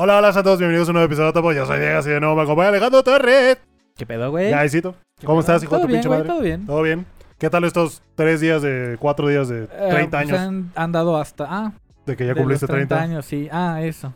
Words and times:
Hola, 0.00 0.18
hola 0.18 0.28
a 0.28 0.42
todos, 0.44 0.60
bienvenidos 0.60 0.86
a 0.86 0.92
un 0.92 0.94
nuevo 0.94 1.06
episodio 1.06 1.26
de 1.26 1.32
Topo. 1.32 1.52
Yo 1.52 1.66
soy 1.66 1.80
Diego, 1.80 1.98
así 1.98 2.08
de 2.10 2.20
nuevo 2.20 2.36
me 2.36 2.42
acompaña 2.42 2.68
Alejandro 2.68 3.02
Torres. 3.02 3.58
¿Qué 3.96 4.06
pedo, 4.06 4.30
güey? 4.30 4.48
Ya, 4.48 4.64
Isito. 4.64 4.94
¿Qué 5.18 5.26
¿Cómo 5.26 5.40
pedo? 5.42 5.56
estás, 5.56 5.62
hijo 5.64 5.74
de 5.74 5.78
¿Todo 5.78 5.80
tu 5.82 5.88
bien, 5.88 5.96
pinche 6.00 6.08
güey? 6.08 6.18
madre? 6.20 6.28
¿Todo 6.32 6.40
bien? 6.40 6.66
¿Todo 6.66 6.82
bien? 6.82 7.06
¿Qué 7.36 7.50
tal 7.50 7.64
estos 7.64 8.00
tres 8.14 8.40
días 8.40 8.62
de, 8.62 8.96
cuatro 9.00 9.26
días 9.26 9.48
de 9.48 9.66
30 9.66 9.88
Eh, 9.88 10.08
pues 10.08 10.14
años 10.14 10.38
Han, 10.38 10.70
han 10.76 10.92
dado 10.92 11.16
hasta... 11.16 11.46
Ah, 11.48 11.72
de 12.06 12.16
que 12.16 12.24
ya 12.26 12.28
de 12.28 12.34
los 12.34 12.42
cumpliste 12.42 12.68
30 12.68 12.94
30? 12.94 13.02
años, 13.02 13.24
sí. 13.26 13.48
Ah, 13.50 13.80
eso. 13.82 14.14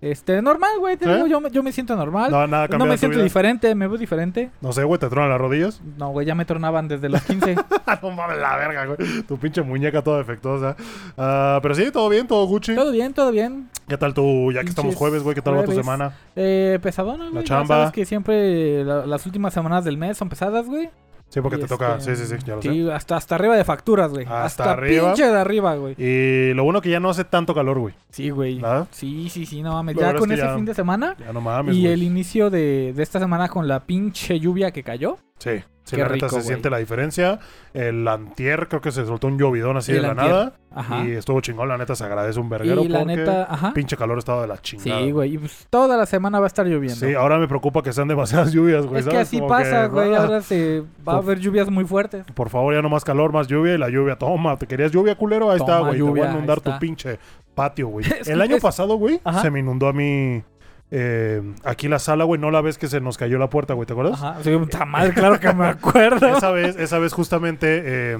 Este, 0.00 0.40
normal, 0.42 0.70
güey. 0.78 0.96
te 0.96 1.06
yo, 1.28 1.40
me- 1.40 1.50
yo 1.50 1.60
me 1.64 1.72
siento 1.72 1.96
normal. 1.96 2.30
No, 2.30 2.46
nada 2.46 2.64
No, 2.66 2.68
cambiado 2.70 2.86
me 2.86 2.90
en 2.92 2.96
tu 2.96 3.00
siento 3.00 3.16
vida. 3.16 3.24
diferente, 3.24 3.74
me 3.74 3.88
veo 3.88 3.98
diferente. 3.98 4.50
No 4.60 4.72
sé, 4.72 4.84
güey, 4.84 5.00
te 5.00 5.08
tronan 5.08 5.28
las 5.28 5.40
rodillas. 5.40 5.80
No, 5.98 6.10
güey, 6.10 6.24
ya 6.24 6.36
me 6.36 6.44
tornaban 6.44 6.86
desde 6.86 7.08
los 7.08 7.20
15. 7.22 7.56
no 8.02 8.10
mames, 8.12 8.38
la 8.38 8.56
verga, 8.56 8.86
güey. 8.86 9.22
Tu 9.22 9.36
pinche 9.38 9.60
muñeca 9.62 10.00
toda 10.02 10.18
defectuosa. 10.18 10.76
Ah, 11.16 11.58
pero 11.62 11.74
sí, 11.74 11.90
todo 11.90 12.08
bien, 12.08 12.28
todo 12.28 12.46
Gucci. 12.46 12.76
todo 12.76 12.92
bien, 12.92 13.12
todo 13.12 13.32
bien. 13.32 13.68
¿Qué 13.88 13.96
tal 13.98 14.14
tú, 14.14 14.52
ya 14.52 14.62
que 14.62 14.68
estamos 14.68 14.90
Pinches 14.90 14.98
jueves, 14.98 15.22
güey? 15.24 15.34
¿Qué 15.34 15.42
tal 15.42 15.54
va 15.54 15.60
tu 15.62 15.66
jueves. 15.66 15.84
semana? 15.84 16.12
Eh, 16.36 16.78
pesadona, 16.80 17.24
güey. 17.30 17.42
Ya 17.42 17.48
chamba. 17.48 17.66
sabes 17.78 17.92
que 17.92 18.04
siempre 18.04 18.84
la- 18.84 19.04
las 19.04 19.26
últimas 19.26 19.52
semanas 19.52 19.84
del 19.84 19.96
mes 19.96 20.16
son 20.16 20.28
pesadas, 20.28 20.66
güey. 20.66 20.90
Sí, 21.28 21.40
porque 21.42 21.56
Y 21.58 21.60
te 21.60 21.66
toca. 21.66 21.96
este, 21.96 22.16
Sí, 22.16 22.24
sí, 22.26 22.36
sí, 22.38 22.44
ya 22.46 22.56
lo 22.56 22.62
sé. 22.62 22.70
Sí, 22.70 22.88
hasta, 22.90 23.16
hasta 23.16 23.34
arriba 23.34 23.54
de 23.56 23.64
facturas, 23.64 24.10
güey. 24.10 24.24
Hasta 24.24 24.44
Hasta, 24.44 24.72
arriba. 24.72 25.12
pinche 25.12 25.30
de 25.30 25.38
arriba, 25.38 25.74
güey. 25.76 25.94
Y 25.98 26.54
lo 26.54 26.64
bueno 26.64 26.80
que 26.80 26.88
ya 26.90 27.00
no 27.00 27.10
hace 27.10 27.24
tanto 27.24 27.54
calor, 27.54 27.78
güey. 27.78 27.94
Sí, 28.10 28.30
güey. 28.30 28.62
Sí, 28.90 29.28
sí, 29.28 29.44
sí, 29.44 29.62
no 29.62 29.72
mames. 29.72 29.94
Ya 29.96 30.14
con 30.14 30.30
es 30.32 30.36
que 30.38 30.42
ese 30.42 30.42
ya- 30.50 30.54
fin 30.56 30.64
de 30.64 30.74
semana 30.74 31.16
Ya 31.18 31.32
no 31.32 31.40
mames, 31.40 31.76
y 31.76 31.86
el 31.86 32.02
inicio 32.02 32.48
de, 32.48 32.92
de 32.96 33.02
esta 33.02 33.18
semana 33.18 33.48
con 33.48 33.68
la 33.68 33.80
pinche 33.84 34.40
lluvia 34.40 34.70
que 34.70 34.82
cayó. 34.82 35.18
Sí, 35.38 35.50
sí, 35.88 35.96
Qué 35.96 36.02
la 36.02 36.08
neta 36.08 36.28
se 36.28 36.36
güey. 36.36 36.46
siente 36.46 36.70
la 36.70 36.78
diferencia. 36.78 37.38
El 37.74 38.06
antier 38.06 38.68
creo 38.68 38.80
que 38.80 38.92
se 38.92 39.04
soltó 39.06 39.26
un 39.26 39.38
llovidón 39.38 39.76
así 39.76 39.92
de 39.92 40.00
la 40.00 40.10
antier. 40.10 40.28
nada. 40.30 40.52
Ajá. 40.74 41.04
Y 41.06 41.12
estuvo 41.12 41.40
chingón, 41.40 41.68
la 41.68 41.78
neta 41.78 41.94
se 41.96 42.04
agradece 42.04 42.38
un 42.38 42.48
verguero 42.50 42.82
Y 42.84 42.88
la 42.88 42.98
porque 43.00 43.16
neta, 43.16 43.44
ajá. 43.50 43.72
pinche 43.72 43.96
calor 43.96 44.18
estaba 44.18 44.42
de 44.42 44.48
la 44.48 44.58
chingada. 44.58 45.00
Sí, 45.00 45.10
güey. 45.10 45.34
Y 45.34 45.38
pues 45.38 45.66
toda 45.70 45.96
la 45.96 46.04
semana 46.06 46.38
va 46.40 46.46
a 46.46 46.48
estar 46.48 46.66
lloviendo. 46.66 46.94
Sí, 47.06 47.14
ahora 47.14 47.38
me 47.38 47.48
preocupa 47.48 47.82
que 47.82 47.92
sean 47.92 48.06
demasiadas 48.08 48.52
lluvias, 48.52 48.84
güey. 48.86 49.00
es 49.00 49.06
que 49.06 49.10
¿sabes? 49.12 49.28
así 49.28 49.38
Como 49.38 49.48
pasa, 49.48 49.82
que, 49.82 49.88
güey. 49.88 50.14
ah, 50.14 50.18
Ahora 50.22 50.42
se 50.42 50.82
va 51.08 51.14
a 51.14 51.16
haber 51.16 51.38
lluvias 51.40 51.70
muy 51.70 51.84
fuertes. 51.86 52.24
Por 52.34 52.50
favor, 52.50 52.74
ya 52.74 52.82
no 52.82 52.88
más 52.90 53.04
calor, 53.04 53.32
más 53.32 53.46
lluvia. 53.48 53.74
Y 53.74 53.78
la 53.78 53.88
lluvia, 53.88 54.16
toma. 54.16 54.56
¿Te 54.56 54.66
querías 54.66 54.92
lluvia, 54.92 55.14
culero? 55.16 55.50
Ahí 55.50 55.56
está, 55.56 55.78
Toma, 55.78 55.88
güey. 55.88 55.96
Te 55.96 56.02
voy 56.02 56.08
lluvia, 56.10 56.24
a 56.24 56.26
ahí 56.28 56.34
inundar 56.34 56.60
tu 56.60 56.70
está. 56.70 56.78
pinche 56.78 57.18
patio, 57.54 57.88
güey. 57.88 58.06
Es 58.20 58.28
El 58.28 58.40
año 58.42 58.56
es- 58.56 58.62
pasado, 58.62 58.96
güey, 58.96 59.20
Ajá. 59.24 59.40
se 59.42 59.50
me 59.50 59.60
inundó 59.60 59.88
a 59.88 59.92
mí. 59.92 60.42
Eh, 60.90 61.42
aquí 61.64 61.88
la 61.88 61.98
sala, 61.98 62.24
güey. 62.24 62.40
No 62.40 62.50
la 62.50 62.60
ves 62.60 62.78
que 62.78 62.88
se 62.88 63.00
nos 63.00 63.18
cayó 63.18 63.38
la 63.38 63.50
puerta, 63.50 63.74
güey. 63.74 63.86
¿Te 63.86 63.92
acuerdas? 63.92 64.22
Ajá. 64.22 64.38
Sí, 64.42 64.50
está 64.50 64.84
mal, 64.84 65.12
claro 65.14 65.38
que 65.38 65.52
me 65.52 65.66
acuerdo. 65.66 66.26
esa 66.36 66.50
vez, 66.50 66.76
esa 66.76 66.98
vez 66.98 67.12
justamente 67.12 67.82
eh, 67.84 68.18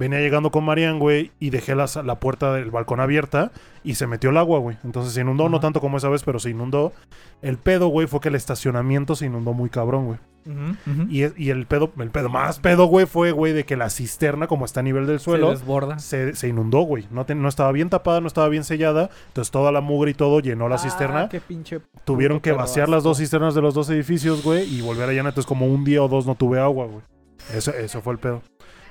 venía 0.00 0.18
llegando 0.18 0.50
con 0.50 0.64
Marian, 0.64 0.98
güey, 0.98 1.30
y 1.38 1.50
dejé 1.50 1.76
la, 1.76 1.86
sa- 1.86 2.02
la 2.02 2.18
puerta 2.18 2.52
del 2.54 2.72
balcón 2.72 2.98
abierta 2.98 3.52
y 3.84 3.94
se 3.94 4.08
metió 4.08 4.30
el 4.30 4.36
agua, 4.38 4.58
güey. 4.58 4.76
Entonces 4.82 5.12
se 5.12 5.20
inundó, 5.20 5.48
no 5.48 5.60
tanto 5.60 5.80
como 5.80 5.98
esa 5.98 6.08
vez, 6.08 6.24
pero 6.24 6.40
se 6.40 6.50
inundó. 6.50 6.92
El 7.42 7.56
pedo, 7.58 7.86
güey, 7.88 8.08
fue 8.08 8.18
que 8.20 8.28
el 8.30 8.34
estacionamiento 8.34 9.14
se 9.14 9.26
inundó 9.26 9.52
muy 9.52 9.70
cabrón, 9.70 10.06
güey. 10.06 10.18
Y, 11.10 11.50
el 11.50 11.66
pedo, 11.66 11.92
el 11.98 12.10
pedo 12.10 12.28
más 12.30 12.58
pedo, 12.60 12.86
güey, 12.86 13.04
fue, 13.06 13.30
güey, 13.30 13.52
de 13.52 13.64
que 13.64 13.76
la 13.76 13.90
cisterna, 13.90 14.46
como 14.46 14.64
está 14.64 14.80
a 14.80 14.82
nivel 14.82 15.06
del 15.06 15.18
se 15.18 15.26
suelo, 15.26 15.50
desborda. 15.50 15.98
se, 15.98 16.34
se 16.34 16.48
inundó, 16.48 16.80
güey. 16.80 17.06
No, 17.10 17.26
te- 17.26 17.34
no 17.34 17.48
estaba 17.48 17.70
bien 17.72 17.90
tapada, 17.90 18.20
no 18.22 18.26
estaba 18.26 18.48
bien 18.48 18.64
sellada. 18.64 19.10
Entonces 19.28 19.50
toda 19.52 19.70
la 19.70 19.80
mugre 19.82 20.12
y 20.12 20.14
todo 20.14 20.40
llenó 20.40 20.68
la 20.68 20.76
Ah, 20.76 20.78
cisterna. 20.78 21.28
qué 21.28 21.40
pinche. 21.40 21.80
Tuvieron 22.04 22.40
que 22.40 22.52
vaciar 22.52 22.88
las 22.88 23.02
dos 23.02 23.18
cisternas 23.18 23.54
de 23.54 23.60
los 23.60 23.74
dos 23.74 23.90
edificios, 23.90 24.42
güey, 24.42 24.64
y 24.74 24.80
volver 24.80 25.10
a 25.10 25.12
llenar. 25.12 25.26
Entonces, 25.32 25.46
como 25.46 25.66
un 25.66 25.84
día 25.84 26.02
o 26.02 26.08
dos 26.08 26.26
no 26.26 26.34
tuve 26.34 26.58
agua, 26.58 26.86
güey. 26.86 27.02
Eso, 27.54 27.72
eso 27.72 28.00
fue 28.00 28.14
el 28.14 28.18
pedo. 28.18 28.42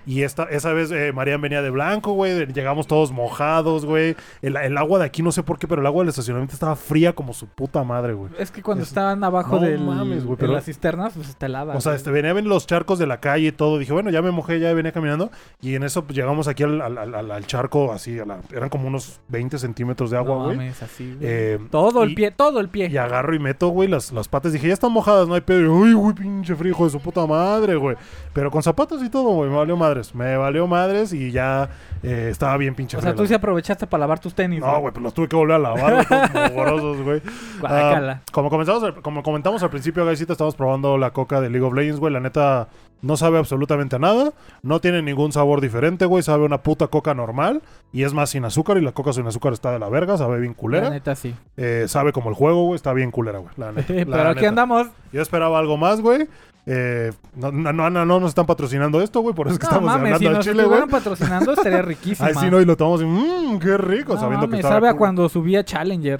Y 0.09 0.23
esta, 0.23 0.43
esa 0.45 0.73
vez 0.73 0.89
eh, 0.91 1.11
Marian 1.13 1.39
venía 1.39 1.61
de 1.61 1.69
blanco, 1.69 2.13
güey. 2.13 2.47
Llegamos 2.47 2.88
todos 2.88 3.11
mojados, 3.11 3.85
güey. 3.85 4.15
El, 4.41 4.55
el 4.57 4.75
agua 4.77 4.97
de 4.97 5.05
aquí, 5.05 5.21
no 5.21 5.31
sé 5.31 5.43
por 5.43 5.59
qué, 5.59 5.67
pero 5.67 5.81
el 5.81 5.85
agua 5.88 6.02
del 6.02 6.09
estacionamiento 6.09 6.55
estaba 6.55 6.75
fría 6.75 7.13
como 7.13 7.31
su 7.33 7.45
puta 7.45 7.83
madre, 7.83 8.13
güey. 8.13 8.31
Es 8.39 8.49
que 8.49 8.63
cuando 8.63 8.81
Es- 8.81 8.89
estaban 8.89 9.23
abajo 9.23 9.57
No 9.57 9.61
del, 9.61 9.80
mames, 9.81 10.27
de 10.27 10.35
pero- 10.35 10.53
las 10.53 10.65
cisternas, 10.65 11.13
pues 11.13 11.30
está 11.30 11.45
helada. 11.45 11.75
O 11.75 11.81
sea, 11.81 11.93
este, 11.93 12.09
venía 12.09 12.33
ven 12.33 12.49
los 12.49 12.65
charcos 12.65 12.97
de 12.97 13.05
la 13.05 13.19
calle 13.19 13.47
y 13.47 13.52
todo. 13.52 13.77
Dije, 13.77 13.93
bueno, 13.93 14.09
ya 14.09 14.23
me 14.23 14.31
mojé, 14.31 14.59
ya 14.59 14.73
venía 14.73 14.91
caminando. 14.91 15.30
Y 15.61 15.75
en 15.75 15.83
eso 15.83 16.03
pues, 16.03 16.15
llegamos 16.17 16.47
aquí 16.47 16.64
al, 16.64 16.81
al- 16.81 16.97
al- 16.97 17.14
al- 17.14 17.30
al 17.31 17.45
charco, 17.45 17.91
así, 17.93 18.17
a 18.17 18.26
la- 18.26 18.39
eran 18.52 18.70
como 18.70 18.87
unos 18.87 19.20
20 19.27 19.59
centímetros 19.59 20.09
de 20.09 20.17
agua, 20.17 20.37
No 20.37 20.43
güey. 20.45 20.58
mames, 20.58 20.81
así, 20.81 21.05
güey. 21.05 21.17
Eh, 21.21 21.59
todo 21.70 22.03
y- 22.03 22.08
el 22.09 22.15
pie, 22.15 22.31
todo 22.31 22.59
el 22.61 22.70
pie. 22.70 22.87
Y 22.89 22.97
agarro 22.97 23.36
y 23.36 23.39
meto, 23.39 23.67
güey, 23.67 23.87
las, 23.87 24.11
las 24.11 24.27
patas. 24.27 24.53
Dije, 24.53 24.67
ya 24.70 24.73
están 24.73 24.91
mojadas, 24.91 25.27
no 25.27 25.36
hay 25.36 25.41
pedo. 25.41 25.71
Uy, 25.71 25.93
güey, 25.93 26.15
pinche 26.15 26.55
frío, 26.55 26.71
hijo 26.71 26.86
de 26.86 26.89
su 26.89 26.99
puta 26.99 27.27
madre, 27.27 27.76
güey. 27.76 27.95
Pero 28.33 28.49
con 28.49 28.64
zapatos 28.64 29.03
y 29.03 29.09
todo, 29.09 29.30
güey, 29.36 29.52
me 29.52 29.58
valió 29.58 29.77
madres. 29.99 30.15
Me 30.15 30.37
valió 30.37 30.67
madres 30.67 31.14
y 31.14 31.32
ya 31.32 31.70
eh, 32.04 32.27
estaba 32.32 32.55
bien 32.58 32.76
pinche 32.76 32.98
o 32.98 33.02
sea, 33.02 33.14
tú 33.15 33.26
sí 33.27 33.33
aprovechaste 33.33 33.87
para 33.87 34.02
lavar 34.02 34.20
tus 34.20 34.33
tenis. 34.33 34.61
No, 34.61 34.80
güey, 34.80 34.93
pues 34.93 35.04
los 35.04 35.14
tuve 35.14 35.27
que 35.27 35.36
volver 35.36 35.55
a 35.58 35.60
lavar, 35.60 36.05
güey, 36.08 37.04
güey. 37.04 37.21
Ah, 37.64 38.20
como, 38.32 38.49
comenzamos, 38.49 38.83
al- 38.83 39.02
como 39.02 39.23
comentamos 39.23 39.61
al 39.64 39.70
principio, 39.70 40.05
Gaisita, 40.05 40.33
estamos 40.33 40.55
probando 40.55 40.98
la 40.98 41.11
coca 41.11 41.42
de 41.42 41.49
League 41.49 41.65
of 41.65 41.73
Legends, 41.73 41.99
güey. 41.99 42.14
La 42.14 42.20
neta, 42.20 42.67
no 43.02 43.17
sabe 43.17 43.38
absolutamente 43.38 43.95
a 43.95 43.99
nada. 43.99 44.32
No 44.61 44.80
tiene 44.82 45.02
ningún 45.02 45.32
sabor 45.32 45.61
diferente, 45.61 46.05
güey. 46.05 46.23
Sabe 46.23 46.45
una 46.45 46.59
puta 46.64 46.88
coca 46.88 47.14
normal. 47.14 47.61
Y 47.92 48.04
es 48.04 48.14
más 48.14 48.30
sin 48.30 48.45
azúcar. 48.45 48.77
Y 48.77 48.82
la 48.82 48.92
coca 48.92 49.14
sin 49.14 49.26
azúcar 49.27 49.54
está 49.54 49.71
de 49.71 49.80
la 49.80 49.89
verga. 49.89 50.17
Sabe 50.17 50.39
bien 50.39 50.52
La 50.54 50.58
culera. 50.58 50.89
neta, 50.89 51.15
sí. 51.15 51.36
Eh, 51.58 51.86
sabe 51.88 52.11
como 52.11 52.30
el 52.30 52.36
juego, 52.36 52.64
güey. 52.65 52.76
Está 52.76 52.93
bien 52.93 53.11
culera, 53.11 53.39
güey. 53.39 53.52
La 53.58 53.71
neta. 53.71 53.93
la 54.05 54.17
Pero 54.17 54.30
aquí 54.30 54.45
andamos. 54.45 54.88
Yo 55.11 55.21
esperaba 55.21 55.59
algo 55.59 55.77
más, 55.77 56.02
güey. 56.02 56.27
Eh, 56.71 57.11
no, 57.35 57.52
no, 57.52 57.73
no, 57.73 57.89
no, 57.89 58.05
no 58.05 58.19
nos 58.19 58.30
están 58.30 58.45
patrocinando 58.45 59.02
esto, 59.02 59.21
güey. 59.21 59.33
Por 59.33 59.47
eso 59.47 59.55
es 59.55 59.59
que 59.59 59.65
No 59.65 59.69
estamos 59.71 59.87
mames, 59.91 60.13
hablando 60.13 60.30
si 60.30 60.35
nos 60.35 60.45
Chile, 60.45 60.65
güey. 60.65 60.87
patrocinando 60.87 61.53
estaría 61.53 61.81
riquísima. 61.81 62.27
Ay, 62.27 62.35
sí, 62.39 62.49
no, 62.52 62.61
y 62.61 62.65
lo 62.65 62.77
tomamos 62.77 63.02
y 63.02 63.05
mmm, 63.05 63.57
qué 63.59 63.75
rico, 63.77 64.13
No 64.13 64.19
sabiendo 64.19 64.45
que 64.45 64.52
mames, 64.52 64.59
estaba 64.59 64.75
sabe 64.75 64.87
a 64.89 64.91
cool. 64.91 64.97
cuando 64.99 65.27
subía 65.29 65.63
Challenger. 65.63 66.19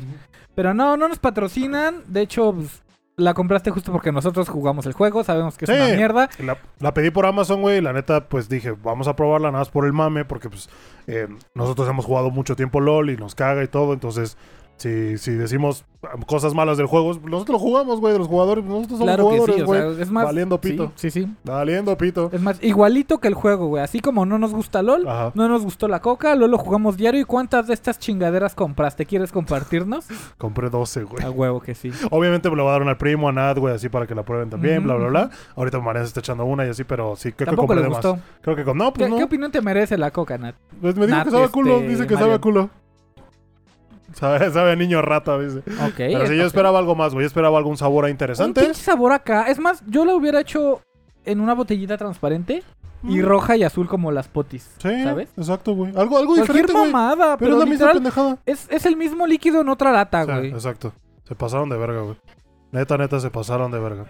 Pero 0.56 0.74
no, 0.74 0.98
no 0.98 1.08
nos 1.08 1.20
patrocinan. 1.20 2.02
De 2.08 2.22
hecho, 2.22 2.54
pues, 2.54 2.82
la 3.16 3.34
compraste 3.34 3.70
justo 3.70 3.92
porque 3.92 4.12
nosotros 4.12 4.50
jugamos 4.50 4.86
el 4.88 4.94
juego. 4.94 5.24
Sabemos 5.24 5.56
que 5.58 5.66
es 5.66 5.72
Sí. 5.72 5.78
una 5.78 5.96
mierda. 5.96 6.30
La, 6.40 6.58
la 6.80 6.94
pedí 6.96 7.12
por 7.12 7.26
Amazon, 7.28 7.62
güey. 7.62 7.78
y 7.78 7.82
La 7.82 7.94
neta, 7.94 8.28
pues 8.28 8.50
dije, 8.50 8.72
vamos 8.84 9.08
a 9.08 9.16
probarla 9.16 9.50
nada 9.50 9.60
más 9.60 9.70
por 9.70 9.86
el 9.86 9.94
mame, 9.94 10.26
porque 10.26 10.50
pues 10.50 10.68
eh, 11.06 11.28
nosotros 11.54 11.88
hemos 11.88 12.06
jugado 12.06 12.32
mucho 12.32 12.56
tiempo 12.56 12.80
LOL 12.80 13.12
y 13.12 13.18
nos 13.18 13.36
caga 13.36 13.64
y 13.64 13.68
todo. 13.68 13.94
Entonces, 13.94 14.36
si, 14.80 15.18
si 15.18 15.32
decimos 15.32 15.86
cosas 16.26 16.54
malas 16.54 16.78
del 16.78 16.88
juego, 16.88 17.14
nosotros 17.14 17.50
lo 17.50 17.60
jugamos, 17.60 18.00
güey, 18.00 18.14
de 18.14 18.20
los 18.20 18.30
jugadores. 18.30 18.64
Nosotros 18.64 19.00
somos 19.00 19.14
Claro 19.14 19.30
que 19.30 19.38
jugadores. 19.38 19.62
O 19.62 19.66
güey. 19.66 19.82
sea, 19.82 20.04
es 20.04 20.10
más. 20.10 20.24
Valiendo 20.24 20.62
pito. 20.62 20.94
Sí, 20.96 21.12
sí, 21.12 21.26
sí. 21.26 21.36
Valiendo 21.44 21.98
pito. 21.98 22.30
Es 22.32 22.42
más, 22.42 22.64
igualito 22.64 23.20
que 23.20 23.28
el 23.28 23.34
juego, 23.34 23.68
güey. 23.68 23.84
Así 23.84 24.00
como 24.00 24.26
no 24.26 24.40
nos 24.40 24.54
gusta 24.54 24.82
LOL, 24.82 25.06
Ajá. 25.08 25.32
no 25.36 25.50
nos 25.50 25.64
gustó 25.64 25.90
la 25.90 26.00
coca, 26.00 26.34
LOL 26.36 26.52
lo 26.52 26.58
jugamos 26.58 26.96
diario. 26.96 27.20
¿Y 27.20 27.26
cuántas 27.26 27.68
de 27.68 27.74
estas 27.74 28.00
chingaderas 28.00 28.56
compraste? 28.56 29.06
¿Quieres 29.06 29.34
compartirnos? 29.34 30.06
Compré 30.38 30.70
12, 30.70 31.04
güey. 31.04 31.26
a 31.26 31.30
huevo 31.30 31.60
que 31.60 31.76
sí. 31.76 31.92
Obviamente 32.10 32.50
me 32.50 32.56
lo 32.56 32.64
va 32.64 32.72
a 32.72 32.74
dar 32.74 32.82
una 32.82 32.92
al 32.92 32.98
primo, 32.98 33.28
a 33.28 33.34
Nat, 33.34 33.58
güey, 33.58 33.76
así 33.76 33.90
para 33.90 34.08
que 34.08 34.16
la 34.16 34.24
prueben 34.24 34.50
también, 34.50 34.84
bla, 34.84 34.96
bla, 34.96 35.08
bla. 35.08 35.30
Ahorita 35.58 35.80
María 35.82 36.04
se 36.04 36.08
está 36.08 36.22
echando 36.22 36.46
una 36.46 36.66
y 36.66 36.70
así, 36.70 36.86
pero 36.86 37.18
sí, 37.18 37.34
creo 37.34 37.50
que 37.52 37.56
compré 37.58 37.76
le 37.78 37.84
de 37.84 37.90
más. 37.90 38.06
Creo 38.42 38.56
que 38.56 38.64
con... 38.64 38.78
No, 38.78 38.94
pues 38.94 39.06
¿Qué, 39.06 39.12
no. 39.12 39.18
qué 39.18 39.24
opinión 39.26 39.52
te 39.52 39.62
merece 39.62 39.98
la 39.98 40.12
coca, 40.12 40.38
Nat? 40.38 40.56
Pues 40.80 40.96
me 40.96 41.06
dijo 41.06 41.18
Nat, 41.18 41.26
que 41.26 41.32
sabe 41.32 41.50
culo, 41.50 41.76
este, 41.76 41.88
dice 41.90 42.08
que 42.08 42.14
sabe 42.14 42.26
a 42.26 42.38
Marian? 42.38 42.42
culo. 42.42 42.70
Sabe, 44.14 44.52
sabe 44.52 44.72
a 44.72 44.76
niño 44.76 45.02
rata, 45.02 45.38
dice. 45.40 45.60
Ok. 45.60 45.96
Pero 45.98 46.28
sí, 46.28 46.38
yo 46.38 46.46
esperaba 46.46 46.80
algo 46.80 46.96
más, 46.96 47.14
güey. 47.14 47.24
Yo 47.24 47.28
esperaba 47.28 47.58
algún 47.58 47.78
sabor 47.78 48.06
Un 48.06 48.12
interesante. 48.12 48.62
pinche 48.62 48.82
sabor 48.82 49.12
acá. 49.12 49.44
Es 49.50 49.60
más, 49.60 49.84
yo 49.88 50.06
lo 50.06 50.16
hubiera 50.16 50.40
hecho 50.42 50.82
en 51.26 51.40
una 51.40 51.54
botellita 51.54 51.98
transparente 51.98 52.64
y 53.04 53.20
Mm. 53.20 53.26
roja 53.26 53.56
y 53.58 53.64
azul 53.64 53.88
como 53.88 54.12
las 54.12 54.28
potis. 54.28 54.70
Sí, 54.82 55.04
¿Sabes? 55.04 55.30
exacto, 55.38 55.74
güey. 55.74 55.92
Algo, 55.96 56.18
algo 56.18 56.36
Cualquier 56.36 56.66
diferente, 56.66 56.74
mamada, 56.74 57.38
Pero 57.38 57.52
pero, 57.52 57.54
es 57.54 57.60
la 57.60 57.66
misma 57.66 57.92
pendejada. 57.94 58.38
es, 58.46 58.68
es 58.70 58.86
el 58.86 58.96
mismo 58.98 59.26
líquido 59.28 59.62
en 59.62 59.70
otra 59.70 59.92
lata, 59.92 60.26
Sí, 60.26 60.32
güey. 60.32 60.50
exacto. 60.52 60.94
Se 61.26 61.36
pasaron 61.36 61.70
de 61.70 61.78
verga, 61.78 62.02
güey. 62.02 62.16
Neta, 62.72 62.98
neta, 62.98 63.20
se 63.20 63.30
pasaron 63.30 63.72
de 63.72 63.80
verga. 63.80 64.06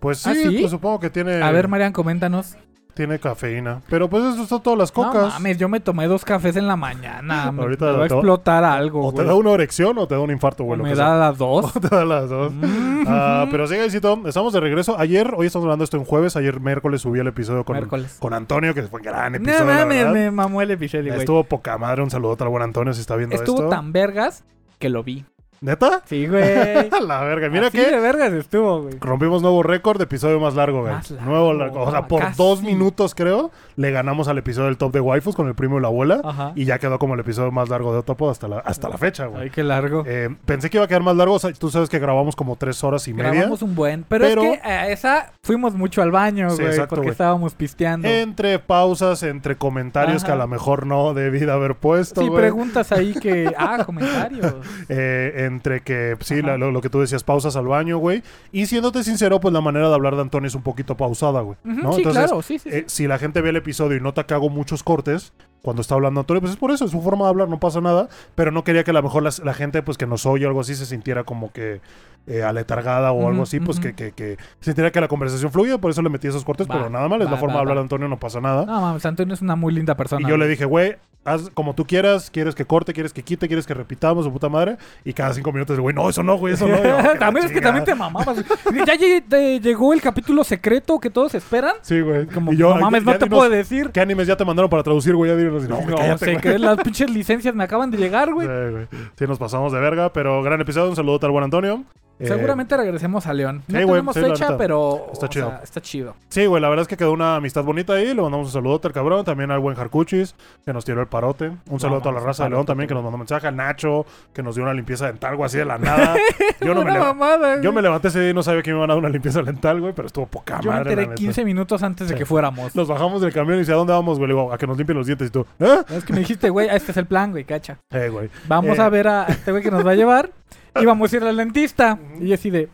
Pues 0.00 0.18
sí, 0.18 0.30
¿Ah, 0.30 0.34
sí? 0.34 0.56
pues 0.58 0.70
supongo 0.70 0.98
que 0.98 1.10
tiene, 1.10 1.40
A 1.42 1.50
ver, 1.52 1.68
Marian, 1.68 1.92
coméntanos. 1.92 2.56
Tiene 2.94 3.18
cafeína. 3.18 3.80
Pero 3.88 4.08
pues 4.10 4.22
eso 4.24 4.46
son 4.46 4.62
todas 4.62 4.78
las 4.78 4.96
No 4.96 5.04
cocas. 5.04 5.34
mames, 5.34 5.56
yo 5.58 5.68
me 5.68 5.80
tomé 5.80 6.06
dos 6.06 6.24
cafés 6.24 6.56
en 6.56 6.66
la 6.66 6.76
mañana. 6.76 7.50
me, 7.52 7.62
Ahorita 7.62 7.86
me 7.86 7.92
va 7.92 8.04
a 8.04 8.08
te- 8.08 8.14
explotar 8.14 8.64
algo, 8.64 9.06
o 9.06 9.10
te 9.12 9.16
güey. 9.16 9.28
da 9.28 9.34
una 9.34 9.50
erección 9.52 9.96
o 9.98 10.06
te 10.06 10.14
da 10.14 10.20
un 10.20 10.30
infarto, 10.30 10.62
O 10.62 10.66
güey. 10.66 10.78
lo 10.78 10.84
me 10.84 10.90
que 10.90 10.96
da 10.96 11.16
las 11.16 11.38
dos. 11.38 11.72
sea. 11.72 11.80
te 11.80 11.88
da 11.88 12.04
las 12.04 12.28
dos. 12.28 12.52
Mm. 12.52 13.04
Ah, 13.08 13.46
pero 13.50 13.66
sí, 13.66 13.76
Gaisito, 13.76 14.20
estamos 14.26 14.52
de 14.52 14.60
regreso. 14.60 14.98
Ayer, 14.98 15.32
hoy 15.36 15.46
estamos 15.46 15.64
hablando 15.64 15.84
esto 15.84 15.96
en 15.96 16.04
jueves. 16.04 16.36
Ayer 16.36 16.60
miércoles 16.60 17.00
subí 17.02 17.18
el 17.18 17.26
episodio 17.26 17.64
con, 17.64 17.76
Miércoles. 17.76 18.16
con 18.20 18.34
Antonio, 18.34 18.74
que 18.74 18.82
fue 18.84 19.00
un 19.00 19.04
gran 19.06 19.32
No 19.32 19.38
episodio. 19.38 19.64
la 19.66 19.74
mames, 19.80 19.98
verdad. 19.98 20.12
me 20.12 20.30
mamó 20.30 20.62
el 20.62 20.70
episodio, 20.70 21.06
güey. 21.08 21.18
Estuvo 21.20 21.44
poca 21.44 21.78
madre. 21.78 22.02
Un 22.02 22.10
saludo 22.10 22.36
al 22.38 22.48
buen 22.48 22.62
Antonio 22.62 22.92
si 22.92 23.00
está 23.00 23.16
viendo 23.16 23.34
Estuvo 23.36 23.56
esto. 23.58 23.68
tan 23.68 23.92
vergas 23.92 24.44
que 24.78 24.88
lo 24.88 25.02
vi. 25.02 25.24
¿Neta? 25.62 26.02
Sí, 26.06 26.26
güey. 26.26 26.90
la 27.06 27.20
verga. 27.22 27.48
Mira 27.48 27.68
Así 27.68 27.78
que 27.78 27.88
de 27.90 28.00
vergas 28.00 28.32
estuvo, 28.32 28.82
güey. 28.82 28.96
rompimos 29.00 29.42
nuevo 29.42 29.62
récord 29.62 29.96
de 29.98 30.04
episodio 30.04 30.40
más 30.40 30.54
largo, 30.54 30.80
güey. 30.82 30.92
Más 30.92 31.10
largo, 31.12 31.30
Nuevo 31.30 31.52
largo. 31.54 31.82
O 31.82 31.90
sea, 31.92 32.08
por 32.08 32.20
casi. 32.20 32.36
dos 32.36 32.62
minutos, 32.62 33.14
creo, 33.14 33.52
le 33.76 33.92
ganamos 33.92 34.26
al 34.26 34.38
episodio 34.38 34.66
del 34.66 34.76
top 34.76 34.92
de 34.92 35.00
waifus 35.00 35.36
con 35.36 35.46
el 35.46 35.54
primo 35.54 35.78
y 35.78 35.80
la 35.82 35.86
abuela. 35.86 36.20
Ajá. 36.24 36.52
Y 36.56 36.64
ya 36.64 36.78
quedó 36.80 36.98
como 36.98 37.14
el 37.14 37.20
episodio 37.20 37.52
más 37.52 37.68
largo 37.68 37.92
de 37.92 38.00
Otopo 38.00 38.28
hasta 38.28 38.48
la, 38.48 38.58
hasta 38.58 38.88
la 38.88 38.98
fecha, 38.98 39.26
güey. 39.26 39.42
Ay, 39.44 39.50
qué 39.50 39.62
largo. 39.62 40.02
Eh, 40.04 40.34
pensé 40.44 40.68
que 40.68 40.78
iba 40.78 40.84
a 40.84 40.88
quedar 40.88 41.02
más 41.02 41.14
largo. 41.16 41.34
O 41.34 41.38
sea, 41.38 41.52
tú 41.52 41.70
sabes 41.70 41.88
que 41.88 42.00
grabamos 42.00 42.34
como 42.34 42.56
tres 42.56 42.82
horas 42.82 43.06
y 43.06 43.14
media. 43.14 43.30
Grabamos 43.32 43.62
un 43.62 43.74
buen. 43.76 44.04
Pero, 44.08 44.24
Pero- 44.26 44.42
es 44.42 44.60
que 44.60 44.66
a 44.68 44.88
esa 44.88 45.32
fuimos 45.44 45.74
mucho 45.74 46.02
al 46.02 46.10
baño, 46.10 46.50
Sí, 46.50 46.56
güey. 46.56 46.68
exacto, 46.68 46.88
porque 46.96 47.02
güey. 47.06 47.12
estábamos 47.12 47.54
pisteando. 47.54 48.08
Entre 48.08 48.58
pausas, 48.58 49.22
entre 49.22 49.54
comentarios 49.56 50.24
que 50.24 50.32
a 50.32 50.36
lo 50.36 50.48
mejor 50.48 50.86
no 50.86 51.14
debí 51.14 51.38
de 51.38 51.52
haber 51.52 51.76
puesto, 51.76 52.20
sí, 52.20 52.26
güey. 52.26 52.40
preguntas 52.40 52.90
ahí 52.90 53.14
que. 53.14 53.54
Ah, 53.56 53.82
comentarios. 53.86 54.54
Eh, 54.88 55.50
entre 55.54 55.80
que, 55.82 56.16
sí, 56.20 56.38
Ajá. 56.40 56.46
la- 56.48 56.58
lo, 56.58 56.72
lo 56.72 56.80
que 56.80 56.88
tú 56.90 57.00
decías, 57.00 57.24
pausas 57.24 57.56
al 57.56 57.66
baño, 57.66 57.98
güey. 57.98 58.22
Y 58.52 58.66
siéndote 58.66 59.04
sincero, 59.04 59.40
pues 59.40 59.52
la 59.54 59.60
manera 59.60 59.88
de 59.88 59.94
hablar 59.94 60.16
de 60.16 60.22
Antonio 60.22 60.48
es 60.48 60.54
un 60.54 60.62
poquito 60.62 60.96
pausada, 60.96 61.40
güey. 61.40 61.56
Sí, 61.64 61.70
Entonces, 61.70 62.12
claro, 62.12 62.42
sí, 62.42 62.58
sí. 62.58 62.70
sí. 62.70 62.76
eh, 62.76 62.84
si 62.86 63.06
la 63.06 63.18
gente 63.18 63.40
ve 63.40 63.50
el 63.50 63.56
episodio 63.56 63.96
y 63.96 64.00
nota 64.00 64.24
que 64.26 64.34
hago 64.34 64.48
muchos 64.50 64.82
cortes 64.82 65.32
cuando 65.62 65.80
está 65.82 65.94
hablando 65.94 66.18
Antonio, 66.20 66.40
pues 66.40 66.52
es 66.54 66.58
por 66.58 66.72
eso, 66.72 66.84
es 66.86 66.90
su 66.90 67.00
forma 67.00 67.24
de 67.26 67.30
hablar, 67.30 67.48
no 67.48 67.60
pasa 67.60 67.80
nada. 67.80 68.08
Pero 68.34 68.50
no 68.50 68.64
quería 68.64 68.82
que 68.82 68.90
a 68.90 68.94
lo 68.94 69.02
mejor 69.02 69.22
las- 69.22 69.38
la, 69.38 69.54
gente, 69.54 69.82
pues 69.82 69.96
que 69.96 70.06
nos 70.06 70.26
oye 70.26 70.44
o 70.44 70.48
algo 70.48 70.60
así, 70.60 70.74
se 70.74 70.86
sintiera 70.86 71.22
como 71.24 71.52
que 71.52 71.80
eh, 72.26 72.42
aletargada 72.42 73.12
o 73.12 73.28
algo 73.28 73.42
así, 73.42 73.58
pues 73.60 73.80
que, 73.80 73.94
que, 73.94 74.12
que 74.12 74.36
sintiera 74.60 74.90
que 74.92 75.00
la 75.00 75.08
conversación 75.08 75.50
fluye, 75.50 75.76
por 75.78 75.90
eso 75.90 76.02
le 76.02 76.08
metí 76.10 76.28
esos 76.28 76.44
cortes, 76.44 76.68
Va, 76.68 76.74
pero 76.74 76.90
nada 76.90 77.08
mal, 77.08 77.20
es 77.20 77.26
va, 77.26 77.32
la 77.32 77.36
forma 77.36 77.54
va, 77.54 77.58
de 77.58 77.62
hablar 77.62 77.76
de 77.76 77.82
Antonio, 77.82 78.08
no 78.08 78.18
pasa 78.18 78.40
nada. 78.40 78.64
No, 78.64 78.80
mames, 78.80 79.04
Antonio 79.06 79.34
es 79.34 79.42
una 79.42 79.56
muy 79.56 79.72
linda 79.72 79.96
persona. 79.96 80.26
Y 80.26 80.30
yo 80.30 80.36
le 80.36 80.46
dije, 80.46 80.64
güey, 80.64 80.96
haz 81.24 81.50
como 81.54 81.74
tú 81.74 81.84
quieras, 81.86 82.30
quieres 82.30 82.54
que 82.54 82.64
corte, 82.64 82.92
quieres 82.92 83.12
que 83.12 83.22
quite, 83.22 83.46
quieres 83.48 83.66
que 83.66 83.74
repitamos, 83.74 84.24
su 84.24 84.32
puta 84.32 84.48
madre. 84.48 84.76
Y 85.04 85.12
cada 85.12 85.34
cinco 85.34 85.52
minutos, 85.52 85.78
güey, 85.80 85.94
no, 85.94 86.08
eso 86.08 86.22
no, 86.22 86.36
güey, 86.36 86.54
eso 86.54 86.66
no. 86.68 86.78
Y 86.78 86.82
yo, 86.82 86.96
"Que 87.02 87.02
la 87.02 87.18
también 87.18 87.46
es 87.46 87.50
que 87.52 87.58
chingada". 87.58 87.74
también 87.78 87.84
te 87.84 87.94
mamabas. 87.94 88.44
ya 88.86 88.96
te 89.28 89.60
llegó 89.60 89.92
el 89.92 90.00
capítulo 90.00 90.44
secreto 90.44 91.00
que 91.00 91.10
todos 91.10 91.34
esperan. 91.34 91.74
Sí, 91.82 92.00
güey. 92.00 92.26
Como, 92.26 92.52
y 92.52 92.56
yo, 92.56 92.74
no 92.74 92.80
mames, 92.82 93.04
ya- 93.04 93.12
no 93.12 93.18
te 93.18 93.24
dinos 93.24 93.38
puedo 93.38 93.50
decir. 93.50 93.90
¿Qué 93.90 94.00
animes 94.00 94.26
ya 94.28 94.36
te 94.36 94.44
mandaron 94.44 94.70
para 94.70 94.82
traducir, 94.84 95.14
güey? 95.16 95.30
Ya 95.30 95.36
dinos. 95.36 95.68
No, 95.68 95.80
No 95.80 95.96
cállate, 95.96 96.24
sé, 96.24 96.36
que 96.36 96.58
las 96.58 96.78
pinches 96.78 97.10
licencias 97.10 97.52
me 97.54 97.64
acaban 97.64 97.90
de 97.90 97.98
llegar, 97.98 98.32
güey. 98.32 98.46
Sí, 98.46 98.70
güey. 98.70 98.86
Sí, 99.18 99.26
nos 99.26 99.38
pasamos 99.38 99.72
de 99.72 99.80
verga, 99.80 100.12
pero 100.12 100.40
gran 100.42 100.60
episodio. 100.60 100.88
Un 100.90 100.96
saludo 100.96 101.18
al 101.22 101.30
buen 101.30 101.44
Antonio. 101.44 101.84
Eh, 102.18 102.26
Seguramente 102.28 102.76
regresemos 102.76 103.26
a 103.26 103.32
León. 103.32 103.62
No 103.66 103.78
sí, 103.80 103.84
tenemos 103.86 104.14
sí, 104.14 104.20
fecha, 104.20 104.56
pero 104.56 105.06
Está 105.12 105.28
chido. 105.28 105.48
sea, 105.48 105.60
está 105.64 105.80
chido. 105.80 106.14
Sí, 106.28 106.46
güey, 106.46 106.62
la 106.62 106.68
verdad 106.68 106.82
es 106.82 106.88
que 106.88 106.96
quedó 106.96 107.12
una 107.12 107.36
amistad 107.36 107.64
bonita 107.64 107.94
ahí. 107.94 108.14
Le 108.14 108.22
mandamos 108.22 108.46
un 108.46 108.52
saludo 108.52 108.80
al 108.84 108.92
cabrón. 108.92 109.24
También 109.24 109.50
al 109.50 109.58
buen 109.58 109.74
Jarcuchis, 109.74 110.34
que 110.64 110.72
nos 110.72 110.84
tiró 110.84 111.00
el 111.00 111.08
parote. 111.08 111.50
Un 111.68 111.80
saludo 111.80 111.98
a 111.98 112.02
toda 112.02 112.14
la 112.14 112.20
raza 112.20 112.44
de 112.44 112.50
León 112.50 112.64
también, 112.64 112.86
que 112.86 112.94
nos 112.94 113.02
mandó 113.02 113.18
mensaje. 113.18 113.48
Al 113.48 113.56
Nacho, 113.56 114.06
que 114.32 114.42
nos 114.42 114.54
dio 114.54 114.62
una 114.62 114.72
limpieza 114.74 115.06
dental, 115.06 115.36
güey, 115.36 115.46
así 115.46 115.58
de 115.58 115.64
la 115.64 115.78
nada. 115.78 116.14
Yo 116.60 116.74
no 116.74 116.84
me, 116.84 116.96
mamada, 116.96 117.60
yo 117.60 117.72
me 117.72 117.82
levanté 117.82 118.06
ese 118.08 118.20
día 118.20 118.30
y 118.30 118.34
no 118.34 118.42
sabía 118.44 118.62
que 118.62 118.70
me 118.70 118.76
iban 118.78 118.88
a 118.88 118.94
dar 118.94 118.98
una 119.00 119.08
limpieza 119.08 119.42
dental, 119.42 119.80
güey, 119.80 119.92
pero 119.92 120.06
estuvo 120.06 120.26
poca 120.26 120.60
Yo 120.60 120.70
madre. 120.70 120.82
enteré 120.82 121.02
la 121.02 121.08
neta. 121.08 121.14
15 121.16 121.44
minutos 121.44 121.82
antes 121.82 122.08
de 122.08 122.14
que 122.14 122.24
fuéramos. 122.24 122.76
Nos 122.76 122.86
bajamos 122.86 123.20
del 123.20 123.32
camión 123.32 123.56
y 123.56 123.60
dice, 123.60 123.72
¿a 123.72 123.76
dónde 123.76 123.92
vamos, 123.92 124.18
güey? 124.18 124.28
Le 124.28 124.34
digo, 124.34 124.52
a 124.52 124.58
que 124.58 124.66
nos 124.68 124.76
limpien 124.76 124.96
los 124.96 125.06
dientes 125.08 125.26
y 125.28 125.30
tú, 125.32 125.44
¿eh? 125.58 125.78
Es 125.90 126.04
que 126.04 126.12
me 126.12 126.20
dijiste, 126.20 126.50
güey, 126.50 126.68
este 126.70 126.92
es 126.92 126.96
el 126.98 127.06
plan, 127.06 127.32
güey, 127.32 127.44
cacha. 127.44 127.78
Eh, 127.90 128.08
güey. 128.08 128.30
Vamos 128.46 128.78
Eh. 128.78 128.82
a 128.82 128.88
ver 128.88 129.08
a 129.08 129.24
este 129.24 129.50
güey 129.50 129.62
que 129.62 129.70
nos 129.72 129.84
va 129.84 129.90
a 129.90 129.94
llevar 129.94 130.30
y 130.80 130.84
vamos 130.84 131.12
a 131.12 131.16
ir 131.16 131.24
al 131.24 131.36
dentista. 131.36 131.98
Y 132.20 132.32
así 132.32 132.50
de, 132.50 132.68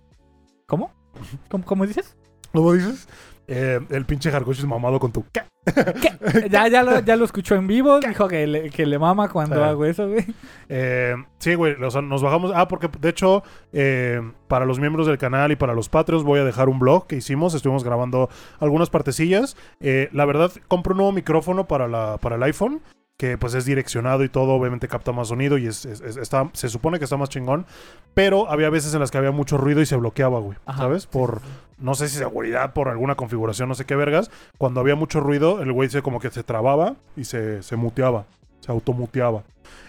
¿cómo? 0.67 0.93
¿Cómo, 1.49 1.65
cómo 1.65 1.87
dices? 1.87 2.17
¿Cómo 2.53 2.73
dices? 2.73 3.09
Eh, 3.51 3.81
el 3.91 4.05
pinche 4.05 4.31
Jarcuchis 4.31 4.67
mamado 4.67 5.01
con 5.01 5.11
tu... 5.11 5.25
¿Qué? 5.33 5.41
¿Qué? 6.03 6.49
Ya, 6.51 6.69
ya, 6.69 6.83
lo, 6.83 7.01
ya 7.01 7.17
lo 7.17 7.25
escuchó 7.25 7.55
en 7.55 7.67
vivo, 7.67 7.99
dijo 8.01 8.29
que 8.29 8.47
le, 8.47 8.69
que 8.71 8.85
le 8.85 8.99
mama 8.99 9.29
cuando 9.31 9.57
Sí. 9.57 9.63
hago 9.63 9.85
eso, 9.87 10.07
güey. 10.09 10.25
Eh, 10.69 11.15
sí, 11.39 11.55
güey, 11.55 11.75
o 11.83 11.91
sea, 11.91 12.03
nos 12.03 12.23
bajamos. 12.23 12.53
Ah, 12.55 12.69
porque 12.69 12.89
de 13.01 13.09
hecho, 13.09 13.43
eh, 13.73 14.21
para 14.49 14.67
los 14.67 14.79
miembros 14.79 15.07
del 15.07 15.17
canal 15.17 15.51
y 15.51 15.57
para 15.57 15.73
los 15.73 15.89
Patreons 15.89 16.25
voy 16.25 16.41
a 16.41 16.45
dejar 16.45 16.69
un 16.69 16.79
blog 16.79 17.07
que 17.07 17.17
hicimos. 17.17 17.55
Estuvimos 17.55 17.85
grabando 17.85 18.29
algunas 18.61 18.91
partecillas. 18.91 19.57
La 19.81 20.25
verdad, 20.27 20.53
compro 20.69 20.93
un 20.93 20.99
nuevo 20.99 21.13
micrófono 21.13 21.67
para, 21.67 21.89
la, 21.89 22.19
para 22.19 22.37
el 22.37 22.43
iPhone. 22.43 22.83
Que 23.19 23.37
pues 23.37 23.53
es 23.55 23.65
direccionado 23.65 24.23
y 24.23 24.29
todo, 24.29 24.53
obviamente 24.53 24.87
capta 24.87 25.11
más 25.11 25.27
sonido 25.29 25.59
y 25.59 25.67
es, 25.67 25.85
es- 25.85 26.01
es- 26.01 26.17
está, 26.17 26.49
se 26.53 26.69
supone 26.69 26.99
que 26.99 27.05
está 27.05 27.17
más 27.17 27.29
chingón. 27.29 27.67
Pero 28.15 28.49
había 28.49 28.71
veces 28.71 28.95
en 28.95 29.01
las 29.01 29.11
que 29.11 29.19
había 29.19 29.33
mucho 29.33 29.59
ruido 29.59 29.81
y 29.83 29.87
se 29.87 29.97
bloqueaba, 29.97 30.39
güey. 30.39 30.57
Ajá. 30.67 30.79
¿Sabes? 30.83 31.07
Por, 31.07 31.41
no 31.79 31.95
sé 31.97 32.09
si 32.09 32.17
seguridad, 32.17 32.73
por 32.75 32.89
alguna 32.89 33.17
configuración, 33.17 33.69
no 33.69 33.75
sé 33.75 33.85
qué 33.87 33.97
vergas. 33.97 34.31
Cuando 34.57 34.79
había 34.81 34.95
mucho 34.95 35.19
ruido, 35.21 35.61
el 35.63 35.73
güey 35.73 35.91
se 35.91 36.01
como 36.01 36.21
que 36.21 36.31
se 36.31 36.45
trababa 36.45 36.95
y 37.17 37.25
se, 37.25 37.63
se 37.65 37.75
muteaba. 37.77 38.25
Se 38.69 38.73
automuteaba. 38.73 39.45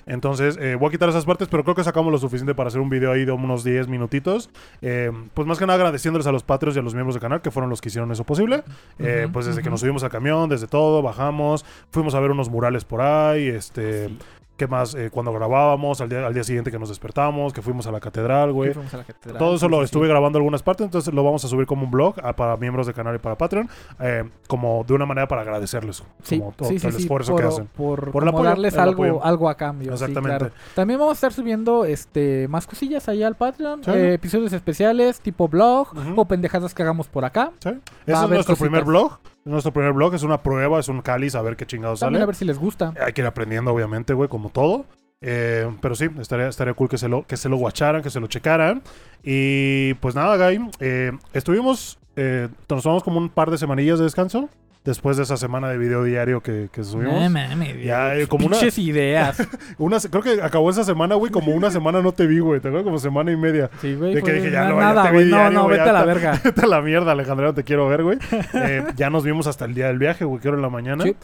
Entonces, 0.06 0.58
eh, 0.58 0.76
voy 0.76 0.88
a 0.88 0.92
quitar 0.92 1.10
esas 1.10 1.26
partes, 1.26 1.50
pero 1.50 1.66
creo 1.66 1.76
que 1.76 1.84
sacamos 1.84 2.14
lo 2.14 2.18
suficiente 2.18 2.56
para 2.56 2.70
hacer 2.70 2.80
un 2.80 2.90
video 2.90 3.12
ahí 3.12 3.26
de 3.26 3.34
unos 3.34 3.66
10 3.66 3.90
minutitos. 3.90 4.50
Eh, 4.82 5.12
pues 5.34 5.46
más 5.46 5.60
que 5.60 5.66
nada 5.66 5.76
agradeciéndoles 5.76 6.28
a 6.28 6.32
los 6.32 6.44
Patreons 6.44 6.78
y 6.78 6.80
a 6.80 6.82
los 6.82 6.94
miembros 6.94 7.16
del 7.16 7.22
canal, 7.22 7.42
que 7.42 7.52
fueron 7.52 7.70
los 7.70 7.82
que 7.82 7.90
hicieron 7.90 8.10
eso 8.14 8.24
posible. 8.24 8.64
Eh, 9.00 9.28
pues 9.34 9.48
desde 9.48 9.62
que 9.62 9.70
nos 9.70 9.82
subimos 9.82 10.02
al 10.06 10.12
camión, 10.12 10.48
desde 10.48 10.68
todo, 10.68 11.02
bajamos, 11.02 11.66
fuimos 11.92 12.16
a 12.16 12.22
ver 12.22 12.32
unos 12.32 12.50
murales 12.50 12.86
por 12.86 13.02
ahí, 13.02 13.50
este... 13.50 14.10
¿Qué 14.60 14.68
más? 14.68 14.94
Eh, 14.94 15.10
cuando 15.10 15.32
grabábamos, 15.32 16.02
al 16.02 16.10
día, 16.10 16.28
al 16.28 16.34
día 16.34 16.44
siguiente 16.44 16.70
que 16.70 16.78
nos 16.78 16.90
despertamos, 16.90 17.54
que 17.54 17.62
fuimos 17.62 17.88
a 17.88 17.94
la 17.94 18.02
catedral, 18.02 18.52
güey. 18.52 18.74
Fuimos 18.74 18.94
a 18.94 18.98
la 18.98 19.04
catedral, 19.06 19.40
Todo 19.40 19.56
eso 19.56 19.68
sí, 19.68 19.72
lo 19.72 19.78
sí. 19.78 19.86
estuve 19.86 20.10
grabando 20.10 20.38
algunas 20.38 20.62
partes, 20.64 20.84
entonces 20.84 21.14
lo 21.14 21.24
vamos 21.24 21.46
a 21.46 21.48
subir 21.48 21.66
como 21.66 21.86
un 21.86 21.92
blog 21.92 22.16
ah, 22.22 22.36
para 22.36 22.58
miembros 22.58 22.86
del 22.86 22.94
canal 22.94 23.16
y 23.16 23.20
para 23.20 23.38
Patreon, 23.38 23.70
eh, 24.02 24.30
como 24.50 24.84
de 24.86 24.94
una 24.96 25.06
manera 25.06 25.30
para 25.30 25.44
agradecerles 25.44 26.04
Sí, 26.24 26.40
como 26.40 26.52
todo 26.52 26.68
el 26.68 26.76
esfuerzo 26.76 27.32
por, 27.32 27.42
que 27.42 27.48
hacen. 27.48 27.68
Por, 27.68 28.12
Por 28.12 28.28
apoyo, 28.28 28.44
darles 28.44 28.78
algo, 28.78 29.24
algo 29.24 29.48
a 29.48 29.56
cambio. 29.56 29.94
Exactamente. 29.94 30.38
claro. 30.38 30.54
También 30.76 31.00
vamos 31.00 31.14
a 31.14 31.16
estar 31.16 31.32
subiendo 31.32 31.86
este 31.86 32.50
más 32.50 32.68
cosillas 32.68 33.08
allá 33.08 33.28
al 33.28 33.36
Patreon. 33.36 33.80
Eh, 33.88 34.16
episodios 34.16 34.52
especiales, 34.52 35.22
tipo 35.22 35.48
blog 35.48 35.94
o 36.18 36.26
pendejadas 36.26 36.74
que 36.74 36.84
hagamos 36.84 37.08
por 37.08 37.24
acá. 37.24 37.54
¿Sí? 37.64 37.70
Ese 37.70 37.80
es 38.24 38.30
nuestro 38.30 38.56
cositas. 38.56 38.58
primer 38.58 38.84
blog. 38.84 39.20
Es 39.46 39.52
nuestro 39.52 39.72
primer 39.72 39.94
blog, 39.94 40.14
es 40.16 40.24
una 40.24 40.42
prueba, 40.44 40.80
es 40.80 40.88
un 40.90 41.02
cáliz, 41.02 41.36
a 41.36 41.42
ver 41.42 41.56
qué 41.56 41.66
chingados 41.66 42.00
También 42.02 42.18
sale. 42.18 42.24
a 42.24 42.28
ver 42.28 42.36
si 42.36 42.46
les 42.46 42.58
gusta. 42.58 42.94
Hay 43.04 43.14
que 43.14 43.22
ir 43.22 43.28
aprendiendo, 43.28 43.72
obviamente, 43.74 44.14
güey, 44.14 44.30
como 44.30 44.50
todo. 44.50 44.86
Eh, 45.22 45.70
pero 45.82 45.96
sí, 45.96 46.08
estaría, 46.20 46.48
estaría 46.48 46.74
cool 46.74 46.88
que 46.90 46.98
se, 46.98 47.10
lo, 47.10 47.26
que 47.26 47.36
se 47.38 47.50
lo 47.50 47.58
guacharan, 47.58 48.02
que 48.02 48.10
se 48.10 48.20
lo 48.20 48.28
checaran. 48.28 48.82
Y 49.24 49.94
pues 49.96 50.16
nada, 50.16 50.38
Guy. 50.38 50.70
eh, 50.80 51.12
estuvimos, 51.34 52.00
eh, 52.16 52.48
nos 52.70 52.84
tomamos 52.84 53.04
como 53.04 53.18
un 53.20 53.30
par 53.30 53.50
de 53.52 53.58
semanillas 53.58 53.98
de 54.00 54.06
descanso. 54.06 54.50
Después 54.90 55.18
de 55.18 55.24
esa 55.24 55.38
semana 55.38 55.70
de 55.70 55.78
video 55.78 56.04
diario 56.04 56.42
que, 56.42 56.68
que 56.72 56.84
subimos. 56.84 57.14
No 57.14 57.30
mames, 57.30 57.84
Ya, 57.84 58.16
eh, 58.16 58.26
como 58.26 58.48
una- 58.48 58.58
ideas. 58.78 59.48
Una, 59.78 60.00
creo 60.00 60.24
que 60.24 60.42
acabó 60.42 60.72
esa 60.72 60.84
semana, 60.84 61.14
güey, 61.14 61.32
como 61.32 61.52
una 61.52 61.70
semana 61.70 62.02
no 62.02 62.12
te 62.12 62.26
vi, 62.26 62.40
güey. 62.40 62.60
Te 62.60 62.70
acuerdas 62.70 62.86
como 62.86 62.98
semana 62.98 63.32
y 63.32 63.38
media. 63.38 63.70
Sí, 63.82 63.94
güey. 63.94 64.16
De 64.16 64.24
que 64.24 64.34
dije, 64.34 64.50
ya 64.50 64.68
no, 64.68 64.76
ya 64.76 64.82
nada, 64.82 65.04
te 65.04 65.10
vi 65.10 65.14
güey. 65.16 65.26
No, 65.30 65.38
diario, 65.38 65.58
no, 65.60 65.64
güey, 65.66 65.78
vete 65.78 65.90
a 65.90 65.94
la 65.94 66.00
ya 66.00 66.06
verga. 66.06 66.42
Vete 66.44 66.62
a 66.62 66.68
la 66.68 66.82
mierda, 66.82 67.12
Alejandro, 67.12 67.46
no 67.46 67.54
te 67.54 67.64
quiero 67.64 67.88
ver, 67.88 68.02
güey. 68.04 68.18
Eh, 68.56 68.84
ya 68.96 69.12
nos 69.12 69.24
vimos 69.24 69.46
hasta 69.46 69.66
el 69.66 69.76
día 69.76 69.88
del 69.88 70.00
viaje, 70.00 70.26
güey, 70.26 70.42
que 70.42 70.48
era 70.48 70.58
en 70.58 70.64
la 70.64 70.70
mañana. 70.70 71.04
Sí. 71.04 71.16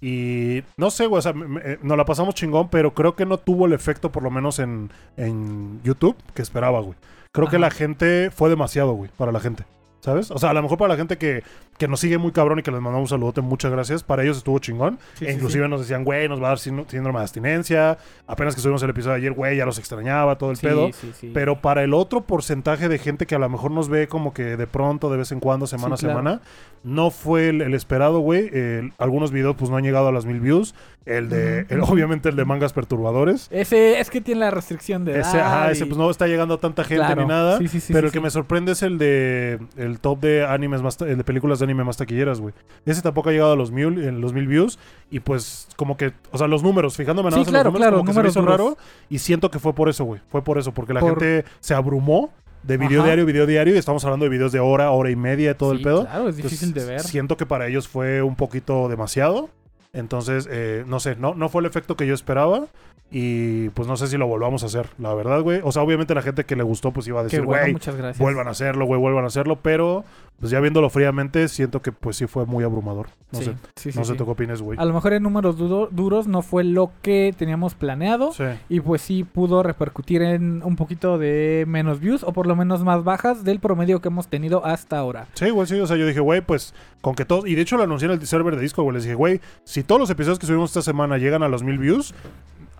Y 0.00 0.64
no 0.76 0.90
sé, 0.90 1.06
güey, 1.06 1.20
o 1.20 1.22
sea, 1.22 1.32
me- 1.32 1.46
me- 1.46 1.60
eh, 1.64 1.78
nos 1.82 1.96
la 1.96 2.04
pasamos 2.04 2.34
chingón, 2.34 2.68
pero 2.70 2.92
creo 2.92 3.14
que 3.14 3.24
no 3.24 3.38
tuvo 3.38 3.66
el 3.66 3.72
efecto, 3.72 4.10
por 4.10 4.24
lo 4.24 4.30
menos 4.32 4.58
en, 4.58 4.90
en 5.16 5.80
YouTube, 5.84 6.16
que 6.34 6.42
esperaba, 6.42 6.80
güey. 6.80 6.96
Creo 7.32 7.46
que 7.46 7.56
Ajá. 7.56 7.66
la 7.66 7.70
gente 7.70 8.30
fue 8.34 8.50
demasiado, 8.50 8.92
güey, 8.94 9.10
para 9.16 9.30
la 9.30 9.38
gente. 9.38 9.64
¿Sabes? 10.00 10.32
O 10.32 10.38
sea, 10.38 10.50
a 10.50 10.52
lo 10.54 10.60
mejor 10.62 10.78
para 10.78 10.88
la 10.94 10.96
gente 10.96 11.16
que, 11.16 11.44
que 11.82 11.88
nos 11.88 11.98
sigue 11.98 12.16
muy 12.16 12.30
cabrón 12.30 12.60
y 12.60 12.62
que 12.62 12.70
les 12.70 12.80
mandamos 12.80 13.10
un 13.10 13.16
saludote, 13.16 13.40
muchas 13.40 13.72
gracias. 13.72 14.04
Para 14.04 14.22
ellos 14.22 14.36
estuvo 14.36 14.56
chingón. 14.60 15.00
Sí, 15.14 15.24
e 15.24 15.28
sí, 15.30 15.34
inclusive 15.34 15.66
nos 15.68 15.80
decían, 15.80 16.04
güey, 16.04 16.28
nos 16.28 16.40
va 16.40 16.46
a 16.46 16.48
dar 16.50 16.58
síndrome 16.60 17.18
de 17.18 17.22
abstinencia. 17.22 17.98
Apenas 18.28 18.54
que 18.54 18.60
subimos 18.60 18.82
el 18.84 18.90
episodio 18.90 19.14
de 19.14 19.18
ayer, 19.18 19.32
güey, 19.32 19.56
ya 19.56 19.66
los 19.66 19.78
extrañaba, 19.80 20.38
todo 20.38 20.52
el 20.52 20.58
pedo. 20.58 20.90
Pero 21.34 21.60
para 21.60 21.82
el 21.82 21.92
otro 21.92 22.20
porcentaje 22.20 22.88
de 22.88 22.98
gente 22.98 23.26
que 23.26 23.34
a 23.34 23.40
lo 23.40 23.48
mejor 23.48 23.72
nos 23.72 23.88
ve 23.88 24.06
como 24.06 24.32
que 24.32 24.56
de 24.56 24.66
pronto, 24.68 25.10
de 25.10 25.16
vez 25.16 25.32
en 25.32 25.40
cuando, 25.40 25.66
semana 25.66 25.96
a 25.96 25.98
claro. 25.98 26.18
semana, 26.18 26.40
no 26.84 27.10
fue 27.10 27.48
el, 27.48 27.60
el 27.62 27.74
esperado, 27.74 28.20
güey. 28.20 28.48
El- 28.52 28.92
algunos 28.98 29.32
videos 29.32 29.56
pues 29.56 29.68
no 29.70 29.76
han 29.76 29.82
llegado 29.82 30.06
a 30.06 30.12
las 30.12 30.24
mil 30.24 30.38
views. 30.38 30.74
El 31.04 31.28
de, 31.28 31.66
el- 31.68 31.80
obviamente 31.80 32.28
el 32.28 32.36
de 32.36 32.44
mangas 32.44 32.72
perturbadores. 32.72 33.48
Ese 33.50 33.98
es 33.98 34.08
que 34.08 34.20
tiene 34.20 34.40
la 34.42 34.50
restricción 34.52 35.04
de 35.04 35.18
Ese, 35.18 35.36
edad 35.36 35.46
ajá, 35.62 35.68
y- 35.68 35.72
ese 35.72 35.86
pues 35.86 35.98
no 35.98 36.08
está 36.10 36.28
llegando 36.28 36.54
a 36.54 36.58
tanta 36.58 36.84
gente 36.84 37.04
Claro. 37.04 37.22
ni 37.22 37.28
nada. 37.28 37.58
Sí, 37.58 37.66
sí, 37.66 37.80
sí, 37.80 37.92
pero 37.92 38.06
el 38.06 38.12
que 38.12 38.20
me 38.20 38.30
sorprende 38.30 38.70
es 38.72 38.82
el 38.82 38.98
de 38.98 39.58
el 39.76 39.98
top 39.98 40.20
de 40.20 40.44
animes 40.46 40.80
más 40.80 41.00
el 41.00 41.16
de 41.16 41.24
películas 41.24 41.58
de 41.58 41.64
anime 41.72 41.84
más 41.84 41.96
taquilleras, 41.96 42.40
güey. 42.40 42.54
Ese 42.86 43.02
tampoco 43.02 43.30
ha 43.30 43.32
llegado 43.32 43.52
a 43.52 43.56
los 43.56 43.70
mil, 43.72 44.02
en 44.04 44.20
los 44.20 44.32
mil 44.32 44.46
views. 44.46 44.78
Y 45.10 45.20
pues, 45.20 45.68
como 45.76 45.96
que, 45.96 46.12
o 46.30 46.38
sea, 46.38 46.46
los 46.46 46.62
números, 46.62 46.96
fijándome 46.96 47.30
nada 47.30 47.36
Sí, 47.36 47.40
más 47.40 47.48
en 47.48 47.52
claro, 47.52 47.64
los 47.70 47.72
números, 47.74 47.88
claro, 47.90 47.96
como 47.98 48.06
que 48.08 48.12
se 48.14 48.22
me 48.22 48.28
hizo 48.28 48.42
raro. 48.42 48.76
Y 49.08 49.18
siento 49.18 49.50
que 49.50 49.58
fue 49.58 49.74
por 49.74 49.88
eso, 49.88 50.04
güey. 50.04 50.20
Fue 50.30 50.42
por 50.42 50.58
eso, 50.58 50.72
porque 50.72 50.92
la 50.94 51.00
Por- 51.00 51.10
gente 51.20 51.44
se 51.60 51.74
abrumó 51.74 52.32
de 52.62 52.76
video 52.76 53.00
Ajá. 53.00 53.06
diario, 53.08 53.26
video 53.26 53.46
diario. 53.46 53.74
Y 53.74 53.78
estamos 53.78 54.04
hablando 54.04 54.24
de 54.24 54.30
videos 54.30 54.52
de 54.52 54.60
hora, 54.60 54.90
hora 54.90 55.10
y 55.10 55.16
media, 55.16 55.56
todo 55.56 55.72
el 55.72 55.78
Sí, 55.78 55.84
pedo. 55.84 56.02
Claro, 56.04 56.28
es 56.28 56.36
Entonces, 56.36 56.60
difícil 56.60 56.74
de 56.74 56.84
ver. 56.84 57.00
Siento 57.00 57.36
que 57.36 57.46
para 57.46 57.66
ellos 57.66 57.88
fue 57.88 58.22
un 58.22 58.36
poquito 58.36 58.88
demasiado. 58.88 59.50
Entonces, 59.92 60.48
eh, 60.50 60.84
no 60.86 61.00
sé, 61.00 61.16
no, 61.16 61.34
no 61.34 61.48
fue 61.48 61.60
el 61.60 61.66
efecto 61.66 61.96
que 61.96 62.06
yo 62.06 62.14
esperaba. 62.14 62.66
Y 63.14 63.68
pues 63.70 63.86
no 63.86 63.98
sé 63.98 64.06
si 64.06 64.16
lo 64.16 64.26
volvamos 64.26 64.62
a 64.62 64.66
hacer, 64.66 64.86
la 64.96 65.12
verdad, 65.12 65.42
güey. 65.42 65.60
O 65.64 65.70
sea, 65.70 65.82
obviamente 65.82 66.14
la 66.14 66.22
gente 66.22 66.44
que 66.44 66.56
le 66.56 66.62
gustó, 66.62 66.92
pues 66.92 67.06
iba 67.08 67.20
a 67.20 67.24
decir, 67.24 67.42
güey, 67.42 67.76
vuelvan 68.18 68.48
a 68.48 68.52
hacerlo, 68.52 68.86
güey, 68.86 68.98
vuelvan 68.98 69.24
a 69.24 69.26
hacerlo. 69.26 69.56
Pero, 69.60 70.02
pues 70.40 70.50
ya 70.50 70.60
viéndolo 70.60 70.88
fríamente, 70.88 71.46
siento 71.48 71.82
que 71.82 71.92
pues 71.92 72.16
sí 72.16 72.26
fue 72.26 72.46
muy 72.46 72.64
abrumador. 72.64 73.08
No 73.30 73.38
Sí, 73.38 73.44
sé, 73.44 73.54
sí, 73.76 73.92
sí, 73.92 73.98
no 73.98 74.06
sé 74.06 74.14
tú 74.14 74.24
qué 74.24 74.30
opinas, 74.30 74.62
güey. 74.62 74.78
A 74.80 74.86
lo 74.86 74.94
mejor 74.94 75.12
en 75.12 75.22
números 75.24 75.58
duro- 75.58 75.88
duros 75.92 76.26
no 76.26 76.40
fue 76.40 76.64
lo 76.64 76.90
que 77.02 77.34
teníamos 77.36 77.74
planeado. 77.74 78.32
Sí. 78.32 78.44
Y 78.70 78.80
pues 78.80 79.02
sí 79.02 79.24
pudo 79.24 79.62
repercutir 79.62 80.22
en 80.22 80.62
un 80.64 80.76
poquito 80.76 81.18
de 81.18 81.66
menos 81.68 82.00
views 82.00 82.22
o 82.24 82.32
por 82.32 82.46
lo 82.46 82.56
menos 82.56 82.82
más 82.82 83.04
bajas 83.04 83.44
del 83.44 83.60
promedio 83.60 84.00
que 84.00 84.08
hemos 84.08 84.28
tenido 84.28 84.64
hasta 84.64 84.96
ahora. 84.96 85.26
Sí, 85.34 85.50
güey, 85.50 85.66
sí. 85.66 85.78
O 85.80 85.86
sea, 85.86 85.98
yo 85.98 86.06
dije, 86.06 86.20
güey, 86.20 86.40
pues 86.40 86.74
con 87.02 87.14
que 87.14 87.26
todos. 87.26 87.46
Y 87.46 87.54
de 87.54 87.60
hecho 87.60 87.76
lo 87.76 87.82
anuncié 87.82 88.06
en 88.06 88.12
el 88.12 88.26
server 88.26 88.56
de 88.56 88.62
Discord, 88.62 88.84
güey. 88.84 88.94
Les 88.94 89.04
dije, 89.04 89.14
güey, 89.14 89.42
si 89.64 89.82
todos 89.82 90.00
los 90.00 90.08
episodios 90.08 90.38
que 90.38 90.46
subimos 90.46 90.70
esta 90.70 90.80
semana 90.80 91.18
llegan 91.18 91.42
a 91.42 91.48
los 91.48 91.62
mil 91.62 91.76
views, 91.76 92.14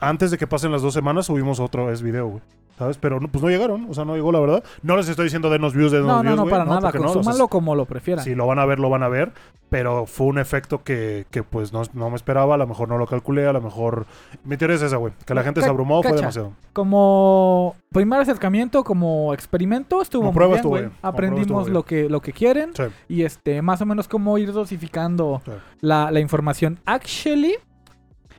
antes 0.01 0.31
de 0.31 0.39
que 0.39 0.47
pasen 0.47 0.73
las 0.73 0.81
dos 0.81 0.95
semanas 0.95 1.27
subimos 1.27 1.61
otro 1.61 1.93
es 1.93 2.01
video, 2.01 2.29
güey. 2.29 2.43
¿Sabes? 2.79 2.97
Pero 2.99 3.21
no, 3.21 3.29
pues 3.29 3.43
no 3.45 3.51
llegaron, 3.51 3.87
o 3.89 3.95
sea, 3.95 4.05
no 4.05 4.15
llegó 4.17 4.33
la 4.33 4.41
verdad. 4.41 4.65
No 4.83 4.97
les 4.97 5.09
estoy 5.09 5.25
diciendo 5.27 5.51
denos 5.51 5.75
views, 5.75 5.93
denos 5.93 6.09
No, 6.09 6.17
no, 6.17 6.23
views, 6.23 6.37
no, 6.37 6.43
güey, 6.43 6.51
para 6.51 6.65
nada. 6.65 6.81
porque 6.81 6.99
no, 6.99 7.05
o 7.05 7.09
sea, 7.09 7.15
Consúmanlo 7.15 7.49
como 7.49 7.75
lo 7.75 7.85
prefieran. 7.85 8.25
si 8.25 8.35
lo 8.35 8.47
van 8.47 8.59
a 8.59 8.65
ver, 8.67 8.81
lo 8.81 8.91
van 8.91 9.03
a 9.03 9.09
ver. 9.09 9.33
Pero 9.69 10.05
fue 10.07 10.27
un 10.27 10.39
efecto 10.39 10.83
que, 10.83 11.25
que 11.31 11.43
pues 11.43 11.73
no, 11.73 11.83
no 11.95 12.11
me 12.11 12.17
esperaba, 12.17 12.55
a 12.55 12.59
lo 12.59 12.67
mejor 12.67 12.89
no 12.89 12.99
lo 12.99 13.07
calculé, 13.07 13.47
a 13.47 13.53
lo 13.55 13.61
mejor... 13.63 14.05
Mi 14.45 14.57
teoría 14.59 14.77
es 14.77 14.83
esa, 14.83 14.97
güey. 14.97 15.13
Que 15.25 15.33
la 15.35 15.43
gente 15.45 15.63
se 15.63 15.69
abrumó, 15.69 16.03
fue 16.03 16.13
demasiado. 16.13 16.53
Como 16.73 17.75
primer 17.91 18.21
acercamiento, 18.21 18.85
como 18.85 19.33
experimento, 19.33 20.03
estuvo 20.03 20.27
Como 20.33 20.39
muy 20.41 20.53
bien, 20.55 20.63
güey. 20.69 20.83
Como 20.85 20.95
Aprendimos 21.03 21.65
bien. 21.65 21.75
lo 21.75 21.85
que, 21.85 22.09
lo 22.09 22.21
que 22.21 22.33
quieren. 22.33 22.71
Sí. 22.75 22.83
Y 23.09 23.23
este, 23.23 23.63
más 23.63 23.81
o 23.81 23.87
menos 23.87 24.09
cómo 24.09 24.37
ir 24.39 24.53
dosificando 24.53 25.41
Sí. 25.45 25.53
la, 25.81 26.11
la 26.11 26.21
información. 26.21 26.79
Actually, 26.85 27.55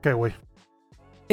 ¿Qué, 0.01 0.13
güey? 0.13 0.33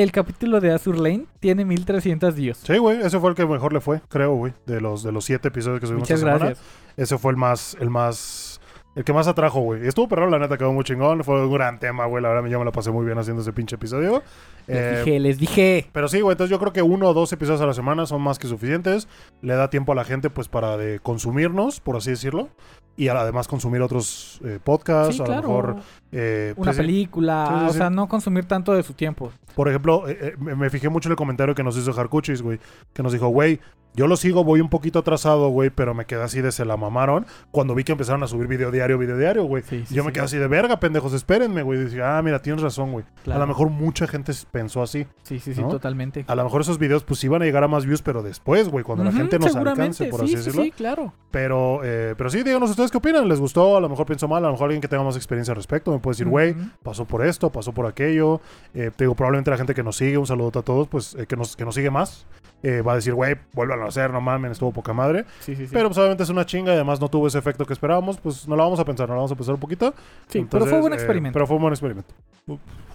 El 0.01 0.13
capítulo 0.13 0.61
de 0.61 0.73
Azur 0.73 0.99
Lane 0.99 1.27
tiene 1.41 1.65
1300 1.65 2.35
views. 2.35 2.59
Sí, 2.59 2.79
güey. 2.79 3.01
Ese 3.01 3.19
fue 3.21 3.31
el 3.31 3.37
que 3.37 3.47
mejor 3.47 3.73
le 3.73 3.81
fue, 3.81 4.01
creo, 4.09 4.35
güey. 4.35 4.53
De 4.67 4.81
los, 4.81 5.03
de 5.03 5.13
los 5.13 5.25
siete 5.25 5.49
episodios 5.49 5.81
que 5.81 5.87
subimos 5.87 6.09
Muchas 6.09 6.21
esta 6.21 6.33
semana. 6.33 6.47
gracias. 6.47 6.67
Ese 6.97 7.19
fue 7.19 7.33
el 7.33 7.37
más, 7.37 7.77
el 7.81 7.91
más, 7.91 8.50
el 8.97 9.05
que 9.05 9.13
más 9.13 9.29
atrajo, 9.29 9.61
güey. 9.61 9.87
Estuvo 9.87 10.09
perro, 10.09 10.29
la 10.29 10.39
neta, 10.39 10.59
quedó 10.59 10.73
muy 10.73 10.83
chingón. 10.85 11.23
Fue 11.23 11.45
un 11.47 11.53
gran 11.53 11.79
tema, 11.79 12.07
güey. 12.07 12.23
La 12.23 12.31
verdad, 12.31 12.49
yo 12.49 12.59
me 12.59 12.65
la 12.65 12.73
pasé 12.73 12.91
muy 12.91 13.07
bien 13.07 13.19
haciendo 13.19 13.43
ese 13.43 13.53
pinche 13.53 13.77
episodio. 13.77 14.23
Les 14.67 14.77
Eh, 14.77 14.99
dije, 15.05 15.21
les 15.21 15.39
dije. 15.39 15.89
pero 15.93 16.09
sí, 16.09 16.21
güey, 16.21 16.33
entonces 16.35 16.51
yo 16.51 16.59
creo 16.59 16.73
que 16.73 16.83
uno 16.83 17.09
o 17.09 17.15
dos 17.15 17.33
episodios 17.33 17.61
a 17.61 17.67
la 17.67 17.75
semana 17.75 18.05
son 18.07 18.21
más 18.21 18.39
que 18.39 18.49
suficientes. 18.49 19.07
Le 19.43 19.55
da 19.55 19.71
tiempo 19.71 19.93
a 19.93 19.95
la 19.95 20.05
gente, 20.05 20.29
pues, 20.31 20.49
para 20.49 20.77
de 20.77 20.99
consumirnos, 21.01 21.81
por 21.81 21.97
así 21.97 22.11
decirlo. 22.11 22.49
Y 22.97 23.09
además 23.09 23.49
consumir 23.49 23.81
otros 23.81 24.41
eh, 24.45 24.59
podcasts, 24.63 25.17
Sí, 25.17 25.23
a 25.23 25.25
claro. 25.25 25.43
lo 25.43 25.49
mejor... 25.49 25.77
eh, 26.13 26.53
Una 26.57 26.65
pues, 26.73 26.77
película, 26.77 27.47
Sí, 27.49 27.55
sí, 27.61 27.71
o 27.71 27.73
sea, 27.73 27.89
no 27.91 28.09
consumir 28.09 28.45
tanto 28.45 28.75
de 28.75 28.83
su 28.83 28.93
tiempo. 28.93 29.33
Por 29.55 29.69
ejemplo, 29.69 30.07
eh, 30.09 30.35
me 30.39 30.55
me 30.55 30.69
fijé 30.69 30.89
mucho 30.91 31.09
en 31.09 31.13
el 31.13 31.17
comentario 31.17 31.55
que 31.55 31.63
nos 31.63 31.77
hizo 31.79 31.99
Harkuchis, 31.99 32.43
güey. 32.43 32.59
Que 32.93 33.03
nos 33.03 33.13
dijo, 33.13 33.29
güey, 33.29 33.61
yo 33.95 34.07
lo 34.07 34.17
sigo, 34.17 34.45
voy 34.45 34.61
un 34.61 34.69
poquito 34.69 35.01
atrasado, 35.01 35.49
güey, 35.49 35.71
pero 35.71 35.95
me 35.95 36.05
quedé 36.05 36.23
así 36.23 36.41
de 36.41 36.53
se 36.53 36.65
la 36.65 36.77
mamaron. 36.77 37.27
Cuando 37.51 37.75
vi 37.75 37.85
que 37.85 37.93
empezaron 37.93 38.23
a 38.23 38.27
subir 38.27 38.47
video 38.47 38.71
diario, 38.71 38.99
video 38.99 39.19
diario, 39.19 39.45
güey. 39.45 39.63
Sí, 39.65 39.85
sí, 39.87 39.95
yo 39.95 40.05
me 40.05 40.11
sí. 40.11 40.15
quedé 40.15 40.25
así 40.25 40.37
de 40.39 40.47
verga, 40.47 40.79
pendejos, 40.79 41.13
espérenme, 41.13 41.63
güey. 41.63 41.81
Y 41.81 41.85
Dije, 41.85 42.03
ah, 42.03 42.21
mira, 42.23 42.41
tienes 42.41 42.63
razón, 42.63 42.93
güey. 42.93 43.05
A 43.27 43.39
lo 43.39 43.47
mejor 43.47 43.71
mucha 43.71 44.07
gente 44.07 44.33
pensó 44.51 44.83
así. 44.83 45.07
Sí, 45.23 45.39
sí, 45.41 45.55
sí, 45.55 45.63
totalmente. 45.63 46.25
A 46.29 46.35
lo 46.35 46.45
mejor 46.45 46.61
esos 46.61 46.79
videos, 46.79 47.05
pues 47.05 47.23
iban 47.25 47.43
a 47.43 47.45
llegar 47.45 47.65
a 47.65 47.69
más 47.69 47.85
views, 47.85 48.03
pero 48.03 48.23
después, 48.23 48.69
güey, 48.69 48.85
cuando 48.85 49.05
la 49.05 49.13
gente 49.13 49.39
nos 49.39 49.55
alcance, 49.57 50.07
por 50.07 50.21
sí, 50.21 50.25
así 50.25 50.33
sí, 50.33 50.37
decirlo. 50.37 50.63
Sí, 50.63 50.71
claro. 50.71 51.13
Pero, 51.31 51.81
eh, 51.85 52.15
pero 52.17 52.31
sí, 52.31 52.43
díganos 52.43 52.71
ustedes 52.71 52.91
qué 52.91 52.99
opinan. 52.99 53.29
¿Les 53.29 53.41
gustó? 53.41 53.77
A 53.77 53.81
lo 53.81 53.89
mejor 53.89 54.07
pienso 54.07 54.29
mal. 54.29 54.45
A 54.45 54.49
lo 54.49 54.53
mejor 54.53 54.67
alguien 54.67 54.81
que 54.81 54.89
tenga 54.89 55.03
más 55.03 55.17
experiencia 55.17 55.53
al 55.53 55.57
respecto 55.57 55.93
me 55.93 55.99
puede 55.99 56.15
decir, 56.15 56.29
güey, 56.29 56.55
pasó 56.83 57.05
por 57.05 57.25
esto, 57.25 57.51
pasó 57.51 57.73
por 57.73 57.87
aquello. 57.87 58.41
Eh, 58.75 58.91
te 58.95 59.05
digo, 59.05 59.15
probablemente 59.15 59.51
la 59.51 59.57
gente 59.57 59.75
que 59.75 59.83
nos 59.83 59.97
sigue, 59.97 60.17
un 60.17 60.27
saludo 60.27 60.59
a 60.59 60.63
todos, 60.63 60.89
pues 60.89 61.15
eh, 61.15 61.27
que, 61.27 61.37
nos, 61.37 61.57
que 61.57 61.65
nos 61.65 61.75
sigue 61.75 61.91
más, 61.91 62.27
eh, 62.63 62.83
va 62.83 62.93
a 62.93 62.95
decir, 62.97 63.15
güey, 63.15 63.37
vuelvan 63.53 63.81
a 63.81 63.87
hacer, 63.87 64.11
no 64.11 64.21
mames, 64.21 64.53
estuvo 64.53 64.73
poca 64.73 64.93
madre. 64.93 65.25
Sí, 65.41 65.57
sí, 65.57 65.67
sí. 65.67 65.73
Pero 65.73 65.89
pues 65.89 65.99
obviamente 65.99 66.23
es 66.23 66.29
una 66.29 66.45
chinga 66.45 66.73
y 66.73 66.75
además 66.75 67.01
no 67.01 67.09
tuvo 67.09 67.27
ese 67.27 67.39
efecto 67.39 67.65
que 67.65 67.73
esperábamos, 67.73 68.19
pues 68.19 68.47
no 68.47 68.57
la 68.57 68.65
vamos 68.65 68.79
a 68.81 68.85
pensar, 68.85 69.09
no 69.09 69.15
la 69.15 69.19
vamos 69.19 69.33
a 69.33 69.37
pensar 69.37 69.55
un 69.55 69.61
poquito. 69.61 69.95
sí, 70.29 70.47
pero 70.51 70.67
fue 70.67 70.75
un 70.75 70.81
buen 70.83 70.93
eh, 70.93 70.97
experimento. 70.97 71.33
pero 71.35 71.47
fue 71.47 71.57
un 71.57 71.63
buen 71.63 71.73
experimento. 71.73 72.15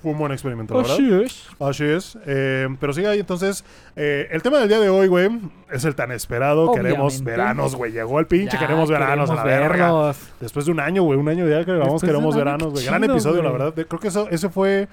Fue 0.02 0.12
un 0.12 0.20
buen 0.20 0.32
experimento, 0.32 0.74
la 0.76 0.82
verdad. 0.82 0.96
Así 0.96 1.14
es. 1.14 1.48
Así 1.60 1.84
es. 1.84 2.18
Eh, 2.28 2.68
pero 2.80 2.94
sigue 2.94 3.08
ahí, 3.08 3.20
entonces, 3.20 3.66
eh, 3.96 4.28
el 4.30 4.44
tema 4.44 4.60
del 4.60 4.68
día 4.68 4.80
de 4.80 4.90
hoy, 4.90 5.08
güey, 5.08 5.30
es 5.72 5.84
el 5.84 5.96
tan 5.96 6.12
esperado. 6.12 6.72
Queremos 6.72 7.24
veranos, 7.24 7.76
güey. 7.76 7.92
Llegó 7.92 8.20
el 8.20 8.28
pinche, 8.28 8.58
Ya, 8.58 8.60
queremos 8.60 8.90
veranos 8.90 9.30
a 9.32 9.36
la 9.36 9.44
verga. 9.44 10.14
Después 10.40 10.66
de 10.66 10.72
un 10.72 10.80
año, 10.80 11.04
güey, 11.04 11.18
un 11.18 11.28
año 11.28 11.48
ya 11.48 11.66
que 11.66 11.74
grabamos 11.74 12.02
Queremos 12.02 12.36
Veranos, 12.36 12.72
güey. 12.72 12.86
Gran 12.86 13.04
episodio, 13.04 13.42
la 13.42 13.52
verdad. 13.52 13.74
Creo 13.74 14.00
que 14.00 14.10
eso, 14.10 14.28
ese 14.30 14.50
fue 14.50 14.88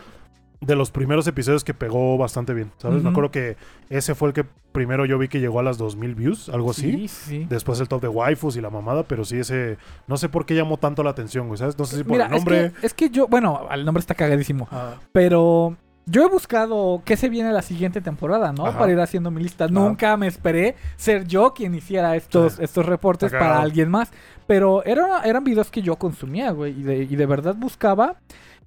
de 0.63 0.77
los 0.77 0.91
primeros 0.91 1.27
episodios 1.27 1.65
que 1.65 1.75
pegó 1.75 2.17
bastante 2.17 2.55
bien, 2.55 2.71
¿sabes? 2.79 3.03
Me 3.03 3.11
acuerdo 3.11 3.31
que 3.31 3.57
ese 3.91 4.15
fue 4.15 4.29
el 4.29 4.35
que 4.35 4.45
primero 4.71 5.05
yo 5.05 5.19
vi 5.19 5.27
que 5.29 5.41
llegó 5.41 5.59
a 5.61 5.63
las 5.63 5.77
2000 5.77 6.15
views, 6.15 6.49
algo 6.49 6.71
así. 6.71 6.93
Sí, 6.93 7.09
sí. 7.09 7.47
Después 7.51 7.81
el 7.81 7.89
top 7.89 8.01
de 8.01 8.09
waifus 8.09 8.57
y 8.57 8.61
la 8.61 8.71
mamada, 8.71 9.03
pero 9.03 9.25
sí 9.25 9.39
ese... 9.39 9.77
No 10.07 10.17
sé 10.17 10.29
por 10.29 10.47
qué 10.47 10.55
llamó 10.55 10.77
tanto 10.79 11.03
la 11.03 11.11
atención, 11.11 11.49
güey, 11.49 11.59
¿sabes? 11.59 11.77
No 11.79 11.85
sé 11.85 11.97
si 11.97 12.05
por 12.05 12.13
Mira, 12.13 12.27
el 12.27 12.31
nombre... 12.31 12.67
Es, 12.67 12.73
que, 12.73 12.87
es 12.87 12.95
que 12.95 13.11
yo, 13.11 13.27
bueno, 13.27 13.67
el 13.71 13.85
nombre 13.85 14.01
está 14.01 14.15
cagadísimo. 14.15 14.69
Ah, 14.71 14.95
Pero 15.11 15.77
yo 16.07 16.25
he 16.25 16.29
buscado 16.29 17.03
qué 17.05 17.17
se 17.17 17.29
viene 17.29 17.53
la 17.53 17.63
siguiente 17.63 18.01
temporada, 18.01 18.53
¿no? 18.53 18.67
Ajá. 18.67 18.79
Para 18.79 18.93
ir 18.93 19.01
haciendo 19.01 19.31
mi 19.31 19.43
lista. 19.43 19.67
Nunca 19.69 20.17
me 20.17 20.27
esperé 20.29 20.77
ser 20.97 21.27
yo 21.27 21.55
quien 21.55 21.75
hiciera 21.75 22.17
estos, 22.17 22.55
Sí. 22.55 22.63
estos 22.65 22.87
reportes 22.87 23.31
para 23.33 23.61
alguien 23.61 23.91
más. 23.91 24.11
Pero 24.47 24.85
era, 24.85 25.23
eran 25.25 25.45
videos 25.45 25.71
que 25.71 25.83
yo 25.83 25.97
consumía, 25.97 26.51
güey. 26.53 26.79
Y 26.79 26.83
de, 26.83 26.97
y 27.03 27.17
de 27.17 27.27
verdad 27.27 27.55
buscaba. 27.57 28.17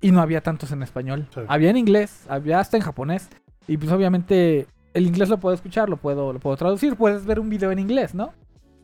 Y 0.01 0.11
no 0.11 0.21
había 0.21 0.41
tantos 0.41 0.71
en 0.71 0.83
español. 0.83 1.27
Sí. 1.33 1.41
Había 1.47 1.69
en 1.69 1.77
inglés, 1.77 2.25
había 2.29 2.59
hasta 2.59 2.77
en 2.77 2.83
japonés. 2.83 3.29
Y 3.67 3.77
pues 3.77 3.91
obviamente 3.91 4.67
el 4.93 5.07
inglés 5.07 5.29
lo 5.29 5.39
puedo 5.39 5.55
escuchar, 5.55 5.89
lo 5.89 5.97
puedo, 5.97 6.33
lo 6.33 6.39
puedo 6.39 6.55
traducir. 6.57 6.95
Puedes 6.95 7.25
ver 7.25 7.39
un 7.39 7.49
video 7.49 7.71
en 7.71 7.79
inglés, 7.79 8.13
¿no? 8.13 8.33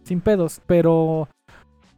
Sin 0.04 0.22
pedos. 0.22 0.62
Pero 0.66 1.28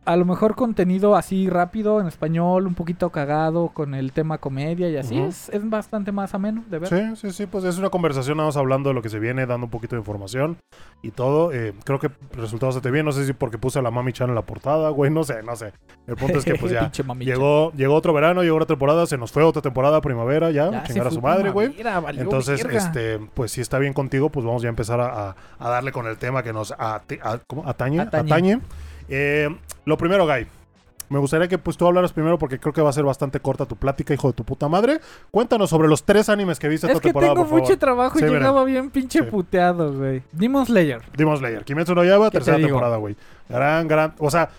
a 0.06 0.16
lo 0.16 0.26
mejor 0.26 0.56
contenido 0.56 1.16
así 1.16 1.50
rápido 1.50 2.02
en 2.02 2.08
español, 2.08 2.68
un 2.68 2.74
poquito 2.76 3.10
cagado 3.12 3.70
con 3.70 3.94
el 3.96 4.12
tema 4.12 4.38
comedia 4.38 4.90
y 4.90 4.98
así 4.98 5.18
es, 5.20 5.50
es 5.50 5.70
bastante 5.70 6.12
más 6.12 6.34
ameno 6.34 6.64
de 6.70 6.80
ver. 6.80 6.90
Sí, 6.90 7.16
sí, 7.16 7.32
sí, 7.32 7.46
pues 7.46 7.64
es 7.64 7.78
una 7.78 7.90
conversación, 7.90 8.38
nada 8.38 8.48
más 8.50 8.58
hablando 8.58 8.90
de 8.90 8.96
lo 8.96 9.02
que 9.02 9.10
se 9.10 9.20
viene, 9.20 9.46
dando 9.46 9.66
un 9.68 9.72
poquito 9.72 9.96
de 9.96 10.02
información 10.02 10.58
y 11.02 11.12
todo. 11.12 11.52
Eh, 11.54 11.74
creo 11.86 12.00
que 12.00 12.10
resultó 12.34 12.66
bastante 12.66 12.92
bien, 12.92 13.06
no 13.06 13.12
sé 13.12 13.26
si 13.26 13.34
porque 13.34 13.58
puse 13.58 13.80
a 13.80 13.82
la 13.82 13.92
Mami 13.92 14.14
Chan 14.14 14.30
en 14.30 14.36
la 14.36 14.42
portada, 14.42 14.90
güey, 14.90 15.10
no 15.12 15.24
sé, 15.24 15.42
no 15.44 15.56
sé. 15.56 15.74
El 16.08 16.16
punto 16.16 16.38
es 16.40 16.46
que 16.46 16.56
pues 16.56 16.72
ya 16.74 16.92
llegó, 17.26 17.72
llegó 17.74 17.94
otro 17.96 18.14
verano, 18.14 18.44
llegó 18.44 18.56
otra 18.58 18.68
temporada, 18.68 19.06
se 19.06 19.18
nos 19.18 19.32
fue 19.32 19.44
otra 19.44 19.62
temporada, 19.62 20.02
primavera, 20.02 20.52
ya, 20.52 20.70
Ya 20.72 20.84
chingar 20.84 21.08
a 21.08 21.12
su 21.12 21.22
madre, 21.22 21.50
güey. 21.52 21.74
Entonces, 22.18 22.64
verga. 22.64 22.78
este, 22.78 23.20
pues 23.34 23.52
si 23.52 23.62
está 23.62 23.80
bien 23.80 23.94
contigo, 23.94 24.30
pues 24.30 24.46
vamos 24.46 24.62
ya 24.62 24.68
a 24.68 24.72
empezar 24.72 25.00
a, 25.00 25.30
a- 25.30 25.36
a 25.60 25.70
darle 25.70 25.92
con 25.92 26.08
el 26.08 26.18
tema 26.18 26.44
que 26.44 26.52
nos 26.54 26.74
atañe. 26.78 27.20
Atañe. 27.66 28.02
atañe. 28.02 28.60
Eh, 29.10 29.50
lo 29.86 29.98
primero, 29.98 30.26
Guy. 30.26 30.48
Me 31.10 31.20
gustaría 31.20 31.48
que 31.48 31.60
pues 31.60 31.78
tú 31.78 31.86
hablaras 31.86 32.12
primero 32.12 32.40
porque 32.40 32.58
creo 32.60 32.74
que 32.74 32.82
va 32.82 32.90
a 32.90 32.94
ser 32.94 33.04
bastante 33.04 33.40
corta 33.40 33.66
tu 33.68 33.76
plática, 33.76 34.14
hijo 34.16 34.30
de 34.30 34.34
tu 34.34 34.44
puta 34.44 34.68
madre. 34.68 35.00
Cuéntanos 35.30 35.70
sobre 35.70 35.88
los 35.88 36.04
tres 36.04 36.28
animes 36.28 36.58
que 36.58 36.68
viste 36.68 36.88
Es 36.88 36.92
esta 36.92 37.02
que 37.02 37.10
temporada, 37.10 37.34
tengo 37.36 37.46
por 37.48 37.54
mucho 37.60 37.66
favor. 37.68 37.80
trabajo 37.80 38.18
y 38.18 38.22
Sí, 38.24 38.28
llegaba 38.28 38.64
bien 38.64 38.90
pinche 38.90 39.20
Sí. 39.20 39.26
puteado, 39.26 39.94
güey. 39.94 40.24
Demon 40.32 40.66
Slayer. 40.66 41.02
Demon 41.16 41.38
Slayer. 41.38 41.64
Kimetsu 41.66 41.94
no 41.94 42.04
Yaiba, 42.04 42.26
¿Qué 42.32 42.40
te 42.40 42.46
tercera 42.46 42.58
temporada, 42.58 42.98
güey. 42.98 43.16
Gran, 43.48 43.88
gran... 43.88 44.16
O 44.18 44.32
sea, 44.32 44.50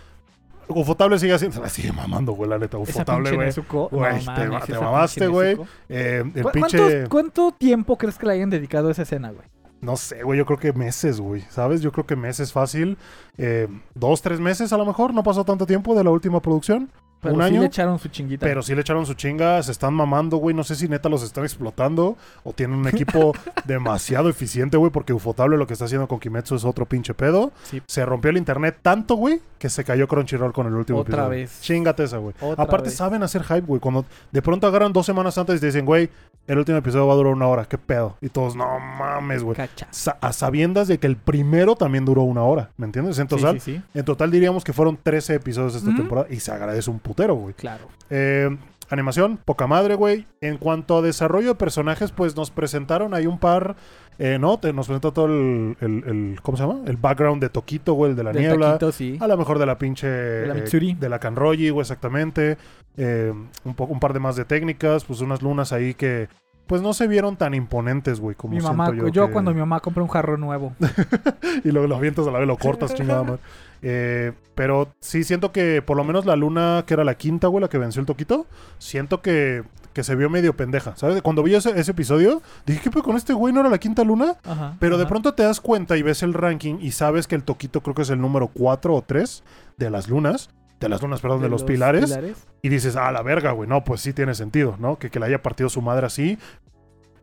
Ufotable 0.69 1.19
sigue 1.19 1.33
haciendo... 1.35 1.61
La 1.61 1.69
sigue 1.71 1.93
mamando, 1.93 2.33
güey, 2.33 2.49
la 2.49 2.59
neta. 2.59 2.79
Ufotable, 2.79 3.33
güey. 3.33 3.47
Nezuko. 3.49 3.89
Güey, 3.91 4.25
no 4.25 4.35
te 4.61 4.73
te 4.73 4.79
mamaste, 4.79 5.27
güey. 5.27 5.59
Eh, 5.89 6.23
el 6.35 6.43
¿Cu- 6.43 6.51
pinche... 6.53 6.79
¿Cuántos- 6.79 7.09
¿Cuánto 7.09 7.51
tiempo 7.53 7.99
crees 7.99 8.17
que 8.17 8.27
le 8.27 8.33
hayan 8.35 8.51
dedicado 8.51 8.89
a 8.89 8.93
esa 8.93 9.03
escena, 9.03 9.31
güey? 9.31 9.47
No 9.85 9.99
sé, 9.99 10.23
güey, 10.23 10.39
yo 10.39 10.47
creo 10.47 10.59
que 10.59 10.73
meses, 10.73 11.21
güey. 11.21 11.43
¿Sabes? 11.51 11.83
Yo 11.83 11.93
creo 11.93 12.07
que 12.07 12.17
meses 12.17 12.53
fácil. 12.53 12.97
Eh, 13.37 13.69
dos, 13.95 14.23
tres 14.23 14.41
meses 14.41 14.73
a 14.73 14.79
lo 14.79 14.87
mejor. 14.87 15.13
No 15.13 15.23
pasó 15.23 15.45
tanto 15.45 15.67
tiempo 15.67 15.95
de 15.95 16.03
la 16.03 16.11
última 16.11 16.41
producción. 16.41 16.91
Pero 17.25 17.35
un 17.35 17.41
sí 17.43 17.47
año. 17.49 17.61
le 17.63 17.67
echaron 17.67 17.99
su 17.99 18.09
chinguita. 18.09 18.47
Pero 18.47 18.63
sí 18.63 18.75
le 18.75 18.81
echaron 18.83 19.05
su 19.07 19.15
chinga, 19.15 19.63
se 19.63 19.73
están 19.73 19.95
mamando, 19.95 20.37
güey. 20.37 20.55
No 20.55 20.63
sé 20.65 20.75
si 20.77 20.89
neta 20.89 21.09
los 21.09 21.23
están 21.23 21.45
explotando 21.45 22.17
o 22.45 22.53
tienen 22.53 22.79
un 22.79 22.87
equipo 22.89 23.33
demasiado 23.65 24.29
eficiente, 24.29 24.77
güey, 24.77 24.91
porque 24.93 25.13
Ufotable 25.13 25.57
lo 25.57 25.67
que 25.67 25.73
está 25.73 25.87
haciendo 25.87 26.07
con 26.09 26.21
Kimetsu 26.21 26.55
es 26.57 26.65
otro 26.65 26.87
pinche 26.87 27.15
pedo. 27.15 27.53
Sí. 27.65 27.83
Se 27.87 28.05
rompió 28.07 28.31
el 28.31 28.37
internet 28.37 28.79
tanto, 28.83 29.15
güey, 29.17 29.41
que 29.59 29.69
se 29.69 29.85
cayó 29.85 30.07
Crunchyroll 30.09 30.53
con 30.53 30.67
el 30.67 30.75
último 30.75 31.01
Otra 31.01 31.15
episodio. 31.25 31.31
vez. 31.31 31.61
Chingate 31.61 32.05
esa, 32.05 32.19
güey. 32.19 32.35
Otra 32.41 32.65
Aparte 32.65 32.89
vez. 32.91 32.97
saben 32.97 33.23
hacer 33.23 33.43
hype, 33.45 33.63
güey. 33.63 33.81
Cuando 33.81 34.05
de 34.31 34.43
pronto 34.43 34.67
agarran 34.67 34.93
dos 34.93 35.07
semanas 35.07 35.37
antes 35.39 35.57
y 35.57 35.61
te 35.61 35.67
dicen, 35.67 35.87
güey, 35.87 36.11
el 36.47 36.59
último 36.59 36.77
episodio 36.77 37.07
va 37.07 37.15
a 37.15 37.17
durar 37.17 37.33
una 37.33 37.47
hora. 37.47 37.65
¿Qué 37.65 37.79
pedo? 37.79 38.19
Y 38.21 38.29
todos, 38.29 38.55
no 38.55 38.67
mames, 38.79 39.43
güey. 39.43 39.57
Cacha. 39.57 39.87
Sa- 39.91 40.19
a 40.21 40.33
sabiendas 40.35 40.89
de 40.89 40.99
que 40.99 41.07
el 41.07 41.17
primero 41.17 41.75
también 41.75 42.05
duró 42.05 42.23
una 42.23 42.43
hora, 42.43 42.71
¿me 42.77 42.85
entiendes? 42.85 43.19
En 43.19 43.29
Sí, 43.29 43.37
total, 43.37 43.61
sí, 43.61 43.77
sí. 43.77 43.83
en 43.95 44.05
total 44.05 44.31
diríamos 44.31 44.63
que 44.63 44.75
fueron 44.75 44.99
13 45.03 45.37
episodios 45.37 45.75
esta 45.75 45.95
temporada 45.97 46.27
y 46.31 46.41
se 46.41 46.53
agradece 46.53 46.91
un 46.91 46.99
putero, 47.15 47.35
güey. 47.35 47.55
Claro. 47.55 47.87
Eh, 48.11 48.57
animación, 48.91 49.39
poca 49.45 49.67
madre, 49.67 49.95
güey. 49.95 50.27
En 50.41 50.59
cuanto 50.59 50.99
a 50.99 51.03
desarrollo 51.03 51.49
de 51.49 51.55
personajes, 51.55 52.13
pues 52.13 52.37
nos 52.37 52.51
presentaron 52.51 53.15
ahí 53.15 53.27
un 53.27 53.39
par, 53.39 53.77
eh, 54.19 54.39
¿no? 54.41 54.59
Te- 54.59 54.73
nos 54.73 54.87
presentó 54.87 55.13
todo 55.13 55.27
el, 55.27 55.77
el- 55.81 56.05
el- 56.07 56.39
¿cómo 56.43 56.57
se 56.57 56.65
llama? 56.65 56.81
El 56.87 56.97
background 56.97 57.41
de 57.43 57.49
Toquito, 57.49 57.95
güey, 57.95 58.11
el 58.11 58.17
de 58.17 58.25
la 58.25 58.33
Del 58.33 58.43
niebla. 58.43 58.79
sí. 58.93 59.17
A 59.21 59.27
lo 59.27 59.37
mejor 59.37 59.59
de 59.59 59.67
la 59.67 59.79
pinche... 59.79 60.07
De 60.07 60.47
la 60.47 60.55
Mitsuri. 60.55 60.95
de 60.95 61.09
la 61.09 61.19
Kanroji, 61.19 61.71
güey, 61.71 61.81
exactamente. 61.83 62.57
Eh, 62.97 63.33
un, 63.65 63.75
un 63.77 64.01
par 64.01 64.13
de 64.13 64.21
más 64.21 64.37
de 64.37 64.45
técnicas, 64.45 65.05
pues 65.05 65.21
unas 65.21 65.43
lunas 65.43 65.73
ahí 65.73 65.95
que... 65.95 66.29
Pues 66.67 66.81
no 66.81 66.95
se 66.95 67.07
vieron 67.07 67.37
tan 67.37 67.53
imponentes, 67.53 68.21
güey, 68.21 68.35
como 68.35 68.55
Mi 68.55 68.61
siento 68.61 68.77
mamá, 68.77 68.97
yo. 68.97 69.09
yo, 69.09 69.27
que- 69.27 69.33
cuando 69.33 69.53
mi 69.53 69.61
mamá 69.61 69.81
compra 69.81 70.03
un 70.03 70.09
jarro 70.09 70.39
nuevo. 70.39 70.73
y 71.65 71.71
luego 71.71 71.87
lo 71.89 71.97
avientas 71.97 72.27
a 72.27 72.31
la 72.31 72.39
vez, 72.39 72.49
lo 72.49 72.57
cortas, 72.57 72.95
chingada 72.95 73.23
madre. 73.23 73.39
Eh, 73.83 74.33
pero 74.55 74.89
sí 75.01 75.25
siento 75.25 75.53
que 75.53 75.83
por 75.83 75.97
lo 75.99 76.05
menos 76.05 76.25
la 76.25 76.37
luna, 76.37 76.85
que 76.87 76.95
era 76.95 77.05
la 77.05 77.17
quinta, 77.17 77.49
güey, 77.49 77.61
la 77.61 77.69
que 77.69 77.77
venció 77.77 78.01
el 78.01 78.07
toquito, 78.07 78.47
siento 78.79 79.21
que, 79.21 79.63
que 79.93 80.03
se 80.03 80.15
vio 80.15 80.31
medio 80.31 80.57
pendeja, 80.57 80.97
¿sabes? 80.97 81.21
Cuando 81.21 81.43
vi 81.43 81.55
ese, 81.55 81.79
ese 81.79 81.91
episodio, 81.91 82.41
dije, 82.65 82.81
¿qué 82.83 82.91
pedo 82.91 83.03
con 83.03 83.17
este 83.17 83.35
güey? 83.35 83.53
¿No 83.53 83.61
era 83.61 83.69
la 83.69 83.77
quinta 83.77 84.03
luna? 84.03 84.37
Ajá. 84.43 84.77
Pero 84.81 84.97
de 84.97 85.05
pronto 85.05 85.35
te 85.35 85.43
das 85.43 85.61
cuenta 85.61 85.99
y 85.99 86.03
ves 86.03 86.23
el 86.23 86.33
ranking 86.33 86.77
y 86.81 86.93
sabes 86.93 87.27
que 87.27 87.35
el 87.35 87.43
toquito 87.43 87.83
creo 87.83 87.95
que 87.95 88.03
es 88.03 88.11
el 88.11 88.23
número 88.23 88.49
4 88.49 88.95
o 88.95 89.03
3 89.03 89.45
de 89.77 89.91
las 89.91 90.09
lunas. 90.09 90.49
De 90.81 90.89
las 90.89 91.01
lunas, 91.01 91.21
perdón, 91.21 91.41
de, 91.41 91.49
los, 91.49 91.65
pilares. 91.65 92.19
Y 92.61 92.69
dices, 92.69 92.97
ah, 92.97 93.11
la 93.13 93.23
verga, 93.23 93.53
güey. 93.53 93.69
No, 93.69 93.85
pues 93.85 94.01
sí 94.01 94.13
tiene 94.13 94.35
sentido, 94.35 94.77
¿no? 94.79 94.99
Que, 94.99 95.09
que 95.11 95.19
le 95.19 95.27
haya 95.27 95.43
partido 95.43 95.69
su 95.71 95.81
madre 95.81 96.07
así. 96.07 96.39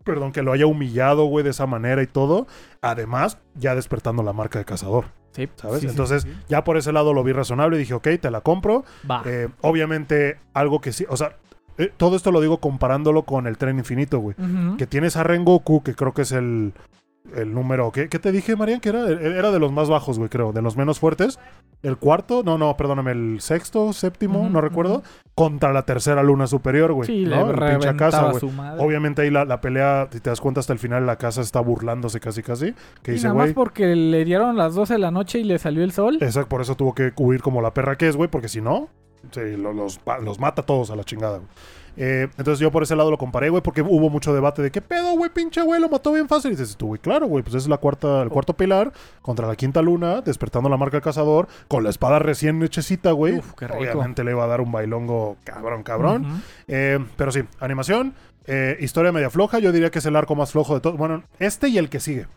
perdón, 0.03 0.31
que 0.31 0.41
lo 0.41 0.51
haya 0.51 0.65
humillado, 0.65 1.25
güey, 1.25 1.43
de 1.43 1.51
esa 1.51 1.67
manera 1.67 2.01
y 2.01 2.08
todo. 2.08 2.48
Además, 2.81 3.38
ya 3.55 3.75
despertando 3.75 4.24
la 4.24 4.34
marca 4.34 4.58
de 4.58 4.65
cazador, 4.65 5.05
Sí, 5.34 5.48
¿sabes? 5.55 5.81
sí, 5.81 5.88
Entonces, 5.88 6.24
sí, 6.24 6.34
ya 6.50 6.63
por 6.63 6.77
ese 6.77 6.91
lado 6.91 7.13
lo 7.13 7.24
vi 7.24 7.34
razonable 7.34 7.75
y 7.77 7.79
dije, 7.79 7.93
ok, 7.93 8.08
te 8.20 8.31
la 8.31 8.41
compro. 8.41 8.84
Va. 9.10 9.22
Eh, 9.25 9.48
obviamente, 9.62 10.39
algo 10.53 10.81
que 10.81 10.91
sí, 10.91 11.05
o 11.08 11.15
sea, 11.17 11.38
eh, 11.77 11.91
todo 11.96 12.15
esto 12.15 12.31
lo 12.31 12.41
digo 12.41 12.60
comparándolo 12.60 13.24
con 13.24 13.48
el 13.48 13.58
tren 13.58 13.77
infinito, 13.77 14.20
güey. 14.20 14.36
Que 14.77 14.88
tienes 14.88 15.15
a 15.17 15.24
Rengoku, 15.24 15.84
que 15.84 15.93
creo 15.93 16.13
que 16.13 16.24
es 16.24 16.31
el, 16.31 16.74
el 17.35 17.53
número. 17.53 17.91
¿qué, 17.91 18.09
qué 18.09 18.19
te 18.19 18.31
dije, 18.31 18.55
Marian? 18.55 18.79
Que 18.79 18.89
era, 18.89 19.09
era 19.09 19.51
de 19.51 19.59
los 19.59 19.71
más 19.71 19.89
bajos, 19.89 20.17
güey, 20.17 20.29
creo. 20.29 20.51
De 20.53 20.61
los 20.61 20.75
menos 20.77 21.00
fuertes. 21.00 21.39
El 21.83 21.97
cuarto, 21.97 22.43
no, 22.43 22.57
no, 22.57 22.77
perdóname, 22.77 23.11
el 23.11 23.41
sexto, 23.41 23.91
séptimo, 23.93 24.47
no 24.50 24.61
recuerdo. 24.61 25.01
Contra 25.33 25.73
la 25.73 25.83
tercera 25.83 26.21
luna 26.21 26.45
superior, 26.45 26.93
güey. 26.93 27.07
Sí, 27.07 27.25
¿no? 27.25 27.51
le 27.51 27.71
pinche 27.71 27.95
casa, 27.95 28.31
güey. 28.31 28.53
Obviamente 28.77 29.23
ahí 29.23 29.31
la, 29.31 29.45
la 29.45 29.61
pelea, 29.61 30.07
si 30.11 30.19
te 30.19 30.29
das 30.29 30.39
cuenta, 30.41 30.59
hasta 30.59 30.73
el 30.73 30.79
final 30.79 31.05
la 31.07 31.15
casa 31.17 31.41
está 31.41 31.59
burlándose 31.59 32.19
casi, 32.19 32.43
casi. 32.43 32.73
Que 33.01 33.11
y 33.11 33.13
dice, 33.15 33.27
nada 33.27 33.35
más 33.39 33.45
güey. 33.47 33.53
porque 33.55 33.95
le 33.95 34.23
dieron 34.25 34.57
las 34.57 34.75
12 34.75 34.93
de 34.93 35.00
la 35.00 35.09
noche 35.11 35.39
y 35.39 35.43
le 35.43 35.57
salió 35.57 35.83
el 35.83 35.91
sol. 35.91 36.17
Exacto, 36.21 36.50
por 36.50 36.61
eso 36.61 36.75
tuvo 36.75 36.93
que 36.93 37.13
huir 37.17 37.41
como 37.41 37.61
la 37.61 37.73
perra 37.73 37.95
que 37.97 38.07
es, 38.07 38.15
güey, 38.15 38.29
porque 38.29 38.47
si 38.50 38.61
no, 38.61 38.89
sí, 39.31 39.57
lo- 39.57 39.73
los, 39.73 40.00
los 40.23 40.39
mata 40.39 40.61
a 40.61 40.65
todos 40.65 40.91
a 40.91 40.95
la 40.95 41.03
chingada, 41.03 41.38
güey. 41.38 41.50
Eh, 41.98 42.27
entonces 42.38 42.60
yo 42.60 42.71
por 42.71 42.83
ese 42.83 42.95
lado 42.95 43.12
lo 43.12 43.17
comparé, 43.17 43.50
güey, 43.50 43.62
porque 43.62 43.81
hubo 43.81 44.10
mucho 44.10 44.33
debate 44.33 44.62
de 44.62 44.71
qué 44.71 44.81
pedo, 44.81 45.13
güey, 45.13 45.29
pinche 45.29 45.62
güey, 45.62 45.81
lo 45.81 45.89
mató 45.89 46.13
bien 46.13 46.27
fácil. 46.27 46.51
Y 46.51 46.55
dices 46.55 46.77
tú, 46.77 46.88
güey, 46.88 47.00
claro, 47.00 47.27
güey, 47.27 47.43
pues 47.43 47.55
es 47.55 47.67
la 47.67 47.77
cuarta, 47.77 48.21
el 48.21 48.29
cuarto 48.29 48.53
pilar 48.53 48.91
contra 49.21 49.48
la 49.48 49.55
quinta 49.55 49.81
luna, 49.81 50.21
despertando 50.21 50.69
la 50.69 50.77
marca 50.77 50.98
del 50.98 51.03
cazador, 51.03 51.48
con 51.67 51.83
la 51.83 51.89
espada 51.89 52.19
recién 52.19 52.62
hechecita, 52.63 53.12
güey. 53.12 53.41
Obviamente 53.77 54.24
le 54.24 54.31
iba 54.31 54.43
a 54.43 54.48
dar 54.48 54.62
un 54.62 54.71
bailongo 54.71 55.38
cabrón, 55.43 55.83
cabrón. 55.83 56.43
Eh, 56.67 57.00
pero 57.17 57.31
sí, 57.31 57.41
animación, 57.60 58.13
eh, 58.45 58.77
historia 58.79 59.12
media 59.12 59.29
floja, 59.29 59.60
yo 59.60 59.71
diría 59.71 59.91
que 59.91 60.00
es 60.00 60.05
el 60.05 60.15
arco 60.15 60.36
más 60.36 60.51
flojo 60.51 60.74
de 60.75 60.81
todo. 60.81 60.98
Bueno, 60.98 61.24
este 61.39 61.67
y 61.69 61.77
el 61.77 61.89
que 61.89 62.00
sigue. 62.00 62.27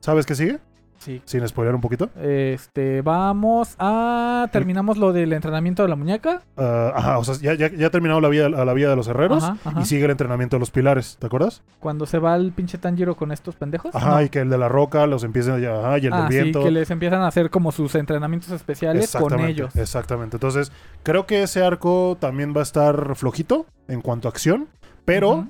¿Sabes 0.00 0.26
qué 0.26 0.34
sigue? 0.34 0.58
Sí. 0.98 1.20
Sin 1.24 1.46
spoiler 1.46 1.74
un 1.74 1.80
poquito. 1.80 2.08
Este, 2.20 3.02
vamos 3.02 3.74
a. 3.78 4.48
Terminamos 4.52 4.96
lo 4.96 5.12
del 5.12 5.32
entrenamiento 5.32 5.82
de 5.82 5.88
la 5.88 5.96
muñeca. 5.96 6.42
Ah, 6.56 6.92
ajá, 6.94 7.18
o 7.18 7.24
sea, 7.24 7.34
ya, 7.36 7.54
ya, 7.54 7.74
ya 7.74 7.88
ha 7.88 7.90
terminado 7.90 8.20
la 8.20 8.28
vida, 8.28 8.48
la 8.48 8.72
vida 8.72 8.88
de 8.90 8.96
los 8.96 9.06
herreros 9.08 9.44
Ajá, 9.44 9.56
ajá. 9.64 9.80
y 9.80 9.84
sigue 9.84 10.04
el 10.06 10.10
entrenamiento 10.10 10.56
de 10.56 10.60
los 10.60 10.70
pilares, 10.70 11.16
¿te 11.18 11.26
acuerdas? 11.26 11.62
Cuando 11.80 12.06
se 12.06 12.18
va 12.18 12.36
el 12.36 12.52
pinche 12.52 12.78
Tanjiro 12.78 13.16
con 13.16 13.32
estos 13.32 13.54
pendejos. 13.56 13.94
Ajá, 13.94 14.12
No. 14.12 14.22
y 14.22 14.28
que 14.30 14.40
el 14.40 14.48
de 14.50 14.58
la 14.58 14.68
roca 14.68 15.06
los 15.06 15.24
empiecen 15.24 15.60
ya, 15.60 15.78
ajá, 15.78 15.98
y 15.98 16.06
el 16.06 16.12
ah, 16.12 16.22
del 16.22 16.28
viento. 16.28 16.60
sí, 16.60 16.64
que 16.66 16.70
les 16.70 16.90
empiezan 16.90 17.20
a 17.20 17.26
hacer 17.26 17.50
como 17.50 17.70
sus 17.72 17.94
entrenamientos 17.94 18.50
especiales 18.50 19.14
con 19.14 19.38
ellos. 19.40 19.74
Exactamente. 19.76 20.36
Entonces, 20.36 20.72
creo 21.02 21.26
que 21.26 21.42
ese 21.42 21.62
arco 21.62 22.16
también 22.18 22.54
va 22.56 22.60
a 22.60 22.62
estar 22.64 23.14
flojito 23.14 23.66
en 23.88 24.00
cuanto 24.00 24.28
a 24.28 24.30
acción, 24.30 24.68
pero 25.04 25.46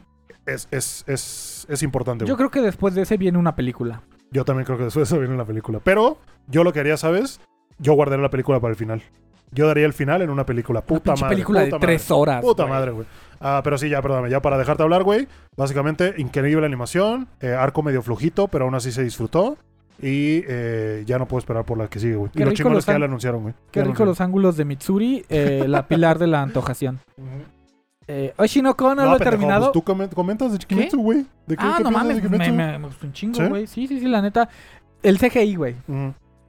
es, 0.46 0.68
es, 0.70 1.04
es, 1.06 1.66
es 1.68 1.82
importante. 1.82 2.24
Yo 2.26 2.36
creo 2.36 2.50
que 2.50 2.60
después 2.60 2.94
de 2.94 3.02
ese 3.02 3.16
viene 3.16 3.38
una 3.38 3.54
película. 3.54 4.02
Yo 4.34 4.44
también 4.44 4.66
creo 4.66 4.76
que 4.76 4.84
después 4.84 5.08
de 5.08 5.14
eso 5.14 5.20
viene 5.20 5.36
la 5.36 5.44
película. 5.46 5.80
Pero 5.82 6.18
yo 6.48 6.64
lo 6.64 6.72
que 6.72 6.80
haría, 6.80 6.96
¿sabes? 6.96 7.40
Yo 7.78 7.94
guardaría 7.94 8.22
la 8.22 8.30
película 8.30 8.58
para 8.60 8.72
el 8.72 8.76
final. 8.76 9.02
Yo 9.52 9.68
daría 9.68 9.86
el 9.86 9.92
final 9.92 10.20
en 10.22 10.30
una 10.30 10.44
película. 10.44 10.80
Una 10.80 10.86
Puta 10.86 11.12
pinche 11.12 11.22
madre. 11.22 11.34
película 11.36 11.60
puta 11.60 11.64
de 11.66 11.70
madre. 11.72 11.86
tres 11.86 12.10
horas. 12.10 12.42
Puta 12.42 12.62
güey. 12.64 12.72
madre, 12.74 12.90
güey. 12.90 13.06
Ah, 13.40 13.60
pero 13.62 13.78
sí, 13.78 13.88
ya, 13.88 14.02
perdóname. 14.02 14.28
Ya 14.30 14.42
para 14.42 14.58
dejarte 14.58 14.82
hablar, 14.82 15.04
güey. 15.04 15.28
Básicamente, 15.56 16.14
increíble 16.18 16.66
animación. 16.66 17.28
eh, 17.40 17.52
arco 17.52 17.82
medio 17.84 18.02
flojito, 18.02 18.48
pero 18.48 18.64
aún 18.64 18.74
así 18.74 18.90
se 18.90 19.04
disfrutó. 19.04 19.56
Y 20.02 20.42
eh, 20.48 21.04
ya 21.06 21.20
no 21.20 21.28
puedo 21.28 21.38
esperar 21.38 21.64
por 21.64 21.78
la 21.78 21.86
que 21.86 22.00
sigue, 22.00 22.16
güey. 22.16 22.32
Y 22.34 22.40
los 22.40 22.54
es 22.54 22.60
que 22.60 22.92
ya 22.92 22.98
la 22.98 23.04
anunciaron, 23.06 23.42
güey. 23.42 23.54
Qué 23.70 23.84
rico 23.84 24.04
los 24.04 24.20
ángulos 24.20 24.56
de 24.56 24.64
Mitsuri, 24.64 25.24
eh, 25.28 25.66
la 25.68 25.86
pilar 25.88 26.18
de 26.18 26.26
la 26.26 26.42
antojación. 26.42 26.98
Eh, 28.06 28.34
Oshinoko 28.36 28.94
no, 28.94 28.96
No, 28.96 29.02
lo 29.10 29.16
he 29.16 29.18
pendejo, 29.18 29.30
terminado. 29.30 29.72
pues 29.72 29.84
tú 29.84 29.92
comen- 29.92 30.08
comentas 30.12 30.52
de 30.52 30.58
Kimetsu, 30.58 30.98
güey. 31.00 31.24
¿De 31.46 31.56
qué, 31.56 31.64
ah, 31.64 31.74
qué 31.78 31.84
no 31.84 31.90
mames, 31.90 32.16
de 32.16 32.22
me, 32.22 32.28
Kimetsu? 32.36 32.52
me- 32.54 32.78
me 32.78 32.86
gustó 32.86 33.06
un 33.06 33.12
chingo, 33.12 33.48
güey. 33.48 33.66
¿Sí? 33.66 33.86
sí, 33.86 33.98
sí, 34.00 34.06
la 34.06 34.20
neta. 34.20 34.48
El 35.02 35.18
CGI, 35.18 35.54
güey. 35.56 35.74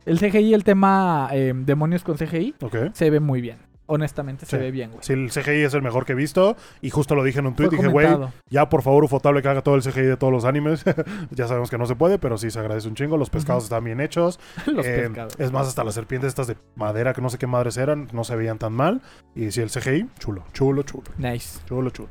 El 0.05 0.19
CGI, 0.19 0.53
el 0.53 0.63
tema 0.63 1.29
eh, 1.31 1.53
demonios 1.55 2.03
con 2.03 2.17
CGI, 2.17 2.55
se 2.93 3.09
ve 3.09 3.19
muy 3.19 3.41
bien. 3.41 3.57
Honestamente, 3.87 4.45
se 4.45 4.57
ve 4.57 4.71
bien, 4.71 4.89
güey. 4.91 5.03
Sí, 5.03 5.13
el 5.13 5.29
CGI 5.29 5.63
es 5.63 5.73
el 5.73 5.81
mejor 5.81 6.05
que 6.05 6.13
he 6.13 6.15
visto. 6.15 6.55
Y 6.81 6.89
justo 6.89 7.13
lo 7.15 7.23
dije 7.23 7.39
en 7.39 7.47
un 7.47 7.55
tweet. 7.55 7.67
Fue 7.69 7.77
Dije, 7.77 7.89
güey. 7.89 8.07
Ya, 8.49 8.67
por 8.69 8.81
favor, 8.81 9.03
Ufotable 9.03 9.41
que 9.41 9.47
haga 9.47 9.61
todo 9.61 9.75
el 9.75 9.81
CGI 9.83 10.01
de 10.01 10.17
todos 10.17 10.33
los 10.33 10.45
animes. 10.45 10.83
ya 11.31 11.47
sabemos 11.47 11.69
que 11.69 11.77
no 11.77 11.85
se 11.85 11.95
puede, 11.95 12.17
pero 12.19 12.37
sí 12.37 12.49
se 12.49 12.59
agradece 12.59 12.87
un 12.87 12.95
chingo. 12.95 13.17
Los 13.17 13.29
pescados 13.29 13.65
están 13.65 13.83
bien 13.83 13.99
hechos. 14.01 14.39
Los 14.65 14.85
Eh, 14.85 15.03
pescados. 15.07 15.35
es 15.39 15.51
más, 15.51 15.67
hasta 15.67 15.83
las 15.83 15.93
serpientes 15.93 16.29
estas 16.29 16.47
de 16.47 16.57
madera, 16.75 17.13
que 17.13 17.21
no 17.21 17.29
sé 17.29 17.37
qué 17.37 17.47
madres 17.47 17.77
eran, 17.77 18.07
no 18.11 18.23
se 18.23 18.35
veían 18.35 18.57
tan 18.57 18.73
mal. 18.73 19.01
Y 19.35 19.51
sí, 19.51 19.61
el 19.61 19.69
CGI, 19.69 20.07
chulo, 20.19 20.43
chulo, 20.53 20.83
chulo, 20.83 21.03
Nice. 21.17 21.59
chulo, 21.67 21.89
chulo. 21.91 22.09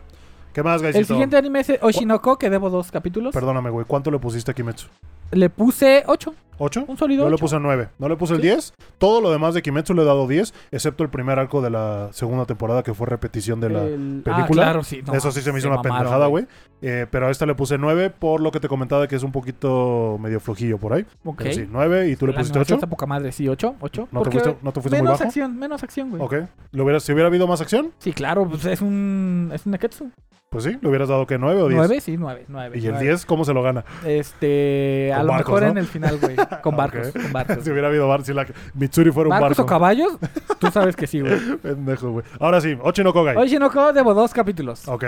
¿Qué 0.52 0.62
más, 0.62 0.80
Gaisito? 0.82 1.00
El 1.00 1.06
siguiente 1.06 1.36
anime 1.36 1.60
es 1.60 1.72
Oshinoko, 1.82 2.38
que 2.38 2.48
debo 2.48 2.70
dos 2.70 2.92
capítulos. 2.92 3.34
Perdóname, 3.34 3.70
güey. 3.70 3.84
¿Cuánto 3.86 4.12
le 4.12 4.20
pusiste 4.20 4.52
a 4.52 4.54
Kimetsu? 4.54 4.86
Le 5.32 5.50
puse 5.50 6.04
8. 6.06 6.32
¿Ocho? 6.58 6.84
Un 6.86 6.96
sólido 6.96 7.24
Yo 7.24 7.28
le 7.30 7.34
8. 7.34 7.40
puse 7.40 7.58
9. 7.60 7.88
¿No 7.98 8.08
le 8.08 8.16
puse 8.16 8.34
el 8.34 8.40
¿Sí? 8.40 8.46
10? 8.48 8.74
Todo 8.98 9.20
lo 9.20 9.30
demás 9.30 9.54
de 9.54 9.62
Kimetsu 9.62 9.94
le 9.94 10.02
he 10.02 10.04
dado 10.04 10.26
10, 10.28 10.54
excepto 10.70 11.02
el 11.02 11.10
primer 11.10 11.38
arco 11.38 11.60
de 11.62 11.70
la 11.70 12.08
segunda 12.12 12.44
temporada, 12.46 12.82
que 12.82 12.94
fue 12.94 13.06
repetición 13.06 13.60
de 13.60 13.70
la... 13.70 13.82
El- 13.84 14.22
película. 14.24 14.34
Ah, 14.44 14.46
claro, 14.48 14.82
sí. 14.84 15.02
no, 15.06 15.14
Eso 15.14 15.30
sí 15.32 15.40
se 15.40 15.52
me 15.52 15.58
hizo 15.58 15.68
una 15.68 15.76
mamaron, 15.78 15.96
pendejada, 15.98 16.26
güey. 16.26 16.46
Eh, 16.82 17.06
pero 17.10 17.26
a 17.28 17.30
esta 17.30 17.46
le 17.46 17.54
puse 17.54 17.78
9 17.78 18.10
por 18.10 18.40
lo 18.40 18.50
que 18.50 18.60
te 18.60 18.68
comentaba 18.68 19.08
que 19.08 19.16
es 19.16 19.22
un 19.22 19.32
poquito 19.32 20.18
medio 20.20 20.38
flojillo 20.40 20.78
por 20.78 20.92
ahí. 20.92 21.06
Ok. 21.24 21.38
Pero 21.38 21.54
sí, 21.54 21.68
9 21.70 22.08
y 22.10 22.16
tú 22.16 22.26
le 22.26 22.32
La 22.32 22.38
pusiste 22.38 22.58
animación 22.58 22.76
8. 22.76 22.84
está 22.84 22.86
poca 22.90 23.06
madre, 23.06 23.32
sí, 23.32 23.48
8. 23.48 23.76
8. 23.80 24.08
¿No 24.12 24.22
te 24.22 24.30
fuiste, 24.30 24.56
no 24.62 24.72
te 24.72 24.80
fuiste 24.80 24.96
muy 24.98 25.02
menos 25.04 25.18
bajo? 25.18 25.24
acción, 25.28 25.58
menos 25.58 25.82
acción, 25.82 26.10
güey. 26.10 26.22
Ok. 26.22 26.34
¿Le 26.72 26.82
hubieras, 26.82 27.02
si 27.02 27.12
hubiera 27.12 27.28
habido 27.28 27.46
más 27.46 27.60
acción, 27.60 27.92
Sí, 27.98 28.12
claro, 28.12 28.46
pues 28.48 28.64
es 28.66 28.80
un, 28.82 29.50
es 29.54 29.64
un 29.66 29.72
Neketsu. 29.72 30.10
pues 30.50 30.64
sí, 30.64 30.76
le 30.80 30.88
hubieras 30.88 31.08
dado 31.08 31.26
que 31.26 31.38
9 31.38 31.62
o 31.62 31.68
10. 31.68 31.76
9, 31.78 32.00
sí, 32.00 32.16
9, 32.18 32.44
9. 32.48 32.78
¿Y 32.78 32.86
el 32.86 32.98
10 32.98 33.24
cómo 33.26 33.44
se 33.44 33.54
lo 33.54 33.62
gana? 33.62 33.84
Este, 34.04 35.10
a 35.12 35.18
Con 35.18 35.26
lo 35.26 35.32
barcos, 35.32 35.48
mejor 35.54 35.62
¿no? 35.64 35.68
en 35.70 35.78
el 35.78 35.86
final, 35.86 36.18
güey. 36.20 36.36
Con 36.62 36.76
barcos, 36.76 37.10
con 37.10 37.32
barcos. 37.32 37.58
si 37.64 37.70
hubiera 37.70 37.88
habido 37.88 38.08
bar, 38.08 38.24
si 38.24 38.32
la 38.32 38.46
Mitsuri 38.74 39.10
fuera 39.10 39.28
un 39.28 39.40
¿Barcos 39.40 39.58
o 39.58 39.62
barco. 39.62 39.66
caballos? 39.68 40.12
Tú 40.58 40.68
sabes 40.70 40.96
que 40.96 41.06
sí, 41.06 41.20
güey. 41.20 41.38
Pendejo, 41.62 42.10
güey. 42.12 42.24
Ahora 42.40 42.60
sí, 42.60 42.76
Ochi 42.82 43.02
no 43.04 43.12
Kogai. 43.12 43.36
Oshinoko 43.36 43.92
debo 43.92 44.14
dos 44.14 44.32
capítulos. 44.32 44.86
Ok. 44.88 45.04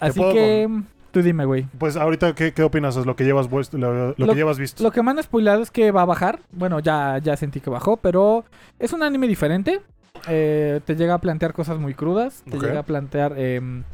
Así 0.00 0.20
que, 0.20 0.68
tú 1.10 1.22
dime, 1.22 1.44
güey. 1.44 1.66
Pues 1.78 1.96
ahorita, 1.96 2.34
¿qué, 2.34 2.52
qué 2.52 2.62
opinas? 2.62 2.96
Es 2.96 3.06
lo 3.06 3.16
que 3.16 3.24
llevas, 3.24 3.48
lo, 3.50 3.60
lo 3.72 4.14
Lo- 4.16 4.26
que 4.28 4.34
llevas 4.34 4.58
visto. 4.58 4.82
Lo 4.82 4.90
que 4.92 5.02
me 5.02 5.10
han 5.10 5.22
spoilado 5.22 5.62
es 5.62 5.70
que 5.70 5.90
va 5.90 6.02
a 6.02 6.06
bajar. 6.06 6.40
Bueno, 6.52 6.80
ya, 6.80 7.18
ya 7.18 7.36
sentí 7.36 7.60
que 7.60 7.70
bajó, 7.70 7.96
pero 7.96 8.44
es 8.78 8.92
un 8.92 9.02
anime 9.02 9.26
diferente. 9.28 9.80
Eh, 10.28 10.80
te 10.84 10.96
llega 10.96 11.14
a 11.14 11.18
plantear 11.18 11.52
cosas 11.52 11.78
muy 11.78 11.94
crudas. 11.94 12.42
Te 12.50 12.58
llega 12.58 12.80
a 12.80 12.82
plantear 12.82 13.34
em, 13.38 13.84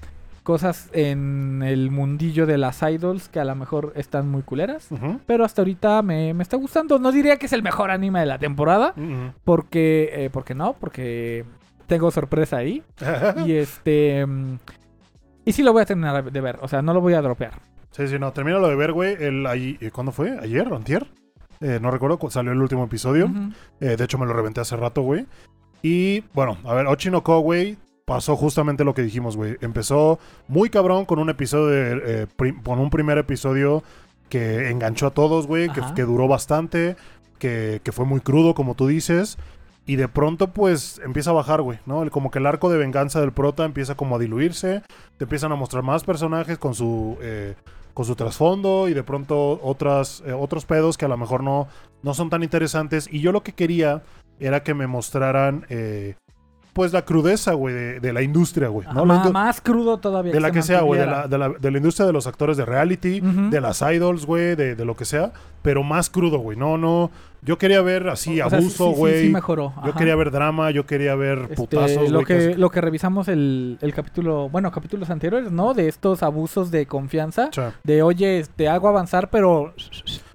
cosas 0.46 0.88
en 0.92 1.60
el 1.64 1.90
mundillo 1.90 2.46
de 2.46 2.56
las 2.56 2.80
idols 2.82 3.28
que 3.28 3.40
a 3.40 3.44
lo 3.44 3.56
mejor 3.56 3.92
están 3.96 4.30
muy 4.30 4.42
culeras. 4.42 4.88
Pero 5.26 5.44
hasta 5.44 5.62
ahorita 5.62 6.00
me, 6.02 6.32
me 6.34 6.44
está 6.44 6.56
gustando. 6.56 7.00
No 7.00 7.10
diría 7.10 7.36
que 7.36 7.46
es 7.46 7.52
el 7.52 7.64
mejor 7.64 7.90
anime 7.90 8.20
de 8.20 8.26
la 8.26 8.38
temporada. 8.38 8.94
Porque, 9.44 10.10
eh, 10.12 10.30
porque 10.32 10.54
no, 10.54 10.74
porque 10.74 11.44
tengo 11.88 12.12
sorpresa 12.12 12.58
ahí. 12.58 12.84
y 13.44 13.54
este... 13.54 14.24
y 15.44 15.52
sí 15.52 15.64
lo 15.64 15.72
voy 15.72 15.82
a 15.82 15.86
terminar 15.86 16.30
de 16.30 16.40
ver. 16.40 16.58
O 16.62 16.68
sea, 16.68 16.80
no 16.80 16.94
lo 16.94 17.00
voy 17.00 17.14
a 17.14 17.22
dropear. 17.22 17.54
Sí, 17.90 18.06
sí, 18.06 18.16
no. 18.18 18.32
Termina 18.32 18.58
lo 18.60 18.68
de 18.68 18.76
ver, 18.76 18.92
güey. 18.92 19.16
El, 19.18 19.44
ahí- 19.46 19.76
eh, 19.80 19.90
¿Cuándo 19.90 20.12
fue? 20.12 20.38
¿Ayer 20.40 20.68
antier? 20.72 21.06
Eh, 21.60 21.80
no 21.82 21.90
recuerdo. 21.90 22.18
cu- 22.20 22.30
Salió 22.30 22.52
el 22.52 22.62
último 22.62 22.84
episodio. 22.84 23.28
Eh, 23.80 23.96
de 23.96 24.04
hecho, 24.04 24.16
me 24.18 24.26
lo 24.26 24.32
reventé 24.32 24.60
hace 24.60 24.76
rato, 24.76 25.02
güey. 25.02 25.26
Y 25.82 26.20
bueno, 26.34 26.56
a 26.64 26.74
ver, 26.74 26.86
Ochinoko, 26.86 27.40
güey, 27.40 27.76
pasó 28.06 28.36
justamente 28.36 28.84
lo 28.84 28.94
que 28.94 29.02
dijimos, 29.02 29.36
güey. 29.36 29.56
Empezó 29.60 30.18
muy 30.48 30.70
cabrón 30.70 31.04
con 31.04 31.18
un 31.18 31.28
episodio, 31.28 31.66
de, 31.66 32.22
eh, 32.22 32.52
con 32.64 32.78
un 32.78 32.88
primer 32.88 33.18
episodio 33.18 33.82
que 34.30 34.70
enganchó 34.70 35.08
a 35.08 35.10
todos, 35.10 35.46
güey, 35.46 35.68
que, 35.94 36.02
duró 36.02 36.26
bastante, 36.28 36.96
que, 37.38 37.80
que 37.84 37.92
fue 37.92 38.04
muy 38.04 38.20
crudo, 38.20 38.54
como 38.54 38.74
tú 38.74 38.86
dices. 38.86 39.36
Y 39.88 39.96
de 39.96 40.08
pronto, 40.08 40.48
pues, 40.48 41.00
empieza 41.04 41.30
a 41.30 41.34
bajar, 41.34 41.62
güey, 41.62 41.78
¿no? 41.86 42.02
El- 42.02 42.10
como 42.10 42.30
que 42.30 42.38
el 42.40 42.46
arco 42.46 42.70
de 42.70 42.78
venganza 42.78 43.20
del 43.20 43.32
prota 43.32 43.64
empieza 43.64 43.94
como 43.96 44.16
a 44.16 44.18
diluirse. 44.18 44.82
Te 45.16 45.24
empiezan 45.24 45.52
a 45.52 45.56
mostrar 45.56 45.82
más 45.82 46.02
personajes 46.04 46.58
con 46.58 46.74
su... 46.74 47.18
eh, 47.20 47.54
con 47.94 48.04
su 48.04 48.14
trasfondo 48.14 48.88
y 48.90 48.92
de 48.94 49.02
pronto 49.02 49.58
otras, 49.62 50.22
eh, 50.26 50.32
otros 50.34 50.66
pedos 50.66 50.98
que 50.98 51.06
a 51.06 51.08
lo 51.08 51.16
mejor 51.16 51.42
no, 51.42 51.66
no 52.02 52.12
son 52.12 52.28
tan 52.28 52.42
interesantes. 52.42 53.08
Y 53.10 53.20
yo 53.20 53.32
lo 53.32 53.42
que 53.42 53.52
quería 53.52 54.02
era 54.38 54.62
que 54.62 54.74
me 54.74 54.86
mostraran, 54.86 55.64
eh, 55.70 56.14
pues, 56.76 56.92
la 56.92 57.04
crudeza, 57.04 57.54
güey, 57.54 57.74
de, 57.74 57.98
de 58.00 58.12
la 58.12 58.22
industria, 58.22 58.68
güey. 58.68 58.86
¿no? 58.92 59.04
Indu- 59.04 59.32
más 59.32 59.60
crudo 59.60 59.96
todavía. 59.98 60.32
de 60.32 60.38
la 60.40 60.48
se 60.48 60.54
que 60.54 60.62
sea, 60.62 60.82
güey, 60.82 61.00
de 61.00 61.06
la, 61.06 61.26
de, 61.26 61.38
la, 61.38 61.48
de 61.48 61.70
la 61.72 61.76
industria 61.78 62.06
de 62.06 62.12
los 62.12 62.26
actores 62.28 62.56
de 62.56 62.64
reality, 62.64 63.20
de 63.20 63.60
las 63.60 63.82
idols, 63.82 64.26
güey, 64.26 64.54
de, 64.54 64.76
de 64.76 64.84
lo 64.84 64.94
que 64.94 65.04
sea, 65.04 65.32
pero 65.62 65.82
más 65.82 66.10
crudo, 66.10 66.38
güey. 66.38 66.56
No, 66.56 66.78
no. 66.78 67.10
Yo 67.42 67.58
quería 67.58 67.80
ver 67.80 68.08
así 68.08 68.40
O 68.40 68.44
abuso, 68.46 68.88
sí, 68.88 68.94
sí, 68.94 68.98
güey. 68.98 69.26
sí 69.26 69.32
mejoró. 69.32 69.72
yo 69.84 69.94
quería 69.94 70.16
ver 70.16 70.30
drama, 70.32 70.70
yo 70.72 70.84
quería 70.84 71.14
ver 71.14 71.38
Este, 71.42 71.54
putazos, 71.54 72.10
lo 72.10 72.22
güey. 72.22 72.26
que, 72.26 72.54
lo 72.56 72.70
que 72.70 72.80
revisamos 72.80 73.28
el, 73.28 73.78
el 73.80 73.94
capítulo, 73.94 74.48
bueno, 74.48 74.70
capítulos 74.72 75.10
anteriores, 75.10 75.52
¿no? 75.52 75.72
De 75.72 75.86
estos 75.88 76.22
abusos 76.22 76.70
de 76.70 76.86
confianza. 76.86 77.50
De, 77.84 78.02
oye, 78.02 78.44
te 78.56 78.68
hago 78.68 78.88
avanzar, 78.88 79.30
pero... 79.30 79.72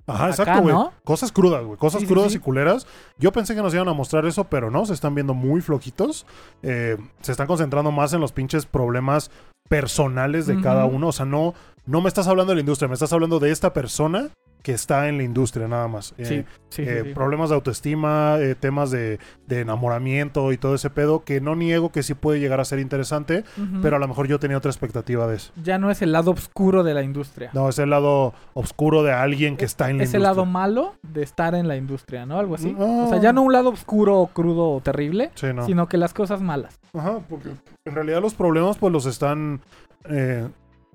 Ajá, 0.07 0.29
exacto, 0.29 0.61
güey. 0.61 0.73
¿no? 0.73 0.91
Cosas 1.03 1.31
crudas, 1.31 1.63
güey. 1.63 1.77
Cosas 1.77 2.01
Sí, 2.01 2.07
crudas 2.07 2.31
sí. 2.31 2.37
y 2.37 2.41
culeras. 2.41 2.87
Yo 3.17 3.31
pensé 3.31 3.55
que 3.55 3.61
nos 3.61 3.73
iban 3.73 3.87
a 3.87 3.93
mostrar 3.93 4.25
eso, 4.25 4.45
pero 4.45 4.69
no. 4.71 4.85
Se 4.85 4.93
están 4.93 5.15
viendo 5.15 5.33
muy 5.33 5.61
flojitos. 5.61 6.25
Eh, 6.63 6.97
se 7.21 7.31
están 7.31 7.47
concentrando 7.47 7.91
más 7.91 8.13
en 8.13 8.19
los 8.21 8.31
pinches 8.31 8.65
problemas 8.65 9.31
personales 9.69 10.47
de 10.47 10.59
cada 10.61 10.85
uno. 10.85 11.07
O 11.07 11.11
sea, 11.11 11.25
no, 11.25 11.53
no 11.85 12.01
me 12.01 12.09
estás 12.09 12.27
hablando 12.27 12.51
de 12.51 12.55
la 12.55 12.59
industria, 12.61 12.87
me 12.89 12.93
estás 12.93 13.13
hablando 13.13 13.39
de 13.39 13.51
esta 13.51 13.71
persona 13.73 14.29
que 14.61 14.73
está 14.73 15.07
en 15.07 15.17
la 15.17 15.23
industria 15.23 15.67
nada 15.67 15.87
más. 15.87 16.13
Eh, 16.17 16.25
Sí, 16.25 16.35
sí, 16.69 16.83
sí, 16.83 16.89
eh, 16.89 17.01
sí. 17.05 17.13
Problemas 17.13 17.49
de 17.49 17.55
autoestima, 17.55 18.37
eh, 18.39 18.55
temas 18.55 18.91
de, 18.91 19.19
de 19.47 19.59
enamoramiento 19.61 20.51
y 20.53 20.57
todo 20.57 20.75
ese 20.75 20.89
pedo, 20.89 21.23
que 21.23 21.41
no 21.41 21.55
niego 21.55 21.91
que 21.91 22.03
sí 22.03 22.13
puede 22.13 22.39
llegar 22.39 22.59
a 22.59 22.65
ser 22.65 22.79
interesante, 22.79 23.43
pero 23.81 23.95
a 23.95 23.99
lo 23.99 24.07
mejor 24.07 24.27
yo 24.27 24.39
tenía 24.39 24.57
otra 24.57 24.71
expectativa 24.71 25.27
de 25.27 25.35
eso. 25.37 25.51
Ya 25.61 25.77
no 25.77 25.91
es 25.91 26.01
el 26.01 26.11
lado 26.11 26.31
oscuro 26.31 26.83
de 26.83 26.93
la 26.93 27.03
industria. 27.03 27.49
No, 27.53 27.69
es 27.69 27.79
el 27.79 27.89
lado 27.89 28.33
oscuro 28.53 29.03
de 29.03 29.11
alguien 29.11 29.57
que 29.57 29.65
está 29.65 29.89
en 29.89 29.97
la 29.97 30.03
es 30.03 30.13
el 30.13 30.21
industria. 30.21 30.29
lado 30.35 30.45
malo 30.45 30.95
de 31.01 31.23
estar 31.23 31.55
en 31.55 31.67
la 31.67 31.75
industria, 31.75 32.25
¿no? 32.25 32.37
Algo 32.39 32.55
así. 32.55 32.71
No. 32.73 33.05
O 33.05 33.09
sea, 33.09 33.19
ya 33.19 33.33
no 33.33 33.41
un 33.41 33.53
lado 33.53 33.69
oscuro, 33.69 34.29
crudo 34.31 34.69
o 34.71 34.81
terrible, 34.81 35.31
no. 35.53 35.65
sino 35.65 35.87
que 35.87 35.97
las 35.97 36.13
cosas 36.13 36.41
malas. 36.41 36.79
Ajá, 36.93 37.19
porque 37.27 37.49
en 37.85 37.95
realidad 37.95 38.21
los 38.21 38.33
problemas 38.33 38.77
pues 38.77 38.93
los 38.93 39.05
están... 39.05 39.61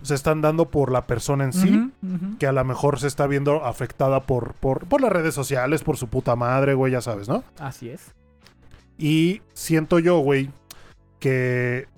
se 0.03 0.15
están 0.15 0.41
dando 0.43 0.71
por 0.71 0.93
la 0.93 1.07
persona 1.07 1.45
en 1.45 1.53
sí. 1.53 1.93
Que 2.39 2.47
a 2.47 2.53
lo 2.53 2.65
mejor 2.65 3.01
se 3.01 3.07
está 3.07 3.27
viendo 3.27 3.65
afectada 3.65 4.21
por, 4.21 4.55
por, 4.55 4.87
por 4.87 5.01
las 5.01 5.11
redes 5.13 5.35
sociales, 5.35 5.83
por 5.83 5.97
su 5.97 6.09
puta 6.09 6.37
madre, 6.37 6.75
güey, 6.75 6.93
ya 6.93 7.01
sabes, 7.01 7.29
¿no? 7.29 7.45
Así 7.59 7.89
es. 7.89 8.13
Y 8.99 9.43
siento 9.53 9.99
yo, 9.99 10.19
güey, 10.19 10.51
que 11.19 11.89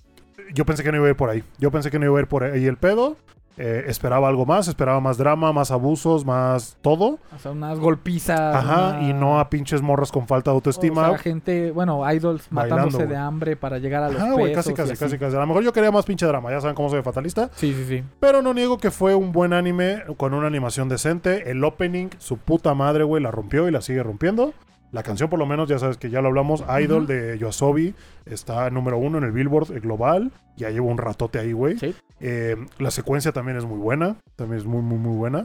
yo 0.54 0.64
pensé 0.64 0.82
que 0.82 0.90
no 0.90 0.98
iba 0.98 1.06
a 1.06 1.10
ir 1.10 1.16
por 1.16 1.30
ahí. 1.30 1.44
Yo 1.58 1.70
pensé 1.70 1.90
que 1.90 1.98
no 1.98 2.06
iba 2.06 2.18
a 2.18 2.22
ir 2.22 2.28
por 2.28 2.44
ahí 2.44 2.66
el 2.66 2.76
pedo. 2.76 3.16
Eh, 3.58 3.84
esperaba 3.88 4.28
algo 4.28 4.46
más, 4.46 4.68
esperaba 4.68 5.00
más 5.00 5.18
drama, 5.18 5.52
más 5.52 5.70
abusos, 5.72 6.24
más 6.24 6.76
todo. 6.80 7.18
O 7.34 7.38
sea, 7.40 7.50
unas 7.50 7.78
golpizas. 7.80 8.38
Ajá, 8.54 8.90
una- 8.98 9.02
y 9.08 9.12
no 9.12 9.40
a 9.40 9.50
pinches 9.50 9.82
morras 9.82 10.12
con 10.12 10.26
falta 10.28 10.50
de 10.52 10.54
autoestima. 10.54 11.08
O 11.08 11.10
sea, 11.10 11.18
gente, 11.18 11.70
bueno, 11.72 12.08
idols 12.12 12.46
Bailando, 12.50 12.76
matándose 12.76 13.04
güey. 13.04 13.08
de 13.08 13.16
hambre 13.16 13.56
para 13.56 13.78
llegar 13.78 14.02
a 14.04 14.08
los 14.10 14.22
Ajá, 14.22 14.32
güey, 14.32 14.54
pesos 14.54 14.72
casi, 14.74 14.90
casi, 14.92 14.96
casi, 14.96 15.18
casi. 15.18 15.36
A 15.36 15.40
lo 15.40 15.46
mejor 15.48 15.64
yo 15.64 15.72
quería 15.72 15.90
más 15.90 16.04
pinche 16.04 16.24
drama, 16.26 16.50
ya 16.50 16.60
saben 16.60 16.76
cómo 16.76 16.88
soy 16.88 17.02
fatalista. 17.02 17.50
Sí, 17.54 17.74
sí, 17.74 17.84
sí. 17.86 18.04
Pero 18.20 18.42
no 18.42 18.54
niego 18.54 18.78
que 18.78 18.90
fue 18.92 19.14
un 19.14 19.32
buen 19.32 19.52
anime 19.52 20.04
con 20.16 20.34
una 20.34 20.46
animación 20.46 20.88
decente. 20.88 21.50
El 21.50 21.64
opening, 21.64 22.08
su 22.18 22.36
puta 22.38 22.74
madre, 22.74 23.02
güey, 23.04 23.22
la 23.22 23.30
rompió 23.32 23.66
y 23.68 23.72
la 23.72 23.80
sigue 23.80 24.02
rompiendo. 24.02 24.52
La 24.90 25.02
canción, 25.02 25.28
por 25.28 25.38
lo 25.38 25.44
menos, 25.44 25.68
ya 25.68 25.78
sabes 25.78 25.98
que 25.98 26.08
ya 26.08 26.22
lo 26.22 26.28
hablamos. 26.28 26.64
Idol 26.82 27.06
de 27.06 27.36
Yoasobi 27.38 27.94
está 28.24 28.70
número 28.70 28.96
uno 28.96 29.18
en 29.18 29.24
el 29.24 29.32
Billboard 29.32 29.80
global. 29.82 30.32
Ya 30.56 30.70
llevo 30.70 30.88
un 30.88 30.96
ratote 30.96 31.38
ahí, 31.38 31.52
güey. 31.52 31.78
Sí. 31.78 31.94
Eh, 32.20 32.56
la 32.78 32.90
secuencia 32.90 33.30
también 33.32 33.58
es 33.58 33.66
muy 33.66 33.78
buena. 33.78 34.16
También 34.36 34.60
es 34.60 34.64
muy, 34.66 34.80
muy, 34.80 34.96
muy 34.98 35.14
buena. 35.16 35.44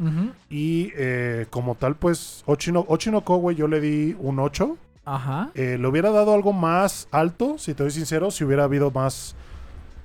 Y 0.49 0.91
eh, 0.95 1.45
como 1.49 1.75
tal, 1.75 1.95
pues, 1.95 2.43
Ochino, 2.45 2.85
Ochinoko, 2.87 3.35
güey, 3.37 3.57
yo 3.57 3.67
le 3.67 3.81
di 3.81 4.15
un 4.19 4.39
8. 4.39 4.77
Ajá. 5.05 5.51
Eh, 5.55 5.77
le 5.77 5.87
hubiera 5.87 6.11
dado 6.11 6.33
algo 6.33 6.53
más 6.53 7.09
alto, 7.11 7.57
si 7.57 7.73
te 7.73 7.83
doy 7.83 7.91
sincero, 7.91 8.31
si 8.31 8.45
hubiera 8.45 8.63
habido 8.63 8.91
más. 8.91 9.35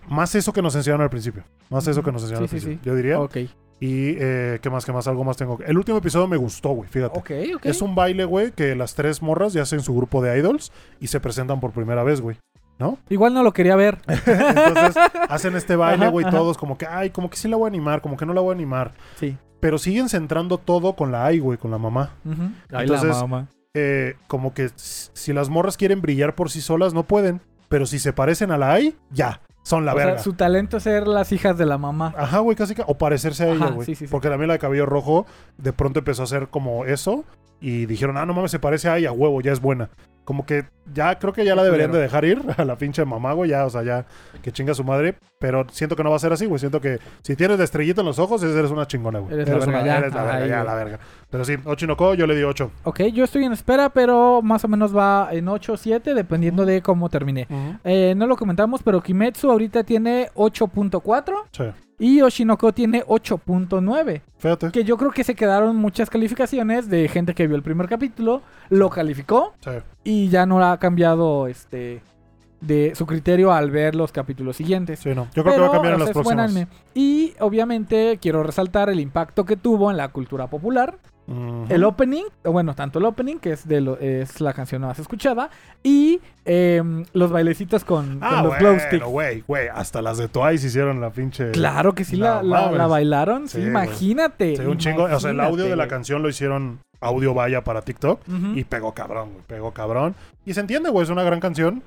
Más 0.08 0.34
eso 0.34 0.52
que 0.52 0.62
nos 0.62 0.74
enseñaron 0.74 1.02
al 1.02 1.10
principio. 1.10 1.44
Más 1.70 1.86
eso 1.86 2.02
que 2.02 2.10
nos 2.10 2.22
enseñaron 2.22 2.48
Sí, 2.48 2.56
al 2.56 2.60
sí, 2.60 2.66
principio. 2.66 2.82
sí. 2.82 2.88
Yo 2.90 2.96
diría. 2.96 3.20
Ok. 3.20 3.36
Y 3.80 4.16
eh, 4.18 4.58
¿qué 4.60 4.70
más? 4.70 4.84
¿Qué 4.84 4.92
más? 4.92 5.06
Algo 5.06 5.24
más 5.24 5.36
tengo. 5.36 5.58
El 5.64 5.78
último 5.78 5.98
episodio 5.98 6.26
me 6.26 6.36
gustó, 6.36 6.70
güey. 6.70 6.88
Fíjate. 6.88 7.18
Ok, 7.18 7.30
ok. 7.56 7.66
Es 7.66 7.80
un 7.80 7.94
baile, 7.94 8.24
güey, 8.24 8.50
que 8.52 8.74
las 8.74 8.94
tres 8.94 9.22
morras 9.22 9.52
ya 9.52 9.62
hacen 9.62 9.80
su 9.80 9.94
grupo 9.94 10.22
de 10.22 10.36
idols 10.38 10.72
y 11.00 11.06
se 11.06 11.20
presentan 11.20 11.60
por 11.60 11.72
primera 11.72 12.02
vez, 12.02 12.20
güey. 12.20 12.36
Igual 13.08 13.34
no 13.34 13.42
lo 13.42 13.52
quería 13.52 13.76
ver. 13.76 13.98
Entonces 14.06 14.96
hacen 15.28 15.56
este 15.56 15.76
baile, 15.76 16.08
güey, 16.08 16.28
todos 16.30 16.56
como 16.56 16.78
que, 16.78 16.86
ay, 16.86 17.10
como 17.10 17.28
que 17.28 17.36
sí 17.36 17.48
la 17.48 17.56
voy 17.56 17.66
a 17.66 17.68
animar, 17.68 18.00
como 18.00 18.16
que 18.16 18.26
no 18.26 18.34
la 18.34 18.40
voy 18.40 18.50
a 18.50 18.54
animar. 18.54 18.92
Sí. 19.16 19.36
Pero 19.60 19.78
siguen 19.78 20.08
centrando 20.08 20.58
todo 20.58 20.94
con 20.94 21.10
la 21.10 21.26
AI, 21.26 21.40
güey, 21.40 21.58
con 21.58 21.70
la 21.70 21.78
mamá. 21.78 22.14
Ujú. 22.24 22.42
Ay, 22.72 22.82
Entonces, 22.82 23.08
la 23.08 23.20
mamá. 23.22 23.48
Eh, 23.74 24.14
como 24.28 24.54
que 24.54 24.70
si 24.76 25.32
las 25.32 25.48
morras 25.48 25.76
quieren 25.76 26.00
brillar 26.00 26.34
por 26.34 26.50
sí 26.50 26.60
solas, 26.60 26.94
no 26.94 27.02
pueden. 27.02 27.40
Pero 27.68 27.84
si 27.84 27.98
se 27.98 28.12
parecen 28.12 28.50
a 28.50 28.58
la 28.58 28.72
AI, 28.72 28.96
ya, 29.10 29.42
son 29.62 29.84
la 29.84 29.92
O 29.92 29.96
sea, 29.96 30.06
verga. 30.06 30.22
su 30.22 30.32
talento 30.32 30.76
es 30.78 30.82
ser 30.84 31.06
las 31.06 31.30
hijas 31.32 31.58
de 31.58 31.66
la 31.66 31.76
mamá. 31.78 32.14
Ajá, 32.16 32.38
güey, 32.38 32.56
casi. 32.56 32.74
ca- 32.74 32.84
O 32.86 32.96
parecerse 32.96 33.44
a 33.44 33.52
ella, 33.52 33.66
güey. 33.70 33.84
sí, 33.86 33.94
sí, 33.94 34.06
sí. 34.06 34.10
Porque 34.10 34.28
la 34.30 34.38
mía, 34.38 34.46
la 34.46 34.52
de 34.54 34.58
cabello 34.58 34.86
rojo, 34.86 35.26
de 35.58 35.72
pronto 35.72 35.98
empezó 35.98 36.22
a 36.22 36.24
hacer 36.24 36.48
como 36.48 36.84
eso. 36.84 37.24
Y 37.60 37.86
dijeron, 37.86 38.16
ah, 38.16 38.24
no 38.24 38.34
mames, 38.34 38.50
se 38.52 38.60
parece 38.60 38.88
a 38.88 38.96
ella, 38.98 39.10
huevo, 39.12 39.40
ya 39.40 39.52
es 39.52 39.60
buena. 39.60 39.90
Como 40.28 40.44
que 40.44 40.66
ya 40.92 41.18
creo 41.18 41.32
que 41.32 41.42
ya 41.42 41.54
la 41.54 41.64
deberían 41.64 41.90
de 41.90 41.98
dejar 42.00 42.22
ir 42.26 42.42
a 42.58 42.62
la 42.66 42.76
pinche 42.76 43.02
mamá, 43.02 43.32
güey. 43.32 43.48
Ya, 43.48 43.64
o 43.64 43.70
sea, 43.70 43.82
ya 43.82 44.04
que 44.42 44.52
chinga 44.52 44.74
su 44.74 44.84
madre. 44.84 45.14
Pero 45.40 45.64
siento 45.70 45.96
que 45.96 46.04
no 46.04 46.10
va 46.10 46.16
a 46.16 46.18
ser 46.18 46.34
así, 46.34 46.44
güey. 46.44 46.58
Siento 46.58 46.82
que 46.82 46.98
si 47.22 47.34
tienes 47.34 47.56
de 47.56 47.64
estrellita 47.64 48.02
en 48.02 48.08
los 48.08 48.18
ojos, 48.18 48.42
eres 48.42 48.70
una 48.70 48.86
chingona, 48.86 49.20
güey. 49.20 49.32
Eres 49.32 49.48
la 49.48 49.54
verga, 49.54 49.68
una- 49.72 49.86
ya. 49.86 49.96
Eres 49.98 50.12
la 50.14 50.22
verga, 50.24 50.46
ya, 50.46 50.64
la 50.64 50.74
verga. 50.74 50.98
Pero 51.30 51.44
sí, 51.46 51.56
Ochinoko, 51.64 52.12
yo 52.12 52.26
le 52.26 52.36
di 52.36 52.42
8. 52.42 52.70
Ok, 52.84 53.04
yo 53.14 53.24
estoy 53.24 53.44
en 53.46 53.52
espera, 53.54 53.88
pero 53.88 54.42
más 54.42 54.62
o 54.66 54.68
menos 54.68 54.94
va 54.94 55.28
en 55.32 55.48
8 55.48 55.72
o 55.72 55.76
7, 55.78 56.12
dependiendo 56.12 56.66
de 56.66 56.82
cómo 56.82 57.08
termine. 57.08 57.46
Eh, 57.82 58.12
no 58.14 58.26
lo 58.26 58.36
comentamos, 58.36 58.82
pero 58.82 59.00
Kimetsu 59.00 59.50
ahorita 59.50 59.82
tiene 59.84 60.28
8.4 60.34 61.46
Sí. 61.52 61.64
Y 61.98 62.22
Oshinoko 62.22 62.72
tiene 62.72 63.04
8.9. 63.06 64.22
Fíjate. 64.38 64.70
Que 64.70 64.84
yo 64.84 64.96
creo 64.96 65.10
que 65.10 65.24
se 65.24 65.34
quedaron 65.34 65.76
muchas 65.76 66.10
calificaciones 66.10 66.88
de 66.88 67.08
gente 67.08 67.34
que 67.34 67.46
vio 67.46 67.56
el 67.56 67.62
primer 67.62 67.88
capítulo, 67.88 68.42
lo 68.68 68.90
calificó 68.90 69.54
Sí. 69.60 69.70
y 70.04 70.28
ya 70.28 70.46
no 70.46 70.62
ha 70.64 70.78
cambiado 70.78 71.46
este 71.48 72.00
de 72.60 72.92
su 72.96 73.06
criterio 73.06 73.52
al 73.52 73.70
ver 73.70 73.94
los 73.94 74.10
capítulos 74.10 74.56
siguientes. 74.56 74.98
Sí, 74.98 75.10
no. 75.14 75.28
Yo 75.34 75.42
creo 75.44 75.54
que 75.54 75.60
va 75.60 75.68
a 75.68 75.72
cambiar 75.72 75.94
en 75.94 76.00
las 76.00 76.10
próximas. 76.10 76.50
anime. 76.50 76.66
Y 76.94 77.34
obviamente 77.38 78.18
quiero 78.20 78.42
resaltar 78.42 78.90
el 78.90 78.98
impacto 79.00 79.44
que 79.44 79.56
tuvo 79.56 79.90
en 79.90 79.96
la 79.96 80.08
cultura 80.08 80.48
popular. 80.48 80.96
El 81.68 81.84
opening, 81.84 82.24
bueno, 82.44 82.74
tanto 82.74 82.98
el 82.98 83.04
opening, 83.04 83.36
que 83.38 83.52
es 83.52 83.68
de 83.68 83.82
lo, 83.82 83.98
es 83.98 84.40
la 84.40 84.54
canción 84.54 84.80
más 84.82 84.98
escuchada, 84.98 85.50
y 85.82 86.20
em, 86.46 87.04
los 87.12 87.30
bailecitos 87.30 87.84
con, 87.84 88.18
Ah, 88.22 88.40
con 88.40 88.44
los 88.50 88.58
glow 88.58 88.78
sticks. 88.80 89.04
güey, 89.04 89.44
güey. 89.46 89.68
Hasta 89.68 90.00
las 90.00 90.16
de 90.16 90.28
Twice 90.28 90.66
hicieron 90.66 91.00
la 91.02 91.10
pinche. 91.10 91.50
Claro 91.50 91.94
que 91.94 92.04
sí 92.04 92.16
la, 92.16 92.42
la- 92.42 92.86
bailaron, 92.86 93.48
sí, 93.48 93.60
imagínate. 93.60 94.56
Sí, 94.56 94.62
un 94.62 94.78
chingo. 94.78 95.04
O 95.04 95.20
sea, 95.20 95.30
el 95.32 95.40
audio 95.40 95.64
de 95.66 95.76
la 95.76 95.86
canción 95.88 96.22
lo 96.22 96.28
hicieron 96.30 96.78
audio 97.00 97.34
vaya 97.34 97.62
para 97.62 97.82
TikTok. 97.82 98.20
Y 98.54 98.64
pegó 98.64 98.94
cabrón, 98.94 99.32
güey. 99.32 99.44
Pegó 99.46 99.72
cabrón. 99.72 100.14
Y 100.46 100.54
se 100.54 100.60
entiende, 100.60 100.88
güey. 100.90 101.04
Es 101.04 101.10
una 101.10 101.22
gran 101.24 101.40
canción. 101.40 101.82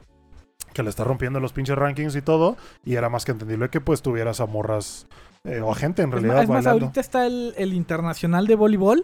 Que 0.74 0.84
le 0.84 0.90
está 0.90 1.04
rompiendo 1.04 1.40
los 1.40 1.52
pinches 1.52 1.76
rankings 1.76 2.16
y 2.16 2.22
todo. 2.22 2.56
Y 2.86 2.96
era 2.96 3.10
más 3.10 3.26
que 3.26 3.32
entendible 3.32 3.70
que 3.70 3.82
pues 3.82 4.02
tuvieras 4.04 4.40
a 4.40 4.46
morras. 4.46 5.08
eh, 5.44 5.60
o 5.60 5.72
a 5.72 5.76
gente 5.76 6.04
en 6.04 6.12
realidad 6.12 6.36
ma- 6.36 6.42
es 6.44 6.48
más, 6.50 6.56
bailando. 6.64 6.86
ahorita 6.86 7.02
está 7.02 7.26
el, 7.26 7.54
el 7.58 7.74
internacional 7.74 8.46
de 8.46 8.56
voleibol. 8.56 9.04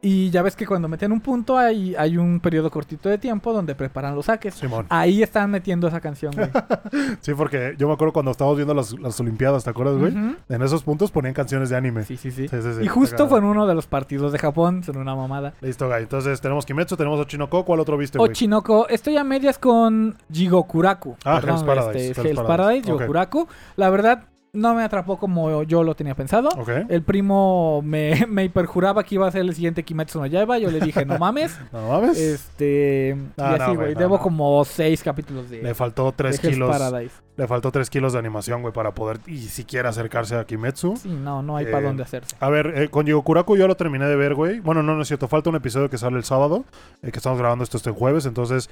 Y 0.00 0.30
ya 0.30 0.42
ves 0.42 0.54
que 0.54 0.64
cuando 0.66 0.86
meten 0.88 1.10
un 1.10 1.20
punto 1.20 1.58
hay, 1.58 1.94
hay 1.96 2.16
un 2.16 2.38
periodo 2.40 2.70
cortito 2.70 3.08
de 3.08 3.18
tiempo 3.18 3.52
donde 3.52 3.74
preparan 3.74 4.14
los 4.14 4.26
saques. 4.26 4.54
Simón. 4.54 4.86
Ahí 4.88 5.22
están 5.22 5.50
metiendo 5.50 5.88
esa 5.88 6.00
canción, 6.00 6.32
güey. 6.36 6.48
Sí, 7.20 7.34
porque 7.34 7.74
yo 7.78 7.88
me 7.88 7.94
acuerdo 7.94 8.12
cuando 8.12 8.30
estábamos 8.30 8.56
viendo 8.56 8.74
las, 8.74 8.92
las 8.98 9.18
Olimpiadas, 9.20 9.64
¿te 9.64 9.70
acuerdas, 9.70 9.96
güey? 9.98 10.12
En 10.48 10.62
esos 10.62 10.82
puntos 10.82 11.10
ponían 11.10 11.34
canciones 11.34 11.68
de 11.70 11.76
anime. 11.76 12.04
Sí, 12.04 12.16
sí, 12.16 12.30
sí. 12.30 12.48
Sí, 12.48 12.56
sí, 12.62 12.72
sí. 12.78 12.84
Y 12.84 12.86
justo 12.88 13.28
fue 13.28 13.38
en 13.40 13.44
uno 13.44 13.66
de 13.66 13.74
los 13.74 13.86
partidos 13.86 14.32
de 14.32 14.38
Japón, 14.38 14.82
son 14.84 14.96
una 14.98 15.14
mamada. 15.16 15.54
Listo, 15.60 15.88
güey. 15.88 16.02
Entonces 16.02 16.40
tenemos 16.40 16.64
Kimetsu, 16.64 16.96
tenemos 16.96 17.18
Ochinoko. 17.20 17.64
¿Cuál 17.64 17.80
otro 17.80 17.96
viste, 17.98 18.18
güey? 18.18 18.30
Ochinoko, 18.30 18.88
estoy 18.88 19.16
a 19.16 19.24
medias 19.24 19.58
con 19.58 20.16
Jigokuraku. 20.32 21.16
Ah, 21.24 21.40
Hell's 21.44 21.62
Paradise, 21.64 22.10
Este, 22.10 22.20
Hell's 22.22 22.36
Paradise. 22.40 22.46
Paradise, 22.46 22.92
Ok. 22.92 22.98
Jigokuraku. 23.00 23.48
La 23.76 23.90
verdad, 23.90 24.24
no 24.52 24.74
me 24.74 24.82
atrapó 24.82 25.18
como 25.18 25.62
yo 25.64 25.82
lo 25.84 25.94
tenía 25.94 26.14
pensado. 26.14 26.48
Ok. 26.56 26.70
El 26.88 27.02
primo 27.02 27.80
me, 27.82 28.26
me 28.28 28.44
hiperjuraba 28.44 29.04
que 29.04 29.14
iba 29.16 29.26
a 29.26 29.30
ser 29.30 29.42
el 29.42 29.54
siguiente 29.54 29.82
Kimetsu 29.84 30.18
no 30.20 30.26
Yaiba. 30.26 30.58
Yo 30.58 30.70
le 30.70 30.80
dije, 30.80 31.04
no 31.04 31.18
mames. 31.18 31.58
No 31.72 31.88
mames. 31.88 32.18
Este. 32.18 33.16
Ah, 33.36 33.54
y 33.54 33.58
no, 33.58 33.64
así, 33.64 33.76
güey, 33.76 33.94
no, 33.94 34.00
Debo 34.00 34.16
no. 34.16 34.22
como 34.22 34.64
seis 34.64 35.02
capítulos 35.02 35.50
de, 35.50 35.62
Le 35.62 35.74
faltó 35.74 36.12
3 36.12 36.40
de 36.40 36.48
Hell's 36.48 36.54
kilos. 36.56 36.70
Paradise. 36.70 37.14
Le 37.36 37.46
faltó 37.46 37.70
3 37.70 37.88
kilos 37.88 38.12
de 38.14 38.18
animación, 38.18 38.62
güey, 38.62 38.74
para 38.74 38.92
poder 38.94 39.20
y 39.28 39.38
siquiera 39.38 39.90
acercarse 39.90 40.34
a 40.36 40.44
Kimetsu. 40.44 40.96
Sí, 40.96 41.08
no, 41.08 41.40
no 41.42 41.56
hay 41.56 41.66
Eh, 41.66 41.70
para 41.70 41.86
dónde 41.86 42.02
hacerse. 42.02 42.34
A 42.40 42.48
ver, 42.48 42.72
eh, 42.76 42.88
con 42.88 43.06
Yogokuraku 43.06 43.56
yo 43.56 43.68
lo 43.68 43.76
terminé 43.76 44.06
de 44.06 44.16
ver, 44.16 44.34
güey. 44.34 44.58
Bueno, 44.60 44.82
no, 44.82 44.94
no 44.96 45.02
es 45.02 45.08
cierto. 45.08 45.28
Falta 45.28 45.50
un 45.50 45.56
episodio 45.56 45.88
que 45.88 45.98
sale 45.98 46.16
el 46.16 46.24
sábado. 46.24 46.64
eh, 47.02 47.12
que 47.12 47.18
estamos 47.18 47.38
grabando 47.38 47.62
esto 47.62 47.76
este 47.76 47.90
jueves. 47.92 48.26
Entonces, 48.26 48.68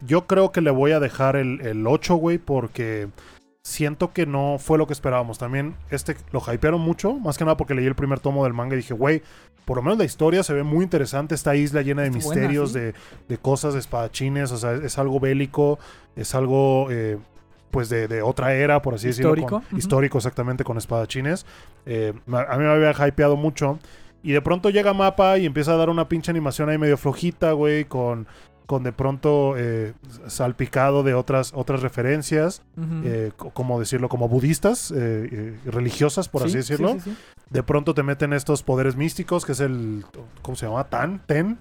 yo 0.00 0.26
creo 0.26 0.50
que 0.50 0.60
le 0.60 0.70
voy 0.72 0.90
a 0.92 1.00
dejar 1.00 1.36
el, 1.36 1.60
el 1.60 1.86
8, 1.86 2.16
güey, 2.16 2.38
porque 2.38 3.08
siento 3.68 4.12
que 4.12 4.26
no 4.26 4.56
fue 4.58 4.78
lo 4.78 4.86
que 4.86 4.92
esperábamos. 4.94 5.38
También 5.38 5.76
este 5.90 6.16
lo 6.32 6.40
hypearon 6.40 6.80
mucho. 6.80 7.14
Más 7.14 7.36
que 7.36 7.44
nada 7.44 7.56
porque 7.56 7.74
leí 7.74 7.86
el 7.86 7.94
primer 7.94 8.18
tomo 8.20 8.44
del 8.44 8.54
manga 8.54 8.74
y 8.74 8.78
dije, 8.78 8.94
güey, 8.94 9.22
por 9.64 9.76
lo 9.76 9.82
menos 9.82 9.98
la 9.98 10.04
historia 10.04 10.42
se 10.42 10.54
ve 10.54 10.62
muy 10.62 10.84
interesante. 10.84 11.34
Esta 11.34 11.54
isla 11.54 11.82
llena 11.82 12.02
de 12.02 12.10
buena, 12.10 12.24
misterios, 12.24 12.72
sí. 12.72 12.78
de, 12.78 12.94
de 13.28 13.38
cosas, 13.38 13.74
de 13.74 13.80
espadachines. 13.80 14.50
O 14.52 14.56
sea, 14.56 14.72
es, 14.72 14.82
es 14.82 14.98
algo 14.98 15.20
bélico. 15.20 15.78
Es 16.16 16.34
algo. 16.34 16.88
eh, 16.90 17.18
pues 17.70 17.90
de, 17.90 18.08
de 18.08 18.22
otra 18.22 18.54
era, 18.54 18.80
por 18.80 18.94
así 18.94 19.08
decirlo. 19.08 19.32
Histórico, 19.34 19.62
con-. 19.68 19.78
Histórico, 19.78 20.18
exactamente, 20.18 20.64
con 20.64 20.78
espadachines. 20.78 21.44
Eh, 21.84 22.14
a 22.26 22.56
mí 22.56 22.64
me 22.64 22.70
había 22.70 22.92
hypeado 23.06 23.36
mucho. 23.36 23.78
Y 24.22 24.32
de 24.32 24.40
pronto 24.40 24.70
llega 24.70 24.94
Mapa 24.94 25.36
y 25.38 25.44
empieza 25.46 25.74
a 25.74 25.76
dar 25.76 25.90
una 25.90 26.08
pinche 26.08 26.30
animación 26.30 26.70
ahí 26.70 26.78
medio 26.78 26.96
flojita, 26.96 27.52
güey, 27.52 27.84
con, 27.84 28.26
con 28.68 28.82
de 28.84 28.92
pronto 28.92 29.54
eh, 29.56 29.94
salpicado 30.26 31.02
de 31.02 31.14
otras, 31.14 31.52
otras 31.54 31.80
referencias, 31.80 32.60
eh, 33.02 33.32
co- 33.34 33.48
como 33.50 33.80
decirlo, 33.80 34.10
como 34.10 34.28
budistas, 34.28 34.92
eh, 34.94 35.58
religiosas, 35.64 36.28
por 36.28 36.42
Sí, 36.42 36.48
así 36.48 36.52
sí, 36.52 36.58
decirlo. 36.58 36.92
sí, 36.92 37.00
sí. 37.00 37.16
De 37.48 37.62
pronto 37.62 37.94
te 37.94 38.02
meten 38.02 38.34
estos 38.34 38.62
poderes 38.62 38.94
místicos, 38.94 39.46
que 39.46 39.52
es 39.52 39.60
el, 39.60 40.04
¿cómo 40.42 40.54
se 40.54 40.66
llama? 40.66 40.84
Tan, 40.84 41.20
Ten, 41.26 41.58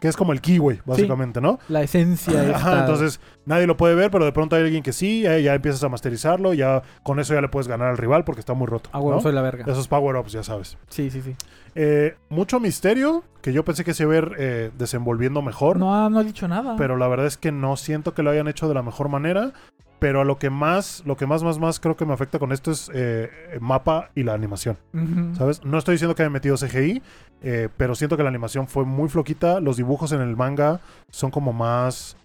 Que 0.00 0.06
es 0.06 0.16
como 0.16 0.32
el 0.32 0.40
güey, 0.58 0.80
básicamente, 0.84 1.40
¿no? 1.40 1.58
La 1.68 1.82
esencia 1.82 2.40
Ajá, 2.40 2.56
esta. 2.56 2.80
entonces 2.80 3.20
nadie 3.46 3.66
lo 3.66 3.76
puede 3.76 3.96
ver, 3.96 4.12
pero 4.12 4.24
de 4.24 4.30
pronto 4.30 4.54
hay 4.54 4.62
alguien 4.62 4.82
que 4.84 4.92
sí, 4.92 5.22
ya, 5.22 5.38
ya 5.38 5.54
empiezas 5.54 5.82
a 5.82 5.88
masterizarlo, 5.88 6.54
ya 6.54 6.82
con 7.02 7.18
eso 7.18 7.34
ya 7.34 7.40
le 7.40 7.48
puedes 7.48 7.66
ganar 7.66 7.88
al 7.88 7.96
rival 7.98 8.22
porque 8.24 8.38
está 8.40 8.54
muy 8.54 8.68
roto. 8.68 8.90
Ah, 8.92 9.00
huevo, 9.00 9.16
¿no? 9.16 9.20
soy 9.20 9.32
la 9.32 9.42
verga. 9.42 9.64
Esos 9.66 9.88
power-ups, 9.88 10.30
ya 10.30 10.44
sabes. 10.44 10.78
Sí, 10.88 11.10
sí, 11.10 11.20
sí. 11.20 11.34
Eh, 11.74 12.14
mucho 12.28 12.60
misterio, 12.60 13.24
que 13.42 13.52
yo 13.52 13.64
pensé 13.64 13.84
que 13.84 13.92
se 13.92 14.04
iba 14.04 14.14
a 14.14 14.18
ir 14.18 14.32
eh, 14.38 14.70
desenvolviendo 14.78 15.42
mejor, 15.42 15.78
No 15.78 15.94
ha, 15.96 16.08
no 16.10 16.20
ha 16.20 16.24
dicho 16.24 16.46
nada. 16.46 16.76
pero 16.78 16.96
la 16.96 17.08
verdad 17.08 17.26
es 17.26 17.36
que 17.36 17.50
no 17.50 17.76
siento 17.76 18.14
que 18.14 18.22
lo 18.22 18.30
hayan 18.30 18.46
hecho 18.46 18.68
de 18.68 18.74
la 18.74 18.82
mejor 18.82 19.08
manera. 19.08 19.52
Pero 20.06 20.20
a 20.20 20.24
lo 20.24 20.38
que 20.38 20.50
más, 20.50 21.02
lo 21.04 21.16
que 21.16 21.26
más, 21.26 21.42
más, 21.42 21.58
más 21.58 21.80
creo 21.80 21.96
que 21.96 22.06
me 22.06 22.12
afecta 22.12 22.38
con 22.38 22.52
esto 22.52 22.70
es 22.70 22.88
eh, 22.94 23.28
el 23.52 23.60
mapa 23.60 24.10
y 24.14 24.22
la 24.22 24.34
animación. 24.34 24.78
¿Sabes? 25.36 25.64
No 25.64 25.78
estoy 25.78 25.94
diciendo 25.94 26.14
que 26.14 26.22
hayan 26.22 26.32
metido 26.32 26.54
CGI, 26.54 27.02
eh, 27.42 27.68
pero 27.76 27.96
siento 27.96 28.16
que 28.16 28.22
la 28.22 28.28
animación 28.28 28.68
fue 28.68 28.84
muy 28.84 29.08
floquita. 29.08 29.58
Los 29.58 29.78
dibujos 29.78 30.12
en 30.12 30.20
el 30.20 30.36
manga 30.36 30.80
son 31.10 31.32
como 31.32 31.52
más. 31.52 32.16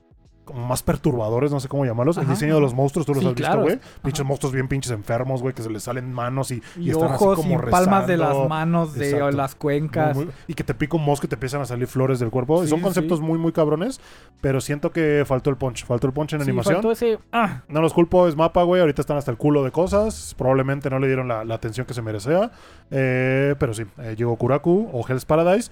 Como 0.51 0.65
más 0.67 0.83
perturbadores, 0.83 1.51
no 1.51 1.59
sé 1.59 1.67
cómo 1.67 1.85
llamarlos. 1.85 2.17
El 2.17 2.23
Ajá, 2.23 2.33
diseño 2.33 2.55
de 2.55 2.61
los 2.61 2.73
monstruos, 2.73 3.05
tú 3.05 3.13
los 3.13 3.21
Sí, 3.23 3.29
has 3.29 3.35
visto, 3.35 3.47
claro. 3.47 3.61
güey. 3.63 3.75
Ajá. 3.75 4.01
Pinches 4.03 4.25
monstruos 4.25 4.53
bien 4.53 4.67
pinches 4.67 4.91
enfermos, 4.91 5.41
güey, 5.41 5.53
que 5.53 5.61
se 5.61 5.69
les 5.69 5.83
salen 5.83 6.11
manos 6.11 6.51
y, 6.51 6.61
Y, 6.77 6.89
están 6.91 7.11
así 7.11 7.23
como 7.23 7.53
y 7.53 7.71
palmas 7.71 8.07
de 8.07 8.17
las 8.17 8.35
manos, 8.49 8.93
de 8.93 9.11
Exacto. 9.11 9.31
las 9.37 9.55
cuencas. 9.55 10.15
Muy, 10.15 10.25
muy- 10.25 10.33
y 10.47 10.53
que 10.53 10.63
te 10.63 10.73
pica 10.73 10.97
un 10.97 11.05
mosco 11.05 11.25
y 11.25 11.29
te 11.29 11.35
empiezan 11.35 11.61
a 11.61 11.65
salir 11.65 11.87
flores 11.87 12.19
del 12.19 12.29
cuerpo. 12.29 12.61
Sí, 12.63 12.69
Son 12.69 12.79
sí. 12.79 12.83
conceptos 12.83 13.21
muy, 13.21 13.37
muy 13.39 13.51
cabrones, 13.51 14.01
pero 14.41 14.59
siento 14.61 14.91
que 14.91 15.23
faltó 15.25 15.49
el 15.49 15.57
punch. 15.57 15.85
Faltó 15.85 16.07
el 16.07 16.13
punch 16.13 16.33
en 16.33 16.39
Sí, 16.41 16.49
animación. 16.49 16.75
faltó 16.75 16.91
ese... 16.91 17.19
ah, 17.31 17.61
No 17.67 17.81
los 17.81 17.93
culpo, 17.93 18.27
es 18.27 18.35
mapa, 18.35 18.63
güey. 18.63 18.81
Ahorita 18.81 19.01
están 19.01 19.17
hasta 19.17 19.31
el 19.31 19.37
culo 19.37 19.63
de 19.63 19.71
cosas. 19.71 20.35
Probablemente 20.37 20.89
no 20.89 20.99
le 20.99 21.07
dieron 21.07 21.27
la, 21.27 21.43
la 21.45 21.55
atención 21.55 21.85
que 21.85 21.93
se 21.93 22.01
merecía. 22.01 22.51
Eh, 22.89 23.55
pero 23.59 23.73
sí, 23.73 23.83
eh, 23.99 24.15
llegó 24.17 24.35
Kuraku 24.35 24.89
o 24.91 25.05
Hell's 25.07 25.25
Paradise. 25.25 25.71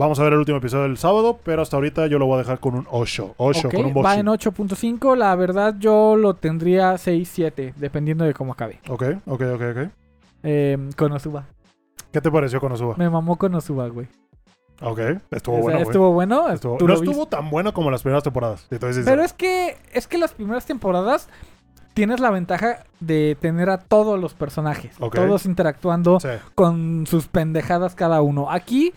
Vamos 0.00 0.18
a 0.18 0.22
ver 0.24 0.32
el 0.32 0.38
último 0.38 0.56
episodio 0.56 0.84
del 0.84 0.96
sábado, 0.96 1.38
pero 1.44 1.60
hasta 1.60 1.76
ahorita 1.76 2.06
yo 2.06 2.18
lo 2.18 2.24
voy 2.24 2.36
a 2.36 2.38
dejar 2.38 2.58
con 2.58 2.74
un 2.74 2.86
8. 2.90 3.34
8, 3.36 3.68
ok, 3.68 3.74
con 3.74 3.84
un 3.84 3.92
va 4.02 4.14
en 4.16 4.26
8.5. 4.28 5.14
La 5.14 5.34
verdad 5.36 5.74
yo 5.78 6.16
lo 6.16 6.32
tendría 6.32 6.94
6-7, 6.94 7.74
dependiendo 7.76 8.24
de 8.24 8.32
cómo 8.32 8.52
acabe. 8.54 8.80
Ok, 8.88 9.02
ok, 9.26 9.42
ok, 9.54 9.62
ok. 9.76 9.88
Eh, 10.42 10.78
Konosuba. 10.96 11.44
¿Qué 12.10 12.20
te 12.22 12.30
pareció 12.30 12.60
con 12.60 12.72
Osuba? 12.72 12.94
Me 12.96 13.10
mamó 13.10 13.36
Konosuba, 13.36 13.88
güey. 13.88 14.08
Ok, 14.80 15.00
estuvo 15.32 15.56
O 15.56 15.58
sea, 15.58 15.62
bueno, 15.64 15.78
güey. 15.80 15.82
estuvo 15.82 16.12
bueno. 16.12 16.48
Estuvo- 16.48 16.76
tú 16.78 16.88
No 16.88 16.94
estuvo 16.94 17.26
tan 17.26 17.50
bueno 17.50 17.74
como 17.74 17.90
las 17.90 18.00
primeras 18.02 18.24
temporadas. 18.24 18.66
si. 18.70 19.02
Pero 19.04 19.22
es 19.22 19.34
que, 19.34 19.76
es 19.92 20.06
que 20.06 20.16
las 20.16 20.32
primeras 20.32 20.64
temporadas 20.64 21.28
tienes 21.92 22.20
la 22.20 22.30
ventaja 22.30 22.84
de 23.00 23.36
tener 23.38 23.68
a 23.68 23.76
todos 23.76 24.18
los 24.18 24.32
personajes. 24.32 24.96
Todos 24.96 25.44
interactuando 25.44 26.20
Sí. 26.20 26.28
con 26.54 27.06
sus 27.06 27.26
pendejadas 27.28 27.94
cada 27.94 28.22
uno. 28.22 28.50
Aquí 28.50 28.94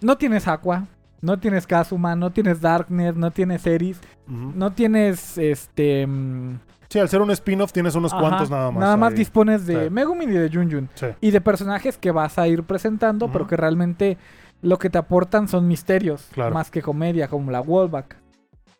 no 0.00 0.16
tienes 0.18 0.46
Aqua, 0.48 0.86
no 1.20 1.38
tienes 1.38 1.66
Kazuma, 1.66 2.14
no 2.16 2.30
tienes 2.30 2.60
Darknet, 2.60 3.16
no 3.16 3.30
tienes 3.30 3.66
Eris, 3.66 4.00
no 4.26 4.72
tienes 4.72 5.38
este... 5.38 6.06
mm, 6.06 6.60
Sí, 6.90 6.98
al 6.98 7.08
ser 7.10 7.20
un 7.20 7.30
spin-off 7.32 7.70
tienes 7.70 7.94
unos 7.96 8.14
ajá, 8.14 8.22
cuantos 8.22 8.48
nada 8.50 8.70
más. 8.70 8.80
Nada 8.80 8.96
más 8.96 9.12
ahí. 9.12 9.18
dispones 9.18 9.66
de 9.66 9.84
Sí. 9.84 9.90
Megumin 9.90 10.30
y 10.30 10.32
de 10.38 10.48
Junjun. 10.50 10.88
Sí. 10.94 11.06
Y 11.20 11.32
de 11.32 11.40
personajes 11.42 11.98
que 11.98 12.12
vas 12.12 12.38
a 12.38 12.48
ir 12.48 12.62
presentando, 12.62 13.30
pero 13.30 13.46
que 13.46 13.58
realmente 13.58 14.16
lo 14.62 14.78
que 14.78 14.88
te 14.88 14.96
aportan 14.96 15.48
son 15.48 15.68
misterios. 15.68 16.28
Claro. 16.32 16.54
Más 16.54 16.70
que 16.70 16.80
comedia, 16.80 17.28
como 17.28 17.50
la 17.50 17.60
Wallback. 17.60 18.16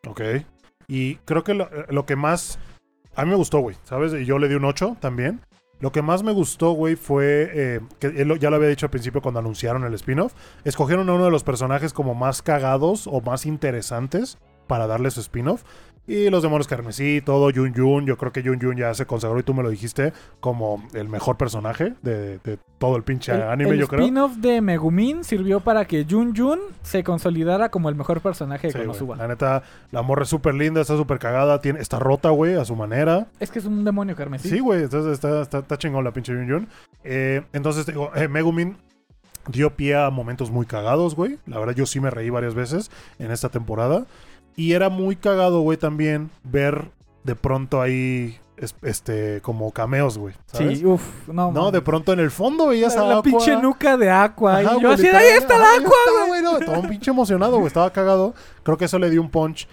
Ok. 0.06 0.22
Y 0.86 1.16
creo 1.26 1.44
que 1.44 1.52
lo, 1.52 1.68
lo 1.90 2.06
que 2.06 2.16
más. 2.16 2.58
A 3.14 3.24
mí 3.26 3.30
me 3.30 3.36
gustó, 3.36 3.58
güey. 3.58 3.76
¿Sabes? 3.82 4.14
Y 4.14 4.24
yo 4.24 4.38
le 4.38 4.48
di 4.48 4.54
un 4.54 4.64
8 4.64 4.96
también. 5.00 5.42
Lo 5.80 5.92
que 5.92 6.02
más 6.02 6.22
me 6.22 6.32
gustó, 6.32 6.72
güey, 6.72 6.96
fue. 6.96 7.50
eh, 7.52 7.80
que 8.00 8.08
él 8.08 8.38
ya 8.40 8.50
lo 8.50 8.56
había 8.56 8.68
dicho 8.68 8.86
al 8.86 8.90
principio 8.90 9.22
cuando 9.22 9.40
anunciaron 9.40 9.84
el 9.84 9.94
spin-off. 9.94 10.34
Escogieron 10.64 11.08
a 11.08 11.14
uno 11.14 11.24
de 11.24 11.30
los 11.30 11.44
personajes 11.44 11.92
como 11.92 12.14
más 12.14 12.42
cagados 12.42 13.06
o 13.06 13.20
más 13.20 13.46
interesantes 13.46 14.38
para 14.66 14.86
darle 14.86 15.10
su 15.10 15.20
spin-off. 15.20 15.62
Y 16.08 16.30
los 16.30 16.42
demonios 16.42 16.66
carmesí, 16.66 17.20
todo, 17.20 17.50
Yun 17.50 17.74
Yun. 17.74 18.06
Yo 18.06 18.16
creo 18.16 18.32
que 18.32 18.42
Yun 18.42 18.58
Yun 18.58 18.76
ya 18.78 18.94
se 18.94 19.04
consagró 19.04 19.38
y 19.38 19.42
tú 19.42 19.52
me 19.52 19.62
lo 19.62 19.68
dijiste 19.68 20.14
como 20.40 20.82
el 20.94 21.06
mejor 21.06 21.36
personaje 21.36 21.92
de, 22.00 22.38
de 22.38 22.58
todo 22.78 22.96
el 22.96 23.02
pinche 23.02 23.32
El, 23.34 23.42
anime, 23.42 23.70
el 23.72 23.80
yo 23.80 23.88
creo. 23.88 24.00
spin-off 24.00 24.36
de 24.38 24.62
Megumin 24.62 25.22
sirvió 25.22 25.60
para 25.60 25.84
que 25.84 26.06
Jun 26.08 26.34
Jun 26.34 26.60
se 26.82 27.04
consolidara 27.04 27.68
como 27.70 27.90
el 27.90 27.94
mejor 27.94 28.22
personaje 28.22 28.68
de 28.68 28.72
Sí. 28.72 28.78
Konosuba. 28.78 29.16
La 29.16 29.28
neta, 29.28 29.62
la 29.90 30.00
morra 30.00 30.22
es 30.22 30.30
súper 30.30 30.54
linda, 30.54 30.80
está 30.80 30.96
súper 30.96 31.18
cagada, 31.18 31.60
tiene, 31.60 31.80
está 31.80 31.98
rota, 31.98 32.30
güey, 32.30 32.54
a 32.54 32.64
su 32.64 32.74
manera. 32.74 33.26
Es 33.38 33.50
que 33.50 33.58
es 33.58 33.66
un 33.66 33.84
demonio 33.84 34.16
carmesí. 34.16 34.48
Sí, 34.48 34.60
güey, 34.60 34.84
está, 34.84 35.12
está, 35.12 35.42
está 35.42 35.76
chingón 35.76 36.04
la 36.04 36.12
pinche 36.12 36.32
Yun 36.32 36.48
Yun. 36.48 36.68
Eh, 37.04 37.42
entonces, 37.52 37.84
digo, 37.84 38.10
eh, 38.14 38.28
Megumin 38.28 38.78
dio 39.48 39.74
pie 39.74 39.94
a 39.96 40.10
momentos 40.10 40.50
muy 40.50 40.64
cagados, 40.64 41.14
güey. 41.14 41.38
La 41.46 41.58
verdad, 41.58 41.74
yo 41.74 41.84
sí 41.84 42.00
me 42.00 42.10
reí 42.10 42.30
varias 42.30 42.54
veces 42.54 42.90
en 43.18 43.30
esta 43.30 43.48
temporada. 43.50 44.06
Y 44.56 44.72
era 44.72 44.88
muy 44.88 45.16
cagado, 45.16 45.60
güey, 45.60 45.78
también 45.78 46.30
ver 46.44 46.90
de 47.24 47.34
pronto 47.36 47.80
ahí, 47.80 48.38
es- 48.56 48.74
este, 48.82 49.40
como 49.42 49.70
cameos, 49.72 50.18
güey. 50.18 50.34
¿sabes? 50.46 50.78
Sí, 50.80 50.84
uff, 50.84 51.28
no. 51.28 51.52
No, 51.52 51.70
de 51.70 51.80
pronto 51.80 52.12
en 52.12 52.20
el 52.20 52.30
fondo 52.30 52.68
veías 52.68 52.96
la, 52.96 53.02
a 53.02 53.04
la 53.04 53.12
Aqua. 53.14 53.22
pinche 53.22 53.56
nuca 53.56 53.96
de 53.96 54.10
Aqua. 54.10 54.58
Ajá, 54.58 54.76
y 54.78 54.82
yo 54.82 54.90
así, 54.90 55.06
ahí 55.06 55.28
está 55.36 55.56
la 55.58 55.74
Aqua, 55.76 55.94
güey. 56.16 56.28
güey. 56.28 56.42
no, 56.42 56.58
Estaba 56.58 56.78
un 56.78 56.88
pinche 56.88 57.10
emocionado, 57.10 57.56
güey. 57.56 57.66
Estaba 57.68 57.92
cagado. 57.92 58.34
Creo 58.62 58.76
que 58.76 58.86
eso 58.86 58.98
le 58.98 59.10
dio 59.10 59.20
un 59.22 59.30
punch. 59.30 59.68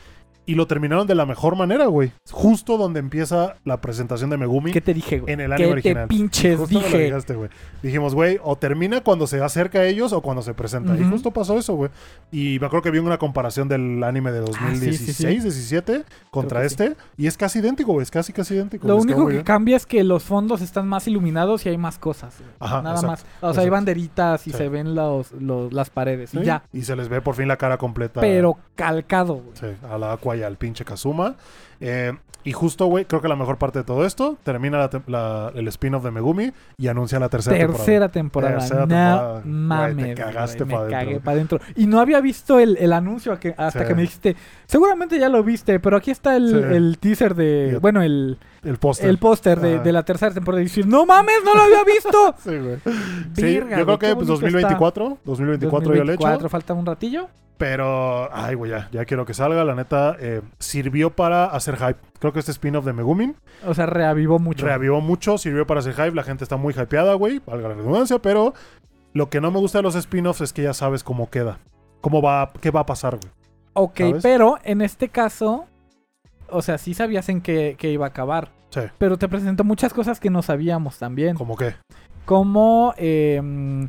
Y 0.48 0.56
lo 0.56 0.68
terminaron 0.68 1.08
de 1.08 1.16
la 1.16 1.26
mejor 1.26 1.56
manera, 1.56 1.88
güey. 1.88 2.12
Justo 2.32 2.78
donde 2.78 3.00
empieza 3.00 3.56
la 3.64 3.82
presentación 3.82 4.30
de 4.30 4.38
Megumi. 4.38 4.72
¿Qué 4.72 4.82
te 4.82 4.94
dije, 4.94 5.20
güey? 5.20 5.34
En 5.34 5.40
el 5.42 5.48
¿Qué 5.50 5.54
anime 5.56 5.68
te 5.68 5.74
original. 5.74 6.08
pinches 6.08 6.58
Justo 6.60 6.80
lo 6.80 6.86
dije? 6.86 7.12
güey. 7.36 7.50
Dijimos, 7.82 8.14
güey, 8.14 8.40
o 8.44 8.56
termina 8.56 9.02
cuando 9.02 9.26
se 9.28 9.42
acerca 9.44 9.80
a 9.80 9.86
ellos 9.86 10.14
o 10.14 10.22
cuando 10.22 10.42
se 10.44 10.54
presenta. 10.54 10.96
Y 10.96 11.04
justo 11.04 11.32
pasó 11.32 11.58
eso, 11.58 11.74
güey. 11.76 11.90
Y 12.32 12.60
me 12.60 12.68
acuerdo 12.68 12.84
que 12.84 12.92
vi 12.92 13.00
una 13.00 13.18
comparación 13.18 13.68
del 13.68 14.04
anime 14.04 14.32
de 14.32 14.40
Ah, 14.40 14.46
sí, 14.46 14.52
2016, 14.62 15.16
sí, 15.18 15.24
sí. 15.24 15.42
17 15.42 16.04
contra 16.30 16.60
Creo 16.60 16.68
este. 16.68 16.96
Y 17.18 17.26
es 17.28 17.38
casi 17.38 17.60
idéntico, 17.60 17.94
güey. 17.94 18.04
Es 18.04 18.12
casi, 18.12 18.32
casi 18.32 18.54
idéntico. 18.54 18.88
Lo 18.88 18.98
único 18.98 19.28
que 19.28 19.44
cambia 19.44 19.76
es 19.78 19.86
que 19.86 20.04
los 20.04 20.24
fondos 20.24 20.62
están 20.62 20.88
más 20.88 21.08
iluminados 21.08 21.66
y 21.66 21.70
hay 21.70 21.78
más 21.78 21.98
cosas. 21.98 22.36
Ajá, 22.60 22.82
Nada 22.84 22.96
exacto, 22.96 23.08
más. 23.08 23.26
O 23.42 23.54
sea, 23.54 23.64
hay 23.64 23.70
banderitas 23.70 24.46
y 24.48 24.52
se 24.52 24.70
ven 24.70 24.94
los, 24.96 25.32
los- 25.32 25.74
las 25.74 25.90
paredes 25.90 26.34
y 26.36 26.44
ya. 26.44 26.64
Y 26.72 26.84
se 26.84 26.96
les 26.96 27.10
ve 27.10 27.22
por 27.22 27.34
fin 27.36 27.48
la 27.48 27.58
cara 27.58 27.78
completa. 27.78 28.22
Pero 28.22 28.58
calcado, 28.76 29.36
güey. 29.36 29.56
Sí, 29.60 29.68
a 29.90 29.98
la 29.98 30.14
Aqua 30.14 30.35
y 30.36 30.44
al 30.44 30.58
pinche 30.58 30.86
Kazuma. 30.86 31.36
Eh, 31.80 32.14
y 32.44 32.52
justo, 32.52 32.86
güey, 32.86 33.06
creo 33.06 33.22
que 33.22 33.28
la 33.28 33.36
mejor 33.36 33.58
parte 33.58 33.80
de 33.80 33.86
todo 33.86 34.06
esto, 34.06 34.38
termina 34.44 34.78
la 34.78 34.92
tem- 34.92 35.02
la- 35.08 35.52
el 35.56 35.68
spin-off 35.70 36.04
de 36.04 36.12
Megumi 36.12 36.52
y 36.78 36.88
anuncia 36.88 37.18
la 37.20 37.28
tercera, 37.28 37.58
Tercera 37.58 38.10
temporada. 38.10 38.60
Tercera 38.60 38.82
no 38.82 38.88
temporada. 38.88 39.32
Güey, 39.42 39.46
mames. 39.54 40.06
te 40.06 40.14
cagaste 40.22 40.64
güey, 40.64 40.70
pa' 40.76 40.78
me 40.78 40.84
dentro. 40.90 41.00
cagué 41.08 41.20
para 41.22 41.36
adentro. 41.36 41.60
Y 41.76 41.88
no 41.88 42.00
había 42.00 42.22
visto 42.22 42.60
el, 42.60 42.78
el 42.78 42.94
anuncio 42.94 43.40
que- 43.40 43.56
hasta 43.58 43.82
Sí. 43.82 43.88
que 43.88 43.96
me 43.96 44.02
dijiste. 44.04 44.36
Seguramente 44.68 45.18
ya 45.18 45.28
lo 45.28 45.44
viste, 45.44 45.80
pero 45.80 45.98
aquí 45.98 46.12
está 46.12 46.36
el, 46.36 46.50
Sí. 46.50 46.76
el 46.76 46.98
teaser 47.00 47.34
de. 47.34 47.80
Bueno, 47.82 48.04
el, 48.04 48.38
El 48.66 48.78
póster. 48.78 49.10
el 49.10 49.18
póster 49.20 49.60
de, 49.60 49.80
de 49.80 49.92
la 49.92 50.04
tercera 50.04 50.34
temporada. 50.34 50.62
Y 50.62 50.66
decir, 50.66 50.86
no 50.88 51.06
mames, 51.06 51.36
no 51.46 51.54
lo 51.56 51.62
había 51.62 51.84
visto. 51.84 52.36
Sí, 52.44 52.58
güey. 52.58 52.78
Sí, 53.36 53.54
yo 53.56 53.68
creo 53.86 54.00
que 54.00 54.16
pues, 54.16 54.28
bonito 54.28 54.34
2024, 54.34 55.18
2024 55.24 55.94
ya 55.96 56.04
lo 56.04 56.12
he 56.12 56.16
2024, 56.16 56.40
hecho. 56.40 56.50
falta 56.50 56.74
un 56.74 56.86
ratillo. 56.86 57.28
Pero, 57.58 58.30
ay, 58.36 58.56
güey, 58.56 58.72
ya, 58.72 58.90
ya 58.92 59.06
quiero 59.06 59.26
que 59.26 59.34
salga. 59.34 59.64
La 59.64 59.76
neta, 59.76 60.18
eh, 60.20 60.42
sirvió 60.60 61.12
para 61.12 61.46
hacer 61.46 61.78
hype. 61.78 62.00
Creo 62.20 62.34
que 62.34 62.40
este 62.40 62.52
spin-off 62.52 62.84
de 62.84 62.92
Megumin 62.92 63.36
O 63.66 63.74
sea, 63.74 63.86
reavivó 63.86 64.40
mucho. 64.40 64.66
reavivó 64.66 65.00
mucho, 65.00 65.38
sirvió 65.38 65.66
para 65.66 65.80
hacer 65.80 65.94
hype. 65.94 66.12
La 66.12 66.24
gente 66.24 66.44
está 66.44 66.58
muy 66.58 66.74
hypeada, 66.74 67.14
güey, 67.14 67.42
valga 67.46 67.70
la 67.70 67.76
redundancia. 67.76 68.20
Pero 68.20 68.54
lo 69.14 69.30
que 69.30 69.40
no 69.40 69.52
me 69.52 69.60
gusta 69.60 69.78
de 69.78 69.84
los 69.84 69.96
spin-offs 69.96 70.42
es 70.42 70.52
que 70.52 70.64
ya 70.64 70.74
sabes 70.74 71.04
cómo 71.04 71.30
queda. 71.30 71.60
Cómo 72.02 72.22
va, 72.22 72.52
qué 72.60 72.72
va 72.72 72.82
a 72.82 72.86
pasar, 72.86 73.18
güey. 73.18 73.32
ok, 73.74 73.98
¿sabes? 74.00 74.24
pero 74.24 74.58
en 74.64 74.82
este 74.82 75.08
caso. 75.10 75.66
O 76.50 76.62
sea, 76.62 76.78
sí 76.78 76.94
sabías 76.94 77.28
en 77.30 77.42
qué, 77.42 77.76
qué 77.80 77.90
iba 77.90 78.06
a 78.06 78.10
acabar. 78.10 78.50
Sí, 78.76 78.82
Pero 78.98 79.18
te 79.18 79.28
presentó 79.30 79.64
muchas 79.64 79.94
cosas 79.94 80.20
que 80.20 80.30
no 80.30 80.42
sabíamos 80.42 81.00
también. 81.00 81.36
como 81.36 81.56
que. 81.56 81.74
como 82.26 82.94
eh, 82.98 83.40
mm, 83.42 83.86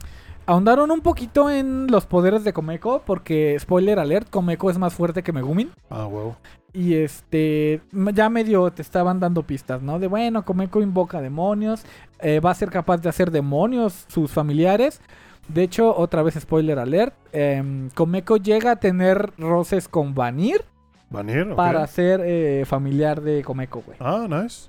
ahondaron 0.46 0.90
un 0.90 1.00
poquito 1.00 1.50
en 1.50 1.88
los 1.88 2.06
poderes 2.06 2.44
de 2.44 2.52
Komeko, 2.52 3.02
porque, 3.04 3.56
spoiler 3.58 3.98
alert, 3.98 4.30
Komeko 4.30 4.70
es 4.70 4.78
más 4.78 4.94
fuerte 4.94 5.22
que 5.22 5.32
Megumin. 5.32 5.70
Ah, 5.90 6.06
huevo. 6.06 6.36
Y 6.72 6.94
este, 6.94 7.80
ya 8.12 8.28
medio 8.28 8.70
te 8.70 8.82
estaban 8.82 9.18
dando 9.18 9.42
pistas, 9.42 9.82
¿no? 9.82 9.98
De 9.98 10.06
bueno, 10.08 10.44
Komeko 10.44 10.82
invoca 10.82 11.20
demonios, 11.20 11.84
eh, 12.20 12.40
va 12.40 12.50
a 12.50 12.54
ser 12.54 12.70
capaz 12.70 12.98
de 12.98 13.08
hacer 13.08 13.30
demonios 13.30 14.04
sus 14.08 14.30
familiares. 14.30 15.00
De 15.48 15.62
hecho, 15.62 15.96
otra 15.96 16.22
vez 16.22 16.34
spoiler 16.38 16.78
alert, 16.78 17.14
em, 17.32 17.88
Komeko 17.90 18.36
llega 18.36 18.72
a 18.72 18.76
tener 18.76 19.32
roces 19.38 19.88
con 19.88 20.14
Vanir 20.14 20.64
Vanir, 21.08 21.50
ok. 21.50 21.56
para 21.56 21.86
ser 21.86 22.20
eh, 22.24 22.64
familiar 22.66 23.20
de 23.22 23.42
Komeko, 23.42 23.82
güey. 23.86 23.96
Ah, 24.00 24.26
nice. 24.28 24.68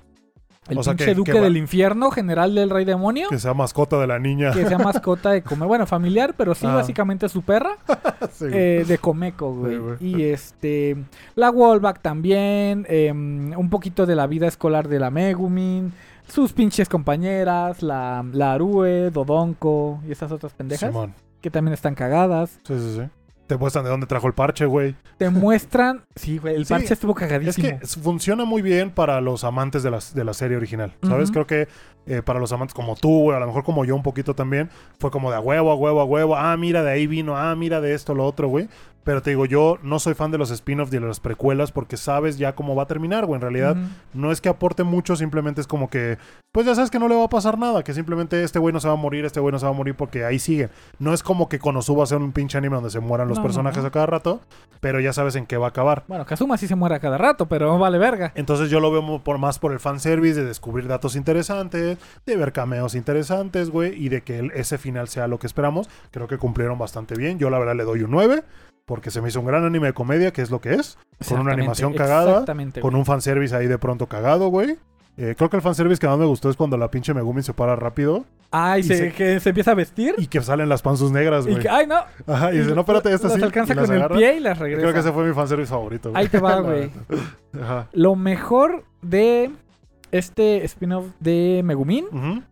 El 0.68 0.78
O 0.78 0.82
sea, 0.82 0.92
pinche 0.92 1.06
que- 1.06 1.14
duque 1.14 1.32
que 1.32 1.40
del 1.40 1.56
infierno, 1.56 2.10
general 2.10 2.54
del 2.54 2.68
rey 2.70 2.84
demonio. 2.84 3.28
Que 3.30 3.38
sea 3.38 3.54
mascota 3.54 3.98
de 3.98 4.06
la 4.06 4.18
niña. 4.18 4.52
que 4.52 4.66
sea 4.66 4.78
mascota 4.78 5.30
de 5.30 5.42
Komeko. 5.42 5.66
Bueno, 5.68 5.86
familiar, 5.86 6.34
pero 6.36 6.54
sí, 6.54 6.66
Ah. 6.66 6.74
básicamente 6.74 7.28
su 7.28 7.42
perra 7.42 7.76
Sí. 8.32 8.44
eh, 8.52 8.84
de 8.86 8.98
güey. 8.98 9.72
Sí, 9.74 9.78
güey. 9.78 9.96
y 10.00 10.22
este. 10.24 10.96
La 11.34 11.50
Wallback 11.50 12.00
también. 12.02 12.84
em, 12.88 13.52
un 13.58 13.70
poquito 13.70 14.04
de 14.06 14.14
la 14.14 14.26
vida 14.26 14.46
escolar 14.46 14.88
de 14.88 14.98
la 14.98 15.10
Megumin. 15.10 15.92
Sus 16.28 16.52
pinches 16.52 16.88
compañeras. 16.90 17.82
La, 17.82 18.24
la 18.32 18.52
Arue, 18.52 19.10
Dodonko 19.10 20.00
y 20.06 20.12
esas 20.12 20.30
otras 20.32 20.52
pendejas. 20.52 20.90
Simón. 20.90 21.14
Que 21.40 21.50
también 21.50 21.72
están 21.72 21.94
cagadas. 21.94 22.58
Sí, 22.64 22.74
sí, 22.78 22.96
sí. 22.96 23.02
Te 23.48 23.56
muestran 23.56 23.82
de 23.84 23.90
dónde 23.90 24.06
trajo 24.06 24.26
el 24.28 24.34
parche, 24.34 24.66
güey. 24.66 24.94
Te 25.16 25.28
muestran. 25.30 26.02
Sí, 26.14 26.38
güey, 26.38 26.54
el 26.54 26.66
Sí, 26.66 26.72
parche 26.74 26.92
estuvo 26.94 27.12
Es 27.12 27.18
cagadísimo. 27.18 27.66
que 27.68 27.84
s- 27.84 27.98
funciona 28.00 28.44
muy 28.44 28.62
bien 28.62 28.90
para 28.90 29.20
los 29.20 29.42
amantes 29.42 29.82
de, 29.82 29.90
las, 29.90 30.14
de 30.14 30.22
la 30.24 30.34
serie 30.34 30.56
original, 30.56 30.94
¿sabes? 31.02 31.30
Creo 31.32 31.46
que 31.46 31.66
eh, 32.06 32.22
para 32.22 32.38
los 32.40 32.52
amantes 32.52 32.74
como 32.74 32.94
tú, 32.94 33.22
güey, 33.24 33.36
a 33.36 33.40
lo 33.40 33.46
mejor 33.46 33.64
como 33.64 33.84
yo 33.84 33.96
un 33.96 34.02
poquito 34.02 34.34
también, 34.34 34.70
fue 35.00 35.10
como 35.10 35.30
de 35.30 35.36
a 35.36 35.40
huevo, 35.40 35.70
a 35.72 35.74
huevo, 35.74 36.00
a 36.00 36.04
huevo. 36.04 36.36
Ah, 36.36 36.56
mira, 36.56 36.82
de 36.82 36.90
ahí 36.90 37.06
vino. 37.06 37.36
Ah, 37.36 37.54
mira, 37.56 37.80
de 37.80 37.94
esto, 37.94 38.14
lo 38.14 38.24
otro, 38.26 38.48
güey. 38.48 38.68
Pero 39.08 39.22
te 39.22 39.30
digo, 39.30 39.46
yo 39.46 39.78
no 39.82 39.98
soy 39.98 40.12
fan 40.12 40.30
de 40.30 40.36
los 40.36 40.50
spin-offs 40.50 40.90
de 40.90 41.00
las 41.00 41.18
precuelas 41.18 41.72
porque 41.72 41.96
sabes 41.96 42.36
ya 42.36 42.54
cómo 42.54 42.74
va 42.76 42.82
a 42.82 42.86
terminar, 42.86 43.24
güey. 43.24 43.36
En 43.36 43.40
realidad, 43.40 43.74
no 44.12 44.30
es 44.30 44.42
que 44.42 44.50
aporte 44.50 44.82
mucho, 44.84 45.16
simplemente 45.16 45.62
es 45.62 45.66
como 45.66 45.88
que, 45.88 46.18
pues 46.52 46.66
ya 46.66 46.74
sabes 46.74 46.90
que 46.90 46.98
no 46.98 47.08
le 47.08 47.14
va 47.14 47.24
a 47.24 47.28
pasar 47.30 47.56
nada, 47.56 47.82
que 47.82 47.94
simplemente 47.94 48.44
este 48.44 48.58
güey 48.58 48.70
no 48.74 48.80
se 48.80 48.86
va 48.88 48.92
a 48.92 48.96
morir, 48.98 49.24
este 49.24 49.40
güey 49.40 49.50
no 49.50 49.58
se 49.58 49.64
va 49.64 49.70
a 49.72 49.74
morir 49.74 49.94
porque 49.94 50.26
ahí 50.26 50.38
siguen. 50.38 50.68
No 50.98 51.14
es 51.14 51.22
como 51.22 51.48
que 51.48 51.58
Konosuba 51.58 52.04
sea 52.04 52.18
un 52.18 52.32
pinche 52.32 52.58
anime 52.58 52.74
donde 52.74 52.90
se 52.90 53.00
mueran 53.00 53.28
los 53.28 53.38
No, 53.38 53.44
personajes 53.44 53.80
no. 53.82 53.88
a 53.88 53.90
cada 53.92 54.04
rato, 54.04 54.42
pero 54.80 55.00
ya 55.00 55.14
sabes 55.14 55.36
en 55.36 55.46
qué 55.46 55.56
va 55.56 55.64
a 55.64 55.70
acabar. 55.70 56.04
Bueno, 56.06 56.26
Kazuma 56.26 56.58
sí 56.58 56.68
se 56.68 56.74
muere 56.74 56.96
a 56.96 57.00
cada 57.00 57.16
rato, 57.16 57.46
pero 57.48 57.66
no 57.68 57.78
vale 57.78 57.96
verga. 57.96 58.32
Entonces 58.34 58.68
yo 58.68 58.78
lo 58.78 58.90
veo 58.92 59.24
por 59.24 59.38
más 59.38 59.58
por 59.58 59.72
el 59.72 59.80
fanservice, 59.80 60.38
de 60.38 60.44
descubrir 60.44 60.86
datos 60.86 61.16
interesantes, 61.16 61.96
de 62.26 62.36
ver 62.36 62.52
cameos 62.52 62.94
interesantes, 62.94 63.70
güey, 63.70 63.94
y 64.04 64.10
de 64.10 64.20
que 64.20 64.38
el- 64.38 64.50
ese 64.50 64.76
final 64.76 65.08
sea 65.08 65.28
lo 65.28 65.38
que 65.38 65.46
esperamos. 65.46 65.88
Creo 66.10 66.28
que 66.28 66.36
cumplieron 66.36 66.78
bastante 66.78 67.14
bien. 67.14 67.38
Yo 67.38 67.48
la 67.48 67.58
verdad 67.58 67.74
le 67.74 67.84
doy 67.84 68.02
un 68.02 68.10
9, 68.10 68.42
porque 68.88 69.12
se 69.12 69.20
me 69.22 69.28
hizo 69.28 69.38
un 69.38 69.46
gran 69.46 69.64
anime 69.64 69.86
de 69.86 69.92
comedia, 69.92 70.32
que 70.32 70.42
es 70.42 70.50
lo 70.50 70.60
que 70.60 70.74
es, 70.74 70.98
con 71.28 71.38
una 71.38 71.52
animación 71.52 71.92
cagada, 71.94 72.30
Exactamente. 72.32 72.80
con 72.80 72.96
un 72.96 73.04
fanservice 73.04 73.54
ahí 73.54 73.68
de 73.68 73.78
pronto 73.78 74.06
cagado, 74.08 74.48
güey. 74.48 74.76
Eh, 75.18 75.34
creo 75.36 75.50
que 75.50 75.56
el 75.56 75.62
fanservice 75.62 76.00
que 76.00 76.06
más 76.06 76.16
me 76.18 76.26
gustó 76.26 76.48
es 76.48 76.56
cuando 76.56 76.76
la 76.76 76.90
pinche 76.92 77.12
Megumi 77.12 77.42
se 77.42 77.52
para 77.52 77.74
rápido 77.74 78.24
Ay, 78.52 78.80
y 78.80 78.84
se, 78.84 78.96
se- 78.96 79.12
que 79.12 79.40
se 79.40 79.48
empieza 79.48 79.72
a 79.72 79.74
vestir. 79.74 80.14
y 80.16 80.28
que 80.28 80.40
salen 80.40 80.68
las 80.68 80.80
panzas 80.80 81.10
negras, 81.10 81.44
Y, 81.46 81.50
güey. 81.50 81.62
que, 81.62 81.68
ay, 81.68 81.86
no. 81.88 81.96
Ajá, 82.32 82.52
y 82.54 82.58
dice, 82.58 82.72
no, 82.74 82.80
espérate, 82.82 83.12
esta 83.12 83.28
sí. 83.28 83.42
alcanza 83.42 83.72
y 83.72 83.76
las 83.76 83.86
con 83.90 83.96
el 84.00 84.08
pie 84.10 84.36
y 84.36 84.40
las 84.40 84.58
regresa. 84.58 84.80
Creo 84.82 84.94
que 84.94 85.00
ese 85.00 85.12
fue 85.12 85.26
mi 85.26 85.34
fanservice 85.34 85.70
favorito, 85.70 86.10
güey. 86.12 86.22
Ahí 86.22 86.28
te 86.28 86.38
va, 86.40 86.60
güey. 86.62 86.90
Ajá. 87.60 87.88
Lo 87.92 88.14
mejor 88.16 88.84
de 89.02 89.50
este 90.12 90.64
spin-off 90.64 91.06
de 91.20 91.60
Megumin 91.64 92.44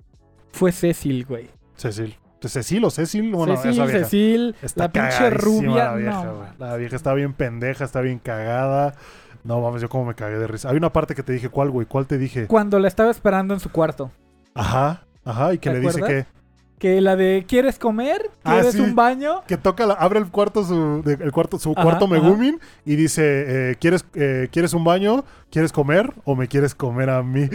fue 0.52 0.72
Cecil, 0.72 1.24
güey. 1.24 1.48
Cecil. 1.76 2.16
Cecil 2.40 2.84
o 2.84 2.90
Cecil, 2.90 3.32
bueno, 3.32 3.54
esa 3.54 3.62
Cecil, 3.64 3.82
vieja. 3.84 3.98
Cecil, 3.98 4.56
Está 4.62 4.84
la 4.84 4.92
pinche 4.92 5.30
rubia. 5.30 5.84
La 5.84 5.94
vieja, 5.94 6.24
no, 6.24 6.34
güey. 6.36 6.48
La 6.58 6.76
vieja 6.76 6.96
está 6.96 7.14
bien 7.14 7.32
pendeja, 7.32 7.84
está 7.84 8.00
bien 8.00 8.18
cagada. 8.18 8.94
No 9.44 9.60
mames, 9.60 9.80
yo 9.82 9.88
como 9.88 10.04
me 10.06 10.14
cagué 10.14 10.38
de 10.38 10.46
risa. 10.46 10.70
Hay 10.70 10.76
una 10.76 10.92
parte 10.92 11.14
que 11.14 11.22
te 11.22 11.32
dije, 11.32 11.48
¿cuál, 11.48 11.70
güey? 11.70 11.86
¿Cuál 11.86 12.06
te 12.06 12.18
dije? 12.18 12.46
Cuando 12.46 12.78
la 12.78 12.88
estaba 12.88 13.10
esperando 13.10 13.54
en 13.54 13.60
su 13.60 13.70
cuarto. 13.70 14.10
Ajá, 14.54 15.02
ajá, 15.24 15.54
y 15.54 15.58
que 15.58 15.70
¿Te 15.70 15.74
le 15.76 15.80
dice 15.80 15.98
acuerdas? 15.98 16.26
que, 16.26 16.35
Que 16.78 17.00
la 17.00 17.16
de 17.16 17.46
¿quieres 17.48 17.78
comer? 17.78 18.30
Ah, 18.44 18.52
¿Quieres 18.54 18.72
sí. 18.74 18.80
un 18.80 18.94
baño? 18.94 19.42
que 19.46 19.56
toca, 19.56 19.86
la- 19.86 19.94
abre 19.94 20.18
el 20.18 20.26
cuarto, 20.30 20.62
su, 20.62 21.02
de- 21.02 21.24
el 21.24 21.32
cuarto, 21.32 21.58
su 21.58 21.72
Ajá, 21.72 21.82
cuarto 21.82 22.04
ajá. 22.04 22.14
Megumin 22.14 22.60
y 22.84 22.96
dice, 22.96 23.70
eh, 23.70 23.76
¿quieres, 23.80 24.04
eh, 24.14 24.48
¿quieres 24.52 24.74
un 24.74 24.84
baño? 24.84 25.24
¿Quieres 25.50 25.72
comer? 25.72 26.12
¿O 26.24 26.36
me 26.36 26.48
quieres 26.48 26.74
comer 26.74 27.08
a 27.08 27.22
mí? 27.22 27.48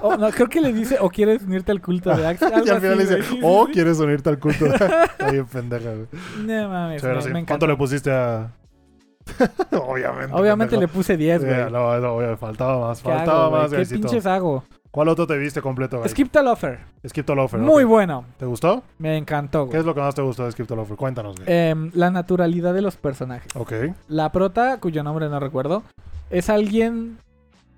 O, 0.00 0.16
no, 0.16 0.30
creo 0.30 0.48
que 0.48 0.62
le 0.62 0.72
dice, 0.72 0.96
o 1.00 1.10
quieres 1.10 1.42
unirte 1.42 1.70
al 1.70 1.82
culto 1.82 2.16
de 2.16 2.26
Axel. 2.26 2.50
y 2.66 2.68
al 2.70 2.80
final 2.80 2.98
así, 3.00 3.08
dice. 3.14 3.22
Sí, 3.22 3.40
¿o 3.42 3.66
quieres 3.66 3.98
unirte 3.98 4.30
al 4.30 4.38
culto? 4.38 4.64
está 4.74 5.30
bien 5.30 5.44
pendeja, 5.44 5.90
güey. 5.90 6.06
No 6.46 6.68
mames, 6.70 7.02
Pero 7.02 7.16
me, 7.16 7.22
sí, 7.22 7.28
me 7.30 7.44
¿Cuánto 7.44 7.66
le 7.66 7.76
pusiste 7.76 8.10
a...? 8.10 8.52
Obviamente. 9.70 10.34
Obviamente 10.34 10.76
le 10.76 10.80
pendejo. 10.88 10.92
puse 10.94 11.16
10, 11.18 11.44
güey. 11.44 11.70
No, 11.70 11.98
no, 12.00 12.36
faltaba 12.38 12.88
más, 12.88 13.02
¿Qué 13.02 13.08
faltaba 13.10 13.42
hago, 13.44 13.50
más, 13.56 13.70
¿Qué 13.70 13.84
pinches 13.84 14.26
hago? 14.26 14.64
¿Cuál 14.92 15.08
otro 15.08 15.26
te 15.26 15.38
viste 15.38 15.62
completo, 15.62 15.96
güey? 15.96 16.10
Skip 16.10 16.30
the 16.30 16.42
Lofer. 16.42 16.78
Skip 17.08 17.24
to 17.24 17.34
Lofer. 17.34 17.58
Muy 17.58 17.82
bueno. 17.84 18.26
¿Te 18.36 18.44
gustó? 18.44 18.82
Me 18.98 19.16
encantó, 19.16 19.64
¿Qué 19.64 19.70
güey. 19.70 19.80
es 19.80 19.86
lo 19.86 19.94
que 19.94 20.02
más 20.02 20.14
te 20.14 20.20
gustó 20.20 20.44
de 20.44 20.52
Skip 20.52 20.70
Lofer? 20.70 20.98
Cuéntanos, 20.98 21.34
güey. 21.36 21.46
Em, 21.50 21.90
la 21.94 22.10
naturalidad 22.10 22.74
de 22.74 22.82
los 22.82 22.96
personajes. 22.96 23.56
ok. 23.56 23.72
La 24.08 24.30
prota, 24.32 24.78
cuyo 24.80 25.02
nombre 25.02 25.30
no 25.30 25.40
recuerdo, 25.40 25.82
es 26.28 26.50
alguien 26.50 27.16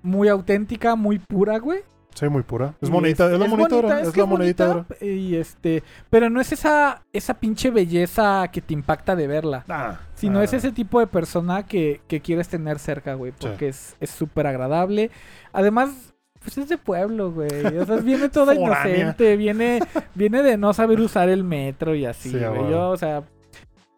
muy 0.03 0.27
auténtica, 0.27 0.97
muy 0.97 1.19
pura, 1.19 1.57
güey. 1.57 1.83
Sí, 2.15 2.27
muy 2.27 2.43
pura. 2.43 2.73
Es 2.81 2.89
monedita, 2.89 3.31
es, 3.31 3.39
la 3.39 3.47
monedita 3.47 4.01
es 4.01 4.17
la 4.17 4.25
monedita 4.25 4.85
Y 4.99 5.35
este, 5.35 5.83
pero 6.09 6.29
no 6.29 6.41
es 6.41 6.51
esa, 6.51 7.01
esa 7.13 7.35
pinche 7.35 7.71
belleza 7.71 8.49
que 8.51 8.61
te 8.61 8.73
impacta 8.73 9.15
de 9.15 9.27
verla. 9.27 9.63
Ah, 9.69 9.99
Sino 10.15 10.39
ah, 10.39 10.43
es 10.43 10.51
ese 10.51 10.73
tipo 10.73 10.99
de 10.99 11.07
persona 11.07 11.65
que, 11.65 12.01
que 12.09 12.19
quieres 12.19 12.49
tener 12.49 12.79
cerca, 12.79 13.13
güey. 13.13 13.31
Sí. 13.31 13.37
Porque 13.47 13.69
es 13.69 13.95
es 14.01 14.09
súper 14.09 14.47
agradable. 14.47 15.11
Además, 15.51 16.14
pues 16.45 16.57
es 16.59 16.69
de 16.69 16.77
pueblo, 16.77 17.31
güey. 17.31 17.49
O 17.77 17.85
sea, 17.85 17.97
viene 17.97 18.29
toda 18.29 18.53
inocente. 18.55 19.35
Viene, 19.35 19.79
viene 20.13 20.41
de 20.43 20.57
no 20.57 20.73
saber 20.73 21.01
usar 21.01 21.27
el 21.29 21.43
metro 21.43 21.93
y 21.95 22.05
así, 22.05 22.29
Sí, 22.31 22.37
güey. 22.37 22.71
Yo, 22.71 22.89
o 22.91 22.97
sea, 22.97 23.23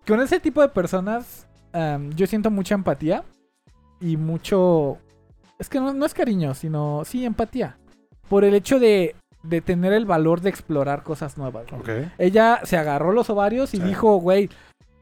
con 0.07 0.21
ese 0.21 0.39
tipo 0.39 0.61
de 0.61 0.69
personas, 0.69 1.47
am, 1.73 2.11
yo 2.15 2.25
siento 2.27 2.49
mucha 2.49 2.73
empatía. 2.75 3.23
Y 3.99 4.15
mucho. 4.17 4.97
Es 5.59 5.69
que 5.69 5.79
no, 5.79 5.93
no 5.93 6.05
es 6.05 6.13
cariño, 6.13 6.53
sino 6.53 7.03
sí 7.05 7.25
empatía. 7.25 7.77
Por 8.29 8.43
el 8.43 8.53
hecho 8.53 8.79
de, 8.79 9.15
de 9.43 9.61
tener 9.61 9.91
el 9.93 10.05
valor 10.05 10.41
de 10.41 10.49
explorar 10.49 11.01
cosas 11.03 11.37
nuevas. 11.37 11.65
güey. 11.69 11.81
Ok. 12.03 12.11
Ella 12.17 12.59
se 12.63 12.77
agarró 12.77 13.11
los 13.11 13.29
ovarios 13.29 13.73
y 13.73 13.77
Sí. 13.77 13.83
dijo, 13.83 14.17
güey, 14.17 14.49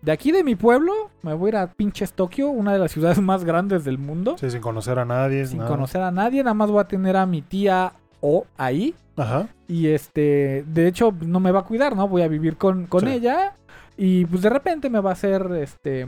de 0.06 0.12
aquí 0.12 0.32
de 0.32 0.44
mi 0.44 0.56
pueblo 0.56 0.94
me 1.24 1.34
voy 1.34 1.48
a 1.48 1.50
ir 1.50 1.56
a 1.58 1.68
pinches 1.74 2.13
Tokio, 2.13 2.50
una 2.50 2.72
de 2.74 2.80
las 2.80 2.91
ciudades 2.91 3.20
más 3.22 3.44
grandes 3.44 3.84
del 3.84 3.98
mundo, 3.98 4.38
Sí, 4.39 4.50
sin 4.52 4.62
conocer 4.62 5.00
a 5.00 5.06
nadie. 5.06 5.46
sin 5.48 5.58
nada. 5.58 5.70
conocer 5.70 6.02
a 6.02 6.12
nadie, 6.12 6.44
nada 6.44 6.54
más 6.54 6.70
voy 6.70 6.80
a 6.82 6.88
tener 6.88 7.18
a 7.18 7.26
mi 7.26 7.41
tía 7.41 7.94
O 8.22 8.46
ahí. 8.58 8.96
Ajá. 9.18 9.48
Y 9.68 9.88
este, 9.88 10.63
de 10.68 10.88
hecho, 10.88 11.13
no 11.26 11.39
me 11.39 11.52
va 11.52 11.60
a 11.60 11.63
cuidar, 11.65 11.96
¿no? 11.96 12.08
Voy 12.08 12.22
a 12.24 12.28
vivir 12.28 12.58
con, 12.58 12.86
con 12.88 13.02
Sí. 13.02 13.08
ella. 13.10 13.56
Y 13.98 14.26
pues 14.26 14.41
de 14.41 14.50
repente 14.50 14.89
me 14.89 15.00
va 15.00 15.12
a 15.12 15.13
hacer 15.13 15.48
este 15.62 16.08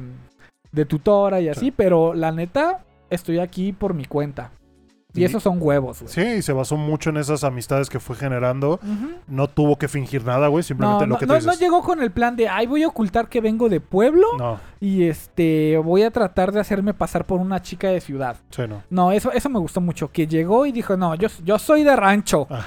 de 0.72 0.86
tutora 0.86 1.40
y 1.42 1.50
así, 1.50 1.66
Sí. 1.68 1.72
pero 1.72 2.14
la 2.14 2.32
neta, 2.32 2.84
estoy 3.10 3.40
aquí 3.40 3.72
por 3.72 3.94
mi 3.94 4.06
cuenta. 4.06 4.52
Y, 5.18 5.22
Y- 5.22 5.26
esos 5.26 5.44
son 5.44 5.58
huevos, 5.60 6.02
güey. 6.02 6.14
Sí, 6.14 6.22
y 6.22 6.42
se 6.42 6.54
basó 6.54 6.78
mucho 6.78 7.10
en 7.10 7.18
esas 7.18 7.44
amistades 7.44 7.90
que 7.90 8.00
fue 8.00 8.16
generando. 8.16 8.80
No 9.28 9.48
tuvo 9.48 9.78
que 9.78 9.88
fingir 9.88 10.24
nada, 10.24 10.48
güey. 10.48 10.64
Simplemente 10.64 11.02
No, 11.02 11.08
lo 11.08 11.14
no, 11.16 11.20
que 11.20 11.26
no, 11.26 11.34
tú 11.34 11.40
dices. 11.40 11.48
no 11.54 11.60
llegó 11.60 11.82
con 11.84 12.02
el 12.02 12.12
plan 12.12 12.36
de, 12.36 12.48
ay, 12.48 12.68
voy 12.68 12.84
a 12.84 12.88
ocultar 12.88 13.28
que 13.30 13.42
vengo 13.42 13.68
de 13.70 13.80
pueblo 13.82 14.26
No, 14.38 14.60
y 14.80 15.04
este 15.06 15.78
voy 15.84 16.04
a 16.04 16.12
tratar 16.12 16.52
de 16.52 16.60
hacerme 16.60 16.94
pasar 16.94 17.26
por 17.26 17.40
una 17.42 17.62
chica 17.62 17.90
de 17.90 18.00
ciudad. 18.02 18.38
sí, 18.52 18.62
no. 18.68 18.84
No, 18.90 19.12
eso, 19.12 19.32
eso 19.32 19.50
me 19.50 19.60
gustó 19.60 19.82
mucho. 19.82 20.12
Que 20.12 20.28
llegó 20.28 20.66
y 20.66 20.72
dijo, 20.72 20.96
no, 20.98 21.16
yo, 21.16 21.28
yo 21.44 21.60
soy 21.60 21.84
de 21.84 21.96
rancho. 21.96 22.48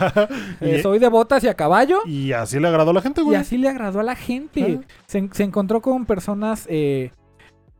Eh, 0.61 0.77
y, 0.79 0.83
soy 0.83 0.99
de 0.99 1.09
botas 1.09 1.43
y 1.45 1.49
a 1.49 1.55
caballo. 1.55 2.01
y 2.07 2.33
así 2.33 2.59
le 2.61 2.69
agradó 2.69 2.91
a 2.91 2.95
la 2.95 3.01
gente, 3.03 3.21
Y 3.21 3.25
güey. 3.25 3.37
así 3.37 3.57
le 3.57 3.69
agradó 3.69 4.01
a 4.01 4.03
la 4.03 4.15
gente. 4.15 4.81
Se, 5.07 5.29
se 5.33 5.43
encontró 5.43 5.81
con 5.81 6.05
personas, 6.07 6.67
eh, 6.69 7.13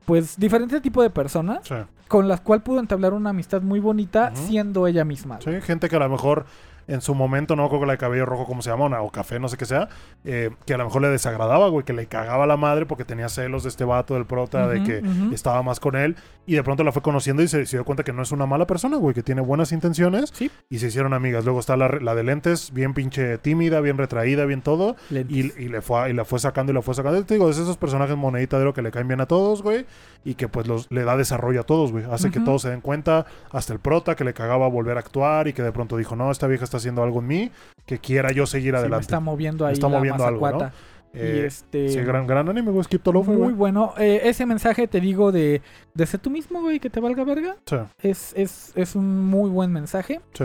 pues, 0.05 0.39
diferentes 0.39 0.81
tipos 0.83 1.03
de 1.05 1.11
personas, 1.11 1.61
Sí. 1.67 1.75
con 2.09 2.27
las 2.29 2.41
cuales 2.41 2.65
pudo 2.65 2.81
entablar 2.81 3.13
una 3.13 3.31
amistad 3.31 3.63
muy 3.63 3.79
bonita 3.81 4.35
siendo 4.35 4.87
ella 4.87 5.05
misma. 5.05 5.39
Sí, 5.41 5.51
gente 5.61 5.89
que 5.89 5.97
a 5.97 6.01
lo 6.01 6.09
mejor 6.09 6.47
en 6.91 7.01
su 7.01 7.15
momento, 7.15 7.57
no 7.57 7.71
que 7.71 7.87
la 7.87 7.93
de 7.93 7.99
cabello 7.99 8.27
rojo, 8.27 8.45
como 8.47 8.63
se 8.63 8.71
llama, 8.71 8.85
o, 9.01 9.07
o 9.07 9.11
café, 9.11 9.39
no 9.39 9.49
sé 9.49 9.57
qué 9.57 9.65
sea, 9.65 9.89
eh, 10.25 10.51
que 10.67 10.75
a 10.75 10.77
lo 10.77 10.85
mejor 10.85 11.03
le 11.03 11.09
desagradaba, 11.09 11.69
güey, 11.69 11.85
que 11.85 11.93
le 11.93 12.07
cagaba 12.07 12.45
a 12.45 12.47
la 12.47 12.57
madre 12.57 12.85
porque 12.87 13.05
tenía 13.05 13.29
celos 13.29 13.63
de 13.63 13.69
este 13.69 13.85
vato 13.85 14.15
del 14.15 14.27
prota, 14.27 14.67
de 14.69 14.83
que 14.83 15.03
estaba 15.33 15.63
más 15.63 15.81
con 15.81 15.97
él, 15.97 16.17
y 16.47 16.55
de 16.55 16.63
pronto 16.65 16.83
la 16.85 16.93
fue 16.93 17.01
conociendo 17.03 17.43
y 17.43 17.49
se, 17.49 17.65
se 17.67 17.77
dio 17.77 17.85
cuenta 17.85 18.03
que 18.03 18.13
no 18.13 18.23
es 18.23 18.33
una 18.33 18.45
mala 18.47 18.67
persona, 18.67 18.97
güey, 18.97 19.15
que 19.15 19.23
tiene 19.23 19.41
buenas 19.41 19.73
intenciones, 19.73 20.31
Sí. 20.35 20.51
y 20.69 20.79
se 20.79 20.89
hicieron 20.89 21.13
amigas. 21.15 21.45
Luego 21.45 21.61
está 21.61 21.77
la, 21.77 21.89
la 22.01 22.15
de 22.15 22.25
lentes, 22.25 22.73
bien 22.73 22.93
pinche 22.95 23.39
tímida, 23.39 23.81
bien 23.81 23.97
retraída, 23.97 24.45
bien 24.45 24.61
todo, 24.63 24.97
y, 25.29 25.53
y 25.63 25.69
le 25.69 25.81
fue, 25.83 26.11
y 26.11 26.13
la 26.13 26.25
fue 26.25 26.39
sacando 26.41 26.73
y 26.73 26.75
la 26.75 26.83
fue 26.83 26.95
sacando. 26.95 27.19
Y 27.21 27.25
te 27.25 27.35
digo, 27.35 27.49
es 27.51 27.59
esos 27.59 27.77
personajes 27.77 28.17
monedita 28.17 28.57
de 28.57 28.63
oro 28.63 28.75
que 28.75 28.83
le 28.83 28.91
caen 28.91 29.07
bien 29.09 29.21
a 29.21 29.27
todos, 29.27 29.63
güey. 29.63 29.87
Y 30.25 30.35
que 30.35 30.49
pues 30.49 30.67
los, 30.67 30.91
le 30.91 31.05
da 31.05 31.17
desarrollo 31.17 31.61
a 31.61 31.65
todos, 31.65 31.93
güey. 31.93 32.05
Hace 32.11 32.31
que 32.31 32.41
todos 32.41 32.63
se 32.63 32.69
den 32.71 32.81
cuenta. 32.83 33.25
Hasta 33.53 33.73
el 33.73 33.79
prota 33.79 34.17
que 34.17 34.25
le 34.25 34.35
cagaba 34.35 34.69
volver 34.69 34.97
a 34.99 35.01
actuar 35.01 35.49
y 35.49 35.53
que 35.55 35.63
de 35.63 35.73
pronto 35.73 35.97
dijo, 35.97 36.15
no, 36.17 36.31
esta 36.31 36.47
vieja 36.47 36.65
está 36.65 36.77
haciendo 36.77 37.03
algo 37.03 37.21
en 37.21 37.27
mí. 37.27 37.51
Que 37.87 37.99
quiera 37.99 38.31
yo 38.31 38.45
seguir 38.47 38.67
Sí, 38.69 38.73
me 38.73 38.79
adelante. 38.79 39.03
está 39.03 39.21
moviendo 39.21 39.65
ahí 39.67 39.73
está 39.73 39.89
la 39.89 39.97
moviendo 39.97 40.25
algo, 40.27 40.47
¿no? 40.47 40.53
mazacuata. 40.59 40.75
Eh, 41.15 41.41
y 41.43 41.47
este... 41.47 41.89
Sí, 41.89 42.01
gran, 42.03 42.27
gran 42.27 42.49
anime, 42.49 42.71
güey. 42.71 42.85
Skip 42.85 43.05
Muy 43.07 43.23
güey. 43.37 43.53
bueno. 43.55 43.95
Eh, 43.99 44.21
ese 44.25 44.45
mensaje, 44.47 44.87
te 44.87 45.01
digo, 45.01 45.33
de, 45.33 45.63
de 45.95 46.07
ser 46.07 46.21
tú 46.21 46.29
mismo, 46.31 46.61
güey, 46.61 46.81
que 46.81 46.91
te 46.91 47.01
valga 47.01 47.25
verga. 47.25 47.57
Sí, 47.67 47.77
Es, 48.03 48.33
es, 48.37 48.73
es 48.77 48.95
un 48.95 49.25
muy 49.25 49.49
buen 49.51 49.73
mensaje. 49.73 50.21
sí. 50.35 50.45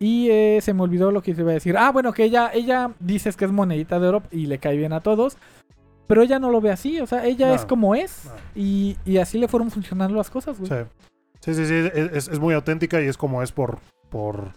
Y 0.00 0.30
eh, 0.30 0.58
se 0.62 0.74
me 0.74 0.82
olvidó 0.82 1.12
lo 1.12 1.22
que 1.22 1.32
te 1.32 1.42
iba 1.42 1.52
a 1.52 1.54
decir. 1.54 1.76
Ah, 1.78 1.92
bueno, 1.92 2.12
que 2.12 2.24
ella, 2.24 2.50
ella 2.52 2.90
dices 2.98 3.36
que 3.36 3.44
es 3.44 3.52
monedita 3.52 4.00
de 4.00 4.08
oro 4.08 4.22
y 4.32 4.46
le 4.46 4.58
cae 4.58 4.76
bien 4.76 4.92
a 4.92 5.00
todos. 5.00 5.36
Pero 6.06 6.22
ella 6.22 6.38
no 6.38 6.50
lo 6.50 6.60
ve 6.60 6.70
así. 6.70 7.00
O 7.00 7.06
sea, 7.06 7.24
ella 7.26 7.48
No, 7.48 7.54
es 7.54 7.64
como 7.64 7.94
es. 7.94 8.24
no. 8.26 8.32
Y, 8.54 8.96
y 9.04 9.18
así 9.18 9.38
le 9.38 9.48
fueron 9.48 9.70
funcionando 9.70 10.16
las 10.16 10.30
cosas, 10.30 10.58
güey. 10.58 10.70
Sí, 11.40 11.54
sí, 11.54 11.54
sí. 11.54 11.66
sí, 11.66 11.90
Es, 11.94 12.28
es- 12.28 12.38
muy 12.38 12.54
auténtica 12.54 13.00
y 13.00 13.06
es 13.06 13.16
como 13.16 13.42
es 13.42 13.52
por... 13.52 13.78
por 14.10 14.52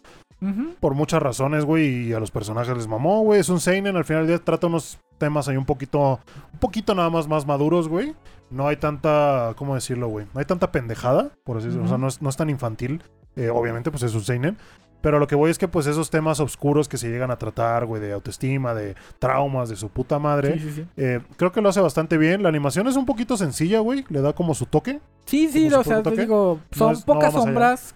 por 0.79 0.93
muchas 0.93 1.23
razones, 1.23 1.65
güey, 1.65 2.09
y 2.09 2.13
a 2.13 2.19
los 2.19 2.29
personajes 2.29 2.75
les 2.77 2.87
mamó, 2.87 3.21
güey. 3.23 3.39
Es 3.39 3.49
un 3.49 3.59
seinen, 3.59 3.95
al 3.95 4.05
final 4.05 4.27
del 4.27 4.37
día 4.37 4.45
trata 4.45 4.67
unos 4.67 4.99
temas 5.17 5.47
ahí 5.47 5.57
un 5.57 5.65
poquito, 5.65 6.19
un 6.53 6.59
poquito 6.59 6.93
nada 6.93 7.09
más 7.09 7.27
más 7.27 7.47
maduros, 7.47 7.87
güey. 7.87 8.13
No 8.51 8.67
hay 8.67 8.75
tanta, 8.77 9.53
¿cómo 9.57 9.73
decirlo, 9.73 10.07
güey? 10.07 10.27
No 10.35 10.39
hay 10.39 10.45
tanta 10.45 10.71
pendejada, 10.71 11.31
por 11.45 11.57
así 11.57 11.67
decirlo. 11.67 11.85
O 11.85 11.89
sea, 11.89 11.97
no 11.97 12.07
es, 12.07 12.21
no 12.21 12.29
es 12.29 12.37
tan 12.37 12.51
infantil. 12.51 13.01
Eh, 13.35 13.49
obviamente, 13.49 13.89
pues 13.89 14.03
es 14.03 14.13
un 14.13 14.21
seinen. 14.23 14.57
Pero 15.05 15.19
lo 15.19 15.27
que 15.27 15.35
voy 15.35 15.51
es 15.51 15.59
que, 15.59 15.67
pues, 15.67 15.85
esos 15.85 16.09
temas 16.09 16.39
oscuros 16.39 16.89
que 16.89 16.97
se 16.97 17.09
llegan 17.09 17.29
a 17.29 17.37
tratar, 17.37 17.85
güey, 17.85 18.01
de 18.01 18.11
autoestima, 18.11 18.73
de 18.73 18.95
traumas, 19.19 19.69
de 19.69 19.75
su 19.75 19.89
puta 19.89 20.17
madre, 20.17 20.53
Sí, 20.55 20.59
sí, 20.61 20.71
sí. 20.77 20.85
eh, 20.97 21.21
creo 21.37 21.51
que 21.51 21.61
lo 21.61 21.69
hace 21.69 21.79
bastante 21.79 22.17
bien. 22.17 22.41
La 22.41 22.49
animación 22.49 22.87
es 22.87 22.95
un 22.95 23.05
poquito 23.05 23.37
sencilla, 23.37 23.81
güey. 23.81 24.03
Le 24.09 24.21
da 24.21 24.33
como 24.33 24.55
su 24.55 24.65
toque. 24.65 24.99
Sí, 25.25 25.47
sí, 25.49 25.69
¿Cómo 25.69 25.81
o 25.81 25.83
se 25.83 25.89
sea, 25.91 26.01
te 26.01 26.09
digo, 26.09 26.59
No 26.71 26.75
son 26.77 26.93
es- 26.93 27.03
pocas 27.03 27.33
sombras, 27.33 27.95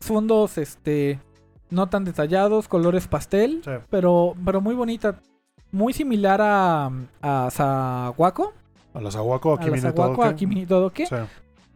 fondos, 0.00 0.58
este, 0.58 1.18
no 1.70 1.88
tan 1.88 2.04
detallados, 2.04 2.68
colores 2.68 3.08
pastel, 3.08 3.62
Sí. 3.64 3.70
pero, 3.88 4.34
pero 4.44 4.60
muy 4.60 4.74
bonita. 4.74 5.18
Muy 5.72 5.94
similar 5.94 6.40
a, 6.42 6.90
a 7.22 7.48
Sawako, 7.50 8.52
A 8.92 9.00
la 9.00 9.10
Sawako, 9.10 9.56
todo. 9.56 10.22
a 10.24 10.34
Kimi 10.34 10.66
Todoke, 10.66 11.06
Sí, 11.06 11.14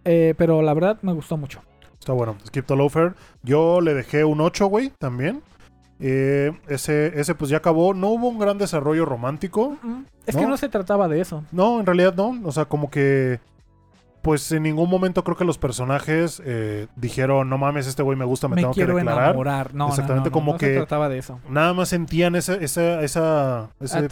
eh, 0.05 0.35
pero 0.37 0.61
la 0.61 0.75
verdad 0.75 0.99
me 1.01 1.15
gustó 1.15 1.39
mucho. 1.39 1.63
Está 2.05 2.13
bueno. 2.13 2.37
Skip 2.47 2.67
to 2.67 2.77
Loafer. 2.77 3.15
Yo 3.43 3.81
le 3.81 3.95
dejé 3.95 4.25
un 4.25 4.41
8, 4.41 4.67
güey, 4.67 4.93
también. 4.99 5.43
Eh, 6.01 6.53
ese, 6.69 7.19
ese, 7.19 7.35
pues 7.35 7.51
ya 7.51 7.57
acabó. 7.59 7.95
No 7.95 8.09
hubo 8.09 8.29
un 8.29 8.39
gran 8.39 8.59
desarrollo 8.59 9.05
romántico. 9.07 9.77
Es 10.27 10.35
¿No? 10.35 10.41
que 10.43 10.47
no 10.47 10.57
se 10.57 10.69
trataba 10.69 11.09
de 11.09 11.21
eso. 11.21 11.45
No, 11.51 11.81
en 11.81 11.87
realidad 11.87 12.15
no. 12.15 12.39
O 12.45 12.53
sea, 12.53 12.67
como 12.67 12.91
que. 12.91 13.41
Pues 14.23 14.51
en 14.53 14.63
ningún 14.63 14.89
momento 14.89 15.23
creo 15.23 15.37
que 15.37 15.45
los 15.45 15.59
personajes 15.59 16.41
eh, 16.47 16.87
dijeron, 16.97 17.51
no 17.51 17.59
mames, 17.59 17.87
este 17.87 18.03
güey 18.03 18.17
me 18.17 18.25
gusta, 18.25 18.49
me, 18.49 18.55
Me, 18.57 18.63
tengo 18.63 18.73
que 18.73 18.87
declarar. 18.87 19.25
enamorar. 19.29 19.75
No, 19.75 19.89
Exactamente, 19.89 20.31
no, 20.31 20.33
no, 20.33 20.41
como 20.41 20.53
no 20.53 20.59
que- 20.59 20.67
se 20.69 20.77
trataba 20.77 21.11
de 21.11 21.19
eso. 21.19 21.41
Nada 21.51 21.75
más 21.75 21.91
sentían 21.91 22.35
esa, 22.35 22.55
esa, 22.55 23.03
esa, 23.03 23.69
ese 23.81 24.09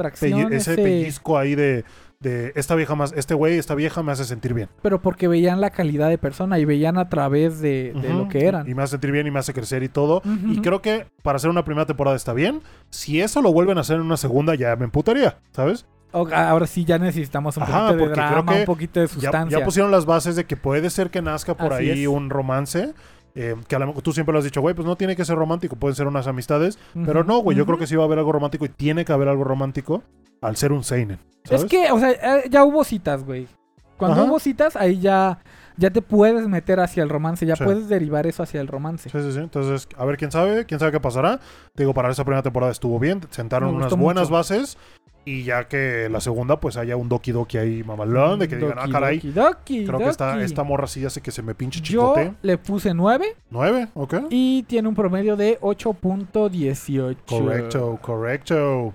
ese- 0.50 0.74
pellizco 0.76 1.38
ahí 1.38 1.54
de, 1.54 1.86
de 2.22 2.52
esta 2.54 2.74
vieja 2.74 2.94
más, 2.94 3.12
este 3.16 3.34
güey, 3.34 3.58
esta 3.58 3.74
vieja 3.74 4.02
me 4.02 4.12
hace 4.12 4.24
sentir 4.24 4.54
bien. 4.54 4.68
Pero 4.80 5.02
porque 5.02 5.28
veían 5.28 5.60
la 5.60 5.70
calidad 5.70 6.08
de 6.08 6.18
persona 6.18 6.58
y 6.58 6.64
veían 6.64 6.96
a 6.98 7.08
través 7.08 7.60
de, 7.60 7.92
lo 8.16 8.28
que 8.28 8.46
eran. 8.46 8.68
Y 8.68 8.74
me 8.74 8.82
hace 8.82 8.92
sentir 8.92 9.10
bien 9.12 9.26
y 9.26 9.30
me 9.30 9.38
hace 9.40 9.52
crecer 9.52 9.82
y 9.82 9.88
todo. 9.88 10.22
Y 10.48 10.60
creo 10.60 10.80
que 10.80 11.06
para 11.22 11.36
hacer 11.36 11.50
una 11.50 11.64
primera 11.64 11.84
temporada 11.86 12.16
está 12.16 12.32
bien. 12.32 12.60
Si 12.90 13.20
eso 13.20 13.42
lo 13.42 13.52
vuelven 13.52 13.76
a 13.78 13.82
hacer 13.82 13.96
en 13.96 14.02
una 14.02 14.16
segunda, 14.16 14.54
ya 14.54 14.76
me 14.76 14.84
emputaría, 14.84 15.38
¿sabes? 15.52 15.86
Ahora 16.12 16.66
sí 16.66 16.84
ya 16.84 16.98
necesitamos 16.98 17.56
un 17.56 17.62
Ajá, 17.62 17.88
poquito 17.88 18.04
de 18.04 18.10
drama, 18.14 18.52
que 18.52 18.58
un 18.60 18.64
poquito 18.66 19.00
de 19.00 19.06
Ya, 19.06 19.12
sustancia. 19.12 19.58
ya 19.58 19.64
pusieron 19.64 19.90
las 19.90 20.04
bases 20.04 20.36
de 20.36 20.44
que 20.44 20.56
puede 20.58 20.90
ser 20.90 21.10
que 21.10 21.22
nazca 21.22 21.56
por 21.56 21.72
Así 21.72 21.90
ahí 21.90 22.02
es. 22.02 22.08
un 22.08 22.28
romance. 22.30 22.92
eh, 23.34 23.56
que 23.66 23.76
a 23.76 23.78
lo 23.78 23.86
mejor 23.86 24.02
tú 24.02 24.12
siempre 24.12 24.32
lo 24.34 24.38
has 24.40 24.44
dicho, 24.44 24.60
güey, 24.60 24.74
pues 24.74 24.86
no 24.86 24.94
tiene 24.96 25.16
que 25.16 25.24
ser 25.24 25.36
romántico, 25.36 25.76
pueden 25.76 25.96
ser 25.96 26.06
unas 26.06 26.26
amistades. 26.26 26.78
Pero 27.06 27.24
no, 27.24 27.38
güey, 27.38 27.56
yo 27.56 27.64
creo 27.64 27.78
que 27.78 27.86
sí 27.86 27.96
va 27.96 28.02
a 28.02 28.06
haber 28.06 28.18
algo 28.18 28.30
romántico 28.30 28.66
y 28.66 28.68
tiene 28.68 29.06
que 29.06 29.12
haber 29.14 29.28
algo 29.28 29.42
romántico 29.44 30.02
al 30.42 30.56
ser 30.56 30.72
un 30.72 30.84
Seinen. 30.84 31.18
¿sabes? 31.44 31.62
Es 31.64 31.70
que, 31.70 31.90
o 31.90 31.98
sea, 31.98 32.10
eh, 32.10 32.44
ya 32.50 32.64
hubo 32.64 32.84
citas, 32.84 33.24
güey. 33.24 33.48
Cuando 33.96 34.20
Ajá. 34.20 34.30
hubo 34.30 34.38
citas, 34.40 34.76
ahí 34.76 34.98
ya, 35.00 35.38
ya 35.76 35.90
te 35.90 36.02
puedes 36.02 36.46
meter 36.48 36.80
hacia 36.80 37.02
el 37.02 37.08
romance, 37.08 37.46
ya 37.46 37.56
Sí. 37.56 37.64
puedes 37.64 37.88
derivar 37.88 38.26
eso 38.26 38.42
hacia 38.42 38.60
el 38.60 38.66
romance. 38.68 39.08
Sí, 39.10 39.18
sí, 39.22 39.32
sí. 39.32 39.38
Entonces, 39.38 39.88
a 39.96 40.04
ver 40.04 40.16
quién 40.16 40.30
sabe, 40.30 40.66
quién 40.66 40.78
sabe 40.80 40.92
qué 40.92 41.00
pasará. 41.00 41.38
Te 41.74 41.84
digo, 41.84 41.94
para 41.94 42.10
esa 42.10 42.24
primera 42.24 42.42
temporada 42.42 42.70
estuvo 42.72 42.98
bien, 42.98 43.20
sentaron 43.30 43.74
unas 43.74 43.96
buenas 43.96 44.24
mucho. 44.24 44.34
bases 44.34 44.76
y 45.24 45.44
ya 45.44 45.68
que 45.68 46.08
la 46.10 46.20
segunda, 46.20 46.58
pues 46.58 46.76
haya 46.76 46.96
un 46.96 47.08
Doki 47.08 47.30
Doki 47.30 47.56
ahí 47.58 47.84
mamalón, 47.84 48.40
de 48.40 48.48
que 48.48 48.56
digan, 48.56 48.76
ah, 48.76 48.88
caray, 48.90 49.18
doki, 49.18 49.30
doki, 49.30 49.84
creo 49.86 49.98
que 50.00 50.08
esta, 50.08 50.42
esta 50.42 50.64
morra 50.64 50.88
sí 50.88 51.08
sé 51.08 51.20
que 51.20 51.30
se 51.30 51.42
me 51.42 51.54
pinche 51.54 51.78
Yo 51.80 52.14
chicote. 52.14 52.34
le 52.42 52.58
puse 52.58 52.92
9 52.92 53.36
Nueve, 53.50 53.86
ok. 53.94 54.14
y 54.30 54.64
tiene 54.64 54.88
un 54.88 54.96
promedio 54.96 55.36
de 55.36 55.60
8.18. 55.60 57.16
Correcto, 57.28 57.98
correcto. 58.02 58.94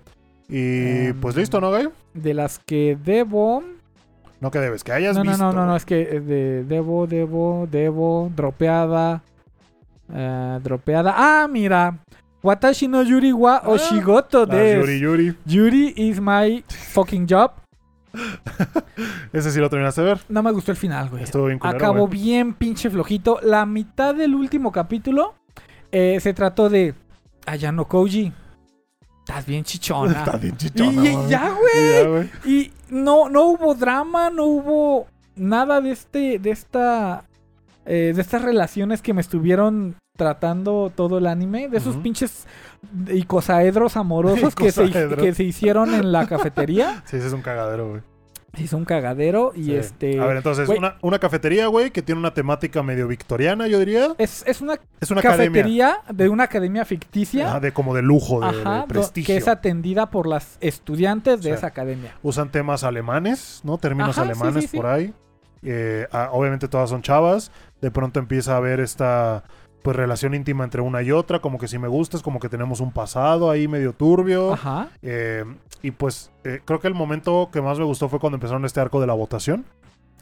Y 0.50 1.08
Em, 1.08 1.20
pues 1.20 1.36
listo, 1.36 1.60
¿no, 1.60 1.72
Guy? 1.72 1.90
De 2.14 2.34
las 2.34 2.60
que 2.60 2.98
debo. 3.04 3.64
No 4.40 4.52
que 4.52 4.60
debes, 4.60 4.84
que 4.84 4.92
hayas 4.92 5.16
No, 5.18 5.24
no, 5.24 5.32
visto. 5.32 5.44
no, 5.46 5.52
no, 5.54 5.66
no, 5.66 5.76
es 5.76 5.84
que 5.86 6.02
eh, 6.02 6.20
de, 6.20 6.64
debo, 6.64 7.08
debo, 7.08 7.68
debo, 7.70 8.32
dropeada. 8.36 9.24
eh, 10.14 10.60
dropeada. 10.64 11.14
Ah, 11.18 11.48
mira. 11.50 11.98
Watashi 12.44 12.88
no 12.88 13.02
Yuri 13.04 13.34
wa 13.34 13.58
Ah, 13.58 13.70
Oshigoto 13.70 14.46
des. 14.46 14.78
Yuri 14.78 15.00
Yuri. 15.00 15.36
Yuri 15.46 15.94
is 15.98 16.22
my 16.22 16.64
fucking 16.94 17.28
job. 17.28 17.52
Ese 19.34 19.52
sí 19.52 19.60
lo 19.60 19.70
terminaste 19.70 20.02
de 20.02 20.08
ver. 20.08 20.20
No 20.30 20.42
me 20.44 20.52
gustó 20.52 20.72
el 20.72 20.78
final, 20.78 21.10
güey. 21.10 21.24
Estuvo 21.24 21.46
bien 21.48 21.60
culero, 21.60 21.78
Acabó 21.78 22.08
güey. 22.08 22.22
bien 22.22 22.54
pinche 22.54 22.90
flojito. 22.90 23.40
La 23.44 23.66
mitad 23.66 24.16
del 24.16 24.34
último 24.36 24.72
capítulo 24.72 25.36
eh, 25.92 26.20
se 26.22 26.34
trató 26.34 26.70
de 26.70 26.94
Ayano 27.46 27.86
Koji. 27.86 28.32
Estás 29.28 29.46
bien 29.46 29.66
chichona. 29.66 30.20
Está 30.20 30.38
bien 30.38 30.56
chichona, 30.56 31.04
y 31.04 31.30
ya, 31.30 31.52
güey. 31.52 32.30
Y 32.46 32.72
no, 32.90 33.28
no 33.28 33.44
hubo 33.44 33.76
drama, 33.76 34.30
no 34.30 34.46
hubo 34.46 35.08
nada 35.36 35.82
de 35.82 35.92
este, 35.92 36.40
de 36.40 36.52
esta, 36.52 37.26
eh, 37.86 38.14
de 38.16 38.22
estas 38.22 38.42
relaciones 38.42 39.02
que 39.02 39.14
me 39.14 39.20
estuvieron 39.20 39.96
tratando 40.16 40.94
todo 40.96 41.18
el 41.18 41.28
anime, 41.28 41.68
de 41.68 41.78
esos 41.78 41.98
pinches 41.98 42.48
icosaedros 43.14 43.98
amorosos 43.98 44.56
que 44.56 44.72
se, 44.72 44.90
que 44.90 45.34
se 45.34 45.44
hicieron 45.44 45.94
en 45.94 46.14
la 46.14 46.26
cafetería. 46.30 47.04
Sí, 47.06 47.18
ese 47.18 47.28
es 47.28 47.34
un 47.34 47.42
cagadero, 47.42 47.90
güey. 47.90 48.02
Hizo 48.58 48.76
un 48.78 48.86
cagadero 48.86 49.52
y 49.56 49.66
Sí. 49.66 49.76
este... 49.76 50.20
A 50.20 50.26
ver, 50.26 50.38
entonces, 50.38 50.68
una, 50.70 50.96
una 51.02 51.20
cafetería, 51.20 51.68
güey, 51.68 51.92
que 51.92 52.02
tiene 52.02 52.20
una 52.20 52.34
temática 52.34 52.82
medio 52.84 53.08
victoriana, 53.08 53.68
yo 53.68 53.80
diría. 53.80 54.16
es, 54.18 54.44
es 54.48 54.62
una 54.62 54.80
Es 55.00 55.12
una 55.12 55.20
academia. 55.22 55.48
cafetería 55.62 56.00
de 56.12 56.30
una 56.30 56.44
academia 56.46 56.84
ficticia. 56.86 57.48
Ajá, 57.50 57.60
de 57.60 57.72
como 57.72 57.94
de 57.94 58.02
lujo, 58.02 58.40
de, 58.42 58.48
Ajá, 58.48 58.86
prestigio. 58.88 59.34
que 59.34 59.38
es 59.38 59.48
atendida 59.48 60.10
por 60.10 60.28
las 60.28 60.58
estudiantes 60.60 61.38
de 61.42 61.50
Sí. 61.52 61.56
esa 61.56 61.68
academia. 61.68 62.16
Usan 62.24 62.52
temas 62.52 62.84
alemanes, 62.84 63.62
¿no? 63.64 63.78
Términos 63.78 64.18
Ajá, 64.18 64.24
alemanes 64.24 64.70
sí. 64.70 64.76
por 64.78 64.88
ahí. 64.88 65.14
Eh, 65.64 66.08
ah, 66.12 66.30
obviamente 66.32 66.68
todas 66.68 66.90
son 66.90 67.02
chavas. 67.02 67.52
De 67.82 67.92
pronto 67.92 68.20
empieza 68.20 68.54
a 68.54 68.58
haber 68.58 68.80
esta 68.80 69.44
pues 69.82 69.96
relación 69.96 70.34
íntima 70.34 70.64
entre 70.64 70.82
una 70.82 71.02
y 71.02 71.12
otra, 71.12 71.40
como 71.40 71.58
que 71.58 71.68
si 71.68 71.78
me 71.78 71.88
gustas, 71.88 72.22
como 72.22 72.40
que 72.40 72.50
tenemos 72.50 72.80
un 72.80 72.92
pasado 72.92 73.50
ahí 73.50 73.68
medio 73.68 73.94
turbio. 73.94 74.54
Ajá. 74.54 74.90
Eh, 75.02 75.46
y 75.82 75.92
pues 75.92 76.32
eh, 76.44 76.62
creo 76.66 76.80
que 76.80 76.88
el 76.88 76.94
momento 76.94 77.50
que 77.52 77.62
más 77.62 77.80
me 77.80 77.86
gustó 77.86 78.10
fue 78.10 78.20
cuando 78.20 78.36
empezaron 78.36 78.66
este 78.66 78.80
arco 78.80 79.00
de 79.00 79.08
la 79.08 79.14
votación. 79.14 79.66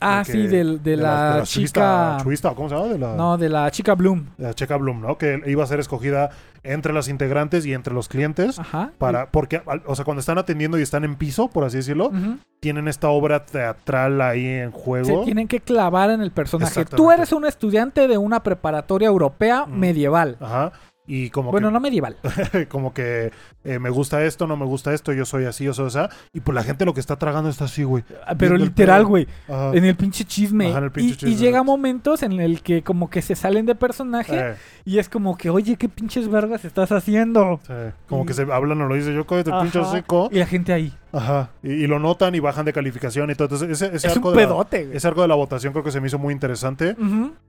Ah, 0.01 0.23
que- 0.25 0.31
sí, 0.33 0.47
de, 0.47 0.63
la, 0.97 1.41
chuista- 1.43 1.45
chica... 1.45 2.17
chuista, 2.23 2.49
¿cómo 2.53 2.69
se 2.69 2.75
llama? 2.75 2.87
De 2.87 2.99
la, 2.99 3.15
No, 3.15 3.37
de 3.37 3.49
la 3.49 3.71
chica 3.71 3.95
Bloom. 3.95 4.25
de 4.37 4.43
la 4.47 4.53
chica 4.53 4.75
Bloom, 4.77 5.01
¿no? 5.01 5.17
Que 5.17 5.41
iba 5.45 5.63
a 5.63 5.67
ser 5.67 5.79
escogida 5.79 6.29
entre 6.63 6.91
las 6.93 7.07
integrantes 7.07 7.65
y 7.65 7.73
entre 7.73 7.93
los 7.93 8.07
clientes. 8.09 8.59
Ajá. 8.59 8.91
Para, 8.97 9.27
porque, 9.31 9.61
o 9.85 9.95
sea, 9.95 10.03
cuando 10.03 10.19
están 10.19 10.37
atendiendo 10.37 10.77
y 10.77 10.81
están 10.81 11.03
en 11.05 11.15
piso, 11.15 11.47
por 11.47 11.63
así 11.63 11.77
decirlo, 11.77 12.11
tienen 12.59 12.87
esta 12.87 13.09
obra 13.09 13.45
teatral 13.45 14.19
ahí 14.21 14.45
en 14.45 14.71
Se 14.71 14.77
juego. 14.77 15.23
tienen 15.23 15.47
que 15.47 15.59
clavar 15.61 16.09
en 16.09 16.21
el 16.21 16.31
personaje. 16.31 16.85
Tú 16.85 17.11
eres 17.11 17.31
un 17.31 17.45
estudiante 17.45 18.07
de 18.07 18.17
una 18.17 18.41
preparatoria 18.43 19.07
europea 19.07 19.63
Ujú. 19.63 19.71
medieval. 19.71 20.37
Ajá. 20.39 20.71
Y 21.07 21.29
como 21.29 21.51
Bueno, 21.51 21.67
que, 21.69 21.73
no 21.73 21.79
medieval. 21.79 22.17
como 22.69 22.93
que 22.93 23.31
eh, 23.63 23.77
me 23.79 23.89
gusta 23.91 24.23
esto, 24.23 24.47
no 24.47 24.57
me 24.57 24.65
gusta 24.65 24.91
esto, 24.93 25.13
yo 25.13 25.23
soy 25.25 25.45
así, 25.45 25.63
yo 25.63 25.73
soy 25.73 25.87
esa. 25.87 26.09
Y 26.33 26.39
pues 26.39 26.55
la 26.55 26.63
gente 26.63 26.83
lo 26.85 26.93
que 26.95 26.99
está 26.99 27.15
tragando 27.17 27.49
está 27.49 27.65
así, 27.65 27.83
güey. 27.83 28.03
Pero 28.07 28.37
Viendo 28.37 28.55
el 28.55 28.61
literal, 28.63 29.05
güey. 29.05 29.27
En 29.47 29.85
el 29.85 29.95
pinche 29.95 30.25
chisme. 30.25 30.69
Ajá, 30.69 30.79
en 30.79 30.83
el 30.85 30.91
pinche 30.91 31.09
y, 31.09 31.11
y 31.11 31.15
chisme, 31.17 31.35
llega 31.35 31.49
exacto. 31.59 31.63
momentos 31.71 32.23
en 32.23 32.39
el 32.39 32.61
que 32.61 32.81
como 32.81 33.09
que 33.09 33.21
se 33.21 33.35
salen 33.35 33.65
de 33.67 33.75
personaje 33.75 34.35
Eh, 34.35 34.55
y 34.85 34.97
es 34.97 35.07
como 35.09 35.37
que, 35.37 35.49
oye, 35.49 35.75
¿qué 35.77 35.89
pinches 35.89 36.27
vergas 36.27 36.65
estás 36.65 36.91
haciendo? 36.91 37.59
sí. 37.67 37.73
Como 38.07 38.23
Y- 38.23 38.25
que 38.27 38.33
se 38.33 38.41
hablan 38.51 38.81
o 38.81 38.87
lo 38.87 38.95
dice 38.95 39.13
yo, 39.13 39.25
cállate, 39.27 39.51
pinche 39.61 39.83
seco. 39.85 40.29
Y 40.31 40.39
la 40.39 40.45
gente 40.47 40.73
ahí. 40.73 40.91
Ajá. 41.11 41.51
Y, 41.63 41.71
y 41.71 41.87
lo 41.87 41.99
notan 41.99 42.33
y 42.35 42.39
bajan 42.39 42.65
de 42.65 42.73
calificación 42.73 43.29
y 43.29 43.35
todo. 43.35 43.45
Entonces, 43.45 43.69
ese, 43.69 43.95
ese 43.95 44.07
es 44.07 44.15
arco 44.15 44.29
un 44.29 44.35
de 44.35 44.41
la- 44.41 44.47
pedote, 44.47 44.85
güey. 44.85 44.97
ese 44.97 45.07
arco 45.07 45.21
de 45.21 45.27
la 45.27 45.35
votación 45.35 45.71
creo 45.71 45.83
que 45.85 45.91
se 45.91 46.01
me 46.01 46.07
hizo 46.07 46.17
muy 46.19 46.33
interesante. 46.33 46.95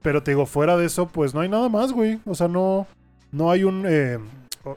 Pero 0.01 0.21
te 0.23 0.31
digo, 0.31 0.45
fuera 0.45 0.77
de 0.77 0.85
eso, 0.85 1.07
pues 1.07 1.33
no 1.33 1.41
hay 1.41 1.49
nada 1.49 1.67
más, 1.69 1.91
güey. 1.91 2.19
O 2.25 2.35
sea, 2.35 2.47
no, 2.47 2.85
no 3.37 3.51
hay 3.51 3.63
un. 3.63 3.85
eh, 3.87 4.17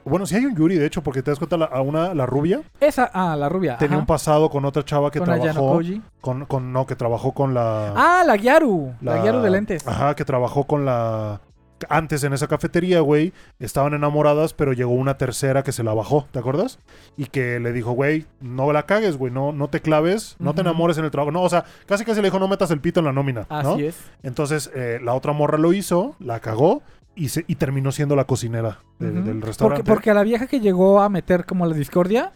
bueno, 0.05 0.25
sí 0.25 0.35
hay 0.35 0.45
un 0.45 0.55
Yuri, 0.55 0.75
de 0.77 0.85
hecho, 0.85 1.01
porque 1.03 1.21
te 1.21 1.31
das 1.31 1.37
cuenta, 1.39 1.57
la, 1.57 1.65
a 1.65 1.81
una, 1.81 2.13
la 2.13 2.25
rubia, 2.25 2.61
Esa, 2.79 3.09
ah, 3.13 3.35
la 3.35 3.49
rubia. 3.49 3.77
tenía 3.77 3.95
ajá. 3.95 3.99
un 4.01 4.05
pasado 4.05 4.49
con 4.49 4.63
otra 4.63 4.85
chava 4.85 5.11
que 5.11 5.19
Con 5.19 5.25
trabajó. 5.25 5.73
Koji. 5.73 6.01
Con, 6.21 6.45
con, 6.45 6.71
no, 6.71 6.85
que 6.85 6.95
trabajó 6.95 7.33
con 7.33 7.53
la. 7.53 7.93
Ah, 7.95 8.23
la 8.25 8.37
Gyaru. 8.37 8.93
La, 9.01 9.21
Gyaru 9.21 9.41
de 9.41 9.49
lentes. 9.49 9.87
Ajá, 9.87 10.15
que 10.15 10.23
trabajó 10.23 10.65
con 10.65 10.85
la. 10.85 11.41
Antes 11.89 12.23
en 12.23 12.31
esa 12.31 12.47
cafetería, 12.47 12.99
güey, 12.99 13.33
estaban 13.59 13.95
enamoradas, 13.95 14.53
pero 14.53 14.71
llegó 14.71 14.91
una 14.91 15.17
tercera 15.17 15.63
que 15.63 15.71
se 15.71 15.83
la 15.83 15.95
bajó, 15.95 16.27
¿te 16.31 16.37
acuerdas? 16.37 16.77
Y 17.17 17.25
que 17.25 17.59
le 17.59 17.73
dijo, 17.73 17.93
güey, 17.93 18.27
no 18.39 18.71
la 18.71 18.83
cagues, 18.85 19.17
güey, 19.17 19.33
no, 19.33 19.51
no 19.51 19.67
te 19.67 19.81
claves, 19.81 20.35
no 20.37 20.53
te 20.53 20.61
enamores 20.61 20.99
en 20.99 21.05
el 21.05 21.11
trabajo. 21.11 21.31
No, 21.31 21.41
o 21.41 21.49
sea, 21.49 21.65
casi 21.87 22.05
casi 22.05 22.21
le 22.21 22.27
dijo, 22.27 22.37
no 22.37 22.47
metas 22.47 22.69
el 22.69 22.81
pito 22.81 22.99
en 22.99 23.07
la 23.07 23.13
nómina, 23.13 23.47
¿no? 23.49 23.73
Así 23.73 23.85
es. 23.87 23.97
Entonces, 24.21 24.69
eh, 24.75 24.99
la 25.03 25.15
otra 25.15 25.33
morra 25.33 25.57
lo 25.57 25.73
hizo, 25.73 26.15
la 26.19 26.39
cagó 26.39 26.83
y, 27.15 27.29
se, 27.29 27.43
y 27.47 27.55
terminó 27.55 27.91
siendo 27.91 28.15
la 28.15 28.25
cocinera 28.25 28.79
de- 28.99 29.11
del 29.11 29.41
restaurante. 29.41 29.83
porque 29.83 30.11
a 30.11 30.13
la 30.13 30.23
vieja 30.23 30.47
que 30.47 30.59
llegó 30.59 31.01
a 31.01 31.09
meter 31.09 31.45
como 31.45 31.65
la 31.65 31.75
discordia, 31.75 32.33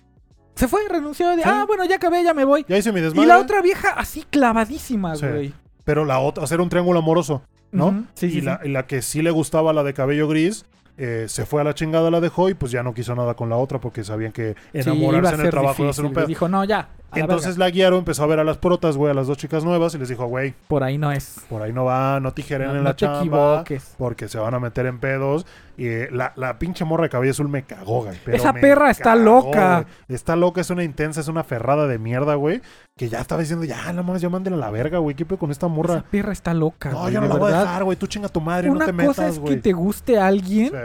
se 0.56 0.68
fue, 0.68 0.82
renunció. 0.90 1.30
De, 1.30 1.38
Sí. 1.38 1.42
Ah, 1.46 1.66
bueno, 1.68 1.86
ya 1.86 1.96
acabé, 1.98 2.24
ya 2.24 2.34
me 2.34 2.46
voy. 2.46 2.66
Ya 2.68 2.78
hice 2.78 2.92
mi 2.92 3.00
Y 3.00 3.04
desmadre. 3.04 3.28
la 3.28 3.40
otra 3.40 3.62
vieja 3.62 3.90
así 3.92 4.24
clavadísima, 4.30 5.16
Sí. 5.16 5.26
güey. 5.28 5.54
Pero 5.84 6.06
la 6.06 6.20
otra, 6.20 6.44
hacer 6.44 6.62
un 6.62 6.70
triángulo 6.70 7.00
amoroso, 7.00 7.44
¿no? 7.72 7.88
Ujú. 7.88 8.04
Sí, 8.16 8.26
y, 8.28 8.32
sí, 8.32 8.42
la, 8.42 8.60
y 8.64 8.74
que 8.88 9.02
sí 9.02 9.22
le 9.22 9.32
gustaba, 9.32 9.74
la 9.74 9.84
de 9.84 9.94
cabello 9.94 10.28
gris, 10.28 10.66
eh, 10.98 11.26
se 11.28 11.46
fue 11.46 11.60
a 11.62 11.64
la 11.66 11.74
chingada, 11.74 12.10
la 12.10 12.22
dejó 12.22 12.50
y 12.50 12.54
pues 12.54 12.72
ya 12.72 12.82
no 12.82 12.94
quiso 12.94 13.14
nada 13.16 13.34
con 13.36 13.50
la 13.50 13.58
otra 13.58 13.80
porque 13.82 14.04
sabían 14.04 14.32
que 14.32 14.56
iba 14.74 14.82
enamorarse 14.82 15.36
en 15.36 15.42
el 15.42 15.50
trabajo 15.50 15.82
iba 15.84 15.90
a 15.92 15.94
ser 15.94 16.06
un 16.06 16.12
difícil, 16.12 16.16
pedo. 16.16 16.28
Dijo, 16.28 16.48
no, 16.50 16.64
ya, 16.64 16.88
A 17.16 17.20
la 17.20 17.24
Entonces 17.26 17.58
la 17.58 17.70
guiaron, 17.70 18.00
empezó 18.00 18.24
a 18.24 18.28
ver 18.28 18.40
a 18.40 18.44
las 18.44 18.58
protas, 18.58 18.98
güey, 18.98 19.12
a 19.12 19.14
las 19.14 19.28
dos 19.28 19.38
chicas 19.38 19.64
nuevas 19.64 19.94
y 19.96 19.98
les 19.98 20.10
dijo, 20.10 20.26
güey, 20.28 20.54
Por 20.68 20.84
ahí 20.84 20.98
no 20.98 21.12
es. 21.12 21.42
por 21.50 21.62
ahí 21.62 21.74
no 21.74 21.86
va, 21.86 22.20
no 22.20 22.34
tijeren 22.34 22.68
No, 22.68 22.74
en 22.74 22.78
no 22.80 22.84
la 22.84 22.96
te 22.96 23.06
chamba. 23.06 23.20
equivoques. 23.62 23.96
Porque 23.98 24.28
se 24.28 24.38
van 24.40 24.54
a 24.54 24.60
meter 24.60 24.86
en 24.86 25.00
pedos. 25.00 25.46
Y 25.78 25.88
eh, 25.88 26.08
la, 26.10 26.32
la 26.38 26.58
pinche 26.58 26.86
morra 26.86 27.04
de 27.04 27.10
cabello 27.10 27.32
azul 27.32 27.50
me 27.50 27.64
cagó, 27.64 28.04
güey. 28.06 28.18
Esa 28.28 28.54
perra 28.54 28.90
está 28.92 29.14
cagó, 29.16 29.24
loca. 29.26 29.82
güey. 29.82 29.88
Está 30.08 30.36
loca, 30.38 30.62
es 30.62 30.70
una 30.70 30.84
intensa, 30.86 31.20
es 31.20 31.28
una 31.28 31.44
ferrada 31.44 31.86
de 31.88 32.00
mierda, 32.00 32.36
güey. 32.36 32.62
Que 32.98 33.10
ya 33.10 33.20
estaba 33.20 33.42
diciendo, 33.42 33.66
ya, 33.66 33.92
no 33.92 34.02
mames, 34.04 34.22
ya 34.22 34.30
mándenla 34.30 34.58
a 34.58 34.68
la 34.68 34.72
verga, 34.72 35.00
güey. 35.00 35.16
¿Qué 35.18 35.26
pedo 35.26 35.38
con 35.38 35.52
esta 35.52 35.68
morra? 35.68 35.96
Esa 35.96 36.04
perra 36.04 36.32
está 36.32 36.54
loca. 36.54 36.92
No, 36.92 37.02
güey, 37.02 37.14
yo 37.14 37.20
no 37.20 37.28
la 37.28 37.34
voy 37.36 37.42
a 37.44 37.46
verdad. 37.48 37.62
dejar, 37.64 37.84
güey. 37.84 37.98
Tú 37.98 38.08
chinga 38.08 38.30
tu 38.30 38.40
madre, 38.40 38.70
Una 38.70 38.80
no 38.80 38.86
te 38.86 39.06
cosa 39.06 39.22
metas, 39.24 39.34
es 39.36 39.40
güey. 39.40 39.56
que 39.56 39.62
te 39.62 39.74
guste 39.74 40.18
a 40.18 40.28
alguien 40.28 40.70
Sí, 40.70 40.76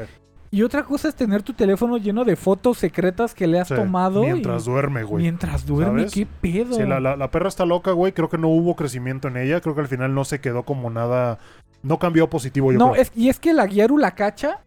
y 0.51 0.62
otra 0.62 0.82
cosa 0.84 1.09
es 1.09 1.14
tener 1.14 1.42
tu 1.42 1.53
teléfono 1.53 1.96
lleno 1.96 2.24
de 2.24 2.34
fotos 2.36 2.78
secretas 2.78 3.34
que 3.34 3.46
le 3.46 3.61
has 3.61 3.68
sí. 3.68 3.74
tomado. 3.74 4.22
y- 4.24 4.26
Mientras 4.32 4.64
duerme, 4.64 5.05
güey. 5.05 5.22
Mientras 5.22 5.64
duerme, 5.64 6.01
¿Sabes? 6.09 6.12
qué 6.14 6.26
pedo. 6.40 6.74
Sí, 6.74 6.82
la, 6.84 6.98
la- 7.01 7.16
la 7.16 7.30
perra 7.30 7.48
está 7.48 7.64
loca, 7.64 7.92
güey. 7.92 8.12
Creo 8.12 8.28
que 8.28 8.38
no 8.38 8.48
hubo 8.48 8.74
crecimiento 8.76 9.28
en 9.28 9.36
ella. 9.36 9.61
Creo 9.61 9.74
que 9.74 9.80
al 9.82 9.88
final 9.88 10.14
no 10.14 10.24
se 10.24 10.40
quedó 10.40 10.64
como 10.64 10.90
nada. 10.90 11.38
No 11.82 11.98
cambió 11.98 12.28
positivo, 12.28 12.72
yo 12.72 12.78
no, 12.78 12.90
creo. 12.92 13.03
es, 13.03 13.12
y 13.14 13.28
es 13.28 13.38
que 13.38 13.53
la 13.55 13.66
Guiaru 13.66 13.96
la 13.96 14.11
cacha 14.14 14.61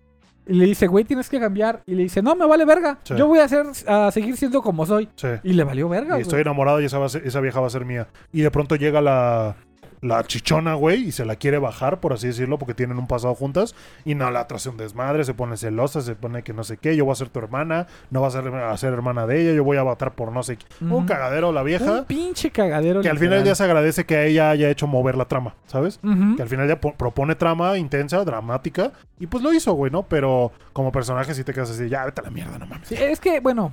y 0.47 0.53
le 0.53 0.65
dice, 0.65 0.87
güey, 0.87 1.05
tienes 1.05 1.29
que 1.29 1.39
cambiar. 1.39 1.83
Y 1.85 1.95
le 1.95 2.03
dice, 2.03 2.21
no, 2.21 2.35
me 2.35 2.45
vale 2.47 2.65
verga. 2.65 2.99
Sí. 3.03 3.13
Yo 3.15 3.27
voy 3.27 3.39
a, 3.39 3.43
hacer, 3.45 3.65
a 3.87 4.09
seguir 4.11 4.35
siendo 4.35 4.61
como 4.61 4.85
soy. 4.85 5.09
Sí. 5.15 5.27
Y 5.43 5.53
le 5.53 5.63
valió 5.63 5.87
verga. 5.89 6.17
Y 6.17 6.21
estoy 6.21 6.41
enamorado 6.41 6.81
y 6.81 6.85
esa, 6.85 6.97
va 6.97 7.05
a 7.05 7.09
ser- 7.09 7.25
esa 7.27 7.39
vieja 7.39 7.59
va 7.59 7.67
a 7.67 7.69
ser 7.69 7.85
mía. 7.85 8.07
Y 8.31 8.41
de 8.41 8.49
pronto 8.51 8.75
llega 8.75 8.99
la, 8.99 9.55
la 10.03 10.23
chichona, 10.25 10.73
güey, 10.75 11.05
y 11.05 11.11
se 11.11 11.25
la 11.25 11.37
quiere 11.37 11.57
bajar, 11.57 11.99
por 11.99 12.13
así 12.13 12.27
decirlo, 12.27 12.59
porque 12.59 12.73
tienen 12.73 12.97
un 12.99 13.07
pasado 13.07 13.33
juntas. 13.35 13.73
Y 14.05 14.15
no, 14.15 14.29
la 14.29 14.41
otra 14.43 14.57
hace 14.57 14.69
un 14.69 14.77
desmadre, 14.77 15.23
se 15.23 15.33
pone 15.33 15.57
celosa, 15.57 16.01
se 16.01 16.13
pone 16.15 16.43
que 16.43 16.53
no 16.53 16.63
sé 16.63 16.77
qué. 16.77 16.95
Yo 16.95 17.05
voy 17.05 17.13
a 17.13 17.15
ser 17.15 17.29
tu 17.29 17.39
hermana, 17.39 17.87
no 18.11 18.21
vas 18.21 18.35
a 18.35 18.43
ser, 18.43 18.53
a 18.53 18.77
ser 18.77 18.93
hermana 18.93 19.25
de 19.25 19.41
ella, 19.41 19.53
yo 19.53 19.63
voy 19.63 19.77
a 19.77 19.83
votar 19.83 20.13
por 20.13 20.31
no 20.31 20.43
sé 20.43 20.57
qué. 20.57 20.65
Un 20.81 20.91
Ujú. 20.91 21.05
cagadero 21.05 21.51
la 21.51 21.61
Un 21.61 21.67
vieja. 21.67 22.05
pinche 22.05 22.51
cagadero. 22.51 23.01
Que 23.01 23.09
al 23.09 23.17
final 23.17 23.43
ya 23.43 23.55
se 23.55 23.63
agradece 23.63 24.05
que 24.05 24.15
a 24.17 24.25
ella 24.25 24.49
haya 24.49 24.69
hecho 24.69 24.85
mover 24.87 25.15
la 25.15 25.25
trama, 25.25 25.55
¿sabes? 25.65 25.99
Que 26.35 26.41
al 26.41 26.49
final 26.49 26.67
ya 26.67 26.79
po- 26.81 26.93
propone 26.95 27.35
trama 27.35 27.77
intensa, 27.77 28.23
dramática. 28.25 28.91
Y 29.19 29.27
pues 29.27 29.41
lo 29.43 29.53
hizo, 29.53 29.73
güey, 29.73 29.91
¿no? 29.91 30.03
Pero 30.03 30.51
como 30.73 30.91
personaje 30.91 31.33
sí 31.33 31.43
te 31.45 31.53
quedas 31.53 31.69
así, 31.71 31.87
ya 31.87 32.03
vete 32.05 32.19
a 32.21 32.25
la 32.25 32.29
mierda, 32.29 32.57
no 32.59 32.65
mames. 32.67 32.89
Sí, 32.89 32.95
es 32.99 33.19
que, 33.21 33.39
bueno, 33.39 33.71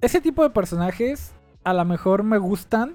ese 0.00 0.20
tipo 0.20 0.42
de 0.42 0.50
personajes 0.50 1.32
a 1.64 1.72
lo 1.72 1.84
mejor 1.84 2.22
me 2.22 2.38
gustan 2.38 2.94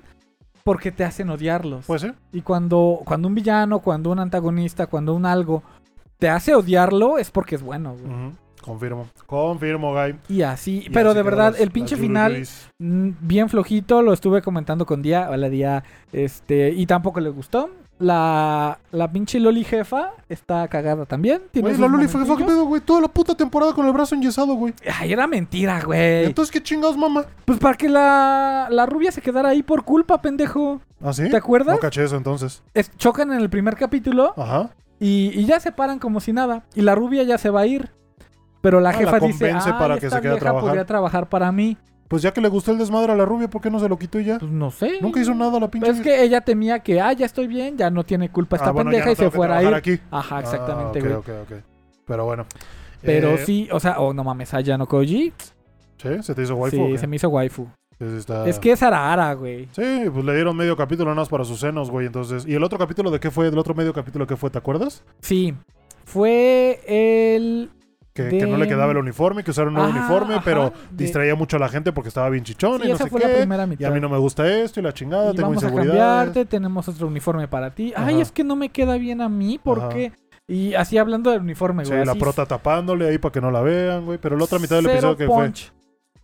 porque 0.64 0.92
te 0.92 1.04
hacen 1.04 1.30
odiarlos. 1.30 1.86
Pues 1.86 2.02
sí. 2.02 2.12
Y 2.32 2.42
cuando, 2.42 3.02
cuando 3.06 3.28
un 3.28 3.36
villano, 3.36 3.80
cuando 3.80 4.12
un 4.12 4.20
antagonista, 4.20 4.88
cuando 4.88 5.14
un 5.14 5.26
algo 5.26 5.64
te 6.18 6.30
hace 6.30 6.54
odiarlo 6.56 7.18
es 7.18 7.32
porque 7.32 7.56
es 7.56 7.62
bueno. 7.62 7.96
güey. 7.96 8.32
Confirmo. 8.62 9.08
Confirmo, 9.26 9.94
Guy. 9.94 10.16
Y 10.28 10.42
así, 10.42 10.84
Y 10.86 10.90
pero 10.90 11.10
así 11.12 11.18
de 11.18 11.24
verdad, 11.24 11.52
las- 11.54 11.62
el 11.62 11.72
pinche 11.72 11.96
final, 11.96 12.46
mm, 12.78 13.10
bien 13.22 13.48
flojito, 13.48 14.02
lo 14.02 14.12
estuve 14.12 14.42
comentando 14.42 14.86
con 14.86 15.02
Día, 15.02 15.30
hola 15.32 15.48
Día, 15.50 15.84
este, 16.12 16.70
y 16.72 16.86
tampoco 16.86 17.22
le 17.22 17.30
gustó. 17.30 17.70
La, 18.00 18.80
la 18.94 19.12
pinche 19.12 19.40
Loli 19.42 19.66
jefa 19.66 20.12
está 20.30 20.66
cagada 20.70 21.06
también. 21.06 21.42
Güey, 21.54 21.78
la 21.78 21.88
Loli 21.90 22.08
fue 22.08 22.26
¿qué 22.38 22.46
pedo, 22.46 22.64
güey. 22.66 22.80
Toda 22.82 23.02
la 23.02 23.08
puta 23.10 23.36
temporada 23.36 23.74
con 23.74 23.86
el 23.86 23.92
brazo 23.92 24.16
enyesado, 24.16 24.54
güey. 24.54 24.74
Ay, 25.00 25.12
era 25.12 25.28
mentira, 25.28 25.82
güey. 25.84 26.24
Entonces, 26.26 26.50
¿qué 26.52 26.64
chingados, 26.64 26.96
mamá? 26.98 27.26
Pues 27.44 27.60
para 27.60 27.76
que 27.76 27.90
la, 27.90 28.68
la 28.72 28.86
rubia 28.86 29.12
se 29.12 29.22
quedara 29.22 29.50
ahí 29.50 29.64
por 29.64 29.84
culpa, 29.84 30.22
pendejo. 30.22 30.80
¿Ah, 31.04 31.12
sí? 31.12 31.30
¿Te 31.30 31.36
acuerdas? 31.36 31.76
No 31.76 31.82
caché 31.82 32.06
eso 32.06 32.16
entonces. 32.16 32.64
Es- 32.74 32.96
chocan 32.98 33.34
en 33.34 33.40
el 33.42 33.50
primer 33.50 33.76
capítulo 33.76 34.34
Ajá. 34.38 34.70
y, 35.00 35.32
y 35.38 35.46
ya 35.46 35.60
se 35.60 35.74
paran 35.74 36.00
como 36.00 36.22
si 36.22 36.32
nada. 36.32 36.64
Y 36.76 36.82
la 36.82 36.96
rubia 36.96 37.24
ya 37.24 37.38
se 37.38 37.50
va 37.50 37.62
a 37.62 37.66
ir. 37.68 37.92
Pero 38.62 38.80
la 38.80 38.90
Ah, 38.90 38.94
jefa 38.94 39.20
la 39.20 39.28
dice, 39.28 39.52
ah, 39.52 39.78
para 39.78 39.98
que 40.00 40.06
esta 40.08 40.18
se 40.22 40.22
vieja 40.28 40.40
trabajar". 40.40 40.68
podría 40.68 40.86
trabajar 40.86 41.28
para 41.30 41.52
mí. 41.52 41.78
Pues 42.10 42.22
ya 42.24 42.34
que 42.34 42.42
le 42.42 42.50
gustó 42.50 42.72
el 42.72 42.78
desmadre 42.80 43.12
a 43.14 43.16
la 43.16 43.24
rubia, 43.24 43.48
¿por 43.50 43.62
qué 43.62 43.70
no 43.70 43.80
se 43.80 43.88
lo 43.88 43.98
quitó 43.98 44.20
ya? 44.20 44.40
Pues 44.40 44.52
no 44.52 44.72
sé. 44.72 44.98
Nunca 45.00 45.22
hizo 45.22 45.34
nada 45.36 45.60
la 45.60 45.70
pinche. 45.70 45.90
Es 45.92 46.02
que 46.02 46.24
ella 46.24 46.42
temía 46.42 46.80
que, 46.80 47.00
ah, 47.00 47.14
ya 47.14 47.26
estoy 47.26 47.46
bien, 47.48 47.78
ya 47.78 47.90
no 47.92 48.04
tiene 48.04 48.30
culpa 48.30 48.56
esta 48.58 48.70
Ah, 48.70 48.72
bueno, 48.72 48.92
ya 48.92 48.98
pendeja 48.98 49.22
no 49.22 49.28
y 49.28 49.32
se 49.32 49.36
fuera 49.38 49.60
a 49.60 49.78
aquí. 49.78 50.00
Ajá, 50.12 50.40
exactamente, 50.42 51.00
Ah, 51.00 51.02
güey. 51.04 51.14
ok, 51.14 51.30
ok, 51.30 51.52
ok. 51.54 51.64
Pero 52.06 52.26
bueno. 52.26 52.46
Pero 53.02 53.30
Eh, 53.36 53.38
sí, 53.46 53.70
o 53.72 53.80
sea, 53.80 54.00
oh, 54.02 54.12
no 54.14 54.24
mames, 54.24 54.54
Ayano 54.54 54.88
Koji. 54.88 55.32
¿Sí? 55.98 56.10
¿Se 56.24 56.34
te 56.36 56.42
hizo 56.42 56.56
waifu? 56.56 56.76
sí, 56.88 56.98
se 56.98 57.08
me 57.08 57.16
hizo 57.18 57.30
waifu. 57.30 57.68
Está- 58.00 58.48
Es 58.48 58.58
que 58.58 58.72
es 58.72 58.82
Arara, 58.82 59.34
güey. 59.34 59.68
Sí, 59.74 60.06
pues 60.12 60.26
le 60.26 60.34
dieron 60.34 60.56
medio 60.58 60.76
capítulo 60.78 61.12
nada 61.12 61.22
más 61.22 61.30
para 61.30 61.44
sus 61.44 61.60
senos, 61.60 61.92
güey. 61.92 62.08
Entonces. 62.08 62.46
¿Y 62.48 62.56
el 62.56 62.64
otro 62.64 62.80
capítulo 62.80 63.12
de 63.12 63.20
qué 63.20 63.30
fue? 63.30 63.48
¿El 63.50 63.58
otro 63.58 63.76
medio 63.76 63.94
capítulo 63.94 64.26
qué 64.26 64.36
fue? 64.38 64.50
¿Te 64.50 64.58
acuerdas? 64.58 65.04
Sí. 65.20 65.54
Fue 66.06 66.80
el. 66.88 67.70
Que, 68.24 68.30
De- 68.30 68.38
que 68.40 68.46
no 68.48 68.58
le 68.58 68.68
quedaba 68.68 68.92
el 68.92 68.98
uniforme, 68.98 69.44
que 69.44 69.52
usara 69.52 69.68
un 69.68 69.76
nuevo 69.76 69.90
uniforme, 69.90 70.36
ajá, 70.36 70.44
pero 70.46 70.74
de- 70.92 71.04
distraía 71.04 71.36
mucho 71.36 71.58
a 71.58 71.60
la 71.60 71.70
gente 71.70 71.92
porque 71.94 72.10
estaba 72.10 72.30
bien 72.30 72.44
chichón 72.44 72.82
Sí, 72.82 72.88
y 72.88 72.92
no 72.92 72.98
sé 72.98 73.10
qué. 73.10 73.46
la 73.46 73.76
Y 73.80 73.86
a 73.86 73.92
mí 73.92 74.00
no 74.00 74.10
me 74.10 74.18
gusta 74.18 74.48
esto 74.52 74.80
y 74.80 74.84
la 74.84 74.94
chingada, 74.94 75.32
Y 75.32 75.36
tengo 75.36 75.50
vamos 75.50 75.64
a 75.64 75.68
inseguridades. 75.68 76.02
cambiarte, 76.02 76.46
tenemos 76.46 76.88
otro 76.88 77.08
uniforme 77.08 77.48
para 77.48 77.72
ti. 77.74 77.94
Ay, 77.96 78.20
es 78.22 78.32
que 78.32 78.44
no 78.44 78.56
me 78.56 78.70
queda 78.70 78.98
bien 78.98 79.22
a 79.22 79.30
mí, 79.30 79.58
¿por 79.58 79.80
Ajá. 79.80 79.90
Y 80.48 80.74
así 80.74 80.98
hablando 80.98 81.30
del 81.30 81.42
uniforme, 81.42 81.86
Sí, 81.86 81.92
güey. 81.92 82.06
la 82.06 82.14
así 82.14 82.20
prota 82.20 82.46
tapándole 82.46 83.08
ahí 83.08 83.20
para 83.20 83.32
que 83.32 83.40
no 83.40 83.52
la 83.52 83.62
vean, 83.62 84.06
güey. 84.06 84.18
Pero 84.18 84.36
la 84.36 84.46
otra 84.46 84.58
mitad 84.58 84.78
del 84.78 84.88
episodio 84.88 85.16
que 85.16 85.28
fue. 85.28 85.52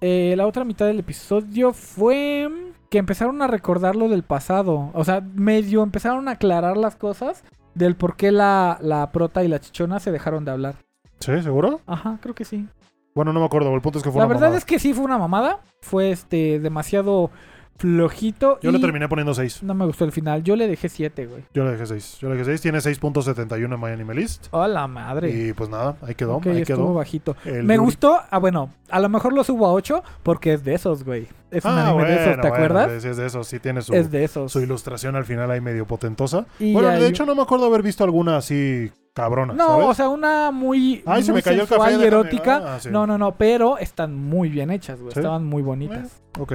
Eh, 0.02 0.34
la 0.36 0.46
otra 0.48 0.64
mitad 0.66 0.88
del 0.88 1.00
episodio 1.00 1.74
fue 1.74 2.50
que 2.89 2.98
empezaron 2.98 3.41
a 3.41 3.48
recordar 3.48 3.96
lo 3.96 4.10
del 4.10 4.24
pasado. 4.24 4.89
O 4.93 5.04
sea, 5.04 5.22
medio 5.22 5.84
empezaron 5.84 6.28
a 6.28 6.32
aclarar 6.32 6.76
las 6.76 6.96
cosas 6.96 7.43
del 7.76 7.96
por 7.96 8.16
qué 8.16 8.32
la, 8.32 8.78
la 8.82 9.12
prota 9.12 9.43
y 9.43 9.48
la 9.48 9.60
chichona 9.60 10.00
se 10.00 10.12
dejaron 10.12 10.43
de 10.46 10.52
hablar. 10.52 10.76
¿Sí? 11.20 11.41
¿Seguro? 11.41 11.82
Ajá, 11.88 12.18
creo 12.22 12.36
que 12.36 12.45
sí. 12.45 12.68
Bueno, 13.13 13.32
no 13.34 13.39
me 13.39 13.45
acuerdo. 13.45 13.74
El 13.74 13.82
punto 13.82 13.99
es 13.99 14.03
que 14.03 14.11
fue 14.11 14.20
La 14.20 14.26
una 14.26 14.34
verdad 14.34 14.47
mamada. 14.47 14.57
es 14.57 14.66
que 14.66 14.80
sí 14.80 14.93
fue 14.93 15.05
una 15.05 15.18
mamada. 15.18 15.59
Fue 15.82 16.11
este 16.11 16.59
demasiado 16.59 17.32
flojito. 17.78 18.60
Yo 18.62 18.70
y 18.70 18.74
le 18.74 18.80
terminé 18.80 19.08
poniendo 19.08 19.34
6. 19.34 19.64
No 19.64 19.74
me 19.74 19.86
gustó 19.86 20.06
el 20.06 20.12
final. 20.12 20.44
Yo 20.44 20.56
le 20.56 20.68
dejé 20.68 20.90
7, 20.90 21.26
güey. 21.28 21.44
Yo 21.54 21.66
le 21.66 21.72
dejé 21.72 21.86
6. 21.86 22.18
Yo 22.20 22.30
le 22.30 22.36
dejé 22.36 22.46
6. 22.52 22.62
Tiene 22.62 22.78
6.71 22.80 23.74
en 23.74 23.80
My 23.80 23.88
Anime 23.92 24.14
List. 24.16 24.48
Hola 24.52 24.88
madre. 24.88 25.30
Y 25.30 25.54
pues 25.54 25.70
nada, 25.70 25.96
ahí 26.02 26.16
quedó. 26.16 26.36
Ok, 26.38 26.48
ahí 26.48 26.62
estuvo 26.62 26.78
quedó. 26.78 26.94
bajito. 26.94 27.36
El 27.46 27.64
Me 27.64 27.76
Yuri- 27.78 27.82
gustó, 27.86 28.20
ah 28.30 28.38
bueno, 28.40 28.70
a 28.90 29.00
lo 29.00 29.10
mejor 29.10 29.34
lo 29.34 29.44
subo 29.44 29.68
a 29.68 29.74
8 29.74 30.04
porque 30.24 30.54
es 30.54 30.64
de 30.64 30.74
esos, 30.74 31.04
güey. 31.04 31.28
Es 31.52 31.64
un 31.66 31.72
Ah, 31.72 31.90
anime 31.90 32.06
de 32.06 32.14
esos, 32.16 32.36
¿te 32.36 32.42
bueno, 32.42 32.56
acuerdas? 32.56 33.02
Sí, 33.04 33.08
es 33.10 33.18
de 33.18 33.26
eso. 33.26 33.44
Sí 33.44 33.60
tiene 33.60 33.82
su, 33.82 33.94
es 33.94 34.12
de 34.12 34.24
esos. 34.24 34.52
su 34.52 34.60
ilustración 34.62 35.16
al 35.16 35.26
final 35.26 35.52
ahí 35.52 35.62
medio 35.62 35.86
potentosa. 35.86 36.46
Y 36.60 36.74
bueno, 36.74 36.90
hay- 36.90 37.02
de 37.02 37.08
hecho 37.08 37.26
no 37.26 37.36
me 37.36 37.42
acuerdo 37.42 37.66
haber 37.66 37.82
visto 37.84 38.04
alguna 38.04 38.38
así 38.38 38.92
cabrona, 39.14 39.54
No, 39.54 39.68
¿sabes? 39.68 39.86
o 39.88 39.94
sea, 39.94 40.10
una 40.10 40.52
muy, 40.52 41.02
Ay, 41.06 41.24
se 41.24 41.32
me 41.32 41.42
cayó 41.42 41.62
el 41.62 41.68
café, 41.70 41.94
y 41.96 42.04
erótica. 42.04 42.76
ah, 42.76 42.80
sí. 42.82 42.90
No, 42.92 43.08
no, 43.08 43.18
no, 43.18 43.34
pero 43.36 43.78
están 43.78 44.14
muy 44.14 44.50
bien 44.50 44.72
hechas, 44.72 45.00
güey. 45.00 45.14
¿Sí? 45.14 45.20
Estaban 45.20 45.46
muy 45.46 45.62
bonitas. 45.62 46.22
ok. 46.38 46.54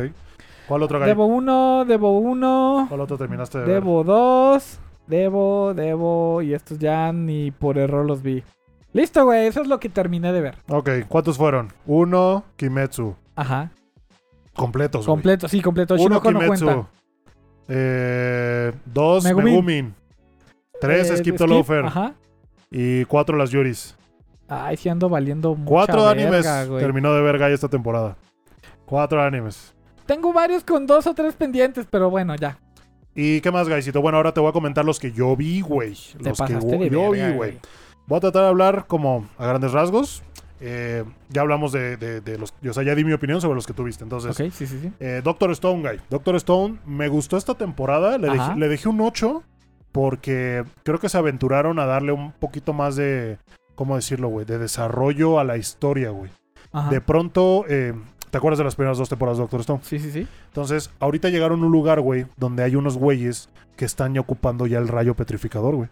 ¿Cuál 0.71 0.83
otro? 0.85 1.01
Debo 1.01 1.27
uno, 1.27 1.85
debo 1.85 2.18
uno, 2.21 2.87
¿Cuál 2.89 3.01
otro 3.01 3.18
terminaste 3.18 3.59
de 3.59 3.64
ver? 3.64 3.75
debo 3.75 4.05
dos, 4.05 4.79
debo, 5.09 5.75
debo, 5.75 6.43
y 6.43 6.55
estos 6.55 6.79
ya 6.79 7.12
ni 7.12 7.51
por 7.51 7.77
error 7.77 8.07
los 8.07 8.23
vi. 8.23 8.45
Listo, 8.93 9.25
güey, 9.25 9.47
eso 9.49 9.62
es 9.62 9.66
lo 9.68 9.81
que 9.81 9.89
terminé 9.89 10.33
de 10.33 10.41
ver. 10.41 10.57
Ok, 10.68 10.91
¿cuántos 11.09 11.37
fueron? 11.37 11.73
Uno, 11.87 12.45
Kimetsu. 12.57 13.16
Ajá. 13.35 13.71
Completos, 14.55 15.07
güey. 15.07 15.14
Completo, 15.16 15.49
sí, 15.49 15.61
completo. 15.61 15.95
Uno, 15.95 16.03
Shinoko 16.05 16.31
no 16.31 16.39
Kimetsu. 16.41 16.64
cuenta. 16.66 16.89
Eh, 17.68 18.73
dos, 18.87 19.25
Megumin. 19.25 19.45
Megumin. 19.53 19.95
Tres, 20.81 21.11
Eh, 21.11 21.16
Skip 21.16 21.35
Skip, 21.35 21.37
the 21.37 21.47
Loafer. 21.47 21.85
Ajá. 21.87 22.14
Y 22.71 23.05
cuatro, 23.07 23.37
las 23.37 23.51
Yuris. 23.51 23.97
Ay, 24.49 24.77
sí 24.77 24.89
ando 24.89 25.09
valiendo 25.09 25.55
mucha 25.55 25.68
Cuatro 25.68 26.05
verga, 26.07 26.11
animes 26.11 26.68
güey. 26.68 26.81
terminó 26.81 27.12
de 27.14 27.23
ver 27.23 27.41
esta 27.53 27.68
temporada. 27.68 28.16
Cuatro 28.87 29.23
animes. 29.23 29.75
Tengo 30.11 30.32
varios 30.32 30.64
con 30.64 30.88
dos 30.88 31.06
o 31.06 31.14
tres 31.14 31.34
pendientes, 31.36 31.86
pero 31.88 32.11
bueno, 32.11 32.34
ya. 32.34 32.58
¿Y 33.14 33.40
qué 33.42 33.52
más, 33.52 33.68
Gaisito? 33.68 34.02
Bueno, 34.02 34.16
ahora 34.16 34.34
te 34.34 34.40
voy 34.40 34.48
a 34.48 34.52
comentar 34.52 34.84
los 34.84 34.98
que 34.98 35.12
yo 35.12 35.36
vi, 35.36 35.61
güey. 35.61 35.96
Los 36.18 36.36
que 36.40 36.54
de 36.54 36.90
yo 36.90 37.12
vi, 37.12 37.30
güey. 37.32 37.61
Voy 38.08 38.16
a 38.16 38.20
tratar 38.20 38.42
de 38.42 38.48
hablar 38.48 38.86
como 38.88 39.28
a 39.38 39.46
grandes 39.46 39.70
rasgos. 39.70 40.24
Eh, 40.58 41.04
ya 41.28 41.42
hablamos 41.42 41.70
de, 41.70 41.96
de- 41.96 42.20
de 42.22 42.38
los... 42.38 42.52
O 42.68 42.72
sea, 42.72 42.82
ya 42.82 42.96
di 42.96 43.04
mi 43.04 43.12
opinión 43.12 43.40
sobre 43.40 43.54
los 43.54 43.68
que 43.68 43.72
tuviste. 43.72 44.02
Entonces, 44.02 44.32
Ok, 44.32 44.50
sí, 44.52 44.66
sí, 44.66 44.80
sí. 44.80 44.92
eh, 44.98 45.20
Doctor 45.22 45.52
Stone, 45.52 45.88
Guy. 45.88 46.00
Doctor 46.11 46.34
Stone, 46.34 46.78
me 46.86 47.06
gustó 47.06 47.36
esta 47.36 47.54
temporada. 47.54 48.18
Le 48.18 48.30
dejé, 48.30 48.56
le 48.56 48.66
dejé 48.68 48.88
un 48.88 49.00
8 49.00 49.44
porque 49.92 50.64
creo 50.82 50.98
que 50.98 51.08
se 51.08 51.18
aventuraron 51.18 51.78
a 51.78 51.86
darle 51.86 52.11
un 52.11 52.32
poquito 52.32 52.72
más 52.72 52.96
de... 52.96 53.38
¿Cómo 53.76 53.94
decirlo, 53.94 54.26
güey? 54.26 54.44
De 54.44 54.58
desarrollo 54.58 55.38
a 55.38 55.44
la 55.44 55.56
historia, 55.56 56.11
güey. 56.11 56.32
De 56.90 57.00
pronto... 57.00 57.64
eh, 57.68 57.94
¿Te 58.31 58.39
acuerdas 58.39 58.59
de 58.59 58.64
las 58.64 58.76
primeras 58.76 58.99
dos 58.99 59.09
temporadas 59.09 59.39
de 59.39 59.43
Doctor 59.43 59.61
Stone? 59.61 59.81
Sí, 59.83 59.99
sí, 59.99 60.11
sí. 60.12 60.26
Entonces, 60.47 60.91
ahorita 61.01 61.31
llegaron 61.31 61.62
a 61.62 61.66
un 61.66 61.72
lugar, 61.72 62.01
güey, 62.01 62.26
donde 62.37 62.62
hay 62.62 62.76
unos 62.76 62.97
güeyes 62.97 63.49
que 63.76 63.85
están 63.85 64.14
ya 64.14 64.20
ocupando 64.20 64.66
ya 64.66 64.78
el 64.78 64.89
rayo 64.89 65.14
petrificador, 65.14 65.74
güey. 65.74 65.89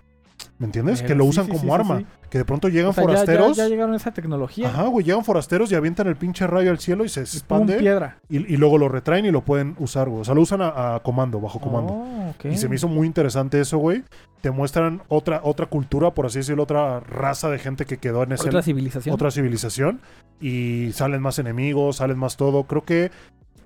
¿Me 0.58 0.66
entiendes? 0.66 1.02
Pero 1.02 1.08
que 1.08 1.14
lo 1.14 1.22
sí, 1.24 1.30
usan 1.30 1.44
sí, 1.46 1.50
como 1.52 1.62
sí, 1.62 1.70
arma. 1.70 2.02
Que 2.28 2.38
de 2.38 2.44
pronto 2.44 2.68
llegan 2.68 2.90
O 2.90 2.92
sea, 2.92 3.04
ya- 3.04 3.08
forasteros. 3.08 3.56
Ya, 3.56 3.62
ya 3.62 3.68
llegaron 3.68 3.92
a 3.94 3.96
esa 3.96 4.12
tecnología. 4.12 4.66
Ajá, 4.68 4.86
güey, 4.88 5.06
llegan 5.06 5.24
forasteros 5.24 5.70
y 5.70 5.76
avientan 5.76 6.08
el 6.08 6.16
pinche 6.16 6.46
rayo 6.48 6.70
al 6.72 6.78
cielo 6.80 7.04
y 7.04 7.08
se 7.08 7.20
Y 7.20 7.22
expande. 7.22 7.76
piedra. 7.78 8.18
Y, 8.28 8.38
y 8.52 8.56
luego 8.56 8.76
lo 8.76 8.88
retraen 8.88 9.24
y 9.24 9.30
lo 9.30 9.42
pueden 9.42 9.76
usar, 9.78 10.08
güey. 10.08 10.22
O 10.22 10.24
sea, 10.24 10.34
lo 10.34 10.40
usan 10.40 10.60
a, 10.60 10.96
a 10.96 11.00
comando, 11.00 11.40
bajo 11.40 11.60
comando. 11.60 11.92
Oh. 11.92 12.34
Y 12.48 12.56
se 12.56 12.68
me 12.68 12.74
hizo 12.74 12.88
muy 12.88 13.06
interesante 13.06 13.60
eso, 13.60 13.78
güey. 13.78 14.02
Te 14.40 14.50
muestran 14.50 15.02
otra, 15.08 15.40
otra 15.44 15.66
cultura, 15.66 16.12
por 16.12 16.26
así 16.26 16.38
decirlo, 16.40 16.64
otra 16.64 17.00
raza 17.00 17.48
de 17.50 17.58
gente 17.60 17.84
que 17.86 17.98
quedó 17.98 18.24
en 18.24 18.32
ese, 18.32 18.48
Otra 18.48 18.62
civilización. 18.62 19.14
otra 19.14 19.30
civilización 19.30 20.00
y 20.40 20.90
salen 20.92 21.22
más 21.22 21.38
enemigos, 21.38 21.96
salen 21.96 22.18
más 22.18 22.36
todo. 22.36 22.64
Creo 22.64 22.82
que 22.84 23.10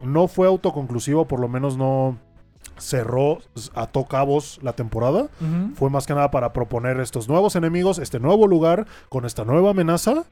no 0.03 0.28
fue 0.28 0.47
autoconclusivo, 0.47 1.26
por 1.26 1.40
lo 1.40 1.49
menos 1.49 1.76
no 1.78 2.18
cerró, 2.79 3.39
ató 3.75 4.05
cabos 4.05 4.59
la 4.62 4.73
temporada. 4.73 5.29
Fue 5.75 5.91
más 5.91 6.07
que 6.07 6.14
nada 6.14 6.31
para 6.31 6.53
proponer 6.53 7.01
estos 7.01 7.29
nuevos 7.29 7.57
enemigos, 7.57 7.99
este 7.99 8.20
nuevo 8.20 8.47
lugar, 8.47 8.87
con 9.09 9.25
esta 9.25 9.45
nueva 9.45 9.70
amenaza. 9.70 10.25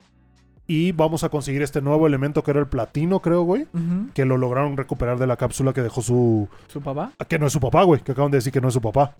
Y 0.67 0.93
vamos 0.93 1.25
a 1.25 1.31
conseguir 1.31 1.63
este 1.63 1.81
nuevo 1.83 2.07
elemento 2.07 2.45
que 2.45 2.53
era 2.53 2.61
el 2.61 2.69
platino, 2.69 3.21
creo, 3.21 3.43
güey. 3.43 3.67
Que 4.15 4.25
lo 4.25 4.37
lograron 4.37 4.77
recuperar 4.77 5.19
de 5.19 5.27
la 5.27 5.37
cápsula 5.37 5.73
que 5.73 5.83
dejó 5.83 6.01
su... 6.01 6.49
¿Su 6.69 6.81
papá? 6.81 7.13
Que 7.29 7.39
no 7.41 7.47
es 7.47 7.53
su 7.53 7.61
papá, 7.61 7.83
güey. 7.83 8.01
Que 8.01 8.13
acaban 8.13 8.31
de 8.31 8.39
decir 8.39 8.53
que 8.53 8.61
no 8.61 8.69
es 8.69 8.75
su 8.75 8.81
papá. 8.81 9.17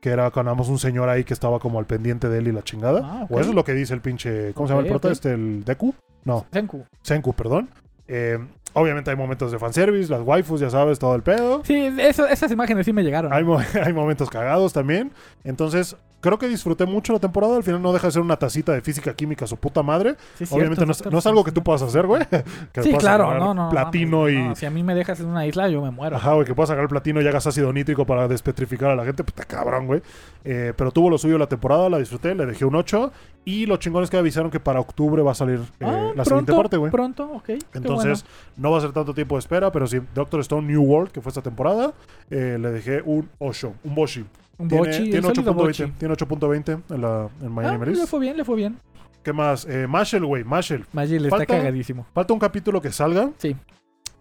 Que 0.00 0.10
era 0.10 0.30
con 0.30 0.48
ambos 0.48 0.68
un 0.68 0.78
señor 0.78 1.10
ahí 1.10 1.24
que 1.24 1.34
estaba 1.34 1.58
como 1.58 1.78
al 1.78 1.84
pendiente 1.84 2.28
de 2.28 2.38
él 2.38 2.48
y 2.48 2.52
la 2.52 2.62
chingada. 2.62 3.00
Ah. 3.04 3.26
O 3.28 3.38
eso 3.38 3.50
es 3.50 3.54
lo 3.54 3.64
que 3.64 3.74
dice 3.74 3.92
el 3.92 4.00
pinche... 4.00 4.54
¿Cómo 4.54 4.66
se 4.66 4.72
llama 4.72 4.86
el 4.86 4.90
prota? 4.90 5.10
Este, 5.10 5.32
el 5.32 5.62
Deku. 5.64 5.94
No, 6.24 6.46
Senku. 6.50 6.86
Senku, 7.02 7.34
perdón. 7.34 7.68
Eh, 8.08 8.38
obviamente 8.74 9.10
hay 9.10 9.16
momentos 9.16 9.50
de 9.52 9.58
fanservice, 9.58 10.10
las 10.10 10.20
waifus, 10.22 10.60
ya 10.60 10.70
sabes, 10.70 10.98
todo 10.98 11.14
el 11.14 11.22
pedo. 11.22 11.62
Sí, 11.64 11.90
eso, 11.98 12.26
esas 12.26 12.50
imágenes 12.50 12.84
sí 12.86 12.92
me 12.92 13.02
llegaron. 13.02 13.32
Hay, 13.32 13.44
mo- 13.44 13.60
hay 13.84 13.92
momentos 13.92 14.28
cagados 14.30 14.72
también. 14.72 15.12
Entonces, 15.44 15.96
creo 16.24 16.38
que 16.38 16.48
disfruté 16.48 16.86
mucho 16.86 17.12
la 17.12 17.18
temporada. 17.18 17.56
Al 17.56 17.62
final 17.62 17.82
no 17.82 17.92
deja 17.92 18.06
de 18.06 18.12
ser 18.12 18.22
una 18.22 18.38
tacita 18.38 18.72
de 18.72 18.80
física 18.80 19.12
química, 19.12 19.46
su 19.46 19.58
puta 19.58 19.82
madre. 19.82 20.16
Sí, 20.38 20.44
Obviamente 20.50 20.76
cierto, 20.76 20.86
no, 20.86 20.92
es, 20.92 21.12
no 21.12 21.18
es 21.18 21.26
algo 21.26 21.44
que 21.44 21.52
tú 21.52 21.62
puedas 21.62 21.82
hacer, 21.82 22.06
güey. 22.06 22.22
Que 22.72 22.82
Sí, 22.82 22.92
claro, 22.94 23.34
no, 23.34 23.52
no. 23.52 23.64
no, 23.64 23.70
Platino 23.70 24.28
y. 24.30 24.38
no, 24.38 24.56
si 24.56 24.64
a 24.64 24.70
mí 24.70 24.82
me 24.82 24.94
dejas 24.94 25.20
en 25.20 25.26
una 25.26 25.46
isla, 25.46 25.68
yo 25.68 25.82
me 25.82 25.90
muero. 25.90 26.16
Ajá, 26.16 26.32
güey, 26.32 26.46
que 26.46 26.54
puedas 26.54 26.68
sacar 26.70 26.82
el 26.82 26.88
platino 26.88 27.20
y 27.20 27.28
hagas 27.28 27.46
ácido 27.46 27.72
nítrico 27.72 28.06
para 28.06 28.26
despetrificar 28.26 28.90
a 28.90 28.96
la 28.96 29.04
gente. 29.04 29.22
Puta 29.22 29.44
cabrón, 29.44 29.86
güey. 29.86 30.02
Eh, 30.44 30.72
pero 30.74 30.90
tuvo 30.90 31.10
lo 31.10 31.18
suyo 31.18 31.36
la 31.36 31.46
temporada, 31.46 31.90
la 31.90 31.98
disfruté, 31.98 32.34
le 32.34 32.46
dejé 32.46 32.64
un 32.64 32.74
8. 32.74 33.12
Y 33.46 33.66
lo 33.66 33.76
chingón 33.76 34.02
es 34.02 34.08
que 34.08 34.16
avisaron 34.16 34.50
que 34.50 34.58
para 34.60 34.80
octubre 34.80 35.22
va 35.22 35.32
a 35.32 35.34
salir 35.34 35.60
eh, 35.78 35.84
Ah, 35.84 36.12
la 36.16 36.24
siguiente 36.24 36.54
parte, 36.54 36.78
güey. 36.78 36.90
Pronto, 36.90 37.30
ok. 37.30 37.50
Entonces, 37.74 38.24
no 38.56 38.70
va 38.70 38.78
a 38.78 38.80
ser 38.80 38.92
tanto 38.92 39.12
tiempo 39.12 39.34
de 39.34 39.40
espera, 39.40 39.70
pero 39.70 39.86
sí, 39.86 40.00
Doctor 40.14 40.40
Stone 40.40 40.66
New 40.66 40.82
World, 40.82 41.12
que 41.12 41.20
fue 41.20 41.28
esta 41.28 41.42
temporada, 41.42 41.92
eh, 42.30 42.56
le 42.58 42.70
dejé 42.70 43.02
un 43.04 43.28
8, 43.38 43.74
un 43.84 43.94
Boshi. 43.94 44.24
Un 44.58 44.68
Tiene, 44.68 44.86
bochi, 44.86 45.02
tiene 45.10 45.16
el 45.28 45.34
sólido 45.34 45.52
8.20 45.54 45.56
bochi. 45.56 45.86
tiene 45.98 46.14
8.20 46.14 46.82
en, 46.90 47.00
la, 47.02 47.28
en 47.42 47.52
Miami 47.52 47.84
Ah, 47.88 47.90
le 47.90 48.06
fue 48.06 48.20
bien, 48.20 48.36
le 48.36 48.44
fue 48.44 48.56
bien. 48.56 48.78
¿Qué 49.22 49.32
más? 49.32 49.66
Eh, 49.66 49.86
Mashel, 49.86 50.24
güey, 50.24 50.44
Mashel. 50.44 50.84
Magil 50.92 51.24
está 51.24 51.38
Falta- 51.38 51.56
cagadísimo. 51.56 52.06
Falta 52.14 52.32
un 52.34 52.38
capítulo 52.38 52.80
que 52.82 52.92
salga. 52.92 53.30
Sí. 53.38 53.56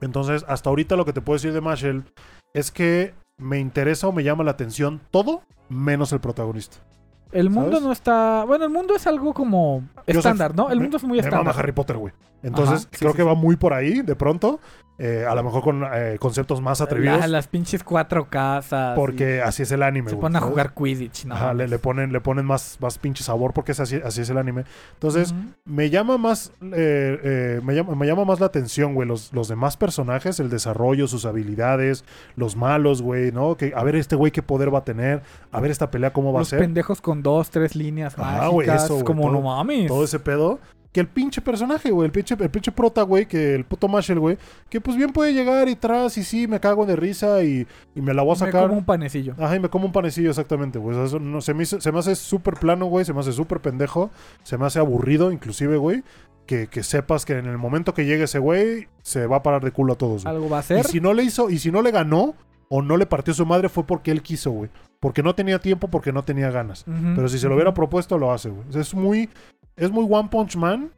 Entonces, 0.01 0.43
hasta 0.47 0.69
ahorita 0.69 0.95
lo 0.95 1.05
que 1.05 1.13
te 1.13 1.21
puedo 1.21 1.35
decir 1.35 1.53
de 1.53 1.61
Mashel 1.61 2.03
es 2.53 2.71
que 2.71 3.13
me 3.37 3.59
interesa 3.59 4.07
o 4.07 4.11
me 4.11 4.23
llama 4.23 4.43
la 4.43 4.51
atención 4.51 5.01
todo 5.11 5.41
menos 5.69 6.11
el 6.13 6.19
protagonista. 6.19 6.77
El 7.31 7.49
mundo 7.49 7.71
¿Sabes? 7.71 7.83
no 7.83 7.91
está. 7.91 8.43
Bueno, 8.45 8.65
el 8.65 8.69
mundo 8.71 8.95
es 8.95 9.07
algo 9.07 9.33
como 9.33 9.83
estándar, 10.05 10.55
¿no? 10.55 10.69
El 10.69 10.77
me- 10.77 10.83
mundo 10.83 10.97
es 10.97 11.03
muy 11.03 11.17
Me 11.17 11.23
mama 11.23 11.29
estándar. 11.37 11.55
Harry 11.59 11.71
Potter, 11.71 11.97
güey. 11.97 12.13
Entonces, 12.43 12.81
Ajá, 12.81 12.89
sí, 12.91 12.97
creo 12.99 13.11
sí, 13.11 13.17
que 13.17 13.23
sí. 13.23 13.27
va 13.27 13.33
muy 13.35 13.55
por 13.55 13.73
ahí, 13.73 14.01
de 14.01 14.15
pronto. 14.15 14.59
Eh, 14.99 15.25
a 15.27 15.33
lo 15.33 15.43
mejor 15.43 15.63
con 15.63 15.83
eh, 15.91 16.17
conceptos 16.19 16.61
más 16.61 16.79
atrevidos. 16.79 17.19
La- 17.19 17.27
las 17.27 17.47
pinches 17.47 17.83
cuatro 17.83 18.29
casas. 18.29 18.95
porque 18.95 19.41
así 19.41 19.63
es 19.63 19.71
el 19.71 19.81
anime, 19.81 20.11
se 20.11 20.15
ponen 20.17 20.35
a 20.35 20.41
jugar 20.41 20.73
Quidditch, 20.75 21.25
¿no? 21.25 21.33
Ajá, 21.33 21.53
le, 21.55 21.67
le 21.67 21.79
ponen, 21.79 22.13
le 22.13 22.21
ponen 22.21 22.45
más, 22.45 22.77
más 22.79 22.99
pinche 22.99 23.23
sabor 23.23 23.53
porque 23.53 23.71
es 23.71 23.79
así, 23.79 23.99
así 24.05 24.21
es 24.21 24.29
el 24.29 24.37
anime. 24.37 24.65
Entonces, 24.93 25.33
me 25.65 25.89
llama 25.89 26.19
más 26.19 26.51
eh, 26.61 27.19
eh, 27.23 27.61
me, 27.63 27.73
llama, 27.73 27.95
me 27.95 28.05
llama 28.05 28.23
más 28.23 28.39
la 28.39 28.45
atención, 28.45 28.93
güey, 28.93 29.07
los, 29.07 29.33
los 29.33 29.47
demás 29.47 29.77
personajes, 29.77 30.39
el 30.39 30.51
desarrollo, 30.51 31.07
sus 31.07 31.25
habilidades, 31.25 32.05
los 32.35 32.55
malos, 32.55 33.01
güey, 33.01 33.31
¿no? 33.31 33.57
Que, 33.57 33.73
a 33.75 33.83
ver 33.83 33.95
este 33.95 34.15
güey 34.15 34.31
qué 34.31 34.43
poder 34.43 34.71
va 34.73 34.79
a 34.79 34.83
tener, 34.85 35.23
a 35.51 35.59
ver 35.59 35.71
esta 35.71 35.89
pelea 35.89 36.13
cómo 36.13 36.31
va 36.33 36.39
Los 36.41 36.49
a 36.49 36.51
ser, 36.51 36.59
pendejos 36.59 37.01
con 37.01 37.23
dos, 37.23 37.49
tres 37.49 37.75
líneas 37.75 38.15
mágicas. 38.15 38.49
güey, 38.51 38.69
eso, 38.69 38.93
güey, 38.93 39.05
como 39.05 39.23
todo- 39.23 39.31
no 39.33 39.41
mames. 39.41 39.87
todo 39.87 40.03
ese 40.03 40.19
pedo. 40.19 40.59
Que 40.93 40.99
el 41.01 41.07
pinche 41.07 41.41
personaje, 41.41 41.89
güey, 41.91 42.05
el 42.05 42.11
pinche, 42.11 42.35
el 42.39 42.49
pinche 42.51 42.71
prota, 42.71 43.01
güey, 43.01 43.25
que 43.25 43.55
el 43.55 43.65
puto 43.65 43.87
Marshall, 43.87 44.19
güey, 44.19 44.37
que 44.69 44.79
pues 44.79 44.95
bien 44.95 45.11
puede 45.11 45.33
llegar 45.33 45.67
y 45.67 45.75
tras 45.75 46.17
y 46.19 46.23
sí, 46.23 46.47
me 46.47 46.59
cago 46.59 46.85
de 46.85 46.95
risa 46.95 47.43
y, 47.43 47.67
y 47.95 48.01
me 48.01 48.13
la 48.13 48.21
voy 48.21 48.31
a 48.31 48.35
Me 48.35 48.39
sacar. 48.45 48.61
como 48.67 48.77
un 48.77 48.85
panecillo. 48.85 49.33
Ajá, 49.39 49.55
y 49.55 49.59
me 49.59 49.69
como 49.69 49.87
un 49.87 49.91
panecillo, 49.91 50.29
exactamente, 50.29 50.77
güey. 50.79 50.97
Eso 51.03 51.19
no, 51.19 51.41
se, 51.41 51.53
me 51.55 51.63
hizo- 51.63 51.81
se 51.81 51.91
me 51.91 51.97
hace 51.99 52.15
súper 52.15 52.53
plano, 52.53 52.85
güey. 52.85 53.05
Se 53.05 53.11
me 53.13 53.19
hace 53.21 53.33
súper 53.33 53.59
pendejo. 53.59 54.11
Se 54.43 54.57
me 54.57 54.65
hace 54.67 54.77
aburrido, 54.79 55.31
inclusive, 55.31 55.77
güey. 55.77 56.03
Que, 56.45 56.67
que 56.67 56.83
sepas 56.83 57.25
que 57.25 57.37
en 57.39 57.47
el 57.47 57.57
momento 57.57 57.93
que 57.95 58.05
llegue 58.05 58.25
ese 58.25 58.37
güey, 58.37 58.87
se 59.01 59.25
va 59.27 59.37
a 59.37 59.43
parar 59.43 59.63
de 59.63 59.71
culo 59.71 59.93
a 59.93 59.97
todos, 59.97 60.23
güey. 60.25 60.35
Algo 60.35 60.47
va 60.49 60.59
a 60.59 60.61
Y 60.61 60.63
ser. 60.65 60.85
si 60.85 60.99
no 61.01 61.13
le 61.13 61.23
hizo, 61.23 61.49
y 61.49 61.57
si 61.57 61.71
no 61.71 61.81
le 61.81 61.89
ganó, 61.89 62.35
o 62.69 62.81
no 62.83 62.97
le 62.97 63.05
partió 63.07 63.33
su 63.33 63.45
madre, 63.47 63.67
fue 63.69 63.83
porque 63.85 64.11
él 64.11 64.21
quiso, 64.21 64.51
güey. 64.51 64.69
Porque 64.99 65.23
no 65.23 65.33
tenía 65.33 65.57
tiempo, 65.59 65.87
porque 65.87 66.11
no 66.13 66.23
tenía 66.23 66.51
ganas. 66.51 66.85
Pero 67.15 67.27
si 67.29 67.39
se 67.39 67.47
lo 67.47 67.55
hubiera 67.55 67.73
propuesto, 67.73 68.17
lo 68.19 68.31
hace, 68.31 68.49
güey. 68.49 68.63
Es 68.79 68.93
muy, 68.93 69.29
es 69.75 69.91
muy 69.91 70.05
One 70.09 70.29
Punch 70.29 70.55
Man, 70.55 70.91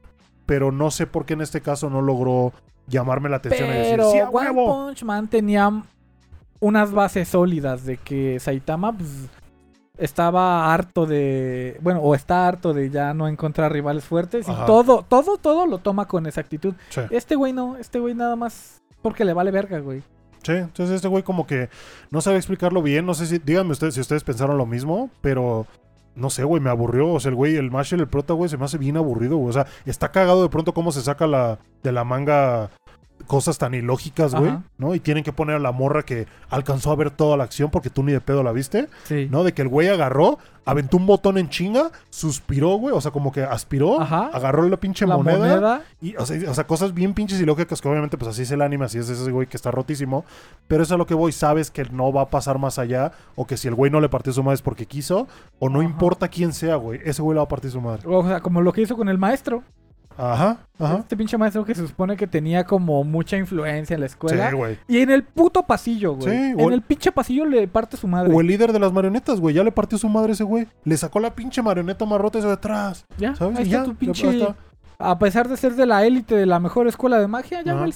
pero 0.46 0.72
no 0.72 0.92
sé 0.92 1.08
por 1.08 1.26
qué 1.26 1.34
en 1.34 1.42
este 1.42 1.62
caso 1.62 1.90
no 1.90 2.02
logró 2.02 2.54
llamarme 2.88 3.30
la 3.30 3.38
atención 3.38 3.70
y 3.70 3.74
decir, 3.74 3.92
Pero 3.92 4.12
sí, 4.12 4.20
a 4.20 4.30
One 4.30 4.52
huevo. 4.52 4.66
Punch 4.68 5.04
Man 5.04 5.28
tenía 5.28 5.84
unas 6.60 6.92
bases 6.92 7.30
sólidas 7.30 7.86
de 7.86 7.98
que 7.98 8.40
Saitama 8.40 8.96
pues, 8.96 9.30
estaba 9.98 10.74
harto 10.74 11.06
de. 11.06 11.78
Bueno, 11.82 12.02
o 12.02 12.16
está 12.16 12.48
harto 12.48 12.74
de 12.74 12.90
ya 12.90 13.14
no 13.14 13.28
encontrar 13.28 13.72
rivales 13.72 14.04
fuertes. 14.04 14.48
Ajá. 14.48 14.64
Y 14.64 14.66
todo, 14.66 15.04
todo, 15.08 15.38
todo 15.38 15.68
lo 15.68 15.80
toma 15.80 16.08
con 16.08 16.26
esa 16.26 16.42
actitud. 16.42 16.74
Sí. 16.90 17.02
Este 17.10 17.36
güey 17.36 17.54
no, 17.54 17.78
este 17.78 18.00
güey 18.00 18.14
nada 18.14 18.36
más 18.36 18.82
porque 19.02 19.26
le 19.26 19.34
vale 19.34 19.52
verga, 19.52 19.80
güey. 19.80 20.04
Sí, 20.44 20.54
entonces 20.54 20.98
este 20.98 21.08
güey 21.08 21.24
como 21.24 21.48
que 21.48 21.70
no 22.12 22.22
sabe 22.22 22.38
explicarlo 22.38 22.82
bien. 22.82 23.06
No 23.06 23.14
sé 23.14 23.26
si, 23.26 23.40
díganme 23.40 23.72
ustedes 23.72 23.96
si 23.96 24.02
ustedes 24.02 24.24
pensaron 24.24 24.58
lo 24.58 24.66
mismo, 24.66 25.10
pero 25.22 25.66
no 26.16 26.30
sé, 26.30 26.44
güey, 26.44 26.62
me 26.62 26.70
aburrió. 26.70 27.14
O 27.14 27.20
sea, 27.20 27.30
el 27.30 27.36
güey, 27.36 27.56
el 27.56 27.72
Marshall, 27.72 28.02
el 28.02 28.08
prota, 28.08 28.34
güey, 28.34 28.50
se 28.50 28.58
me 28.58 28.66
hace 28.66 28.78
bien 28.78 28.98
aburrido, 28.98 29.38
güey. 29.38 29.50
O 29.50 29.54
sea, 29.54 29.68
está 29.86 30.12
cagado 30.12 30.44
de 30.44 30.50
pronto 30.50 30.74
cómo 30.74 30.92
se 30.92 31.02
saca 31.02 31.28
la, 31.28 31.60
de 31.84 31.92
la 31.92 32.04
manga 32.04 32.72
cosas 33.28 33.58
tan 33.58 33.74
ilógicas, 33.74 34.36
güey. 34.36 34.54
¿no? 34.78 34.94
Y 34.94 35.00
tienen 35.00 35.24
que 35.24 35.34
poner 35.34 35.56
a 35.56 35.60
la 35.60 35.72
morra 35.72 36.04
que 36.04 36.28
alcanzó 36.50 36.92
a 36.92 36.96
ver 36.96 37.10
toda 37.12 37.38
la 37.38 37.44
acción 37.46 37.72
porque 37.72 37.90
tú 37.90 38.04
ni 38.04 38.12
de 38.12 38.22
pedo 38.22 38.44
la 38.44 38.52
viste, 38.52 38.88
Sí. 39.04 39.28
¿no? 39.32 39.44
De 39.44 39.54
que 39.54 39.62
el 39.64 39.68
güey 39.68 39.88
agarró, 39.88 40.38
aventó 40.66 40.98
un 40.98 41.06
botón 41.08 41.38
en 41.38 41.50
chinga, 41.50 41.92
suspiró, 42.10 42.76
güey, 42.76 42.94
o 42.96 43.02
sea, 43.02 43.12
como 43.12 43.32
que 43.32 43.42
aspiró, 43.44 44.00
Ajá. 44.02 44.30
agarró 44.34 44.68
la 44.70 44.78
pinche 44.78 45.06
La 45.08 45.18
moneda, 45.18 45.38
moneda. 45.40 45.82
y, 46.02 46.16
o 46.18 46.26
sea, 46.26 46.50
o 46.50 46.54
sea, 46.54 46.68
cosas 46.68 46.94
bien 46.94 47.14
pinches 47.14 47.40
y 47.40 47.46
lógicas 47.46 47.82
que 47.82 47.88
obviamente 47.90 48.18
pues 48.18 48.30
así 48.30 48.44
es 48.44 48.52
el 48.52 48.62
anime, 48.62 48.86
así 48.86 48.98
es 49.00 49.10
ese 49.10 49.32
güey 49.32 49.48
que 49.48 49.58
está 49.58 49.72
rotísimo. 49.72 50.24
Pero 50.68 50.84
eso 50.84 50.94
es 50.94 50.96
a 50.96 50.98
lo 50.98 51.06
que 51.08 51.14
voy, 51.14 51.32
sabes 51.32 51.72
que 51.72 51.86
no 51.86 52.12
va 52.14 52.24
a 52.24 52.30
pasar 52.30 52.60
más 52.60 52.78
allá 52.80 53.12
o 53.36 53.48
que 53.48 53.58
si 53.58 53.68
el 53.68 53.76
güey 53.76 53.92
no 53.92 54.02
le 54.02 54.10
partió 54.10 54.34
su 54.34 54.44
madre 54.44 54.56
es 54.56 54.62
porque 54.62 54.86
quiso 54.86 55.28
o 55.60 55.70
no 55.70 55.80
Ajá. 55.80 55.90
importa 55.90 56.28
quién 56.28 56.54
sea, 56.54 56.76
güey, 56.76 57.00
ese 57.06 57.22
güey 57.22 57.34
le 57.36 57.40
va 57.40 57.46
a 57.46 57.50
partir 57.50 57.72
su 57.72 57.82
madre. 57.82 58.04
O 58.06 58.24
sea, 58.28 58.40
como 58.42 58.62
lo 58.62 58.72
que 58.74 58.82
hizo 58.82 58.96
con 58.96 59.10
el 59.10 59.18
maestro. 59.18 59.64
Ajá, 60.18 60.58
ajá. 60.80 60.98
Este 61.00 61.18
pinche 61.18 61.38
maestro 61.38 61.66
que 61.66 61.76
se 61.76 61.86
supone 61.88 62.16
que 62.16 62.26
tenía 62.28 62.64
como 62.64 63.04
mucha 63.04 63.38
influencia 63.38 63.94
en 63.96 64.00
la 64.00 64.06
escuela. 64.06 64.50
Sí, 64.50 64.56
güey. 64.56 64.78
y 64.88 65.00
en 65.00 65.12
el 65.12 65.24
puto 65.24 65.64
pasillo, 65.64 66.14
güey. 66.16 66.30
Sí, 66.30 66.44
en 66.58 66.62
o- 66.62 66.72
el 66.72 66.82
pinche 66.82 67.12
pasillo 67.12 67.46
le 67.46 67.68
parte 67.68 67.98
su 67.98 68.08
madre. 68.08 68.34
O 68.34 68.40
el 68.42 68.48
líder 68.48 68.72
de 68.74 68.80
las 68.80 68.94
marionetas, 68.94 69.40
güey, 69.40 69.56
ya 69.56 69.64
le 69.64 69.72
partió 69.72 69.98
su 69.98 70.08
madre 70.10 70.34
ese 70.34 70.44
güey. 70.44 70.68
Le 70.84 70.96
sacó 70.98 71.20
la 71.20 71.36
pinche 71.36 71.62
marioneta 71.62 72.06
más 72.06 72.20
rota 72.22 72.40
esa 72.40 72.48
de 72.48 72.54
atrás. 72.54 73.06
ya, 73.18 73.36
¿Sabes? 73.36 73.58
ahí 73.58 73.64
Y 73.64 73.68
está 73.68 73.78
ya, 73.80 73.84
tu 73.86 73.96
pinche. 73.96 74.30
está. 74.38 74.56
A 74.98 75.20
pesar 75.20 75.50
de 75.50 75.58
ser 75.58 75.76
de 75.76 75.86
la 75.86 76.06
élite 76.06 76.36
de 76.36 76.46
la 76.46 76.60
mejor 76.62 76.88
escuela 76.88 77.20
de 77.20 77.28
magia, 77.28 77.62
ya 77.64 77.74
güey. 77.74 77.92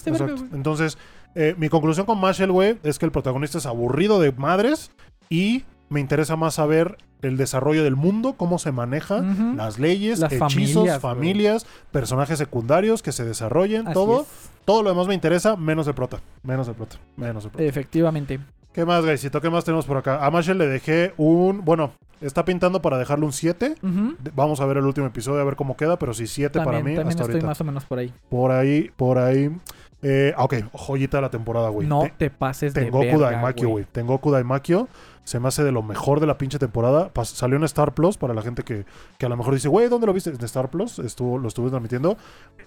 Entonces, 0.53 0.97
eh, 1.35 1.55
mi 1.57 1.69
conclusión 1.69 2.05
con 2.05 2.19
Marshall, 2.19 2.51
güey, 2.51 2.77
es 2.83 2.99
que 2.99 3.05
el 3.05 3.11
protagonista 3.11 3.57
es 3.59 3.65
aburrido 3.65 4.19
de 4.19 4.33
madres 4.33 4.91
y 5.29 5.63
me 5.89 5.99
interesa 5.99 6.35
más 6.35 6.55
saber 6.55 6.97
el 7.21 7.35
desarrollo 7.35 7.83
del 7.83 7.95
mundo, 7.95 8.33
cómo 8.37 8.59
se 8.59 8.71
maneja, 8.71 9.21
las 9.55 9.79
leyes, 9.79 10.19
Las 10.19 10.31
hechizos, 10.31 10.99
familias, 10.99 11.65
personajes 11.91 12.37
secundarios 12.37 13.01
que 13.01 13.11
se 13.11 13.25
desarrollen, 13.25 13.87
Así 13.87 13.93
todo. 13.93 14.21
es. 14.21 14.27
Todo 14.65 14.83
lo 14.83 14.89
demás 14.91 15.07
me 15.07 15.15
interesa, 15.15 15.55
menos 15.55 15.87
el 15.87 15.95
prota. 15.95 16.19
Menos 16.43 16.67
el 16.67 16.75
prota. 16.75 16.97
Menos 17.17 17.43
el 17.45 17.51
prota. 17.51 17.63
Efectivamente. 17.63 18.39
¿Qué 18.71 18.85
más, 18.85 19.03
Gaisito? 19.03 19.41
¿Qué 19.41 19.49
más 19.49 19.65
tenemos 19.65 19.85
por 19.87 19.97
acá? 19.97 20.23
A 20.23 20.29
Marshall 20.29 20.59
le 20.59 20.67
dejé 20.67 21.13
un. 21.17 21.65
Bueno, 21.65 21.91
está 22.21 22.45
pintando 22.45 22.81
para 22.83 22.99
dejarle 22.99 23.25
un 23.25 23.33
7. 23.33 23.73
Ujú. 23.81 24.15
De- 24.19 24.31
Vamos 24.35 24.61
a 24.61 24.65
ver 24.67 24.77
el 24.77 24.85
último 24.85 25.07
episodio, 25.07 25.41
a 25.41 25.43
ver 25.43 25.55
cómo 25.55 25.75
queda, 25.75 25.97
pero 25.97 26.13
sí 26.13 26.27
7 26.27 26.59
para 26.59 26.77
mí 26.77 26.93
también 26.95 26.99
hasta 26.99 27.09
estoy 27.23 27.33
ahorita. 27.33 27.47
más 27.47 27.59
o 27.61 27.63
menos 27.63 27.83
por 27.85 27.97
ahí. 27.97 28.13
Por 28.29 28.51
ahí, 28.51 28.91
por 28.95 29.17
ahí. 29.17 29.49
Eh, 30.01 30.33
ah, 30.37 30.45
ok, 30.45 30.55
joyita 30.71 31.17
de 31.17 31.21
la 31.23 31.29
temporada, 31.29 31.69
güey. 31.69 31.85
no 31.87 32.03
Te- 32.03 32.13
te 32.17 32.29
pases 32.29 32.73
de 32.73 32.83
Tengoku 32.85 33.05
verga, 33.05 33.31
Daimakyo, 33.31 33.69
güey. 33.69 33.85
Tengoku 33.91 34.31
Daimakyo 34.31 34.87
se 35.25 35.39
me 35.39 35.47
hace 35.49 35.63
de 35.63 35.71
lo 35.71 35.83
mejor 35.83 36.19
de 36.21 36.25
la 36.25 36.37
pinche 36.37 36.57
temporada. 36.57 37.13
Pas- 37.13 37.25
salió 37.25 37.57
en 37.57 37.63
Star 37.65 37.93
Plus 37.93 38.17
para 38.17 38.33
la 38.33 38.41
gente 38.41 38.63
que, 38.63 38.85
que 39.17 39.25
a 39.25 39.29
lo 39.29 39.35
mejor 39.37 39.53
dice, 39.53 39.67
güey, 39.67 39.87
¿dónde 39.89 40.07
lo 40.07 40.13
viste? 40.13 40.29
En 40.31 40.43
Star 40.45 40.69
Plus, 40.69 40.99
estuvo, 40.99 41.37
lo 41.37 41.47
estuve 41.49 41.69
transmitiendo. 41.69 42.17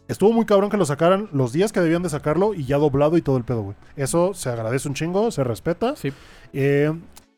Estuvo 0.08 0.32
muy 0.32 0.44
cabrón 0.44 0.68
que 0.70 0.76
lo 0.76 0.84
sacaran 0.84 1.28
los 1.32 1.52
días 1.52 1.72
que 1.72 1.80
debían 1.80 2.02
de 2.02 2.10
sacarlo 2.10 2.52
y 2.54 2.66
ya 2.66 2.76
doblado 2.76 3.16
y 3.16 3.22
todo 3.22 3.36
el 3.38 3.44
pedo, 3.44 3.62
güey. 3.62 3.76
Eso 3.96 4.34
se 4.34 4.50
agradece 4.50 4.86
un 4.88 4.94
chingo, 4.94 5.30
se 5.30 5.42
respeta. 5.42 5.96
Sí. 5.96 6.12
Eh, 6.52 6.92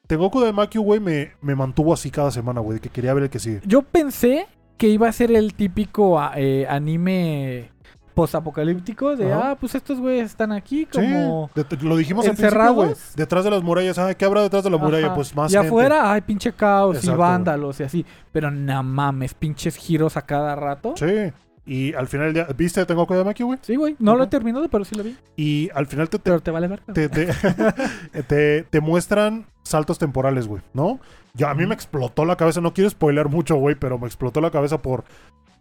Tengoku 0.09 0.41
Daimakyo, 0.41 0.83
güey, 0.83 1.01
me, 1.01 1.33
me 1.41 1.55
mantuvo 1.55 1.95
así 1.95 2.11
cada 2.11 2.31
semana, 2.31 2.61
güey, 2.61 2.75
de 2.79 2.81
que 2.83 2.91
quería 2.91 3.15
ver 3.15 3.23
el 3.23 3.31
que 3.31 3.39
sigue. 3.39 3.61
Yo 3.65 3.81
pensé 3.83 4.47
que 4.77 4.89
iba 4.89 5.09
a 5.09 5.13
ser 5.13 5.31
el 5.33 5.55
típico 5.55 6.21
a- 6.21 6.33
eh, 6.37 6.67
anime 6.69 7.71
postapocalíptico 8.15 9.17
de, 9.17 9.33
Ajá. 9.33 9.51
ah, 9.51 9.57
pues 9.57 9.75
estos 9.75 9.99
güeyes 10.01 10.27
están 10.31 10.53
aquí 10.53 10.87
Sí, 10.91 10.99
como... 11.01 11.51
de- 11.55 11.65
de- 11.65 11.83
lo 11.85 11.97
dijimos 11.97 12.25
al 12.25 12.33
¿Encerrados? 12.33 12.75
güey. 12.77 12.95
Detrás 13.17 13.45
de 13.45 13.51
las 13.51 13.63
murallas, 13.63 13.99
ay, 13.99 14.15
¿qué 14.15 14.25
habrá 14.25 14.43
detrás 14.43 14.65
de 14.65 14.71
la 14.71 14.77
muralla? 14.79 15.07
Ajá. 15.07 15.15
Pues 15.15 15.35
más 15.35 15.51
Y 15.53 15.55
gente. 15.55 15.69
afuera 15.69 16.13
hay 16.13 16.21
pinche 16.21 16.53
caos 16.53 16.97
Exacto, 16.97 17.17
y 17.17 17.19
vándalos 17.19 17.81
y 17.81 17.83
así. 17.83 18.07
Pero 18.33 18.51
no 18.51 18.83
mames, 18.83 19.35
pinches 19.35 19.77
giros 19.77 20.17
a 20.17 20.23
cada 20.23 20.55
rato. 20.57 20.95
Sí. 20.97 21.33
Y 21.67 21.95
al 21.95 22.09
final 22.09 22.27
del 22.27 22.35
día, 22.35 22.47
¿viste 22.55 22.85
Tengo 22.85 23.07
Kodamaki, 23.07 23.43
güey? 23.43 23.59
Sí, 23.63 23.77
güey. 23.77 23.97
No 23.99 24.17
lo 24.17 24.25
he 24.25 24.27
terminado, 24.27 24.69
pero 24.69 24.85
sí 24.85 24.95
lo 24.95 25.03
vi. 25.03 25.17
Y 25.37 25.71
al 25.75 25.87
final 25.87 26.11
te, 26.11 26.19
te, 26.19 26.25
Pero 26.25 26.41
te 26.41 26.51
vale 26.51 26.69
verga. 26.69 26.93
te, 26.93 27.09
te, 27.09 27.27
te- 28.29 28.63
te 28.65 28.81
muestran 28.81 29.47
saltos 29.63 29.99
temporales, 29.99 30.47
güey, 30.47 30.63
¿no? 30.75 31.01
Yo, 31.33 31.49
a 31.49 31.55
mí 31.55 31.67
me 31.67 31.75
explotó 31.75 32.25
la 32.27 32.37
cabeza, 32.37 32.61
no 32.61 32.75
quiero 32.75 32.91
spoiler 32.91 33.29
mucho, 33.29 33.57
güey, 33.57 33.75
pero 33.77 33.99
me 33.99 34.07
explotó 34.07 34.41
la 34.43 34.51
cabeza 34.51 34.83
por, 34.83 35.05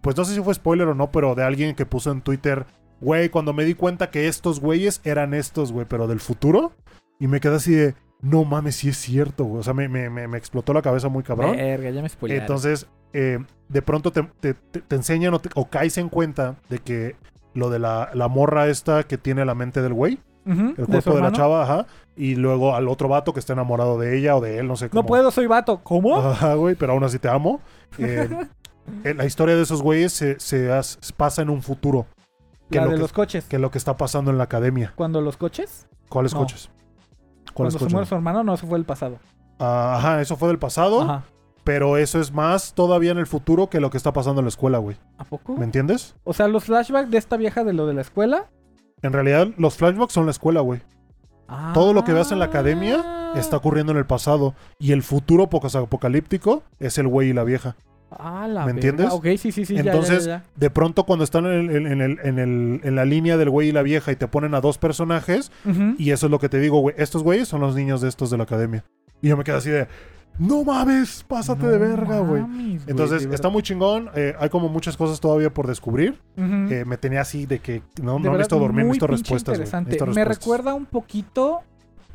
pues 0.03 0.15
no 0.15 0.23
sé 0.25 0.35
si 0.35 0.41
fue 0.41 0.53
spoiler 0.53 0.87
o 0.87 0.93
no, 0.93 1.09
pero 1.11 1.33
de 1.33 1.43
alguien 1.43 1.73
que 1.75 1.85
puso 1.87 2.11
en 2.11 2.21
Twitter, 2.21 2.65
güey, 3.01 3.29
cuando 3.29 3.53
me 3.53 3.65
di 3.65 3.73
cuenta 3.73 4.11
que 4.11 4.27
estos 4.27 4.59
güeyes 4.59 5.01
eran 5.03 5.33
estos, 5.33 5.71
güey, 5.71 5.87
pero 5.89 6.07
del 6.07 6.19
futuro, 6.19 6.73
y 7.19 7.27
me 7.27 7.39
quedé 7.39 7.55
así 7.55 7.73
de, 7.73 7.95
no 8.21 8.43
mames, 8.43 8.75
sí 8.75 8.89
es 8.89 8.97
cierto, 8.97 9.45
güey, 9.45 9.61
o 9.61 9.63
sea, 9.63 9.73
me, 9.73 9.87
me, 9.89 10.37
explotó 10.37 10.73
la 10.73 10.81
cabeza 10.81 11.09
muy 11.09 11.23
cabrón. 11.23 11.55
Verga, 11.55 11.89
ya 11.89 12.01
me 12.01 12.09
spoilearon. 12.09 12.43
Entonces, 12.43 12.87
eh, 13.13 13.39
de 13.69 13.81
pronto 13.81 14.11
te, 14.11 14.23
te- 14.39 14.53
te- 14.53 14.81
te 14.81 14.95
enseñan 14.95 15.33
o, 15.33 15.41
o 15.55 15.69
caes 15.69 15.97
en 15.97 16.09
cuenta 16.09 16.55
de 16.69 16.79
que 16.79 17.15
lo 17.53 17.69
de 17.69 17.79
la, 17.79 18.09
la 18.13 18.27
morra 18.27 18.67
esta 18.67 19.03
que 19.03 19.17
tiene 19.17 19.45
la 19.45 19.55
mente 19.55 19.81
del 19.81 19.93
güey, 19.93 20.19
el 20.45 20.75
cuerpo 20.75 21.15
de, 21.15 21.21
la 21.21 21.31
chava, 21.31 21.63
ajá, 21.63 21.87
y 22.17 22.35
luego 22.35 22.75
al 22.75 22.89
otro 22.89 23.07
vato 23.07 23.33
que 23.33 23.39
está 23.39 23.53
enamorado 23.53 23.97
de 23.97 24.17
ella 24.17 24.35
o 24.35 24.41
de 24.41 24.57
él, 24.59 24.67
no 24.67 24.75
sé 24.75 24.89
cómo. 24.89 25.01
No 25.03 25.07
puedo, 25.07 25.31
soy 25.31 25.47
vato. 25.47 25.79
¿Cómo? 25.83 26.17
Ajá, 26.17 26.55
güey, 26.55 26.75
pero 26.75 26.91
aún 26.93 27.03
así 27.05 27.17
te 27.17 27.29
amo. 27.29 27.61
Eh, 27.97 28.27
la 29.03 29.25
historia 29.25 29.55
de 29.55 29.63
esos 29.63 29.81
güeyes 29.81 30.11
se, 30.13 30.39
se 30.39 30.71
as- 30.71 30.97
pasa 31.17 31.41
en 31.41 31.49
un 31.49 31.61
futuro, 31.61 32.05
que 32.69 32.77
La 32.79 32.85
lo 32.85 32.89
de 32.91 32.95
que- 32.97 33.01
los 33.01 33.13
coches. 33.13 33.45
que 33.45 33.59
lo 33.59 33.71
que 33.71 33.77
está 33.77 33.97
pasando 33.97 34.31
en 34.31 34.37
la 34.37 34.45
academia. 34.45 34.93
Cuando 34.95 35.21
los 35.21 35.37
coches. 35.37 35.87
¿Cuáles 36.09 36.33
No. 36.33 36.39
coches? 36.41 36.69
Cuando 37.53 37.53
¿Cuáles 37.53 37.73
se 37.73 37.79
muere 37.79 37.93
coches? 37.95 38.09
su 38.09 38.15
hermano, 38.15 38.43
no, 38.43 38.53
eso 38.55 38.67
fue 38.67 38.77
el 38.77 38.85
pasado. 38.85 39.19
Ah, 39.59 39.95
ajá, 39.97 40.21
eso 40.21 40.35
fue 40.35 40.47
del 40.49 40.59
pasado, 40.59 41.01
Ajá. 41.01 41.23
pero 41.63 41.97
eso 41.97 42.19
es 42.19 42.31
más 42.31 42.73
todavía 42.73 43.11
en 43.11 43.17
el 43.19 43.27
futuro 43.27 43.69
que 43.69 43.79
lo 43.79 43.89
que 43.89 43.97
está 43.97 44.11
pasando 44.13 44.41
en 44.41 44.45
la 44.45 44.49
escuela, 44.49 44.79
güey. 44.79 44.97
¿A 45.17 45.23
poco? 45.23 45.55
¿Me 45.55 45.63
entiendes? 45.65 46.15
O 46.23 46.33
sea, 46.33 46.47
los 46.47 46.63
flashbacks 46.65 47.11
de 47.11 47.17
esta 47.17 47.37
vieja 47.37 47.63
de 47.63 47.73
lo 47.73 47.85
de 47.85 47.93
la 47.93 48.01
escuela. 48.01 48.49
En 49.01 49.13
realidad, 49.13 49.47
los 49.57 49.75
flashbacks 49.75 50.13
son 50.13 50.25
la 50.25 50.31
escuela, 50.31 50.61
güey. 50.61 50.81
Todo 51.73 51.93
lo 51.93 52.03
que 52.03 52.13
veas 52.13 52.31
en 52.31 52.39
la 52.39 52.45
academia 52.45 53.01
Ah. 53.05 53.19
Está 53.35 53.57
ocurriendo 53.57 53.91
en 53.91 53.97
el 53.97 54.05
pasado. 54.05 54.53
Y 54.79 54.91
el 54.91 55.01
futuro 55.03 55.49
apocalíptico 55.51 56.63
es 56.79 56.97
el 56.97 57.07
güey 57.07 57.29
y 57.29 57.33
la 57.33 57.43
vieja. 57.43 57.75
Ah, 58.19 58.47
la 58.47 58.65
¿Me 58.65 58.71
entiendes? 58.71 59.09
Ok, 59.11 59.25
sí, 59.37 59.51
sí, 59.51 59.65
sí. 59.65 59.75
ya, 59.75 59.81
Entonces, 59.81 60.25
ya, 60.25 60.37
ya. 60.39 60.43
De 60.55 60.69
pronto, 60.69 61.03
cuando 61.05 61.23
están 61.23 61.45
en, 61.45 61.69
el- 61.69 61.85
en 61.87 62.01
el- 62.01 62.19
en 62.23 62.39
el- 62.39 62.81
en 62.83 62.95
la 62.95 63.05
línea 63.05 63.37
del 63.37 63.49
güey 63.49 63.69
y 63.69 63.71
la 63.71 63.81
vieja 63.83 64.11
y 64.11 64.15
te 64.15 64.27
ponen 64.27 64.53
a 64.55 64.61
dos 64.61 64.77
personajes, 64.77 65.51
y 65.97 66.11
eso 66.11 66.27
es 66.27 66.31
lo 66.31 66.39
que 66.39 66.49
te 66.49 66.59
digo, 66.59 66.79
güey. 66.79 66.95
Estos 66.97 67.23
güeyes 67.23 67.47
son 67.47 67.61
los 67.61 67.75
niños 67.75 68.01
de 68.01 68.09
estos 68.09 68.29
de 68.29 68.37
la 68.37 68.43
academia. 68.43 68.83
Y 69.21 69.29
yo 69.29 69.37
me 69.37 69.43
quedo 69.43 69.57
así 69.57 69.69
de, 69.69 69.87
no 70.39 70.63
mames, 70.63 71.23
pásate 71.27 71.67
de 71.67 71.77
verga, 71.77 72.19
güey. 72.19 72.43
Entonces, 72.87 73.25
está 73.31 73.49
muy 73.49 73.61
chingón. 73.61 74.09
eh, 74.15 74.33
hay 74.39 74.49
como 74.49 74.67
muchas 74.67 74.97
cosas 74.97 75.19
todavía 75.19 75.53
por 75.53 75.67
descubrir. 75.67 76.19
Que 76.35 76.83
me 76.85 76.97
tenía 76.97 77.21
así 77.21 77.45
de 77.45 77.59
que 77.59 77.81
no, 78.01 78.13
De 78.13 78.19
no 78.19 78.23
verdad, 78.23 78.31
necesito 78.37 78.59
dormir, 78.59 78.85
necesito 78.85 79.07
respuestas. 79.07 79.53
interesante. 79.53 79.89
necesito 79.91 80.05
Me 80.07 80.11
respuestas. 80.25 80.37
recuerda 80.43 80.73
un 80.73 80.85
poquito 80.85 81.59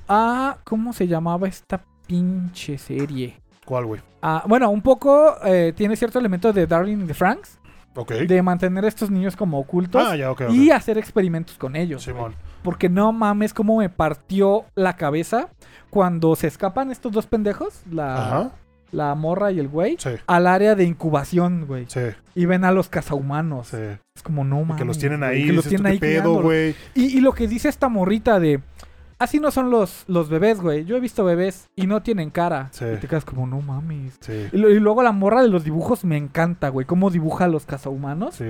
a. 0.08 0.58
¿Cómo 0.64 0.92
se 0.92 1.06
llamaba 1.06 1.48
esta 1.48 1.82
pinche 2.06 2.76
serie? 2.78 3.40
¿Cuál, 3.68 3.84
güey? 3.84 4.00
Ah, 4.22 4.42
bueno, 4.48 4.70
un 4.70 4.80
poco 4.80 5.36
eh, 5.44 5.74
tiene 5.76 5.94
cierto 5.94 6.18
elemento 6.18 6.52
de 6.54 6.66
Darling 6.66 7.00
in 7.00 7.06
the 7.06 7.12
Franks, 7.14 7.58
Ok. 7.94 8.12
de 8.12 8.40
mantener 8.42 8.84
a 8.84 8.88
estos 8.88 9.10
niños 9.10 9.36
como 9.36 9.58
ocultos 9.58 10.02
Ah, 10.08 10.16
ya, 10.16 10.30
ok, 10.30 10.42
ok. 10.48 10.52
y 10.54 10.70
hacer 10.70 10.96
experimentos 10.96 11.58
con 11.58 11.76
ellos. 11.76 12.02
güey. 12.06 12.16
Simón. 12.16 12.34
Porque 12.62 12.88
no 12.88 13.12
mames 13.12 13.52
cómo 13.52 13.76
me 13.78 13.90
partió 13.90 14.64
la 14.74 14.96
cabeza 14.96 15.48
cuando 15.90 16.34
se 16.34 16.46
escapan 16.46 16.90
estos 16.90 17.12
dos 17.12 17.26
pendejos, 17.26 17.82
la, 17.90 18.14
Ajá. 18.26 18.50
la 18.90 19.14
morra 19.14 19.52
y 19.52 19.58
el 19.60 19.68
güey, 19.68 19.96
Sí, 19.98 20.10
al 20.26 20.46
área 20.46 20.74
de 20.74 20.84
incubación, 20.84 21.66
güey. 21.66 21.84
sí, 21.88 22.00
Y 22.34 22.46
ven 22.46 22.64
a 22.64 22.72
los 22.72 22.88
cazahumanos. 22.88 23.68
sí. 23.68 23.76
Es 24.16 24.22
como, 24.22 24.44
no 24.44 24.60
Y 24.60 24.64
mames. 24.64 24.76
que 24.78 24.84
los 24.86 24.98
tienen 24.98 25.20
güey, 25.20 25.30
ahí. 25.30 25.46
Que 25.46 25.52
los 25.52 25.64
dices 25.66 25.76
tú, 25.78 25.82
tienen 25.82 26.00
¿qué 26.00 26.06
ahí 26.06 26.12
pedo, 26.14 26.22
criándolos. 26.22 26.42
güey? 26.42 26.74
Y, 26.94 27.18
y 27.18 27.20
lo 27.20 27.32
que 27.32 27.46
dice 27.46 27.68
esta 27.68 27.88
morrita 27.90 28.40
de. 28.40 28.60
Así 29.20 29.40
no 29.40 29.50
son 29.50 29.70
los, 29.70 30.04
los 30.06 30.28
bebés, 30.28 30.60
güey. 30.60 30.84
Yo 30.84 30.96
he 30.96 31.00
visto 31.00 31.24
bebés 31.24 31.68
y 31.74 31.88
no 31.88 32.02
tienen 32.02 32.30
cara. 32.30 32.68
Sí. 32.70 32.84
Y 32.84 32.98
te 32.98 33.08
quedas 33.08 33.24
como, 33.24 33.48
no 33.48 33.60
mames. 33.60 34.16
Sí, 34.20 34.46
Y, 34.52 34.56
lo- 34.56 34.70
y 34.70 34.78
luego 34.78 35.02
la 35.02 35.10
morra 35.10 35.42
de 35.42 35.48
los 35.48 35.64
dibujos 35.64 36.04
me 36.04 36.16
encanta, 36.16 36.68
güey. 36.68 36.86
Cómo 36.86 37.10
dibuja 37.10 37.46
a 37.46 37.48
los 37.48 37.66
cazahumanos. 37.66 38.36
sí. 38.36 38.44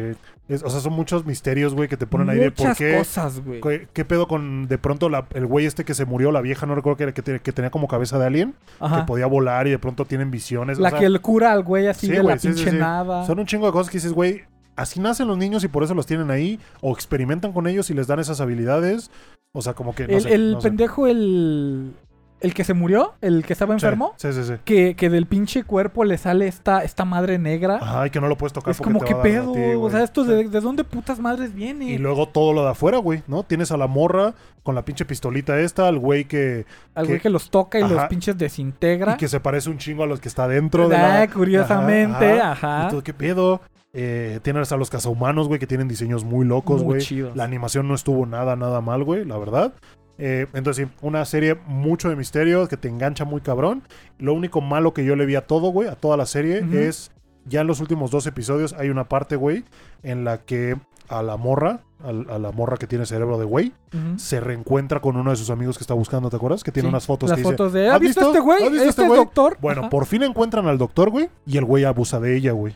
Es- 0.48 0.62
o 0.62 0.70
sea, 0.70 0.80
son 0.80 0.94
muchos 0.94 1.26
misterios, 1.26 1.74
güey, 1.74 1.88
que 1.88 1.98
te 1.98 2.06
ponen 2.06 2.30
ahí 2.30 2.38
de 2.38 2.50
por 2.50 2.60
Muchas 2.68 2.78
qué. 2.78 2.96
cosas, 2.96 3.44
güey. 3.44 3.60
¿Qué, 3.60 3.86
qué 3.92 4.04
pedo 4.06 4.26
con 4.28 4.66
de 4.66 4.78
pronto 4.78 5.10
la- 5.10 5.26
el 5.34 5.44
güey 5.46 5.66
este 5.66 5.84
que 5.84 5.92
se 5.92 6.06
murió, 6.06 6.32
la 6.32 6.40
vieja, 6.40 6.64
no 6.64 6.74
recuerdo 6.74 6.96
que, 6.96 7.02
era- 7.04 7.12
que, 7.12 7.20
te- 7.22 7.40
que 7.40 7.52
tenía 7.52 7.70
como 7.70 7.86
cabeza 7.86 8.18
de 8.18 8.24
alien, 8.26 8.52
que 8.78 8.84
Ajá. 8.84 9.04
podía 9.06 9.26
volar 9.26 9.66
y 9.66 9.70
de 9.70 9.78
pronto 9.78 10.06
tienen 10.06 10.30
visiones? 10.30 10.78
o 10.78 10.82
La 10.82 10.88
sea, 10.90 10.98
que 11.00 11.08
le 11.10 11.18
cura 11.18 11.52
al 11.52 11.62
güey 11.64 11.86
así 11.86 12.06
sí, 12.06 12.12
de 12.12 12.20
güey, 12.20 12.34
la 12.34 12.40
pinche 12.40 12.72
nada. 12.72 13.26
Son 13.26 13.38
un 13.38 13.44
chingo 13.44 13.66
de 13.66 13.72
cosas 13.72 13.90
que 13.90 13.98
dices, 13.98 14.12
güey, 14.14 14.44
así 14.78 15.00
nacen 15.00 15.28
los 15.28 15.36
niños 15.36 15.64
y 15.64 15.68
por 15.68 15.82
eso 15.82 15.94
los 15.94 16.06
tienen 16.06 16.30
ahí, 16.30 16.58
o 16.80 16.92
experimentan 16.92 17.52
con 17.52 17.66
ellos 17.66 17.90
y 17.90 17.94
les 17.94 18.06
dan 18.06 18.20
esas 18.20 18.40
habilidades. 18.40 19.10
O 19.52 19.60
sea, 19.60 19.74
como 19.74 19.94
que 19.94 20.06
no 20.06 20.16
el 20.16 20.22
sé, 20.22 20.34
el 20.34 20.52
no 20.52 20.60
sé. 20.60 20.68
pendejo, 20.68 21.06
el. 21.06 21.92
El 22.40 22.54
que 22.54 22.62
se 22.62 22.72
murió, 22.72 23.14
el 23.20 23.44
que 23.44 23.52
estaba 23.52 23.74
enfermo. 23.74 24.14
Sí, 24.16 24.32
sí, 24.32 24.44
sí. 24.44 24.54
Que, 24.64 24.94
que 24.94 25.10
del 25.10 25.26
pinche 25.26 25.64
cuerpo 25.64 26.04
le 26.04 26.18
sale 26.18 26.46
esta, 26.46 26.84
esta 26.84 27.04
madre 27.04 27.36
negra. 27.38 27.80
Ay, 27.82 28.10
que 28.10 28.20
no 28.20 28.28
lo 28.28 28.36
puedes 28.38 28.52
tocar 28.52 28.70
es 28.70 28.78
porque 28.78 28.92
como, 28.92 29.00
te 29.00 29.06
¿qué 29.06 29.14
va 29.14 29.20
a 29.20 29.22
dar 29.24 29.32
a 29.32 29.40
pedo? 29.42 29.52
ti, 29.54 29.60
o 29.76 29.90
sea, 29.90 30.04
¿esto 30.04 30.24
de, 30.24 30.48
de 30.48 30.60
dónde 30.60 30.84
putas 30.84 31.18
madres 31.18 31.52
viene? 31.52 31.86
Y 31.86 31.98
luego 31.98 32.28
todo 32.28 32.52
lo 32.52 32.62
de 32.62 32.70
afuera, 32.70 32.98
güey, 32.98 33.22
¿no? 33.26 33.42
Tienes 33.42 33.72
a 33.72 33.76
la 33.76 33.88
morra 33.88 34.34
con 34.62 34.74
la 34.76 34.84
pinche 34.84 35.04
pistolita 35.04 35.58
esta, 35.58 35.88
al 35.88 35.98
güey 35.98 36.26
que, 36.26 36.64
Al 36.94 37.06
que- 37.06 37.12
güey 37.14 37.20
que 37.20 37.30
los 37.30 37.50
toca 37.50 37.80
y 37.80 37.88
los 37.88 38.04
pinches 38.04 38.38
desintegra. 38.38 39.14
y 39.14 39.16
que 39.16 39.26
se 39.28 39.40
parece 39.40 39.68
un 39.70 39.78
chingo 39.78 40.04
a 40.04 40.06
los 40.06 40.20
que 40.20 40.28
está 40.28 40.46
dentro 40.46 40.88
de 40.88 40.96
la... 40.96 41.22
Ah, 41.22 41.28
curiosamente, 41.28 42.40
Ajá, 42.40 42.52
ajá. 42.52 42.86
Y 42.86 42.90
todo, 42.90 43.02
¿qué 43.02 43.14
pedo? 43.14 43.60
Eh, 43.94 44.38
tienes 44.42 44.70
a 44.70 44.76
los 44.76 44.90
cazahumanos, 44.90 45.48
güey, 45.48 45.58
que 45.58 45.66
tienen 45.66 45.88
diseños 45.88 46.22
muy 46.22 46.44
locos, 46.46 46.82
Muy 46.82 46.84
güey. 46.96 47.00
chidos. 47.00 47.34
La 47.34 47.44
animación 47.44 47.88
no 47.88 47.94
estuvo 47.94 48.26
nada, 48.26 48.54
nada 48.54 48.80
mal, 48.80 49.02
güey, 49.02 49.24
la 49.24 49.38
verdad. 49.38 49.72
Eh, 50.18 50.46
entonces, 50.52 50.86
sí, 50.88 50.94
una 51.00 51.24
serie 51.24 51.56
mucho 51.66 52.08
de 52.10 52.16
misterio 52.16 52.66
que 52.68 52.76
te 52.76 52.88
engancha 52.88 53.24
muy 53.24 53.40
cabrón. 53.40 53.82
Lo 54.18 54.34
único 54.34 54.60
malo 54.60 54.92
que 54.92 55.04
yo 55.04 55.16
le 55.16 55.26
vi 55.26 55.36
a 55.36 55.46
todo, 55.46 55.70
güey, 55.70 55.88
a 55.88 55.94
toda 55.94 56.16
la 56.16 56.26
serie, 56.26 56.64
es 56.72 57.12
ya 57.44 57.60
en 57.62 57.66
los 57.66 57.80
últimos 57.80 58.10
dos 58.10 58.26
episodios 58.26 58.74
hay 58.74 58.90
una 58.90 59.08
parte, 59.08 59.36
güey, 59.36 59.64
en 60.02 60.24
la 60.24 60.38
que 60.38 60.76
a 61.08 61.22
la 61.22 61.38
morra, 61.38 61.80
a, 62.04 62.12
la 62.12 62.52
morra 62.52 62.76
que 62.76 62.86
tiene 62.86 63.06
cerebro 63.06 63.38
de 63.38 63.46
güey, 63.46 63.72
se 64.16 64.40
reencuentra 64.40 65.00
con 65.00 65.16
uno 65.16 65.30
de 65.30 65.36
sus 65.36 65.48
amigos 65.48 65.78
que 65.78 65.84
está 65.84 65.94
buscando, 65.94 66.28
¿te 66.28 66.36
acuerdas? 66.36 66.62
Que 66.62 66.70
tiene 66.72 66.88
Sí, 66.88 66.90
unas 66.90 67.06
fotos 67.06 67.30
Las 67.30 67.36
que 67.36 67.42
dice, 67.42 67.52
fotos 67.52 67.72
de. 67.72 67.88
¿Has 67.88 67.94
¿Has 67.94 68.00
visto 68.00 68.26
este 68.26 68.40
güey? 68.40 68.62
¿Has 68.64 68.70
visto 68.70 68.76
Este, 68.76 68.88
este 68.90 69.02
es 69.02 69.08
güey? 69.08 69.20
doctor. 69.20 69.56
Bueno, 69.60 69.80
Ajá. 69.82 69.90
por 69.90 70.04
fin 70.04 70.22
encuentran 70.24 70.66
al 70.66 70.76
doctor, 70.76 71.08
güey, 71.10 71.30
y 71.46 71.56
el 71.56 71.64
güey 71.64 71.84
abusa 71.84 72.20
de 72.20 72.36
ella, 72.36 72.52
güey. 72.52 72.74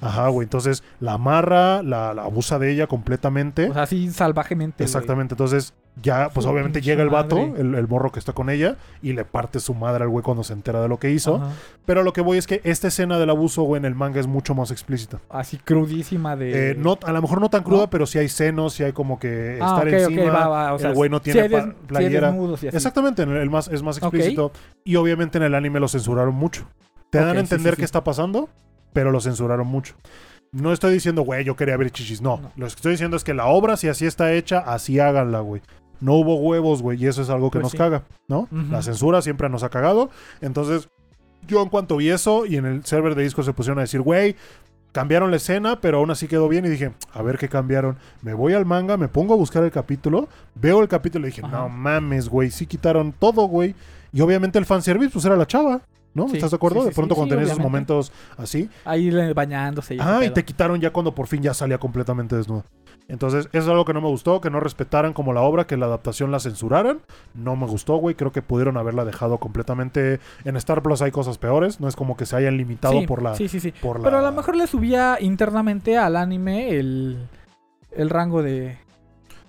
Ajá, 0.00 0.28
güey. 0.28 0.44
Entonces 0.46 0.82
la 1.00 1.14
amarra, 1.14 1.82
la, 1.82 2.14
la 2.14 2.22
abusa 2.24 2.58
de 2.58 2.70
ella 2.72 2.86
completamente. 2.86 3.68
O 3.70 3.72
sea, 3.74 3.82
así 3.82 4.10
salvajemente. 4.10 4.76
güey. 4.78 4.86
Exactamente. 4.86 5.34
Entonces 5.34 5.74
ya, 6.02 6.30
pues 6.32 6.46
obviamente 6.46 6.80
llega 6.80 7.02
el 7.02 7.10
vato, 7.10 7.36
el, 7.38 7.74
el 7.74 7.86
morro 7.88 8.10
que 8.10 8.18
está 8.18 8.32
con 8.32 8.48
ella, 8.48 8.76
y 9.02 9.12
le 9.12 9.24
parte 9.26 9.60
su 9.60 9.74
madre 9.74 10.04
al 10.04 10.08
güey 10.10 10.22
cuando 10.24 10.42
se 10.42 10.54
entera 10.54 10.80
de 10.80 10.88
lo 10.88 10.98
que 10.98 11.10
hizo. 11.10 11.36
Ajá. 11.36 11.50
Pero 11.84 12.02
lo 12.02 12.12
que 12.12 12.20
voy 12.22 12.38
es 12.38 12.46
que 12.46 12.60
esta 12.64 12.88
escena 12.88 13.18
del 13.18 13.28
abuso, 13.30 13.62
güey, 13.64 13.78
en 13.80 13.84
el 13.84 13.94
manga 13.94 14.18
es 14.18 14.26
mucho 14.26 14.54
más 14.54 14.70
explícita. 14.70 15.20
Así 15.28 15.58
crudísima 15.58 16.34
de. 16.36 16.70
Eh, 16.70 16.74
no, 16.76 16.98
a 17.04 17.12
lo 17.12 17.20
mejor 17.20 17.40
no 17.40 17.50
tan 17.50 17.62
cruda, 17.62 17.82
¿No? 17.82 17.90
pero 17.90 18.06
sí 18.06 18.18
hay 18.18 18.28
senos, 18.28 18.72
sí 18.74 18.84
hay 18.84 18.92
como 18.92 19.18
que 19.18 19.58
Ah, 19.60 19.66
estar 19.82 19.86
ok, 19.88 19.92
encima. 19.92 20.22
ok, 20.22 20.34
va, 20.34 20.48
va. 20.48 20.72
O 20.74 20.78
sea, 20.78 20.90
el 20.90 20.94
güey 20.96 21.10
no 21.10 21.20
tiene 21.20 21.48
des- 21.48 21.64
hay 21.64 21.72
playera. 21.86 22.28
desnudos 22.28 22.62
y 22.62 22.68
así. 22.68 22.76
Exactamente, 22.76 23.22
en 23.22 23.32
el 23.36 23.50
más, 23.50 23.68
es 23.68 23.82
más 23.82 23.98
explícito. 23.98 24.52
Y 24.84 24.96
obviamente 24.96 25.36
en 25.38 25.44
el 25.44 25.54
anime 25.54 25.78
lo 25.80 25.88
censuraron 25.88 26.34
mucho. 26.34 26.66
Te 27.10 27.18
dan 27.18 27.28
a 27.28 27.32
sí, 27.32 27.36
sí, 27.36 27.40
entender 27.42 27.74
sí. 27.74 27.80
qué 27.80 27.84
está 27.84 28.02
pasando, 28.02 28.48
pero 28.92 29.10
lo 29.10 29.20
censuraron 29.20 29.66
mucho. 29.66 29.94
No 30.52 30.72
estoy 30.72 30.92
diciendo, 30.92 31.22
güey, 31.22 31.44
yo 31.44 31.56
quería 31.56 31.76
ver 31.76 31.90
chichis. 31.90 32.20
No. 32.20 32.36
No. 32.38 32.52
Lo 32.56 32.66
que 32.66 32.74
estoy 32.74 32.92
diciendo 32.92 33.16
es 33.16 33.24
que 33.24 33.32
la 33.34 33.46
obra, 33.46 33.76
si 33.76 33.88
así 33.88 34.06
está 34.06 34.32
hecha, 34.32 34.58
así 34.58 34.98
háganla, 35.00 35.40
güey. 35.40 35.62
No 36.00 36.14
hubo 36.14 36.36
huevos, 36.36 36.82
güey, 36.82 37.02
y 37.02 37.06
eso 37.06 37.22
es 37.22 37.30
algo 37.30 37.50
que 37.50 37.58
Pues 37.60 37.62
nos 37.64 37.72
sí. 37.72 37.78
caga, 37.78 38.02
¿no? 38.28 38.48
La 38.70 38.82
censura 38.82 39.22
siempre 39.22 39.48
nos 39.48 39.62
ha 39.62 39.68
cagado. 39.70 40.10
Entonces, 40.40 40.88
yo 41.46 41.62
en 41.62 41.68
cuanto 41.68 41.96
vi 41.96 42.10
eso 42.10 42.44
y 42.44 42.56
en 42.56 42.66
el 42.66 42.84
server 42.84 43.14
de 43.14 43.22
disco 43.22 43.42
se 43.44 43.52
pusieron 43.52 43.78
a 43.78 43.82
decir, 43.82 44.00
güey, 44.00 44.34
cambiaron 44.90 45.30
la 45.30 45.36
escena, 45.36 45.80
pero 45.80 45.98
aún 45.98 46.10
así 46.10 46.26
quedó 46.28 46.48
bien. 46.48 46.66
Y 46.66 46.68
dije, 46.70 46.92
a 47.14 47.22
ver 47.22 47.38
qué 47.38 47.48
cambiaron. 47.48 47.96
Me 48.20 48.34
voy 48.34 48.52
al 48.52 48.66
manga, 48.66 48.96
me 48.96 49.08
pongo 49.08 49.34
a 49.34 49.36
buscar 49.36 49.62
el 49.62 49.70
capítulo, 49.70 50.28
veo 50.56 50.82
el 50.82 50.88
capítulo 50.88 51.26
y 51.26 51.30
dije, 51.30 51.42
Ajá. 51.44 51.56
no 51.56 51.68
mames, 51.68 52.28
güey, 52.28 52.50
sí 52.50 52.66
quitaron 52.66 53.12
todo, 53.12 53.46
güey. 53.46 53.74
Y 54.12 54.20
obviamente 54.20 54.58
el 54.58 54.66
fanservice, 54.66 55.10
pues 55.12 55.24
era 55.24 55.36
la 55.36 55.46
chava, 55.46 55.80
¿no? 56.14 56.28
Sí, 56.28 56.36
¿Estás 56.36 56.50
de 56.50 56.56
acuerdo? 56.56 56.80
sí, 56.80 56.84
sí, 56.84 56.88
de 56.90 56.94
pronto 56.94 57.14
cuando 57.14 57.34
tenía 57.34 57.46
esos 57.52 57.62
momentos 57.62 58.12
así. 58.36 58.68
Ahí 58.84 59.10
bañándose. 59.32 59.94
Y 59.94 59.98
Ah, 60.00 60.20
y 60.24 60.30
te 60.30 60.44
quitaron 60.44 60.80
ya 60.80 60.90
cuando 60.92 61.14
por 61.14 61.26
fin 61.26 61.42
ya 61.42 61.54
salía 61.54 61.78
completamente 61.78 62.36
desnudo. 62.36 62.64
Entonces, 63.08 63.48
eso 63.52 63.64
es 63.64 63.68
algo 63.68 63.84
que 63.84 63.92
no 63.92 64.00
me 64.00 64.06
gustó, 64.08 64.40
que 64.40 64.48
no 64.48 64.60
respetaran 64.60 65.12
como 65.12 65.32
la 65.32 65.40
obra, 65.42 65.66
que 65.66 65.76
la 65.76 65.86
adaptación 65.86 66.30
la 66.30 66.38
censuraran. 66.38 67.00
No 67.34 67.56
me 67.56 67.66
gustó, 67.66 67.96
güey. 67.96 68.14
Creo 68.14 68.30
que 68.30 68.42
pudieron 68.42 68.76
haberla 68.76 69.04
dejado 69.04 69.38
completamente. 69.38 70.20
En 70.44 70.56
Star 70.56 70.82
Plus 70.82 71.02
hay 71.02 71.10
cosas 71.10 71.36
peores. 71.36 71.80
No 71.80 71.88
es 71.88 71.96
como 71.96 72.16
que 72.16 72.26
se 72.26 72.36
hayan 72.36 72.56
limitado 72.56 73.04
por 73.06 73.20
la. 73.22 73.34
Sí, 73.34 73.48
sí, 73.48 73.58
sí. 73.58 73.72
por 73.72 73.98
la- 73.98 74.04
Pero 74.04 74.18
a 74.18 74.22
lo 74.22 74.32
mejor 74.32 74.54
le 74.56 74.66
subía 74.68 75.18
internamente 75.20 75.98
al 75.98 76.16
anime 76.16 76.70
el, 76.78 77.26
el 77.90 78.08
rango 78.08 78.40
de, 78.42 78.78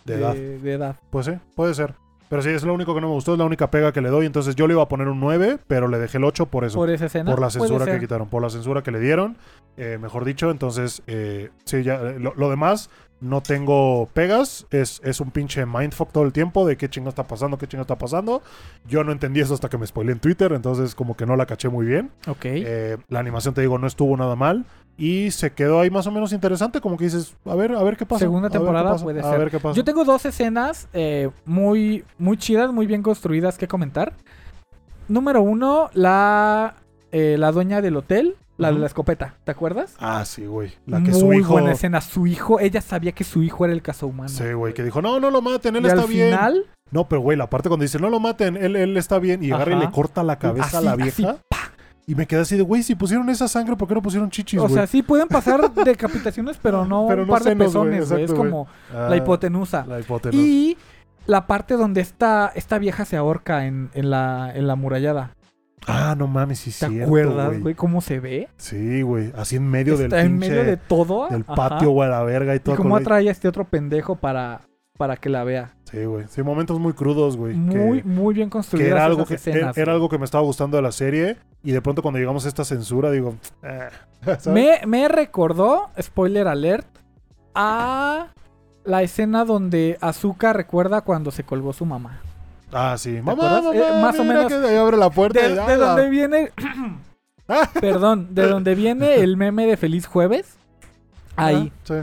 De 0.06 0.16
edad. 0.16 0.34
de 0.34 0.74
edad. 0.74 0.96
Pues 1.12 1.28
sí, 1.28 1.34
puede 1.56 1.74
ser. 1.76 1.94
Pero 2.30 2.42
sí, 2.42 2.50
es 2.50 2.64
lo 2.64 2.74
único 2.74 2.96
que 2.96 3.02
no 3.02 3.08
me 3.08 3.14
gustó, 3.14 3.34
es 3.34 3.40
la 3.40 3.46
única 3.46 3.70
pega 3.70 3.92
que 3.92 4.02
le 4.02 4.10
doy. 4.10 4.26
Entonces 4.26 4.56
yo 4.56 4.68
le 4.68 4.74
iba 4.74 4.84
a 4.84 4.88
poner 4.88 5.08
un 5.08 5.20
9, 5.20 5.60
pero 5.68 5.88
le 5.88 6.00
dejé 6.00 6.18
el 6.18 6.24
8 6.24 6.48
por 6.48 6.66
eso. 6.66 6.78
Por 6.78 6.90
esa 6.90 7.06
escena. 7.06 7.32
Por 7.32 7.40
la 7.40 7.50
censura 7.50 7.86
que 7.86 8.00
quitaron, 8.00 8.28
por 8.28 8.42
la 8.42 8.50
censura 8.50 8.82
que 8.84 8.92
le 8.92 9.00
dieron, 9.00 9.38
eh, 9.78 9.98
mejor 10.02 10.26
dicho. 10.26 10.50
Entonces, 10.52 11.04
eh, 11.08 11.52
sí, 11.66 11.84
ya, 11.84 11.96
eh, 11.96 12.20
lo, 12.20 12.34
lo 12.36 12.50
demás, 12.50 12.90
no 13.24 13.42
tengo 13.42 14.10
pegas. 14.14 14.68
Es, 14.70 15.02
es 15.04 15.20
un 15.22 15.32
pinche 15.32 15.66
mindfuck 15.66 16.12
todo 16.12 16.26
el 16.26 16.34
tiempo 16.34 16.68
de 16.68 16.78
qué 16.78 16.90
chingo 16.90 17.10
está 17.10 17.24
pasando, 17.26 17.58
qué 17.58 17.68
chingo 17.68 17.82
está 17.82 17.98
pasando. 17.98 18.44
Yo 18.86 19.04
no 19.04 19.12
entendí 19.12 19.40
eso 19.40 19.54
hasta 19.54 19.70
que 19.70 19.78
me 19.78 19.88
spoilé 19.88 20.12
en 20.12 20.20
Twitter, 20.20 20.52
entonces 20.54 20.94
como 20.94 21.16
que 21.16 21.26
no 21.26 21.36
la 21.36 21.46
caché 21.46 21.70
muy 21.70 21.86
bien. 21.86 22.12
Ok. 22.28 22.46
Eh, 22.46 22.98
la 23.08 23.20
animación, 23.20 23.54
te 23.54 23.62
digo, 23.62 23.80
no 23.80 23.88
estuvo 23.88 24.16
nada 24.18 24.36
mal. 24.36 24.66
Y 24.98 25.32
se 25.32 25.52
quedó 25.54 25.80
ahí 25.80 25.90
más 25.90 26.06
o 26.06 26.12
menos 26.12 26.34
interesante, 26.34 26.80
como 26.80 26.98
que 26.98 27.06
dices, 27.06 27.36
a 27.46 27.56
ver, 27.56 27.74
a 27.74 27.82
ver 27.84 27.98
qué 27.98 28.06
pasa. 28.06 28.20
Segunda 28.20 28.48
a 28.48 28.52
temporada 28.52 28.92
pasa, 28.92 29.04
puede 29.04 29.22
a 29.22 29.30
ser. 29.30 29.40
ver 29.40 29.50
qué 29.52 29.60
pasa. 29.60 29.76
Yo 29.76 29.84
tengo 29.84 30.04
dos 30.06 30.24
escenas 30.26 30.88
eh, 30.94 31.30
muy, 31.46 32.04
muy 32.20 32.38
chidas, 32.38 32.72
muy 32.72 32.86
bien 32.86 33.02
construidas 33.02 33.58
que 33.58 33.68
comentar. 33.68 34.14
Número 35.08 35.42
uno, 35.42 35.90
la, 35.94 36.76
eh, 37.12 37.36
la 37.40 37.52
dueña 37.52 37.82
del 37.82 37.98
hotel, 37.98 38.36
la 38.58 38.72
de 38.72 38.78
la 38.80 38.86
escopeta, 38.86 39.36
¿te 39.44 39.52
acuerdas? 39.52 39.96
Ah, 40.00 40.24
sí, 40.26 40.46
güey. 40.46 40.72
La 40.86 41.02
que 41.04 41.10
muy 41.10 41.20
su 41.20 41.34
hijo. 41.34 41.54
buena 41.54 41.72
escena. 41.72 42.00
Su 42.00 42.28
hijo, 42.28 42.60
ella 42.60 42.80
sabía 42.80 43.12
que 43.14 43.24
su 43.24 43.42
hijo 43.42 43.66
era 43.66 43.74
el 43.74 43.82
caso 43.82 44.06
humano. 44.08 44.30
Sí, 44.30 44.54
güey, 44.54 44.74
que 44.76 44.84
dijo, 44.84 45.02
no, 45.02 45.20
no 45.20 45.32
lo 45.32 45.42
maten, 45.42 45.76
él 45.76 45.84
y 45.84 45.88
está 45.88 46.04
al 46.04 46.08
bien. 46.08 46.28
final, 46.30 46.66
No, 46.92 47.10
pero 47.10 47.22
güey, 47.22 47.36
la 47.36 47.50
parte 47.50 47.68
cuando 47.68 47.82
dice, 47.84 47.98
no 48.00 48.10
lo 48.12 48.20
maten, 48.20 48.56
él, 48.56 48.76
él 48.76 48.96
está 48.96 49.18
bien, 49.20 49.44
y 49.44 49.52
agarra 49.52 49.76
y 49.76 49.80
le 49.80 49.90
corta 49.92 50.22
la 50.24 50.38
cabeza 50.38 50.68
Así, 50.68 50.78
a 50.78 50.82
la 50.82 50.92
así, 50.92 51.02
vieja. 51.24 51.38
Y 52.06 52.16
me 52.16 52.26
quedé 52.28 52.42
así 52.42 52.58
de, 52.58 52.64
güey, 52.64 52.84
si 52.84 52.96
pusieron 52.96 53.30
esa 53.30 53.48
sangre, 53.48 53.76
¿por 53.76 53.88
qué 53.88 53.94
no 53.96 54.02
pusieron 54.02 54.30
chichis, 54.30 54.60
o 54.60 54.68
sea, 54.70 54.88
sí 54.88 55.02
pueden 55.04 55.28
pasar 55.28 55.74
decapitaciones, 55.74 56.58
pero 56.62 56.86
no 56.86 57.06
Pero 57.10 57.22
un 57.24 57.28
no 57.28 57.34
par 57.34 57.44
de 57.44 57.50
senos, 57.52 57.68
pezones, 57.68 58.10
güey. 58.12 58.24
Es 58.24 58.34
como 58.34 58.68
Ah, 58.94 59.08
la 59.10 59.18
hipotenusa. 59.18 59.86
La 59.88 60.00
hipotenusa. 60.00 60.38
Y 60.42 60.78
la 61.26 61.48
parte 61.48 61.76
donde 61.76 62.02
esta, 62.02 62.52
esta 62.56 62.78
vieja 62.80 63.06
se 63.06 63.16
ahorca 63.18 63.66
en, 63.66 63.90
en 63.94 64.10
la, 64.10 64.52
en 64.54 64.68
la 64.68 64.76
murallada. 64.76 65.36
Ah, 65.88 66.16
no 66.18 66.28
mames, 66.28 66.60
sí, 66.60 66.72
¿Te 66.72 66.88
cierto, 66.88 67.04
acuerdas, 67.06 67.60
güey. 67.60 67.76
cómo 67.76 68.00
se 68.00 68.20
ve? 68.22 68.48
Sí, 68.58 69.02
güey, 69.02 69.34
así 69.38 69.58
en 69.58 69.68
medio 69.70 69.96
Está 69.96 70.16
del 70.18 70.26
en 70.28 70.32
pinche, 70.40 70.50
medio 70.50 70.64
de 70.64 70.78
todo. 70.78 71.28
del 71.30 71.44
patio, 71.44 71.90
güey, 71.92 72.08
a 72.08 72.12
la 72.12 72.24
verga 72.24 72.54
y 72.54 72.58
Y 72.58 72.60
todo. 72.62 72.78
cómo 72.78 72.92
con 72.92 73.00
la- 73.00 73.04
atrae 73.04 73.28
a 73.28 73.32
este 73.32 73.50
otro 73.50 73.66
pendejo 73.66 74.16
para, 74.16 74.62
para 74.98 75.18
que 75.18 75.30
la 75.30 75.44
vea. 75.44 75.74
Sí, 75.92 76.06
güey. 76.06 76.26
Sí, 76.30 76.44
momentos 76.44 76.80
muy 76.80 76.94
crudos, 76.94 77.38
güey. 77.38 77.56
Muy, 77.56 78.02
que, 78.02 78.08
muy 78.08 78.34
bien 78.34 78.50
que 78.50 78.54
construidas 78.54 78.92
era 78.92 79.06
algo 79.06 79.26
que 79.26 79.36
escenas, 79.36 79.78
era 79.78 79.92
algo 79.94 80.10
que 80.10 80.18
me 80.18 80.26
estaba 80.26 80.44
gustando 80.44 80.78
de 80.78 80.84
la 80.84 80.92
serie 80.92 81.38
y 81.64 81.72
de 81.72 81.82
pronto 81.82 82.02
cuando 82.02 82.20
llegamos 82.20 82.46
a 82.46 82.48
esta 82.48 82.64
censura 82.66 83.12
digo, 83.12 83.36
eh. 83.64 83.90
Me, 84.46 84.80
me 84.88 85.08
recordó, 85.10 85.90
spoiler 86.02 86.48
alert, 86.48 86.88
a 87.54 88.28
la 88.86 89.04
escena 89.04 89.44
donde 89.46 89.98
Azuka 90.00 90.54
recuerda 90.54 91.02
cuando 91.02 91.30
se 91.32 91.44
colgó 91.44 91.74
su 91.74 91.86
mamá. 91.86 92.22
Ah, 92.72 92.96
sí. 92.98 93.20
Mamá, 93.22 93.62
Eh, 93.74 94.02
más 94.02 94.18
o 94.18 94.24
menos- 94.24 94.48
que 94.48 94.56
ahí 94.56 94.76
abre 94.78 94.98
la 94.98 95.10
puerta. 95.10 95.40
De, 95.42 95.50
de 95.56 95.76
donde 95.78 96.10
viene. 96.10 96.52
Perdón, 97.80 98.34
de 98.34 98.48
donde 98.48 98.74
viene 98.74 99.16
el 99.16 99.38
meme 99.38 99.68
de 99.68 99.78
Feliz 99.78 100.08
Jueves. 100.08 100.56
Ahí. 101.36 101.72
Ah, 101.72 101.80
sí. 101.84 101.94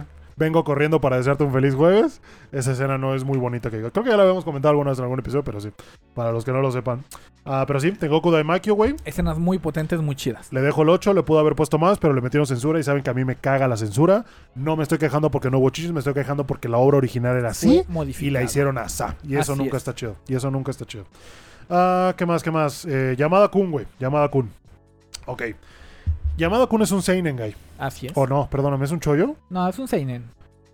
Vengo 0.41 0.65
corriendo 0.65 1.03
para 1.03 1.19
desearte 1.19 1.45
un 1.45 1.53
feliz 1.53 1.75
jueves. 1.75 2.23
Esa 2.51 2.73
escena 2.73 2.97
no 2.97 3.15
es 3.15 3.25
muy 3.25 3.37
bonita 3.37 3.71
que 3.71 3.77
diga. 3.77 3.91
Creo 3.91 4.05
que 4.05 4.11
ya 4.11 4.17
la 4.17 4.23
habíamos 4.23 4.43
comentado 4.43 4.71
alguna 4.71 4.89
vez 4.89 4.99
en 4.99 5.05
algún 5.05 5.19
episodio, 5.19 5.45
pero 5.45 5.61
sí. 5.61 5.71
Para 6.15 6.33
los 6.33 6.47
que 6.47 6.51
no 6.53 6.63
lo 6.63 6.73
sepan. 6.73 7.05
Ah, 7.45 7.65
pero 7.67 7.79
sí, 7.79 7.93
Tengoku 7.93 8.31
Daimakyo, 8.31 8.75
güey. 8.75 8.97
Escenas 9.05 9.39
muy 9.39 9.59
potentes, 9.59 10.01
muy 10.01 10.17
chidas. 10.17 10.51
Le 10.51 10.63
dejo 10.63 10.81
el 10.81 10.89
8, 10.89 11.13
le 11.13 11.23
pudo 11.23 11.41
haber 11.41 11.55
puesto 11.55 11.79
más, 11.79 11.99
pero 11.99 12.15
le 12.15 12.23
metieron 12.23 12.47
censura 12.47 12.81
y 12.81 12.83
saben 12.83 13.03
que 13.03 13.11
a 13.11 13.15
mí 13.15 13.23
me 13.23 13.37
caga 13.37 13.69
la 13.69 13.77
censura. 13.77 14.25
No 14.55 14.77
me 14.77 14.83
estoy 14.83 14.97
quejando 14.97 15.31
porque 15.31 15.51
no 15.51 15.59
hubo 15.59 15.69
chichis, 15.69 15.93
me 15.93 15.99
estoy 15.99 16.15
quejando 16.15 16.47
porque 16.47 16.71
la 16.71 16.79
obra 16.79 16.97
original 16.97 17.37
era 17.37 17.51
así 17.51 17.85
modificado. 17.89 18.27
y 18.29 18.31
la 18.31 18.43
hicieron 18.43 18.79
asá. 18.79 19.17
Y 19.23 19.37
eso 19.37 19.53
Así 19.53 19.61
nunca 19.63 19.77
es. 19.77 19.83
está 19.83 19.95
chido. 19.95 20.17
Y 20.27 20.35
eso 20.37 20.51
nunca 20.51 20.71
está 20.71 20.87
chido. 20.87 21.05
Ah, 21.69 22.15
¿qué 22.17 22.25
más? 22.25 22.43
¿Qué 22.43 22.51
más? 22.51 22.87
Eh, 22.87 23.15
Yamada 23.19 23.49
Kun, 23.49 23.71
güey. 23.71 23.87
Yamada 23.99 24.29
Kun. 24.29 24.49
Ok. 25.27 25.43
Yamada 26.41 26.67
Kun 26.67 26.83
es 26.83 26.91
un 26.91 27.03
Seinen, 27.03 27.37
guy. 27.37 27.55
Así 27.79 28.07
es. 28.07 28.13
O 28.17 28.27
no, 28.27 28.49
perdóname, 28.51 28.85
¿es 28.85 28.91
un 28.91 29.01
chollo? 29.01 29.37
No, 29.49 29.69
es 29.69 29.79
un 29.79 29.87
Seinen. 29.89 30.25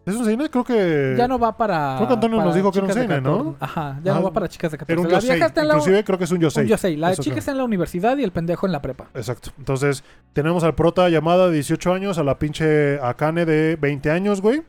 ¿Es 0.06 0.14
un 0.14 0.24
Seinen? 0.24 0.46
Creo 0.48 0.62
que. 0.64 1.14
ya 1.18 1.26
no 1.26 1.38
va 1.38 1.56
para. 1.56 1.94
creo 1.96 2.06
que 2.08 2.14
Antonio 2.14 2.40
nos 2.42 2.54
dijo 2.54 2.70
que 2.70 2.78
era 2.78 2.86
un 2.86 2.92
seinen, 2.94 3.22
¿no? 3.24 3.54
14. 3.54 3.56
Ajá, 3.60 4.00
ya 4.04 4.12
Ah, 4.12 4.14
no 4.18 4.22
va 4.22 4.32
para 4.32 4.48
chicas 4.48 4.70
de 4.70 4.78
14. 4.78 4.92
Era 4.92 5.00
un 5.02 5.08
la 5.12 5.18
Yosei. 5.18 5.30
vieja 5.34 5.46
está 5.46 5.60
en 5.62 5.68
la. 5.68 5.74
Inclusive 5.74 6.04
creo 6.04 6.18
que 6.18 6.24
es 6.24 6.30
un 6.30 6.38
Yosei. 6.40 6.62
Un 6.64 6.68
Yosei. 6.70 6.96
La 6.96 7.10
Eso 7.12 7.22
chica 7.22 7.34
creo. 7.34 7.38
está 7.40 7.50
en 7.50 7.58
la 7.58 7.64
universidad 7.64 8.16
y 8.16 8.22
el 8.22 8.30
pendejo 8.30 8.66
en 8.66 8.72
la 8.72 8.80
prepa. 8.80 9.06
Exacto. 9.14 9.50
Entonces, 9.58 10.04
tenemos 10.32 10.62
al 10.62 10.74
prota 10.76 11.08
llamada 11.08 11.48
de 11.48 11.54
18 11.54 11.92
años, 11.92 12.18
a 12.18 12.22
la 12.22 12.38
pinche 12.38 13.00
Akane 13.02 13.44
de 13.46 13.74
20 13.76 14.10
años, 14.12 14.40
güey. 14.40 14.62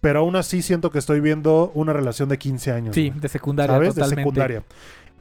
Pero 0.00 0.18
aún 0.20 0.34
así 0.34 0.62
siento 0.62 0.90
que 0.90 0.98
estoy 0.98 1.20
viendo 1.20 1.70
una 1.74 1.92
relación 1.92 2.28
de 2.28 2.36
15 2.38 2.72
años. 2.72 2.94
Sí, 2.94 3.12
de 3.14 3.28
secundaria. 3.28 3.76
¿Sabes? 3.76 3.90
Totalmente. 3.94 4.16
De 4.16 4.22
secundaria. 4.22 4.62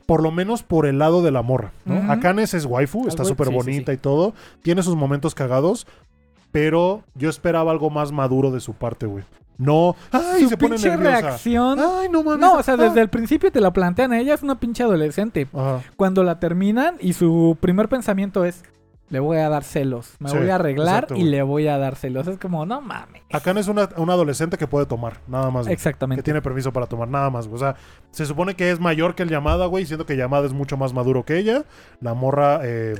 Por 0.05 0.23
lo 0.23 0.31
menos 0.31 0.63
por 0.63 0.85
el 0.85 0.99
lado 0.99 1.21
de 1.21 1.31
la 1.31 1.41
morra, 1.41 1.71
¿no? 1.85 2.11
Akane 2.11 2.43
es 2.43 2.65
waifu, 2.65 3.07
está 3.07 3.23
súper 3.23 3.47
sí, 3.47 3.53
sí, 3.53 3.57
bonita 3.57 3.91
sí. 3.91 3.95
y 3.95 3.99
todo. 3.99 4.33
Tiene 4.61 4.83
sus 4.83 4.95
momentos 4.95 5.35
cagados, 5.35 5.87
pero 6.51 7.03
yo 7.15 7.29
esperaba 7.29 7.71
algo 7.71 7.89
más 7.89 8.11
maduro 8.11 8.51
de 8.51 8.59
su 8.59 8.73
parte, 8.73 9.05
güey. 9.05 9.23
No, 9.57 9.95
ay, 10.11 10.43
Su 10.43 10.49
se 10.49 10.57
pone 10.57 10.75
pinche 10.75 10.89
nerviosa. 10.89 11.21
reacción. 11.21 11.79
Ay, 11.79 12.09
no 12.09 12.23
mames. 12.23 12.39
No, 12.39 12.55
o 12.55 12.63
sea, 12.63 12.73
ah. 12.73 12.77
desde 12.77 12.99
el 12.99 13.09
principio 13.09 13.51
te 13.51 13.61
la 13.61 13.71
plantean. 13.71 14.11
Ella 14.13 14.33
es 14.33 14.41
una 14.41 14.59
pinche 14.59 14.81
adolescente. 14.81 15.47
Ajá. 15.53 15.81
Cuando 15.95 16.23
la 16.23 16.39
terminan 16.39 16.95
y 16.99 17.13
su 17.13 17.55
primer 17.59 17.87
pensamiento 17.87 18.43
es: 18.43 18.63
Le 19.11 19.19
voy 19.19 19.37
a 19.37 19.49
dar 19.49 19.63
celos. 19.63 20.15
Me 20.19 20.29
Sí, 20.29 20.37
voy 20.37 20.49
a 20.49 20.55
arreglar 20.55 21.07
y 21.15 21.23
le 21.23 21.43
voy 21.43 21.67
a 21.67 21.77
dar 21.77 21.95
celos. 21.97 22.27
Es 22.27 22.37
como, 22.39 22.65
no 22.65 22.81
mames. 22.81 23.21
Akane 23.31 23.59
es 23.59 23.67
una, 23.67 23.89
una 23.97 24.13
adolescente 24.13 24.57
que 24.57 24.67
puede 24.67 24.85
tomar, 24.85 25.19
nada 25.27 25.51
más. 25.51 25.65
güey. 25.65 25.67
que 25.67 25.73
Exactamente. 25.73 26.23
tiene 26.23 26.41
permiso 26.41 26.71
para 26.71 26.87
tomar 26.87 27.09
nada 27.09 27.29
más. 27.29 27.47
güey. 27.47 27.55
O 27.57 27.59
sea, 27.59 27.75
se 28.11 28.25
supone 28.25 28.55
que 28.55 28.71
es 28.71 28.79
mayor 28.79 29.13
que 29.13 29.23
el 29.23 29.29
Llamada, 29.29 29.65
güey, 29.67 29.85
siendo 29.85 30.05
que 30.05 30.15
Llamada 30.15 30.45
es 30.47 30.53
mucho 30.53 30.77
más 30.77 30.93
maduro 30.93 31.23
que 31.25 31.37
ella. 31.37 31.65
La 31.99 32.13
morra 32.13 32.61
eh, 32.63 32.95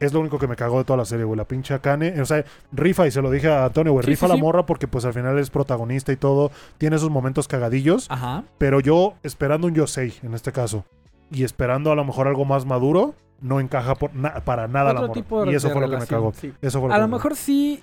es 0.00 0.12
lo 0.12 0.20
único 0.20 0.38
que 0.38 0.46
me 0.46 0.54
cagó 0.54 0.78
de 0.78 0.84
toda 0.84 0.98
la 0.98 1.04
serie, 1.06 1.24
güey. 1.24 1.38
La 1.38 1.48
pinche 1.48 1.72
Akane. 1.72 2.20
O 2.20 2.26
sea, 2.26 2.44
rifa, 2.70 3.06
y 3.06 3.10
se 3.10 3.22
lo 3.22 3.30
dije 3.30 3.48
a 3.50 3.64
Antonio, 3.64 3.92
güey, 3.94 4.04
Sí, 4.04 4.10
rifa 4.10 4.26
sí, 4.26 4.32
la 4.32 4.36
sí. 4.36 4.42
morra 4.42 4.66
porque 4.66 4.86
pues 4.86 5.04
al 5.06 5.14
final 5.14 5.38
es 5.38 5.48
protagonista 5.48 6.12
y 6.12 6.16
todo. 6.16 6.50
Tiene 6.76 6.98
sus 6.98 7.08
momentos 7.08 7.48
cagadillos. 7.48 8.06
Ajá. 8.10 8.44
Pero 8.58 8.80
yo, 8.80 9.14
esperando 9.22 9.66
un 9.66 9.74
Yosei, 9.74 10.12
en 10.22 10.34
este 10.34 10.52
caso, 10.52 10.84
y 11.30 11.44
esperando 11.44 11.90
a 11.90 11.94
lo 11.94 12.04
mejor 12.04 12.28
algo 12.28 12.44
más 12.44 12.66
maduro, 12.66 13.14
no 13.40 13.60
encaja 13.60 13.94
por 13.94 14.14
na- 14.14 14.40
para 14.44 14.66
nada 14.68 14.92
la 14.92 15.00
morra. 15.02 15.12
tipo 15.12 15.44
Y 15.46 15.54
eso 15.54 15.68
de 15.68 15.74
fue 15.74 15.82
lo 15.82 15.90
que 15.90 15.96
me 15.98 16.06
cagó. 16.06 16.32
sí. 16.34 16.52
Eso 16.60 16.80
fue 16.80 16.88
lo 16.88 16.94
A 16.94 16.96
que 16.98 17.02
lo 17.02 17.08
me 17.08 17.14
mejor 17.16 17.36
sí 17.36 17.82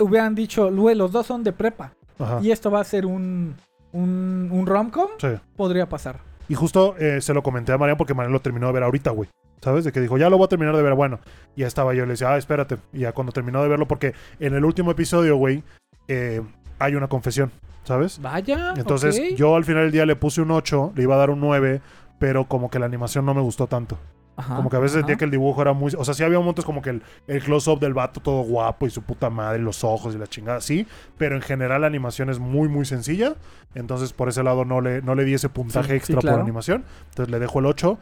hubieran 0.00 0.34
dicho, 0.34 0.70
"Lue, 0.70 0.94
los 0.94 1.12
dos 1.12 1.26
son 1.26 1.42
de 1.44 1.52
prepa. 1.52 1.92
Ajá. 2.18 2.38
Y 2.42 2.50
esto 2.50 2.70
va 2.70 2.80
a 2.80 2.84
ser 2.84 3.04
un, 3.06 3.54
un, 3.92 4.48
un 4.50 4.66
rom-com. 4.66 5.08
Sí. 5.18 5.28
Podría 5.56 5.88
pasar. 5.88 6.20
Y 6.48 6.54
justo 6.54 6.94
eh, 6.98 7.20
se 7.20 7.34
lo 7.34 7.42
comenté 7.42 7.72
a 7.72 7.78
Marian 7.78 7.96
porque 7.98 8.14
Marian 8.14 8.32
lo 8.32 8.40
terminó 8.40 8.66
de 8.68 8.72
ver 8.72 8.82
ahorita, 8.84 9.10
güey. 9.10 9.28
¿Sabes? 9.62 9.84
De 9.84 9.92
que 9.92 10.00
dijo, 10.00 10.16
ya 10.18 10.28
lo 10.30 10.36
voy 10.38 10.44
a 10.44 10.48
terminar 10.48 10.76
de 10.76 10.82
ver. 10.82 10.94
Bueno, 10.94 11.18
y 11.56 11.62
ya 11.62 11.66
estaba 11.66 11.92
yo. 11.94 12.04
Le 12.04 12.12
decía, 12.12 12.30
ah, 12.32 12.36
espérate. 12.36 12.76
Y 12.92 13.00
ya 13.00 13.12
cuando 13.12 13.32
terminó 13.32 13.62
de 13.62 13.68
verlo, 13.68 13.88
porque 13.88 14.14
en 14.38 14.54
el 14.54 14.64
último 14.64 14.90
episodio, 14.90 15.36
güey, 15.36 15.62
eh, 16.08 16.42
hay 16.78 16.94
una 16.94 17.08
confesión, 17.08 17.50
¿sabes? 17.84 18.20
Vaya. 18.20 18.74
Entonces, 18.76 19.34
yo 19.34 19.56
al 19.56 19.64
final 19.64 19.84
del 19.84 19.92
día 19.92 20.06
le 20.06 20.14
puse 20.14 20.42
un 20.42 20.50
8, 20.50 20.92
le 20.94 21.02
iba 21.02 21.14
a 21.14 21.18
dar 21.18 21.30
un 21.30 21.40
9, 21.40 21.80
pero 22.18 22.44
como 22.44 22.70
que 22.70 22.78
la 22.78 22.86
animación 22.86 23.24
no 23.24 23.32
me 23.34 23.40
gustó 23.40 23.66
tanto. 23.66 23.98
Ajá, 24.36 24.56
Como 24.56 24.68
que 24.68 24.76
a 24.76 24.80
veces 24.80 24.98
sentía 24.98 25.16
que 25.16 25.24
el 25.24 25.30
dibujo 25.30 25.62
era 25.62 25.72
muy. 25.72 25.92
O 25.96 26.04
sea, 26.04 26.12
sí 26.12 26.22
había 26.22 26.38
momentos 26.38 26.64
como 26.64 26.82
que 26.82 26.90
el, 26.90 27.02
el 27.26 27.42
close-up 27.42 27.80
del 27.80 27.94
vato 27.94 28.20
todo 28.20 28.42
guapo 28.42 28.86
y 28.86 28.90
su 28.90 29.00
puta 29.02 29.30
madre, 29.30 29.60
los 29.60 29.82
ojos 29.82 30.14
y 30.14 30.18
la 30.18 30.26
chingada, 30.26 30.60
sí. 30.60 30.86
Pero 31.16 31.36
en 31.36 31.42
general 31.42 31.80
la 31.80 31.86
animación 31.86 32.28
es 32.28 32.38
muy, 32.38 32.68
muy 32.68 32.84
sencilla. 32.84 33.34
Entonces, 33.74 34.12
por 34.12 34.28
ese 34.28 34.42
lado 34.42 34.64
no 34.66 34.80
le, 34.82 35.00
no 35.00 35.14
le 35.14 35.24
di 35.24 35.34
ese 35.34 35.48
puntaje 35.48 35.86
Sí, 35.86 35.90
sí, 35.90 35.96
extra 35.96 36.20
claro. 36.20 36.36
por 36.36 36.42
animación. 36.42 36.84
Entonces 37.10 37.30
le 37.30 37.38
dejo 37.38 37.60
el 37.60 37.66
8. 37.66 37.98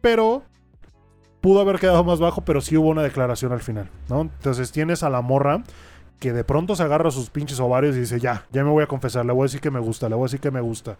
Pero 0.00 0.42
pudo 1.40 1.60
haber 1.60 1.80
quedado 1.80 2.04
más 2.04 2.20
bajo, 2.20 2.42
pero 2.42 2.60
sí 2.60 2.76
hubo 2.76 2.88
una 2.88 3.02
declaración 3.02 3.52
al 3.52 3.60
final, 3.60 3.88
¿no? 4.08 4.20
Entonces 4.22 4.70
tienes 4.70 5.02
a 5.02 5.10
la 5.10 5.20
morra 5.20 5.64
que 6.20 6.32
de 6.32 6.44
pronto 6.44 6.76
se 6.76 6.84
agarra 6.84 7.10
sus 7.10 7.30
pinches 7.30 7.58
ovarios 7.58 7.96
y 7.96 8.00
dice, 8.00 8.20
ya, 8.20 8.44
ya 8.52 8.62
me 8.62 8.70
voy 8.70 8.84
a 8.84 8.86
confesar, 8.86 9.26
le 9.26 9.32
voy 9.32 9.42
a 9.42 9.44
decir 9.46 9.60
que 9.60 9.72
me 9.72 9.80
gusta, 9.80 10.08
le 10.08 10.14
voy 10.14 10.22
a 10.22 10.26
decir 10.26 10.38
que 10.38 10.52
me 10.52 10.60
gusta. 10.60 10.98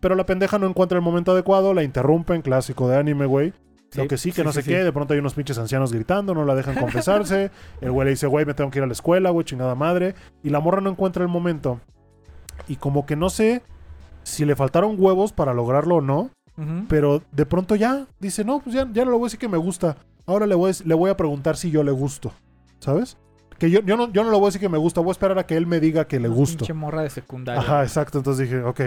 Pero 0.00 0.14
la 0.14 0.24
pendeja 0.24 0.58
no 0.58 0.66
encuentra 0.66 0.96
el 0.96 1.04
momento 1.04 1.32
adecuado, 1.32 1.74
la 1.74 1.82
interrumpen, 1.82 2.40
clásico 2.40 2.88
de 2.88 2.96
anime, 2.96 3.26
güey. 3.26 3.52
Lo 3.94 4.08
que 4.08 4.18
sí, 4.18 4.32
que 4.32 4.44
no 4.44 4.52
sé 4.52 4.62
sí, 4.62 4.70
qué, 4.70 4.78
sí. 4.78 4.84
de 4.84 4.92
pronto 4.92 5.14
hay 5.14 5.20
unos 5.20 5.34
pinches 5.34 5.58
ancianos 5.58 5.92
gritando, 5.92 6.34
no 6.34 6.44
la 6.44 6.54
dejan 6.54 6.74
confesarse. 6.74 7.50
el 7.80 7.92
güey 7.92 8.06
le 8.06 8.10
dice, 8.10 8.26
güey, 8.26 8.44
me 8.44 8.54
tengo 8.54 8.70
que 8.70 8.78
ir 8.78 8.82
a 8.82 8.86
la 8.86 8.92
escuela, 8.92 9.30
güey, 9.30 9.44
chingada 9.44 9.74
madre. 9.74 10.14
Y 10.42 10.50
la 10.50 10.60
morra 10.60 10.80
no 10.80 10.90
encuentra 10.90 11.22
el 11.22 11.28
momento. 11.28 11.80
Y 12.68 12.76
como 12.76 13.06
que 13.06 13.16
no 13.16 13.30
sé 13.30 13.62
si 14.22 14.44
le 14.44 14.56
faltaron 14.56 14.96
huevos 14.98 15.32
para 15.32 15.54
lograrlo 15.54 15.96
o 15.96 16.00
no, 16.00 16.30
pero 16.88 17.22
de 17.32 17.46
pronto 17.46 17.74
ya 17.74 18.06
dice, 18.20 18.44
no, 18.44 18.60
pues 18.60 18.74
ya, 18.74 18.88
ya 18.92 19.04
no 19.04 19.10
le 19.10 19.16
voy 19.16 19.24
a 19.24 19.26
decir 19.26 19.40
que 19.40 19.48
me 19.48 19.58
gusta. 19.58 19.96
Ahora 20.26 20.46
le 20.46 20.54
voy, 20.54 20.70
a, 20.70 20.74
le 20.84 20.94
voy 20.94 21.10
a 21.10 21.16
preguntar 21.16 21.56
si 21.56 21.70
yo 21.70 21.82
le 21.82 21.90
gusto, 21.90 22.32
¿sabes? 22.78 23.18
Que 23.58 23.70
yo, 23.70 23.80
yo, 23.80 23.96
no, 23.96 24.10
yo 24.12 24.24
no 24.24 24.30
le 24.30 24.36
voy 24.36 24.46
a 24.46 24.48
decir 24.48 24.60
que 24.60 24.68
me 24.68 24.78
gusta, 24.78 25.00
voy 25.00 25.10
a 25.10 25.12
esperar 25.12 25.38
a 25.38 25.46
que 25.46 25.56
él 25.56 25.66
me 25.66 25.80
diga 25.80 26.06
que 26.06 26.18
le 26.18 26.28
Una 26.28 26.36
gusto. 26.36 26.58
Pinche 26.58 26.72
morra 26.72 27.02
de 27.02 27.10
secundaria. 27.10 27.60
Ajá, 27.60 27.82
exacto. 27.82 28.18
Entonces 28.18 28.48
dije, 28.48 28.62
ok. 28.62 28.80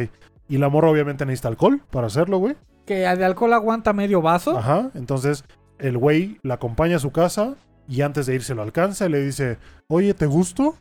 Y 0.50 0.58
la 0.58 0.70
morra 0.70 0.90
obviamente 0.90 1.26
necesita 1.26 1.50
alcohol 1.50 1.82
para 1.92 2.08
hacerlo, 2.08 2.38
güey. 2.38 2.56
Que 2.88 2.96
de 2.96 3.26
alcohol 3.26 3.54
aguanta 3.54 3.94
medio 3.94 4.22
vaso. 4.24 4.58
Ajá. 4.58 4.90
Entonces 4.96 5.44
el 5.78 5.98
güey 5.98 6.40
la 6.42 6.56
acompaña 6.56 6.96
a 6.96 7.00
su 7.00 7.12
casa 7.12 7.54
y 7.88 8.02
antes 8.02 8.26
de 8.26 8.34
irse 8.36 8.56
lo 8.56 8.64
alcanza 8.64 9.06
y 9.06 9.10
le 9.10 9.22
dice, 9.24 9.58
oye, 9.88 10.14
¿te 10.16 10.26
gusto? 10.26 10.76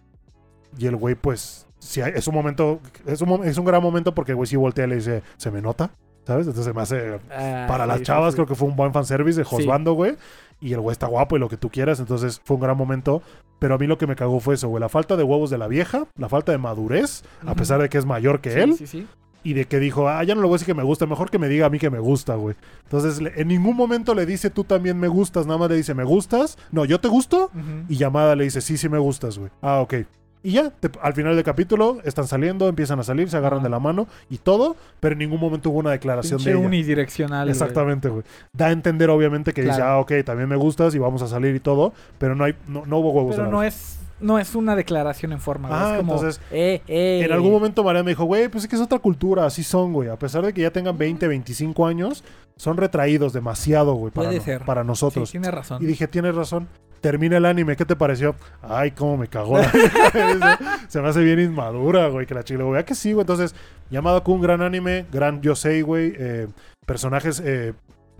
Y 0.78 0.86
el 0.86 0.96
güey, 0.96 1.14
pues, 1.14 1.66
sí, 1.78 2.00
es 2.00 2.26
un 2.28 2.34
momento, 2.34 2.80
es 3.06 3.20
un, 3.20 3.44
es 3.44 3.58
un 3.58 3.64
gran 3.64 3.82
momento 3.82 4.14
porque 4.14 4.32
el 4.32 4.36
güey 4.36 4.46
sí 4.46 4.56
voltea 4.56 4.86
y 4.86 4.88
le 4.88 4.94
dice, 4.96 5.22
¿se 5.36 5.50
me 5.50 5.60
nota? 5.60 5.90
¿Sabes? 6.26 6.46
Entonces 6.48 6.64
se 6.64 6.72
me 6.72 6.82
hace. 6.82 7.20
Ah, 7.30 7.66
Para 7.68 7.84
sí, 7.84 7.88
las 7.88 7.98
sí, 7.98 8.04
chavas, 8.04 8.32
sí. 8.32 8.36
creo 8.36 8.46
que 8.46 8.54
fue 8.56 8.66
un 8.68 8.74
buen 8.76 8.92
fanservice 8.92 9.38
de 9.38 9.44
Sí. 9.44 9.50
Josbando, 9.54 9.92
güey. 9.92 10.16
Y 10.60 10.72
el 10.72 10.80
güey 10.80 10.92
está 10.92 11.06
guapo 11.06 11.36
y 11.36 11.38
lo 11.38 11.48
que 11.48 11.56
tú 11.56 11.70
quieras. 11.70 12.00
Entonces 12.00 12.40
fue 12.44 12.56
un 12.56 12.62
gran 12.62 12.76
momento. 12.76 13.22
Pero 13.60 13.76
a 13.76 13.78
mí 13.78 13.86
lo 13.86 13.96
que 13.96 14.06
me 14.08 14.16
cagó 14.16 14.40
fue 14.40 14.54
eso, 14.56 14.68
güey. 14.68 14.80
La 14.80 14.88
falta 14.88 15.16
de 15.16 15.22
huevos 15.22 15.50
de 15.50 15.58
la 15.58 15.68
vieja, 15.68 16.06
la 16.18 16.28
falta 16.28 16.50
de 16.50 16.58
madurez, 16.58 17.22
a 17.46 17.54
pesar 17.54 17.80
de 17.80 17.88
que 17.88 17.96
es 17.98 18.04
mayor 18.06 18.40
que 18.40 18.50
Sí, 18.52 18.58
él. 18.58 18.74
Sí, 18.74 18.86
sí. 18.88 19.06
Y 19.46 19.52
de 19.54 19.64
que 19.66 19.78
dijo, 19.78 20.08
ah, 20.08 20.24
ya 20.24 20.34
no 20.34 20.40
le 20.40 20.46
voy 20.48 20.54
a 20.54 20.58
decir 20.58 20.66
que 20.66 20.74
me 20.74 20.82
gusta, 20.82 21.06
mejor 21.06 21.30
que 21.30 21.38
me 21.38 21.46
diga 21.48 21.66
a 21.66 21.70
mí 21.70 21.78
que 21.78 21.88
me 21.90 22.00
gusta, 22.00 22.34
güey. 22.34 22.56
Entonces, 22.82 23.20
le- 23.20 23.32
en 23.40 23.46
ningún 23.46 23.76
momento 23.76 24.12
le 24.14 24.26
dice, 24.26 24.50
tú 24.50 24.64
también 24.64 24.98
me 24.98 25.06
gustas, 25.08 25.46
nada 25.46 25.58
más 25.58 25.70
le 25.70 25.76
dice, 25.76 25.94
¿me 25.94 26.02
gustas? 26.02 26.58
No, 26.72 26.84
¿yo 26.84 26.98
te 26.98 27.06
gusto? 27.08 27.50
Y 27.88 27.96
llamada 27.96 28.34
le 28.34 28.42
dice, 28.44 28.60
sí, 28.60 28.76
sí 28.76 28.88
me 28.88 28.98
gustas, 28.98 29.38
güey. 29.38 29.50
Ah, 29.62 29.78
ok. 29.80 29.94
Y 30.42 30.52
ya, 30.52 30.70
te- 30.70 30.90
al 31.02 31.12
final 31.12 31.34
del 31.34 31.44
capítulo 31.44 31.98
están 32.04 32.26
saliendo, 32.26 32.68
empiezan 32.68 32.98
a 33.00 33.02
salir, 33.04 33.28
se 33.30 33.36
agarran 33.36 33.62
de 33.62 33.68
la 33.68 33.78
mano 33.80 34.06
y 34.30 34.38
todo, 34.38 34.76
pero 35.00 35.12
en 35.12 35.18
ningún 35.20 35.38
momento 35.40 35.70
hubo 35.70 35.78
una 35.78 35.90
declaración 35.92 36.38
Pinche 36.38 36.50
de 36.52 36.56
ella. 36.58 36.66
unidireccional. 36.66 37.48
Exactamente, 37.48 38.08
güey. 38.08 38.22
Da 38.52 38.66
a 38.66 38.70
entender, 38.72 39.10
obviamente, 39.10 39.52
que 39.52 39.62
dice, 39.62 39.80
ah, 39.82 39.98
ok, 39.98 40.12
también 40.24 40.48
me 40.48 40.56
gustas 40.56 40.94
y 40.94 40.98
vamos 40.98 41.22
a 41.22 41.28
salir 41.28 41.54
y 41.54 41.60
todo, 41.60 41.92
pero 42.18 42.34
no 42.34 42.44
hay, 42.44 42.54
no, 42.68 42.84
no 42.86 42.98
hubo 42.98 43.10
huevos 43.12 43.36
Pero 43.36 43.48
no 43.50 43.62
es, 43.62 43.98
no 44.20 44.38
es 44.38 44.54
una 44.54 44.74
declaración 44.76 45.32
en 45.32 45.40
forma. 45.40 45.68
güey. 45.68 45.80
Ah, 45.80 45.90
es 45.92 45.98
como, 45.98 46.14
entonces, 46.14 46.40
eh, 46.50 46.82
eh. 46.88 47.22
En 47.24 47.32
algún 47.32 47.52
momento 47.52 47.84
María 47.84 48.02
me 48.02 48.10
dijo, 48.12 48.24
güey, 48.24 48.48
pues 48.48 48.64
es 48.64 48.70
que 48.70 48.76
es 48.76 48.82
otra 48.82 48.98
cultura, 48.98 49.44
así 49.46 49.62
son, 49.62 49.92
güey. 49.92 50.08
A 50.08 50.18
pesar 50.18 50.44
de 50.44 50.52
que 50.52 50.62
ya 50.62 50.70
tengan 50.70 50.96
20, 50.96 51.26
25 51.28 51.86
años, 51.86 52.24
son 52.56 52.76
retraídos 52.76 53.32
demasiado, 53.32 53.94
güey, 53.94 54.12
para, 54.12 54.28
Puede 54.28 54.38
no- 54.38 54.44
ser. 54.44 54.64
para 54.64 54.82
Sí, 54.82 54.86
nosotros. 54.88 55.30
tiene 55.30 55.50
razón. 55.50 55.82
Y 55.82 55.86
dije, 55.86 56.08
tienes 56.08 56.34
razón. 56.34 56.68
Termina 57.02 57.36
el 57.36 57.44
anime, 57.44 57.76
¿qué 57.76 57.84
te 57.84 57.94
pareció? 57.94 58.34
Ay, 58.62 58.90
cómo 58.92 59.16
me 59.18 59.28
cagó 59.28 59.58
la. 59.58 59.70
Se 60.88 61.00
me 61.00 61.08
hace 61.08 61.20
bien 61.22 61.38
inmadura, 61.38 62.08
güey, 62.08 62.26
que 62.26 62.34
la 62.34 62.42
chica. 62.42 62.64
Vea 62.64 62.84
que 62.84 62.94
sí, 62.94 63.12
güey. 63.12 63.22
Entonces, 63.22 63.54
Llamado 63.90 64.24
Kun, 64.24 64.40
gran 64.40 64.62
anime, 64.62 65.04
gran 65.12 65.40
Yosei, 65.42 65.82
güey. 65.82 66.14
eh, 66.18 66.48
personajes, 66.86 67.42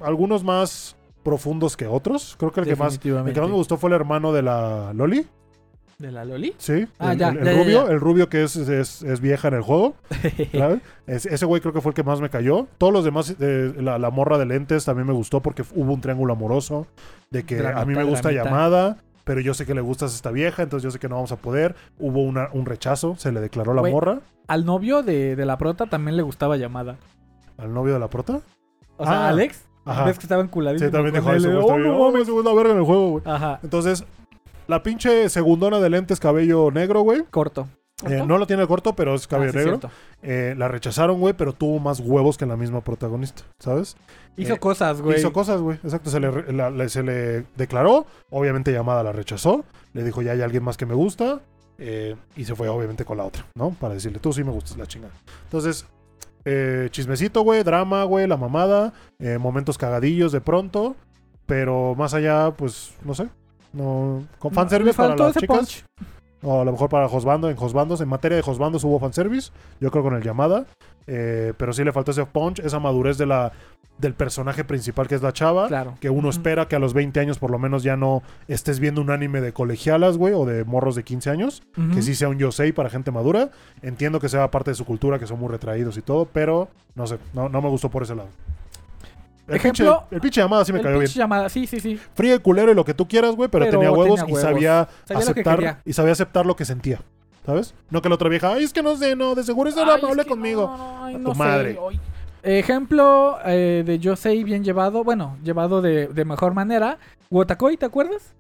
algunos 0.03 0.45
más 0.45 0.95
profundos 1.23 1.77
que 1.77 1.87
otros. 1.87 2.37
Creo 2.39 2.53
que 2.53 2.61
el 2.61 2.67
que 2.67 2.77
más, 2.77 2.95
el 2.95 3.01
que 3.01 3.41
más 3.41 3.49
me 3.51 3.57
gustó 3.57 3.77
fue 3.79 3.91
el 3.91 3.95
hermano 3.95 4.33
de 4.33 4.43
la 4.43 4.93
Loli. 4.93 5.27
¿De 5.99 6.13
la 6.13 6.25
Loli? 6.27 6.55
Sí, 6.59 6.87
Ah, 6.99 7.13
el, 7.13 7.19
ya, 7.19 7.29
el- 7.31 7.39
el 7.39 7.45
ya, 7.45 7.53
ya, 7.53 7.59
rubio, 7.63 7.87
ya. 7.87 7.93
el 7.93 8.01
rubio 8.01 8.29
que 8.29 8.43
es, 8.43 8.55
es, 8.57 9.03
es 9.03 9.21
vieja 9.21 9.49
en 9.49 9.55
el 9.55 9.63
juego. 9.63 9.95
¿sabes? 10.53 10.81
Es- 11.07 11.25
ese 11.27 11.47
güey 11.47 11.61
creo 11.63 11.73
que 11.73 11.81
fue 11.81 11.91
el 11.91 11.95
que 11.95 12.03
más 12.03 12.21
me 12.21 12.29
cayó. 12.29 12.67
Todos 12.77 12.93
los 12.93 13.05
demás, 13.05 13.35
eh, 13.41 13.73
la, 13.81 13.99
la 13.99 14.11
morra 14.11 14.37
de 14.37 14.45
lentes 14.45 14.85
también 14.85 15.07
me 15.07 15.15
gustó 15.15 15.41
porque 15.41 15.63
hubo 15.75 15.95
un 15.95 16.01
triángulo 16.03 16.35
amoroso. 16.35 16.87
De 17.31 17.45
que 17.45 17.67
a 17.67 17.85
mí 17.87 17.95
me 17.95 18.05
gusta 18.05 18.29
dramita. 18.31 18.45
llamada, 18.45 18.99
pero 19.25 19.41
yo 19.41 19.55
sé 19.55 19.65
que 19.65 19.75
le 19.75 19.81
gustas 19.81 20.13
a 20.13 20.17
esta 20.17 20.31
vieja, 20.31 20.63
entonces 20.63 20.85
yo 20.85 20.91
sé 20.91 20.99
que 20.99 21.09
no 21.09 21.15
vamos 21.17 21.33
a 21.33 21.37
poder. 21.37 21.75
Hubo 21.99 22.23
una- 22.23 22.51
un 22.53 22.67
rechazo, 22.67 23.17
se 23.17 23.33
le 23.33 23.41
declaró 23.41 23.73
la 23.73 23.83
morra 23.83 24.21
Al 24.49 24.65
novio 24.67 25.03
de, 25.03 25.35
de 25.35 25.47
la 25.47 25.57
prota 25.57 25.87
también 25.87 26.17
le 26.17 26.23
gustaba 26.23 26.57
llamada. 26.59 26.97
al 27.57 27.73
novio 27.73 27.95
de 27.95 28.01
la 28.01 28.09
prota. 28.09 28.41
O 28.99 29.05
sea, 29.05 29.27
Ah, 29.27 29.29
Alex. 29.31 29.65
ajá. 29.87 30.05
¿Ves 30.05 30.19
que 30.19 30.25
estaba 30.25 30.43
enculadísimo 30.43 30.89
Sí, 30.91 30.93
también 30.93 31.17
ese 31.17 31.49
güey 31.49 31.65
Oh, 31.65 31.75
bien. 31.75 31.83
no 31.85 31.97
Oh, 31.99 32.13
mames. 32.13 32.29
verga 32.55 32.73
en 32.73 32.79
el 32.79 32.85
juego, 32.85 33.11
güey. 33.13 33.23
Ajá, 33.27 33.61
Entonces, 33.63 34.05
la 34.69 34.83
pinche 34.83 35.29
segundona 35.29 35.79
de 35.81 35.91
lentes, 35.91 36.21
cabello 36.21 36.71
negro, 36.71 37.01
güey. 37.03 37.25
corto. 37.31 37.69
eh, 38.07 38.23
no 38.27 38.37
lo 38.37 38.47
tiene 38.47 38.67
corto, 38.67 38.95
pero 38.95 39.15
es 39.15 39.27
cabello 39.27 39.53
Ah, 39.55 39.63
sí, 39.63 39.71
negro. 39.71 39.91
Eh, 40.23 40.55
la 40.59 40.69
rechazaron, 40.69 41.19
güey, 41.19 41.33
pero 41.35 41.53
tuvo 41.55 41.79
más 41.79 41.99
huevos 42.01 42.37
que 42.37 42.45
la 42.45 42.57
misma 42.57 42.83
protagonista, 42.83 43.43
¿sabes? 43.59 43.97
Hizo 44.37 44.55
Eh, 44.55 44.59
cosas, 44.59 45.01
güey. 45.01 45.19
Hizo 45.19 45.33
cosas, 45.33 45.61
güey. 45.63 45.79
Exacto. 45.83 46.11
Se 46.11 46.21
le, 46.21 46.53
la- 46.53 46.89
se 46.91 47.03
le 47.03 47.45
declaró. 47.57 48.05
Obviamente, 48.31 48.71
llamada 48.71 49.03
la 49.03 49.13
rechazó. 49.13 49.65
Le 49.95 50.05
dijo, 50.05 50.21
ya 50.21 50.33
hay 50.33 50.43
alguien 50.43 50.63
más 50.63 50.77
que 50.77 50.85
me 50.87 50.95
gusta. 50.95 51.41
eh, 51.79 52.17
y 52.37 52.45
se 52.47 52.55
fue, 52.55 52.69
obviamente, 52.69 53.05
con 53.05 53.19
la 53.19 53.25
otra, 53.25 53.45
¿no? 53.55 53.71
Para 53.71 53.93
decirle, 53.95 54.19
tú 54.19 54.33
sí 54.33 54.43
me 54.45 54.51
gustas, 54.51 54.77
la 54.79 54.87
chingada. 54.87 55.13
Entonces, 55.45 55.87
chismecito, 56.91 57.43
güey. 57.43 57.63
Drama, 57.63 58.05
güey. 58.05 58.27
La 58.27 58.37
mamada. 58.37 58.93
momentos 59.41 59.79
cagadillos 59.79 60.33
de 60.33 60.41
pronto. 60.41 60.97
Pero 61.47 61.95
más 61.95 62.13
allá, 62.15 62.51
pues, 62.57 62.95
no 63.05 63.15
sé. 63.15 63.29
No, 63.73 64.25
con 64.39 64.53
No, 64.53 64.55
fanservice 64.55 64.93
le 65.03 65.09
para 65.09 65.17
las 65.17 65.35
chicas. 65.37 65.57
punch. 65.59 65.85
O 66.43 66.61
a 66.61 66.65
lo 66.65 66.73
mejor 66.73 66.89
para 66.89 67.09
Josbando. 67.09 67.49
En 67.51 67.57
Josbandos, 67.57 68.01
en 68.01 68.09
materia 68.09 68.37
de 68.37 68.43
Josbandos 68.43 68.85
hubo 68.85 68.99
fanservice. 69.01 69.51
Yo 69.81 69.91
creo 69.91 70.03
con 70.05 70.15
el 70.15 70.23
llamada. 70.23 70.67
eh, 71.09 71.53
pero 71.57 71.73
sí 71.73 71.85
le 71.85 71.93
faltó 71.93 72.11
ese 72.11 72.27
punch, 72.27 72.59
esa 72.61 72.79
madurez 72.81 73.17
de 73.17 73.27
la, 73.27 73.53
del 73.99 74.13
personaje 74.15 74.65
principal 74.65 75.07
que 75.09 75.15
es 75.15 75.23
la 75.23 75.33
chava. 75.33 75.69
Claro. 75.69 75.95
Que 76.01 76.11
uno 76.11 76.29
espera 76.31 76.67
que 76.69 76.77
a 76.77 76.79
los 76.81 76.95
20 76.95 77.19
años 77.21 77.39
por 77.39 77.51
lo 77.51 77.59
menos 77.59 77.83
ya 77.85 77.97
no 77.97 78.23
estés 78.49 78.81
viendo 78.81 79.01
un 79.01 79.11
anime 79.11 79.41
de 79.41 79.53
colegialas, 79.53 80.17
güey, 80.19 80.35
o 80.35 80.45
de 80.45 80.65
morros 80.65 80.95
de 80.97 81.05
15 81.05 81.31
años. 81.31 81.63
Que 81.95 82.03
sí 82.03 82.15
sea 82.15 82.29
un 82.29 82.39
yosei 82.39 82.73
para 82.73 82.91
gente 82.91 83.11
madura. 83.13 83.51
Entiendo 83.83 84.21
que 84.21 84.29
sea 84.29 84.51
parte 84.51 84.73
de 84.73 84.75
su 84.75 84.85
cultura, 84.85 85.19
que 85.19 85.27
son 85.27 85.39
muy 85.41 85.49
retraídos 85.49 85.97
y 85.97 86.03
todo, 86.03 86.27
pero 86.33 86.69
no 86.95 87.07
sé, 87.07 87.19
no, 87.35 87.49
no 87.49 87.63
me 87.63 87.69
gustó 87.69 87.89
por 87.89 88.03
ese 88.03 88.15
lado. 88.15 88.29
El 89.49 89.57
Ejemplo, 89.57 90.01
pinche, 90.01 90.15
el 90.17 90.21
pinche 90.21 90.41
llamada 90.41 90.65
sí 90.65 90.73
me 90.73 90.81
cayó 90.81 90.95
bien. 90.99 91.05
pinche 91.07 91.19
llamada, 91.19 91.49
sí, 91.49 91.67
sí, 91.67 91.79
sí. 91.81 92.01
Frío 92.15 92.35
y 92.35 92.39
culero 92.41 92.73
y 92.73 92.75
lo 92.75 92.85
que 92.85 92.95
tú 92.95 93.07
quieras, 93.07 93.37
güey, 93.37 93.49
pero, 93.49 93.65
Pero 93.65 93.79
tenía 93.79 93.93
huevos 93.93 94.21
tenía 94.21 94.39
y 94.39 94.43
sabía, 94.43 94.89
Sabía 95.05 95.25
lo 95.25 95.35
que 95.35 95.41
aceptar 95.41 95.57
quería. 95.57 95.81
y 95.85 95.93
sabía 95.93 96.13
aceptar 96.13 96.47
lo 96.47 96.57
que 96.57 96.65
sentía. 96.65 97.01
¿Sabes? 97.45 97.75
No 97.91 98.03
que 98.03 98.09
la 98.09 98.17
otra 98.17 98.29
vieja, 98.29 98.55
ay, 98.55 98.65
es 98.65 98.73
que 98.73 98.83
no 98.83 98.97
sé, 98.97 99.15
no, 99.15 99.37
de 99.37 99.45
seguro 99.45 99.71
es 99.71 99.77
Ay, 99.77 99.85
amable 99.85 100.25
que 100.25 100.29
conmigo. 100.31 100.67
no, 100.67 100.77
no, 100.77 101.05
ay, 101.05 101.15
A 101.15 101.19
no 101.19 101.29
tu 101.29 101.33
sé, 101.35 101.39
madre. 101.39 101.79
ay. 101.91 102.01
Ejemplo 102.43 103.39
eh, 103.45 103.83
de 103.87 103.99
Yosei 103.99 104.43
bien 104.45 104.65
llevado, 104.65 105.05
bueno, 105.05 105.37
llevado 105.45 105.81
de, 105.83 106.09
de 106.09 106.25
mejor 106.25 106.55
manera. 106.55 106.99
Wotakoi, 107.31 107.77
¿te 107.77 107.87
acuerdas? 107.87 108.35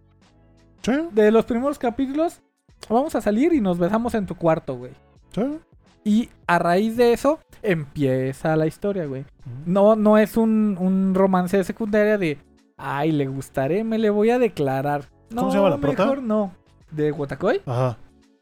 Sí, 0.82 0.92
De 1.12 1.30
los 1.30 1.44
primeros 1.44 1.78
capítulos, 1.78 2.40
vamos 2.88 3.14
a 3.14 3.20
salir 3.20 3.52
y 3.52 3.60
nos 3.60 3.78
besamos 3.78 4.14
en 4.14 4.26
tu 4.26 4.34
cuarto, 4.34 4.76
güey. 4.76 4.92
sí. 5.32 5.58
Y 6.06 6.28
a 6.46 6.60
raíz 6.60 6.96
de 6.96 7.12
eso 7.12 7.40
empieza 7.62 8.54
la 8.54 8.66
historia, 8.68 9.06
güey. 9.06 9.24
No, 9.66 9.96
no 9.96 10.18
es 10.18 10.36
un, 10.36 10.76
un 10.78 11.14
romance 11.16 11.56
de 11.56 11.64
secundaria 11.64 12.16
de, 12.16 12.38
ay, 12.76 13.10
le 13.10 13.26
gustaré, 13.26 13.82
me 13.82 13.98
le 13.98 14.10
voy 14.10 14.30
a 14.30 14.38
declarar. 14.38 15.06
No, 15.30 15.40
¿Cómo 15.42 15.50
se 15.50 15.56
llama 15.58 15.70
la 15.70 15.78
prota? 15.78 16.04
mejor 16.04 16.22
no. 16.22 16.52
¿De 16.92 17.10
Wotakoi? 17.10 17.60
Ajá. 17.66 17.98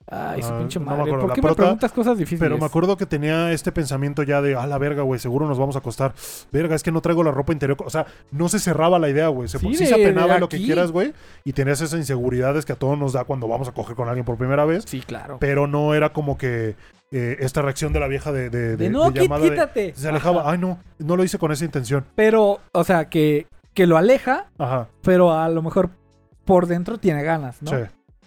Ay, 0.06 0.42
su 0.42 0.52
Ah, 0.52 0.58
pinche 0.58 0.78
no 0.78 0.84
me 0.84 0.90
madre. 0.90 1.02
acuerdo, 1.04 1.26
¿Por 1.26 1.34
qué 1.34 1.40
me 1.40 1.54
preguntas 1.54 1.90
cosas 1.92 2.18
difíciles? 2.18 2.40
Pero 2.40 2.58
me 2.58 2.66
acuerdo 2.66 2.98
que 2.98 3.06
tenía 3.06 3.50
este 3.52 3.72
pensamiento 3.72 4.22
ya 4.22 4.42
de, 4.42 4.54
ah, 4.54 4.66
la 4.66 4.76
verga, 4.76 5.00
güey, 5.02 5.18
seguro 5.18 5.48
nos 5.48 5.58
vamos 5.58 5.76
a 5.76 5.78
acostar. 5.78 6.12
Verga, 6.52 6.74
es 6.74 6.82
que 6.82 6.92
no 6.92 7.00
traigo 7.00 7.24
la 7.24 7.30
ropa 7.30 7.54
interior. 7.54 7.78
O 7.82 7.88
sea, 7.88 8.04
no 8.30 8.50
se 8.50 8.58
cerraba 8.58 8.98
la 8.98 9.08
idea, 9.08 9.28
güey. 9.28 9.48
Se, 9.48 9.58
Sí, 9.58 9.74
sí, 9.74 9.84
de- 9.84 9.86
se 9.86 9.94
apenaba 9.94 10.38
lo 10.38 10.50
que 10.50 10.58
quieras, 10.58 10.92
güey. 10.92 11.14
Y 11.44 11.54
tenías 11.54 11.80
esas 11.80 11.98
inseguridades 11.98 12.66
que 12.66 12.74
a 12.74 12.76
todos 12.76 12.98
nos 12.98 13.14
da 13.14 13.24
cuando 13.24 13.48
vamos 13.48 13.66
a 13.66 13.72
coger 13.72 13.96
con 13.96 14.06
alguien 14.08 14.26
por 14.26 14.36
primera 14.36 14.66
vez. 14.66 14.84
Sí, 14.86 15.00
claro. 15.00 15.38
Pero 15.40 15.66
no 15.66 15.94
era 15.94 16.12
como 16.12 16.36
que 16.36 16.76
eh, 17.16 17.36
esta 17.40 17.62
reacción 17.62 17.92
de 17.92 18.00
la 18.00 18.08
vieja 18.08 18.32
de, 18.32 18.50
de, 18.50 18.60
De, 18.70 18.76
de- 18.76 18.90
no, 18.90 19.10
de 19.12 19.20
quí- 19.22 19.40
de- 19.40 19.50
quítate. 19.50 19.92
se 19.94 20.08
alejaba. 20.08 20.40
Ajá. 20.42 20.50
Ay, 20.50 20.58
no, 20.58 20.80
no 20.98 21.16
lo 21.16 21.22
hice 21.22 21.38
con 21.38 21.52
esa 21.52 21.64
intención. 21.64 22.04
Pero, 22.16 22.58
o 22.72 22.82
sea, 22.84 23.08
que, 23.08 23.46
que 23.72 23.86
lo 23.86 23.96
aleja, 23.96 24.46
Ajá. 24.58 24.88
pero 25.02 25.32
a 25.32 25.48
lo 25.48 25.62
mejor 25.62 25.90
por 26.44 26.66
dentro 26.66 26.98
tiene 26.98 27.22
ganas, 27.22 27.62
¿no? 27.62 27.70
Sí. 27.70 27.76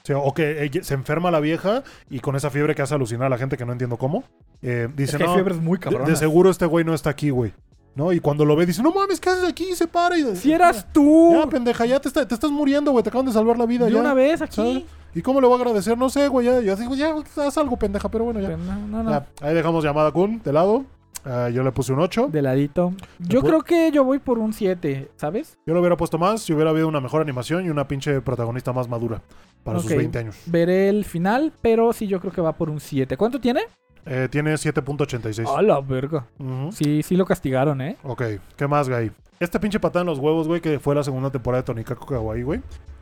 Sí, 0.04 0.14
o 0.16 0.34
que 0.34 0.72
se 0.84 0.94
enferma 0.94 1.32
la 1.32 1.42
vieja 1.42 1.84
y 2.10 2.22
con 2.22 2.38
esa 2.38 2.50
fiebre 2.50 2.76
que 2.76 2.82
hace 2.82 2.96
alucinar 2.96 3.26
a 3.26 3.30
la 3.30 3.38
gente 3.38 3.58
que 3.58 3.66
no 3.66 3.74
entiendo 3.74 3.98
cómo. 3.98 4.24
eh, 4.62 4.88
Es 4.90 4.96
dice, 4.96 5.18
hay 5.18 5.24
no, 5.28 5.34
fiebres 5.34 5.58
muy 5.60 5.78
de, 5.80 5.84
cabronas. 5.84 6.08
de 6.08 6.16
seguro 6.16 6.50
este 6.50 6.66
güey 6.66 6.86
no 6.86 6.94
está 6.94 7.10
aquí, 7.10 7.30
güey. 7.30 7.54
¿No? 7.98 8.14
Y 8.14 8.20
cuando 8.20 8.46
lo 8.46 8.56
ve 8.56 8.68
dice, 8.68 8.84
no 8.84 8.92
mames, 8.94 9.20
¿qué 9.20 9.30
haces 9.30 9.44
aquí? 9.50 9.66
Y 9.72 9.76
se 9.76 9.88
para 9.88 10.16
y... 10.18 10.36
Si 10.36 10.54
eras 10.54 10.86
tú, 10.94 11.32
Ya, 11.34 11.48
pendeja, 11.50 11.84
ya 11.88 12.00
te, 12.00 12.08
está- 12.10 12.28
te 12.28 12.36
estás 12.36 12.52
muriendo, 12.52 12.92
güey. 12.92 13.02
Te 13.04 13.10
acaban 13.10 13.26
de 13.26 13.32
salvar 13.34 13.58
la 13.58 13.66
vida 13.66 13.86
de 13.86 13.92
ya. 13.92 14.00
una 14.00 14.14
vez 14.14 14.40
aquí. 14.42 14.56
¿sabes? 14.56 14.84
¿Y 15.16 15.22
cómo 15.24 15.42
le 15.42 15.48
voy 15.48 15.58
a 15.58 15.62
agradecer? 15.62 15.98
No 15.98 16.08
sé, 16.10 16.28
güey. 16.28 16.46
Ya, 16.46 16.76
digo, 16.76 16.94
ya, 16.94 17.16
haz 17.38 17.58
algo, 17.58 17.76
pendeja. 17.76 18.08
Pero 18.10 18.26
bueno, 18.26 18.40
ya. 18.40 18.50
Pero 18.50 18.60
no, 18.60 18.76
no, 18.88 19.04
no. 19.04 19.10
Ya, 19.10 19.26
Ahí 19.42 19.56
dejamos 19.56 19.84
llamada 19.84 20.12
Kun 20.12 20.40
de 20.44 20.54
lado. 20.54 20.86
Ah, 21.26 21.50
yo 21.50 21.64
le 21.64 21.72
puse 21.72 21.92
un 21.92 22.00
8. 22.00 22.30
De 22.32 22.42
ladito. 22.44 22.94
Yo 23.18 23.42
creo 23.42 23.62
que 23.64 23.92
yo 23.92 24.04
voy 24.04 24.20
por 24.20 24.38
un 24.38 24.54
7, 24.54 25.10
¿sabes? 25.18 25.58
Yo 25.66 25.74
lo 25.74 25.80
hubiera 25.82 25.98
puesto 25.98 26.18
más 26.20 26.42
si 26.44 26.54
hubiera 26.54 26.70
habido 26.70 26.88
una 26.88 27.02
mejor 27.02 27.22
animación 27.22 27.66
y 27.66 27.70
una 27.70 27.88
pinche 27.88 28.22
protagonista 28.22 28.72
más 28.72 28.88
madura 28.88 29.22
para 29.64 29.80
sus 29.80 29.90
20 29.90 30.20
años. 30.20 30.38
Veré 30.46 30.88
el 30.88 31.04
final, 31.04 31.52
pero 31.62 31.92
sí 31.92 32.06
yo 32.08 32.20
creo 32.22 32.32
que 32.32 32.40
va 32.42 32.54
por 32.54 32.70
un 32.70 32.80
7. 32.80 33.18
¿Cuánto 33.18 33.42
tiene? 33.42 33.62
Eh, 34.10 34.28
tiene 34.32 34.54
7.86. 34.54 35.46
A 35.58 35.62
la 35.62 35.80
verga. 35.82 36.26
Ujú. 36.40 36.72
Sí, 36.72 37.04
sí 37.04 37.16
lo 37.18 37.26
castigaron, 37.26 37.82
¿eh? 37.82 37.98
Ok, 38.04 38.24
¿qué 38.56 38.68
más, 38.68 38.88
güey? 38.90 39.12
Este 39.40 39.60
pinche 39.60 39.80
patada 39.80 40.02
en 40.02 40.08
los 40.08 40.20
huevos, 40.20 40.48
güey, 40.48 40.62
que 40.62 40.80
fue 40.80 40.96
la 40.96 41.04
segunda 41.04 41.30
temporada 41.30 41.62
de 41.62 41.66
Tonikaku 41.66 42.06
Kawaii, 42.06 42.44
güey. 42.44 42.62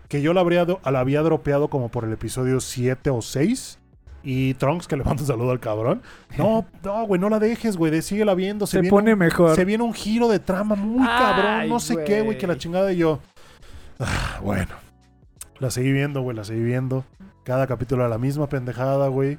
Que 0.10 0.22
yo 0.22 0.34
la 0.34 0.42
habría, 0.42 0.66
la 0.66 1.00
había 1.00 1.22
dropeado 1.22 1.68
como 1.70 1.90
por 1.90 2.04
el 2.06 2.14
episodio 2.14 2.60
7 2.60 3.10
o 3.10 3.22
6. 3.22 3.80
Y 4.28 4.56
Trunks, 4.56 4.88
que 4.88 4.98
le 4.98 5.04
manda 5.04 5.22
un 5.22 5.28
saludo 5.28 5.52
al 5.52 5.60
cabrón. 5.60 6.02
No, 6.38 6.66
no, 6.84 7.06
güey, 7.06 7.22
no 7.22 7.30
la 7.30 7.38
dejes, 7.40 7.78
güey. 7.78 7.92
de- 7.92 8.02
Síguela 8.02 8.34
viendo. 8.34 8.66
Se, 8.66 8.72
Se 8.78 8.82
viene 8.82 8.90
pone 8.90 9.14
un, 9.14 9.20
mejor. 9.20 9.56
se 9.56 9.64
viene 9.66 9.84
un 9.84 9.94
giro 9.94 10.28
de 10.28 10.40
trama 10.40 10.76
muy 10.76 11.08
Ay, 11.08 11.18
cabrón. 11.20 11.70
No 11.70 11.80
sé 11.80 12.04
qué, 12.04 12.22
güey, 12.22 12.38
que 12.38 12.48
la 12.48 12.58
chingada 12.58 12.92
y 12.92 12.98
yo. 12.98 13.20
Ah, 14.00 14.40
bueno. 14.42 14.74
La 15.60 15.70
seguí 15.70 15.92
viendo, 15.92 16.22
güey, 16.22 16.36
la 16.36 16.44
seguí 16.44 16.62
viendo. 16.64 17.06
Cada 17.44 17.68
capítulo 17.68 18.02
era 18.02 18.10
la 18.10 18.18
misma 18.18 18.50
pendejada, 18.50 19.08
güey. 19.08 19.38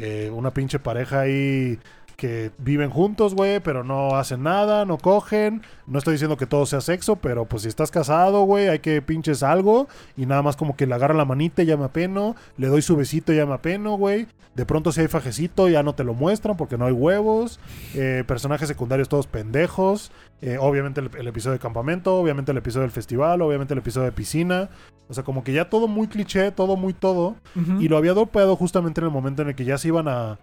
Eh, 0.00 0.30
una 0.30 0.52
pinche 0.54 0.78
pareja 0.78 1.22
ahí 1.22 1.80
que 2.18 2.50
viven 2.58 2.90
juntos, 2.90 3.36
güey, 3.36 3.60
pero 3.60 3.84
no 3.84 4.16
hacen 4.16 4.42
nada, 4.42 4.84
no 4.84 4.98
cogen. 4.98 5.62
No 5.86 5.98
estoy 5.98 6.14
diciendo 6.14 6.36
que 6.36 6.46
todo 6.46 6.66
sea 6.66 6.80
sexo, 6.80 7.14
pero 7.14 7.44
pues 7.44 7.62
si 7.62 7.68
estás 7.68 7.92
casado, 7.92 8.42
güey, 8.42 8.66
hay 8.66 8.80
que 8.80 9.00
pinches 9.00 9.44
algo. 9.44 9.86
Y 10.16 10.26
nada 10.26 10.42
más 10.42 10.56
como 10.56 10.76
que 10.76 10.88
le 10.88 10.96
agarra 10.96 11.14
la 11.14 11.24
manita 11.24 11.62
y 11.62 11.66
ya 11.66 11.76
me 11.76 11.84
apeno. 11.84 12.34
Le 12.56 12.66
doy 12.66 12.82
su 12.82 12.96
besito 12.96 13.32
y 13.32 13.36
ya 13.36 13.46
me 13.46 13.54
apeno, 13.54 13.96
güey. 13.96 14.26
De 14.56 14.66
pronto 14.66 14.90
si 14.90 15.00
hay 15.00 15.06
fajecito 15.06 15.68
ya 15.68 15.84
no 15.84 15.94
te 15.94 16.02
lo 16.02 16.12
muestran 16.12 16.56
porque 16.56 16.76
no 16.76 16.86
hay 16.86 16.92
huevos. 16.92 17.60
Eh, 17.94 18.24
personajes 18.26 18.66
secundarios 18.66 19.08
todos 19.08 19.28
pendejos. 19.28 20.10
Eh, 20.42 20.58
obviamente 20.60 21.00
el, 21.00 21.10
el 21.16 21.28
episodio 21.28 21.52
de 21.52 21.60
campamento, 21.60 22.18
obviamente 22.18 22.50
el 22.50 22.58
episodio 22.58 22.82
del 22.82 22.90
festival, 22.90 23.42
obviamente 23.42 23.74
el 23.74 23.78
episodio 23.78 24.06
de 24.06 24.12
piscina. 24.12 24.70
O 25.08 25.14
sea, 25.14 25.22
como 25.22 25.44
que 25.44 25.52
ya 25.52 25.70
todo 25.70 25.86
muy 25.86 26.08
cliché, 26.08 26.50
todo 26.50 26.76
muy 26.76 26.94
todo. 26.94 27.36
Y 27.78 27.86
lo 27.88 27.96
había 27.96 28.12
dopeado 28.12 28.56
justamente 28.56 29.00
en 29.00 29.06
el 29.06 29.12
momento 29.12 29.42
en 29.42 29.48
el 29.48 29.54
que 29.54 29.64
ya 29.64 29.78
se 29.78 29.88
iban 29.88 30.08
a, 30.08 30.38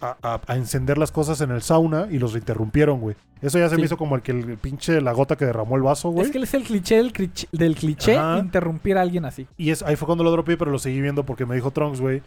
a, 0.00 0.16
a- 0.22 0.40
a 0.46 0.56
encender 0.56 0.98
las 0.98 1.10
cosas 1.12 1.40
en 1.40 1.50
el 1.50 1.62
sauna 1.62 2.08
y 2.10 2.18
los 2.18 2.34
interrumpieron, 2.34 3.00
güey. 3.00 3.16
Eso 3.40 3.58
ya 3.58 3.68
se 3.68 3.76
Sí. 3.76 3.80
me 3.80 3.86
hizo 3.86 3.96
como 3.96 4.16
el 4.16 4.22
que 4.22 4.32
el, 4.32 4.58
pinche 4.58 5.00
la 5.00 5.12
gota 5.12 5.36
que 5.36 5.44
derramó 5.44 5.76
el 5.76 5.82
vaso, 5.82 6.10
güey. 6.10 6.26
Es 6.26 6.32
que 6.32 6.38
es 6.38 6.54
el 6.54 6.64
cliché 6.64 6.96
del, 6.96 7.12
cliché- 7.12 7.48
del 7.52 7.74
cliché 7.76 8.16
Ajá. 8.18 8.38
interrumpir 8.38 8.98
a 8.98 9.02
alguien 9.02 9.24
así. 9.24 9.46
Y 9.56 9.70
es, 9.70 9.82
ahí 9.82 9.96
fue 9.96 10.06
cuando 10.06 10.24
lo 10.24 10.30
dropeé, 10.30 10.56
pero 10.56 10.70
lo 10.70 10.78
seguí 10.78 11.00
viendo 11.00 11.24
porque 11.24 11.46
me 11.46 11.54
dijo 11.54 11.70
Trunks, 11.70 12.00
güey. 12.00 12.22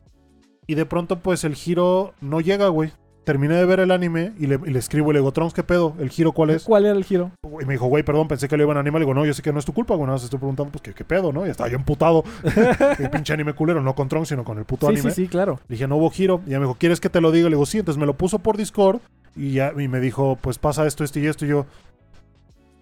Y 0.67 0.75
de 0.75 0.85
pronto, 0.85 1.19
pues 1.19 1.43
el 1.43 1.55
giro 1.55 2.13
no 2.21 2.39
llega, 2.39 2.67
güey. 2.69 2.91
Terminé 3.23 3.53
de 3.55 3.65
ver 3.65 3.79
el 3.79 3.91
anime 3.91 4.33
y 4.39 4.47
le, 4.47 4.59
y 4.65 4.71
le 4.71 4.79
escribo 4.79 5.11
y 5.11 5.13
le 5.13 5.19
digo, 5.19 5.31
Trunks, 5.31 5.53
¿qué 5.53 5.61
pedo? 5.61 5.93
¿El 5.99 6.09
giro 6.09 6.31
cuál 6.31 6.49
es? 6.49 6.63
¿Cuál 6.63 6.85
era 6.85 6.97
el 6.97 7.03
giro? 7.03 7.29
Y 7.61 7.65
me 7.65 7.73
dijo, 7.73 7.85
güey, 7.85 8.01
perdón, 8.01 8.27
pensé 8.27 8.47
que 8.47 8.57
le 8.57 8.63
iban 8.63 8.77
a 8.77 8.79
anime. 8.79 8.97
Le 8.97 9.05
digo, 9.05 9.13
no, 9.13 9.23
yo 9.25 9.33
sé 9.35 9.43
que 9.43 9.53
no 9.53 9.59
es 9.59 9.65
tu 9.65 9.73
culpa, 9.73 9.93
güey. 9.93 10.05
Nada 10.07 10.15
más 10.15 10.23
estoy 10.23 10.39
preguntando, 10.39 10.71
pues, 10.71 10.81
¿qué, 10.81 10.93
qué 10.93 11.05
pedo, 11.05 11.31
no? 11.31 11.45
Y 11.45 11.49
estaba 11.51 11.69
yo 11.69 11.75
emputado. 11.75 12.23
el 12.97 13.09
pinche 13.11 13.31
anime 13.33 13.53
culero, 13.53 13.79
no 13.81 13.93
con 13.93 14.09
Trunks, 14.09 14.29
sino 14.29 14.43
con 14.43 14.57
el 14.57 14.65
puto 14.65 14.87
Sí, 14.87 14.93
anime. 14.93 15.11
sí, 15.11 15.23
sí, 15.23 15.27
claro. 15.27 15.59
Le 15.67 15.75
dije, 15.75 15.87
no 15.87 15.97
hubo 15.97 16.09
giro. 16.09 16.41
Y 16.47 16.49
ya 16.51 16.59
me 16.59 16.65
dijo, 16.65 16.77
¿quieres 16.79 16.99
que 16.99 17.09
te 17.11 17.21
lo 17.21 17.31
diga? 17.31 17.47
Le 17.49 17.55
digo, 17.55 17.65
sí. 17.67 17.77
Entonces 17.77 17.99
me 17.99 18.07
lo 18.07 18.15
puso 18.17 18.39
por 18.39 18.57
Discord 18.57 19.01
y 19.35 19.51
ya 19.53 19.71
y 19.77 19.87
me 19.87 19.99
dijo, 19.99 20.39
pues 20.41 20.57
pasa 20.57 20.87
esto, 20.87 21.03
esto 21.03 21.19
y 21.19 21.27
esto. 21.27 21.45
Y 21.45 21.49
yo. 21.49 21.67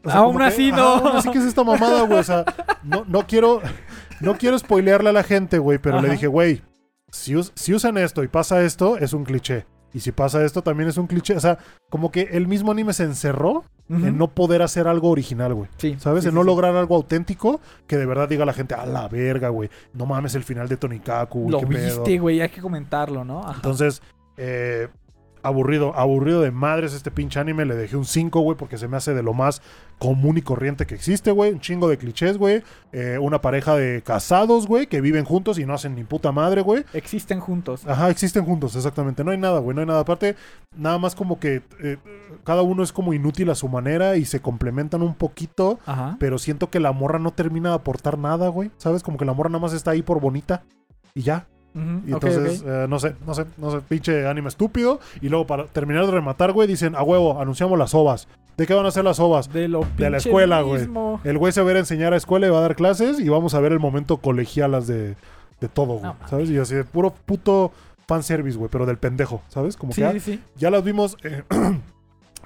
o 0.06 0.10
Aún 0.10 0.38
que, 0.38 0.44
así, 0.46 0.72
no. 0.72 0.82
aún 0.82 1.18
así 1.18 1.30
que 1.32 1.40
es 1.40 1.44
esta 1.46 1.66
mamada, 1.66 2.04
güey. 2.04 2.20
O 2.20 2.24
sea, 2.24 2.46
no, 2.84 3.04
no 3.10 3.28
quiero. 3.28 3.62
No 4.22 4.38
quiero 4.38 4.58
spoilearle 4.58 5.10
a 5.10 5.14
la 5.14 5.24
gente, 5.24 5.58
güey. 5.60 5.80
Pero 5.80 6.02
le 6.02 6.10
dije, 6.12 6.28
güey, 6.28 6.62
si, 7.12 7.36
us- 7.36 7.52
si 7.56 7.74
usan 7.74 7.98
esto 7.98 8.24
y 8.24 8.30
pasa 8.30 8.64
esto, 8.64 8.98
es 8.98 9.12
un 9.12 9.26
cliché. 9.26 9.66
Y 9.94 10.02
si 10.02 10.12
pasa 10.12 10.44
esto, 10.44 10.62
también 10.62 10.90
es 10.90 10.98
un 10.98 11.08
cliché. 11.08 11.36
O 11.36 11.40
sea, 11.40 11.58
como 11.90 12.12
que 12.12 12.30
el 12.32 12.48
mismo 12.48 12.72
anime 12.72 12.94
se 12.94 13.04
encerró 13.04 13.64
en 13.90 14.20
no 14.20 14.28
poder 14.28 14.62
hacer 14.62 14.88
algo 14.88 15.10
original, 15.10 15.56
güey. 15.56 15.68
Sí, 15.78 15.96
¿Sabes? 15.98 16.22
sí, 16.24 16.28
en 16.28 16.34
sí, 16.34 16.36
no 16.36 16.44
lograr 16.44 16.76
algo 16.76 16.96
auténtico 16.96 17.60
que 17.88 17.98
de 17.98 18.06
verdad 18.06 18.30
diga 18.30 18.44
a 18.44 18.46
la 18.46 18.54
gente, 18.54 18.76
a 18.76 18.86
la 18.86 19.08
verga, 19.08 19.50
güey. 19.50 19.72
No 19.94 20.06
mames 20.06 20.36
el 20.36 20.44
final 20.44 20.68
de 20.70 20.78
Tonikaku, 20.78 21.40
güey. 21.40 21.52
Lo 21.52 21.60
qué 21.62 21.66
pedo". 21.66 22.04
viste, 22.04 22.20
güey, 22.20 22.40
hay 22.40 22.50
que 22.50 22.62
comentarlo, 22.62 23.26
¿no? 23.26 23.40
Ajá. 23.40 23.54
Entonces, 23.56 24.04
eh, 24.38 24.90
aburrido, 25.44 25.96
aburrido 25.96 26.42
de 26.42 26.52
madres 26.52 26.94
este 26.94 27.12
pinche 27.12 27.40
anime. 27.40 27.66
Le 27.66 27.76
dejé 27.76 27.98
un 27.98 28.06
5, 28.06 28.40
güey, 28.42 28.58
porque 28.58 28.78
se 28.78 28.88
me 28.88 28.98
hace 28.98 29.14
de 29.14 29.24
lo 29.24 29.34
más 29.34 29.62
común 29.98 30.38
y 30.38 30.42
corriente 30.42 30.86
que 30.86 30.96
existe, 30.96 31.32
güey. 31.32 31.52
Un 31.52 31.60
chingo 31.60 31.88
de 31.88 31.98
clichés, 31.98 32.38
güey. 32.38 32.64
Eh, 32.92 33.18
una 33.20 33.42
pareja 33.42 33.76
de 33.76 34.02
casados, 34.02 34.68
güey, 34.68 34.88
que 34.88 35.02
viven 35.02 35.26
juntos 35.26 35.60
y 35.60 35.66
no 35.66 35.74
hacen 35.74 35.96
ni 35.96 36.04
puta 36.04 36.32
madre, 36.32 36.62
güey. 36.62 36.86
Existen 36.94 37.40
juntos. 37.40 37.86
Ajá, 37.86 38.10
existen 38.10 38.46
juntos, 38.46 38.76
exactamente. 38.76 39.24
No 39.24 39.32
hay 39.32 39.38
nada, 39.38 39.60
güey, 39.60 39.76
no 39.76 39.82
hay 39.82 39.88
nada. 39.88 40.02
Aparte, 40.02 40.36
nada 40.76 40.98
más 40.98 41.16
como 41.16 41.40
que 41.40 41.62
eh, 41.82 41.98
cada 42.44 42.62
uno 42.62 42.84
es 42.84 42.92
como 42.92 43.14
inútil 43.14 43.50
a 43.50 43.56
su 43.56 43.68
manera 43.68 44.16
y 44.16 44.26
se 44.26 44.42
complementan 44.42 45.02
un 45.02 45.16
poquito. 45.16 45.80
Ajá. 45.86 46.18
Pero 46.20 46.38
siento 46.38 46.70
que 46.70 46.80
la 46.80 46.92
morra 46.92 47.20
no 47.20 47.32
termina 47.32 47.70
de 47.70 47.76
aportar 47.76 48.18
nada, 48.18 48.48
güey. 48.50 48.72
¿Sabes? 48.78 49.04
Como 49.04 49.18
que 49.18 49.26
la 49.26 49.34
morra 49.34 49.50
nada 49.50 49.62
más 49.62 49.74
está 49.74 49.92
ahí 49.92 50.02
por 50.02 50.20
bonita 50.20 50.64
y 51.14 51.24
ya. 51.24 51.48
Y 51.76 52.12
entonces, 52.12 52.64
eh, 52.66 52.88
no 52.90 53.00
sé, 53.00 53.16
no 53.26 53.34
sé, 53.34 53.46
no 53.58 53.72
sé, 53.72 53.80
pinche 53.88 54.28
anime 54.28 54.50
estúpido. 54.50 55.00
Y 55.22 55.30
luego 55.30 55.46
para 55.48 55.66
terminar 55.66 56.06
de 56.06 56.12
rematar, 56.12 56.52
güey, 56.52 56.68
dicen, 56.68 56.96
a 56.96 57.04
huevo, 57.04 57.40
anunciamos 57.40 57.78
las 57.78 57.94
ovas. 57.94 58.28
¿De 58.58 58.68
qué 58.68 58.74
van 58.74 58.86
a 58.86 58.92
ser 58.92 59.06
las 59.06 59.20
ovas? 59.20 59.54
De 59.54 59.68
lo 59.70 59.86
de 59.98 60.10
la 60.10 60.18
escuela, 60.18 60.62
güey. 60.62 60.88
El 61.24 61.38
güey 61.38 61.54
se 61.54 61.62
va 61.62 61.68
a 61.70 61.72
ir 61.72 61.78
a 61.78 61.80
enseñar 61.80 62.14
a 62.14 62.18
escuela 62.18 62.48
y 62.48 62.50
va 62.50 62.58
a 62.58 62.62
dar 62.62 62.76
clases 62.76 63.20
y 63.20 63.30
vamos 63.30 63.54
a 63.54 63.60
ver 63.62 63.72
el 63.72 63.80
momento 63.80 64.18
colegialas 64.18 64.86
de, 64.88 65.16
de 65.62 65.68
todo, 65.70 65.94
güey. 66.00 66.04
No. 66.04 66.16
¿Sabes? 66.28 66.50
Y 66.50 66.58
así 66.58 66.76
de 66.76 66.84
puro 66.84 67.14
puto 67.26 67.72
fanservice, 68.08 68.58
güey, 68.58 68.70
pero 68.70 68.86
del 68.86 68.98
pendejo, 68.98 69.42
¿sabes? 69.48 69.78
Como 69.78 69.94
Sí, 69.94 70.02
que 70.02 70.20
sí, 70.20 70.32
ya, 70.32 70.38
sí. 70.38 70.42
ya 70.58 70.72
las 70.72 70.84
vimos, 70.84 71.16
eh, 71.24 71.44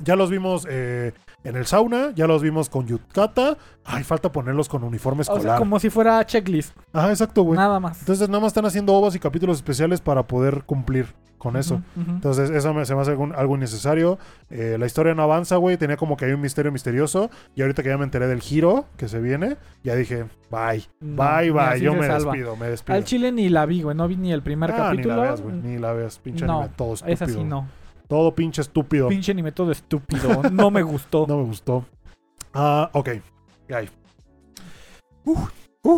ya 0.01 0.15
los 0.15 0.29
vimos 0.29 0.67
eh, 0.69 1.13
en 1.43 1.55
el 1.55 1.65
sauna, 1.65 2.11
ya 2.15 2.25
los 2.27 2.41
vimos 2.41 2.69
con 2.69 2.87
Yutkata. 2.87 3.57
Ay, 3.85 4.03
falta 4.03 4.31
ponerlos 4.31 4.69
con 4.69 4.83
uniforme 4.83 5.21
O 5.21 5.23
sea, 5.25 5.35
escolar. 5.35 5.59
como 5.59 5.79
si 5.79 5.89
fuera 5.89 6.25
checklist. 6.25 6.75
Ajá, 6.93 7.09
exacto, 7.09 7.43
güey. 7.43 7.57
Nada 7.57 7.79
más. 7.79 7.99
Entonces 7.99 8.29
nada 8.29 8.39
más 8.41 8.47
están 8.47 8.65
haciendo 8.65 8.93
ovas 8.93 9.15
y 9.15 9.19
capítulos 9.19 9.57
especiales 9.57 9.99
para 10.01 10.23
poder 10.27 10.63
cumplir 10.63 11.07
con 11.37 11.57
eso. 11.57 11.81
Entonces, 11.97 12.49
eso 12.51 12.73
me, 12.73 12.85
se 12.85 12.95
me 12.95 13.01
hace 13.01 13.11
algún- 13.11 13.35
algo 13.35 13.57
innecesario. 13.57 14.17
Eh, 14.49 14.77
la 14.79 14.85
historia 14.85 15.13
no 15.13 15.23
avanza, 15.23 15.57
güey. 15.57 15.75
Tenía 15.75 15.97
como 15.97 16.15
que 16.15 16.23
hay 16.23 16.31
un 16.31 16.39
misterio 16.39 16.71
misterioso. 16.71 17.29
Y 17.53 17.61
ahorita 17.63 17.83
que 17.83 17.89
ya 17.89 17.97
me 17.97 18.05
enteré 18.05 18.27
del 18.27 18.39
giro 18.39 18.85
que 18.95 19.09
se 19.09 19.19
viene, 19.19 19.57
ya 19.83 19.93
dije, 19.95 20.23
bye. 20.49 20.85
No, 21.01 21.21
bye, 21.21 21.51
bye. 21.51 21.81
Yo 21.81 21.93
me 21.95 22.07
salva. 22.07 22.31
despido, 22.31 22.55
me 22.55 22.69
despido. 22.69 22.95
Al 22.95 23.03
chile 23.03 23.33
ni 23.33 23.49
la 23.49 23.65
vi, 23.65 23.81
güey. 23.81 23.93
No 23.97 24.07
vi 24.07 24.15
ni 24.15 24.31
el 24.31 24.41
primer 24.41 24.71
Ah, 24.71 24.75
capítulo. 24.91 25.15
Ni 25.15 25.19
la 25.19 25.23
veas, 25.27 25.41
güey. 25.41 25.55
Ni 25.57 25.77
la 25.79 25.91
veas. 25.91 26.17
Pinche 26.19 26.45
No, 26.45 26.59
anime 26.61 26.73
todo 26.77 26.93
estúpido. 26.93 27.13
Es 27.13 27.21
así, 27.23 27.43
no. 27.43 27.67
Todo 28.07 28.33
pinche 28.35 28.61
estúpido. 28.61 29.07
Pinche 29.09 29.31
anime 29.31 29.51
todo 29.51 29.71
estúpido. 29.71 30.41
No 30.51 30.69
me 30.71 30.81
gustó. 30.83 31.25
No 31.27 31.37
me 31.37 31.43
gustó. 31.43 31.85
Ah, 32.53 32.89
ok. 32.93 33.09
Ahí. 33.73 33.89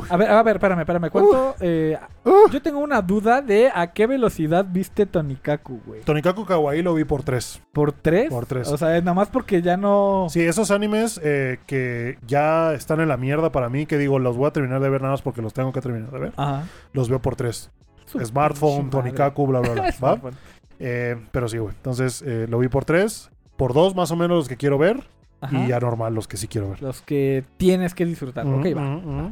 A 0.09 0.17
ver, 0.17 0.29
a 0.31 0.41
ver, 0.43 0.55
espérame, 0.55 0.79
espérame. 0.79 1.09
¿Cuánto? 1.11 1.55
eh, 1.59 1.97
Uh. 2.23 2.49
yo 2.51 2.59
tengo 2.61 2.79
una 2.79 3.01
duda 3.03 3.41
de 3.41 3.69
a 3.73 3.93
qué 3.93 4.07
velocidad 4.07 4.65
viste 4.67 5.05
Tonikaku, 5.05 5.79
güey. 5.85 6.01
Tonikaku 6.01 6.43
Kawaii 6.45 6.81
lo 6.81 6.95
vi 6.95 7.03
por 7.03 7.21
tres. 7.23 7.61
¿Por 7.71 7.91
tres? 7.91 8.29
Por 8.29 8.47
tres. 8.47 8.67
O 8.69 8.77
sea, 8.77 8.89
nada 9.01 9.13
más 9.13 9.27
porque 9.29 9.61
ya 9.61 9.77
no. 9.77 10.25
Sí, 10.29 10.41
esos 10.41 10.71
animes 10.71 11.19
eh, 11.23 11.59
que 11.67 12.17
ya 12.25 12.73
están 12.73 12.99
en 12.99 13.09
la 13.09 13.17
mierda 13.17 13.51
para 13.51 13.69
mí, 13.69 13.85
que 13.85 13.99
digo, 13.99 14.17
los 14.17 14.37
voy 14.37 14.47
a 14.47 14.51
terminar 14.51 14.81
de 14.81 14.89
ver 14.89 15.01
nada 15.01 15.13
más 15.13 15.21
porque 15.21 15.43
los 15.43 15.53
tengo 15.53 15.71
que 15.71 15.81
terminar 15.81 16.09
de 16.11 16.19
ver. 16.19 16.33
Ajá. 16.35 16.63
Los 16.93 17.07
veo 17.09 17.21
por 17.21 17.35
tres. 17.35 17.69
Su 18.05 18.19
Smartphone. 18.23 18.89
Tonikaku, 18.89 19.45
bla, 19.47 19.59
bla, 19.59 19.71
bla. 19.73 19.93
¿va? 20.03 20.19
Eh, 20.79 21.15
pero 21.31 21.47
sí, 21.47 21.57
güey. 21.57 21.73
Entonces 21.75 22.21
eh, 22.25 22.47
lo 22.49 22.59
vi 22.59 22.67
por 22.67 22.85
tres. 22.85 23.29
Por 23.57 23.73
dos, 23.73 23.95
más 23.95 24.11
o 24.11 24.15
menos, 24.15 24.37
los 24.37 24.47
que 24.49 24.57
quiero 24.57 24.77
ver. 24.77 25.03
Ajá. 25.41 25.57
Y 25.57 25.67
ya 25.67 25.79
normal, 25.79 26.13
los 26.15 26.27
que 26.27 26.37
sí 26.37 26.47
quiero 26.47 26.69
ver. 26.69 26.81
Los 26.81 27.01
que 27.01 27.43
tienes 27.57 27.93
que 27.93 28.05
disfrutar. 28.05 28.45
ok, 28.45 28.53
Ujú, 28.65 28.75
va. 28.75 28.95
ujú. 28.97 29.31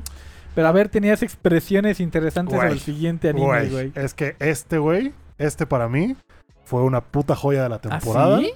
Pero 0.55 0.67
a 0.67 0.71
ver, 0.71 0.87
tenías 0.89 1.23
expresiones 1.23 1.99
interesantes 1.99 2.53
Güey, 2.55 2.67
sobre 2.67 2.73
el 2.73 2.79
siguiente 2.79 3.29
anime, 3.29 3.65
Güey, 3.69 3.91
es 3.95 4.13
que 4.13 4.35
este, 4.39 4.77
güey, 4.77 5.11
este 5.39 5.65
para 5.65 5.89
mí 5.89 6.15
fue 6.63 6.83
una 6.83 7.01
puta 7.01 7.35
joya 7.35 7.63
de 7.63 7.69
la 7.69 7.75
¿Ah, 7.77 7.79
temporada. 7.81 8.39
sí? 8.39 8.51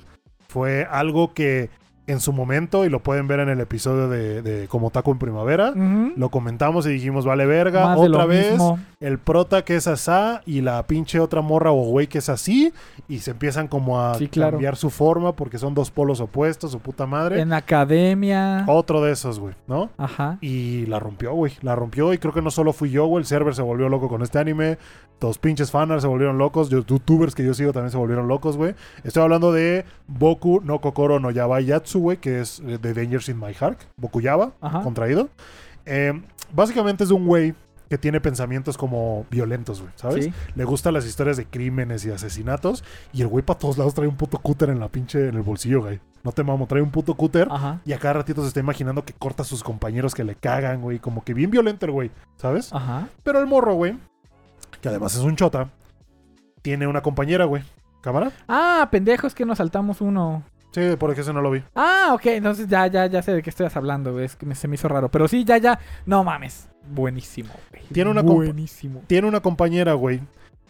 Fue 0.48 0.86
algo 0.90 1.34
que 1.34 1.70
en 2.08 2.20
su 2.22 2.32
momento, 2.34 2.86
y 2.86 2.90
lo 2.90 3.04
pueden 3.04 3.28
ver 3.28 3.42
en 3.42 3.50
el 3.50 3.60
episodio 3.60 4.08
de, 4.10 4.42
de 4.42 4.68
Como 4.70 4.90
Taco 4.92 5.12
en 5.12 5.20
Primavera, 5.20 5.74
lo 6.16 6.30
comentamos 6.30 6.86
y 6.86 6.90
dijimos, 6.90 7.26
vale 7.26 7.46
verga, 7.46 7.86
Más 7.86 8.00
otra 8.00 8.26
vez. 8.26 8.52
mismo. 8.54 8.80
el 9.00 9.20
prota 9.20 9.64
que 9.64 9.76
es 9.76 9.88
asá 9.88 10.42
y 10.46 10.62
la 10.62 10.88
pinche 10.88 11.20
otra 11.20 11.42
morra 11.42 11.72
o 11.72 11.84
güey 11.84 12.08
que 12.08 12.18
es 12.20 12.30
así 12.30 12.72
y 13.10 13.20
se 13.20 13.32
empiezan 13.32 13.68
como 13.68 14.02
a 14.02 14.16
Sí, 14.16 14.28
claro. 14.30 14.54
cambiar 14.54 14.76
su 14.78 14.90
forma 14.90 15.34
porque 15.34 15.58
son 15.58 15.74
dos 15.74 15.92
polos 15.92 16.20
opuestos, 16.22 16.72
su 16.72 16.80
puta 16.80 17.06
madre. 17.06 17.42
En 17.42 17.52
academia. 17.54 18.64
Otro 18.68 19.02
de 19.02 19.12
esos, 19.12 19.40
güey, 19.40 19.54
¿no? 19.68 19.90
Ajá. 19.98 20.38
Y 20.42 20.86
la 20.88 21.00
rompió, 21.00 21.34
güey. 21.34 21.54
La 21.62 21.76
rompió 21.76 22.14
y 22.14 22.18
creo 22.18 22.34
que 22.34 22.42
no 22.42 22.52
solo 22.52 22.74
fui 22.74 22.90
yo, 22.90 23.06
güey. 23.06 23.22
El 23.22 23.26
server 23.28 23.54
se 23.54 23.62
volvió 23.62 23.90
loco 23.90 24.08
con 24.08 24.22
este 24.22 24.40
anime. 24.40 24.78
Los 25.20 25.38
pinches 25.40 25.72
fanarts 25.72 26.04
se 26.04 26.08
volvieron 26.08 26.38
locos. 26.38 26.72
Los 26.72 26.86
youtubers 26.86 27.34
que 27.36 27.44
yo 27.44 27.54
sigo 27.54 27.74
también 27.74 27.92
se 27.92 27.98
volvieron 27.98 28.28
locos, 28.28 28.56
güey. 28.58 28.76
Estoy 29.04 29.24
hablando 29.24 29.52
de 29.52 29.84
Boku 30.08 30.62
no 30.64 30.80
Kokoro 30.80 31.20
no 31.20 31.32
Yabai 31.32 31.66
Yatsu, 31.66 31.97
güey, 32.00 32.18
que 32.18 32.40
es 32.42 32.60
eh, 32.60 32.78
de 32.78 32.94
Dangers 32.94 33.30
in 33.30 33.40
My 33.40 33.54
Heart. 33.54 33.82
Boku 33.98 34.22
Yaba, 34.22 34.54
Ajá. 34.62 34.82
contraído. 34.82 35.30
Eh, 35.86 36.14
básicamente 36.54 37.04
es 37.04 37.10
de 37.10 37.16
un 37.16 37.26
güey 37.26 37.54
que 37.90 37.98
tiene 37.98 38.20
pensamientos 38.20 38.78
como 38.78 39.26
violentos, 39.32 39.80
güey, 39.80 39.94
¿sabes? 39.96 40.26
Sí. 40.26 40.34
Le 40.56 40.66
gustan 40.66 40.94
las 40.94 41.06
historias 41.06 41.38
de 41.38 41.46
crímenes 41.46 42.06
y 42.06 42.12
asesinatos. 42.12 42.84
Y 43.14 43.22
el 43.22 43.28
güey 43.30 43.46
para 43.46 43.58
todos 43.60 43.78
lados 43.78 43.94
trae 43.94 44.08
un 44.08 44.18
puto 44.18 44.38
cúter 44.40 44.70
en 44.70 44.80
la 44.80 44.90
pinche, 44.90 45.30
en 45.30 45.36
el 45.36 45.42
bolsillo, 45.42 45.82
güey. 45.82 46.02
No 46.24 46.34
te 46.34 46.44
mamo, 46.44 46.68
trae 46.68 46.82
un 46.82 46.92
puto 46.92 47.14
cúter. 47.16 47.48
Ajá. 47.50 47.80
Y 47.86 47.94
a 47.94 48.00
cada 48.00 48.16
ratito 48.16 48.42
se 48.42 48.50
está 48.50 48.60
imaginando 48.60 49.06
que 49.06 49.14
corta 49.14 49.44
a 49.44 49.46
sus 49.46 49.64
compañeros 49.64 50.14
que 50.14 50.26
le 50.26 50.36
cagan, 50.36 50.82
güey. 50.82 51.00
Como 51.00 51.24
que 51.24 51.34
bien 51.34 51.50
violento 51.50 51.86
el 51.86 51.94
güey, 51.94 52.12
¿sabes? 52.36 52.74
Ajá. 52.74 53.08
Pero 53.24 53.40
el 53.40 53.48
morro, 53.48 53.76
güey, 53.76 53.98
que 54.82 54.90
además 54.90 55.16
es 55.16 55.22
un 55.22 55.38
chota, 55.38 55.70
tiene 56.62 56.88
una 56.88 57.02
compañera, 57.02 57.46
güey. 57.46 57.64
¿Cámara? 58.02 58.32
Ah, 58.50 58.88
pendejos 58.92 59.34
que 59.34 59.46
nos 59.46 59.58
saltamos 59.60 60.02
uno. 60.02 60.44
Sí, 60.72 60.96
por 61.00 61.12
eso 61.18 61.34
no 61.34 61.42
lo 61.42 61.50
vi. 61.52 61.64
Ah, 61.76 62.12
ok, 62.14 62.26
entonces 62.28 62.68
ya, 62.68 62.86
ya, 62.88 63.06
ya 63.08 63.22
sé 63.22 63.32
de 63.34 63.42
qué 63.42 63.50
estás 63.50 63.76
hablando, 63.76 64.14
güey. 64.14 64.26
Es 64.26 64.36
que 64.36 64.46
me- 64.46 64.54
se 64.56 64.68
me 64.68 64.76
hizo 64.76 64.88
raro. 64.88 65.10
Pero 65.10 65.28
sí, 65.28 65.44
ya, 65.44 65.58
ya. 65.58 65.80
No 66.06 66.24
mames. 66.24 66.70
Buenísimo, 66.90 67.50
güey. 67.72 67.84
Tiene 67.92 68.12
una 68.12 68.22
compa- 68.22 68.46
Buenísimo. 68.46 69.02
Tiene 69.08 69.28
una 69.28 69.40
compañera, 69.40 69.94
güey, 69.94 70.22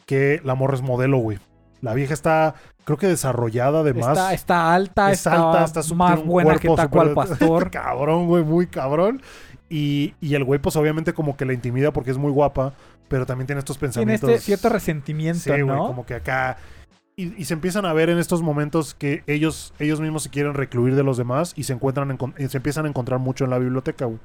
que 0.05 0.39
la 0.45 0.55
morra 0.55 0.75
es 0.75 0.81
modelo, 0.81 1.17
güey. 1.17 1.39
La 1.81 1.93
vieja 1.93 2.13
está, 2.13 2.55
creo 2.85 2.97
que 2.97 3.07
desarrollada 3.07 3.81
además. 3.81 4.09
Está, 4.17 4.33
está 4.33 4.73
alta, 4.73 5.11
es 5.11 5.19
está, 5.19 5.33
alta, 5.33 5.63
está 5.65 5.83
súper- 5.83 5.97
más 5.97 6.09
tiene 6.15 6.21
un 6.23 6.29
buena 6.29 6.55
que 6.57 6.67
cuerpo 6.67 6.75
Taco 6.81 7.01
al 7.01 7.09
súper- 7.09 7.27
Pastor. 7.29 7.71
cabrón, 7.71 8.27
güey, 8.27 8.43
muy 8.43 8.67
cabrón. 8.67 9.21
Y, 9.69 10.15
y 10.21 10.35
el 10.35 10.43
güey, 10.45 10.59
pues 10.61 10.75
obviamente 10.77 11.13
como 11.13 11.35
que 11.35 11.43
la 11.45 11.51
intimida 11.53 11.91
porque 11.91 12.11
es 12.11 12.17
muy 12.17 12.31
guapa, 12.31 12.73
pero 13.09 13.25
también 13.25 13.47
tiene 13.47 13.59
estos 13.59 13.77
Tiene 13.77 13.89
pensamientos. 13.89 14.29
este 14.29 14.41
cierto 14.41 14.69
resentimiento, 14.69 15.39
Sí, 15.41 15.49
güey, 15.49 15.65
¿no? 15.65 15.87
como 15.87 16.05
que 16.05 16.13
acá 16.15 16.55
Y, 17.19 17.33
y 17.35 17.45
se 17.45 17.55
empiezan 17.55 17.83
a 17.87 17.93
ver 17.93 18.11
en 18.11 18.19
estos 18.19 18.43
momentos 18.43 18.93
que 18.93 19.23
ellos, 19.25 19.73
ellos 19.79 19.99
mismos 19.99 20.21
se 20.21 20.29
quieren 20.29 20.53
recluir 20.53 20.93
de 20.93 21.01
los 21.01 21.17
demás 21.17 21.53
y 21.55 21.63
se 21.63 21.73
encuentran 21.73 22.11
en 22.11 22.17
y 22.37 22.47
se 22.47 22.57
empiezan 22.57 22.85
a 22.85 22.89
encontrar 22.89 23.19
mucho 23.19 23.43
en 23.43 23.49
la 23.49 23.57
biblioteca, 23.57 24.05
güey. 24.05 24.19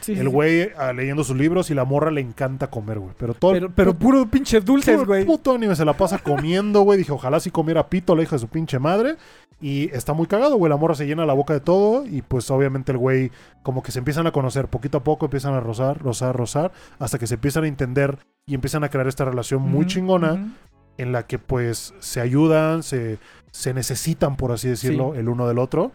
Sí, 0.00 0.12
El 0.12 0.28
sí. 0.28 0.32
güey 0.32 0.70
ah, 0.78 0.94
leyendo 0.94 1.24
sus 1.24 1.36
libros 1.36 1.70
y 1.70 1.74
la 1.74 1.84
morra 1.84 2.10
le 2.10 2.22
encanta 2.22 2.70
comer, 2.70 3.00
güey. 3.00 3.12
Pero 3.18 3.34
todo 3.34 3.52
Pero, 3.52 3.70
pero 3.74 3.92
puro 3.92 4.24
pinches 4.30 4.64
dulces, 4.64 5.04
güey. 5.04 5.26
puto 5.26 5.52
anime 5.52 5.76
se 5.76 5.84
la 5.84 5.92
pasa 5.92 6.16
comiendo, 6.16 6.80
güey. 6.80 6.96
Dije, 6.96 7.12
ojalá 7.12 7.38
si 7.38 7.50
comiera 7.50 7.90
pito 7.90 8.16
la 8.16 8.22
hija 8.22 8.36
de 8.36 8.40
su 8.40 8.48
pinche 8.48 8.78
madre. 8.78 9.16
Y 9.60 9.90
está 9.94 10.14
muy 10.14 10.26
cagado, 10.26 10.56
güey. 10.56 10.70
La 10.70 10.76
morra 10.78 10.94
se 10.94 11.06
llena 11.06 11.26
la 11.26 11.34
boca 11.34 11.52
de 11.52 11.60
todo. 11.60 12.06
Y 12.06 12.22
pues 12.22 12.50
obviamente 12.50 12.92
el 12.92 12.98
güey, 12.98 13.30
como 13.62 13.82
que 13.82 13.92
se 13.92 13.98
empiezan 13.98 14.26
a 14.26 14.32
conocer. 14.32 14.68
Poquito 14.68 14.96
a 14.96 15.04
poco 15.04 15.26
empiezan 15.26 15.52
a 15.52 15.60
rozar, 15.60 15.98
rozar, 16.00 16.34
rozar. 16.34 16.72
Hasta 16.98 17.18
que 17.18 17.26
se 17.26 17.34
empiezan 17.34 17.64
a 17.64 17.68
entender 17.68 18.16
y 18.46 18.54
empiezan 18.54 18.82
a 18.84 18.88
crear 18.88 19.06
esta 19.06 19.26
relación 19.26 19.60
muy 19.60 19.84
chingona. 19.84 20.54
En 20.98 21.12
la 21.12 21.26
que 21.26 21.38
pues 21.38 21.94
se 22.00 22.20
ayudan, 22.20 22.82
se, 22.82 23.18
se 23.50 23.72
necesitan, 23.72 24.36
por 24.36 24.52
así 24.52 24.68
decirlo, 24.68 25.14
el 25.14 25.28
uno 25.28 25.48
del 25.48 25.58
otro. 25.58 25.92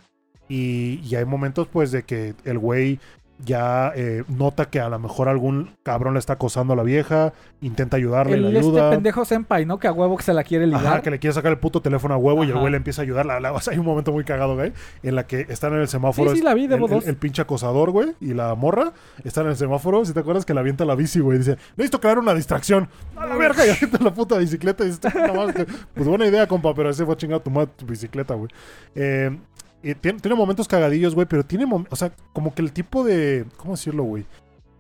Y, 0.49 0.99
y 1.03 1.15
hay 1.15 1.25
momentos 1.25 1.67
pues 1.67 1.91
de 1.91 2.03
que 2.03 2.33
el 2.45 2.57
güey 2.57 2.99
ya 3.45 3.91
eh, 3.95 4.23
nota 4.27 4.65
que 4.69 4.79
a 4.79 4.87
lo 4.89 4.99
mejor 4.99 5.27
algún 5.27 5.71
cabrón 5.83 6.13
le 6.13 6.19
está 6.19 6.33
acosando 6.33 6.73
a 6.73 6.75
la 6.75 6.83
vieja, 6.83 7.33
intenta 7.61 7.97
ayudarle, 7.97 8.35
El 8.35 8.41
le 8.43 8.47
este 8.59 8.59
ayuda. 8.59 8.89
pendejo 8.91 9.25
senpai, 9.25 9.65
¿no? 9.65 9.79
Que 9.79 9.87
a 9.87 9.91
huevo 9.91 10.15
que 10.17 10.23
se 10.23 10.33
la 10.33 10.43
quiere 10.43 10.65
ligar. 10.67 10.85
Ajá, 10.85 11.01
que 11.01 11.11
le 11.11 11.19
quiere 11.19 11.33
sacar 11.33 11.51
el 11.51 11.57
puto 11.57 11.81
teléfono 11.81 12.13
a 12.13 12.17
huevo 12.17 12.43
y 12.43 12.49
el 12.51 12.57
güey 12.57 12.71
le 12.71 12.77
empieza 12.77 13.01
a 13.01 13.03
ayudar. 13.03 13.25
La, 13.25 13.39
la- 13.39 13.51
o 13.51 13.59
sea, 13.59 13.73
hay 13.73 13.79
un 13.79 13.85
momento 13.85 14.11
muy 14.11 14.23
cagado, 14.23 14.55
güey, 14.55 14.71
en 15.01 15.15
la 15.15 15.25
que 15.27 15.45
están 15.49 15.73
en 15.73 15.79
el 15.81 15.87
semáforo. 15.87 16.31
Sí, 16.31 16.37
sí, 16.37 16.43
la 16.43 16.53
vi, 16.53 16.63
el, 16.63 16.69
debo 16.69 16.85
el- 16.85 16.91
dos. 16.93 17.07
el 17.07 17.15
pinche 17.17 17.41
acosador, 17.41 17.91
güey, 17.91 18.13
y 18.21 18.33
la 18.33 18.55
morra 18.55 18.93
están 19.23 19.45
en 19.45 19.51
el 19.51 19.57
semáforo. 19.57 20.05
Si 20.05 20.13
te 20.13 20.19
acuerdas 20.21 20.45
que 20.45 20.53
le 20.53 20.59
avienta 20.61 20.85
la 20.85 20.95
bici, 20.95 21.19
güey, 21.19 21.37
dice, 21.39 21.57
necesito 21.75 21.99
crear 21.99 22.19
una 22.19 22.33
distracción. 22.33 22.87
A 23.17 23.25
la 23.25 23.35
verga, 23.35 23.65
y 23.65 23.71
avienta 23.71 23.97
la 24.01 24.13
puta 24.13 24.37
bicicleta. 24.37 24.83
Y 24.83 24.87
dice, 24.87 25.01
"No 25.27 25.33
mames, 25.33 25.55
que- 25.55 25.65
pues 25.93 26.07
buena 26.07 26.25
idea, 26.25 26.47
compa, 26.47 26.73
pero 26.73 26.89
ese 26.89 27.03
fue 27.05 27.15
a 27.15 27.39
tu 27.39 27.49
madre 27.51 27.71
tu 27.75 27.85
bicicleta, 27.85 28.35
güey. 28.35 28.49
Eh, 28.95 29.37
y 29.83 29.95
tiene, 29.95 30.19
tiene 30.19 30.35
momentos 30.35 30.67
cagadillos, 30.67 31.13
güey, 31.13 31.27
pero 31.27 31.43
tiene, 31.45 31.65
o 31.89 31.95
sea, 31.95 32.11
como 32.31 32.55
que 32.55 32.61
el 32.61 32.71
tipo 32.71 33.03
de, 33.03 33.45
¿cómo 33.57 33.73
decirlo, 33.73 34.03
güey? 34.03 34.25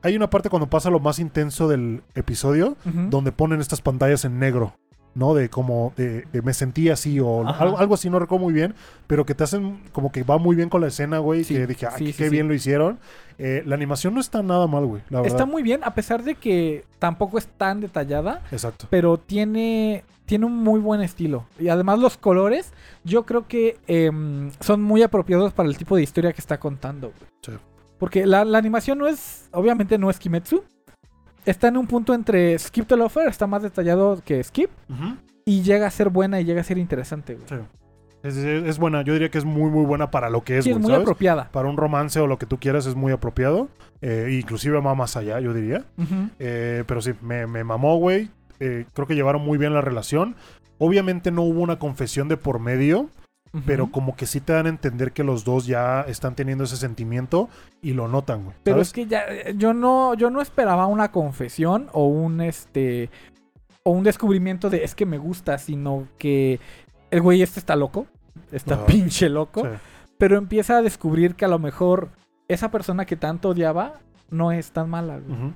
Hay 0.01 0.15
una 0.15 0.29
parte 0.29 0.49
cuando 0.49 0.69
pasa 0.69 0.89
lo 0.89 0.99
más 0.99 1.19
intenso 1.19 1.67
del 1.67 2.01
episodio, 2.15 2.75
donde 2.83 3.31
ponen 3.31 3.61
estas 3.61 3.81
pantallas 3.81 4.25
en 4.25 4.37
negro, 4.39 4.75
¿no? 5.15 5.33
De 5.33 5.49
como, 5.49 5.93
de, 5.95 6.25
de 6.33 6.41
me 6.41 6.53
sentí 6.53 6.89
así 6.89 7.19
o 7.21 7.47
algo, 7.47 7.77
algo 7.77 7.93
así, 7.93 8.09
no 8.09 8.19
recuerdo 8.19 8.43
muy 8.43 8.53
bien, 8.53 8.75
pero 9.07 9.25
que 9.25 9.33
te 9.33 9.45
hacen 9.45 9.81
como 9.93 10.11
que 10.11 10.23
va 10.23 10.37
muy 10.37 10.55
bien 10.55 10.67
con 10.69 10.81
la 10.81 10.87
escena, 10.87 11.19
güey, 11.19 11.45
Sí, 11.45 11.53
que 11.53 11.67
dije, 11.67 11.87
ay, 11.87 11.93
sí, 11.97 12.13
qué 12.13 12.25
sí, 12.25 12.29
bien 12.29 12.47
lo 12.49 12.53
hicieron. 12.53 12.99
Eh, 13.37 13.63
la 13.65 13.75
animación 13.75 14.13
no 14.13 14.19
está 14.19 14.43
nada 14.43 14.67
mal, 14.67 14.85
güey, 14.85 15.01
la 15.09 15.21
verdad. 15.21 15.37
Está 15.37 15.45
muy 15.45 15.63
bien, 15.63 15.81
a 15.83 15.93
pesar 15.93 16.23
de 16.23 16.35
que 16.35 16.83
tampoco 16.99 17.37
es 17.37 17.47
tan 17.47 17.79
detallada, 17.79 18.41
Exacto. 18.51 18.87
pero 18.89 19.17
tiene, 19.17 20.03
tiene 20.33 20.47
un 20.47 20.57
muy 20.63 20.79
buen 20.79 21.01
estilo. 21.01 21.45
Y 21.59 21.67
además 21.67 21.99
los 21.99 22.17
colores, 22.17 22.73
yo 23.03 23.23
creo 23.23 23.47
que 23.47 23.77
em, 23.85 24.49
son 24.61 24.81
muy 24.81 25.03
apropiados 25.03 25.53
para 25.53 25.69
el 25.69 25.77
tipo 25.77 25.95
de 25.95 26.01
historia 26.01 26.33
que 26.33 26.41
está 26.41 26.59
contando. 26.59 27.11
Sí. 27.43 27.51
Porque 27.99 28.25
la, 28.25 28.43
la 28.43 28.57
animación 28.57 28.97
no 28.97 29.05
es, 29.05 29.47
obviamente 29.51 29.99
no 29.99 30.09
es 30.09 30.17
Kimetsu. 30.17 30.63
Está 31.45 31.67
en 31.67 31.77
un 31.77 31.85
punto 31.85 32.15
entre 32.15 32.57
Skip 32.57 32.87
the 32.87 32.97
Lover, 32.97 33.27
está 33.27 33.45
más 33.45 33.61
detallado 33.61 34.23
que 34.25 34.43
Skip. 34.43 34.71
Y 35.45 35.61
llega 35.61 35.85
a 35.85 35.91
ser 35.91 36.09
buena 36.09 36.41
y 36.41 36.45
llega 36.45 36.61
a 36.61 36.63
ser 36.63 36.79
interesante. 36.79 37.35
güey. 37.35 37.47
Sí. 37.47 37.55
Es, 38.23 38.35
es- 38.37 38.63
es 38.63 38.79
buena, 38.79 39.03
yo 39.03 39.13
diría 39.13 39.29
que 39.29 39.37
es 39.37 39.45
muy, 39.45 39.69
muy 39.69 39.85
buena 39.85 40.09
para 40.09 40.31
lo 40.31 40.43
que 40.43 40.57
es, 40.57 40.63
Sí, 40.63 40.71
es 40.71 40.77
muy 40.79 40.87
¿sabes? 40.89 41.01
apropiada. 41.01 41.49
Para 41.51 41.69
un 41.69 41.77
romance 41.77 42.19
o 42.19 42.25
lo 42.25 42.39
que 42.39 42.47
tú 42.47 42.57
quieras 42.57 42.87
es 42.87 42.95
muy 42.95 43.11
apropiado. 43.11 43.67
Eh, 44.01 44.39
inclusive 44.41 44.79
va 44.79 44.95
más 44.95 45.15
allá, 45.15 45.39
yo 45.41 45.53
diría. 45.53 45.83
Eh, 46.39 46.83
pero 46.87 47.01
sí, 47.01 47.11
me, 47.21 47.45
me 47.45 47.63
mamó, 47.63 47.97
güey. 47.97 48.29
Eh, 48.59 48.85
creo 48.93 49.07
que 49.07 49.15
llevaron 49.15 49.43
muy 49.43 49.57
bien 49.57 49.73
la 49.73 49.81
relación. 49.81 50.35
Obviamente 50.77 51.31
no 51.31 51.43
hubo 51.43 51.61
una 51.61 51.79
confesión 51.79 52.27
de 52.27 52.37
por 52.37 52.59
medio, 52.59 53.09
pero 53.67 53.91
como 53.91 54.15
que 54.15 54.25
sí 54.25 54.41
te 54.41 54.53
dan 54.53 54.65
a 54.65 54.69
entender 54.69 55.11
que 55.11 55.23
los 55.23 55.43
dos 55.45 55.67
ya 55.67 56.01
están 56.07 56.33
teniendo 56.35 56.63
ese 56.63 56.75
sentimiento 56.75 57.49
y 57.83 57.93
lo 57.93 58.07
notan, 58.07 58.45
güey. 58.45 58.55
Pero 58.63 58.77
¿sabes? 58.77 58.87
es 58.87 58.93
que 58.93 59.05
ya 59.05 59.21
eh, 59.29 59.53
yo 59.55 59.73
no 59.75 60.15
yo 60.15 60.31
no 60.31 60.41
esperaba 60.41 60.87
una 60.87 61.11
confesión 61.11 61.87
o 61.93 62.07
un 62.07 62.41
este 62.41 63.11
o 63.83 63.91
un 63.91 64.03
descubrimiento 64.03 64.71
de 64.71 64.83
es 64.83 64.95
que 64.95 65.05
me 65.05 65.19
gusta, 65.19 65.59
sino 65.59 66.07
que 66.17 66.59
el 67.11 67.21
güey 67.21 67.43
este 67.43 67.59
está 67.59 67.75
loco, 67.75 68.07
está 68.51 68.85
pinche 68.87 69.29
loco, 69.29 69.61
Sí. 69.61 69.69
pero 70.17 70.37
empieza 70.37 70.77
a 70.77 70.81
descubrir 70.81 71.35
que 71.35 71.45
a 71.45 71.49
lo 71.49 71.59
mejor 71.59 72.09
esa 72.47 72.71
persona 72.71 73.05
que 73.05 73.15
tanto 73.17 73.49
odiaba 73.49 73.99
no 74.31 74.51
es 74.51 74.71
tan 74.71 74.89
mala. 74.89 75.19
güey. 75.19 75.53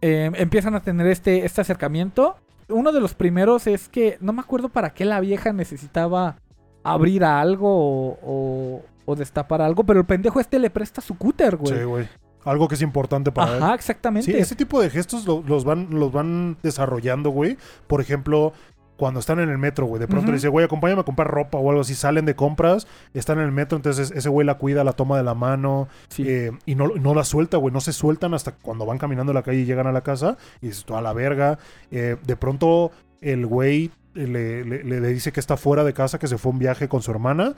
Eh, 0.00 0.30
empiezan 0.34 0.74
a 0.74 0.80
tener 0.80 1.06
este 1.08 1.44
este 1.44 1.60
acercamiento. 1.60 2.36
Uno 2.68 2.92
de 2.92 3.00
los 3.00 3.14
primeros 3.14 3.66
es 3.66 3.88
que 3.88 4.18
no 4.20 4.32
me 4.32 4.40
acuerdo 4.40 4.68
para 4.68 4.90
qué 4.90 5.04
la 5.04 5.20
vieja 5.20 5.52
necesitaba 5.52 6.36
abrir 6.84 7.24
a 7.24 7.40
algo 7.40 7.68
o, 7.68 8.18
o- 8.22 8.82
o 9.06 9.16
destapar 9.16 9.62
algo, 9.62 9.84
pero 9.84 10.00
el 10.00 10.06
pendejo 10.06 10.38
este 10.38 10.58
le 10.58 10.68
presta 10.68 11.00
su 11.00 11.16
cúter, 11.16 11.56
güey. 11.56 11.78
Sí, 11.78 11.84
güey. 11.84 12.08
Algo 12.44 12.68
que 12.68 12.74
es 12.76 12.82
importante 12.82 13.32
para 13.32 13.56
él. 13.56 13.62
Ajá, 13.62 13.74
exactamente. 13.74 14.30
Sí, 14.30 14.36
ese 14.38 14.54
tipo 14.54 14.80
de 14.80 14.90
gestos 14.90 15.26
lo- 15.26 15.42
los, 15.46 15.64
van, 15.64 15.88
los 15.90 16.12
van 16.12 16.56
desarrollando, 16.62 17.30
güey. 17.30 17.56
Por 17.86 18.00
ejemplo, 18.02 18.52
cuando 18.98 19.20
están 19.20 19.38
en 19.38 19.48
el 19.48 19.56
metro, 19.56 19.86
güey. 19.86 19.98
De 20.00 20.06
pronto 20.08 20.26
le 20.26 20.34
dice, 20.34 20.48
güey, 20.48 20.66
acompáñame 20.66 21.00
a 21.00 21.04
comprar 21.04 21.28
ropa 21.28 21.56
o 21.56 21.70
algo 21.70 21.80
así. 21.80 21.94
Salen 21.94 22.26
de 22.26 22.34
compras, 22.34 22.86
están 23.14 23.38
en 23.38 23.44
el 23.46 23.52
metro, 23.52 23.76
entonces 23.76 24.10
ese 24.10 24.28
güey 24.28 24.46
la 24.46 24.58
cuida, 24.58 24.84
la 24.84 24.92
toma 24.92 25.16
de 25.16 25.22
la 25.22 25.34
mano. 25.34 25.88
Sí. 26.08 26.24
eh, 26.26 26.50
y 26.66 26.74
no, 26.74 26.88
no 26.88 27.14
la 27.14 27.24
suelta, 27.24 27.56
güey. 27.56 27.72
No 27.72 27.80
se 27.80 27.94
sueltan 27.94 28.34
hasta 28.34 28.52
cuando 28.52 28.84
van 28.84 28.98
caminando 28.98 29.32
en 29.32 29.36
la 29.36 29.42
calle 29.42 29.60
y 29.60 29.64
llegan 29.64 29.86
a 29.86 29.92
la 29.92 30.02
casa. 30.02 30.36
Y 30.60 30.66
dices, 30.66 30.84
toda 30.84 31.00
la 31.00 31.12
verga. 31.14 31.58
Eh, 31.90 32.16
de 32.26 32.36
pronto 32.36 32.90
el 33.22 33.46
güey 33.46 33.90
le- 34.14 34.64
le 34.64 35.00
dice 35.08 35.30
que 35.32 35.38
está 35.40 35.56
fuera 35.56 35.84
de 35.84 35.94
casa, 35.94 36.18
que 36.18 36.26
se 36.26 36.36
fue 36.38 36.50
a 36.50 36.52
un 36.54 36.58
viaje 36.58 36.88
con 36.88 37.00
su 37.00 37.10
hermana. 37.12 37.54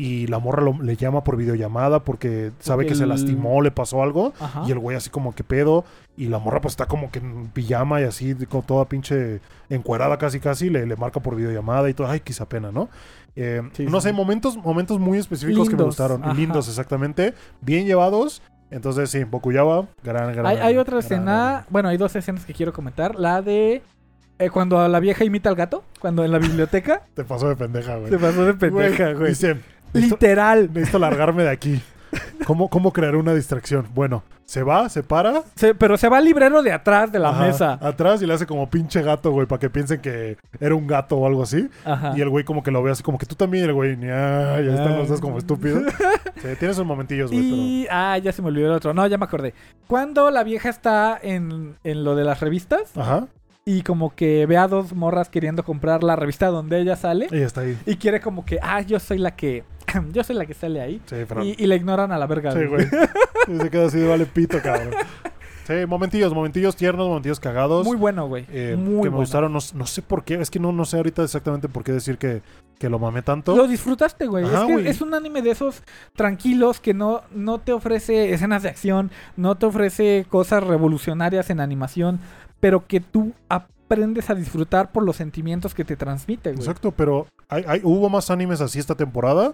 Y 0.00 0.28
la 0.28 0.38
morra 0.38 0.62
lo- 0.62 0.80
le 0.80 0.94
llama 0.94 1.24
por 1.24 1.36
videollamada 1.36 2.04
porque 2.04 2.52
sabe 2.60 2.84
Porque 2.84 2.88
que 2.90 2.94
se 2.94 3.06
lastimó, 3.06 3.60
le 3.62 3.72
pasó 3.72 4.00
algo. 4.00 4.32
Ajá. 4.38 4.62
Y 4.66 4.70
el 4.70 4.78
güey 4.78 4.96
así 4.96 5.10
como 5.10 5.34
que 5.34 5.42
pedo. 5.42 5.84
Y 6.16 6.26
la 6.26 6.38
morra 6.38 6.60
pues 6.60 6.72
está 6.72 6.86
como 6.86 7.10
que 7.10 7.18
en 7.18 7.48
pijama 7.48 8.00
y 8.00 8.04
así, 8.04 8.34
con 8.48 8.62
toda 8.62 8.84
pinche 8.84 9.40
encuerada 9.68 10.16
casi 10.16 10.38
casi. 10.38 10.70
Le, 10.70 10.86
le 10.86 10.94
marca 10.96 11.18
por 11.18 11.34
videollamada 11.34 11.90
y 11.90 11.94
todo. 11.94 12.06
Ay, 12.06 12.20
quizá 12.20 12.48
pena, 12.48 12.70
¿no? 12.70 12.88
Eh, 13.34 13.60
Sí, 13.72 13.86
no 13.86 14.00
sí, 14.00 14.08
sé, 14.08 14.12
momentos, 14.12 14.56
momentos 14.56 15.00
muy 15.00 15.18
específicos 15.18 15.68
que 15.68 15.74
me 15.76 15.82
gustaron. 15.82 16.22
ajá. 16.22 16.32
Lindos, 16.34 16.68
exactamente. 16.68 17.34
Bien 17.60 17.84
llevados. 17.84 18.40
Entonces, 18.70 19.10
sí, 19.10 19.24
Bokuyaba, 19.24 19.86
gran, 20.04 20.32
gran. 20.32 20.46
Hay, 20.46 20.58
hay 20.58 20.76
otra 20.76 20.98
gran, 20.98 21.04
escena, 21.04 21.50
gran. 21.50 21.64
bueno, 21.70 21.88
hay 21.88 21.96
dos 21.96 22.14
escenas 22.14 22.44
que 22.44 22.52
quiero 22.52 22.72
comentar. 22.72 23.16
La 23.16 23.42
de 23.42 23.82
eh, 24.38 24.50
cuando 24.50 24.86
la 24.86 25.00
vieja 25.00 25.24
imita 25.24 25.48
al 25.48 25.56
gato, 25.56 25.82
cuando 25.98 26.24
en 26.24 26.30
la 26.30 26.38
biblioteca. 26.38 27.02
Te 27.14 27.24
pasó 27.24 27.48
de 27.48 27.56
pendeja, 27.56 27.96
güey. 27.96 28.10
Se 28.10 28.18
pasó 28.18 28.44
de 28.44 28.54
pendeja, 28.54 29.12
güey. 29.14 29.30
Dice, 29.30 29.56
necesito, 29.92 30.16
Literal. 30.16 30.70
necesito 30.72 30.98
largarme 30.98 31.42
de 31.44 31.50
aquí. 31.50 31.80
¿Cómo, 32.46 32.68
¿Cómo 32.70 32.92
crear 32.92 33.16
una 33.16 33.34
distracción? 33.34 33.86
Bueno, 33.94 34.22
se 34.46 34.62
va, 34.62 34.88
se 34.88 35.02
para. 35.02 35.42
Se- 35.56 35.74
pero 35.74 35.98
se 35.98 36.08
va 36.08 36.16
al 36.18 36.24
librero 36.24 36.62
de 36.62 36.72
atrás 36.72 37.12
de 37.12 37.18
la 37.18 37.28
ajá, 37.30 37.42
mesa. 37.46 37.78
Atrás 37.82 38.22
y 38.22 38.26
le 38.26 38.32
hace 38.32 38.46
como 38.46 38.70
pinche 38.70 39.02
gato, 39.02 39.30
güey, 39.30 39.46
para 39.46 39.58
que 39.58 39.68
piensen 39.68 40.00
que 40.00 40.38
era 40.58 40.74
un 40.74 40.86
gato 40.86 41.16
o 41.18 41.26
algo 41.26 41.42
así. 41.42 41.68
Ajá. 41.84 42.14
Y 42.16 42.22
el 42.22 42.30
güey 42.30 42.44
como 42.46 42.62
que 42.62 42.70
lo 42.70 42.82
ve 42.82 42.90
así 42.92 43.02
como 43.02 43.18
que 43.18 43.26
tú 43.26 43.34
también, 43.34 43.64
el 43.64 43.74
güey, 43.74 43.94
ya, 44.00 44.58
ya 44.62 44.74
están 44.74 44.96
los 44.96 45.08
dos 45.08 45.20
como 45.20 45.36
estúpidos. 45.38 45.82
Sí, 46.38 46.46
tienes 46.56 46.76
sus 46.76 46.86
momentillos, 46.86 47.32
güey, 47.32 47.42
Y, 47.44 47.86
ah, 47.90 48.16
ya 48.16 48.30
se 48.30 48.40
me 48.42 48.48
olvidó 48.48 48.68
el 48.68 48.72
otro. 48.74 48.94
No, 48.94 49.04
ya 49.08 49.18
me 49.18 49.24
acordé. 49.24 49.54
Cuando 49.88 50.30
la 50.30 50.44
vieja 50.44 50.68
está 50.68 51.18
en, 51.20 51.74
en 51.82 52.04
lo 52.04 52.14
de 52.14 52.22
las 52.22 52.38
revistas. 52.38 52.96
Ajá, 52.96 53.26
y 53.64 53.82
como 53.82 54.14
que 54.14 54.46
ve 54.46 54.56
a 54.56 54.68
dos 54.68 54.94
morras 54.94 55.28
queriendo 55.28 55.64
comprar 55.64 56.02
la 56.04 56.14
revista 56.16 56.46
donde 56.46 56.80
ella 56.80 56.96
sale 56.96 57.26
ella 57.30 57.44
está 57.44 57.62
ahí. 57.62 57.76
y 57.84 57.96
quiere 57.96 58.20
como 58.20 58.44
que, 58.46 58.58
ah, 58.62 58.80
yo 58.82 58.98
soy 59.00 59.18
la 59.18 59.32
que, 59.36 59.62
yo 60.12 60.24
soy 60.24 60.36
la 60.36 60.46
que 60.46 60.54
sale 60.54 60.80
ahí. 60.80 61.00
Sí, 61.06 61.16
pero... 61.28 61.44
Y, 61.44 61.54
y 61.58 61.66
la 61.66 61.74
ignoran 61.76 62.12
a 62.12 62.18
la 62.18 62.26
verga. 62.26 62.52
Sí, 62.52 62.64
güey. 62.66 62.86
Y 63.48 63.58
se 63.58 63.70
queda 63.70 63.86
así 63.86 63.98
de 63.98 64.08
vale 64.08 64.26
pito, 64.26 64.60
cabrón. 64.62 64.90
Sí, 65.68 65.74
momentillos, 65.86 66.32
momentillos 66.32 66.76
tiernos, 66.76 67.06
momentillos 67.08 67.40
cagados. 67.40 67.84
Muy 67.86 67.98
bueno, 67.98 68.26
güey. 68.26 68.46
eh, 68.50 68.74
Muy 68.74 69.02
que 69.02 69.10
me 69.10 69.16
gustaron, 69.18 69.52
no, 69.52 69.58
no 69.74 69.86
sé 69.86 70.00
por 70.00 70.24
qué, 70.24 70.40
es 70.40 70.48
que 70.48 70.58
no, 70.58 70.72
no 70.72 70.86
sé 70.86 70.96
ahorita 70.96 71.22
exactamente 71.22 71.68
por 71.68 71.84
qué 71.84 71.92
decir 71.92 72.16
que, 72.16 72.40
que 72.78 72.88
lo 72.88 72.98
mamé 72.98 73.20
tanto. 73.20 73.54
Lo 73.54 73.68
disfrutaste, 73.68 74.26
güey. 74.28 74.46
Ajá, 74.46 74.60
es 74.62 74.66
que 74.66 74.72
güey. 74.72 74.88
es 74.88 75.02
un 75.02 75.12
anime 75.12 75.42
de 75.42 75.50
esos 75.50 75.82
tranquilos 76.16 76.80
que 76.80 76.94
no, 76.94 77.20
no 77.34 77.58
te 77.58 77.72
ofrece 77.74 78.32
escenas 78.32 78.62
de 78.62 78.70
acción, 78.70 79.10
no 79.36 79.56
te 79.56 79.66
ofrece 79.66 80.24
cosas 80.30 80.64
revolucionarias 80.64 81.50
en 81.50 81.60
animación, 81.60 82.18
pero 82.60 82.86
que 82.86 83.00
tú 83.00 83.34
aprendes 83.50 84.30
a 84.30 84.34
disfrutar 84.34 84.90
por 84.90 85.02
los 85.02 85.16
sentimientos 85.16 85.74
que 85.74 85.84
te 85.84 85.96
transmite, 85.96 86.50
güey. 86.52 86.60
Exacto, 86.62 86.92
pero 86.92 87.26
hay, 87.50 87.64
hay- 87.68 87.80
hubo 87.84 88.08
más 88.08 88.30
animes 88.30 88.62
así 88.62 88.78
esta 88.78 88.94
temporada, 88.94 89.52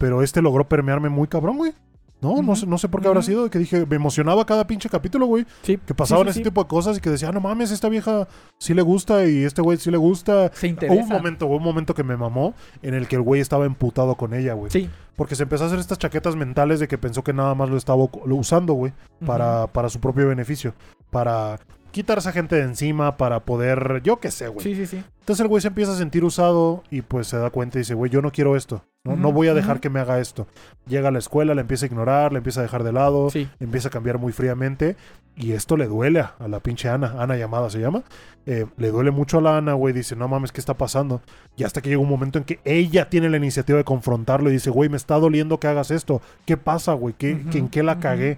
pero 0.00 0.22
este 0.22 0.40
logró 0.40 0.66
permearme 0.66 1.10
muy 1.10 1.28
cabrón, 1.28 1.58
güey. 1.58 1.74
No, 2.22 2.40
no 2.42 2.56
sé, 2.56 2.66
no 2.66 2.76
sé 2.78 2.88
por 2.88 3.00
qué 3.02 3.08
habrá 3.08 3.22
sido, 3.22 3.48
que 3.50 3.58
dije, 3.58 3.84
me 3.86 3.96
emocionaba 3.96 4.44
cada 4.46 4.66
pinche 4.66 4.88
capítulo, 4.88 5.26
güey. 5.26 5.46
Sí, 5.62 5.78
Que 5.78 5.94
pasaban 5.94 6.24
sí, 6.26 6.30
ese 6.30 6.40
tipo 6.42 6.62
de 6.62 6.68
cosas 6.68 6.96
y 6.98 7.00
que 7.00 7.08
decía, 7.10 7.28
"Ah, 7.28 7.32
no 7.32 7.40
mames, 7.40 7.70
esta 7.70 7.88
vieja 7.90 8.28
sí 8.58 8.72
le 8.74 8.80
gusta 8.82 9.26
y 9.26 9.44
este 9.44 9.60
güey 9.62 9.76
sí 9.78 9.90
le 9.90 9.96
gusta. 9.98 10.50
Se 10.54 10.66
Hubo 10.66 10.70
interesa. 10.70 11.02
un 11.02 11.08
momento, 11.08 11.46
hubo 11.46 11.56
un 11.56 11.62
momento 11.62 11.94
que 11.94 12.02
me 12.04 12.16
mamó 12.16 12.54
en 12.82 12.94
el 12.94 13.08
que 13.08 13.16
el 13.16 13.22
güey 13.22 13.40
estaba 13.42 13.64
emputado 13.66 14.14
con 14.16 14.32
ella, 14.34 14.54
güey. 14.54 14.70
Sí. 14.70 14.88
Porque 15.16 15.34
se 15.34 15.42
empezó 15.44 15.64
a 15.64 15.66
hacer 15.68 15.78
estas 15.78 15.98
chaquetas 15.98 16.34
mentales 16.36 16.80
de 16.80 16.88
que 16.88 16.98
pensó 16.98 17.22
que 17.22 17.32
nada 17.34 17.54
más 17.54 17.68
lo 17.70 17.76
estaba 17.78 18.06
lo 18.26 18.36
usando, 18.36 18.72
güey, 18.74 18.92
para, 19.24 19.66
para 19.68 19.88
su 19.90 20.00
propio 20.00 20.28
beneficio. 20.28 20.74
Para, 21.10 21.58
quitar 21.90 22.18
a 22.18 22.20
esa 22.20 22.32
gente 22.32 22.56
de 22.56 22.62
encima 22.62 23.16
para 23.16 23.40
poder, 23.40 24.00
yo 24.04 24.20
qué 24.20 24.30
sé, 24.30 24.48
güey. 24.48 24.62
Sí, 24.62 24.74
sí, 24.74 24.86
sí. 24.86 25.02
Entonces 25.20 25.40
el 25.40 25.48
güey 25.48 25.60
se 25.60 25.68
empieza 25.68 25.92
a 25.92 25.96
sentir 25.96 26.24
usado 26.24 26.82
y 26.90 27.02
pues 27.02 27.26
se 27.26 27.36
da 27.36 27.50
cuenta 27.50 27.78
y 27.78 27.80
dice, 27.80 27.94
güey, 27.94 28.10
yo 28.10 28.22
no 28.22 28.30
quiero 28.30 28.56
esto. 28.56 28.84
No, 29.04 29.16
no 29.16 29.32
voy 29.32 29.48
a 29.48 29.54
dejar 29.54 29.80
que 29.80 29.88
me 29.88 29.98
haga 29.98 30.20
esto. 30.20 30.46
Llega 30.86 31.08
a 31.08 31.10
la 31.10 31.18
escuela, 31.18 31.54
le 31.54 31.62
empieza 31.62 31.86
a 31.86 31.88
ignorar, 31.88 32.32
le 32.32 32.38
empieza 32.38 32.60
a 32.60 32.64
dejar 32.64 32.84
de 32.84 32.92
lado, 32.92 33.30
Sí. 33.30 33.48
empieza 33.58 33.88
a 33.88 33.90
cambiar 33.90 34.18
muy 34.18 34.30
fríamente 34.32 34.94
y 35.36 35.52
esto 35.52 35.78
le 35.78 35.86
duele 35.86 36.20
a, 36.20 36.34
la 36.48 36.60
pinche 36.60 36.90
Ana. 36.90 37.14
Ana 37.18 37.36
llamada 37.36 37.70
se 37.70 37.78
llama. 37.80 38.02
Eh, 38.44 38.66
le 38.76 38.90
duele 38.90 39.10
mucho 39.10 39.38
a 39.38 39.40
la 39.40 39.56
Ana, 39.56 39.72
güey. 39.72 39.94
Dice, 39.94 40.16
no 40.16 40.28
mames, 40.28 40.52
¿qué 40.52 40.60
está 40.60 40.74
pasando? 40.74 41.22
Y 41.56 41.64
hasta 41.64 41.80
que 41.80 41.88
llega 41.88 42.02
un 42.02 42.10
momento 42.10 42.38
en 42.38 42.44
que 42.44 42.60
ella 42.64 43.08
tiene 43.08 43.30
la 43.30 43.38
iniciativa 43.38 43.78
de 43.78 43.84
confrontarlo 43.84 44.50
y 44.50 44.52
dice, 44.52 44.68
güey, 44.68 44.90
me 44.90 44.98
está 44.98 45.14
doliendo 45.18 45.58
que 45.58 45.68
hagas 45.68 45.90
esto. 45.90 46.20
¿Qué 46.44 46.58
pasa, 46.58 46.92
güey? 46.92 47.14
¿Qué, 47.16 47.30
¿En 47.54 47.68
qué 47.68 47.82
la 47.82 48.00
cagué? 48.00 48.36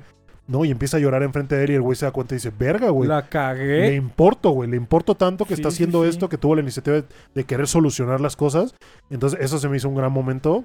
No, 0.48 0.64
y 0.64 0.70
empieza 0.70 0.96
a 0.96 1.00
llorar 1.00 1.22
enfrente 1.22 1.54
de 1.56 1.64
él 1.64 1.70
y 1.70 1.74
el 1.74 1.82
güey 1.82 1.96
se 1.96 2.04
da 2.04 2.10
cuenta 2.10 2.34
y 2.34 2.36
dice, 2.38 2.52
verga, 2.58 2.90
güey. 2.90 3.08
La 3.08 3.20
Le 3.20 3.28
cagué. 3.28 3.94
importo, 3.94 4.50
güey. 4.50 4.68
Le 4.68 4.76
importo 4.76 5.14
tanto 5.14 5.44
que 5.44 5.54
Sí, 5.54 5.60
está 5.62 5.68
haciendo 5.68 6.02
sí. 6.02 6.08
esto, 6.10 6.28
que 6.28 6.36
tuvo 6.36 6.54
la 6.56 6.62
iniciativa 6.62 6.96
de, 6.96 7.04
de 7.34 7.44
querer 7.44 7.66
solucionar 7.68 8.20
las 8.20 8.34
cosas. 8.36 8.74
Entonces, 9.08 9.38
eso 9.40 9.58
se 9.58 9.68
me 9.68 9.76
hizo 9.76 9.88
un 9.88 9.94
gran 9.94 10.10
momento 10.12 10.64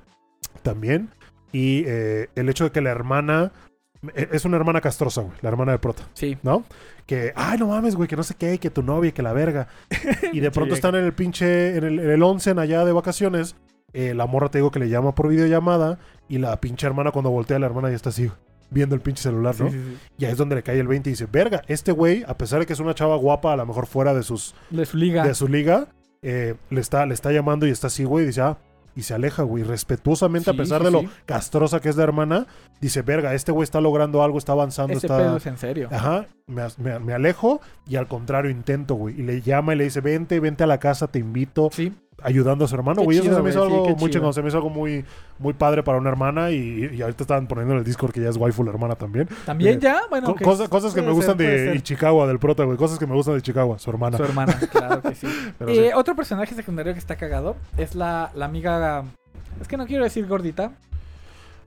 también. 0.63 1.09
Y 1.51 1.83
eh, 1.85 2.29
el 2.35 2.49
hecho 2.49 2.63
de 2.65 2.71
que 2.71 2.81
la 2.81 2.89
hermana. 2.89 3.51
e- 4.15 4.29
Es 4.31 4.45
una 4.45 4.57
hermana 4.57 4.81
castrosa, 4.81 5.21
güey. 5.21 5.33
La 5.41 5.49
hermana 5.49 5.71
de 5.73 5.79
Prota, 5.79 6.03
Sí. 6.13 6.37
¿no? 6.43 6.63
Que, 7.05 7.31
ay, 7.35 7.57
no 7.59 7.67
mames, 7.67 7.95
güey, 7.95 8.07
que 8.09 8.15
no 8.17 8.23
sé 8.23 8.35
qué, 8.35 8.57
que 8.57 8.69
tu 8.69 8.81
novia, 8.83 9.11
que 9.11 9.21
la 9.21 9.31
verga. 9.33 9.67
Y 10.33 10.39
de 10.39 10.51
pronto 10.51 10.73
están 10.73 10.95
en 10.95 11.05
el 11.05 11.13
pinche. 11.13 11.77
En 11.77 11.83
el, 11.83 11.99
en 11.99 12.09
el 12.09 12.23
onsen 12.23 12.59
allá 12.59 12.83
de 12.83 12.91
vacaciones. 12.93 13.55
eh, 13.93 14.13
la 14.13 14.25
morra 14.25 14.49
te 14.49 14.57
digo 14.57 14.71
que 14.71 14.79
le 14.79 14.89
llama 14.89 15.13
por 15.15 15.29
videollamada. 15.29 15.99
Y 16.27 16.39
la 16.39 16.59
pinche 16.59 16.85
hermana, 16.87 17.11
cuando 17.11 17.29
voltea, 17.29 17.59
la 17.59 17.67
hermana 17.67 17.89
ya 17.89 17.95
está 17.95 18.09
así, 18.09 18.29
viendo 18.69 18.95
el 18.95 19.01
pinche 19.01 19.23
celular, 19.23 19.55
¿no? 19.59 19.69
sí, 19.69 19.77
sí. 19.77 19.97
Y 20.19 20.25
ahí 20.25 20.31
es 20.31 20.37
donde 20.37 20.55
le 20.55 20.63
cae 20.63 20.79
el 20.79 20.87
20 20.87 21.09
y 21.09 21.13
dice, 21.13 21.27
verga, 21.31 21.61
este 21.67 21.91
güey, 21.91 22.23
a 22.27 22.37
pesar 22.37 22.59
de 22.59 22.65
que 22.65 22.73
es 22.73 22.79
una 22.79 22.93
chava 22.93 23.15
guapa, 23.15 23.53
a 23.53 23.55
lo 23.55 23.65
mejor 23.65 23.87
fuera 23.87 24.13
de 24.13 24.23
sus 24.23 24.53
De 24.69 24.85
su 24.85 24.97
liga. 24.97 25.23
de 25.25 25.33
su 25.35 25.47
liga, 25.47 25.87
eh, 26.21 26.55
le, 26.69 26.81
está, 26.81 27.05
le 27.05 27.13
está 27.13 27.31
llamando 27.31 27.65
y 27.67 27.69
está 27.69 27.87
así, 27.87 28.03
güey, 28.03 28.23
y 28.23 28.27
dice, 28.27 28.41
ah, 28.41 28.57
y 28.95 29.03
se 29.03 29.13
aleja, 29.13 29.43
güey, 29.43 29.63
respetuosamente, 29.63 30.49
a 30.49 30.53
pesar 30.55 30.83
de 30.83 30.89
lo 30.89 31.03
castrosa 31.27 31.79
que 31.79 31.87
es 31.89 31.95
la 31.97 32.03
hermana, 32.03 32.47
dice, 32.81 33.03
verga, 33.03 33.35
este 33.35 33.51
güey 33.51 33.63
está 33.63 33.79
logrando 33.79 34.23
algo, 34.23 34.39
está 34.39 34.53
avanzando, 34.53 34.93
Ese 34.97 35.05
está... 35.05 35.17
pedo 35.19 35.37
es 35.37 35.45
en 35.45 35.57
serio. 35.59 35.87
Ajá, 35.91 36.25
me- 36.47 36.97
me 36.99 37.13
alejo 37.13 37.61
y 37.87 37.95
al 37.97 38.07
contrario 38.07 38.49
intento, 38.49 38.95
güey. 38.95 39.19
Y 39.19 39.23
le 39.23 39.41
llama 39.43 39.75
y 39.75 39.77
le 39.77 39.83
dice, 39.83 40.01
vente, 40.01 40.39
vente 40.39 40.63
a 40.63 40.67
la 40.67 40.79
casa, 40.79 41.07
te 41.07 41.19
invito, 41.19 41.69
Sí. 41.71 41.93
Ayudando 42.23 42.65
a 42.65 42.67
su 42.67 42.75
hermano, 42.75 43.03
güey. 43.03 43.17
Eso 43.19 43.33
se 43.33 43.41
me 43.41 43.49
hizo 43.49 43.59
sí, 43.65 43.71
algo 43.71 43.83
qué 43.87 43.95
muy 43.95 44.09
chido. 44.09 44.33
se 44.33 44.41
me 44.41 44.47
hizo 44.47 44.57
algo 44.57 44.69
muy, 44.69 45.05
muy 45.39 45.53
padre 45.53 45.83
para 45.83 45.97
una 45.97 46.09
hermana 46.09 46.51
y, 46.51 46.89
y 46.93 47.01
ahorita 47.01 47.23
estaban 47.23 47.47
poniendo 47.47 47.73
en 47.73 47.79
el 47.79 47.85
Discord 47.85 48.11
que 48.11 48.21
ya 48.21 48.29
es 48.29 48.37
waifu 48.37 48.63
la 48.63 48.71
hermana 48.71 48.95
también. 48.95 49.27
También 49.45 49.75
Eh, 49.75 49.79
ya, 49.81 50.01
bueno, 50.09 50.27
Co- 50.35 50.43
cosas, 50.43 50.67
cosas 50.69 50.93
que 50.93 51.01
me 51.01 51.11
gustan 51.11 51.37
ser, 51.37 51.71
de. 51.71 51.75
Ichikawa, 51.77 52.27
del 52.27 52.39
prota, 52.39 52.63
güey. 52.63 52.77
Cosas 52.77 52.97
que 52.99 53.05
me 53.07 53.13
gustan 53.13 53.35
de 53.35 53.39
Ichikawa, 53.39 53.77
su 53.79 53.89
hermana. 53.89 54.17
Su 54.17 54.23
hermana, 54.23 54.57
claro 54.71 55.01
que 55.01 55.15
sí. 55.15 55.27
Eh, 55.59 55.89
sí. 55.89 55.93
Otro 55.95 56.15
personaje 56.15 56.55
secundario 56.55 56.93
que 56.93 56.99
está 56.99 57.15
cagado 57.15 57.55
es 57.77 57.93
la, 57.95 58.31
la 58.35 58.45
amiga. 58.45 59.03
Es 59.61 59.67
que 59.67 59.77
no 59.77 59.85
quiero 59.85 60.03
decir 60.03 60.25
gordita. 60.27 60.71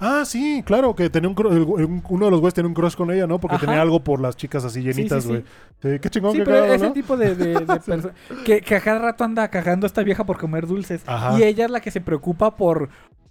Ah, 0.00 0.22
sí, 0.24 0.62
claro, 0.64 0.94
que 0.94 1.10
tenía 1.10 1.28
un, 1.28 1.36
cru- 1.36 1.52
el- 1.52 1.62
un- 1.62 2.02
uno 2.08 2.24
de 2.24 2.30
los 2.30 2.40
güeyes 2.40 2.54
tenía 2.54 2.68
un 2.68 2.74
crush 2.74 2.94
con 2.94 3.10
ella, 3.10 3.26
¿no? 3.26 3.38
Porque 3.38 3.56
Ajá. 3.56 3.66
tenía 3.66 3.82
algo 3.82 4.02
por 4.02 4.18
las 4.20 4.34
chicas 4.36 4.64
así 4.64 4.80
Sí, 4.80 4.86
llenitas, 4.88 5.22
sí, 5.24 5.28
güey. 5.28 5.42
sí. 5.42 5.46
Sí, 5.92 5.98
qué 6.00 6.08
chingón 6.10 6.32
Sí, 6.32 6.38
que 6.38 6.44
pero 6.44 6.56
cagado, 6.56 6.74
ese 6.74 6.86
¿no? 6.86 6.92
tipo 6.92 7.16
de, 7.16 7.34
de, 7.36 7.46
de 7.54 7.66
perso- 7.86 8.10
que, 8.44 8.60
que 8.62 8.74
a 8.76 8.80
cada 8.80 8.98
rato 8.98 9.24
anda 9.24 9.48
cagando 9.48 9.84
a 9.84 9.88
esta 9.88 10.02
vieja 10.02 10.24
por 10.24 10.38
comer 10.38 10.66
dulces. 10.66 11.02
Ajá. 11.06 11.38
Y 11.38 11.42
ella 11.42 11.66
es 11.66 11.70
la 11.70 11.80
que 11.80 11.90
se 11.90 12.00
preocupa 12.00 12.56
por 12.56 12.88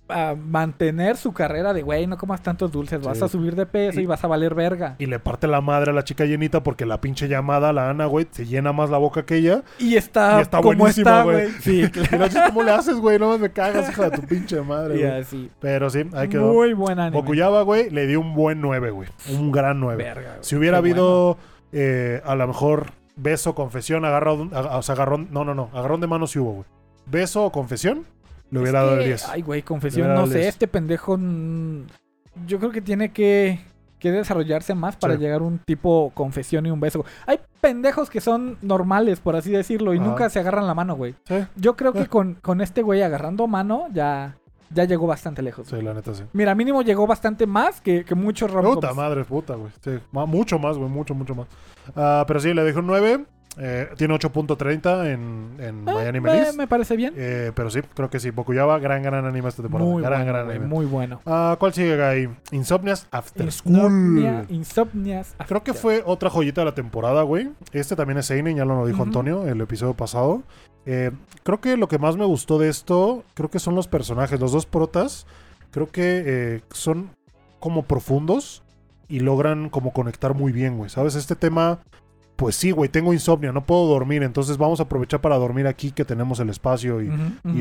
ah, 0.10 0.36
mantener 0.36 1.16
su 1.18 1.32
carrera 1.34 1.72
de, 1.74 1.82
güey, 1.82 2.08
no 2.08 2.18
comas 2.18 2.42
tantos 2.44 2.72
dulces, 2.72 3.02
vas 3.02 3.18
Sí. 3.20 3.24
a 3.24 3.28
subir 3.28 3.56
de 3.56 3.66
peso 3.66 4.00
y, 4.00 4.04
Y- 4.04 4.06
vas 4.06 4.24
a 4.24 4.28
valer 4.28 4.56
verga. 4.56 4.96
Y 5.00 5.06
le 5.06 5.20
parte 5.20 5.48
la 5.48 5.62
madre 5.62 5.92
a 5.92 5.94
la 5.94 6.04
chica 6.04 6.26
llenita 6.26 6.62
porque 6.64 6.86
la 6.86 7.00
pinche 7.02 7.28
llamada, 7.28 7.72
la 7.74 7.90
Ana, 7.90 8.06
güey, 8.06 8.28
se 8.32 8.46
llena 8.46 8.74
más 8.74 8.90
la 8.90 8.98
boca 8.98 9.26
que 9.26 9.36
ella. 9.36 9.64
Y 9.80 9.96
está, 9.96 10.40
Y 10.40 10.42
está 10.42 10.60
buenísima, 10.60 11.24
güey. 11.24 11.50
Sí, 11.62 11.84
claro. 11.92 12.26
¿cómo 12.48 12.64
le 12.64 12.72
haces, 12.72 12.96
güey? 12.98 13.18
No 13.20 13.38
me 13.38 13.52
cagas, 13.52 13.90
hija 13.90 14.10
de 14.10 14.18
tu 14.18 14.22
pinche 14.28 14.62
madre, 14.62 14.96
güey. 15.00 15.20
así. 15.22 15.50
Pero 15.60 15.90
sí, 15.90 16.04
ahí 16.14 16.28
quedó. 16.28 16.52
Muy 16.54 16.74
buen 16.74 17.00
anime. 17.00 17.22
Bokuyaba, 17.22 17.62
güey, 17.62 17.90
le 17.90 18.08
dio 18.08 18.20
un 18.20 18.34
buen 18.34 18.62
9, 18.62 18.92
güey. 18.92 19.10
Un 19.38 19.52
gran 19.52 19.80
9. 19.80 20.04
Verga. 20.04 20.38
Si 20.42 20.56
hubiera 20.56 20.78
Qué 20.78 20.90
habido 20.90 21.38
eh, 21.72 22.22
a 22.26 22.36
lo 22.36 22.48
mejor 22.48 22.88
beso, 23.16 23.54
confesión, 23.54 24.06
agarrón, 24.06 24.50
ag- 24.52 24.70
o 24.78 24.82
sea, 24.82 24.96
agarrón, 24.96 25.28
no, 25.32 25.44
no, 25.46 25.54
no, 25.54 25.70
agarrón 25.74 26.02
de 26.02 26.08
mano 26.08 26.26
sí 26.26 26.40
hubo, 26.40 26.54
güey. 26.54 26.66
Beso 27.06 27.44
o 27.46 27.52
confesión, 27.52 28.06
le 28.52 28.60
hubiera 28.60 28.80
dado 28.82 28.94
el 28.96 29.00
que, 29.02 29.06
10. 29.08 29.30
Ay, 29.30 29.42
güey, 29.42 29.62
confesión, 29.64 30.14
no 30.14 30.28
sé, 30.28 30.40
10. 30.40 30.48
este 30.48 30.68
pendejo 30.68 31.18
mm, 31.18 31.84
yo 32.48 32.60
creo 32.60 32.72
que 32.72 32.82
tiene 32.82 33.12
que, 33.12 33.60
que 34.00 34.12
desarrollarse 34.12 34.74
más 34.76 34.96
para 34.96 35.16
Sí. 35.16 35.20
llegar 35.20 35.42
a 35.42 35.44
un 35.44 35.60
tipo 35.60 36.12
confesión 36.14 36.66
y 36.66 36.72
un 36.72 36.80
beso. 36.80 37.04
Hay 37.28 37.40
pendejos 37.62 38.10
que 38.10 38.22
son 38.22 38.58
normales, 38.62 39.20
por 39.20 39.36
así 39.36 39.52
decirlo, 39.52 39.94
y 39.94 40.00
nunca 40.00 40.30
se 40.30 40.40
agarran 40.40 40.66
la 40.68 40.74
mano, 40.74 40.96
güey. 40.96 41.16
Sí, 41.28 41.46
Yo 41.56 41.76
creo 41.76 41.92
que 41.94 42.08
con, 42.08 42.36
con 42.36 42.62
este 42.62 42.82
güey 42.82 43.02
agarrando 43.02 43.46
mano 43.48 43.88
ya, 43.92 44.38
ya 44.70 44.86
llegó 44.86 45.06
bastante 45.08 45.42
lejos. 45.42 45.68
sí, 45.68 45.82
la 45.82 45.94
neta 45.94 46.14
sí. 46.14 46.24
Mira, 46.32 46.56
mínimo 46.56 46.82
llegó 46.82 47.06
bastante 47.08 47.46
más 47.46 47.82
que, 47.82 48.06
que 48.06 48.16
muchos 48.16 48.50
romcoms. 48.52 48.76
Puta 48.76 48.94
madre, 48.94 49.26
puta, 49.26 49.56
güey. 49.56 49.72
Sí, 49.84 50.00
mucho 50.12 50.60
más, 50.60 50.78
güey, 50.78 50.90
mucho, 50.90 51.14
mucho 51.14 51.36
más. 51.36 51.48
Ah, 51.96 52.24
pero 52.28 52.40
sí, 52.40 52.54
le 52.54 52.64
dejé 52.64 52.80
un 52.80 52.88
9. 52.88 53.26
Eh, 53.60 53.90
tiene 53.98 54.14
8.30 54.16 55.06
en, 55.08 55.56
en 55.60 55.80
Eh, 55.80 55.94
Miami 55.94 56.20
me, 56.22 56.32
Melis. 56.32 56.56
me 56.56 56.68
parece 56.68 56.96
bien. 56.96 57.14
Eh, 57.18 57.52
pero 57.54 57.70
sí, 57.70 57.82
creo 57.94 58.10
que 58.10 58.20
sí. 58.20 58.30
Bokuyaba, 58.32 58.80
gran, 58.80 59.04
gran 59.04 59.26
anime 59.26 59.50
esta 59.50 59.62
temporada. 59.62 59.90
Muy 59.90 60.02
gran, 60.02 60.24
bueno, 60.24 60.34
gran 60.34 60.50
anime. 60.50 60.66
muy 60.68 60.86
bueno. 60.86 61.22
Ah, 61.26 61.56
¿Cuál 61.60 61.74
sigue, 61.74 61.96
Guy? 61.98 62.30
Insomnias 62.52 63.08
After 63.12 63.46
Insomnia, 63.46 64.44
School. 64.44 64.56
Insomnias. 64.56 65.36
Creo 65.48 65.64
que 65.64 65.72
After. 65.72 65.82
fue 65.82 66.04
otra 66.06 66.30
joyita 66.30 66.62
de 66.62 66.66
la 66.66 66.76
temporada, 66.76 67.22
güey. 67.24 67.52
Este 67.74 67.96
también 67.96 68.18
es 68.20 68.26
Seinen, 68.28 68.58
ya 68.58 68.66
lo 68.66 68.86
dijo 68.86 69.00
Ujú. 69.00 69.08
Antonio 69.10 69.46
el 69.48 69.60
episodio 69.62 69.94
pasado. 69.94 70.44
Eh, 70.86 71.12
creo 71.44 71.60
que 71.60 71.76
lo 71.78 71.88
que 71.88 72.00
más 72.00 72.16
me 72.16 72.26
gustó 72.26 72.58
de 72.58 72.70
esto, 72.70 73.24
creo 73.34 73.50
que 73.50 73.60
son 73.60 73.76
los 73.76 73.88
personajes, 73.88 74.40
los 74.40 74.52
dos 74.52 74.66
protas. 74.66 75.28
Creo 75.72 75.88
que 75.92 76.24
eh, 76.26 76.62
son 76.72 77.10
como 77.60 77.84
profundos 77.84 78.64
y 79.08 79.20
logran 79.20 79.70
como 79.70 79.92
conectar 79.92 80.34
muy 80.34 80.52
bien, 80.52 80.78
güey. 80.78 80.90
¿Sabes? 80.90 81.16
Este 81.16 81.36
tema, 81.36 81.80
pues 82.40 82.56
sí, 82.56 82.72
güey, 82.72 82.88
tengo 82.88 83.12
insomnio, 83.12 83.52
no 83.52 83.66
puedo 83.66 83.86
dormir, 83.88 84.24
entonces 84.24 84.58
vamos 84.58 84.80
a 84.80 84.84
aprovechar 84.84 85.20
para 85.20 85.36
dormir 85.36 85.68
aquí 85.68 85.92
que 85.92 86.06
tenemos 86.06 86.40
el 86.40 86.50
espacio 86.50 87.02
y, 87.02 87.12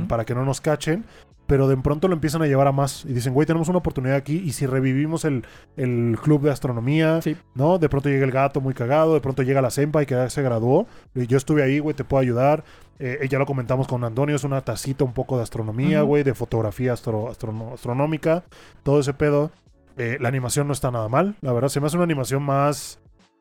para 0.02 0.24
que 0.24 0.36
no 0.36 0.44
nos 0.44 0.60
cachen. 0.60 1.04
Pero 1.48 1.66
de 1.66 1.76
pronto 1.78 2.06
lo 2.08 2.14
empiezan 2.14 2.42
a 2.42 2.46
llevar 2.46 2.66
a 2.68 2.72
más. 2.72 3.06
Y 3.06 3.12
dicen, 3.14 3.32
güey, 3.32 3.46
tenemos 3.46 3.68
una 3.70 3.78
oportunidad 3.78 4.16
aquí. 4.16 4.36
Y 4.36 4.52
si 4.52 4.66
revivimos 4.66 5.24
el, 5.24 5.46
el 5.78 6.18
club 6.22 6.42
de 6.42 6.50
astronomía, 6.50 7.22
Sí. 7.22 7.38
¿no? 7.54 7.78
De 7.78 7.88
pronto 7.88 8.10
llega 8.10 8.26
el 8.26 8.30
gato 8.32 8.60
muy 8.60 8.74
cagado. 8.74 9.14
De 9.14 9.20
pronto 9.22 9.42
llega 9.42 9.62
la 9.62 9.70
Senpai 9.70 10.04
que 10.04 10.14
ya 10.14 10.28
se 10.28 10.42
graduó. 10.42 10.86
Y 11.14 11.26
yo 11.26 11.38
estuve 11.38 11.62
ahí, 11.62 11.78
güey, 11.78 11.96
te 11.96 12.04
puedo 12.04 12.20
ayudar. 12.20 12.64
Eh, 12.98 13.26
ya 13.30 13.38
lo 13.38 13.46
comentamos 13.46 13.88
con 13.88 14.04
Antonio. 14.04 14.36
Es 14.36 14.44
una 14.44 14.60
tacita 14.60 15.04
un 15.04 15.14
poco 15.14 15.38
de 15.38 15.42
astronomía, 15.42 16.02
güey, 16.02 16.22
de 16.22 16.34
fotografía 16.34 16.92
astro- 16.92 17.30
astronómica. 17.30 18.44
Todo 18.82 19.00
ese 19.00 19.14
pedo. 19.14 19.50
Eh, 19.96 20.18
la 20.20 20.28
animación 20.28 20.66
no 20.66 20.74
está 20.74 20.90
nada 20.90 21.08
mal. 21.08 21.36
La 21.40 21.52
verdad, 21.54 21.70
se 21.70 21.80
me 21.80 21.86
hace 21.86 21.96
una 21.96 22.04
animación 22.04 22.42
más 22.42 23.00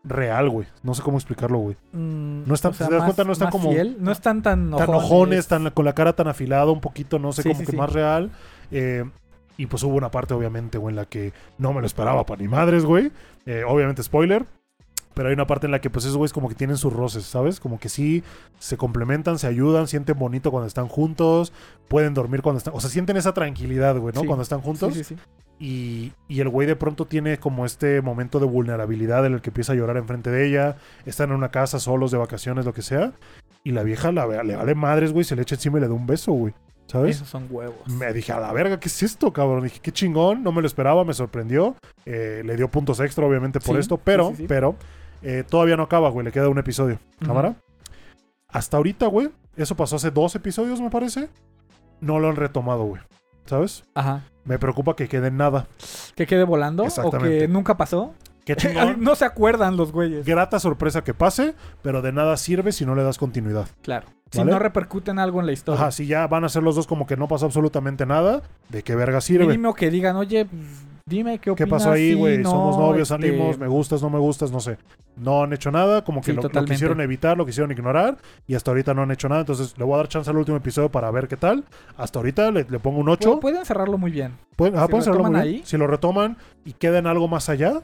real, 0.10 0.50
güey. 0.50 0.68
No 0.84 0.94
sé 0.94 1.02
cómo 1.02 1.18
explicarlo, 1.18 1.58
güey. 1.60 1.76
Mm, 1.94 2.44
No 2.48 2.54
están- 2.54 2.72
o 2.72 2.74
sea, 2.76 2.88
¿te 2.88 2.94
das 2.94 3.02
más- 3.02 3.08
cuenta? 3.10 3.24
No 3.24 3.34
están 3.34 3.50
como- 3.50 3.72
fiel, 3.72 3.98
no 4.00 4.12
están 4.12 4.42
tan 4.42 4.72
tan 4.72 4.90
ojones, 4.90 5.48
tan, 5.48 5.70
con 5.72 5.86
la 5.86 5.94
cara 5.94 6.14
tan 6.14 6.28
afilada, 6.28 6.72
un 6.72 6.82
poquito, 6.82 7.20
no 7.20 7.32
sé, 7.34 7.44
Sí, 7.44 7.50
como 7.50 7.60
sí, 7.60 7.66
que 7.66 7.72
sí. 7.72 7.78
más 7.78 7.92
real. 7.94 8.32
Eh, 8.72 9.04
y 9.58 9.66
pues 9.66 9.82
hubo 9.84 9.96
una 9.96 10.12
parte, 10.12 10.34
obviamente, 10.34 10.78
güey, 10.78 10.92
en 10.94 10.98
la 10.98 11.06
que 11.06 11.34
no 11.58 11.74
me 11.74 11.82
lo 11.82 11.88
esperaba 11.88 12.26
para 12.26 12.42
ni 12.42 12.48
madres, 12.48 12.86
güey. 12.86 13.12
Eh, 13.46 13.64
obviamente, 13.68 14.04
spoiler. 14.04 14.46
Pero 15.14 15.30
hay 15.30 15.34
una 15.34 15.48
parte 15.48 15.66
en 15.66 15.72
la 15.72 15.82
que, 15.82 15.90
pues, 15.90 16.06
esos 16.06 16.16
güeyes 16.16 16.32
como 16.32 16.48
que 16.48 16.54
tienen 16.54 16.78
sus 16.78 16.94
roces, 16.94 17.24
¿sabes? 17.26 17.60
Como 17.60 17.80
que 17.80 17.90
sí 17.90 18.24
se 18.60 18.78
complementan, 18.78 19.40
se 19.40 19.48
ayudan, 19.48 19.88
sienten 19.88 20.20
bonito 20.20 20.52
cuando 20.52 20.68
están 20.68 20.88
juntos, 20.88 21.52
pueden 21.88 22.14
dormir 22.14 22.44
cuando 22.44 22.60
están. 22.60 22.76
O 22.76 22.80
sea, 22.80 22.92
sienten 22.92 23.18
esa 23.18 23.34
tranquilidad, 23.34 23.98
güey, 23.98 24.14
¿no? 24.14 24.24
Cuando 24.26 24.44
están 24.44 24.62
juntos. 24.62 24.94
Sí, 24.94 25.04
sí, 25.04 25.16
sí. 25.16 25.22
Y, 25.60 26.14
y 26.28 26.40
el 26.40 26.50
güey 26.50 26.68
de 26.68 26.76
pronto 26.76 27.06
tiene 27.06 27.40
como 27.40 27.66
este 27.66 28.02
momento 28.02 28.40
de 28.40 28.46
vulnerabilidad 28.46 29.26
en 29.26 29.34
el 29.34 29.42
que 29.42 29.50
empieza 29.50 29.74
a 29.74 29.76
llorar 29.76 29.98
enfrente 29.98 30.30
de 30.30 30.48
ella. 30.48 30.78
Están 31.06 31.30
en 31.30 31.36
una 31.36 31.50
casa 31.50 31.80
solos 31.80 32.12
de 32.12 32.18
vacaciones, 32.18 32.66
lo 32.66 32.74
que 32.74 32.82
sea. 32.84 33.14
Y 33.64 33.72
la 33.72 33.84
vieja 33.84 34.12
la, 34.12 34.28
le 34.44 34.56
vale 34.56 34.76
madres, 34.76 35.14
güey. 35.14 35.24
Se 35.26 35.36
le 35.36 35.42
echa 35.42 35.56
encima 35.56 35.78
y 35.78 35.82
le 35.82 35.88
da 35.88 35.94
un 35.94 36.06
beso, 36.06 36.32
güey. 36.32 36.54
¿Sabes? 36.86 37.18
Esos 37.18 37.28
son 37.28 37.48
huevos. 37.50 37.86
Me 37.88 38.14
dije, 38.14 38.32
a 38.32 38.40
la 38.40 38.54
verga, 38.54 38.80
¿qué 38.80 38.88
es 38.88 39.04
esto, 39.04 39.34
cabrón? 39.34 39.64
Dije, 39.64 39.80
qué 39.82 39.92
chingón, 39.92 40.42
no 40.42 40.54
me 40.54 40.62
lo 40.62 40.68
esperaba, 40.68 41.04
me 41.04 41.14
sorprendió. 41.14 41.76
Eh, 42.06 42.44
le 42.46 42.56
dio 42.56 42.70
puntos 42.70 43.02
extra, 43.02 43.26
obviamente, 43.26 43.60
por 43.60 43.76
Sí, 43.76 43.82
esto. 43.82 43.98
Pero, 43.98 44.30
sí, 44.30 44.36
sí, 44.38 44.46
pero, 44.48 44.76
eh, 45.22 45.44
todavía 45.48 45.76
no 45.76 45.84
acaba, 45.84 46.10
güey. 46.10 46.24
Le 46.24 46.32
queda 46.32 46.48
un 46.48 46.60
episodio. 46.60 46.98
¿Cámara? 47.26 47.56
Hasta 48.48 48.78
ahorita, 48.78 49.08
güey. 49.08 49.30
Eso 49.58 49.76
pasó 49.76 49.98
hace 49.98 50.12
dos 50.12 50.34
episodios, 50.36 50.80
me 50.80 50.90
parece. 50.90 51.28
No 52.00 52.20
lo 52.20 52.30
han 52.30 52.38
retomado, 52.38 52.86
güey. 52.86 53.02
¿Sabes? 53.48 53.84
Ajá. 53.96 54.24
Me 54.46 54.60
preocupa 54.60 54.96
que 54.96 55.08
quede 55.08 55.28
en 55.28 55.38
nada. 55.38 55.68
Que 56.16 56.28
quede 56.28 56.44
volando 56.44 56.84
o 57.04 57.12
que 57.12 57.48
nunca 57.48 57.78
pasó. 57.78 58.14
Qué 58.46 58.56
chingón. 58.58 59.02
no 59.02 59.16
se 59.16 59.26
acuerdan 59.26 59.76
los 59.76 59.92
güeyes. 59.92 60.26
Grata 60.26 60.60
sorpresa 60.60 61.04
que 61.04 61.14
pase, 61.14 61.54
pero 61.82 62.02
de 62.02 62.14
nada 62.14 62.38
sirve 62.38 62.72
si 62.72 62.86
no 62.86 62.96
le 62.96 63.04
das 63.04 63.18
continuidad. 63.18 63.68
Claro. 63.82 64.08
Si 64.32 64.40
¿Vale? 64.40 64.52
no 64.52 64.60
repercuten 64.60 65.20
algo 65.20 65.40
en 65.40 65.46
la 65.46 65.52
historia. 65.54 65.82
Ajá, 65.82 65.92
si 65.92 66.06
ya 66.06 66.28
van 66.28 66.44
a 66.44 66.50
ser 66.50 66.64
los 66.64 66.76
dos 66.76 66.88
como 66.88 67.08
que 67.08 67.16
no 67.18 67.28
pasó 67.28 67.46
absolutamente 67.46 68.06
nada, 68.06 68.42
¿de 68.70 68.84
qué 68.84 68.96
verga 68.96 69.22
sirve? 69.22 69.46
Mínimo 69.46 69.74
que 69.74 69.90
digan, 69.90 70.16
oye, 70.18 70.48
Dime 71.08 71.38
qué 71.40 71.46
¿Qué 71.56 71.64
opinas. 71.64 71.70
pasó 71.70 71.92
ahí, 71.92 72.14
güey? 72.14 72.38
no, 72.40 72.52
Somos 72.52 72.78
novios, 72.78 73.10
este, 73.10 73.28
salimos, 73.30 73.58
me 73.58 73.68
gustas, 73.68 74.02
no 74.04 74.10
me 74.10 74.20
gustas, 74.20 74.52
no 74.52 74.60
sé. 74.60 74.78
No 75.16 75.42
han 75.42 75.54
hecho 75.54 75.72
nada, 75.72 76.04
como 76.04 76.20
que 76.22 76.34
Sí, 76.34 76.38
lo, 76.54 76.66
quisieron 76.66 77.00
evitar, 77.00 77.38
lo 77.38 77.46
quisieron 77.46 77.72
ignorar 77.72 78.18
y 78.46 78.56
hasta 78.56 78.72
ahorita 78.72 78.94
no 78.94 79.04
han 79.04 79.12
hecho 79.12 79.30
nada. 79.30 79.40
Entonces 79.42 79.74
le 79.78 79.86
voy 79.86 79.94
a 79.94 79.98
dar 79.98 80.10
chance 80.10 80.30
al 80.30 80.36
último 80.38 80.58
episodio 80.58 80.90
para 80.92 81.10
ver 81.10 81.30
qué 81.30 81.38
tal. 81.38 81.64
Hasta 81.96 82.20
ahorita 82.20 82.52
le, 82.52 82.66
le 82.70 82.80
pongo 82.80 83.00
un 83.00 83.08
8. 83.10 83.38
pu- 83.38 83.40
Pueden 83.40 83.64
cerrarlo 83.66 83.98
muy 83.98 84.12
bien. 84.12 84.34
Pueden, 84.58 84.76
ajá, 84.76 84.86
Si 84.86 84.92
pueden 84.92 85.04
cerrarlo 85.06 85.24
muy 85.32 85.42
bien. 85.42 85.44
ahí. 85.56 85.62
Si 85.64 85.78
lo 85.78 85.88
retoman 85.88 86.38
y 86.66 86.74
queda 86.74 87.00
en 87.00 87.08
algo 87.08 87.28
más 87.30 87.48
allá, 87.50 87.82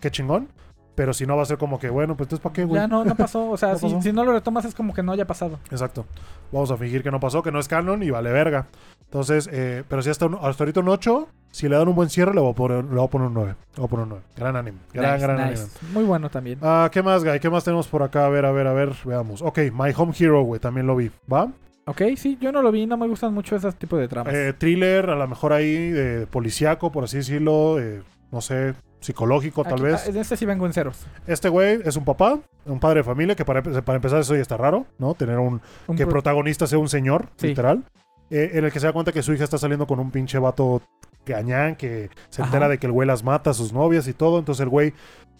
qué 0.00 0.10
chingón. 0.10 0.48
Pero 0.96 1.12
si 1.14 1.26
no 1.26 1.36
va 1.36 1.42
a 1.42 1.46
ser 1.46 1.58
como 1.58 1.78
que, 1.78 1.88
bueno, 1.90 2.16
pues 2.16 2.26
entonces 2.26 2.42
¿para 2.42 2.52
qué, 2.54 2.64
güey? 2.64 2.80
Ya 2.80 2.88
no, 2.88 3.04
no 3.04 3.14
pasó. 3.14 3.50
O 3.50 3.56
sea, 3.56 3.68
No 3.72 3.78
si, 3.78 3.86
pasó. 3.86 4.02
si 4.02 4.12
no 4.12 4.24
lo 4.24 4.32
retomas 4.32 4.64
es 4.64 4.74
como 4.74 4.92
que 4.92 5.02
no 5.04 5.12
haya 5.12 5.26
pasado. 5.26 5.58
Exacto. 5.70 6.04
Vamos 6.50 6.70
a 6.72 6.76
fingir 6.76 7.02
que 7.04 7.10
no 7.12 7.20
pasó, 7.20 7.42
que 7.42 7.52
no 7.52 7.60
es 7.60 7.68
canon 7.68 8.02
y 8.02 8.10
vale 8.10 8.32
verga. 8.32 8.66
Entonces, 9.04 9.48
eh, 9.52 9.84
pero 9.88 10.02
si 10.02 10.10
hasta, 10.10 10.26
un- 10.26 10.38
hasta 10.40 10.64
ahorita 10.64 10.80
un 10.80 10.88
8, 10.88 11.28
si 11.52 11.68
le 11.68 11.76
dan 11.76 11.86
un 11.88 11.94
buen 11.94 12.08
cierre, 12.10 12.34
le 12.34 12.40
voy 12.40 12.50
a 12.50 12.54
poner, 12.54 12.84
le 12.84 12.94
voy 12.96 13.04
a 13.04 13.08
poner 13.08 13.28
un 13.28 13.34
9. 13.34 13.50
Le 13.74 13.76
voy 13.76 13.84
a 13.84 13.88
poner 13.88 14.02
un 14.04 14.08
9. 14.08 14.24
Gran 14.36 14.56
anime. 14.56 14.78
Gran, 14.92 15.14
Nice, 15.14 15.26
gran 15.26 15.36
nice. 15.50 15.62
anime. 15.62 15.92
Muy 15.92 16.04
bueno 16.04 16.28
también. 16.30 16.58
Ah, 16.62 16.88
¿qué 16.90 17.02
más, 17.02 17.22
Guy? 17.24 17.38
¿Qué 17.40 17.50
más 17.50 17.62
tenemos 17.62 17.86
por 17.88 18.02
acá? 18.02 18.26
A 18.26 18.28
ver, 18.30 18.44
a 18.46 18.52
ver, 18.52 18.66
a 18.66 18.72
ver. 18.72 18.92
Veamos. 19.04 19.42
Ok, 19.42 19.58
My 19.72 19.92
Home 19.96 20.12
Hero, 20.18 20.42
güey. 20.42 20.60
También 20.60 20.86
lo 20.86 20.96
vi. 20.96 21.10
¿Va? 21.32 21.48
Ok, 21.84 22.02
sí, 22.16 22.36
yo 22.40 22.50
no 22.52 22.62
lo 22.62 22.72
vi. 22.72 22.86
No 22.86 22.96
me 22.96 23.06
gustan 23.06 23.32
mucho 23.32 23.54
esos 23.54 23.76
tipos 23.76 23.98
de 24.00 24.08
tramas. 24.08 24.34
Eh, 24.34 24.54
thriller, 24.56 25.08
a 25.10 25.14
lo 25.14 25.28
mejor 25.28 25.52
ahí, 25.52 25.90
de 25.90 26.26
policíaco, 26.26 26.90
por 26.90 27.04
así 27.04 27.18
decirlo. 27.18 27.78
eh, 27.78 28.02
no 28.32 28.40
sé, 28.40 28.74
psicológico, 29.00 29.64
tal 29.64 29.82
vez. 29.82 30.02
ah, 30.06 30.10
En 30.10 30.16
este 30.16 30.36
sí 30.36 30.46
vengo 30.46 30.66
en 30.66 30.72
ceros. 30.72 31.06
Este 31.26 31.48
güey 31.48 31.80
es 31.84 31.96
un 31.96 32.04
papá, 32.04 32.38
un 32.64 32.80
padre 32.80 33.00
de 33.00 33.04
familia, 33.04 33.34
que 33.36 33.44
para, 33.44 33.62
para 33.62 33.96
empezar 33.96 34.20
eso 34.20 34.34
ya 34.34 34.42
está 34.42 34.56
raro, 34.56 34.86
¿no? 34.98 35.14
Tener 35.14 35.38
un, 35.38 35.60
Un 35.86 35.96
que 35.96 36.04
pro- 36.04 36.14
protagonista 36.14 36.66
sea 36.66 36.78
un 36.78 36.88
señor, 36.88 37.28
Sí. 37.36 37.48
literal, 37.48 37.84
eh, 38.30 38.50
en 38.54 38.64
el 38.64 38.72
que 38.72 38.80
se 38.80 38.86
da 38.86 38.92
cuenta 38.92 39.12
que 39.12 39.22
su 39.22 39.32
hija 39.32 39.44
está 39.44 39.58
saliendo 39.58 39.86
con 39.86 40.00
un 40.00 40.10
pinche 40.10 40.38
vato 40.38 40.82
gañán 41.24 41.76
que 41.76 42.10
se 42.30 42.42
Ajá. 42.42 42.48
entera 42.48 42.68
de 42.68 42.78
que 42.78 42.86
el 42.86 42.92
güey 42.92 43.06
las 43.06 43.22
mata 43.24 43.50
a 43.50 43.54
sus 43.54 43.72
novias 43.72 44.08
y 44.08 44.12
todo. 44.12 44.38
Entonces 44.38 44.62
el 44.62 44.68
güey, 44.68 44.92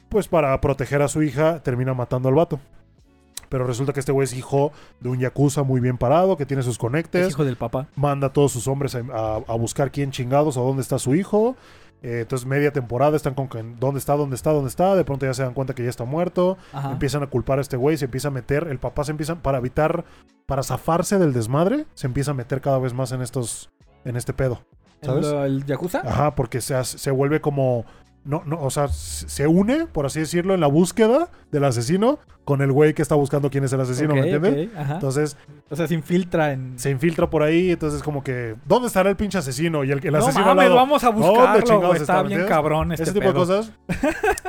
pues 0.08 0.28
para 0.28 0.60
proteger 0.60 1.02
a 1.02 1.08
su 1.08 1.22
hija, 1.22 1.60
termina 1.62 1.94
matando 1.94 2.28
al 2.28 2.34
vato. 2.34 2.60
Pero 3.48 3.64
resulta 3.64 3.92
que 3.92 4.00
este 4.00 4.10
güey 4.10 4.24
es 4.24 4.34
hijo 4.34 4.72
de 5.00 5.08
un 5.08 5.20
yakuza 5.20 5.62
muy 5.62 5.80
bien 5.80 5.98
parado, 5.98 6.36
que 6.36 6.46
tiene 6.46 6.64
sus 6.64 6.72
es 6.74 6.78
conectes, 6.78 7.28
hijo 7.30 7.44
del 7.44 7.56
papá. 7.56 7.86
manda 7.94 8.26
a 8.28 8.32
todos 8.32 8.50
sus 8.50 8.66
hombres 8.66 8.96
a, 8.96 8.98
a- 9.12 9.36
a 9.46 9.54
buscar 9.56 9.92
quién 9.92 10.10
chingados 10.10 10.56
o 10.56 10.64
dónde 10.64 10.82
está 10.82 10.98
su 10.98 11.14
hijo. 11.14 11.56
Eh, 12.02 12.20
entonces 12.20 12.46
media 12.46 12.72
temporada 12.72 13.16
están 13.16 13.34
con 13.34 13.48
que 13.48 13.62
dónde 13.78 13.98
está, 13.98 14.14
dónde 14.16 14.36
está, 14.36 14.52
dónde 14.52 14.68
está. 14.68 14.94
De 14.94 15.04
pronto 15.04 15.26
ya 15.26 15.34
se 15.34 15.42
dan 15.42 15.54
cuenta 15.54 15.74
que 15.74 15.82
ya 15.82 15.90
está 15.90 16.04
muerto 16.04 16.56
Ajá. 16.72 16.92
empiezan 16.92 17.22
a 17.22 17.26
culpar 17.28 17.58
a 17.58 17.62
este 17.62 17.76
güey, 17.76 17.96
se 17.96 18.04
empieza 18.04 18.28
a 18.28 18.30
meter, 18.30 18.68
el 18.68 18.78
papá 18.78 19.04
se 19.04 19.10
empieza, 19.10 19.36
para 19.36 19.58
evitar, 19.58 20.04
para 20.46 20.62
zafarse 20.62 21.18
del 21.18 21.32
desmadre, 21.32 21.86
se 21.94 22.06
empieza 22.06 22.32
a 22.32 22.34
meter 22.34 22.60
cada 22.60 22.78
vez 22.78 22.92
más 22.94 23.12
en 23.12 23.22
estos, 23.22 23.70
en 24.04 24.16
este 24.16 24.32
pedo. 24.32 24.60
¿sabes? 25.02 25.26
¿El, 25.26 25.34
el 25.36 25.66
Yakuza? 25.66 26.00
Ajá, 26.04 26.34
porque 26.34 26.60
se, 26.60 26.82
se 26.84 27.10
vuelve 27.10 27.40
como, 27.40 27.84
no, 28.26 28.42
no, 28.44 28.60
o 28.60 28.70
sea, 28.70 28.88
se 28.88 29.46
une, 29.46 29.86
por 29.86 30.04
así 30.06 30.20
decirlo, 30.20 30.52
en 30.54 30.60
la 30.60 30.66
búsqueda 30.66 31.30
del 31.52 31.64
asesino 31.64 32.18
con 32.44 32.60
el 32.62 32.70
güey 32.70 32.94
que 32.94 33.02
está 33.02 33.14
buscando 33.14 33.50
quién 33.50 33.64
es 33.64 33.72
el 33.72 33.80
asesino, 33.80 34.14
¿me 34.14 34.20
entiendes? 34.20 34.68
Entonces 34.90 35.36
o 35.68 35.74
sea, 35.74 35.88
se 35.88 35.94
infiltra 35.94 36.52
en... 36.52 36.78
se 36.78 36.90
infiltra 36.90 37.28
por 37.28 37.42
ahí, 37.42 37.72
entonces 37.72 38.02
como 38.02 38.22
que, 38.22 38.54
¿dónde 38.66 38.86
estará 38.88 39.10
el 39.10 39.16
pinche 39.16 39.38
asesino? 39.38 39.82
Y 39.82 39.90
el, 39.90 40.04
el 40.04 40.12
no 40.12 40.18
asesino 40.18 40.44
al 40.50 40.56
mames, 40.56 40.64
lado. 40.68 40.76
vamos 40.76 41.02
a 41.04 41.10
¿Dónde 41.10 41.26
buscarlo, 41.28 41.60
chingados 41.62 41.86
güey. 41.88 42.00
está, 42.00 42.12
Está 42.12 42.22
¿me 42.22 42.28
bien 42.28 42.40
entiendes? 42.40 42.56
cabrón 42.56 42.92
este 42.92 43.02
Ese 43.04 43.12
tipo 43.12 43.32
pedo. 43.32 43.32
de 43.32 43.38
cosas. 43.38 43.72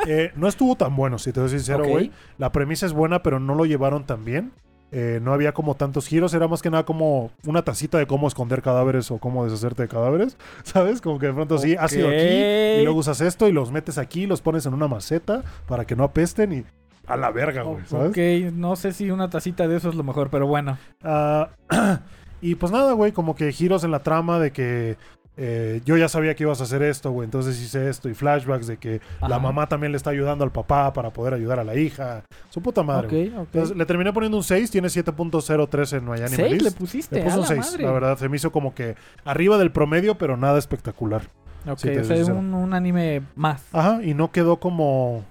eh, 0.08 0.32
no 0.36 0.48
estuvo 0.48 0.76
tan 0.76 0.95
bueno, 0.95 1.18
si 1.18 1.32
te 1.32 1.40
soy 1.40 1.49
sincero, 1.49 1.86
güey. 1.88 2.12
La 2.38 2.52
premisa 2.52 2.86
es 2.86 2.94
buena, 2.94 3.24
pero 3.24 3.40
no 3.40 3.56
lo 3.56 3.66
llevaron 3.66 4.06
tan 4.06 4.24
bien. 4.26 4.52
Eh, 4.91 5.19
no 5.22 5.34
había 5.34 5.53
como 5.53 5.76
tantos 5.76 6.07
giros, 6.07 6.34
era 6.34 6.47
más 6.47 6.61
que 6.61 6.69
nada 6.69 6.85
como 6.85 7.31
una 7.45 7.64
tacita 7.64 7.97
de 7.97 8.07
cómo 8.07 8.27
esconder 8.27 8.61
cadáveres 8.61 9.11
o 9.11 9.18
cómo 9.18 9.43
deshacerte 9.43 9.84
de 9.84 9.89
cadáveres, 9.89 10.38
¿sabes? 10.64 11.01
Como 11.01 11.19
que 11.19 11.27
de 11.27 11.34
pronto 11.34 11.57
sí, 11.57 11.76
has 11.77 11.91
ido 11.93 12.07
aquí 12.07 12.80
y 12.80 12.84
luego 12.84 12.99
usas 12.99 13.19
esto 13.19 13.49
y 13.49 13.51
los 13.51 13.72
metes 13.72 13.97
aquí, 13.97 14.27
los 14.27 14.41
pones 14.41 14.65
en 14.65 14.73
una 14.73 14.88
maceta 14.88 15.43
para 15.68 15.85
que 15.85 15.95
no 15.95 16.05
apesten 16.05 16.53
y 16.53 16.64
a 17.05 17.18
la 17.18 17.31
verga, 17.31 17.64
güey, 17.64 17.85
¿sabes? 17.85 18.11
Ok, 18.11 18.53
no 18.53 18.76
sé 18.76 18.93
si 18.93 19.11
una 19.11 19.30
tacita 19.30 19.68
de 19.68 19.77
eso 19.77 19.89
es 19.89 19.95
lo 19.95 20.03
mejor, 20.03 20.30
pero 20.30 20.47
bueno. 20.47 20.77
Ah, 21.03 21.49
y 22.41 22.55
pues 22.55 22.72
nada, 22.72 22.93
güey, 22.93 23.11
como 23.11 23.35
que 23.35 23.51
giros 23.51 23.84
en 23.84 23.91
la 23.91 24.03
trama 24.03 24.39
de 24.39 24.51
que 24.51 24.97
eh, 25.39 25.81
yo 25.85 25.95
ya 25.97 26.09
sabía 26.09 26.34
que 26.35 26.43
ibas 26.43 26.59
a 26.61 26.64
hacer 26.64 26.81
esto, 26.81 27.11
güey, 27.11 27.26
entonces 27.26 27.61
hice 27.61 27.89
esto 27.89 28.09
y 28.09 28.15
flashbacks 28.15 28.65
de 28.65 28.77
que 28.77 29.01
la 29.22 29.38
mamá 29.38 29.68
también 29.69 29.91
le 29.91 29.97
está 29.97 30.09
ayudando 30.09 30.43
al 30.43 30.51
papá 30.51 30.91
para 30.93 31.11
poder 31.11 31.35
ayudar 31.35 31.59
a 31.59 31.64
la 31.64 31.76
hija. 31.76 32.23
Su 32.49 32.61
puta 32.61 32.81
madre. 32.81 33.31
Entonces 33.35 33.77
le 33.77 33.85
terminé 33.85 34.11
poniendo 34.11 34.38
un 34.38 34.43
6, 34.43 34.72
tiene 34.72 34.88
7.03 34.88 35.97
en 35.97 36.05
My 36.05 36.11
Anime 36.14 36.30
¿Seis 36.30 36.51
le 36.53 36.57
List. 36.57 36.77
pusiste? 36.77 37.15
Le 37.18 37.22
puse 37.23 37.35
un 37.35 37.41
la 37.41 37.47
6, 37.47 37.59
madre. 37.59 37.84
la 37.84 37.91
verdad, 37.91 38.18
se 38.18 38.30
me 38.30 38.35
hizo 38.38 38.51
como 38.51 38.73
que 38.73 38.95
arriba 39.26 39.57
del 39.59 39.72
promedio, 39.72 40.18
pero 40.18 40.38
nada 40.38 40.57
espectacular. 40.57 41.22
Ok, 41.65 41.73
o 41.73 41.77
sea, 41.77 41.93
sincero. 42.03 42.35
un, 42.35 42.53
un 42.53 42.73
anime 42.73 43.22
más. 43.35 43.64
Ajá, 43.73 44.01
y 44.03 44.14
no 44.14 44.31
quedó 44.31 44.59
como... 44.59 45.23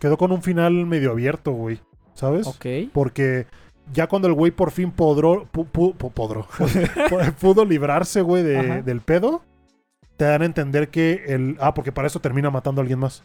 Quedó 0.00 0.18
con 0.18 0.32
un 0.32 0.42
final 0.42 0.72
medio 0.86 1.12
abierto, 1.12 1.52
güey, 1.52 1.80
¿sabes? 2.14 2.46
Ok. 2.46 2.66
Porque 2.92 3.46
ya 3.92 4.06
cuando 4.08 4.28
el 4.28 4.34
güey 4.34 4.50
por 4.52 4.70
fin 4.70 4.90
podró, 4.90 5.44
pu- 5.52 5.66
pu- 5.70 5.94
pu- 5.96 6.10
podró, 6.12 6.44
pu- 6.46 7.34
pudo 7.40 7.64
librarse, 7.64 8.20
güey, 8.22 8.42
de- 8.42 8.82
del 8.82 9.00
pedo, 9.00 9.42
te 10.16 10.24
dan 10.24 10.42
a 10.42 10.46
entender 10.46 10.88
que 10.88 11.24
el... 11.28 11.56
Ah, 11.60 11.74
porque 11.74 11.92
para 11.92 12.06
eso 12.08 12.20
termina 12.20 12.50
matando 12.50 12.80
a 12.80 12.82
alguien 12.82 12.98
más. 12.98 13.22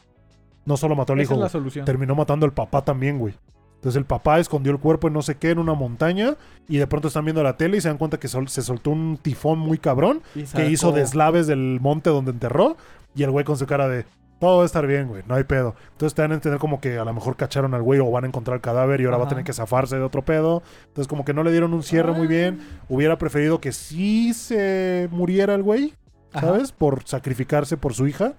No 0.66 0.78
solo 0.78 0.96
mató 0.96 1.14
al 1.14 1.22
hijo, 1.22 1.34
es 1.34 1.40
la 1.40 1.50
solución. 1.50 1.86
terminó 1.86 2.14
matando 2.16 2.46
al 2.46 2.54
papá 2.54 2.84
también, 2.84 3.18
güey. 3.18 3.34
Entonces 3.76 3.98
el 3.98 4.06
papá 4.06 4.40
escondió 4.40 4.72
el 4.72 4.78
cuerpo 4.78 5.08
en 5.08 5.14
no 5.14 5.24
sé 5.24 5.36
qué, 5.38 5.50
en 5.50 5.58
una 5.58 5.74
montaña, 5.74 6.36
y 6.68 6.78
de 6.78 6.86
pronto 6.86 7.08
están 7.08 7.26
viendo 7.26 7.42
la 7.42 7.58
tele 7.58 7.78
y 7.78 7.82
se 7.82 7.88
dan 7.88 7.98
cuenta 7.98 8.20
que 8.20 8.28
sol- 8.28 8.48
se 8.48 8.62
soltó 8.62 8.92
un 8.92 9.18
tifón 9.20 9.58
muy 9.58 9.80
cabrón, 9.80 10.22
que 10.54 10.70
hizo 10.70 10.92
deslaves 10.92 11.48
del 11.48 11.80
monte 11.82 12.12
donde 12.12 12.30
enterró, 12.30 12.78
y 13.16 13.24
el 13.24 13.32
güey 13.32 13.44
con 13.44 13.58
su 13.58 13.66
cara 13.66 13.88
de... 13.88 14.06
Todo 14.42 14.58
va 14.58 14.64
a 14.64 14.66
estar 14.66 14.86
bien, 14.88 15.08
güey, 15.08 15.22
no 15.28 15.36
hay 15.36 15.44
pedo. 15.46 15.76
Entonces 15.92 16.16
te 16.16 16.24
dan 16.24 16.32
a 16.32 16.34
entender 16.34 16.60
como 16.60 16.82
que 16.82 16.98
a 16.98 17.06
lo 17.06 17.14
mejor 17.14 17.36
cacharon 17.38 17.74
al 17.76 17.82
güey 17.84 18.00
o 18.02 18.10
van 18.12 18.24
a 18.26 18.28
encontrar 18.28 18.56
el 18.56 18.62
cadáver 18.62 19.00
y 19.00 19.06
ahora 19.06 19.18
va 19.18 19.26
a 19.26 19.30
tener 19.30 19.44
que 19.46 19.54
zafarse 19.54 19.96
de 19.98 20.02
otro 20.02 20.24
pedo. 20.26 20.64
Entonces 20.88 21.08
como 21.08 21.24
que 21.24 21.34
no 21.34 21.44
le 21.44 21.52
dieron 21.52 21.74
un 21.76 21.84
cierre 21.84 22.12
muy 22.12 22.26
bien. 22.28 22.60
Hubiera 22.90 23.18
preferido 23.20 23.62
que 23.62 23.72
sí 23.72 24.34
se 24.34 25.08
muriera 25.12 25.54
el 25.54 25.62
güey, 25.64 25.94
Ajá. 26.34 26.48
¿sabes? 26.48 26.72
Por 26.72 27.04
sacrificarse 27.06 27.78
por 27.78 27.94
su 27.94 28.08
hija. 28.08 28.34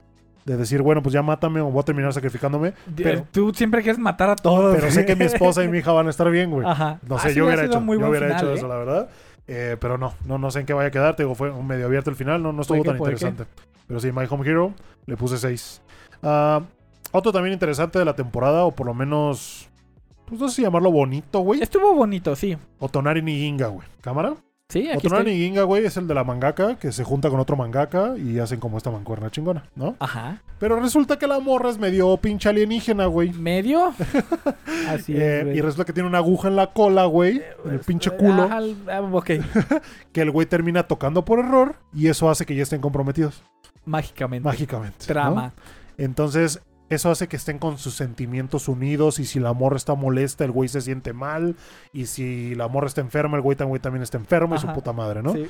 De 0.44 0.56
decir, 0.56 0.82
bueno, 0.82 1.04
pues 1.04 1.12
ya 1.12 1.22
mátame 1.22 1.60
o 1.60 1.66
voy 1.70 1.80
a 1.82 1.84
terminar 1.84 2.12
sacrificándome. 2.12 2.72
Pero- 2.96 3.24
Tú 3.30 3.52
siempre 3.54 3.80
quieres 3.80 4.00
matar 4.00 4.28
a 4.28 4.34
todos. 4.34 4.74
Pero 4.74 4.90
sé 4.90 5.06
que 5.06 5.14
mi 5.14 5.24
esposa 5.26 5.62
y 5.62 5.68
mi 5.68 5.78
hija 5.78 5.92
van 5.92 6.08
a 6.08 6.10
estar 6.10 6.28
bien, 6.32 6.50
güey. 6.50 6.66
Ajá. 6.66 6.98
No 7.08 7.14
Ah, 7.14 7.20
sé, 7.20 7.32
yo 7.32 7.46
hubiera 7.46 7.64
hecho, 7.64 7.80
muy 7.80 7.96
yo 7.96 8.08
hubiera 8.08 8.26
final, 8.26 8.42
hecho 8.42 8.50
¿eh? 8.50 8.54
eso, 8.56 8.66
la 8.66 8.76
verdad. 8.76 9.08
Eh, 9.46 9.76
pero 9.80 9.98
no, 9.98 10.14
no, 10.26 10.38
no 10.38 10.50
sé 10.50 10.60
en 10.60 10.66
qué 10.66 10.72
vaya 10.72 10.88
a 10.88 10.90
quedar. 10.92 11.16
Te 11.16 11.24
digo, 11.24 11.34
fue 11.34 11.50
un 11.50 11.66
medio 11.66 11.86
abierto 11.86 12.10
el 12.10 12.16
final. 12.16 12.42
No, 12.42 12.52
no 12.52 12.62
estuvo 12.62 12.78
¿Puede 12.82 12.92
que- 12.92 12.98
tan 12.98 13.12
interesante. 13.12 13.44
Pero 13.86 14.00
sí, 14.00 14.12
My 14.12 14.24
Home 14.30 14.48
Hero 14.48 14.72
le 15.06 15.16
puse 15.16 15.36
6. 15.38 15.82
otro 17.12 17.32
también 17.32 17.52
interesante 17.52 17.98
de 17.98 18.04
la 18.04 18.14
temporada, 18.14 18.64
o 18.64 18.70
por 18.74 18.86
lo 18.86 18.94
menos, 18.94 19.68
pues 20.26 20.40
no 20.40 20.48
sé 20.48 20.56
si 20.56 20.62
llamarlo 20.62 20.90
bonito, 20.90 21.40
güey. 21.40 21.60
Estuvo 21.62 21.92
bonito, 21.94 22.34
sí. 22.36 22.56
Otonari 22.78 23.20
ni 23.22 23.36
Ginga, 23.38 23.66
güey. 23.66 23.86
¿Cámara? 24.00 24.34
Sí, 24.72 24.88
aquí 24.88 25.06
Ginga, 25.26 25.64
güey, 25.64 25.84
es 25.84 25.98
el 25.98 26.06
de 26.08 26.14
la 26.14 26.24
mangaka 26.24 26.76
que 26.76 26.92
se 26.92 27.04
junta 27.04 27.28
con 27.28 27.38
otro 27.38 27.56
mangaka 27.56 28.14
y 28.16 28.38
hacen 28.38 28.58
como 28.58 28.78
esta 28.78 28.90
mancuerna 28.90 29.30
chingona, 29.30 29.64
¿no? 29.76 29.96
Ajá. 29.98 30.40
Pero 30.58 30.80
resulta 30.80 31.18
que 31.18 31.26
la 31.26 31.40
morra 31.40 31.68
es 31.68 31.76
medio 31.78 32.16
pinche 32.16 32.48
alienígena, 32.48 33.04
güey. 33.04 33.32
¿Medio? 33.32 33.92
Así 34.88 35.14
Eh, 35.14 35.38
es, 35.40 35.44
güey. 35.44 35.58
y 35.58 35.60
resulta 35.60 35.84
que 35.84 35.92
tiene 35.92 36.08
una 36.08 36.18
aguja 36.18 36.48
en 36.48 36.56
la 36.56 36.72
cola, 36.72 37.04
güey, 37.04 37.42
en 37.66 37.72
el 37.72 37.80
pinche 37.80 38.10
culo, 38.12 38.44
Ajá, 38.44 38.60
ah, 38.90 39.00
ok. 39.12 39.30
que 40.12 40.22
el 40.22 40.30
güey 40.30 40.46
termina 40.46 40.84
tocando 40.84 41.22
por 41.24 41.38
error 41.40 41.76
y 41.92 42.08
eso 42.08 42.30
hace 42.30 42.46
que 42.46 42.54
ya 42.56 42.62
estén 42.62 42.80
comprometidos, 42.80 43.42
Mágicamente. 43.84 44.48
mágicamente. 44.48 44.96
¿no? 45.00 45.06
Trama. 45.06 45.52
Entonces, 45.98 46.60
eso 46.94 47.10
hace 47.10 47.28
que 47.28 47.36
estén 47.36 47.58
con 47.58 47.78
sus 47.78 47.94
sentimientos 47.94 48.68
unidos 48.68 49.18
y 49.18 49.24
si 49.24 49.38
la 49.40 49.52
morra 49.52 49.76
está 49.76 49.94
molesta, 49.94 50.44
el 50.44 50.50
güey 50.52 50.68
se 50.68 50.80
siente 50.80 51.12
mal 51.12 51.56
y 51.92 52.06
si 52.06 52.54
la 52.54 52.68
morra 52.68 52.86
está 52.88 53.00
enferma, 53.00 53.36
el 53.36 53.42
güey, 53.42 53.56
tam- 53.56 53.68
güey 53.68 53.80
también 53.80 54.02
está 54.02 54.18
enfermo 54.18 54.54
y 54.54 54.58
su 54.58 54.66
Ajá. 54.66 54.74
puta 54.74 54.92
madre, 54.92 55.22
¿no? 55.22 55.32
Sí. 55.32 55.46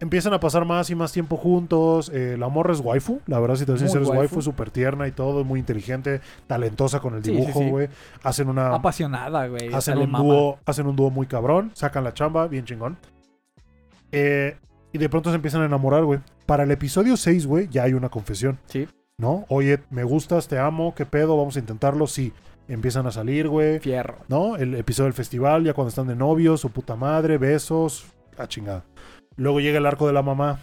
Empiezan 0.00 0.32
a 0.32 0.38
pasar 0.38 0.64
más 0.64 0.90
y 0.90 0.94
más 0.94 1.10
tiempo 1.12 1.36
juntos. 1.36 2.10
eh, 2.14 2.36
la 2.38 2.48
morra 2.48 2.72
es 2.72 2.78
waifu, 2.80 3.20
la 3.26 3.40
verdad, 3.40 3.56
si 3.56 3.62
te 3.66 3.72
soy 3.72 3.80
Muy 3.80 3.88
sincero, 3.88 4.04
es 4.04 4.10
waifu. 4.18 4.42
súper 4.42 4.70
tierna 4.70 5.08
y 5.08 5.12
todo, 5.12 5.42
muy 5.44 5.58
inteligente, 5.58 6.20
talentosa 6.46 7.00
con 7.00 7.14
el 7.16 7.24
Sí, 7.24 7.30
sí, 7.32 7.36
dibujo, 7.36 7.58
sí. 7.60 7.68
güey. 7.70 7.88
Hacen 8.22 8.48
una... 8.48 8.74
Apasionada, 8.74 9.48
güey. 9.48 9.72
Hacen 9.74 9.98
un, 9.98 10.12
dúo, 10.12 10.58
hacen 10.66 10.86
un 10.86 10.94
dúo 10.94 11.10
muy 11.10 11.26
cabrón, 11.26 11.72
sacan 11.74 12.04
la 12.04 12.14
chamba, 12.14 12.46
bien 12.46 12.64
chingón. 12.64 12.96
Eh, 14.12 14.56
y 14.92 14.98
de 14.98 15.08
pronto 15.08 15.30
se 15.30 15.36
empiezan 15.36 15.62
a 15.62 15.66
enamorar, 15.66 16.04
güey. 16.04 16.20
Para 16.46 16.62
el 16.62 16.70
episodio 16.70 17.16
6, 17.16 17.46
güey, 17.46 17.68
ya 17.68 17.82
hay 17.82 17.92
una 17.94 18.08
confesión, 18.08 18.58
Sí. 18.66 18.86
¿No? 19.18 19.44
Oye, 19.48 19.80
me 19.90 20.04
gustas, 20.04 20.46
te 20.48 20.58
amo, 20.58 20.94
¿qué 20.94 21.04
pedo? 21.04 21.36
Vamos 21.36 21.56
a 21.56 21.58
intentarlo. 21.58 22.06
Sí, 22.06 22.32
empiezan 22.68 23.06
a 23.06 23.10
salir, 23.10 23.48
güey. 23.48 23.80
Fierro. 23.80 24.18
¿No? 24.28 24.56
El 24.56 24.74
episodio 24.76 25.06
del 25.06 25.14
festival, 25.14 25.64
ya 25.64 25.74
cuando 25.74 25.88
están 25.88 26.06
de 26.06 26.14
novios, 26.16 26.60
su 26.60 26.70
puta 26.70 26.94
madre, 26.96 27.36
besos, 27.36 28.06
a 28.38 28.46
chingada. 28.46 28.84
Luego 29.36 29.60
llega 29.60 29.78
el 29.78 29.86
arco 29.86 30.06
de 30.06 30.12
la 30.12 30.22
mamá, 30.22 30.60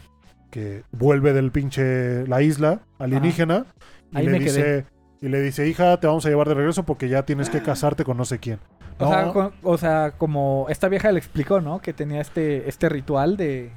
que 0.51 0.83
vuelve 0.91 1.33
del 1.33 1.51
pinche 1.51 2.25
la 2.27 2.41
isla 2.41 2.79
alienígena. 2.97 3.65
Y 4.11 4.21
le 4.21 4.39
dice... 4.39 4.61
quedé. 4.61 4.85
Y 5.21 5.29
le 5.29 5.41
dice, 5.41 5.67
hija, 5.67 5.97
te 5.99 6.07
vamos 6.07 6.25
a 6.25 6.29
llevar 6.29 6.47
de 6.47 6.53
regreso 6.53 6.83
porque 6.83 7.09
ya 7.09 7.23
tienes 7.23 7.49
que 7.49 7.61
casarte 7.63 8.03
con 8.03 8.15
no 8.17 8.25
sé 8.25 8.39
quién. 8.39 8.59
O, 8.99 9.07
sea, 9.09 9.31
con- 9.33 9.51
o 9.63 9.77
sea, 9.77 10.11
como 10.17 10.67
esta 10.69 10.87
vieja 10.87 11.11
le 11.11 11.19
explicó, 11.19 11.59
¿no? 11.61 11.79
Que 11.81 11.93
tenía 11.93 12.21
este, 12.21 12.69
este 12.69 12.87
ritual 12.89 13.35
de, 13.35 13.71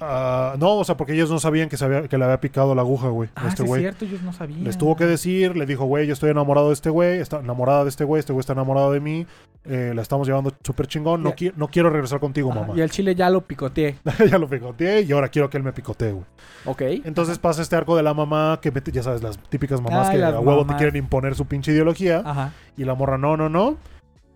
Ah, 0.00 0.56
no, 0.58 0.74
o 0.76 0.84
sea, 0.84 0.96
porque 0.96 1.14
ellos 1.14 1.30
no 1.30 1.38
sabían 1.38 1.68
que, 1.68 1.76
se 1.76 1.84
había- 1.84 2.06
que 2.06 2.18
le 2.18 2.24
había 2.24 2.40
picado 2.40 2.74
la 2.74 2.82
aguja, 2.82 3.08
güey. 3.08 3.30
Ah, 3.34 3.46
este 3.48 3.64
sí, 3.64 3.72
es 3.72 3.78
cierto, 3.78 4.04
ellos 4.04 4.22
no 4.22 4.32
sabían. 4.32 4.62
Les 4.64 4.76
tuvo 4.76 4.94
que 4.96 5.06
decir, 5.06 5.56
le 5.56 5.64
dijo, 5.64 5.84
güey, 5.86 6.06
yo 6.06 6.12
estoy 6.12 6.30
enamorado 6.30 6.68
de 6.68 6.74
este 6.74 6.90
güey, 6.90 7.18
está 7.18 7.40
enamorada 7.40 7.84
de 7.84 7.88
este 7.90 8.04
güey, 8.04 8.20
este 8.20 8.32
güey 8.34 8.40
está 8.40 8.52
enamorado 8.52 8.92
de 8.92 9.00
mí, 9.00 9.26
eh, 9.64 9.92
la 9.94 10.02
estamos 10.02 10.26
llevando 10.28 10.52
súper 10.62 10.86
chingón, 10.86 11.22
no, 11.22 11.32
qui- 11.34 11.52
no 11.56 11.68
quiero 11.68 11.88
regresar 11.90 12.20
contigo, 12.20 12.50
Ajá, 12.52 12.60
mamá. 12.60 12.74
Y 12.76 12.82
el 12.82 12.90
chile 12.90 13.14
ya 13.14 13.30
lo 13.30 13.40
picoteé. 13.40 13.96
ya 14.30 14.38
lo 14.38 14.48
picoteé 14.48 15.00
y 15.02 15.12
ahora 15.12 15.28
quiero 15.28 15.48
que 15.48 15.56
él 15.56 15.62
me 15.62 15.72
picotee, 15.72 16.12
güey. 16.12 16.24
Ok. 16.66 16.82
Entonces 17.04 17.38
pasa 17.38 17.62
este 17.62 17.76
arco 17.76 17.96
de 17.96 18.02
la 18.02 18.12
mamá, 18.12 18.58
que 18.60 18.72
ya 18.92 19.02
sabes, 19.02 19.22
las 19.22 19.38
típicas 19.48 19.80
mamás 19.80 20.08
Ay, 20.08 20.18
que 20.18 20.24
a 20.24 20.38
huevo 20.40 20.66
te 20.66 20.74
quieren 20.76 20.96
imponer 20.96 21.34
su 21.34 21.46
pinche 21.46 21.72
ideología, 21.72 22.22
Ajá. 22.24 22.52
y 22.76 22.84
la 22.84 22.94
morra, 22.94 23.16
no, 23.18 23.36
no, 23.36 23.48
no, 23.48 23.76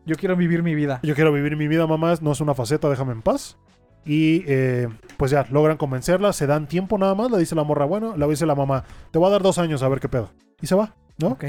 Yo 0.06 0.16
quiero 0.16 0.36
vivir 0.36 0.62
mi 0.62 0.74
vida. 0.74 1.00
yo 1.02 1.14
quiero 1.14 1.32
vivir 1.32 1.56
mi 1.56 1.68
vida, 1.68 1.86
mamá, 1.86 2.14
no 2.22 2.32
es 2.32 2.40
una 2.40 2.54
faceta, 2.54 2.88
déjame 2.88 3.12
en 3.12 3.20
paz. 3.22 3.58
Y 4.04 4.44
eh, 4.46 4.88
pues 5.16 5.30
ya, 5.30 5.46
logran 5.50 5.76
convencerla, 5.76 6.32
se 6.32 6.46
dan 6.46 6.66
tiempo 6.66 6.96
nada 6.98 7.14
más, 7.14 7.30
le 7.30 7.38
dice 7.38 7.54
la 7.54 7.64
morra, 7.64 7.84
bueno, 7.84 8.16
le 8.16 8.26
dice 8.28 8.46
la 8.46 8.54
mamá, 8.54 8.84
te 9.10 9.18
voy 9.18 9.28
a 9.28 9.32
dar 9.32 9.42
dos 9.42 9.58
años 9.58 9.82
a 9.82 9.88
ver 9.88 10.00
qué 10.00 10.08
pedo. 10.08 10.30
Y 10.60 10.66
se 10.66 10.74
va, 10.74 10.94
¿no? 11.18 11.28
Ok. 11.28 11.44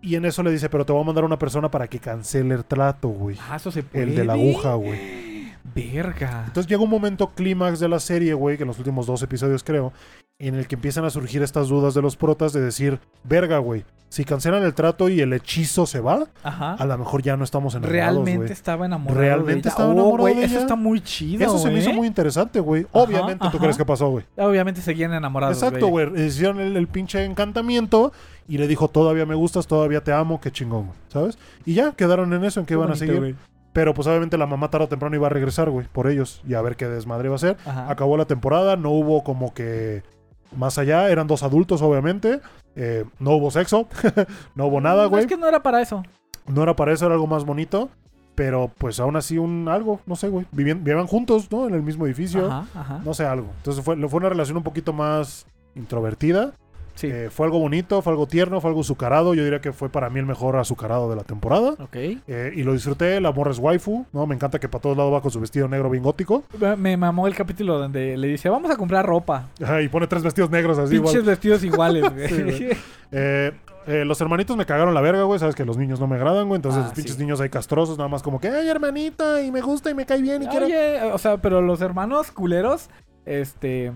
Y 0.00 0.16
en 0.16 0.24
eso 0.24 0.42
le 0.42 0.50
dice, 0.50 0.68
pero 0.68 0.84
te 0.84 0.92
voy 0.92 1.02
a 1.02 1.04
mandar 1.04 1.24
una 1.24 1.38
persona 1.38 1.70
para 1.70 1.86
que 1.86 2.00
cancele 2.00 2.54
el 2.54 2.64
trato, 2.64 3.08
güey. 3.08 3.36
Ah, 3.48 3.56
eso 3.56 3.70
se 3.70 3.82
puede. 3.82 4.04
El 4.04 4.16
de 4.16 4.24
la 4.24 4.32
aguja, 4.32 4.74
güey. 4.74 5.31
Verga. 5.74 6.44
Entonces 6.46 6.68
llega 6.68 6.82
un 6.82 6.90
momento 6.90 7.28
clímax 7.30 7.80
de 7.80 7.88
la 7.88 8.00
serie, 8.00 8.34
güey, 8.34 8.56
que 8.56 8.62
en 8.64 8.68
los 8.68 8.78
últimos 8.78 9.06
dos 9.06 9.22
episodios 9.22 9.62
creo, 9.64 9.92
en 10.38 10.54
el 10.56 10.66
que 10.66 10.74
empiezan 10.74 11.04
a 11.04 11.10
surgir 11.10 11.42
estas 11.42 11.68
dudas 11.68 11.94
de 11.94 12.02
los 12.02 12.16
protas 12.16 12.52
de 12.52 12.60
decir, 12.60 12.98
verga, 13.24 13.58
güey, 13.58 13.84
si 14.08 14.24
cancelan 14.24 14.62
el 14.64 14.74
trato 14.74 15.08
y 15.08 15.20
el 15.20 15.32
hechizo 15.32 15.86
se 15.86 16.00
va, 16.00 16.26
Ajá. 16.42 16.74
a 16.74 16.84
lo 16.84 16.98
mejor 16.98 17.22
ya 17.22 17.36
no 17.36 17.44
estamos 17.44 17.74
enamorados, 17.74 18.24
Realmente 18.26 18.52
estaba 18.52 18.84
enamorado 18.84 19.18
Realmente 19.20 19.52
de 19.52 19.58
ella. 19.60 19.68
estaba 19.70 19.88
Oh, 19.88 19.92
enamorado 19.92 20.26
de 20.26 20.32
eso 20.44 20.54
ella. 20.54 20.60
está 20.60 20.76
muy 20.76 21.00
chido, 21.00 21.44
Eso 21.44 21.58
se 21.58 21.68
me 21.70 21.78
hizo 21.78 21.86
güey. 21.86 21.96
muy 21.96 22.06
interesante, 22.08 22.60
güey. 22.60 22.86
Obviamente, 22.92 23.46
¿tú 23.50 23.58
crees 23.58 23.76
que 23.78 23.86
pasó, 23.86 24.08
güey? 24.10 24.24
Obviamente 24.36 24.82
seguían 24.82 25.14
enamorados, 25.14 25.56
Exacto, 25.62 25.86
güey. 25.86 26.26
Hicieron 26.26 26.60
el, 26.60 26.76
el 26.76 26.88
pinche 26.88 27.24
encantamiento 27.24 28.12
y 28.48 28.58
le 28.58 28.66
dijo, 28.68 28.88
todavía 28.88 29.24
me 29.24 29.34
gustas, 29.34 29.66
todavía 29.66 30.02
te 30.02 30.12
amo, 30.12 30.40
qué 30.42 30.50
chingón, 30.50 30.86
güey. 30.88 30.98
¿Sabes? 31.08 31.38
Y 31.64 31.72
ya 31.74 31.92
quedaron 31.92 32.32
en 32.34 32.44
eso, 32.44 32.60
en 32.60 32.66
que 32.66 32.74
Qué 32.74 32.78
iban 32.80 32.90
a 32.92 32.96
seguir. 32.96 33.36
Pero 33.72 33.94
pues 33.94 34.06
obviamente 34.06 34.36
la 34.36 34.46
mamá 34.46 34.70
tarde 34.70 34.84
o 34.84 34.88
temprano 34.88 35.16
iba 35.16 35.26
a 35.26 35.30
regresar, 35.30 35.70
güey, 35.70 35.86
por 35.90 36.06
ellos 36.06 36.42
y 36.46 36.54
a 36.54 36.62
ver 36.62 36.76
qué 36.76 36.88
desmadre 36.88 37.28
iba 37.28 37.36
a 37.36 37.38
ser. 37.38 37.56
Ajá. 37.64 37.90
Acabó 37.90 38.16
la 38.16 38.26
temporada, 38.26 38.76
no 38.76 38.90
hubo 38.90 39.24
como 39.24 39.54
que 39.54 40.02
más 40.56 40.78
allá, 40.78 41.08
eran 41.08 41.26
dos 41.26 41.42
adultos, 41.42 41.82
obviamente. 41.82 42.40
Eh, 42.76 43.04
no 43.18 43.32
hubo 43.32 43.50
sexo, 43.50 43.88
no 44.54 44.66
hubo 44.66 44.80
nada, 44.80 45.04
No, 45.04 45.10
güey. 45.10 45.22
Es 45.22 45.28
que 45.28 45.36
no 45.36 45.46
era 45.46 45.62
para 45.62 45.80
eso. 45.80 46.02
No 46.46 46.62
era 46.62 46.76
para 46.76 46.92
eso, 46.92 47.06
era 47.06 47.14
algo 47.14 47.26
más 47.26 47.44
bonito. 47.44 47.88
Pero 48.34 48.70
pues 48.78 48.98
aún 48.98 49.16
así 49.16 49.36
un 49.36 49.68
algo, 49.68 50.00
no 50.06 50.16
sé, 50.16 50.28
güey. 50.28 50.46
Vivían, 50.52 50.82
vivían 50.82 51.06
juntos, 51.06 51.52
¿no? 51.52 51.68
En 51.68 51.74
el 51.74 51.82
mismo 51.82 52.06
edificio. 52.06 52.46
Ajá, 52.46 52.66
ajá. 52.74 53.00
No 53.04 53.12
sé, 53.12 53.26
algo. 53.26 53.48
Entonces 53.58 53.84
fue, 53.84 53.96
fue 54.08 54.20
una 54.20 54.30
relación 54.30 54.56
un 54.56 54.62
poquito 54.62 54.94
más 54.94 55.46
introvertida. 55.74 56.52
Sí. 56.94 57.08
Eh, 57.10 57.28
fue 57.30 57.46
algo 57.46 57.58
bonito, 57.58 58.02
fue 58.02 58.12
algo 58.12 58.26
tierno, 58.26 58.60
fue 58.60 58.68
algo 58.70 58.82
azucarado. 58.82 59.34
Yo 59.34 59.42
diría 59.44 59.60
que 59.60 59.72
fue 59.72 59.88
para 59.88 60.10
mí 60.10 60.20
el 60.20 60.26
mejor 60.26 60.56
azucarado 60.56 61.08
de 61.10 61.16
la 61.16 61.24
temporada. 61.24 61.70
ok. 61.78 61.96
Eh, 61.96 62.52
y 62.54 62.62
lo 62.62 62.72
disfruté, 62.74 63.20
la 63.20 63.32
morra 63.32 63.50
es 63.50 63.58
waifu, 63.58 64.04
¿no? 64.12 64.26
Me 64.26 64.34
encanta 64.34 64.58
que 64.58 64.68
para 64.68 64.82
todos 64.82 64.96
lados 64.96 65.12
va 65.12 65.20
con 65.22 65.30
su 65.30 65.40
vestido 65.40 65.68
negro 65.68 65.88
bien 65.90 66.02
gótico. 66.04 66.44
Me 66.78 66.96
mamó 66.96 67.26
el 67.26 67.34
capítulo 67.34 67.78
donde 67.78 68.16
le 68.16 68.28
dice, 68.28 68.48
vamos 68.48 68.70
a 68.70 68.76
comprar 68.76 69.06
ropa. 69.06 69.48
Y 69.82 69.88
pone 69.88 70.06
tres 70.06 70.22
vestidos 70.22 70.50
negros 70.50 70.78
así 70.78 70.94
Pinches 70.96 71.12
igual. 71.14 71.26
vestidos 71.26 71.64
iguales, 71.64 72.04
güey. 72.14 72.28
Sí, 72.28 72.42
güey. 72.42 72.68
Eh, 73.10 73.52
eh, 73.86 74.04
los 74.04 74.20
hermanitos 74.20 74.56
me 74.56 74.64
cagaron 74.64 74.94
la 74.94 75.00
verga, 75.00 75.24
güey. 75.24 75.38
Sabes 75.40 75.54
que 75.54 75.64
los 75.64 75.76
niños 75.76 75.98
no 75.98 76.06
me 76.06 76.16
agradan, 76.16 76.46
güey. 76.46 76.56
Entonces 76.56 76.80
Ah, 76.82 76.84
los 76.86 76.94
pinches 76.94 77.14
sí. 77.16 77.20
niños 77.22 77.40
ahí 77.40 77.48
castrosos, 77.48 77.96
nada 77.98 78.08
más 78.08 78.22
como 78.22 78.38
que, 78.38 78.48
ay, 78.48 78.68
hermanita, 78.68 79.42
y 79.42 79.50
me 79.50 79.60
gusta 79.60 79.90
y 79.90 79.94
me 79.94 80.06
cae 80.06 80.22
bien 80.22 80.42
y 80.42 80.46
quiero. 80.46 80.66
Oye, 80.66 81.02
o 81.12 81.18
sea, 81.18 81.38
pero 81.38 81.60
los 81.62 81.80
hermanos 81.80 82.30
culeros, 82.30 82.88
este... 83.26 83.92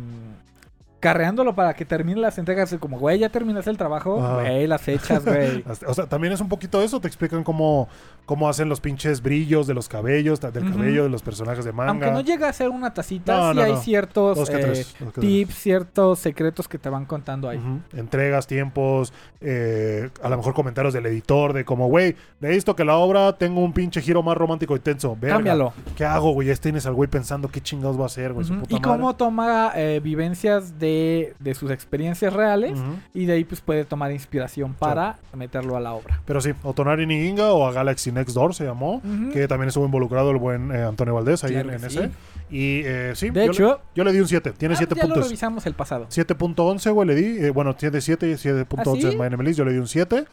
Carreándolo 1.07 1.55
para 1.55 1.75
que 1.75 1.85
termine 1.85 2.21
las 2.21 2.37
entregas, 2.39 2.75
como, 2.81 2.99
güey, 2.99 3.21
ya 3.21 3.29
terminaste 3.29 3.71
el 3.71 3.79
trabajo, 3.79 4.19
Ajá. 4.21 4.41
güey, 4.41 4.67
las 4.67 4.83
fechas, 4.83 5.25
güey. 5.25 5.63
O 5.87 5.95
sea, 5.95 6.07
también 6.07 6.33
es 6.33 6.41
un 6.41 6.49
poquito 6.49 6.83
eso. 6.83 7.01
Te 7.01 7.07
explican 7.07 7.45
cómo, 7.45 7.89
cómo 8.25 8.49
hacen 8.49 8.69
los 8.69 8.81
pinches 8.81 9.23
brillos 9.23 9.67
de 9.69 9.75
los 9.75 9.89
cabellos, 9.89 10.41
del 10.41 10.53
cabello 10.73 11.05
de 11.05 11.09
los 11.11 11.23
personajes 11.23 11.65
de 11.65 11.73
manga. 11.73 11.91
Aunque 11.93 12.11
no 12.11 12.21
llega 12.23 12.49
a 12.49 12.53
ser 12.53 12.71
una 12.71 12.93
tacita, 12.93 13.37
No, 13.37 13.51
sí 13.53 13.57
no, 13.57 13.63
hay 13.63 13.73
no. 13.75 13.81
ciertos 13.81 14.51
eh, 14.51 14.59
tres, 14.61 14.97
tips, 15.21 15.55
ciertos 15.55 16.19
secretos 16.19 16.67
que 16.67 16.79
te 16.79 16.89
van 16.89 17.05
contando 17.05 17.49
ahí. 17.49 17.61
Entregas, 17.95 18.47
tiempos, 18.47 19.13
eh, 19.41 20.11
a 20.23 20.29
lo 20.29 20.37
mejor 20.39 20.55
comentarios 20.55 20.93
del 20.93 21.07
editor 21.07 21.53
de 21.53 21.65
como, 21.65 21.89
güey, 21.89 22.17
de 22.41 22.57
esto 22.57 22.75
que 22.75 22.85
la 22.85 22.97
obra 22.97 23.33
tengo 23.39 23.61
un 23.63 23.73
pinche 23.73 24.01
giro 24.03 24.23
más 24.23 24.37
romántico 24.37 24.75
y 24.75 24.81
tenso. 24.81 25.17
Verga, 25.21 25.37
Cámbialo. 25.37 25.73
¿Qué 25.97 26.05
hago, 26.05 26.33
güey? 26.33 26.49
Ya 26.49 26.57
tienes 26.57 26.85
al 26.87 26.95
güey 26.95 27.09
pensando 27.09 27.49
qué 27.49 27.61
chingados 27.61 27.99
va 27.99 28.05
a 28.05 28.07
hacer, 28.07 28.33
güey. 28.33 28.45
su 28.47 28.53
Ujú. 28.55 28.63
puta 28.63 28.75
Y 28.77 28.81
madre. 28.81 28.89
cómo 28.99 29.17
toma 29.17 29.73
eh, 29.77 30.01
vivencias 30.03 30.79
de, 30.79 30.96
de 31.39 31.55
sus 31.55 31.71
experiencias 31.71 32.33
reales 32.33 32.79
y 33.15 33.27
de 33.27 33.35
ahí 33.35 33.45
pues 33.45 33.61
puede 33.61 33.85
tomar 33.85 34.13
inspiración 34.13 34.75
para 34.75 35.19
meterlo 35.35 35.77
a 35.77 35.81
la 35.81 35.93
obra. 35.95 36.21
Pero 36.25 36.41
sí, 36.41 36.53
o 36.63 36.73
Tonari 36.73 37.07
Niginga 37.07 37.53
o 37.53 37.67
a 37.67 37.73
Galaxy 37.73 38.13
Next 38.13 38.35
Door 38.35 38.55
se 38.55 38.65
llamó. 38.65 39.03
Que 39.33 39.49
también 39.49 39.69
estuvo 39.69 39.85
involucrado 39.85 40.31
el 40.31 40.37
buen 40.39 40.71
eh, 40.71 40.83
Antonio 40.83 41.15
Valdés 41.15 41.45
ahí 41.45 41.53
Claro 41.53 41.73
en, 41.73 41.79
que 41.79 41.85
en 41.85 41.91
sí. 41.91 41.99
ese. 41.99 42.11
Y 42.49 42.83
eh, 42.85 43.13
sí, 43.15 43.31
De 43.31 43.41
yo, 43.41 43.47
le, 43.47 43.53
hecho, 43.53 43.81
yo 43.95 44.05
le 44.05 44.13
di 44.13 44.21
un 44.21 44.29
7. 44.29 44.53
Tiene 44.57 44.75
ah, 44.75 44.79
7 44.79 44.95
ya 44.97 45.07
lo 45.07 45.15
revisamos 45.17 45.67
el 45.67 45.75
pasado. 45.75 46.07
7.11, 46.09 46.93
güey, 46.93 47.09
le 47.09 47.15
di. 47.15 47.45
Eh, 47.47 47.51
bueno, 47.51 47.75
tiene 47.75 48.01
7 48.01 48.29
y 48.29 48.33
7.11 48.35 48.67
¿Ah, 48.79 49.11
sí? 49.11 49.17
My 49.17 49.31
Name. 49.31 49.53
Yo 49.53 49.65
le 49.65 49.73
di 49.73 49.79
un 49.79 49.89
7. 49.89 50.25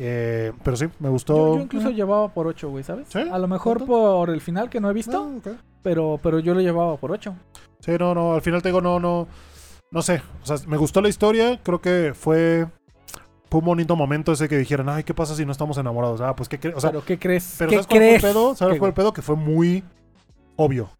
Eh, 0.00 0.52
pero 0.62 0.76
sí, 0.76 0.86
me 1.00 1.08
gustó. 1.08 1.34
Yo, 1.36 1.56
yo 1.56 1.62
incluso 1.62 1.90
llevaba 1.90 2.28
por 2.32 2.46
8, 2.46 2.70
güey, 2.70 2.84
¿sabes? 2.84 3.08
¿Sí? 3.08 3.18
A 3.18 3.38
lo 3.38 3.48
mejor 3.48 3.78
¿Cuánto? 3.78 3.92
por 3.94 4.30
el 4.30 4.40
final 4.40 4.70
que 4.70 4.80
no 4.80 4.88
he 4.90 4.92
visto, 4.92 5.30
Ah, 5.44 5.50
pero, 5.82 6.20
pero 6.22 6.38
yo 6.38 6.54
lo 6.54 6.60
llevaba 6.60 6.96
por 6.96 7.10
8. 7.10 7.34
Sí, 7.80 7.92
no, 7.98 8.14
no, 8.14 8.34
al 8.34 8.42
final 8.42 8.62
te 8.62 8.68
digo, 8.68 8.80
no, 8.80 9.00
no, 9.00 9.26
no 9.90 10.02
sé. 10.02 10.22
O 10.42 10.46
sea, 10.46 10.56
me 10.66 10.76
gustó 10.76 11.00
la 11.00 11.08
historia, 11.08 11.60
creo 11.62 11.80
que 11.80 12.12
fue, 12.14 12.66
fue 13.50 13.60
un 13.60 13.66
bonito 13.66 13.96
momento 13.96 14.32
ese 14.32 14.48
que 14.48 14.58
dijeran, 14.58 14.88
ay, 14.88 15.04
¿qué 15.04 15.14
pasa 15.14 15.34
si 15.34 15.44
no 15.44 15.52
estamos 15.52 15.78
enamorados? 15.78 16.20
Ah, 16.20 16.34
pues, 16.34 16.48
¿qué 16.48 16.58
crees? 16.58 16.76
O 16.76 16.80
sea, 16.80 16.90
pero 16.90 17.04
¿qué 17.04 17.18
crees? 17.18 17.56
pero 17.58 17.70
¿Qué 17.70 17.76
¿sabes 17.76 17.86
cuál 17.86 18.00
fue 18.00 18.14
el 18.14 18.20
pedo? 18.20 18.54
¿Sabes 18.54 18.74
¿Qué, 18.74 18.78
cuál 18.78 18.92
fue 18.92 19.02
el 19.02 19.06
pedo? 19.06 19.12
Que 19.12 19.22
fue 19.22 19.36
muy 19.36 19.84
obvio 20.56 20.90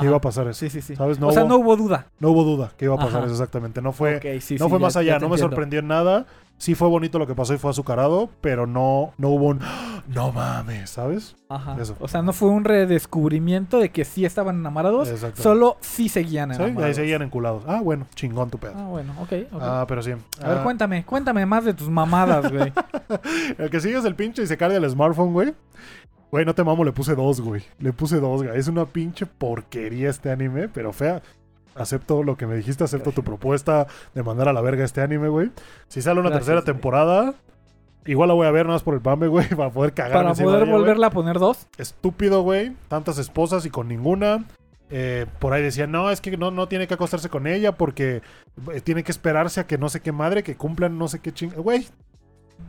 que 0.00 0.06
iba 0.06 0.16
a 0.16 0.20
pasar 0.20 0.46
eso. 0.48 0.58
Sí, 0.60 0.70
sí, 0.70 0.82
sí. 0.82 0.96
¿Sabes? 0.96 1.18
No, 1.18 1.28
o 1.28 1.32
sea, 1.32 1.42
hubo, 1.44 1.48
no 1.50 1.56
hubo 1.58 1.76
duda. 1.76 2.06
no 2.18 2.30
hubo 2.30 2.44
duda 2.44 2.72
que 2.76 2.84
iba 2.86 2.94
a 2.94 2.98
pasar 2.98 3.16
Ajá. 3.18 3.24
eso 3.26 3.34
exactamente. 3.34 3.80
No 3.82 3.92
fue, 3.92 4.20
sí, 4.40 4.56
no 4.56 4.64
sí, 4.66 4.70
fue 4.70 4.78
ya- 4.78 4.84
más 4.84 4.96
allá, 4.96 5.12
no 5.14 5.28
me 5.28 5.34
entiendo. 5.34 5.38
sorprendió 5.50 5.78
en 5.80 5.88
nada. 5.88 6.26
Sí 6.56 6.76
fue 6.76 6.86
bonito 6.86 7.18
lo 7.18 7.26
que 7.26 7.34
pasó 7.34 7.52
y 7.52 7.58
fue 7.58 7.70
azucarado, 7.70 8.30
pero 8.40 8.68
no, 8.68 9.12
no 9.18 9.28
hubo 9.30 9.46
un, 9.48 9.58
no 10.08 10.30
mames, 10.32 10.88
¿sabes? 10.90 11.34
Ajá. 11.48 11.76
Eso. 11.80 11.96
O 11.98 12.06
sea, 12.06 12.22
no 12.22 12.32
fue 12.32 12.48
un 12.48 12.62
redescubrimiento 12.64 13.78
de 13.80 13.90
que 13.90 14.04
sí 14.04 14.24
estaban 14.24 14.60
enamorados, 14.60 15.08
Exacto. 15.08 15.42
solo 15.42 15.76
sí 15.80 16.08
seguían 16.08 16.50
Sí, 16.50 16.56
enamorados. 16.62 16.84
ahí 16.86 16.94
seguían 16.94 17.22
enculados. 17.22 17.64
Ah, 17.66 17.80
bueno, 17.82 18.06
chingón 18.14 18.50
tu 18.50 18.58
pedo. 18.58 18.72
Ah, 18.76 18.84
bueno, 18.86 19.12
ok, 19.20 19.32
ok. 19.52 19.60
Ah, 19.62 19.84
pero 19.88 20.00
sí. 20.02 20.12
A 20.12 20.48
ver, 20.48 20.58
Ah, 20.58 20.62
cuéntame, 20.62 21.04
cuéntame 21.04 21.44
más 21.44 21.64
de 21.64 21.74
tus 21.74 21.88
mamadas, 21.90 22.50
güey. 22.52 22.72
El 23.58 23.68
que 23.70 23.80
sigue 23.80 23.98
es 23.98 24.04
el 24.04 24.14
pinche 24.14 24.42
y 24.42 24.46
se 24.46 24.56
carga 24.56 24.76
el 24.76 24.88
smartphone, 24.88 25.32
güey. 25.32 25.54
Güey, 26.34 26.44
no 26.44 26.52
te 26.52 26.64
mamo, 26.64 26.82
le 26.82 26.90
puse 26.90 27.14
dos, 27.14 27.40
güey. 27.40 27.62
Le 27.78 27.92
puse 27.92 28.18
dos, 28.18 28.42
güey. 28.42 28.58
Es 28.58 28.66
una 28.66 28.86
pinche 28.86 29.24
porquería 29.24 30.10
este 30.10 30.32
anime, 30.32 30.68
pero 30.68 30.92
fea. 30.92 31.22
Acepto 31.76 32.24
lo 32.24 32.36
que 32.36 32.48
me 32.48 32.56
dijiste, 32.56 32.82
acepto 32.82 33.12
tu 33.12 33.22
propuesta 33.22 33.86
de 34.14 34.22
mandar 34.24 34.48
a 34.48 34.52
la 34.52 34.60
verga 34.60 34.84
este 34.84 35.00
anime, 35.00 35.28
güey. 35.28 35.52
Si 35.86 36.02
sale 36.02 36.18
una 36.18 36.30
Gracias, 36.30 36.46
tercera 36.46 36.62
güey. 36.62 36.72
temporada, 36.74 37.34
igual 38.04 38.26
la 38.26 38.34
voy 38.34 38.48
a 38.48 38.50
ver 38.50 38.66
nada 38.66 38.74
más 38.74 38.82
por 38.82 38.94
el 38.94 39.00
pame, 39.00 39.28
güey, 39.28 39.46
para 39.56 39.70
poder 39.70 39.94
cagar. 39.94 40.24
Para 40.24 40.34
poder 40.34 40.68
volverla 40.68 41.06
a 41.06 41.10
poner 41.10 41.38
dos. 41.38 41.68
Estúpido, 41.78 42.42
güey. 42.42 42.72
Tantas 42.88 43.18
esposas 43.18 43.64
y 43.64 43.70
con 43.70 43.86
ninguna. 43.86 44.44
Eh, 44.90 45.26
por 45.38 45.52
ahí 45.52 45.62
decían, 45.62 45.92
no, 45.92 46.10
es 46.10 46.20
que 46.20 46.36
no, 46.36 46.50
no 46.50 46.66
tiene 46.66 46.88
que 46.88 46.94
acostarse 46.94 47.28
con 47.28 47.46
ella 47.46 47.76
porque 47.76 48.22
eh, 48.72 48.80
tiene 48.80 49.04
que 49.04 49.12
esperarse 49.12 49.60
a 49.60 49.68
que 49.68 49.78
no 49.78 49.88
sé 49.88 50.00
qué 50.00 50.10
madre, 50.10 50.42
que 50.42 50.56
cumplan 50.56 50.98
no 50.98 51.06
sé 51.06 51.20
qué 51.20 51.32
ching... 51.32 51.52
Güey, 51.52 51.86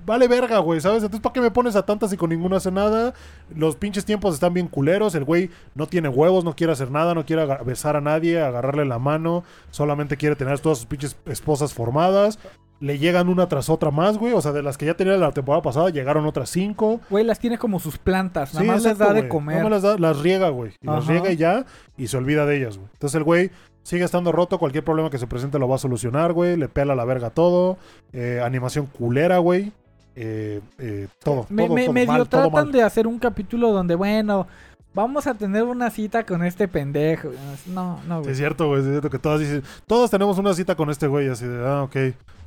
vale 0.05 0.27
verga, 0.27 0.59
güey, 0.59 0.79
¿sabes? 0.81 1.03
Entonces, 1.03 1.21
¿para 1.21 1.33
qué 1.33 1.41
me 1.41 1.51
pones 1.51 1.75
a 1.75 1.85
tantas 1.85 2.13
y 2.13 2.17
con 2.17 2.29
ninguna 2.29 2.57
hace 2.57 2.71
nada? 2.71 3.13
Los 3.55 3.75
pinches 3.75 4.05
tiempos 4.05 4.33
están 4.35 4.53
bien 4.53 4.67
culeros. 4.67 5.15
El 5.15 5.23
güey 5.25 5.49
no 5.73 5.87
tiene 5.87 6.09
huevos, 6.09 6.43
no 6.43 6.55
quiere 6.55 6.73
hacer 6.73 6.91
nada, 6.91 7.13
no 7.13 7.25
quiere 7.25 7.45
besar 7.65 7.95
a 7.95 8.01
nadie, 8.01 8.41
agarrarle 8.41 8.85
la 8.85 8.99
mano. 8.99 9.43
Solamente 9.71 10.17
quiere 10.17 10.35
tener 10.35 10.59
todas 10.59 10.77
sus 10.79 10.87
pinches 10.87 11.17
esposas 11.25 11.73
formadas. 11.73 12.39
Le 12.81 12.99
llegan 12.99 13.29
una 13.29 13.47
tras 13.47 13.69
otra 13.69 13.89
más, 13.89 14.17
güey. 14.17 14.33
O 14.33 14.41
sea, 14.41 14.51
de 14.51 14.61
las 14.61 14.77
que 14.77 14.85
ya 14.85 14.95
tenía 14.95 15.15
la 15.15 15.31
temporada 15.31 15.61
pasada, 15.61 15.89
llegaron 15.89 16.25
otras 16.25 16.49
cinco. 16.49 16.99
Güey, 17.09 17.23
las 17.23 17.39
tiene 17.39 17.57
como 17.57 17.79
sus 17.79 17.97
plantas. 17.97 18.53
Nada 18.53 18.63
Sí, 18.65 18.67
más 18.71 18.83
les 18.83 18.97
da 18.97 19.13
de 19.13 19.29
comer. 19.29 19.57
Nada 19.57 19.69
más 19.69 19.81
las, 19.83 19.93
da- 19.93 19.97
las 19.97 20.19
riega, 20.19 20.49
güey. 20.49 20.73
Y 20.81 20.85
las 20.85 21.07
riega 21.07 21.31
y 21.31 21.37
ya, 21.37 21.65
y 21.97 22.07
se 22.07 22.17
olvida 22.17 22.45
de 22.45 22.57
ellas, 22.57 22.77
güey. 22.77 22.89
Entonces 22.93 23.15
el 23.15 23.23
güey 23.23 23.49
sigue 23.85 24.03
estando 24.03 24.31
roto, 24.31 24.57
cualquier 24.57 24.83
problema 24.83 25.11
que 25.11 25.19
se 25.19 25.27
presente 25.27 25.59
lo 25.59 25.67
va 25.69 25.75
a 25.75 25.77
solucionar, 25.77 26.33
güey. 26.33 26.57
Le 26.57 26.67
pela 26.67 26.95
la 26.95 27.05
verga 27.05 27.29
todo. 27.29 27.77
Eh, 28.13 28.41
animación 28.43 28.87
culera, 28.87 29.37
güey. 29.37 29.71
Eh, 30.15 30.59
eh, 30.79 31.07
todo, 31.23 31.45
Me, 31.49 31.65
todo, 31.65 31.75
me- 31.75 31.83
todo 31.85 31.93
medio 31.93 32.07
mal, 32.07 32.27
todo 32.27 32.41
tratan 32.49 32.51
mal. 32.65 32.71
de 32.71 32.81
hacer 32.81 33.05
un 33.05 33.19
capítulo 33.19 33.71
donde, 33.71 33.93
bueno, 33.95 34.47
vamos 34.95 35.27
a 35.27 35.35
tener 35.35 35.63
una 35.63 35.91
cita 35.91 36.25
con 36.25 36.43
este 36.43 36.67
pendejo. 36.67 37.29
No, 37.67 37.99
no, 38.07 38.17
Sí, 38.17 38.21
güey. 38.21 38.31
es 38.31 38.37
cierto, 38.37 38.67
güey. 38.67 38.79
Es 38.81 38.87
cierto 38.87 39.09
que 39.11 39.19
todas 39.19 39.39
dicen, 39.41 39.61
todos 39.85 40.09
tenemos 40.09 40.37
una 40.39 40.53
cita 40.55 40.73
con 40.75 40.89
este 40.89 41.05
güey. 41.07 41.27
Así 41.29 41.45
de, 41.45 41.63
ah, 41.67 41.83
ok. 41.83 41.95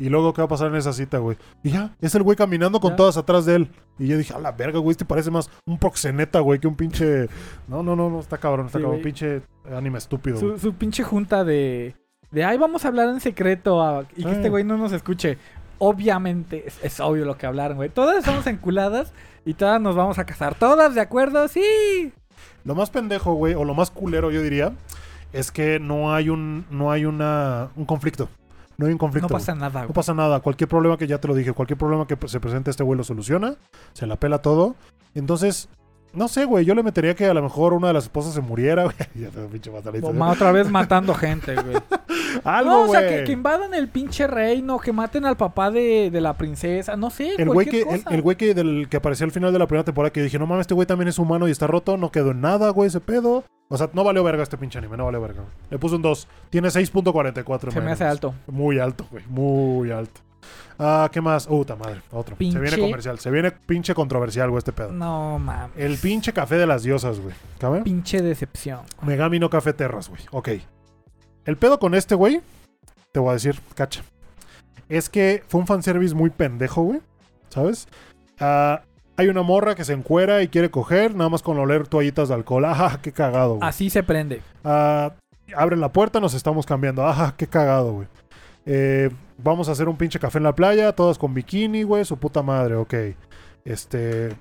Y 0.00 0.08
luego, 0.08 0.32
¿qué 0.32 0.40
va 0.40 0.46
a 0.46 0.48
pasar 0.48 0.68
en 0.68 0.76
esa 0.76 0.92
cita, 0.92 1.18
güey? 1.18 1.36
Y 1.62 1.70
ya, 1.70 1.94
es 2.00 2.14
el 2.14 2.22
güey 2.22 2.36
caminando 2.36 2.80
con 2.80 2.90
Ya. 2.92 2.96
todas 2.96 3.16
atrás 3.16 3.44
de 3.46 3.54
él. 3.56 3.70
Y 3.98 4.06
yo 4.08 4.16
dije, 4.18 4.32
a 4.34 4.38
la 4.38 4.52
verga, 4.52 4.78
güey, 4.78 4.92
este 4.92 5.04
parece 5.04 5.30
más 5.30 5.50
un 5.66 5.78
proxeneta, 5.78 6.40
güey, 6.40 6.58
que 6.58 6.66
un 6.66 6.74
pinche. 6.76 7.28
No, 7.68 7.82
no, 7.82 7.94
no, 7.94 8.08
no, 8.10 8.18
está 8.20 8.38
cabrón, 8.38 8.66
está 8.66 8.78
Sí, 8.78 8.82
cabrón. 8.82 9.00
güey. 9.00 9.04
Pinche 9.04 9.42
anime 9.72 9.98
estúpido. 9.98 10.38
Su, 10.40 10.58
su 10.58 10.72
pinche 10.74 11.02
junta 11.04 11.44
de. 11.44 11.94
De 12.30 12.44
ay, 12.44 12.58
vamos 12.58 12.84
a 12.84 12.88
hablar 12.88 13.08
en 13.08 13.20
secreto. 13.20 13.82
ah, 13.82 14.04
y 14.16 14.24
que 14.24 14.32
este 14.32 14.48
güey 14.48 14.64
no 14.64 14.76
nos 14.76 14.92
escuche. 14.92 15.38
Obviamente, 15.80 16.64
es, 16.66 16.78
es 16.82 17.00
obvio 17.00 17.24
lo 17.24 17.38
que 17.38 17.46
hablaron, 17.46 17.76
güey. 17.76 17.88
Todas 17.88 18.18
estamos 18.18 18.46
enculadas 18.46 19.12
y 19.44 19.54
todas 19.54 19.80
nos 19.80 19.94
vamos 19.96 20.18
a 20.18 20.26
casar. 20.26 20.54
¿Todas 20.54 20.94
de 20.94 21.00
acuerdo? 21.00 21.46
Sí. 21.48 22.12
Lo 22.64 22.74
más 22.74 22.90
pendejo, 22.90 23.34
güey, 23.34 23.54
o 23.54 23.64
lo 23.64 23.74
más 23.74 23.90
culero, 23.90 24.30
yo 24.30 24.42
diría, 24.42 24.72
es 25.32 25.50
que 25.52 25.78
no 25.80 26.12
hay 26.14 26.28
un, 26.28 26.66
no 26.70 26.90
hay 26.90 27.04
una, 27.04 27.68
un 27.76 27.84
conflicto. 27.84 28.28
No 28.76 28.86
hay 28.86 28.92
un 28.92 28.98
conflicto. 28.98 29.26
No 29.28 29.32
güey. 29.32 29.40
pasa 29.40 29.54
nada, 29.54 29.80
No 29.80 29.86
güey. 29.88 29.94
pasa 29.94 30.14
nada. 30.14 30.40
Cualquier 30.40 30.68
problema 30.68 30.96
que 30.96 31.06
ya 31.06 31.18
te 31.18 31.26
lo 31.28 31.34
dije, 31.34 31.52
cualquier 31.52 31.78
problema 31.78 32.06
que 32.06 32.16
se 32.28 32.38
presente 32.40 32.70
este 32.70 32.84
güey 32.84 32.96
lo 32.96 33.04
soluciona. 33.04 33.56
Se 33.92 34.06
la 34.06 34.16
pela 34.16 34.38
todo. 34.40 34.76
Entonces, 35.14 35.68
no 36.18 36.28
sé, 36.28 36.44
güey. 36.44 36.64
Yo 36.64 36.74
le 36.74 36.82
metería 36.82 37.14
que 37.14 37.26
a 37.26 37.34
lo 37.34 37.42
mejor 37.42 37.72
una 37.72 37.88
de 37.88 37.94
las 37.94 38.04
esposas 38.04 38.34
se 38.34 38.40
muriera, 38.40 38.82
güey. 38.84 38.94
Otra 40.20 40.52
vez 40.52 40.70
matando 40.70 41.14
gente, 41.14 41.54
güey. 41.54 41.76
Algo, 42.44 42.70
no, 42.70 42.82
o 42.82 42.88
sea, 42.88 43.00
güey. 43.00 43.18
que, 43.18 43.24
que 43.24 43.32
invadan 43.32 43.72
el 43.74 43.88
pinche 43.88 44.26
reino, 44.26 44.78
que 44.78 44.92
maten 44.92 45.24
al 45.24 45.36
papá 45.36 45.70
de, 45.70 46.10
de 46.10 46.20
la 46.20 46.36
princesa, 46.36 46.96
no 46.96 47.10
sé, 47.10 47.34
El 47.38 47.48
güey 47.48 47.66
que, 47.66 47.82
cualquier 47.82 47.94
el, 47.94 48.02
cosa. 48.04 48.14
el 48.14 48.22
güey 48.22 48.36
que, 48.36 48.54
del, 48.54 48.88
que 48.90 48.96
apareció 48.98 49.24
al 49.24 49.32
final 49.32 49.52
de 49.52 49.58
la 49.58 49.66
primera 49.66 49.84
temporada 49.84 50.12
que 50.12 50.22
dije, 50.22 50.38
no 50.38 50.46
mames, 50.46 50.62
este 50.62 50.74
güey 50.74 50.86
también 50.86 51.08
es 51.08 51.18
humano 51.18 51.48
y 51.48 51.50
está 51.50 51.66
roto, 51.66 51.96
no 51.96 52.10
quedó 52.10 52.32
en 52.32 52.40
nada, 52.40 52.70
güey, 52.70 52.88
ese 52.88 53.00
pedo. 53.00 53.44
O 53.68 53.76
sea, 53.76 53.90
no 53.92 54.04
valió 54.04 54.24
verga 54.24 54.42
este 54.42 54.56
pinche 54.56 54.78
anime, 54.78 54.96
no 54.96 55.04
valió 55.04 55.20
verga. 55.20 55.44
Le 55.70 55.78
puse 55.78 55.96
un 55.96 56.02
2. 56.02 56.28
Tiene 56.50 56.68
6.44. 56.68 57.70
Se 57.70 57.80
me 57.80 57.92
hace 57.92 58.04
alto. 58.04 58.34
Muy 58.46 58.78
alto, 58.78 59.06
güey, 59.10 59.24
muy 59.28 59.90
alto. 59.90 60.20
Ah, 60.78 61.08
¿qué 61.12 61.20
más? 61.20 61.46
Puta 61.46 61.74
madre, 61.74 62.02
otro. 62.12 62.36
Se 62.36 62.58
viene 62.58 62.78
comercial, 62.78 63.18
se 63.18 63.30
viene 63.30 63.50
pinche 63.50 63.94
controversial, 63.94 64.48
güey, 64.48 64.58
este 64.58 64.72
pedo. 64.72 64.92
No, 64.92 65.38
mames. 65.38 65.76
El 65.76 65.96
pinche 65.98 66.32
café 66.32 66.56
de 66.56 66.66
las 66.66 66.84
diosas, 66.84 67.18
güey. 67.18 67.34
¿Cabe? 67.58 67.82
Pinche 67.82 68.22
decepción. 68.22 68.80
Megami 69.02 69.38
no 69.40 69.50
Café 69.50 69.72
Terras, 69.72 70.08
güey. 70.08 70.22
Ok. 70.30 70.50
El 71.44 71.56
pedo 71.56 71.78
con 71.78 71.94
este, 71.94 72.14
güey, 72.14 72.40
te 73.12 73.18
voy 73.18 73.30
a 73.30 73.32
decir, 73.32 73.60
cacha. 73.74 74.02
Es 74.88 75.08
que 75.08 75.42
fue 75.48 75.60
un 75.60 75.66
fanservice 75.66 76.14
muy 76.14 76.30
pendejo, 76.30 76.82
güey. 76.82 77.00
¿Sabes? 77.48 77.88
Ah, 78.38 78.82
hay 79.16 79.28
una 79.28 79.42
morra 79.42 79.74
que 79.74 79.84
se 79.84 79.94
encuera 79.94 80.42
y 80.42 80.48
quiere 80.48 80.70
coger, 80.70 81.14
nada 81.14 81.28
más 81.28 81.42
con 81.42 81.58
oler 81.58 81.88
toallitas 81.88 82.28
de 82.28 82.34
alcohol. 82.34 82.64
Ajá, 82.66 83.00
qué 83.02 83.10
cagado, 83.10 83.56
güey. 83.56 83.68
Así 83.68 83.90
se 83.90 84.04
prende. 84.04 84.42
Ah, 84.62 85.12
abren 85.56 85.80
la 85.80 85.92
puerta, 85.92 86.20
nos 86.20 86.34
estamos 86.34 86.66
cambiando. 86.66 87.04
Ajá, 87.04 87.34
qué 87.36 87.48
cagado, 87.48 87.94
güey. 87.94 88.08
Eh, 88.64 89.10
vamos 89.38 89.68
a 89.68 89.72
hacer 89.72 89.88
un 89.88 89.96
pinche 89.96 90.18
café 90.18 90.38
en 90.38 90.44
la 90.44 90.54
playa, 90.54 90.92
todas 90.92 91.18
con 91.18 91.34
bikini, 91.34 91.82
güey, 91.84 92.04
su 92.04 92.16
puta 92.18 92.42
madre, 92.42 92.74
ok. 92.76 92.94
Este. 93.64 94.36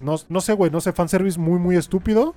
No, 0.00 0.16
no 0.28 0.40
sé, 0.40 0.54
güey, 0.54 0.70
no 0.70 0.80
sé, 0.80 0.92
fanservice 0.92 1.38
muy, 1.38 1.58
muy 1.58 1.76
estúpido. 1.76 2.34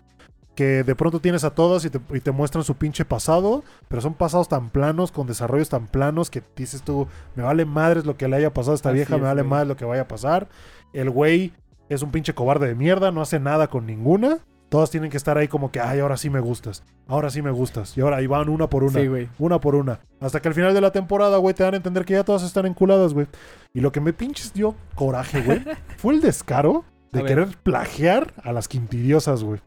Que 0.56 0.84
de 0.84 0.96
pronto 0.96 1.20
tienes 1.20 1.44
a 1.46 1.56
todas 1.56 1.84
y 1.84 1.90
te, 1.90 2.00
y 2.14 2.20
te 2.20 2.32
muestran 2.32 2.64
su 2.64 2.76
pinche 2.76 3.06
pasado, 3.06 3.64
pero 3.88 4.04
son 4.04 4.14
pasados 4.14 4.48
tan 4.48 4.70
planos, 4.70 5.12
con 5.12 5.26
desarrollos 5.26 5.70
tan 5.70 5.88
planos, 5.88 6.30
que 6.30 6.44
dices 6.56 6.84
tú, 6.84 7.08
me 7.36 7.42
vale 7.42 7.66
madres 7.66 8.06
lo 8.06 8.18
que 8.18 8.28
le 8.28 8.36
haya 8.36 8.54
pasado 8.54 8.74
a 8.74 8.76
esta 8.76 8.90
Así 8.90 8.98
vieja, 8.98 9.16
es, 9.16 9.22
me 9.22 9.28
vale 9.28 9.42
madres 9.42 9.70
lo 9.70 9.76
que 9.76 9.86
vaya 9.86 10.04
a 10.04 10.08
pasar. 10.08 10.50
El 10.94 11.10
güey 11.10 11.54
es 11.90 12.04
un 12.04 12.12
pinche 12.12 12.36
cobarde 12.36 12.68
de 12.68 12.76
mierda, 12.76 13.12
no 13.12 13.22
hace 13.22 13.40
nada 13.40 13.68
con 13.68 13.88
ninguna. 13.88 14.40
Todas 14.74 14.90
tienen 14.90 15.12
que 15.12 15.18
estar 15.18 15.38
ahí 15.38 15.48
como 15.48 15.70
que, 15.70 15.80
ay, 15.80 16.00
ahora 16.00 16.18
sí 16.18 16.32
me 16.32 16.40
gustas. 16.40 16.84
Ahora 17.06 17.30
sí 17.30 17.44
me 17.44 17.52
gustas. 17.52 17.96
Y 17.96 18.02
ahora 18.02 18.18
ahí 18.18 18.26
van 18.26 18.50
una 18.50 18.72
por 18.72 18.84
una. 18.84 19.00
Sí, 19.00 19.06
güey. 19.06 19.30
Una 19.38 19.60
por 19.60 19.76
una. 19.76 20.00
Hasta 20.20 20.42
que 20.42 20.48
al 20.48 20.56
final 20.56 20.74
de 20.74 20.82
la 20.82 20.90
temporada, 20.92 21.38
güey, 21.38 21.54
te 21.54 21.62
dan 21.62 21.76
a 21.76 21.78
entender 21.78 22.06
que 22.06 22.14
ya 22.14 22.24
todas 22.24 22.42
están 22.42 22.66
enculadas, 22.66 23.14
güey. 23.14 23.28
Y 23.72 23.82
lo 23.82 23.92
que 23.92 24.02
me 24.02 24.14
pinches 24.14 24.52
dio 24.52 24.74
coraje, 24.96 25.44
güey, 25.44 25.62
fue 25.98 26.16
el 26.16 26.22
descaro 26.22 26.86
de 27.12 27.24
querer 27.24 27.50
plagiar 27.62 28.34
a 28.42 28.52
las 28.52 28.68
quintidiosas, 28.68 29.44
güey. 29.44 29.62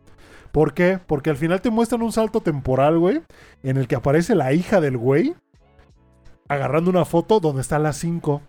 ¿Por 0.51 0.74
qué? 0.74 0.99
Porque 1.07 1.31
al 1.31 1.37
final 1.37 1.61
te 1.61 1.70
muestran 1.70 2.03
un 2.03 2.11
salto 2.11 2.41
temporal, 2.41 2.99
güey, 2.99 3.23
en 3.62 3.77
el 3.77 3.87
que 3.87 3.95
aparece 3.95 4.35
la 4.35 4.55
hija 4.55 4.81
del 4.81 4.97
güey 4.97 5.37
agarrando 6.49 6.91
una 6.91 7.05
foto 7.05 7.39
donde 7.39 7.62
está 7.62 7.78
las 7.78 7.97
5. 7.99 8.43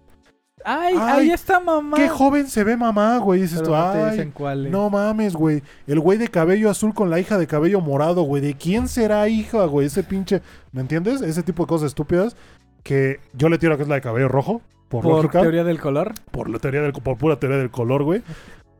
Ay, 0.69 0.95
Ay, 0.99 1.19
ahí 1.21 1.31
está 1.31 1.59
mamá. 1.61 1.95
Qué 1.95 2.09
joven 2.09 2.47
se 2.47 2.63
ve 2.63 2.75
mamá, 2.75 3.17
güey. 3.19 3.41
Dices 3.41 3.61
Pero 3.61 3.71
tú, 3.71 3.77
no 3.77 3.91
te 3.93 4.01
ay, 4.03 4.11
dicen 4.11 4.31
cuál 4.31 4.65
es. 4.65 4.71
no 4.71 4.89
mames, 4.89 5.33
güey. 5.33 5.63
El 5.87 5.99
güey 6.01 6.17
de 6.17 6.27
cabello 6.27 6.69
azul 6.69 6.93
con 6.93 7.09
la 7.09 7.19
hija 7.19 7.37
de 7.37 7.47
cabello 7.47 7.79
morado, 7.79 8.23
güey. 8.23 8.41
¿De 8.41 8.53
quién 8.55 8.87
será 8.87 9.27
hija, 9.29 9.65
güey? 9.65 9.87
Ese 9.87 10.03
pinche. 10.03 10.41
¿Me 10.73 10.81
entiendes? 10.81 11.21
Ese 11.21 11.41
tipo 11.43 11.63
de 11.63 11.67
cosas 11.67 11.87
estúpidas 11.87 12.35
que 12.83 13.19
yo 13.33 13.47
le 13.49 13.57
tiro 13.57 13.73
a 13.73 13.77
que 13.77 13.83
es 13.83 13.89
la 13.89 13.95
de 13.95 14.01
cabello 14.01 14.27
rojo. 14.27 14.61
Por, 14.89 15.03
Por 15.03 15.15
lógica. 15.15 15.41
teoría 15.41 15.63
del 15.65 15.79
color. 15.81 16.13
Por 16.31 16.49
la 16.49 16.59
teoría 16.59 16.81
del, 16.81 16.93
por 16.93 17.17
pura 17.17 17.37
teoría 17.37 17.57
del 17.57 17.69
color, 17.71 18.03
güey. 18.03 18.21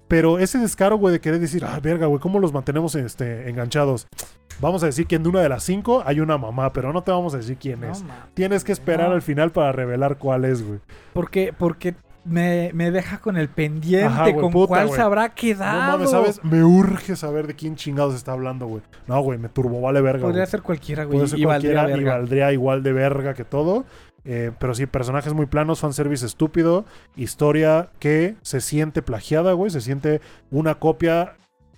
Pero 0.07 0.39
ese 0.39 0.57
descaro, 0.57 0.97
güey, 0.97 1.11
de 1.13 1.19
querer 1.19 1.39
decir, 1.39 1.65
ah, 1.65 1.79
verga, 1.81 2.05
güey, 2.07 2.19
¿cómo 2.21 2.39
los 2.39 2.53
mantenemos 2.53 2.95
este, 2.95 3.49
enganchados? 3.49 4.07
Vamos 4.59 4.81
a 4.83 4.87
decir 4.87 5.05
que 5.05 5.15
en 5.17 5.27
una 5.27 5.41
de 5.41 5.49
las 5.49 5.63
cinco 5.63 6.01
hay 6.05 6.19
una 6.19 6.37
mamá, 6.37 6.71
pero 6.73 6.91
no 6.93 7.03
te 7.03 7.11
vamos 7.11 7.33
a 7.33 7.37
decir 7.37 7.57
quién 7.59 7.81
No, 7.81 7.91
es. 7.91 8.03
Tienes 8.33 8.63
que 8.63 8.71
esperar 8.71 9.09
No. 9.09 9.15
al 9.15 9.21
final 9.21 9.51
para 9.51 9.71
revelar 9.71 10.17
cuál 10.17 10.45
es, 10.45 10.65
güey. 10.65 10.79
Porque, 11.13 11.53
porque 11.55 11.93
me, 12.25 12.71
me 12.73 12.89
deja 12.89 13.19
con 13.19 13.37
el 13.37 13.49
pendiente, 13.49 14.05
Ajá, 14.07 14.23
güey, 14.23 14.35
con 14.35 14.51
puta, 14.51 14.67
cuál 14.69 14.87
güey. 14.87 14.97
se 14.97 15.01
habrá 15.03 15.27
No 15.27 15.35
quedado. 15.35 15.91
mames, 15.91 16.09
¿sabes? 16.09 16.43
Me 16.43 16.63
urge 16.63 17.15
saber 17.15 17.45
de 17.45 17.53
quién 17.55 17.75
chingados 17.75 18.15
está 18.15 18.31
hablando, 18.31 18.65
güey. 18.65 18.81
No, 19.05 19.21
güey, 19.21 19.37
me 19.37 19.47
turbo, 19.49 19.79
vale 19.79 20.01
verga. 20.01 20.23
Podría 20.23 20.41
güey. 20.43 20.51
ser 20.51 20.61
cualquiera, 20.63 21.03
güey. 21.03 21.17
Puede 21.19 21.27
ser 21.29 21.39
y 21.39 21.45
valdría 21.45 21.73
cualquiera 21.73 21.97
y 21.99 22.03
verga. 22.03 22.17
valdría 22.19 22.51
igual 22.53 22.81
de 22.83 22.93
verga 22.93 23.33
que 23.35 23.43
todo. 23.45 23.85
Eh, 24.29 24.51
pero 24.59 24.75
sí, 24.75 24.85
personajes 24.85 25.33
muy 25.33 25.45
planos, 25.45 25.79
fanservice 25.79 26.25
estúpido, 26.25 26.83
historia 27.15 27.91
que 27.99 28.35
se 28.41 28.59
siente 28.59 29.01
plagiada, 29.01 29.53
güey. 29.53 29.71
Se 29.71 29.79
siente 29.79 30.19
una 30.51 30.75
copia 30.75 31.37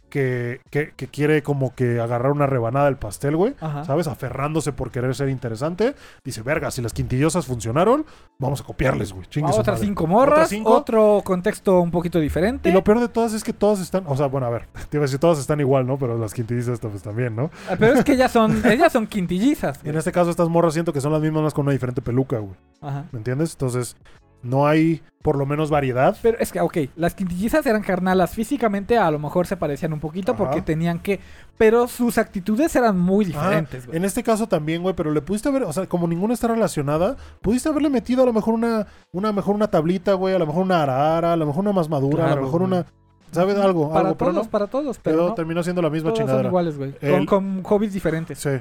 que, 0.10 0.60
que, 0.70 0.92
que 0.96 1.08
quiere 1.08 1.42
como 1.44 1.74
que 1.76 2.00
agarrar 2.00 2.32
una 2.32 2.46
rebanada 2.48 2.86
del 2.86 2.98
pastel, 2.98 3.36
güey. 3.36 3.56
Ajá. 3.62 3.84
¿Sabes? 3.86 4.08
Aferrándose 4.08 4.72
por 4.74 4.92
querer 4.92 5.16
ser 5.16 5.30
interesante. 5.30 5.96
Dice, 6.24 6.42
verga, 6.42 6.72
si 6.72 6.82
las 6.82 6.94
quintidiosas 6.94 7.46
funcionaron, 7.46 8.06
vamos 8.40 8.62
a 8.62 8.64
copiarles, 8.64 9.14
güey. 9.14 9.26
Chingue 9.28 9.50
Ah, 9.50 9.56
otras 9.60 9.78
madre". 9.78 9.88
cinco 9.88 10.08
morras, 10.08 10.50
cinco. 10.50 10.72
otro 10.72 11.22
contexto 11.24 11.80
un 11.80 11.92
poquito 11.92 12.20
diferente. 12.20 12.70
Y 12.70 12.72
lo 12.74 12.84
peor 12.84 13.00
de 13.00 13.08
todas 13.08 13.34
es 13.34 13.44
que 13.44 13.54
todas 13.54 13.80
están, 13.80 14.04
o 14.08 14.18
sea, 14.18 14.26
bueno, 14.28 14.48
a 14.48 14.50
ver, 14.50 14.68
te 14.90 14.98
iba 14.98 15.04
a 15.04 15.06
decir, 15.08 15.20
todas 15.20 15.40
están 15.40 15.60
igual, 15.60 15.86
¿no? 15.88 15.98
Pero 15.98 16.18
las 16.18 16.34
quintillizas 16.34 16.80
pues 16.80 17.02
también, 17.02 17.36
¿no? 17.36 17.52
Ah, 17.70 17.76
Pero 17.80 17.94
es 17.94 18.04
que 18.04 18.14
ellas 18.14 18.32
son, 18.32 18.62
ellas 18.66 18.92
son 18.92 19.08
quintillizas. 19.08 19.80
En 19.84 19.96
este 19.98 20.12
caso, 20.12 20.30
estas 20.30 20.50
morras 20.50 20.74
siento 20.74 20.92
que 20.94 21.02
son 21.02 21.12
las 21.12 21.22
mismas, 21.22 21.44
más 21.44 21.54
con 21.54 21.64
una 21.66 21.72
diferente 21.74 22.02
peluca, 22.02 22.40
güey. 22.40 22.56
Ajá. 22.82 23.06
¿Me 23.12 23.20
entiendes? 23.20 23.52
Entonces, 23.54 23.96
no 24.42 24.68
hay 24.68 25.02
por 25.22 25.38
lo 25.38 25.46
menos 25.46 25.70
variedad. 25.70 26.16
Pero 26.22 26.38
es 26.40 26.52
que, 26.52 26.62
ok, 26.62 26.78
las 26.96 27.14
quintillizas 27.14 27.66
eran 27.66 27.82
carnalas. 27.82 28.32
Físicamente 28.32 28.98
a 28.98 29.12
lo 29.12 29.20
mejor 29.20 29.48
se 29.48 29.58
parecían 29.58 29.92
un 29.92 30.00
poquito 30.00 30.32
Ajá. 30.32 30.38
porque 30.44 30.62
tenían 30.62 31.00
que... 31.00 31.20
Pero 31.58 31.88
sus 31.90 32.18
actitudes 32.18 32.74
eran 32.78 32.98
muy 32.98 33.26
Ah, 33.26 33.28
diferentes, 33.28 33.86
güey. 33.86 33.98
en 33.98 34.06
este 34.06 34.24
caso 34.24 34.48
también, 34.48 34.82
güey, 34.82 34.96
pero 34.96 35.12
le 35.12 35.22
pudiste 35.22 35.50
haber, 35.50 35.64
o 35.64 35.74
sea, 35.74 35.88
como 35.88 36.08
ninguna 36.08 36.34
está 36.34 36.48
relacionada, 36.48 37.18
pudiste 37.42 37.68
haberle 37.68 37.90
metido 37.90 38.24
a 38.24 38.26
lo 38.26 38.32
mejor 38.32 38.54
una, 38.54 38.88
una 39.12 39.34
mejor 39.34 39.56
una 39.56 39.70
tablita, 39.70 40.14
güey, 40.14 40.34
a 40.34 40.40
lo 40.40 40.48
mejor 40.48 40.64
una 40.64 40.84
arara, 40.84 41.34
a 41.34 41.36
lo 41.36 41.46
mejor 41.46 41.62
una 41.62 41.74
más 41.74 41.90
madura, 41.90 42.32
a 42.32 42.36
lo 42.38 42.44
mejor 42.44 42.62
güey. 42.62 42.72
una, 42.72 42.86
¿sabes? 43.32 43.58
Algo, 43.58 43.90
para 43.90 44.00
algo, 44.08 44.18
pero 44.18 44.32
todos, 44.32 44.46
no. 44.46 44.50
para 44.52 44.68
todos. 44.68 45.00
Pero 45.00 45.18
Pero 45.18 45.28
no, 45.30 45.34
terminó 45.36 45.62
siendo 45.64 45.82
la 45.82 45.90
misma 45.90 46.12
todos 46.12 46.20
son 46.20 46.28
chingadera. 46.28 46.48
iguales, 46.48 46.78
güey. 46.78 46.94
Con, 46.98 47.26
con 47.26 47.64
hobbies 47.64 47.92
diferentes. 47.94 48.40
Sí. 48.40 48.52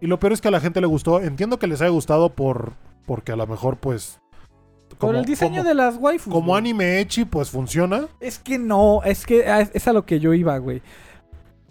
Y 0.00 0.08
lo 0.08 0.18
peor 0.18 0.32
es 0.32 0.40
que 0.40 0.48
a 0.48 0.50
la 0.50 0.58
gente 0.60 0.80
le 0.80 0.88
gustó. 0.88 1.20
Entiendo 1.20 1.60
que 1.60 1.68
les 1.68 1.80
haya 1.80 1.90
gustado 1.90 2.30
por, 2.30 2.72
porque 3.06 3.30
a 3.30 3.36
lo 3.36 3.46
mejor, 3.46 3.76
pues. 3.76 4.18
Por 4.96 5.14
el 5.16 5.24
diseño 5.24 5.58
como, 5.58 5.68
de 5.68 5.74
las 5.74 5.96
waifus. 5.96 6.32
como 6.32 6.46
güey. 6.48 6.58
anime 6.58 7.00
echi, 7.00 7.24
pues 7.24 7.50
funciona. 7.50 8.08
Es 8.20 8.38
que 8.38 8.58
no, 8.58 9.02
es 9.04 9.26
que 9.26 9.46
a- 9.46 9.60
es 9.60 9.86
a 9.88 9.92
lo 9.92 10.04
que 10.06 10.18
yo 10.20 10.32
iba, 10.34 10.56
güey. 10.58 10.82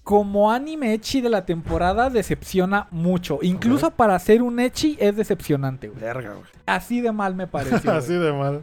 Como 0.04 0.52
anime 0.54 0.94
echi 0.94 1.20
de 1.20 1.28
la 1.30 1.46
temporada 1.46 2.10
decepciona 2.10 2.88
mucho. 2.92 3.40
Incluso 3.42 3.92
para 3.92 4.16
hacer 4.16 4.42
un 4.42 4.60
echi 4.62 4.96
es 5.02 5.18
decepcionante, 5.18 5.90
güey. 5.90 6.00
Verga, 6.00 6.30
güey. 6.34 6.46
Así 6.66 7.02
de 7.02 7.12
mal 7.12 7.36
me 7.36 7.46
pareció. 7.48 7.92
Así 7.92 8.14
de 8.14 8.32
mal. 8.32 8.62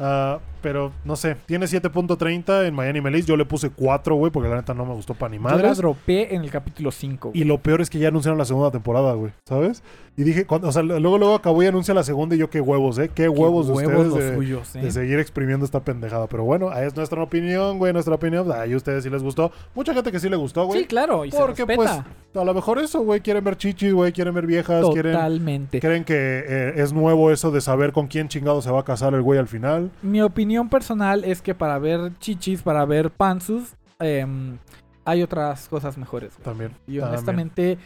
Ah, 0.00 0.38
pero 0.62 0.92
no 1.04 1.16
sé, 1.16 1.36
tiene 1.46 1.66
7.30 1.66 2.66
en 2.66 2.74
Miami 2.74 3.00
Melis. 3.00 3.26
Yo 3.26 3.36
le 3.36 3.44
puse 3.44 3.70
4, 3.70 4.14
güey, 4.14 4.32
porque 4.32 4.48
la 4.48 4.56
neta 4.56 4.74
no 4.74 4.84
me 4.84 4.94
gustó 4.94 5.14
para 5.14 5.30
ni 5.30 5.36
Yo 5.38 5.44
la 5.44 5.50
madres. 5.50 5.78
dropé 5.78 6.34
en 6.34 6.42
el 6.42 6.50
capítulo 6.50 6.90
5. 6.90 7.32
Y 7.34 7.44
lo 7.44 7.58
peor 7.58 7.80
es 7.80 7.90
que 7.90 7.98
ya 7.98 8.08
anunciaron 8.08 8.38
la 8.38 8.44
segunda 8.44 8.70
temporada, 8.70 9.12
güey, 9.14 9.32
¿sabes? 9.46 9.82
Y 10.16 10.22
dije, 10.22 10.44
cuando, 10.44 10.68
o 10.68 10.72
sea, 10.72 10.82
luego 10.82 11.18
luego 11.18 11.34
acabó 11.34 11.62
y 11.62 11.66
anuncia 11.66 11.94
la 11.94 12.02
segunda 12.02 12.34
y 12.34 12.38
yo 12.38 12.50
qué 12.50 12.60
huevos, 12.60 12.98
¿eh? 12.98 13.10
Qué 13.14 13.28
huevos 13.28 13.68
de 13.68 13.72
ustedes 13.72 14.06
los 14.06 14.18
de, 14.18 14.34
suyos, 14.34 14.76
¿eh? 14.76 14.80
de 14.80 14.90
seguir 14.90 15.18
exprimiendo 15.18 15.64
esta 15.64 15.80
pendejada. 15.80 16.26
Pero 16.26 16.44
bueno, 16.44 16.72
es 16.72 16.94
nuestra 16.94 17.22
opinión, 17.22 17.78
güey, 17.78 17.92
nuestra 17.92 18.14
opinión. 18.14 18.50
Ay, 18.52 18.72
a 18.72 18.76
ustedes 18.76 19.04
sí 19.04 19.10
les 19.10 19.22
gustó. 19.22 19.50
Mucha 19.74 19.94
gente 19.94 20.12
que 20.12 20.20
sí 20.20 20.28
le 20.28 20.36
gustó, 20.36 20.66
güey. 20.66 20.80
Sí, 20.80 20.86
claro, 20.86 21.24
y 21.24 21.30
Porque, 21.30 21.62
se 21.62 21.66
respeta. 21.66 22.06
A 22.34 22.44
lo 22.44 22.54
mejor 22.54 22.78
eso, 22.78 23.00
güey, 23.02 23.20
quieren 23.20 23.42
ver 23.42 23.56
chichis, 23.56 23.92
güey, 23.92 24.12
quieren 24.12 24.32
ver 24.34 24.46
viejas, 24.46 24.84
quieren... 24.92 25.12
Totalmente. 25.12 25.80
Creen 25.80 26.04
que 26.04 26.14
eh, 26.14 26.74
es 26.76 26.92
nuevo 26.92 27.32
eso 27.32 27.50
de 27.50 27.60
saber 27.60 27.92
con 27.92 28.06
quién 28.06 28.28
chingado 28.28 28.62
se 28.62 28.70
va 28.70 28.80
a 28.80 28.84
casar 28.84 29.14
el 29.14 29.22
güey 29.22 29.38
al 29.38 29.48
final. 29.48 29.90
Mi 30.02 30.22
opinión 30.22 30.68
personal 30.68 31.24
es 31.24 31.42
que 31.42 31.54
para 31.56 31.78
ver 31.80 32.12
chichis, 32.20 32.62
para 32.62 32.84
ver 32.84 33.10
pansus, 33.10 33.74
em, 33.98 34.58
hay 35.04 35.22
otras 35.22 35.68
cosas 35.68 35.98
mejores. 35.98 36.34
güey. 36.34 36.44
También. 36.44 36.70
Y 36.86 36.98
también. 36.98 37.04
honestamente, 37.08 37.78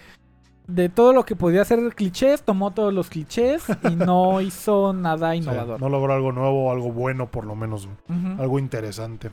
de 0.66 0.88
todo 0.90 1.12
lo 1.14 1.24
que 1.24 1.36
podía 1.36 1.64
ser 1.64 1.78
clichés, 1.94 2.42
tomó 2.42 2.70
todos 2.72 2.92
los 2.92 3.08
clichés 3.08 3.64
y 3.90 3.96
no 3.96 4.40
hizo 4.42 4.92
nada 4.92 5.32
Sí, 5.32 5.38
innovador. 5.38 5.80
no 5.80 5.88
logró 5.88 6.12
algo 6.12 6.32
nuevo, 6.32 6.70
algo 6.70 6.92
bueno 6.92 7.30
por 7.30 7.46
lo 7.46 7.54
menos, 7.54 7.86
güey. 7.86 8.36
Algo 8.38 8.58
interesante. 8.58 9.30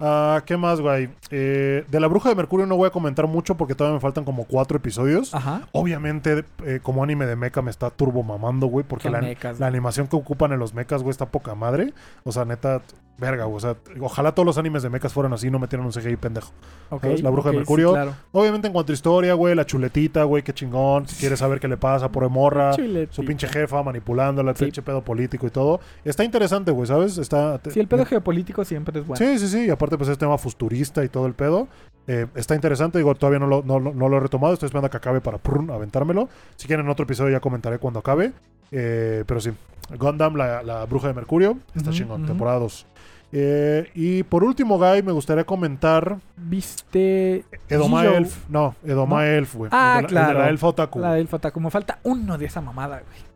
Ah, 0.00 0.42
¿Qué 0.46 0.56
más, 0.56 0.80
güey? 0.80 1.10
Eh, 1.30 1.84
de 1.88 2.00
la 2.00 2.06
Bruja 2.06 2.28
de 2.28 2.34
Mercurio 2.34 2.66
no 2.66 2.76
voy 2.76 2.86
a 2.86 2.90
comentar 2.90 3.26
mucho 3.26 3.56
porque 3.56 3.74
todavía 3.74 3.94
me 3.94 4.00
faltan 4.00 4.24
como 4.24 4.44
cuatro 4.44 4.76
episodios. 4.76 5.34
Ajá. 5.34 5.68
Obviamente, 5.72 6.44
eh, 6.64 6.80
como 6.82 7.02
anime 7.02 7.26
de 7.26 7.36
mecha 7.36 7.62
me 7.62 7.70
está 7.70 7.90
turbo 7.90 8.22
mamando, 8.22 8.66
güey, 8.68 8.84
porque 8.86 9.10
la, 9.10 9.20
mechas, 9.20 9.58
la 9.58 9.66
animación 9.66 10.06
que 10.06 10.16
ocupan 10.16 10.52
en 10.52 10.60
los 10.60 10.74
mechas, 10.74 11.02
güey, 11.02 11.10
está 11.10 11.26
poca 11.26 11.54
madre. 11.54 11.92
O 12.24 12.32
sea, 12.32 12.44
neta, 12.44 12.82
verga. 13.18 13.46
O 13.46 13.58
sea, 13.60 13.76
ojalá 14.00 14.32
todos 14.32 14.46
los 14.46 14.58
animes 14.58 14.82
de 14.82 14.90
mechas 14.90 15.12
fueran 15.12 15.32
así 15.32 15.48
y 15.48 15.50
no 15.50 15.58
metieran 15.58 15.84
un 15.86 15.92
CGI 15.92 16.16
pendejo. 16.16 16.50
Ok, 16.90 17.02
¿sabes? 17.02 17.22
La 17.22 17.30
Bruja 17.30 17.48
de 17.50 17.54
sí, 17.54 17.58
Mercurio. 17.58 17.92
claro. 17.92 18.14
Obviamente, 18.32 18.68
en 18.68 18.72
cuanto 18.72 18.92
a 18.92 18.94
historia, 18.94 19.34
güey, 19.34 19.54
la 19.54 19.66
chuletita, 19.66 20.22
güey, 20.24 20.42
qué 20.42 20.54
chingón. 20.54 21.06
Si 21.08 21.16
quieres 21.16 21.40
saber 21.40 21.60
qué 21.60 21.68
le 21.68 21.76
pasa 21.76 22.10
por 22.10 22.28
morra. 22.30 22.72
Su 22.72 22.82
Chuletita. 22.82 23.22
pinche 23.26 23.48
jefa 23.48 23.82
manipulándola, 23.82 24.52
el 24.52 24.56
Sí. 24.56 24.64
pinche 24.66 24.82
pedo 24.82 25.02
político 25.02 25.46
y 25.46 25.50
todo. 25.50 25.80
Está 26.04 26.24
interesante, 26.24 26.70
güey, 26.70 26.86
¿sabes? 26.86 27.18
Está. 27.18 27.60
Sí, 27.70 27.80
el 27.80 27.88
pedo 27.88 28.04
geopolítico 28.06 28.64
siempre 28.64 29.00
es 29.00 29.06
bueno. 29.06 29.16
Sí, 29.24 29.38
sí, 29.38 29.48
sí. 29.48 29.66
Y 29.66 29.70
aparte, 29.70 29.96
pues 29.98 30.08
es 30.08 30.16
tema 30.18 30.38
futurista 30.38 31.04
y 31.04 31.08
todo 31.08 31.26
el 31.26 31.34
pedo. 31.34 31.68
Eh, 32.06 32.26
está 32.36 32.54
interesante. 32.54 32.98
Digo, 32.98 33.14
todavía 33.14 33.38
no 33.40 33.46
lo, 33.46 33.62
no, 33.62 33.78
lo- 33.80 33.92
no 33.92 34.08
lo 34.08 34.16
he 34.16 34.20
retomado. 34.20 34.54
Estoy 34.54 34.68
esperando 34.68 34.86
a 34.86 34.90
que 34.90 34.96
acabe 34.96 35.20
para 35.20 35.38
aventármelo. 35.74 36.28
Si 36.56 36.66
quieren 36.66 36.88
otro 36.88 37.04
episodio 37.04 37.32
ya 37.32 37.40
comentaré 37.40 37.78
cuando 37.78 37.98
acabe. 38.00 38.32
Eh, 38.70 39.24
pero 39.26 39.40
sí. 39.40 39.50
Gundam, 39.98 40.34
la, 40.36 40.62
la 40.62 40.84
bruja 40.84 41.08
de 41.08 41.14
Mercurio. 41.14 41.58
Está 41.74 41.90
chingón. 41.90 42.26
Temporada 42.26 42.58
2. 42.58 42.86
Eh, 43.30 43.90
y 43.94 44.22
por 44.22 44.42
último, 44.42 44.78
Guy, 44.78 45.02
me 45.02 45.12
gustaría 45.12 45.44
comentar 45.44 46.16
¿Viste 46.36 47.44
Edoma? 47.68 48.04
Elf. 48.06 48.48
No, 48.48 48.74
Edoma 48.84 49.16
¿No? 49.16 49.22
Elf, 49.22 49.54
güey. 49.54 49.70
Ah, 49.72 49.98
El 50.00 50.06
de 50.06 50.12
la- 50.14 50.20
el 50.20 50.26
de 50.26 50.32
claro. 50.32 50.38
la 50.38 50.48
Elfa 50.48 50.66
Otaku. 50.68 50.98
la 51.00 51.12
del 51.14 51.28
Fata? 51.28 51.50
Como 51.50 51.68
falta 51.70 51.98
uno 52.04 52.38
de 52.38 52.46
esa 52.46 52.60
mamada, 52.62 53.00
güey. 53.06 53.28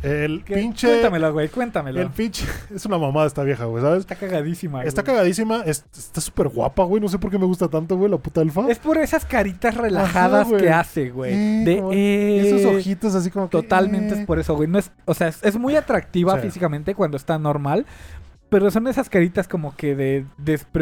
El 0.00 0.44
¿Qué? 0.44 0.54
pinche. 0.54 0.86
Cuéntamelo, 0.86 1.32
güey, 1.32 1.48
cuéntamelo. 1.48 2.00
El 2.00 2.10
pinche. 2.10 2.46
Es 2.72 2.86
una 2.86 2.98
mamada 2.98 3.26
esta 3.26 3.42
vieja, 3.42 3.64
güey, 3.64 3.82
¿sabes? 3.82 3.98
Está 4.00 4.14
cagadísima, 4.14 4.84
Está 4.84 5.02
güey. 5.02 5.12
cagadísima. 5.12 5.62
es- 5.66 5.84
está 5.96 6.20
súper 6.20 6.46
guapa, 6.48 6.84
güey. 6.84 7.02
No 7.02 7.08
sé 7.08 7.18
por 7.18 7.32
qué 7.32 7.38
me 7.38 7.46
gusta 7.46 7.66
tanto, 7.66 7.96
güey, 7.96 8.08
la 8.08 8.16
puta 8.18 8.40
elfa. 8.40 8.68
Es 8.70 8.78
por 8.78 8.96
esas 8.98 9.24
caritas 9.24 9.74
relajadas 9.76 10.46
Ajá, 10.46 10.56
que 10.56 10.70
hace, 10.70 11.10
güey. 11.10 11.32
Sí, 11.34 11.64
de 11.64 11.82
eh, 11.92 12.48
Esos 12.48 12.74
ojitos 12.76 13.12
así 13.16 13.28
como 13.32 13.46
que. 13.50 13.50
Totalmente 13.60 14.14
eh. 14.14 14.20
es 14.20 14.26
por 14.26 14.38
eso, 14.38 14.54
güey. 14.54 14.68
No 14.68 14.78
es, 14.78 14.92
o 15.04 15.14
sea, 15.14 15.26
es, 15.28 15.42
es 15.42 15.56
muy 15.56 15.74
atractiva 15.74 16.36
Sí. 16.36 16.42
físicamente 16.42 16.94
cuando 16.94 17.16
está 17.16 17.36
normal. 17.36 17.84
Pero 18.50 18.70
son 18.70 18.86
esas 18.88 19.08
caritas 19.10 19.46
como 19.48 19.76
que 19.76 19.94
de 19.94 20.24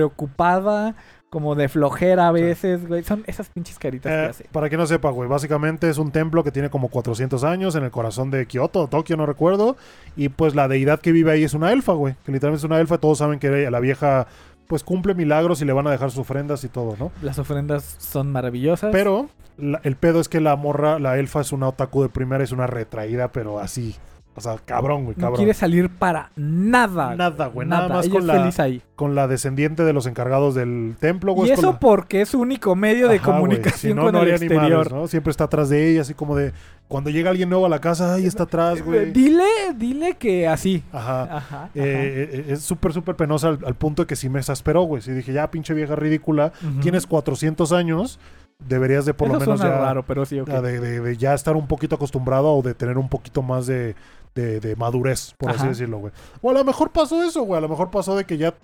despreocupada, 0.06 0.94
como 1.30 1.54
de 1.54 1.68
flojera 1.68 2.28
a 2.28 2.32
veces, 2.32 2.86
güey. 2.86 3.02
Son 3.02 3.24
esas 3.26 3.48
pinches 3.48 3.78
caritas 3.78 4.12
Eh, 4.12 4.14
que 4.16 4.26
hace. 4.30 4.44
para 4.52 4.68
quien 4.68 4.80
no 4.80 4.86
sepa, 4.86 5.10
güey, 5.10 5.28
básicamente 5.28 5.88
es 5.88 5.98
un 5.98 6.12
templo 6.12 6.44
que 6.44 6.52
tiene 6.52 6.70
como 6.70 6.88
400 6.88 7.42
años 7.44 7.74
en 7.74 7.84
el 7.84 7.90
corazón 7.90 8.30
de 8.30 8.46
Kioto, 8.46 8.86
Tokio, 8.86 9.16
no 9.16 9.26
recuerdo. 9.26 9.76
Y 10.16 10.28
pues 10.28 10.54
la 10.54 10.68
deidad 10.68 11.00
que 11.00 11.12
vive 11.12 11.32
ahí 11.32 11.44
es 11.44 11.54
una 11.54 11.72
elfa, 11.72 11.92
güey. 11.92 12.14
Que 12.24 12.32
literalmente 12.32 12.60
es 12.60 12.64
una 12.64 12.78
elfa. 12.80 12.98
Todos 12.98 13.18
saben 13.18 13.38
que 13.38 13.70
la 13.70 13.80
vieja, 13.80 14.26
pues 14.68 14.84
cumple 14.84 15.14
milagros 15.14 15.60
y 15.60 15.64
le 15.64 15.72
van 15.72 15.86
a 15.86 15.90
dejar 15.90 16.10
sus 16.10 16.20
ofrendas 16.20 16.62
y 16.64 16.68
todo, 16.68 16.96
¿no? 16.98 17.10
Las 17.22 17.38
ofrendas 17.38 17.96
son 17.98 18.30
maravillosas. 18.30 18.90
Pero 18.92 19.28
la- 19.58 19.80
el 19.82 19.96
pedo 19.96 20.20
es 20.20 20.28
que 20.28 20.40
la 20.40 20.54
morra, 20.56 20.98
la 21.00 21.18
elfa 21.18 21.40
es 21.40 21.52
una 21.52 21.68
otaku 21.68 22.02
de 22.02 22.08
primera, 22.08 22.44
es 22.44 22.52
una 22.52 22.66
retraída, 22.68 23.28
pero 23.32 23.58
así. 23.58 23.96
O 24.38 24.40
sea, 24.42 24.56
cabrón, 24.64 25.04
güey, 25.04 25.16
no 25.16 25.20
cabrón. 25.22 25.36
quiere 25.38 25.54
salir 25.54 25.88
para 25.88 26.30
nada. 26.36 27.16
Nada, 27.16 27.46
güey, 27.46 27.66
nada 27.66 27.88
más 27.88 28.04
Ella 28.04 28.12
con 28.12 28.20
es 28.22 28.26
la- 28.26 28.34
feliz 28.34 28.60
ahí. 28.60 28.82
Con 28.94 29.14
la 29.14 29.26
descendiente 29.28 29.82
de 29.82 29.92
los 29.94 30.06
encargados 30.06 30.54
del 30.54 30.94
templo, 31.00 31.32
güey. 31.32 31.48
Y 31.48 31.52
es 31.52 31.58
eso 31.58 31.72
la- 31.72 31.78
porque 31.80 32.20
es 32.20 32.28
su 32.28 32.40
único 32.40 32.76
medio 32.76 33.08
de 33.08 33.16
Ajá, 33.16 33.32
comunicación 33.32 33.92
Si 33.92 33.94
no, 33.94 34.02
con 34.04 34.12
no 34.12 34.22
el 34.22 34.28
exterior. 34.30 34.92
¿no? 34.92 35.06
Siempre 35.08 35.30
está 35.30 35.44
atrás 35.44 35.68
de 35.70 35.90
ella, 35.90 36.02
así 36.02 36.12
como 36.14 36.36
de 36.36 36.52
cuando 36.88 37.10
llega 37.10 37.30
alguien 37.30 37.48
nuevo 37.48 37.66
a 37.66 37.68
la 37.70 37.80
casa, 37.80 38.14
ay, 38.14 38.26
está 38.26 38.44
atrás, 38.44 38.82
güey. 38.82 39.10
Dile, 39.10 39.44
dile 39.76 40.14
que 40.18 40.46
así. 40.46 40.82
Ajá. 40.92 41.22
Ajá. 41.22 41.36
ajá. 41.36 41.70
Eh, 41.74 42.30
eh, 42.32 42.52
es 42.52 42.60
súper, 42.62 42.92
súper 42.92 43.16
penosa 43.16 43.48
al, 43.48 43.58
al 43.66 43.74
punto 43.74 44.02
de 44.02 44.06
que 44.06 44.16
sí 44.16 44.28
me 44.28 44.38
exasperó, 44.38 44.82
güey. 44.82 45.02
Sí 45.02 45.12
dije, 45.12 45.32
ya, 45.32 45.50
pinche 45.50 45.72
vieja 45.74 45.96
ridícula, 45.96 46.52
tienes 46.82 47.06
400 47.06 47.72
años, 47.72 48.18
deberías 48.58 49.04
de 49.04 49.12
por 49.14 49.28
Eso 49.28 49.34
lo 49.34 49.40
menos 49.40 49.60
ya, 49.60 49.68
raro, 49.68 50.04
pero 50.06 50.24
sí, 50.24 50.40
ok. 50.40 50.48
ya 50.48 50.62
de, 50.62 50.80
de- 50.80 51.00
de 51.00 51.16
ya 51.16 51.34
estar 51.34 51.56
un 51.56 51.66
poquito 51.66 51.96
acostumbrado 51.96 52.52
o 52.54 52.62
de 52.62 52.72
tener 52.74 52.96
un 52.98 53.08
poquito 53.10 53.42
más 53.42 53.66
de, 53.66 53.94
de- 54.36 54.60
de 54.60 54.76
madurez, 54.76 55.34
por 55.36 55.50
así 55.50 55.66
decirlo, 55.66 55.98
güey. 55.98 56.12
O 56.42 56.50
a 56.50 56.52
lo 56.54 56.62
mejor 56.62 56.90
pasó 56.92 57.22
eso, 57.24 57.42
güey. 57.42 57.58
A 57.58 57.60
lo 57.62 57.68
mejor 57.68 57.90
pasó 57.90 58.14
de 58.16 58.24
que 58.24 58.36
ya 58.38 58.54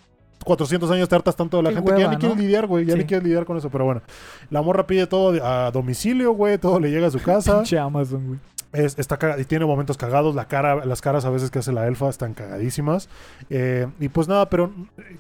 400 0.44 0.90
años 0.90 1.08
te 1.08 1.14
hartas 1.16 1.34
tanto 1.36 1.56
de 1.56 1.62
la 1.64 1.68
Qué 1.70 1.76
gente 1.76 1.92
que 1.94 2.00
ya 2.00 2.08
ni 2.10 2.16
quieres 2.16 2.36
¿no? 2.36 2.42
lidiar, 2.42 2.66
güey. 2.66 2.84
Ya 2.84 2.92
Sí. 2.94 2.98
ni 3.00 3.04
quieres 3.06 3.24
lidiar 3.24 3.44
con 3.44 3.56
eso, 3.56 3.70
pero 3.70 3.84
bueno. 3.84 4.02
La 4.50 4.62
morra 4.62 4.86
pide 4.86 5.06
todo 5.06 5.44
a 5.44 5.70
domicilio, 5.70 6.32
güey. 6.32 6.58
Todo 6.58 6.78
le 6.80 6.90
llega 6.90 7.06
a 7.08 7.10
su 7.10 7.20
casa. 7.20 7.56
Pinche 7.56 7.78
Amazon, 7.78 8.26
güey. 8.26 8.38
Es- 8.72 8.98
está 8.98 9.18
y 9.38 9.44
tiene 9.44 9.66
momentos 9.66 9.96
cagados. 9.98 10.34
La 10.34 10.46
cara, 10.48 10.84
las 10.84 11.00
caras 11.00 11.24
a 11.24 11.30
veces 11.30 11.50
que 11.50 11.58
hace 11.58 11.72
la 11.72 11.86
elfa 11.86 12.08
están 12.08 12.32
cagadísimas. 12.34 13.08
Eh, 13.50 13.86
y 14.00 14.08
pues 14.08 14.28
nada, 14.28 14.48
pero 14.48 14.72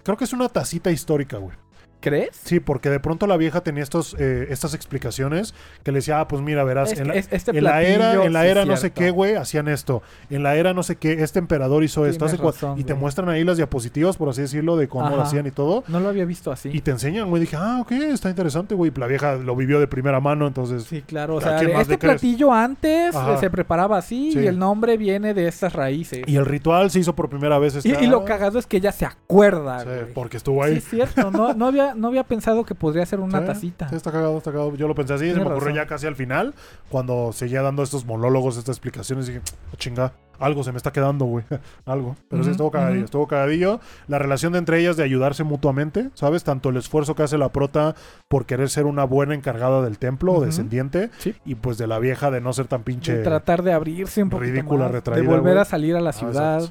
creo 0.02 0.16
que 0.16 0.24
es 0.24 0.32
una 0.32 0.48
tacita 0.48 0.90
histórica, 0.90 1.36
güey. 1.36 1.56
¿Crees? 2.02 2.30
Sí, 2.44 2.60
porque 2.60 2.90
de 2.90 3.00
pronto 3.00 3.26
la 3.26 3.36
vieja 3.36 3.62
tenía 3.62 3.82
estos, 3.82 4.14
eh, 4.18 4.48
estas 4.50 4.74
explicaciones 4.74 5.54
que 5.82 5.92
le 5.92 5.98
decía, 5.98 6.20
ah, 6.20 6.28
pues 6.28 6.42
mira, 6.42 6.64
verás, 6.64 6.92
Es 6.92 6.98
en 6.98 7.04
que 7.06 7.08
la, 7.12 7.14
es- 7.18 7.28
este 7.30 7.50
en 7.56 7.64
la 7.64 7.82
era, 7.82 8.24
en 8.24 8.32
la 8.32 8.42
sí, 8.42 8.48
era 8.48 8.64
no 8.64 8.76
sé 8.76 8.90
qué, 8.90 9.10
güey, 9.10 9.36
hacían 9.36 9.68
esto. 9.68 10.02
En 10.30 10.42
la 10.42 10.56
era 10.56 10.74
no 10.74 10.82
sé 10.82 10.96
qué, 10.96 11.22
este 11.22 11.38
emperador 11.38 11.82
hizo 11.84 12.04
esto. 12.06 12.24
Hace 12.24 12.36
razón, 12.36 12.78
y 12.78 12.84
te 12.84 12.94
muestran 12.94 13.28
ahí 13.28 13.44
las 13.44 13.56
diapositivas, 13.56 14.16
por 14.16 14.28
así 14.28 14.42
decirlo, 14.42 14.76
de 14.76 14.88
cómo 14.88 15.08
lo 15.16 15.22
hacían 15.22 15.46
y 15.46 15.50
todo. 15.50 15.84
No 15.88 16.00
lo 16.00 16.08
había 16.08 16.24
visto 16.24 16.50
así. 16.52 16.70
Y 16.72 16.80
te 16.80 16.90
enseñan, 16.90 17.28
güey. 17.30 17.40
Dije, 17.40 17.56
ah, 17.58 17.78
ok, 17.80 17.92
está 17.92 18.28
interesante, 18.28 18.74
güey. 18.74 18.92
La 18.96 19.06
vieja 19.06 19.36
lo 19.36 19.54
vivió 19.56 19.80
de 19.80 19.86
primera 19.86 20.20
mano, 20.20 20.46
entonces... 20.46 20.84
Sí, 20.84 21.02
claro. 21.02 21.36
O 21.36 21.38
¿A 21.38 21.42
sea, 21.42 21.56
quién 21.58 21.72
más 21.72 21.82
este 21.82 21.98
platillo 21.98 22.52
antes 22.52 23.14
Ajá. 23.14 23.38
se 23.38 23.48
preparaba 23.50 23.98
así 23.98 24.32
Sí. 24.32 24.40
y 24.40 24.46
el 24.46 24.58
nombre 24.58 24.96
viene 24.96 25.34
de 25.34 25.48
estas 25.48 25.72
raíces. 25.72 26.22
Y 26.26 26.36
el 26.36 26.46
ritual 26.46 26.90
se 26.90 26.98
hizo 27.00 27.14
por 27.14 27.28
primera 27.28 27.58
vez. 27.58 27.74
Y, 27.84 27.90
esta- 27.92 28.02
y 28.02 28.06
lo 28.06 28.24
cagado 28.24 28.58
es 28.58 28.66
que 28.66 28.76
ella 28.78 28.92
se 28.92 29.04
acuerda, 29.04 29.80
Sí, 29.80 29.88
porque 30.14 30.36
estuvo 30.36 30.62
Sí, 30.64 30.70
ahí. 30.70 30.76
es 30.78 30.84
cierto. 30.88 31.30
No, 31.30 31.52
no, 31.54 31.66
había, 31.66 31.91
no 31.94 32.08
había 32.08 32.24
pensado 32.24 32.64
que 32.64 32.74
podría 32.74 33.04
ser 33.06 33.20
una 33.20 33.40
Sí, 33.40 33.46
tacita. 33.46 33.88
sí, 33.88 33.96
está 33.96 34.10
cagado, 34.12 34.38
está 34.38 34.52
cagado. 34.52 34.74
Yo 34.76 34.88
lo 34.88 34.94
pensé 34.94 35.14
así, 35.14 35.30
se 35.32 35.36
me 35.40 35.46
ocurrió 35.50 35.74
ya 35.74 35.86
casi 35.86 36.06
al 36.06 36.16
final, 36.16 36.54
cuando 36.88 37.32
seguía 37.32 37.62
dando 37.62 37.82
estos 37.82 38.04
monólogos, 38.04 38.56
estas 38.56 38.76
explicaciones, 38.76 39.26
dije, 39.26 39.40
"Oh, 39.72 39.76
chinga, 39.76 40.12
algo 40.38 40.64
se 40.64 40.72
me 40.72 40.76
está 40.78 40.90
quedando, 40.92 41.24
güey. 41.26 41.44
algo. 41.86 42.16
Pero 42.28 42.42
sí, 42.42 42.50
estuvo 42.50 42.70
cagadillo, 42.72 43.04
estuvo 43.04 43.28
cagadillo. 43.28 43.78
La 44.08 44.18
relación 44.18 44.52
de 44.52 44.58
entre 44.58 44.80
ellas 44.80 44.96
de 44.96 45.04
ayudarse 45.04 45.44
mutuamente, 45.44 46.10
¿sabes? 46.14 46.42
Tanto 46.42 46.70
el 46.70 46.76
esfuerzo 46.78 47.14
que 47.14 47.22
hace 47.22 47.38
la 47.38 47.50
prota 47.50 47.94
por 48.28 48.44
querer 48.44 48.68
ser 48.68 48.86
una 48.86 49.04
buena 49.04 49.34
encargada 49.34 49.82
del 49.82 49.98
templo 49.98 50.32
o 50.32 50.36
Ujú. 50.38 50.46
descendiente, 50.46 51.10
Sí. 51.18 51.34
y 51.44 51.54
pues 51.54 51.78
de 51.78 51.86
la 51.86 51.98
vieja 52.00 52.30
de 52.32 52.40
no 52.40 52.52
ser 52.52 52.66
tan 52.66 52.82
pinche... 52.82 53.18
De 53.18 53.22
tratar 53.22 53.62
de 53.62 53.72
abrirse 53.72 54.22
un 54.22 54.30
poquito 54.30 54.50
ridícula, 54.52 54.84
más, 54.86 54.92
retraída, 54.92 55.22
de 55.22 55.28
volver 55.28 55.58
a 55.58 55.64
salir 55.64 55.94
a 55.94 56.00
la 56.00 56.10
Ah, 56.10 56.12
ciudad. 56.12 56.62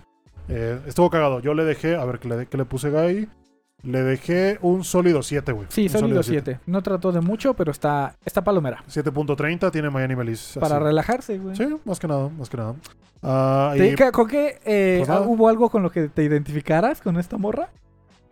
Eh, 0.49 0.79
estuvo 0.87 1.09
cagado. 1.09 1.39
Yo 1.39 1.53
le 1.53 1.63
dejé, 1.63 1.95
a 1.95 2.03
ver, 2.03 2.19
¿qué 2.19 2.27
le, 2.27 2.45
qué 2.47 2.57
le 2.57 2.65
puse 2.65 2.89
Guy? 2.89 3.29
Le 3.83 4.03
dejé 4.03 4.59
un 4.61 4.83
sólido 4.83 5.23
7, 5.23 5.51
güey. 5.53 5.67
sí, 5.69 5.83
Un 5.83 5.89
sólido 5.89 6.23
7. 6.23 6.59
No 6.67 6.81
trató 6.83 7.11
de 7.11 7.19
mucho, 7.21 7.53
pero 7.55 7.71
está, 7.71 8.15
está 8.23 8.43
palomera. 8.43 8.83
7.30 8.87 9.71
tiene 9.71 9.89
Miami 9.89 10.15
Melis. 10.15 10.57
Para 10.59 10.75
así. 10.75 10.83
relajarse, 10.85 11.37
güey. 11.39 11.55
Sí, 11.55 11.65
más 11.85 11.99
que 11.99 12.07
nada, 12.07 12.29
más 12.29 12.49
que 12.49 12.57
nada. 12.57 12.75
Ah, 13.23 13.73
¿Te- 13.75 13.87
y- 13.93 14.11
¿Con 14.11 14.27
qué 14.27 14.59
eh, 14.65 15.03
Pues 15.05 15.19
hubo 15.25 15.47
algo 15.49 15.69
con 15.69 15.83
lo 15.83 15.89
que 15.91 16.09
te 16.09 16.23
identificaras 16.23 17.01
con 17.01 17.17
esta 17.17 17.37
morra? 17.37 17.69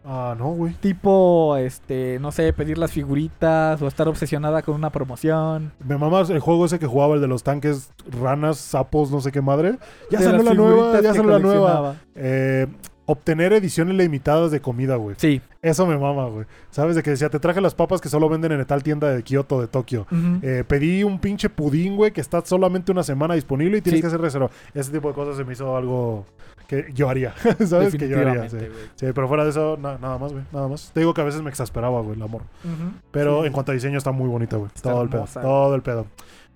ah, 0.05 0.33
no, 0.37 0.49
güey. 0.53 0.73
Tipo, 0.75 1.57
este, 1.57 2.17
no 2.19 2.31
sé, 2.31 2.51
pedir 2.53 2.77
las 2.77 2.91
figuritas 2.91 3.79
o 3.81 3.87
estar 3.87 4.07
obsesionada 4.07 4.61
con 4.63 4.73
una 4.75 4.91
promoción. 4.91 5.71
Me 5.83 5.97
mamas 5.97 6.29
el 6.31 6.39
juego 6.39 6.65
ese 6.65 6.79
que 6.79 6.87
jugaba, 6.87 7.15
el 7.15 7.21
de 7.21 7.27
los 7.27 7.43
tanques, 7.43 7.91
ranas, 8.19 8.57
sapos, 8.57 9.11
no 9.11 9.19
sé 9.21 9.31
qué 9.31 9.41
madre. 9.41 9.77
Ya 10.09 10.19
de 10.19 10.25
salió 10.25 10.43
la 10.43 10.53
nueva, 10.53 11.01
ya 11.01 11.13
salió 11.13 11.31
la 11.31 11.39
nueva. 11.39 11.95
Eh, 12.15 12.67
obtener 13.11 13.53
ediciones 13.53 13.95
limitadas 13.95 14.51
de 14.51 14.61
comida, 14.61 14.95
güey. 14.95 15.15
Sí. 15.17 15.41
Eso 15.63 15.87
me 15.87 15.97
mama, 15.97 16.25
güey. 16.27 16.45
¿Sabes? 16.69 16.95
De 16.95 17.01
que 17.01 17.09
decía, 17.09 17.29
te 17.29 17.39
traje 17.39 17.59
las 17.59 17.73
papas 17.73 17.99
que 18.01 18.07
solo 18.07 18.29
venden 18.29 18.51
en 18.51 18.63
tal 18.65 18.83
tienda 18.83 19.09
de 19.09 19.23
Kioto, 19.23 19.59
de 19.59 19.67
Tokio. 19.67 20.05
Eh, 20.43 20.63
pedí 20.67 21.03
un 21.03 21.19
pinche 21.19 21.49
pudín, 21.49 21.95
güey, 21.95 22.11
que 22.11 22.21
está 22.21 22.45
solamente 22.45 22.91
una 22.91 23.01
semana 23.03 23.33
disponible 23.33 23.79
y 23.79 23.81
tienes 23.81 23.97
Sí. 23.97 24.01
que 24.01 24.07
hacer 24.07 24.21
reserva. 24.21 24.49
Ese 24.75 24.91
tipo 24.91 25.07
de 25.07 25.15
cosas 25.15 25.37
se 25.37 25.43
me 25.43 25.53
hizo 25.53 25.75
algo 25.75 26.25
que 26.67 26.85
yo 26.93 27.09
haría. 27.09 27.33
¿Sabes? 27.65 27.95
Que 27.95 28.07
yo 28.07 28.19
haría. 28.19 28.47
Sí. 28.47 28.57
Pero 28.99 29.27
fuera 29.27 29.43
de 29.43 29.49
eso, 29.49 29.75
na- 29.81 29.97
nada 29.97 30.17
más, 30.19 30.31
güey. 30.31 30.43
Nada 30.53 30.67
más. 30.67 30.91
Te 30.93 30.99
digo 30.99 31.13
que 31.15 31.21
a 31.21 31.25
veces 31.25 31.41
me 31.41 31.49
exasperaba, 31.49 32.01
güey, 32.01 32.15
el 32.15 32.21
amor. 32.21 32.43
Pero 33.11 33.41
Sí. 33.41 33.47
en 33.47 33.53
cuanto 33.53 33.71
a 33.71 33.75
diseño 33.75 33.97
está 33.97 34.11
muy 34.11 34.29
bonita, 34.29 34.57
güey. 34.57 34.69
Todo 34.81 35.01
el 35.01 35.09
pedo. 35.09 35.25
Todo 35.41 35.73
el 35.75 35.81
pedo. 35.81 36.05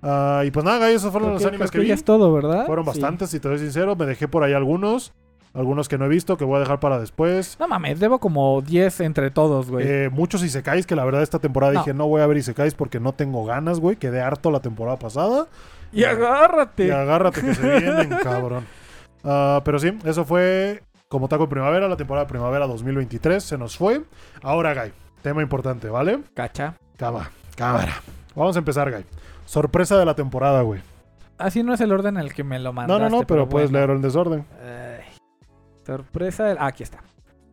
Ah, 0.04 0.44
y 0.46 0.52
pues 0.52 0.64
nada, 0.66 0.78
güey, 0.80 0.94
esos 0.96 1.12
fueron 1.12 1.30
Creo 1.30 1.34
los 1.34 1.42
que- 1.42 1.48
animes 1.48 1.72
que, 1.72 1.80
vi. 1.80 1.92
es 1.92 2.04
todo, 2.04 2.32
¿verdad? 2.34 2.66
Fueron 2.68 2.86
bastantes, 2.86 3.30
si 3.30 3.40
te 3.40 3.48
soy 3.48 3.58
sincero. 3.60 3.96
Me 3.96 4.06
dejé 4.06 4.28
por 4.28 4.44
ahí 4.44 4.54
algunos. 4.54 5.14
Algunos 5.54 5.88
que 5.88 6.00
no 6.00 6.06
he 6.06 6.10
visto, 6.10 6.36
que 6.36 6.46
voy 6.46 6.58
a 6.58 6.60
dejar 6.62 6.80
para 6.80 7.00
después. 7.00 7.58
No 7.60 7.68
mames, 7.68 8.00
debo 8.00 8.18
como 8.20 8.62
10 8.62 9.02
entre 9.02 9.30
todos, 9.30 9.70
güey. 9.70 9.86
Eh, 9.88 10.10
muchos 10.12 10.44
Isekais, 10.44 10.88
que 10.88 10.96
la 10.96 11.06
verdad 11.06 11.22
esta 11.22 11.38
temporada 11.38 11.74
No. 11.74 11.80
dije, 11.82 11.94
no 11.94 12.08
voy 12.08 12.22
a 12.22 12.28
ver 12.28 12.38
Isekais 12.38 12.74
porque 12.74 13.00
no 13.00 13.14
tengo 13.14 13.46
ganas, 13.46 13.80
güey. 13.80 13.96
Quedé 13.96 14.22
harto 14.22 14.50
la 14.50 14.62
temporada 14.62 14.98
pasada. 14.98 15.48
y 15.92 16.06
agárrate. 16.06 16.88
Y 16.88 16.90
agárrate 16.92 17.42
que 17.42 17.54
se 17.54 17.80
vienen, 17.80 18.10
cabrón. 18.24 18.66
Ah, 19.24 19.62
pero 19.64 19.78
sí, 19.78 19.96
eso 20.06 20.26
fue 20.26 20.82
como 21.08 21.28
taco 21.28 21.44
de 21.44 21.50
primavera, 21.50 21.88
la 21.88 21.98
temporada 21.98 22.26
de 22.26 22.30
primavera 22.30 22.66
2023. 22.66 23.44
Se 23.44 23.56
nos 23.60 23.78
fue. 23.78 24.02
Ahora, 24.42 24.74
Guy, 24.74 24.92
tema 25.22 25.44
importante, 25.44 25.88
¿vale? 25.88 26.20
Cacha. 26.34 26.74
Cámara, 26.98 27.30
cámara. 27.56 27.94
Vamos 28.36 28.56
a 28.56 28.60
empezar, 28.60 28.92
Guy. 28.92 29.06
Sorpresa 29.46 30.00
de 30.00 30.06
la 30.06 30.16
temporada, 30.16 30.62
güey. 30.64 30.82
Así 31.38 31.62
no 31.62 31.74
es 31.76 31.82
el 31.82 31.92
orden 31.92 32.18
en 32.18 32.24
el 32.24 32.34
que 32.34 32.44
me 32.44 32.58
lo 32.58 32.70
No, 32.70 32.74
mandaste. 32.74 33.04
no, 33.04 33.10
no, 33.20 33.28
pero 33.28 33.48
puedes 33.50 33.70
bueno. 33.70 33.80
leerlo 33.80 33.96
en 33.98 34.02
desorden. 34.02 34.46
Ay, 34.60 34.93
sorpresa. 35.86 36.46
del- 36.46 36.58
ah, 36.60 36.68
aquí 36.68 36.84
está. 36.84 37.00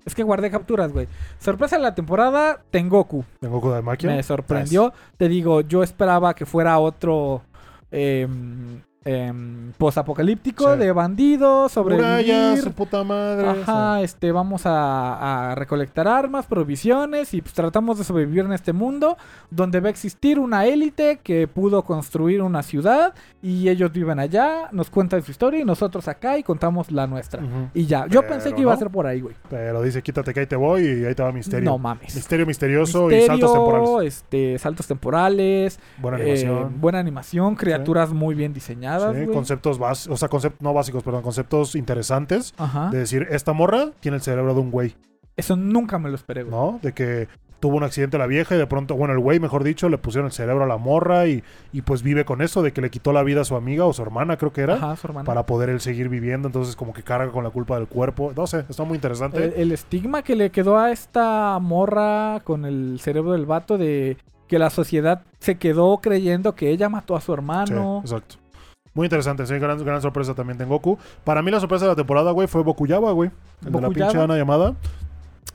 Es 0.04 0.14
que 0.14 0.22
guardé 0.22 0.50
capturas, 0.50 0.92
güey. 0.92 1.06
Sorpresa 1.38 1.76
de 1.76 1.82
la 1.82 1.94
temporada, 1.94 2.62
Tengoku. 2.70 3.24
Tengo 3.40 3.60
Goku 3.60 3.74
de 3.74 3.82
Maquia. 3.82 4.10
Me 4.10 4.22
sorprendió. 4.22 4.92
Te 5.18 5.28
digo, 5.28 5.60
yo 5.60 5.82
esperaba 5.82 6.34
que 6.34 6.46
fuera 6.46 6.78
otro 6.78 7.42
em, 7.90 8.80
em, 9.04 9.72
posapocalíptico 9.78 10.72
Sí. 10.74 10.78
de 10.78 10.92
bandidos, 10.92 11.72
sobrevivir. 11.72 12.58
su 12.62 12.72
puta 12.72 13.02
madre. 13.02 13.48
Ajá, 13.48 14.02
este, 14.02 14.30
vamos 14.30 14.66
a, 14.66 15.50
a 15.50 15.54
recolectar 15.54 16.06
armas, 16.06 16.46
provisiones 16.46 17.32
y 17.32 17.40
pues 17.40 17.54
tratamos 17.54 17.96
de 17.98 18.04
sobrevivir 18.04 18.44
en 18.44 18.52
este 18.52 18.72
mundo 18.74 19.16
donde 19.50 19.80
va 19.80 19.86
a 19.88 19.90
existir 19.90 20.38
una 20.38 20.66
élite 20.66 21.18
que 21.22 21.48
pudo 21.48 21.82
construir 21.82 22.42
una 22.42 22.62
ciudad 22.62 23.14
y 23.42 23.68
ellos 23.70 23.90
viven 23.90 24.18
allá, 24.18 24.68
nos 24.72 24.90
cuentan 24.90 25.22
su 25.22 25.30
historia 25.30 25.60
y 25.60 25.64
nosotros 25.64 26.06
acá 26.08 26.36
y 26.36 26.42
contamos 26.42 26.90
la 26.90 27.06
nuestra. 27.06 27.42
Y 27.72 27.86
ya, 27.86 28.06
yo 28.06 28.20
Pero 28.20 28.32
pensé 28.34 28.52
que 28.52 28.60
iba 28.60 28.74
a 28.74 28.76
ser 28.76 28.90
por 28.90 29.06
ahí, 29.06 29.20
güey. 29.22 29.34
Pero 29.48 29.80
dice, 29.82 30.02
quítate 30.02 30.34
que 30.34 30.40
ahí 30.40 30.46
te 30.46 30.56
voy 30.56 30.82
y 30.82 31.04
ahí 31.06 31.14
te 31.14 31.22
va 31.22 31.32
misterio. 31.32 31.70
No 31.70 31.78
mames. 31.78 32.14
Misterio 32.14 32.44
misterioso 32.44 33.10
y 33.10 33.22
saltos 33.22 33.52
temporales. 33.52 34.14
este, 34.14 34.58
saltos 34.58 34.86
temporales, 34.86 35.80
Buena 35.98 36.18
eh, 36.18 36.22
animación. 36.22 36.80
buena 36.80 36.98
animación, 36.98 37.54
criaturas 37.56 38.10
muy 38.12 38.34
bien 38.34 38.52
diseñadas, 38.52 38.89
Sí, 38.98 39.26
conceptos 39.32 39.78
básicos, 39.78 40.14
o 40.14 40.16
sea, 40.16 40.28
conceptos, 40.28 40.60
no 40.62 40.72
básicos, 40.74 41.02
perdón, 41.02 41.22
conceptos 41.22 41.74
interesantes. 41.74 42.54
Ajá. 42.58 42.90
De 42.90 42.98
decir, 42.98 43.26
esta 43.30 43.52
morra 43.52 43.90
tiene 44.00 44.16
el 44.16 44.22
cerebro 44.22 44.54
de 44.54 44.60
un 44.60 44.70
güey, 44.70 44.94
Eso 45.36 45.56
nunca 45.56 45.98
me 45.98 46.08
lo 46.08 46.14
esperé, 46.16 46.42
güey. 46.42 46.54
¿no? 46.54 46.78
De 46.82 46.92
que 46.92 47.28
tuvo 47.60 47.76
un 47.76 47.82
accidente 47.84 48.16
la 48.16 48.26
vieja 48.26 48.54
y 48.54 48.58
de 48.58 48.66
pronto, 48.66 48.94
bueno, 48.96 49.12
el 49.12 49.20
güey, 49.20 49.38
mejor 49.38 49.64
dicho, 49.64 49.90
le 49.90 49.98
pusieron 49.98 50.26
el 50.26 50.32
cerebro 50.32 50.64
a 50.64 50.66
la 50.66 50.78
morra 50.78 51.26
y, 51.26 51.44
y 51.72 51.82
pues 51.82 52.02
vive 52.02 52.24
con 52.24 52.40
eso, 52.40 52.62
de 52.62 52.72
que 52.72 52.80
le 52.80 52.88
quitó 52.88 53.12
la 53.12 53.22
vida 53.22 53.42
a 53.42 53.44
su 53.44 53.54
amiga 53.54 53.84
o 53.84 53.92
su 53.92 54.00
hermana, 54.00 54.38
creo 54.38 54.50
que 54.50 54.62
era, 54.62 54.74
Ajá, 54.76 54.96
su 54.96 55.06
hermana. 55.08 55.26
para 55.26 55.44
poder 55.44 55.68
él 55.68 55.80
seguir 55.80 56.08
viviendo. 56.08 56.48
Entonces, 56.48 56.74
como 56.74 56.94
que 56.94 57.02
carga 57.02 57.30
con 57.30 57.44
la 57.44 57.50
culpa 57.50 57.76
del 57.76 57.86
cuerpo. 57.86 58.32
No 58.34 58.46
sé, 58.46 58.64
está 58.68 58.84
muy 58.84 58.94
interesante. 58.94 59.44
El, 59.44 59.52
el 59.54 59.72
estigma 59.72 60.22
que 60.22 60.36
le 60.36 60.48
quedó 60.48 60.78
a 60.78 60.90
esta 60.90 61.58
morra 61.58 62.40
con 62.44 62.64
el 62.64 62.98
cerebro 63.00 63.32
del 63.32 63.44
vato 63.44 63.76
de 63.76 64.16
que 64.48 64.58
la 64.58 64.70
sociedad 64.70 65.22
se 65.38 65.58
quedó 65.58 65.98
creyendo 65.98 66.54
que 66.54 66.70
ella 66.70 66.88
mató 66.88 67.14
a 67.14 67.20
su 67.20 67.26
Sí, 67.26 67.32
hermano. 67.34 68.00
exacto. 68.00 68.36
Muy 68.94 69.06
interesante, 69.06 69.46
sí, 69.46 69.58
gran, 69.58 69.82
gran 69.84 70.02
sorpresa 70.02 70.34
también 70.34 70.58
de 70.58 70.64
Goku. 70.64 70.98
Para 71.24 71.42
mí 71.42 71.50
la 71.50 71.60
sorpresa 71.60 71.84
de 71.84 71.92
la 71.92 71.96
temporada, 71.96 72.32
güey, 72.32 72.48
fue 72.48 72.62
Bokuyaba, 72.62 73.12
güey. 73.12 73.30
El 73.64 73.72
de 73.72 73.80
la 73.80 73.88
pinche 73.90 74.18
Ana 74.18 74.36
llamada. 74.36 74.74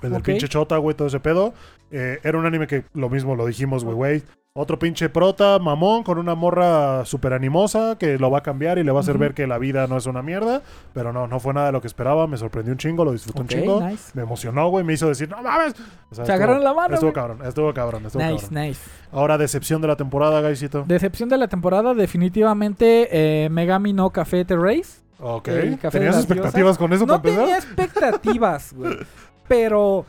El 0.02 0.12
del 0.12 0.22
pinche 0.22 0.48
Chota, 0.48 0.78
güey, 0.78 0.96
todo 0.96 1.08
ese 1.08 1.20
pedo. 1.20 1.54
Eh, 1.92 2.20
era 2.24 2.38
un 2.38 2.46
anime 2.46 2.68
que 2.68 2.86
lo 2.94 3.10
mismo 3.10 3.36
lo 3.36 3.46
dijimos, 3.46 3.84
güey, 3.84 3.96
güey. 3.96 4.24
Otro 4.58 4.80
pinche 4.80 5.10
prota, 5.10 5.60
mamón, 5.60 6.04
con 6.04 6.18
una 6.18 6.34
morra 6.34 7.04
súper 7.04 7.34
animosa 7.34 7.98
que 8.00 8.18
lo 8.18 8.32
va 8.32 8.38
a 8.38 8.42
cambiar 8.42 8.78
y 8.78 8.86
le 8.86 8.92
va 8.94 9.00
a 9.00 9.02
hacer 9.02 9.18
ver 9.18 9.34
que 9.34 9.48
la 9.48 9.58
vida 9.58 9.86
no 9.88 9.98
es 9.98 10.06
una 10.06 10.22
mierda. 10.22 10.62
Pero 10.94 11.12
no, 11.12 11.28
no 11.28 11.42
fue 11.42 11.54
nada 11.54 11.66
de 11.66 11.72
lo 11.74 11.82
que 11.82 11.88
esperaba. 11.88 12.26
Me 12.26 12.38
sorprendió 12.38 12.72
un 12.72 12.78
chingo, 12.78 13.04
lo 13.04 13.12
disfruté 13.12 13.42
un 13.42 13.48
chingo. 13.50 13.82
nice. 13.82 14.12
Me 14.14 14.22
emocionó, 14.22 14.70
güey. 14.70 14.86
Me 14.86 14.94
hizo 14.94 15.10
decir, 15.10 15.28
no 15.30 15.44
mames. 15.44 15.76
O 16.10 16.16
sea, 16.16 16.24
Se 16.26 16.32
agarraron 16.32 16.64
la 16.64 16.74
mano, 16.74 16.94
Estuvo 16.94 17.12
güey. 17.12 17.14
cabrón, 17.22 17.46
estuvo 17.46 17.74
cabrón, 17.74 18.06
estuvo 18.06 18.24
Nice, 18.24 18.46
cabrón. 18.48 18.64
nice. 18.64 18.82
Ahora, 19.12 19.38
decepción 19.38 19.82
de 19.82 19.90
la 19.90 19.98
temporada, 19.98 20.40
Gaisito. 20.40 20.86
Decepción 20.88 21.28
de 21.28 21.38
la 21.38 21.50
temporada, 21.50 21.94
definitivamente 21.94 23.10
eh, 23.12 23.50
Megami 23.50 23.92
no 23.92 24.10
Café 24.12 24.46
The 24.46 24.56
Race. 24.56 25.02
Ok. 25.20 25.50
¿Tenías 25.92 26.16
expectativas 26.16 26.78
con 26.78 26.94
eso 26.94 27.06
No 27.06 27.22
para 27.22 27.36
tenía 27.36 27.58
expectativas, 27.58 28.72
güey. 28.74 29.00
Pero 29.50 30.06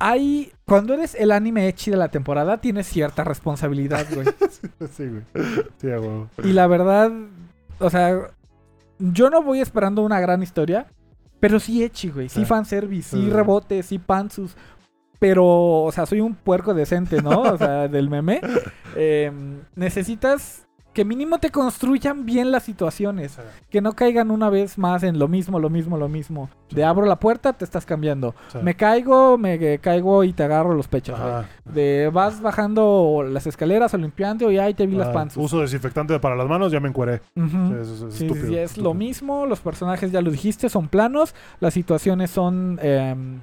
hay. 0.00 0.52
Cuando 0.64 0.94
eres 0.94 1.14
el 1.14 1.30
anime 1.30 1.68
echi 1.68 1.90
de 1.92 1.96
la 1.96 2.08
temporada, 2.08 2.60
tienes 2.60 2.86
cierta 2.88 3.22
responsabilidad, 3.24 4.06
güey. 4.12 4.26
Sí, 4.96 5.06
güey. 5.06 5.22
Sí, 5.80 5.86
huevo. 5.86 6.28
Y 6.42 6.52
la 6.52 6.66
verdad, 6.66 7.12
o 7.78 7.90
sea, 7.90 8.28
yo 8.98 9.30
no 9.30 9.42
voy 9.42 9.60
esperando 9.60 10.02
una 10.02 10.18
gran 10.20 10.42
historia, 10.42 10.86
pero 11.38 11.60
sí 11.60 11.82
echi, 11.84 12.08
güey. 12.10 12.28
Sí 12.28 12.40
Sí. 12.40 12.44
fanservice, 12.46 13.16
sí 13.16 13.24
Sí. 13.24 13.30
rebote, 13.30 13.82
sí 13.82 13.98
pantsus. 13.98 14.56
Pero, 15.18 15.44
o 15.82 15.92
sea, 15.92 16.06
soy 16.06 16.20
un 16.22 16.34
puerco 16.34 16.72
decente, 16.72 17.20
¿no? 17.22 17.42
O 17.42 17.58
sea, 17.58 17.88
del 17.88 18.08
meme. 18.10 18.40
Eh, 18.96 19.30
necesitas 19.76 20.66
que 20.92 21.04
mínimo 21.04 21.38
te 21.38 21.50
construyan 21.50 22.26
bien 22.26 22.50
las 22.50 22.64
situaciones. 22.64 23.38
Que 23.70 23.80
no 23.80 23.92
caigan 23.92 24.30
una 24.30 24.50
vez 24.50 24.76
más 24.76 25.02
en 25.04 25.18
lo 25.18 25.28
mismo, 25.28 25.58
lo 25.60 25.70
mismo, 25.70 25.96
lo 25.96 26.08
mismo. 26.08 26.50
Sí. 26.68 26.76
De 26.76 26.84
abro 26.84 27.06
la 27.06 27.16
puerta, 27.20 27.52
te 27.52 27.64
estás 27.64 27.86
cambiando. 27.86 28.34
Sí. 28.52 28.58
Me 28.62 28.74
caigo, 28.74 29.38
me 29.38 29.78
caigo 29.78 30.24
y 30.24 30.32
te 30.32 30.42
agarro 30.42 30.74
los 30.74 30.88
pechos. 30.88 31.18
Ajá. 31.18 31.46
De 31.64 32.10
vas 32.12 32.40
bajando 32.40 33.24
las 33.28 33.46
escaleras 33.46 33.94
o 33.94 33.98
limpiando 33.98 34.50
y 34.50 34.58
ahí 34.58 34.74
te 34.74 34.86
vi 34.86 34.96
las 34.96 35.08
pantsus. 35.08 35.44
Uso 35.44 35.60
desinfectante 35.60 36.18
para 36.18 36.34
las 36.34 36.48
manos, 36.48 36.72
ya 36.72 36.80
me 36.80 36.88
encueré. 36.88 37.20
Sí, 37.36 37.42
eso 37.80 38.08
es- 38.08 38.20
estúpido, 38.20 38.82
lo 38.82 38.94
mismo, 38.94 39.46
los 39.46 39.60
personajes 39.60 40.10
ya 40.10 40.20
lo 40.20 40.30
dijiste, 40.30 40.68
son 40.68 40.88
planos, 40.88 41.34
las 41.60 41.72
situaciones 41.74 42.30
son... 42.30 42.78
em, 42.82 43.38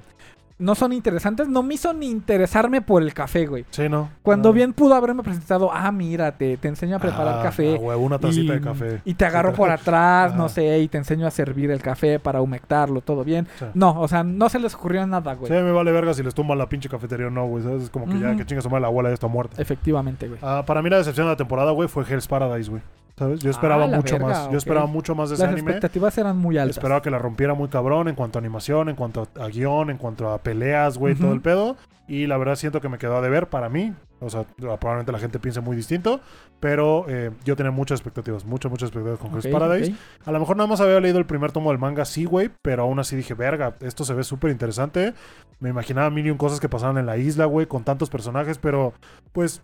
no 0.58 0.74
son 0.74 0.92
interesantes, 0.92 1.48
no 1.48 1.62
me 1.62 1.74
hizo 1.74 1.92
ni 1.92 2.10
interesarme 2.10 2.82
por 2.82 3.02
el 3.02 3.14
café, 3.14 3.46
güey. 3.46 3.64
Sí, 3.70 3.88
¿no? 3.88 4.10
Cuando 4.22 4.48
No. 4.48 4.52
bien 4.52 4.72
pudo 4.72 4.94
haberme 4.94 5.22
presentado, 5.22 5.70
ah, 5.72 5.90
mira, 5.92 6.32
te, 6.32 6.56
te 6.56 6.68
enseño 6.68 6.96
a 6.96 6.98
preparar 6.98 7.38
Ah, 7.38 7.42
café. 7.42 7.76
ah, 7.76 7.96
una 7.96 8.18
tacita 8.18 8.54
y, 8.54 8.58
de 8.58 8.60
café. 8.60 9.00
y 9.04 9.14
te 9.14 9.24
agarro 9.24 9.52
por 9.54 9.70
atrás, 9.70 10.34
no 10.34 10.46
Ah. 10.46 10.48
sé, 10.48 10.78
y 10.80 10.88
te 10.88 10.98
enseño 10.98 11.26
a 11.26 11.30
servir 11.30 11.70
el 11.70 11.80
café 11.80 12.18
para 12.18 12.40
humectarlo, 12.42 13.00
todo 13.00 13.22
bien. 13.24 13.46
Sí. 13.58 13.66
No, 13.74 14.00
o 14.00 14.08
sea, 14.08 14.24
no 14.24 14.48
se 14.48 14.58
les 14.58 14.74
ocurrió 14.74 15.06
nada, 15.06 15.34
güey. 15.34 15.46
Sí, 15.50 15.56
me 15.62 15.72
vale 15.72 15.92
verga 15.92 16.12
si 16.14 16.22
les 16.22 16.34
tumban 16.34 16.58
la 16.58 16.68
pinche 16.68 16.88
cafetería 16.88 17.28
o 17.28 17.30
no, 17.30 17.46
güey. 17.46 17.62
¿sabes? 17.62 17.84
Es 17.84 17.90
como 17.90 18.06
que 18.06 18.18
ya, 18.18 18.34
que 18.36 18.44
chinga 18.44 18.60
su 18.62 18.68
madre, 18.68 18.82
la 18.82 18.86
abuela 18.88 19.10
ya 19.10 19.14
está 19.14 19.26
muerta. 19.28 19.60
Efectivamente, 19.62 20.26
güey. 20.28 20.40
Ah, 20.42 20.64
para 20.66 20.82
mí 20.82 20.90
la 20.90 20.98
decepción 20.98 21.26
de 21.26 21.32
la 21.32 21.36
temporada, 21.36 21.70
güey, 21.70 21.88
fue 21.88 22.04
Hell's 22.08 22.26
Paradise, 22.26 22.68
güey. 22.70 22.82
¿Sabes? 23.18 23.40
Yo 23.40 23.50
esperaba 23.50 23.84
Ah, 23.84 23.88
la 23.88 23.96
mucho 23.96 24.14
verga, 24.14 24.28
más. 24.28 24.50
Yo 24.50 24.56
esperaba 24.58 24.86
mucho 24.86 25.14
más 25.14 25.28
de 25.30 25.34
ese 25.34 25.44
Las 25.44 25.52
anime. 25.52 25.72
expectativas 25.72 26.16
eran 26.18 26.36
muy 26.38 26.56
altas. 26.56 26.76
Esperaba 26.76 27.02
que 27.02 27.10
la 27.10 27.18
rompiera 27.18 27.54
muy 27.54 27.68
cabrón 27.68 28.06
en 28.08 28.14
cuanto 28.14 28.38
a 28.38 28.40
animación, 28.40 28.88
en 28.88 28.96
cuanto 28.96 29.26
a, 29.40 29.48
guion, 29.48 29.90
en 29.90 29.98
cuanto 29.98 30.30
a 30.30 30.38
peleas, 30.38 30.98
güey, 30.98 31.14
todo 31.16 31.32
el 31.32 31.40
pedo. 31.40 31.76
Y 32.06 32.26
la 32.26 32.38
verdad 32.38 32.54
siento 32.54 32.80
que 32.80 32.88
me 32.88 32.96
quedó 32.96 33.16
a 33.18 33.20
deber 33.20 33.48
para 33.48 33.68
mí. 33.68 33.92
O 34.20 34.30
sea, 34.30 34.44
probablemente 34.56 35.12
la 35.12 35.18
gente 35.18 35.38
piense 35.38 35.60
muy 35.60 35.76
distinto. 35.76 36.20
Pero 36.60 37.04
eh, 37.08 37.30
yo 37.44 37.54
tenía 37.56 37.70
muchas 37.72 38.00
expectativas, 38.00 38.44
muchas, 38.44 38.70
muchas 38.70 38.88
expectativas 38.88 39.18
con 39.20 39.28
Ok, 39.36 39.44
Hell's 39.44 39.52
Paradise. 39.52 39.94
A 40.24 40.32
lo 40.32 40.38
mejor 40.40 40.56
nada 40.56 40.68
más 40.68 40.80
había 40.80 41.00
leído 41.00 41.18
el 41.18 41.26
primer 41.26 41.52
tomo 41.52 41.70
del 41.70 41.78
manga, 41.78 42.04
sí, 42.04 42.24
güey. 42.24 42.50
Pero 42.62 42.84
aún 42.84 42.98
así 42.98 43.14
dije, 43.16 43.34
verga, 43.34 43.74
esto 43.80 44.04
se 44.04 44.14
ve 44.14 44.24
súper 44.24 44.50
interesante. 44.50 45.12
Me 45.60 45.68
imaginaba 45.70 46.08
mil 46.10 46.26
y 46.26 46.30
un 46.30 46.38
cosas 46.38 46.60
que 46.60 46.68
pasaban 46.68 46.98
en 46.98 47.06
la 47.06 47.16
isla, 47.18 47.44
güey, 47.44 47.66
con 47.66 47.84
tantos 47.84 48.08
personajes. 48.10 48.58
Pero, 48.58 48.94
pues, 49.32 49.60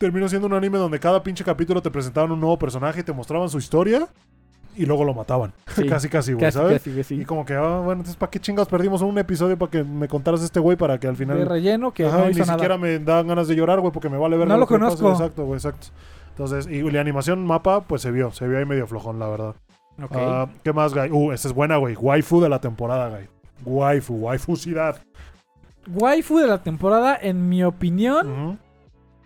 terminó 0.00 0.26
siendo 0.30 0.46
un 0.46 0.54
anime 0.54 0.78
donde 0.78 0.98
cada 0.98 1.22
pinche 1.22 1.44
capítulo 1.44 1.82
te 1.82 1.90
presentaban 1.90 2.32
un 2.32 2.40
nuevo 2.40 2.58
personaje 2.58 3.00
y 3.00 3.02
te 3.02 3.12
mostraban 3.12 3.50
su 3.50 3.58
historia. 3.58 4.08
Y 4.74 4.86
luego 4.86 5.04
lo 5.04 5.12
mataban. 5.12 5.52
Sí. 5.76 5.86
casi, 5.86 6.08
casi, 6.08 6.32
güey, 6.32 6.50
¿sabes? 6.50 6.78
casi, 6.80 6.96
casi. 6.96 7.20
Y 7.20 7.24
como 7.26 7.44
que, 7.44 7.54
ah, 7.54 7.80
bueno, 7.84 8.00
entonces, 8.00 8.16
¿para 8.16 8.30
qué 8.30 8.40
chingados 8.40 8.68
perdimos 8.68 9.02
un 9.02 9.18
episodio 9.18 9.58
para 9.58 9.70
que 9.70 9.84
me 9.84 10.08
contaras 10.08 10.42
este 10.42 10.58
güey 10.58 10.78
para 10.78 10.98
que 10.98 11.06
al 11.06 11.16
final. 11.16 11.36
De 11.36 11.44
relleno 11.44 11.92
que 11.92 12.06
Ajá, 12.06 12.16
no 12.18 12.30
hizo 12.30 12.40
ni 12.40 12.46
nada. 12.46 12.54
siquiera 12.54 12.78
me 12.78 12.98
dan 12.98 13.28
ganas 13.28 13.46
de 13.46 13.56
llorar, 13.56 13.80
güey, 13.80 13.92
porque 13.92 14.08
me 14.08 14.16
vale 14.16 14.38
ver 14.38 14.48
No 14.48 14.56
lo 14.56 14.66
conozco. 14.66 15.10
Exacto, 15.10 15.44
güey, 15.44 15.58
exacto. 15.58 15.88
Entonces, 16.30 16.66
y 16.66 16.82
la 16.90 17.00
animación 17.02 17.44
mapa, 17.44 17.82
pues 17.82 18.00
se 18.00 18.10
vio, 18.10 18.30
se 18.32 18.48
vio 18.48 18.56
ahí 18.58 18.64
medio 18.64 18.86
flojón, 18.86 19.18
la 19.18 19.28
verdad. 19.28 19.54
Ok. 20.02 20.16
Ah, 20.16 20.48
¿Qué 20.64 20.72
más, 20.72 20.94
güey? 20.94 21.10
Uh, 21.10 21.32
esta 21.32 21.48
es 21.48 21.52
buena, 21.54 21.76
güey. 21.76 21.94
Waifu 21.94 22.40
de 22.40 22.48
la 22.48 22.60
temporada, 22.60 23.10
güey. 23.10 23.28
Waifu, 23.66 24.14
waifusidad. 24.14 24.96
Waifu 25.92 26.38
de 26.38 26.46
la 26.46 26.62
temporada, 26.62 27.18
en 27.20 27.50
mi 27.50 27.64
opinión, 27.64 28.30
Ujú. 28.30 28.58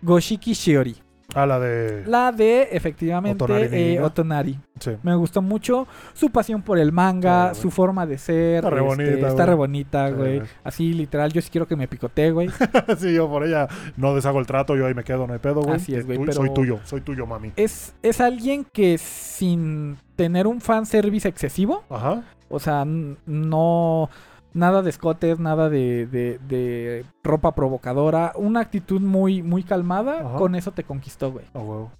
Goshiki 0.05 0.53
Shiori. 0.53 0.95
Ah, 1.33 1.45
la 1.47 1.59
de. 1.59 2.03
La 2.05 2.31
de, 2.31 2.69
efectivamente, 2.71 3.43
Otonari 3.43 3.67
eh. 3.71 3.99
Otonari. 3.99 4.59
Sí. 4.79 4.91
Me 5.01 5.15
gustó 5.15 5.41
mucho 5.41 5.87
su 6.13 6.29
pasión 6.29 6.61
por 6.61 6.77
el 6.77 6.91
manga, 6.91 7.47
Sí, 7.47 7.49
güey. 7.53 7.61
su 7.63 7.71
forma 7.71 8.05
de 8.05 8.17
ser. 8.19 8.57
Está 8.57 8.69
re 8.69 8.75
este, 8.77 8.87
bonita, 8.87 9.13
Está 9.27 9.33
güey. 9.33 9.45
re 9.47 9.53
bonita, 9.55 10.07
Sí, 10.07 10.13
güey. 10.13 10.37
güey. 10.37 10.49
Así, 10.63 10.93
literal, 10.93 11.33
yo 11.33 11.41
sí 11.41 11.49
quiero 11.49 11.67
que 11.67 11.75
me 11.75 11.87
picotee, 11.87 12.29
güey. 12.31 12.49
sí, 12.99 13.13
yo 13.13 13.27
por 13.27 13.43
ella 13.43 13.67
no 13.97 14.13
deshago 14.13 14.39
el 14.39 14.45
trato, 14.45 14.75
yo 14.77 14.85
ahí 14.85 14.93
me 14.93 15.03
quedo, 15.03 15.25
no 15.25 15.33
hay 15.33 15.39
pedo, 15.39 15.61
güey. 15.61 15.75
Así 15.75 15.95
es, 15.95 16.05
güey, 16.05 16.19
Tú- 16.19 16.25
pero- 16.25 16.33
Soy 16.37 16.53
tuyo, 16.53 16.79
soy 16.83 17.01
tuyo, 17.01 17.25
mami. 17.25 17.51
es, 17.55 17.95
es 18.03 18.21
alguien 18.21 18.63
que 18.71 18.97
sin 18.99 19.97
tener 20.15 20.45
un 20.45 20.61
fanservice 20.61 21.27
excesivo, 21.27 21.83
Ajá. 21.89 22.23
o 22.49 22.59
sea, 22.59 22.85
no... 22.85 24.09
Nada 24.55 24.81
de 24.81 24.89
escotes, 24.89 25.37
nada 25.37 25.69
de, 25.69 26.07
de- 26.07 26.39
de 26.47 27.05
ropa 27.23 27.53
provocadora. 27.53 28.31
Una 28.35 28.61
actitud 28.61 29.01
muy, 29.01 29.43
muy 29.43 29.61
calmada. 29.63 30.21
Ajá. 30.21 30.37
Con 30.37 30.55
eso 30.55 30.71
te 30.71 30.83
conquistó, 30.83 31.31
güey. 31.31 31.45
A 31.53 31.59
huevo. 31.59 31.91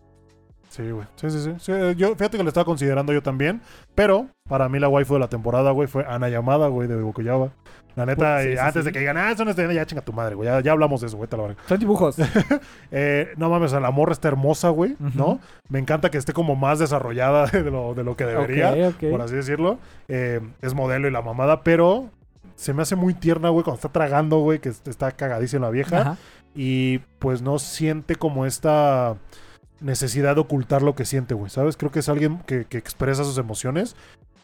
Sí, 0.69 0.89
güey. 0.89 1.05
Sí, 1.15 1.29
sí, 1.29 1.39
sí, 1.41 1.53
Sí, 1.59 1.71
eh, 1.71 1.93
Yo, 1.97 2.15
fíjate 2.15 2.37
que 2.37 2.43
lo 2.43 2.49
estaba 2.49 2.65
considerando 2.65 3.13
yo 3.13 3.21
también. 3.21 3.61
Pero 3.93 4.27
para 4.49 4.67
mí 4.69 4.79
la 4.79 4.87
waifu 4.89 5.13
de 5.13 5.19
la 5.19 5.27
temporada, 5.29 5.71
güey, 5.71 5.87
fue 5.87 6.05
Ana 6.07 6.27
Yamada, 6.29 6.67
güey, 6.67 6.87
de 6.87 6.95
Bokuyaba. 6.95 7.49
La 7.95 8.05
neta, 8.05 8.41
Sí, 8.41 8.49
eh, 8.49 8.51
sí, 8.53 8.57
antes 8.59 8.83
de 8.83 8.91
que 8.91 8.99
digan, 8.99 9.15
ah, 9.15 9.33
son 9.37 9.47
este, 9.47 9.73
ya 9.73 9.85
chinga 9.85 10.01
tu 10.01 10.11
madre, 10.11 10.35
güey. 10.35 10.49
Ya, 10.49 10.59
ya 10.59 10.73
hablamos 10.73 10.99
de 10.99 11.07
eso, 11.07 11.15
güey, 11.15 11.29
te 11.29 11.37
la 11.37 11.43
verga. 11.43 11.61
Son 11.67 11.79
dibujos. 11.79 12.17
Eh, 12.91 13.33
no 13.37 13.49
mames, 13.49 13.71
la 13.73 13.91
morra 13.91 14.11
está 14.13 14.27
hermosa, 14.27 14.69
güey. 14.69 14.95
¿no? 15.13 15.39
Me 15.69 15.79
encanta 15.79 16.09
que 16.11 16.17
esté 16.17 16.33
como 16.33 16.55
más 16.55 16.79
desarrollada 16.79 17.45
de 17.51 17.63
lo, 17.71 17.93
de 17.93 18.03
lo 18.03 18.15
que 18.17 18.25
debería, 18.25 18.71
Ok, 18.89 18.95
ok. 19.03 19.09
por 19.11 19.21
así 19.21 19.35
decirlo. 19.35 19.79
Eh, 20.07 20.39
es 20.61 20.73
modelo 20.73 21.07
y 21.07 21.11
la 21.11 21.21
mamada, 21.21 21.63
pero 21.63 22.09
se 22.55 22.73
me 22.73 22.81
hace 22.81 22.95
muy 22.95 23.13
tierna, 23.13 23.49
güey, 23.49 23.63
cuando 23.63 23.75
está 23.77 23.89
tragando, 23.89 24.39
güey, 24.39 24.59
que 24.59 24.69
está 24.69 25.11
cagadísima 25.11 25.65
la 25.67 25.71
vieja. 25.71 26.01
Ajá. 26.01 26.17
Y 26.55 26.99
pues 27.19 27.41
no 27.41 27.59
siente 27.59 28.15
como 28.15 28.45
esta 28.45 29.17
necesidad 29.81 30.35
de 30.35 30.41
ocultar 30.41 30.81
lo 30.81 30.95
que 30.95 31.05
siente, 31.05 31.33
güey. 31.33 31.49
¿Sabes? 31.49 31.75
Creo 31.77 31.91
que 31.91 31.99
es 31.99 32.09
alguien 32.09 32.39
que, 32.45 32.65
que 32.65 32.77
expresa 32.77 33.23
sus 33.23 33.37
emociones 33.37 33.95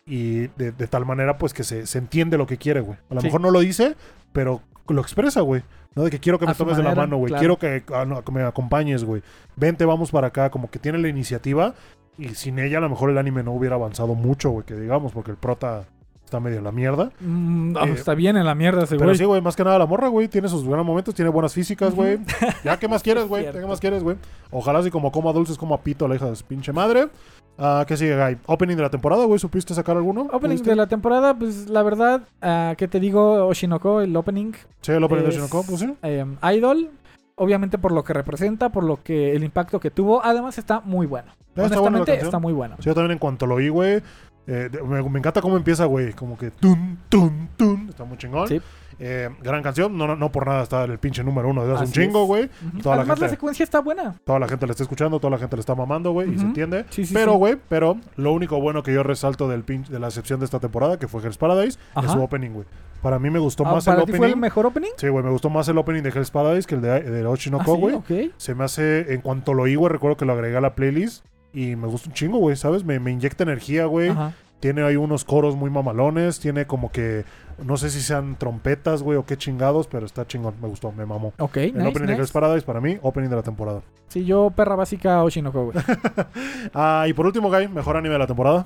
y 0.06 0.48
de, 0.58 0.72
de 0.72 0.88
tal 0.88 1.06
manera, 1.06 1.38
pues 1.38 1.54
que 1.54 1.64
se, 1.64 1.86
se 1.88 1.98
entiende 1.98 2.38
lo 2.38 2.48
que 2.48 2.58
quiere, 2.58 2.82
güey. 2.82 2.98
A 3.10 3.16
lo 3.16 3.22
Sí. 3.22 3.28
mejor 3.28 3.42
no 3.42 3.52
lo 3.52 3.60
dice, 3.62 3.96
pero 4.34 4.62
lo 4.88 5.02
expresa, 5.02 5.42
güey. 5.42 5.64
¿no? 5.96 6.04
De 6.04 6.10
que 6.10 6.20
quiero 6.20 6.38
que 6.40 6.46
me 6.46 6.54
tomes 6.56 6.76
de 6.78 6.84
la 6.84 6.96
mano, 6.96 7.18
güey. 7.18 7.30
claro. 7.30 7.40
Quiero 7.40 7.60
que, 7.60 7.84
ah, 7.94 8.06
no, 8.06 8.24
que 8.24 8.32
me 8.32 8.44
acompañes, 8.44 9.04
güey. 9.06 9.22
Vente, 9.56 9.86
vamos 9.86 10.12
para 10.12 10.28
acá. 10.28 10.50
Como 10.50 10.70
que 10.70 10.80
tiene 10.80 10.98
la 10.98 11.08
iniciativa. 11.08 11.76
Y 12.18 12.30
sin 12.36 12.60
ella, 12.60 12.80
a 12.80 12.82
lo 12.82 12.90
mejor 12.90 13.10
el 13.10 13.18
anime 13.18 13.42
no 13.44 13.52
hubiera 13.54 13.76
avanzado 13.76 14.16
mucho, 14.16 14.50
güey, 14.50 14.66
que 14.66 14.76
digamos, 14.76 15.14
porque 15.14 15.32
el 15.32 15.38
prota 15.38 15.86
está 16.32 16.40
medio 16.40 16.60
en 16.60 16.64
la 16.64 16.72
mierda. 16.72 17.12
Mm, 17.20 17.76
Eh, 17.76 17.92
está 17.94 18.16
bien 18.16 18.38
en 18.38 18.46
la 18.46 18.56
mierda 18.56 18.84
ese 18.84 18.96
Pero 18.96 19.08
güey. 19.08 19.18
sí, 19.18 19.26
güey, 19.26 19.42
más 19.42 19.58
que 19.58 19.66
nada 19.66 19.78
la 19.78 19.86
morra, 19.86 20.08
güey, 20.08 20.30
tiene 20.30 20.48
sus 20.48 20.64
buenos 20.64 20.86
momentos, 20.86 21.14
tiene 21.14 21.30
buenas 21.30 21.54
físicas, 21.54 21.94
güey. 21.94 22.20
Ya, 22.64 22.78
¿qué 22.80 22.88
más 22.88 23.04
quieres, 23.04 23.28
güey? 23.28 23.52
¿Qué 23.52 23.66
más 23.68 23.82
quieres, 23.82 24.02
güey? 24.02 24.16
Ojalá 24.50 24.80
así 24.80 24.90
como 24.90 25.12
coma 25.12 25.34
dulces, 25.34 25.58
como 25.58 25.76
a 25.76 25.82
pito 25.82 26.08
la 26.08 26.16
hija 26.16 26.28
de 26.30 26.36
su 26.38 26.46
pinche 26.46 26.72
madre. 26.72 27.10
Ah, 27.58 27.84
¿Qué 27.86 27.98
sigue, 27.98 28.16
Guy? 28.16 28.38
Opening 28.46 28.78
de 28.78 28.82
la 28.84 28.90
temporada, 28.90 29.26
güey, 29.26 29.38
¿supiste 29.40 29.74
sacar 29.74 29.98
alguno? 29.98 30.22
Opening 30.32 30.40
¿Pudiste? 30.58 30.70
de 30.70 30.76
la 30.78 30.88
temporada, 30.88 31.38
pues 31.38 31.70
la 31.70 31.84
verdad, 31.84 32.22
ah, 32.42 32.76
¿qué 32.78 32.88
te 32.88 33.02
digo? 33.02 33.46
Oshinoko, 33.48 34.00
el 34.02 34.16
opening, 34.16 34.54
Sí, 34.82 34.94
el 34.94 35.04
opening 35.04 35.24
de 35.24 35.30
es- 35.30 35.36
Shinoko, 35.36 35.64
pues 35.64 35.82
sí. 35.82 35.94
eh, 36.02 36.26
Idol, 36.56 36.90
obviamente 37.36 37.78
por 37.78 37.92
lo 37.92 38.04
que 38.06 38.14
representa, 38.14 38.70
por 38.70 38.86
lo 38.86 39.04
que 39.04 39.36
el 39.36 39.44
impacto 39.44 39.82
que 39.82 39.92
tuvo, 39.92 40.24
además 40.24 40.58
está 40.58 40.80
muy 40.80 41.06
bueno. 41.08 41.28
Está 41.50 41.64
buena 41.64 41.76
Honestamente 41.76 42.12
canción. 42.14 42.28
está 42.28 42.40
muy 42.40 42.54
bueno. 42.54 42.76
Sí, 42.80 42.86
yo 42.86 42.94
también 42.96 43.12
en 43.12 43.18
cuanto 43.18 43.46
lo 43.46 43.56
oí, 43.56 43.68
güey. 43.68 44.02
Eh, 44.48 44.70
de- 44.72 44.82
me, 44.84 45.02
me 45.10 45.20
encanta 45.20 45.42
cómo 45.42 45.58
empieza, 45.58 45.86
güey. 45.86 46.14
Como 46.14 46.38
que 46.38 46.52
tun, 46.52 46.98
tun, 47.10 47.50
tun. 47.58 47.88
Está 47.90 48.04
muy 48.04 48.18
chingón. 48.18 48.48
Sí. 48.48 48.62
Eh, 49.04 49.30
gran 49.42 49.64
canción. 49.64 49.98
No, 49.98 50.06
no, 50.06 50.16
no 50.16 50.32
por 50.32 50.46
nada 50.46 50.62
está 50.62 50.84
el 50.84 51.00
pinche 51.00 51.24
número 51.24 51.50
uno 51.50 51.66
de 51.66 51.74
hace 51.74 51.86
un 51.86 51.92
chingo, 51.92 52.26
güey. 52.26 52.50
La 52.84 52.94
Además 52.96 53.20
la, 53.20 53.30
secuencia 53.30 53.64
está 53.64 53.80
buena. 53.80 54.14
Toda 54.26 54.38
la 54.38 54.48
gente 54.48 54.68
la 54.68 54.72
está 54.72 54.84
escuchando, 54.84 55.20
toda 55.20 55.32
la 55.32 55.38
gente 55.40 55.56
le 55.56 55.60
está 55.62 55.74
mamando, 55.74 56.12
güey. 56.12 56.32
Y 56.34 56.38
se 56.38 56.46
entiende. 56.46 56.86
Sí, 56.90 57.06
sí, 57.06 57.14
pero, 57.14 57.34
güey, 57.34 57.58
pero 57.68 57.98
lo 58.18 58.32
único 58.34 58.62
bueno 58.62 58.84
que 58.84 58.94
yo 58.94 59.02
resalto 59.02 59.48
del 59.50 59.66
pin- 59.66 59.88
de 59.88 60.00
la 60.00 60.08
excepción 60.08 60.40
de 60.40 60.46
esta 60.46 60.60
temporada, 60.60 61.00
que 61.00 61.08
fue 61.08 61.22
Hell's 61.24 61.38
Paradise, 61.38 61.80
es 62.04 62.12
su 62.12 62.22
opening, 62.22 62.52
güey. 62.52 62.66
Para 63.02 63.18
mí 63.18 63.32
me 63.32 63.40
gustó 63.40 63.66
Ah, 63.66 63.72
más 63.74 63.88
el 63.88 63.94
¿Para 63.94 64.06
ti 64.06 64.12
opening. 64.12 64.18
fue 64.20 64.28
el 64.30 64.38
mejor 64.38 64.66
opening? 64.68 64.90
Sí, 64.98 65.08
güey, 65.08 65.24
me 65.26 65.32
gustó 65.32 65.50
más 65.50 65.68
el 65.68 65.78
opening 65.80 66.04
de 66.04 66.10
Hell's 66.10 66.30
Paradise 66.30 66.68
que 66.68 66.76
el 66.76 66.82
de, 66.82 67.02
de 67.02 67.26
Ah, 67.26 67.30
Oshinoko, 67.30 67.74
sí, 67.76 67.82
güey. 67.82 68.32
Se 68.38 68.54
me 68.54 68.64
hace, 68.66 69.12
en 69.16 69.22
cuanto 69.22 69.56
lo 69.56 69.64
oí, 69.64 69.74
güey, 69.74 69.92
recuerdo 69.92 70.18
que 70.18 70.26
lo 70.26 70.34
agregué 70.34 70.58
a 70.58 70.62
la 70.62 70.76
playlist 70.76 71.26
y 71.54 71.76
me 71.76 71.88
gusta 71.88 72.10
un 72.10 72.14
chingo, 72.14 72.38
güey, 72.40 72.56
¿sabes? 72.56 72.84
Me, 72.84 73.00
me 73.00 73.12
inyecta 73.12 73.44
energía, 73.44 73.86
güey. 73.86 74.10
Ajá. 74.10 74.34
Tiene 74.60 74.84
ahí 74.84 74.96
unos 74.96 75.26
coros 75.26 75.56
muy 75.56 75.72
mamalones, 75.72 76.40
tiene 76.40 76.68
como 76.68 76.92
que, 76.92 77.26
no 77.66 77.78
sé 77.78 77.90
si 77.90 78.00
sean 78.00 78.36
trompetas, 78.36 79.02
güey, 79.02 79.18
o 79.18 79.26
qué 79.26 79.36
chingados, 79.36 79.88
pero 79.88 80.06
está 80.06 80.28
chingón, 80.28 80.54
me 80.62 80.68
gustó, 80.68 80.92
me 80.92 81.04
mamó. 81.04 81.34
Ok, 81.40 81.58
El 81.58 81.74
nice, 81.78 81.88
opening 81.88 82.06
de 82.06 82.12
nice. 82.14 82.20
Hell's 82.22 82.32
Paradise, 82.32 82.64
para 82.64 82.80
mí, 82.80 83.00
opening 83.02 83.30
de 83.30 83.38
la 83.38 83.42
temporada. 83.42 83.82
Sí, 84.10 84.24
yo 84.24 84.52
perra 84.56 84.76
básica 84.76 85.24
Oshinoko, 85.24 85.72
güey. 85.72 85.78
Ah, 86.76 87.06
y 87.08 87.14
por 87.14 87.26
último, 87.26 87.50
Guy, 87.50 87.70
mejor 87.70 87.98
anime 87.98 88.14
de 88.14 88.20
la 88.20 88.28
temporada. 88.28 88.66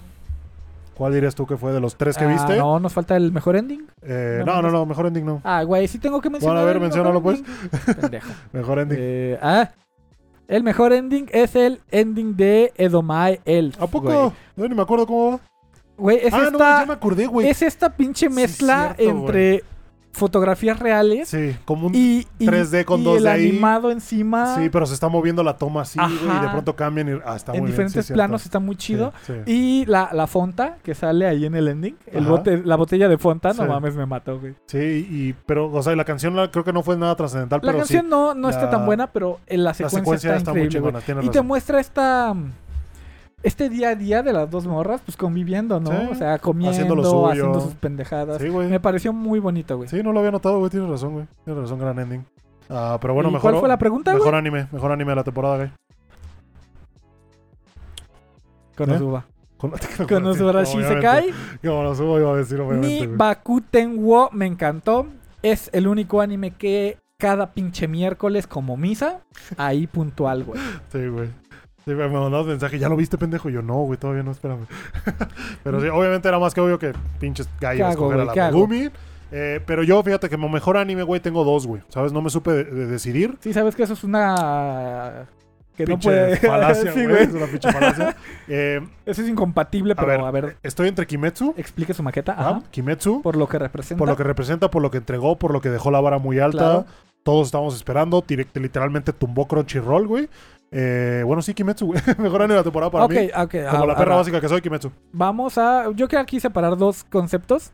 ¿Cuál 0.95 1.14
dirías 1.14 1.34
tú 1.36 1.45
que 1.45 1.56
fue 1.57 1.72
de 1.74 1.80
los 1.80 1.95
tres 1.98 2.18
que 2.18 2.24
Ah, 2.26 2.28
viste? 2.28 2.57
no, 2.57 2.80
nos 2.80 2.91
falta 2.94 3.16
el 3.18 3.32
mejor 3.32 3.56
ending. 3.56 3.86
Eh, 4.02 4.44
No, 4.45 4.62
no, 4.62 4.72
no, 4.72 4.86
mejor 4.86 5.06
ending 5.07 5.26
no. 5.26 5.41
Ah, 5.45 5.64
güey, 5.64 5.88
sí 5.88 5.98
tengo 5.99 6.20
que 6.22 6.30
mencionar. 6.30 6.56
Bueno, 6.57 6.70
a 6.70 6.74
ver, 6.74 6.82
menciónalo, 6.82 7.22
pues. 7.22 7.41
Pendejo. 8.02 8.28
Mejor 8.53 8.80
ending. 8.80 8.98
Eh, 8.99 9.40
ah, 9.41 9.70
el 10.47 10.63
mejor 10.63 10.93
ending 10.93 11.27
es 11.31 11.55
el 11.55 11.81
ending 11.91 12.35
de 12.35 12.73
Edomae 12.77 13.41
Elf. 13.45 13.81
¿A 13.81 13.88
poco? 13.88 14.07
Güey, 14.07 14.31
Yo 14.57 14.69
ni 14.69 14.76
me 14.76 14.81
acuerdo 14.81 15.07
cómo 15.07 15.31
va. 15.31 15.39
Güey, 15.97 16.19
es, 16.23 16.34
ah, 16.34 16.38
no, 16.38 16.43
ya 16.43 16.51
esta, 16.81 16.85
me 16.85 16.93
acordé, 16.93 17.26
güey. 17.26 17.47
es 17.47 17.61
esta 17.61 17.95
pinche 17.95 18.27
Sí, 18.27 18.34
mezcla 18.34 18.95
cierto, 18.97 19.17
entre 19.19 19.63
fotografías 20.15 20.79
reales 20.79 21.29
Sí, 21.29 21.55
como 21.65 21.87
un... 21.87 21.95
y, 21.95 22.25
y- 22.39 22.47
3D 22.47 22.85
con 22.85 23.01
y 23.01 23.05
2D 23.05 23.17
el 23.17 23.27
ahí. 23.27 23.49
animado 23.49 23.91
encima. 23.91 24.55
Sí, 24.55 24.69
pero 24.69 24.85
se 24.85 24.93
está 24.93 25.09
moviendo 25.09 25.43
la 25.43 25.57
toma 25.57 25.81
así, 25.81 25.99
güey, 25.99 26.37
y 26.37 26.41
de 26.41 26.49
pronto 26.49 26.75
cambian 26.75 27.09
y... 27.09 27.11
Ah, 27.25 27.35
está 27.35 27.51
en 27.53 27.59
muy 27.59 27.67
bien, 27.67 27.71
diferentes 27.87 28.05
sí, 28.05 28.13
planos 28.13 28.41
cierto. 28.41 28.47
está 28.57 28.59
muy 28.59 28.75
chido. 28.75 29.13
Sí, 29.25 29.33
sí. 29.45 29.51
Y 29.51 29.85
la, 29.85 30.09
la 30.13 30.25
fonta 30.27 30.77
que 30.83 30.95
sale 30.95 31.27
ahí 31.27 31.45
en 31.45 31.55
el 31.55 31.67
ending, 31.67 31.95
el 32.07 32.25
bote, 32.25 32.61
la 32.65 32.75
botella 32.77 33.07
de 33.09 33.17
fonta, 33.17 33.53
no 33.53 33.65
mames, 33.65 33.95
me 33.95 34.05
mató, 34.05 34.39
güey. 34.39 34.55
Sí, 34.67 34.77
y... 35.09 35.35
Pero, 35.45 35.71
o 35.71 35.83
sea, 35.83 35.95
la 35.95 36.05
canción 36.05 36.35
la- 36.35 36.49
creo 36.49 36.63
que 36.63 36.73
no 36.73 36.81
fue 36.81 36.97
nada 36.97 37.15
trascendental, 37.15 37.59
La 37.61 37.67
pero 37.71 37.77
canción 37.79 38.09
no, 38.09 38.33
no 38.33 38.49
está 38.49 38.63
la- 38.65 38.69
tan 38.71 38.85
buena, 38.85 39.07
pero 39.07 39.39
en 39.47 39.63
la 39.63 39.69
La 39.69 39.73
secuencia, 39.73 39.99
secuencia 39.99 40.35
está, 40.37 40.51
muy 40.51 40.61
increíble, 40.61 40.91
güey. 40.91 41.03
chingona, 41.03 41.25
Y 41.25 41.29
te 41.29 41.41
muestra 41.41 41.79
esta. 41.79 42.33
Este 43.45 43.69
día 43.69 43.89
a 43.89 43.95
día 43.95 44.23
de 44.23 44.34
las 44.34 44.49
dos 44.49 44.65
morras, 44.65 45.01
pues 45.05 45.15
conviviendo, 45.15 45.80
¿no? 45.80 45.91
Sí, 45.91 46.07
O 46.11 46.15
sea, 46.15 46.39
comiendo, 46.39 46.72
haciendo 46.72 46.95
haciendo, 46.95 47.27
lo 47.27 47.53
suyo. 47.53 47.59
sus 47.61 47.76
pendejadas. 47.76 48.41
Sí, 48.41 48.49
güey. 48.49 48.67
Me 48.67 48.80
pareció 48.80 49.13
muy 49.13 49.39
bonito, 49.39 49.77
güey. 49.77 49.88
Sí, 49.88 50.01
no 50.01 50.11
lo 50.11 50.19
había 50.19 50.31
notado, 50.31 50.57
güey. 50.57 50.72
Tienes 50.72 50.89
razón, 50.89 51.13
güey. 51.13 51.27
Tienes 51.43 51.61
razón, 51.61 51.77
gran 51.77 51.99
ending. 51.99 52.26
Ah, 52.72 52.97
pero 52.99 53.13
bueno, 53.13 53.30
¿Y 53.30 53.34
mejor... 53.34 53.51
¿Cuál 53.51 53.59
fue 53.59 53.69
la 53.69 53.77
pregunta, 53.77 54.11
güey? 54.13 54.22
Mejor 54.22 54.34
anime, 54.34 54.67
mejor 54.72 54.91
anime 54.91 55.11
de 55.11 55.15
la 55.15 55.23
temporada, 55.23 55.57
güey. 55.57 55.69
Konosuba. 58.76 59.27
Con 59.57 59.73
Konosuba 60.09 60.63
Shisekai. 60.63 61.30
Konosuba 61.63 62.19
iba 62.19 62.34
a 62.34 62.35
decir, 62.38 62.59
obviamente, 62.59 63.07
Ni. 63.07 63.15
Bakuten 63.15 64.03
wo 64.03 64.30
me 64.31 64.47
encantó. 64.47 65.05
Es 65.43 65.69
el 65.72 65.88
único 65.88 66.19
anime 66.19 66.49
que 66.51 66.97
cada 67.17 67.53
pinche 67.53 67.88
miércoles 67.88 68.47
como 68.47 68.76
misa, 68.76 69.22
ahí 69.57 69.88
puntual, 69.88 70.43
güey. 70.43 70.59
Sí, 70.91 71.07
güey. 71.07 71.30
Sí, 71.86 71.91
me 71.94 72.07
mandabas 72.07 72.48
mensaje, 72.48 72.80
¿ya 72.80 72.90
lo 72.90 72.95
viste, 72.95 73.18
pendejo? 73.18 73.49
Y 73.49 73.53
yo, 73.53 73.62
no, 73.62 73.76
güey, 73.84 73.99
todavía 73.99 74.24
no, 74.24 74.32
espérame. 74.32 74.66
Pero 75.64 75.80
sí, 75.80 75.88
obviamente 75.88 76.28
era 76.28 76.40
más 76.40 76.53
que 76.53 76.62
obvio 76.62 76.80
que 76.80 76.94
pinches 77.20 77.48
¿Qué 77.60 77.66
gallos 77.68 77.91
escoger 77.91 78.20
a 78.22 78.26
la. 78.26 78.34
Megumi. 78.34 78.90
Eh, 79.32 79.60
pero 79.66 79.84
yo, 79.84 80.02
fíjate 80.03 80.30
que 80.30 80.36
como 80.36 80.48
mejor 80.49 80.78
anime, 80.78 81.03
güey, 81.03 81.20
tengo 81.20 81.44
dos, 81.44 81.66
güey. 81.68 81.82
¿Sabes? 81.90 82.14
No 82.14 82.22
me 82.22 82.30
supe 82.30 82.52
de- 82.52 82.64
de 82.66 82.86
decidir. 82.86 83.36
Sí, 83.41 83.53
sabes 83.53 83.76
que 83.76 83.84
eso 83.84 83.94
es 83.94 84.03
una... 84.03 85.26
Que 85.76 85.84
no 85.84 85.95
Pinche 85.95 86.10
puede... 86.10 86.38
falacia, 86.38 86.91
Sí, 86.94 87.06
güey. 87.06 87.24
Es 87.24 87.34
una 87.34 87.48
pinche 87.48 87.72
falacia. 87.72 88.16
Eh, 88.48 88.80
Eso 89.06 89.22
es 89.24 89.28
incompatible, 89.28 89.91
a 89.94 89.95
pero 89.95 90.07
ver, 90.07 90.22
a 90.22 90.32
ver, 90.32 90.57
estoy 90.64 90.88
entre 90.88 91.06
Kimetsu. 91.06 91.53
explique 91.57 91.94
su 91.94 92.02
maqueta. 92.03 92.34
¿ah? 92.38 92.49
Ajá. 92.49 92.62
Kimetsu. 92.72 93.22
Por 93.24 93.36
lo 93.36 93.48
que 93.49 93.60
representa. 93.60 93.99
por 93.99 94.07
lo 94.07 94.16
que 94.16 94.24
representa, 94.24 94.72
por 94.72 94.82
lo 94.82 94.90
que 94.91 94.99
entregó, 94.99 95.38
por 95.38 95.52
lo 95.52 95.60
que 95.60 95.70
dejó 95.70 95.91
la 95.91 95.99
vara 95.99 96.18
muy 96.18 96.40
alta. 96.40 96.57
Claro. 96.57 96.86
Todos 97.24 97.48
estábamos 97.48 97.76
esperando. 97.76 98.22
direct- 98.24 98.57
literalmente 98.62 99.12
tumbó 99.12 99.48
Crunchyroll, 99.48 100.07
güey. 100.07 100.30
Eh, 100.71 101.23
bueno, 101.25 101.41
sí, 101.41 101.53
Kimetsu. 101.53 101.87
Mejor 102.17 102.41
anime 102.41 102.53
de 102.55 102.59
la 102.59 102.63
temporada 102.63 102.91
para 102.91 103.05
ok, 103.05 103.11
mí. 103.11 103.29
ok. 103.35 103.51
Como 103.71 103.83
a- 103.83 103.87
la 103.87 103.93
perra 103.95 104.03
ahora, 104.11 104.15
básica 104.17 104.41
que 104.41 104.49
soy, 104.49 104.61
Kimetsu. 104.61 104.91
Vamos 105.13 105.57
a... 105.57 105.91
Yo 105.95 106.07
quiero 106.07 106.21
aquí 106.21 106.39
separar 106.39 106.75
dos 106.77 107.03
conceptos. 107.05 107.71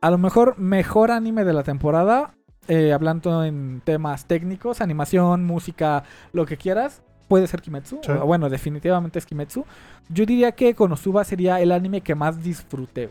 A 0.00 0.10
lo 0.10 0.18
mejor 0.18 0.58
mejor 0.58 1.10
anime 1.10 1.44
de 1.44 1.52
la 1.52 1.62
temporada, 1.62 2.34
eh, 2.68 2.92
hablando 2.92 3.44
en 3.44 3.80
temas 3.84 4.26
técnicos, 4.26 4.80
animación, 4.80 5.44
música, 5.44 6.02
lo 6.32 6.44
que 6.44 6.56
quieras, 6.56 7.02
puede 7.28 7.46
ser 7.46 7.62
Kimetsu. 7.62 8.00
Sí. 8.02 8.12
Bueno, 8.24 8.50
definitivamente 8.50 9.18
es 9.18 9.26
Kimetsu. 9.26 9.64
Yo 10.08 10.26
diría 10.26 10.52
que 10.52 10.74
Konosuba 10.74 11.24
sería 11.24 11.60
el 11.60 11.70
anime 11.72 12.00
que 12.00 12.14
más 12.14 12.42
disfruté. 12.42 13.10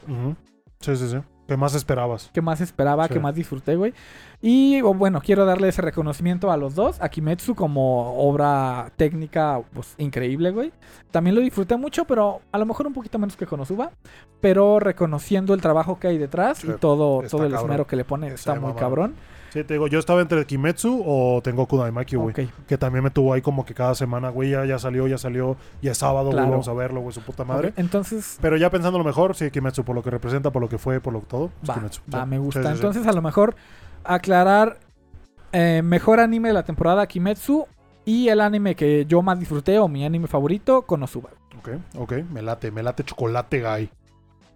Sí, 0.82 0.96
sí, 0.98 1.08
sí. 1.10 1.18
¿Qué 1.52 1.58
más 1.58 1.76
esperabas? 1.76 2.30
que 2.34 2.42
más 2.42 2.62
esperaba, 2.62 3.08
Sí. 3.08 3.14
que 3.14 3.20
más 3.20 3.36
disfruté, 3.36 3.76
güey. 3.76 3.94
Y 4.42 4.80
bueno, 4.82 5.22
quiero 5.22 5.46
darle 5.46 5.68
ese 5.68 5.82
reconocimiento 5.82 6.50
a 6.52 6.56
los 6.58 6.76
dos, 6.76 7.02
a 7.02 7.10
Kimetsu 7.10 7.54
como 7.56 8.14
obra 8.26 8.92
técnica, 8.96 9.62
pues 9.74 9.96
increíble, 9.98 10.52
güey. 10.52 10.72
También 11.12 11.36
lo 11.36 11.42
disfruté 11.42 11.76
mucho, 11.76 12.06
pero 12.06 12.40
a 12.52 12.58
lo 12.58 12.66
mejor 12.66 12.88
un 12.88 12.94
poquito 12.94 13.20
menos 13.20 13.36
que 13.36 13.46
Konosuba, 13.46 13.92
pero 14.40 14.80
reconociendo 14.80 15.54
el 15.54 15.62
trabajo 15.62 16.00
que 16.00 16.08
hay 16.08 16.18
detrás 16.18 16.60
Sí, 16.60 16.70
y 16.70 16.80
todo, 16.80 17.24
está 17.24 17.38
todo 17.38 17.46
el 17.46 17.54
esmero 17.54 17.86
que 17.86 17.96
le 17.98 18.06
pone, 18.06 18.28
está 18.30 18.54
muy 18.56 18.70
mamá. 18.70 18.76
cabrón. 18.80 19.16
Sí, 19.52 19.64
te 19.66 19.74
digo, 19.74 19.88
yo 19.88 20.00
estaba 20.00 20.22
entre 20.22 20.46
Kimetsu 20.46 21.04
o 21.06 21.42
Tengoku 21.44 21.78
Daimaki, 21.78 22.16
güey. 22.16 22.30
Ok. 22.46 22.52
Que 22.68 22.78
también 22.78 23.04
me 23.04 23.10
tuvo 23.10 23.34
ahí 23.34 23.42
como 23.42 23.66
que 23.66 23.74
cada 23.74 23.94
semana, 23.96 24.30
güey, 24.30 24.52
ya, 24.52 24.64
ya 24.66 24.80
salió, 24.80 25.08
ya 25.08 25.18
salió, 25.18 25.58
ya 25.82 25.92
es 25.92 25.98
sábado, 25.98 26.28
güey, 26.28 26.38
Claro. 26.38 26.52
vamos 26.52 26.68
a 26.70 26.74
verlo, 26.74 27.02
güey, 27.02 27.14
su 27.14 27.22
puta 27.22 27.44
madre. 27.44 27.74
Entonces, 27.76 28.38
Pero 28.42 28.56
ya 28.56 28.70
pensando 28.70 28.98
lo 28.98 29.04
mejor, 29.04 29.36
sí, 29.36 29.52
Kimetsu, 29.52 29.84
por 29.84 29.94
lo 29.96 30.02
que 30.04 30.10
representa, 30.10 30.52
por 30.52 30.62
lo 30.62 30.70
que 30.70 30.78
fue, 30.78 31.02
por 31.02 31.12
lo 31.12 31.20
que 31.20 31.26
todo. 31.26 31.52
pues 31.60 31.70
va, 31.70 31.74
Kimetsu. 31.76 32.02
va, 32.14 32.24
Sí. 32.24 32.30
me 32.30 32.40
gusta. 32.40 32.62
Sí, 32.62 32.68
sí, 32.68 32.72
sí. 32.74 32.76
Entonces, 32.78 33.08
a 33.08 33.12
lo 33.12 33.22
mejor 33.22 33.56
aclarar 34.06 34.80
eh, 35.54 35.82
mejor 35.84 36.22
anime 36.22 36.48
de 36.48 36.54
la 36.54 36.64
temporada 36.64 37.06
Kimetsu 37.06 37.66
y 38.06 38.30
el 38.30 38.40
anime 38.40 38.74
que 38.76 39.06
yo 39.06 39.22
más 39.22 39.38
disfruté 39.38 39.80
o 39.80 39.90
mi 39.90 40.06
anime 40.06 40.28
favorito, 40.28 40.84
Konosuba. 40.84 41.30
Ok, 41.60 41.70
ok, 41.98 42.14
me 42.32 42.42
late, 42.42 42.72
me 42.72 42.82
late 42.82 43.04
chocolate, 43.04 43.62
Guy. 43.62 43.90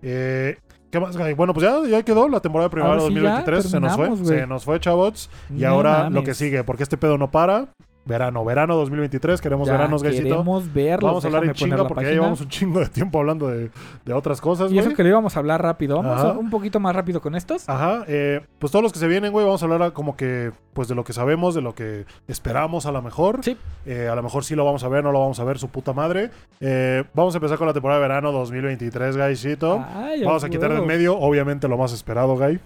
Eh, 0.01 0.57
¿Qué 0.95 1.01
más, 1.01 1.17
Guy? 1.17 1.34
Bueno, 1.34 1.53
pues 1.53 1.65
ya, 1.65 1.85
ya 1.89 2.03
quedó 2.03 2.30
la 2.30 2.39
temporada 2.39 2.69
de 2.69 2.72
primavera 2.72 3.01
sí 3.01 3.13
ya 3.15 3.43
2023. 3.43 3.69
se 3.69 3.80
nos 3.81 3.95
fue, 3.97 4.15
se 4.26 4.47
nos 4.47 4.63
fue, 4.63 4.80
chavos. 4.80 5.30
Y 5.53 5.63
No 5.63 5.67
ahora 5.67 6.09
lo 6.09 6.23
que 6.23 6.34
sigue, 6.34 6.63
porque 6.63 6.84
este 6.84 6.95
pedo 6.95 7.17
no 7.17 7.31
para. 7.31 7.67
Verano, 8.06 8.45
verano 8.45 8.76
2023, 8.76 9.41
queremos 9.41 9.68
Ya 9.68 9.73
veranos, 9.73 10.03
Gaycito. 10.03 10.27
Queremos 10.30 10.72
verlos. 10.72 11.10
Vamos 11.10 11.23
a 11.23 11.27
hablar 11.27 11.45
en 11.45 11.53
chinga 11.53 11.88
porque 11.88 12.03
ya 12.06 12.11
llevamos 12.11 12.40
un 12.41 12.49
chingo 12.49 12.80
de 12.80 12.88
tiempo 12.90 13.18
hablando 13.19 13.48
de, 13.48 13.72
de 14.06 14.14
otras 14.14 14.40
cosas, 14.41 14.69
Y 14.72 14.76
güey. 14.76 14.86
eso 14.86 14.95
que 14.95 15.02
le 15.03 15.10
íbamos 15.10 15.36
a 15.36 15.40
hablar 15.40 15.61
rápido. 15.64 15.98
Vamos 16.03 16.22
a- 16.22 16.34
un 16.38 16.49
poquito 16.52 16.80
más 16.80 16.95
rápido 16.95 17.19
con 17.19 17.34
estos. 17.36 17.68
Ajá, 17.68 18.03
eh, 18.07 18.41
pues 18.60 18.72
todos 18.72 18.84
los 18.84 18.94
que 18.94 18.99
se 18.99 19.07
vienen, 19.07 19.32
güey, 19.32 19.44
vamos 19.45 19.64
a 19.64 19.65
hablar 19.65 19.94
como 19.94 20.15
que, 20.15 20.52
pues 20.73 20.88
de 20.88 20.94
lo 20.94 21.03
que 21.03 21.14
sabemos, 21.14 21.56
de 21.56 21.61
lo 21.61 21.73
que 21.73 22.06
esperamos 22.27 22.86
a 22.86 22.91
lo 22.91 23.02
mejor. 23.02 23.40
Sí. 23.44 23.57
Eh, 23.88 24.07
a 24.11 24.14
lo 24.15 24.22
mejor 24.22 24.44
sí 24.44 24.53
lo 24.56 24.65
vamos 24.65 24.84
a 24.84 24.88
ver, 24.88 25.03
no 25.03 25.11
lo 25.11 25.19
vamos 25.22 25.40
a 25.40 25.44
ver, 25.44 25.57
su 25.57 25.69
puta 25.69 25.91
madre. 25.94 26.30
Eh, 26.60 27.03
vamos 27.15 27.34
a 27.34 27.38
empezar 27.40 27.57
con 27.57 27.65
la 27.65 27.73
temporada 27.73 27.99
de 27.99 28.07
verano 28.07 28.32
2023, 28.32 29.18
Guycito. 29.18 29.84
Ay, 29.95 30.23
Vamos 30.23 30.44
a 30.44 30.49
quitar 30.49 30.72
de 30.72 30.77
en 30.77 30.86
medio, 30.86 31.18
obviamente, 31.18 31.68
lo 31.68 31.77
más 31.77 31.91
esperado, 31.91 32.36
Guy. 32.38 32.60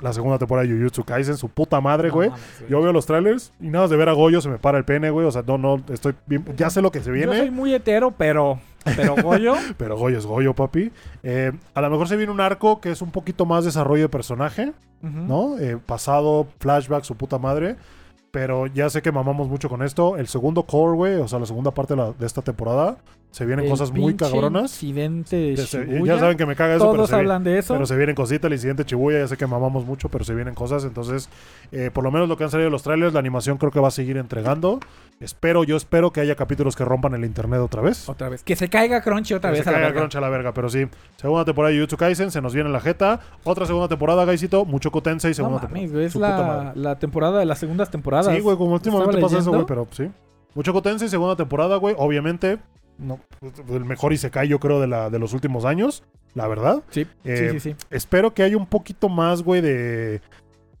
la, 0.00 0.12
segunda 0.12 0.38
temporada 0.38 0.66
de 0.66 0.74
Jujutsu 0.74 1.04
Kaisen, 1.04 1.36
su 1.36 1.48
puta 1.50 1.80
madre, 1.82 2.08
güey. 2.10 2.30
Yo 2.68 2.80
veo 2.80 2.92
los 2.92 3.04
trailers 3.04 3.52
y 3.60 3.68
nada 3.68 3.84
más 3.84 3.90
de 3.90 3.96
ver 3.96 4.08
a 4.08 4.12
Goyo 4.12 4.40
se 4.40 4.48
me 4.48 4.56
para 4.58 4.69
el 4.78 4.84
pene, 4.84 5.10
güey. 5.10 5.26
O 5.26 5.30
sea, 5.30 5.42
no, 5.46 5.58
no, 5.58 5.82
estoy 5.92 6.14
bien. 6.26 6.44
Ya 6.56 6.70
sé 6.70 6.80
lo 6.82 6.90
que 6.90 7.00
se 7.00 7.06
Yo 7.06 7.12
viene, 7.12 7.36
soy 7.38 7.50
muy 7.50 7.74
hetero, 7.74 8.12
pero. 8.16 8.58
Pero 8.96 9.14
Goyo. 9.22 9.54
pero 9.76 9.96
Goyo 9.96 10.18
es 10.18 10.26
Goyo, 10.26 10.54
papi. 10.54 10.90
Eh, 11.22 11.52
a 11.74 11.80
lo 11.80 11.90
mejor 11.90 12.08
se 12.08 12.16
viene 12.16 12.32
un 12.32 12.40
arco 12.40 12.80
que 12.80 12.90
es 12.90 13.02
un 13.02 13.10
poquito 13.10 13.44
más 13.46 13.64
desarrollo 13.64 14.02
de 14.04 14.08
personaje. 14.08 14.72
¿no? 15.02 15.58
Eh, 15.58 15.78
pasado, 15.84 16.46
flashback, 16.58 17.04
su 17.04 17.14
puta 17.16 17.38
madre. 17.38 17.76
Pero 18.30 18.66
ya 18.68 18.88
sé 18.90 19.02
que 19.02 19.10
mamamos 19.10 19.48
mucho 19.48 19.68
con 19.68 19.82
esto. 19.82 20.16
El 20.16 20.28
segundo 20.28 20.62
core, 20.64 20.94
güey, 20.96 21.14
o 21.16 21.26
sea, 21.26 21.38
la 21.40 21.46
segunda 21.46 21.72
parte 21.72 21.94
de, 21.94 22.02
la- 22.02 22.12
de 22.12 22.26
esta 22.26 22.42
temporada, 22.42 22.96
se 23.30 23.46
vienen 23.46 23.64
El 23.66 23.70
cosas 23.70 23.92
muy 23.92 24.14
cabronas. 24.14 24.72
Incidente 24.82 25.36
de 25.36 25.56
Ya, 25.56 25.64
se- 25.66 26.18
saben 26.18 26.36
que 26.36 26.46
me 26.46 26.56
caga 26.56 26.74
eso, 26.74 26.84
pero 26.84 26.94
Todos 26.96 27.10
se, 27.10 27.14
viene, 27.16 27.28
hablan 27.28 27.44
de 27.44 27.58
eso. 27.58 27.74
pero 27.74 27.86
se 27.86 27.96
vienen 27.96 28.14
cositas. 28.16 28.46
El 28.48 28.54
incidente 28.54 28.84
Chibuya, 28.84 29.18
ya 29.20 29.28
sé 29.28 29.36
que 29.36 29.46
mamamos 29.46 29.84
mucho, 29.84 30.08
pero 30.08 30.24
se 30.24 30.34
vienen 30.34 30.54
cosas. 30.54 30.84
Entonces, 30.84 31.28
eh, 31.70 31.90
por 31.92 32.02
lo 32.02 32.10
menos 32.10 32.28
lo 32.28 32.36
que 32.36 32.44
han 32.44 32.50
salido 32.50 32.70
los 32.70 32.82
trailers, 32.82 33.12
la 33.12 33.20
animación 33.20 33.56
creo 33.58 33.70
que 33.70 33.78
va 33.80 33.88
a 33.88 33.92
seguir 33.92 34.16
entregando. 34.16 34.80
Espero, 35.20 35.64
yo 35.64 35.76
espero 35.76 36.12
que 36.12 36.20
haya 36.22 36.34
capítulos 36.34 36.74
que 36.76 36.84
rompan 36.84 37.14
el 37.14 37.24
internet 37.24 37.60
otra 37.60 37.82
vez. 37.82 38.08
Otra 38.08 38.28
vez. 38.30 38.42
Que 38.42 38.56
se 38.56 38.68
caiga 38.68 39.02
Crunchy 39.02 39.34
otra 39.34 39.50
Que 39.50 39.56
vez 39.58 39.64
se 39.64 39.68
a 39.68 39.72
la 39.72 39.78
caiga 39.78 39.88
verga. 39.88 40.00
Crunch 40.00 40.16
a 40.16 40.20
la 40.22 40.28
verga, 40.30 40.54
pero 40.54 40.68
sí. 40.70 40.86
Segunda 41.16 41.44
temporada 41.44 41.72
de 41.72 41.78
Jujutsu 41.78 41.96
Kaisen, 41.98 42.30
se 42.30 42.40
nos 42.40 42.54
viene 42.54 42.70
la 42.70 42.80
jeta. 42.80 43.20
Otra 43.44 43.66
segunda 43.66 43.86
temporada, 43.86 44.24
Gaisito, 44.24 44.66
Tensei, 45.02 45.30
No 45.30 45.34
segunda 45.34 45.62
mames, 45.62 45.92
güey. 45.92 46.06
Es 46.06 46.16
la, 46.16 46.72
la 46.74 46.98
temporada 46.98 47.38
de 47.38 47.44
las 47.44 47.58
segundas 47.58 47.90
temporadas. 47.90 48.34
Sí, 48.34 48.40
güey, 48.40 48.56
como 48.56 48.72
últimamente 48.72 49.20
pasa 49.20 49.38
eso, 49.38 49.50
güey, 49.52 49.66
pero 49.66 49.86
sí. 49.90 50.10
Muchoku 50.54 50.82
Tensei, 50.82 51.08
segunda 51.08 51.36
temporada, 51.36 51.76
güey. 51.76 51.94
Obviamente, 51.98 52.58
no, 53.00 53.18
el 53.70 53.84
mejor 53.84 54.12
Isekai, 54.12 54.48
yo 54.48 54.58
creo, 54.60 54.80
de, 54.80 54.86
la, 54.86 55.10
de 55.10 55.18
los 55.18 55.32
últimos 55.32 55.64
años, 55.64 56.02
la 56.34 56.46
verdad. 56.46 56.82
Sí, 56.90 57.06
Eh, 57.24 57.50
sí, 57.52 57.60
sí, 57.60 57.70
sí. 57.70 57.76
Espero 57.90 58.34
que 58.34 58.42
haya 58.42 58.56
un 58.56 58.66
poquito 58.66 59.08
más, 59.08 59.42
güey, 59.42 59.60
de. 59.60 60.20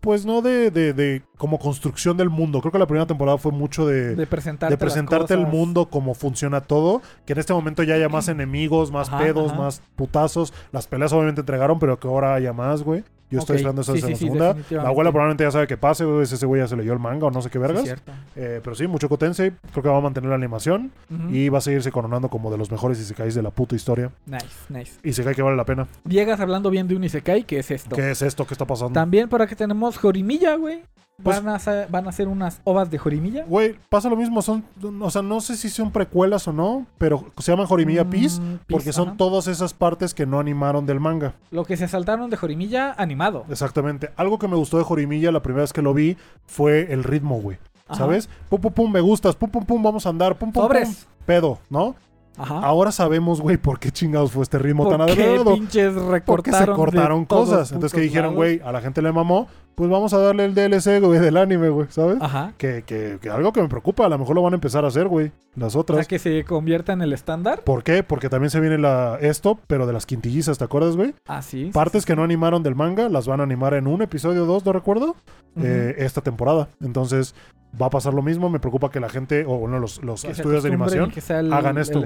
Pues 0.00 0.24
no 0.24 0.40
de, 0.40 0.70
de, 0.70 0.94
de 0.94 1.22
como 1.36 1.58
construcción 1.58 2.16
del 2.16 2.30
mundo. 2.30 2.60
Creo 2.62 2.72
que 2.72 2.78
la 2.78 2.86
primera 2.86 3.06
temporada 3.06 3.36
fue 3.36 3.52
mucho 3.52 3.86
de, 3.86 4.14
De 4.16 4.26
presentarte, 4.26 4.72
de 4.72 4.78
presentarte 4.78 5.34
el 5.34 5.46
mundo, 5.46 5.90
cómo 5.90 6.14
funciona 6.14 6.62
todo. 6.62 7.02
Que 7.26 7.34
en 7.34 7.38
este 7.38 7.52
momento 7.52 7.82
ya 7.82 7.96
haya 7.96 8.08
más 8.08 8.28
enemigos, 8.28 8.90
más 8.90 9.08
Ajá, 9.08 9.18
pedos, 9.18 9.52
ajá. 9.52 9.60
más 9.60 9.82
putazos. 9.96 10.54
Las 10.72 10.86
peleas 10.86 11.12
obviamente 11.12 11.42
entregaron, 11.42 11.78
pero 11.78 12.00
que 12.00 12.08
ahora 12.08 12.32
haya 12.32 12.54
más, 12.54 12.82
güey. 12.82 13.04
Yo 13.30 13.38
estoy 13.38 13.56
esperando 13.56 13.82
eso 13.82 13.94
sí, 13.94 14.00
sí, 14.00 14.06
sí, 14.08 14.16
segunda. 14.16 14.44
la 14.48 14.48
definitivamente. 14.54 14.88
abuela 14.90 15.10
probablemente 15.12 15.44
ya 15.44 15.50
sabe 15.50 15.66
qué 15.66 15.76
pase, 15.76 16.04
güey. 16.04 16.22
Ese 16.22 16.44
güey 16.46 16.60
ya 16.62 16.68
se 16.68 16.76
leyó 16.76 16.92
el 16.92 16.98
manga 16.98 17.26
o 17.26 17.30
no 17.30 17.40
sé 17.42 17.48
qué 17.50 17.58
Sí, 17.58 17.62
vergas. 17.62 17.82
cierto. 17.84 18.12
Eh, 18.36 18.60
pero 18.62 18.74
sí, 18.76 18.86
mucho 18.86 19.08
Tensei. 19.08 19.52
Creo 19.72 19.82
que 19.82 19.88
va 19.88 19.98
a 19.98 20.00
mantener 20.00 20.30
la 20.30 20.36
animación. 20.36 20.90
Y 21.30 21.48
va 21.48 21.58
a 21.58 21.60
seguirse 21.60 21.92
coronando 21.92 22.28
como 22.28 22.50
de 22.50 22.58
los 22.58 22.70
mejores 22.70 22.98
Isekais 23.00 23.34
de 23.34 23.42
la 23.42 23.50
puta 23.50 23.74
historia. 23.76 24.10
Nice, 24.26 24.46
nice. 24.68 24.92
Isekai 25.02 25.34
que 25.34 25.42
vale 25.42 25.56
la 25.56 25.64
pena. 25.64 25.86
Llegas 26.08 26.40
hablando 26.40 26.70
bien 26.70 26.88
de 26.88 26.96
un 26.96 27.04
Isekai, 27.04 27.44
¿qué 27.44 27.58
es 27.60 27.70
esto? 27.70 27.94
¿Qué 27.96 28.10
es 28.10 28.22
esto? 28.22 28.46
¿Qué 28.46 28.54
está 28.54 28.66
pasando? 28.66 28.92
También 28.92 29.28
para 29.28 29.46
que 29.46 29.54
tenemos 29.56 29.96
Jorimilla, 29.98 30.56
güey. 30.56 30.82
Pues- 31.22 31.36
Van, 31.42 31.48
a 31.48 31.56
hacer, 31.56 31.88
van 31.90 32.06
a 32.06 32.10
hacer 32.10 32.28
unas 32.28 32.60
ovas 32.64 32.90
de 32.90 32.98
Jorimilla. 32.98 33.44
Güey, 33.46 33.76
pasa 33.88 34.08
lo 34.08 34.16
mismo. 34.16 34.42
Son, 34.42 34.64
o 35.00 35.10
sea, 35.10 35.22
no 35.22 35.40
sé 35.40 35.56
si 35.56 35.68
son 35.68 35.90
precuelas 35.90 36.46
o 36.48 36.52
no, 36.52 36.86
pero 36.98 37.26
se 37.38 37.52
llaman 37.52 37.66
Jorimilla 37.66 38.04
Peace. 38.04 38.40
Mm, 38.40 38.58
Porque 38.68 38.84
Peace, 38.86 38.92
son 38.92 39.08
ajá. 39.08 39.16
todas 39.16 39.46
esas 39.46 39.74
partes 39.74 40.14
que 40.14 40.26
no 40.26 40.38
animaron 40.40 40.86
del 40.86 41.00
manga. 41.00 41.34
Lo 41.50 41.64
que 41.64 41.76
se 41.76 41.88
saltaron 41.88 42.30
de 42.30 42.36
Jorimilla 42.36 42.94
animado. 42.96 43.44
Exactamente. 43.50 44.10
Algo 44.16 44.38
que 44.38 44.48
me 44.48 44.56
gustó 44.56 44.78
de 44.78 44.84
Jorimilla 44.84 45.30
la 45.32 45.42
primera 45.42 45.62
vez 45.62 45.72
que 45.72 45.82
lo 45.82 45.94
vi 45.94 46.16
fue 46.46 46.92
el 46.92 47.04
ritmo, 47.04 47.40
güey. 47.40 47.58
¿Sabes? 47.92 48.28
Pum, 48.48 48.60
pum, 48.60 48.72
pum, 48.72 48.92
me 48.92 49.00
gustas. 49.00 49.34
Pum, 49.34 49.50
pum, 49.50 49.64
pum, 49.64 49.82
vamos 49.82 50.06
a 50.06 50.10
andar. 50.10 50.36
Pum, 50.38 50.52
pum, 50.52 50.68
pum. 50.68 50.94
Pedo, 51.26 51.58
¿no? 51.68 51.96
Ajá. 52.38 52.60
Ahora 52.60 52.92
sabemos, 52.92 53.40
güey, 53.40 53.56
por 53.56 53.78
qué 53.80 53.90
chingados 53.90 54.30
fue 54.32 54.42
este 54.44 54.58
ritmo 54.58 54.88
tan 54.88 54.98
¿Por 54.98 55.14
qué 55.14 55.24
adecuado. 55.24 55.54
pinches 55.54 55.94
recortaron 55.94 56.22
Porque 56.24 56.52
se 56.52 56.66
cortaron 56.66 57.24
cosas. 57.24 57.72
Entonces 57.72 57.94
que 57.94 58.00
dijeron, 58.00 58.34
güey, 58.36 58.60
a 58.64 58.72
la 58.72 58.80
gente 58.80 59.02
le 59.02 59.12
mamó, 59.12 59.48
pues 59.74 59.88
vamos 59.88 60.12
a 60.12 60.18
darle 60.18 60.44
el 60.44 60.54
DLC, 60.54 61.00
güey, 61.00 61.18
del 61.20 61.36
anime, 61.36 61.68
güey, 61.70 61.86
¿sabes? 61.90 62.18
Ajá. 62.20 62.52
Que, 62.58 62.82
que, 62.82 63.18
que 63.20 63.30
algo 63.30 63.52
que 63.52 63.62
me 63.62 63.68
preocupa, 63.68 64.04
a 64.06 64.08
lo 64.08 64.18
mejor 64.18 64.34
lo 64.34 64.42
van 64.42 64.52
a 64.52 64.56
empezar 64.56 64.84
a 64.84 64.88
hacer, 64.88 65.08
güey, 65.08 65.32
las 65.56 65.74
O 65.74 65.80
otras. 65.80 65.98
sea, 66.00 66.04
que 66.06 66.18
se 66.18 66.44
convierta 66.44 66.92
en 66.92 67.02
el 67.02 67.12
estándar. 67.12 67.62
¿Por 67.64 67.82
qué? 67.82 68.02
Porque 68.02 68.28
también 68.28 68.50
se 68.50 68.60
viene 68.60 68.78
la 68.78 69.18
esto, 69.20 69.58
pero 69.66 69.86
de 69.86 69.92
las 69.92 70.06
quintillizas, 70.06 70.58
¿te 70.58 70.64
acuerdas, 70.64 70.96
güey? 70.96 71.14
Ah, 71.26 71.42
sí. 71.42 71.70
Partes 71.72 72.04
que 72.04 72.14
no 72.14 72.22
animaron 72.22 72.62
del 72.62 72.74
manga 72.74 73.08
las 73.08 73.26
van 73.26 73.40
a 73.40 73.44
animar 73.44 73.74
en 73.74 73.86
un 73.86 74.02
episodio 74.02 74.44
o 74.44 74.46
dos, 74.46 74.64
no 74.64 74.72
recuerdo, 74.72 75.16
eh, 75.56 75.94
esta 75.98 76.20
temporada. 76.20 76.68
Entonces 76.80 77.34
va 77.80 77.86
a 77.86 77.90
pasar 77.90 78.14
lo 78.14 78.22
mismo. 78.22 78.50
Me 78.50 78.60
preocupa 78.60 78.90
que 78.90 79.00
la 79.00 79.08
gente, 79.08 79.44
o 79.46 79.58
bueno, 79.58 79.78
los, 79.78 80.02
los 80.02 80.24
estudios 80.24 80.62
de 80.62 80.68
animación, 80.68 81.12
el, 81.28 81.52
hagan 81.52 81.78
esto, 81.78 82.02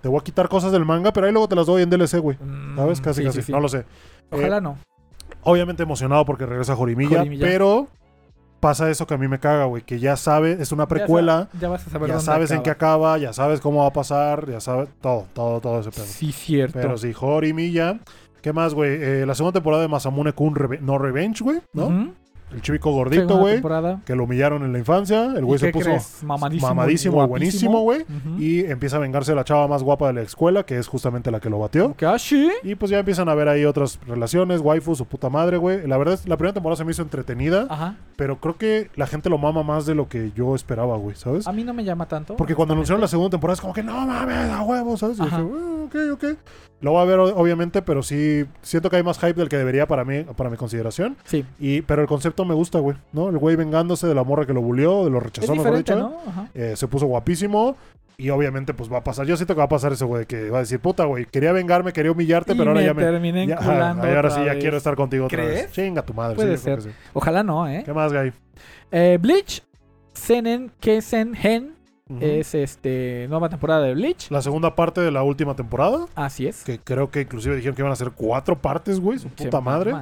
te 0.00 0.08
voy 0.08 0.18
a 0.20 0.24
quitar 0.24 0.48
cosas 0.48 0.72
del 0.72 0.84
manga, 0.84 1.12
pero 1.12 1.26
ahí 1.26 1.32
luego 1.32 1.48
te 1.48 1.56
las 1.56 1.66
doy 1.66 1.82
en 1.82 1.90
DLC, 1.90 2.18
güey. 2.18 2.36
Mm, 2.40 2.76
¿Sabes? 2.76 3.00
Casi, 3.00 3.20
sí, 3.20 3.26
casi. 3.26 3.38
sí, 3.38 3.46
sí. 3.46 3.52
No 3.52 3.60
lo 3.60 3.68
sé. 3.68 3.84
Ojalá 4.30 4.60
no. 4.60 4.78
Obviamente 5.50 5.82
emocionado 5.82 6.24
porque 6.24 6.46
regresa 6.46 6.74
Jorimilla, 6.76 7.18
Jorimilla. 7.18 7.46
pero 7.46 7.88
pasa 8.60 8.90
eso 8.90 9.06
que 9.06 9.14
a 9.14 9.18
mí 9.18 9.28
me 9.28 9.38
caga, 9.38 9.64
güey, 9.66 9.82
que 9.82 10.00
ya 10.00 10.16
sabes, 10.16 10.58
es 10.60 10.72
una 10.72 10.88
precuela, 10.88 11.48
Ya, 11.52 11.52
sa- 11.52 11.58
ya 11.60 11.68
vas 11.68 11.86
a 11.86 11.90
saber 11.90 12.08
ya, 12.08 12.14
dónde 12.14 12.24
sabes 12.26 12.50
en 12.50 12.62
qué 12.62 12.70
acaba. 12.70 13.16
ya 13.18 13.32
sabes 13.32 13.60
cómo 13.60 13.80
va 13.82 13.86
a 13.88 13.92
pasar, 13.92 14.50
ya 14.50 14.60
sabes 14.60 14.88
todo, 15.00 15.26
todo, 15.32 15.60
todo 15.60 15.80
ese 15.80 15.90
pedo. 15.90 16.04
Sí, 16.04 16.32
cierto. 16.32 16.78
Pero 16.80 16.98
sí, 16.98 17.12
Jorimilla. 17.12 18.00
¿Qué 18.42 18.52
más, 18.52 18.72
güey? 18.74 18.90
Eh, 19.02 19.26
la 19.26 19.34
segunda 19.34 19.52
temporada 19.58 19.82
de 19.82 19.88
Masamune 19.88 20.32
Kun 20.32 20.54
Reve- 20.54 20.80
No 20.80 20.96
Revenge, 20.98 21.42
güey, 21.42 21.60
¿no? 21.72 22.12
El 22.52 22.62
chivico 22.62 22.92
gordito, 22.92 23.36
güey, 23.38 23.62
que 24.04 24.14
lo 24.14 24.24
humillaron 24.24 24.64
en 24.64 24.72
la 24.72 24.78
infancia, 24.78 25.32
el 25.36 25.40
¿Y 25.40 25.42
güey 25.42 25.58
se 25.58 25.70
puso 25.70 25.84
crees? 25.84 26.22
mamadísimo, 26.22 26.68
mamadísimo 26.68 27.24
y 27.24 27.26
buenísimo, 27.26 27.80
güey, 27.82 28.04
y 28.38 28.64
empieza 28.64 28.96
a 28.96 29.00
vengarse 29.00 29.34
la 29.34 29.44
chava 29.44 29.68
más 29.68 29.82
guapa 29.82 30.06
de 30.08 30.14
la 30.14 30.22
escuela, 30.22 30.64
que 30.64 30.78
es 30.78 30.86
justamente 30.86 31.30
la 31.30 31.40
que 31.40 31.50
lo 31.50 31.58
batió. 31.58 31.94
¿Qué? 31.96 32.06
¿Ah? 32.06 32.16
Y 32.62 32.74
pues 32.74 32.90
ya 32.90 32.98
empiezan 32.98 33.28
a 33.28 33.34
ver 33.34 33.48
ahí 33.48 33.64
otras 33.64 33.98
relaciones, 34.06 34.60
waifu, 34.60 34.94
su 34.94 35.04
puta 35.04 35.28
madre, 35.28 35.56
güey. 35.56 35.86
La 35.86 35.98
verdad 35.98 36.14
es, 36.14 36.28
la 36.28 36.36
primera 36.36 36.54
temporada 36.54 36.76
se 36.76 36.84
me 36.84 36.92
hizo 36.92 37.02
entretenida, 37.02 37.66
Ajá. 37.68 37.96
Pero 38.18 38.40
creo 38.40 38.58
que 38.58 38.90
la 38.96 39.06
gente 39.06 39.30
lo 39.30 39.38
mama 39.38 39.62
más 39.62 39.86
de 39.86 39.94
lo 39.94 40.08
que 40.08 40.32
yo 40.34 40.56
esperaba, 40.56 40.96
güey, 40.96 41.14
¿sabes? 41.14 41.46
A 41.46 41.52
mí 41.52 41.62
no 41.62 41.72
me 41.72 41.84
llama 41.84 42.08
tanto. 42.08 42.34
Porque 42.34 42.56
cuando 42.56 42.74
anunciaron 42.74 43.00
la 43.00 43.06
segunda 43.06 43.30
temporada 43.30 43.54
es 43.54 43.60
como 43.60 43.72
que 43.72 43.84
no 43.84 43.92
mames, 44.04 44.50
a 44.50 44.60
huevo, 44.62 44.96
¿sabes? 44.96 45.20
Y 45.20 45.22
dije, 45.22 45.36
"Ah, 45.36 45.84
ok, 45.84 45.94
ok. 46.14 46.24
Lo 46.80 46.90
voy 46.90 47.02
a 47.02 47.04
ver 47.04 47.20
obviamente, 47.20 47.80
pero 47.80 48.02
sí 48.02 48.44
siento 48.60 48.90
que 48.90 48.96
hay 48.96 49.04
más 49.04 49.20
hype 49.20 49.34
del 49.34 49.48
que 49.48 49.56
debería 49.56 49.86
para 49.86 50.04
mí, 50.04 50.24
para 50.36 50.50
mi 50.50 50.56
consideración. 50.56 51.16
Sí. 51.24 51.44
Y, 51.60 51.82
pero 51.82 52.02
el 52.02 52.08
concepto 52.08 52.44
me 52.44 52.54
gusta, 52.54 52.80
güey, 52.80 52.96
¿no? 53.12 53.28
El 53.28 53.38
güey 53.38 53.54
vengándose 53.54 54.08
de 54.08 54.16
la 54.16 54.24
morra 54.24 54.46
que 54.46 54.52
lo 54.52 54.62
bulió, 54.62 55.04
de 55.04 55.10
lo 55.10 55.18
Es 55.18 55.22
rechazó, 55.24 55.54
mejor 55.54 55.76
diferente, 55.76 55.94
dicho. 55.94 56.08
¿no? 56.24 56.30
Ajá. 56.30 56.48
Eh, 56.54 56.74
se 56.74 56.88
puso 56.88 57.06
guapísimo. 57.06 57.76
Y 58.20 58.30
obviamente, 58.30 58.74
pues 58.74 58.92
va 58.92 58.98
a 58.98 59.04
pasar. 59.04 59.26
Yo 59.26 59.36
siento 59.36 59.54
que 59.54 59.58
va 59.58 59.66
a 59.66 59.68
pasar 59.68 59.92
eso, 59.92 60.08
güey, 60.08 60.26
que 60.26 60.50
va 60.50 60.58
a 60.58 60.60
decir, 60.62 60.80
puta, 60.80 61.04
güey, 61.04 61.24
quería 61.26 61.52
vengarme, 61.52 61.92
quería 61.92 62.10
humillarte, 62.10 62.52
Y 62.52 62.56
pero 62.58 62.70
ahora 62.70 62.80
me 62.80 62.86
ya 62.86 62.92
me. 62.94 63.02
terminé 63.02 63.46
ya- 63.46 63.54
enculando 63.54 64.02
ahí 64.02 64.08
ahora 64.08 64.28
otra 64.28 64.40
sí, 64.40 64.44
ya 64.44 64.52
vez. 64.54 64.60
quiero 64.62 64.76
estar 64.76 64.96
contigo 64.96 65.26
otra 65.26 65.38
¿Crees? 65.44 65.62
vez. 65.62 65.72
Chinga 65.72 66.02
tu 66.02 66.14
madre. 66.14 66.34
Puede 66.34 66.56
sí, 66.56 66.64
ser. 66.64 66.82
sí. 66.82 66.90
Ojalá 67.12 67.44
no, 67.44 67.68
¿eh? 67.68 67.82
¿Qué 67.84 67.92
más, 67.92 68.12
Guy? 68.12 68.32
Eh, 68.90 69.18
Bleach, 69.20 69.62
Senen 70.14 70.72
Kesen 70.80 71.36
Hen, 71.40 71.76
es 72.20 72.56
este 72.56 73.26
nueva 73.28 73.48
temporada 73.50 73.82
de 73.82 73.94
Bleach. 73.94 74.32
La 74.32 74.42
segunda 74.42 74.74
parte 74.74 75.00
de 75.00 75.12
la 75.12 75.22
última 75.22 75.54
temporada. 75.54 76.06
Así 76.16 76.48
es. 76.48 76.64
Que 76.64 76.80
creo 76.80 77.12
que 77.12 77.20
inclusive 77.20 77.54
dijeron 77.54 77.76
que 77.76 77.82
iban 77.82 77.92
a 77.92 77.96
ser 77.96 78.10
cuatro 78.10 78.60
partes, 78.60 78.98
güey. 78.98 79.20
Su 79.20 79.28
puta 79.28 79.60
madre. 79.60 79.92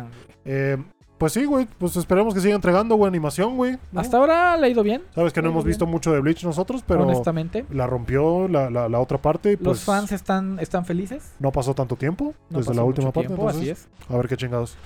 Eh, 0.47 0.79
pues 1.19 1.33
sí, 1.33 1.45
güey. 1.45 1.67
Pues 1.79 1.97
esperemos 1.97 2.35
que 2.35 2.41
siga 2.41 2.55
entregando, 2.55 2.95
güey, 2.97 3.09
animación, 3.09 3.57
güey. 3.57 3.79
¿no? 3.93 4.01
Hasta 4.01 4.17
ahora 4.19 4.57
le 4.57 4.67
ha 4.67 4.69
ido 4.69 4.83
bien, 4.83 5.03
Sabes 5.15 5.33
que 5.33 5.41
no 5.43 5.49
hemos 5.49 5.65
bien. 5.65 5.71
visto 5.73 5.87
mucho 5.87 6.13
de 6.13 6.21
Bleach 6.21 6.45
nosotros, 6.45 6.83
pero 6.87 7.03
honestamente. 7.05 7.65
la 7.71 7.87
rompió 7.87 8.49
la, 8.49 8.69
la- 8.71 8.89
la 8.89 9.01
otra 9.01 9.19
parte 9.19 9.51
y 9.53 9.57
Los 9.57 9.63
pues 9.65 9.81
fans 9.85 10.13
están, 10.13 10.59
están 10.61 10.85
felices. 10.85 11.33
no 11.39 11.51
pasó 11.53 11.75
tanto 11.75 11.97
tiempo 11.97 12.35
No 12.51 12.59
desde 12.59 12.71
pasó 12.71 12.81
la 12.81 12.85
última 12.85 13.07
mucho 13.07 13.15
parte. 13.15 13.27
tiempo, 13.29 13.49
entonces, 13.51 13.73
así 13.73 13.87
es. 14.05 14.11
a 14.15 14.17
ver 14.17 14.29
qué 14.29 14.37
chingados. 14.37 14.77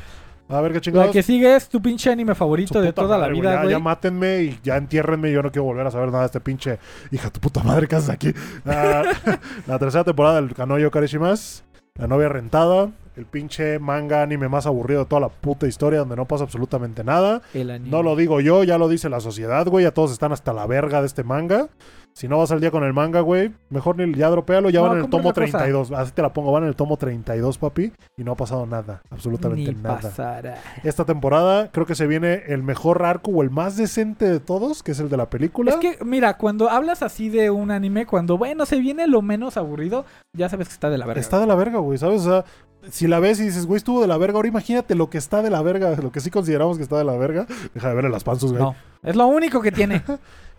A 0.48 0.60
ver 0.60 0.72
qué 0.72 0.78
La 0.78 0.80
chingados. 0.80 1.12
que 1.12 1.22
sigue 1.22 1.54
es 1.54 1.68
tu 1.68 1.80
pinche 1.80 2.10
anime 2.10 2.32
Su 2.34 2.38
favorito 2.38 2.80
de 2.82 2.92
toda 2.92 3.16
la 3.16 3.28
madre, 3.28 3.30
güey. 3.34 3.40
vida, 3.42 3.52
Ya, 3.54 3.60
güey. 3.62 3.70
ya 3.70 3.78
mátenme 3.78 4.42
y 4.42 4.58
ya 4.64 4.76
entiérrenme. 4.78 5.30
Yo 5.30 5.42
no 5.44 5.52
quiero 5.52 5.64
volver 5.64 5.86
a 5.86 5.92
saber 5.92 6.08
nada 6.08 6.20
de 6.22 6.26
este 6.26 6.40
pinche 6.40 6.80
hija 7.12 7.26
de 7.26 7.30
tu 7.30 7.38
puta 7.40 7.62
madre 7.62 7.86
que 7.86 7.94
haces 7.94 8.10
aquí. 8.10 8.32
Ah, 8.66 9.04
la 9.68 9.78
tercera 9.78 10.02
temporada 10.02 10.40
del 10.40 10.52
Kanoyo 10.54 10.90
Karishimas. 10.90 11.62
La 11.94 12.08
novia 12.08 12.28
rentada. 12.28 12.90
El 13.20 13.26
pinche 13.26 13.78
manga 13.78 14.22
anime 14.22 14.48
más 14.48 14.66
aburrido 14.66 15.00
de 15.00 15.06
toda 15.06 15.20
la 15.20 15.28
puta 15.28 15.66
historia 15.66 15.98
donde 16.00 16.16
no 16.16 16.24
pasa 16.26 16.44
absolutamente 16.44 17.04
nada. 17.04 17.42
El 17.52 17.70
anime. 17.70 17.90
No 17.90 18.02
lo 18.02 18.16
digo 18.16 18.40
yo, 18.40 18.64
ya 18.64 18.78
lo 18.78 18.88
dice 18.88 19.10
la 19.10 19.20
sociedad, 19.20 19.66
güey. 19.66 19.84
Ya 19.84 19.92
todos 19.92 20.10
están 20.10 20.32
hasta 20.32 20.52
la 20.54 20.66
verga 20.66 21.00
de 21.00 21.06
este 21.06 21.22
manga. 21.22 21.68
Si 22.12 22.26
no 22.26 22.38
vas 22.38 22.50
al 22.50 22.60
día 22.60 22.72
con 22.72 22.82
el 22.82 22.92
manga, 22.92 23.20
güey, 23.20 23.52
mejor 23.68 23.96
ni 23.96 24.12
ya 24.18 24.28
dropealo. 24.30 24.68
Ya 24.70 24.80
No, 24.80 24.88
van 24.88 24.98
en 24.98 25.04
el 25.04 25.10
tomo 25.10 25.28
otra 25.28 25.44
cosa. 25.46 25.58
32. 25.58 25.92
Así 25.92 26.12
te 26.12 26.22
la 26.22 26.32
pongo, 26.32 26.50
van 26.50 26.64
en 26.64 26.70
el 26.70 26.74
tomo 26.76 26.96
32, 26.96 27.56
papi. 27.58 27.92
Y 28.16 28.24
no 28.24 28.32
ha 28.32 28.36
pasado 28.36 28.66
nada, 28.66 29.00
absolutamente 29.10 29.72
Ni 29.72 29.80
nada. 29.80 30.00
pasará. 30.00 30.56
Esta 30.82 31.04
temporada 31.04 31.70
creo 31.70 31.86
que 31.86 31.94
se 31.94 32.08
viene 32.08 32.42
el 32.48 32.64
mejor 32.64 33.04
arco 33.04 33.30
o 33.30 33.42
el 33.42 33.50
más 33.50 33.76
decente 33.76 34.28
de 34.28 34.40
todos, 34.40 34.82
que 34.82 34.90
es 34.90 34.98
el 34.98 35.08
de 35.08 35.16
la 35.18 35.30
película. 35.30 35.70
Es 35.70 35.76
que, 35.76 35.98
mira, 36.04 36.36
cuando 36.36 36.68
hablas 36.68 37.02
así 37.04 37.28
de 37.28 37.50
un 37.50 37.70
anime, 37.70 38.06
cuando, 38.06 38.36
bueno, 38.36 38.66
se 38.66 38.80
viene 38.80 39.06
lo 39.06 39.22
menos 39.22 39.56
aburrido, 39.56 40.04
ya 40.36 40.48
sabes 40.48 40.66
que 40.66 40.74
está 40.74 40.90
de 40.90 40.98
la 40.98 41.06
verga. 41.06 41.20
Está 41.20 41.38
de 41.38 41.46
la 41.46 41.54
verga, 41.54 41.78
güey, 41.78 41.96
¿sabes? 41.96 42.22
O 42.22 42.30
sea, 42.30 42.44
si 42.88 43.06
la 43.06 43.18
ves 43.20 43.40
y 43.40 43.44
dices, 43.44 43.66
güey, 43.66 43.76
estuvo 43.76 44.00
de 44.00 44.06
la 44.06 44.16
verga, 44.16 44.36
ahora 44.36 44.48
imagínate 44.48 44.94
lo 44.94 45.10
que 45.10 45.18
está 45.18 45.42
de 45.42 45.50
la 45.50 45.62
verga, 45.62 45.94
lo 45.96 46.10
que 46.12 46.20
sí 46.20 46.30
consideramos 46.30 46.76
que 46.76 46.82
está 46.82 46.96
de 46.96 47.04
la 47.04 47.16
verga. 47.16 47.46
Deja 47.74 47.88
de 47.88 47.94
verle 47.94 48.10
las 48.10 48.24
panzas, 48.24 48.50
güey. 48.50 48.62
No, 48.62 48.74
es 49.02 49.16
lo 49.16 49.26
único 49.26 49.60
que 49.60 49.72
tiene. 49.72 50.02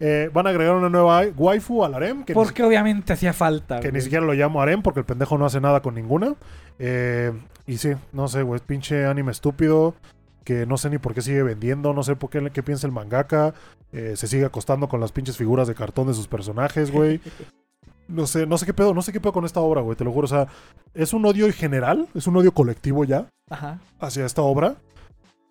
Eh, 0.04 0.32
van 0.34 0.48
a 0.48 0.50
agregar 0.50 0.74
una 0.74 0.90
nueva 0.90 1.22
waifu 1.38 1.86
al 1.86 1.94
harem, 1.94 2.24
que, 2.24 2.34
ni, 2.34 2.34
porque 2.34 2.64
obviamente 2.64 3.14
hacía 3.14 3.34
falta. 3.34 3.80
que 3.82 3.92
ni 3.92 4.02
siquiera 4.02 4.26
lo 4.26 4.34
llamo 4.34 4.60
harem 4.60 4.82
porque 4.82 5.02
el 5.02 5.06
pendejo 5.06 5.38
no 5.38 5.46
hace 5.46 5.62
nada 5.62 5.84
con 5.84 5.94
ninguna. 5.94 6.34
Eh, 6.80 7.32
y 7.68 7.78
sí, 7.78 7.92
no 8.12 8.28
sé, 8.28 8.42
güey, 8.42 8.60
pinche 8.66 9.06
anime 9.06 9.32
estúpido. 9.32 9.94
que 10.44 10.66
no 10.66 10.78
sé 10.78 10.90
ni 10.90 10.98
por 10.98 11.14
qué 11.14 11.22
sigue 11.22 11.44
vendiendo, 11.44 11.94
no 11.94 12.02
sé 12.02 12.16
por 12.16 12.32
qué, 12.32 12.50
qué 12.52 12.64
piensa 12.64 12.88
el 12.88 12.94
mangaka. 12.94 13.54
eh, 13.92 14.14
se 14.16 14.26
sigue 14.26 14.44
acostando 14.46 14.90
con 14.90 15.00
las 15.00 15.12
pinches 15.12 15.38
figuras 15.38 15.68
de 15.68 15.76
cartón 15.76 16.08
de 16.08 16.16
sus 16.16 16.28
personajes, 16.28 16.90
güey. 16.90 17.22
No 18.12 18.28
sé, 18.28 18.46
no 18.46 18.58
sé 18.58 18.66
qué 18.66 18.74
pedo, 18.74 18.94
no 18.94 19.02
sé 19.02 19.12
qué 19.12 19.20
pedo 19.20 19.34
con 19.34 19.46
esta 19.46 19.60
obra, 19.60 19.82
güey, 19.82 19.96
te 19.98 20.04
lo 20.04 20.12
juro. 20.12 20.26
O 20.26 20.28
sea, 20.28 20.48
es 20.94 21.14
un 21.14 21.26
odio 21.26 21.52
general, 21.54 22.08
es 22.14 22.28
un 22.28 22.36
odio 22.38 22.54
colectivo 22.54 23.04
ya 23.06 23.28
Ajá. 23.50 23.80
hacia 24.00 24.26
esta 24.26 24.42
obra. 24.42 24.76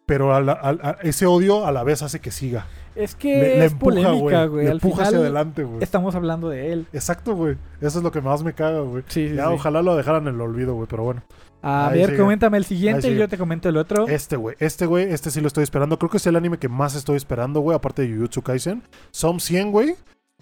Pero 0.07 0.35
a 0.35 0.41
la- 0.41 0.53
a- 0.55 0.71
a- 0.91 0.97
ese 1.03 1.25
odio 1.27 1.65
a 1.65 1.71
la 1.71 1.85
vez 1.85 2.03
hace 2.03 2.19
que 2.19 2.33
siga. 2.33 2.67
Es 2.97 3.15
que 3.15 3.29
Le, 3.33 3.41
le 3.59 3.65
es 3.67 3.73
empuja, 3.73 3.95
polémica, 3.95 4.45
güey. 4.47 4.65
Le 4.65 4.71
Al 4.73 4.77
empuja 4.79 5.05
hacia 5.05 5.19
adelante, 5.19 5.63
güey. 5.63 5.81
estamos 5.85 6.17
hablando 6.17 6.49
de 6.49 6.73
él. 6.73 6.87
Exacto, 6.93 7.37
güey. 7.37 7.57
Eso 7.81 7.99
es 7.99 8.03
lo 8.05 8.11
que 8.11 8.21
más 8.21 8.43
me 8.43 8.53
caga, 8.53 8.81
güey. 8.81 9.05
Sí, 9.07 9.29
sí, 9.29 9.37
Ya, 9.37 9.47
sí. 9.47 9.53
ojalá 9.55 9.83
lo 9.83 9.95
dejaran 9.97 10.27
en 10.27 10.35
el 10.35 10.41
olvido, 10.41 10.75
güey, 10.75 10.89
pero 10.91 11.05
bueno. 11.05 11.23
A 11.63 11.89
Ahí 11.91 11.99
ver, 12.01 12.07
sigue. 12.09 12.19
coméntame 12.19 12.57
el 12.59 12.65
siguiente 12.65 13.09
y 13.09 13.17
yo 13.17 13.29
te 13.29 13.39
comento 13.39 13.69
el 13.69 13.77
otro. 13.77 14.09
Este, 14.09 14.35
güey. 14.35 14.57
Este, 14.59 14.85
güey, 14.87 15.13
este 15.13 15.31
sí 15.31 15.41
lo 15.41 15.47
estoy 15.47 15.63
esperando. 15.63 15.97
Creo 15.97 16.11
que 16.11 16.17
es 16.17 16.27
el 16.27 16.35
anime 16.35 16.59
que 16.59 16.69
más 16.69 16.97
estoy 16.97 17.17
esperando, 17.17 17.61
güey, 17.61 17.77
aparte 17.77 18.03
de 18.03 18.13
Jujutsu 18.13 18.43
Kaisen. 18.43 18.83
Som 19.13 19.39
100, 19.39 19.71
güey. 19.71 19.95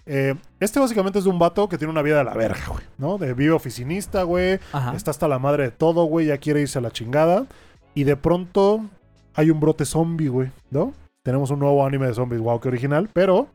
Eh, 0.05 0.35
este 0.59 0.79
básicamente 0.79 1.19
es 1.19 1.25
de 1.25 1.29
un 1.31 1.39
vato 1.39 1.69
que 1.69 1.77
tiene 1.77 1.91
una 1.91 2.01
vida 2.01 2.17
de 2.17 2.23
la 2.23 2.33
verga, 2.33 2.65
güey, 2.67 2.83
¿no? 2.97 3.17
De 3.17 3.33
vive 3.33 3.51
oficinista, 3.53 4.23
güey. 4.23 4.59
Ajá. 4.71 4.93
Está 4.95 5.11
hasta 5.11 5.27
la 5.27 5.39
madre 5.39 5.63
de 5.63 5.71
todo, 5.71 6.05
güey. 6.05 6.27
Ya 6.27 6.37
quiere 6.37 6.61
irse 6.61 6.79
a 6.79 6.81
la 6.81 6.91
chingada. 6.91 7.45
Y 7.93 8.03
de 8.03 8.15
pronto 8.15 8.85
hay 9.35 9.51
un 9.51 9.59
brote 9.59 9.85
zombie, 9.85 10.27
güey, 10.29 10.51
¿no? 10.71 10.93
Tenemos 11.23 11.51
un 11.51 11.59
nuevo 11.59 11.85
anime 11.85 12.07
de 12.07 12.13
zombies, 12.13 12.41
wow, 12.41 12.59
que 12.59 12.69
original. 12.69 13.09
Pero 13.13 13.47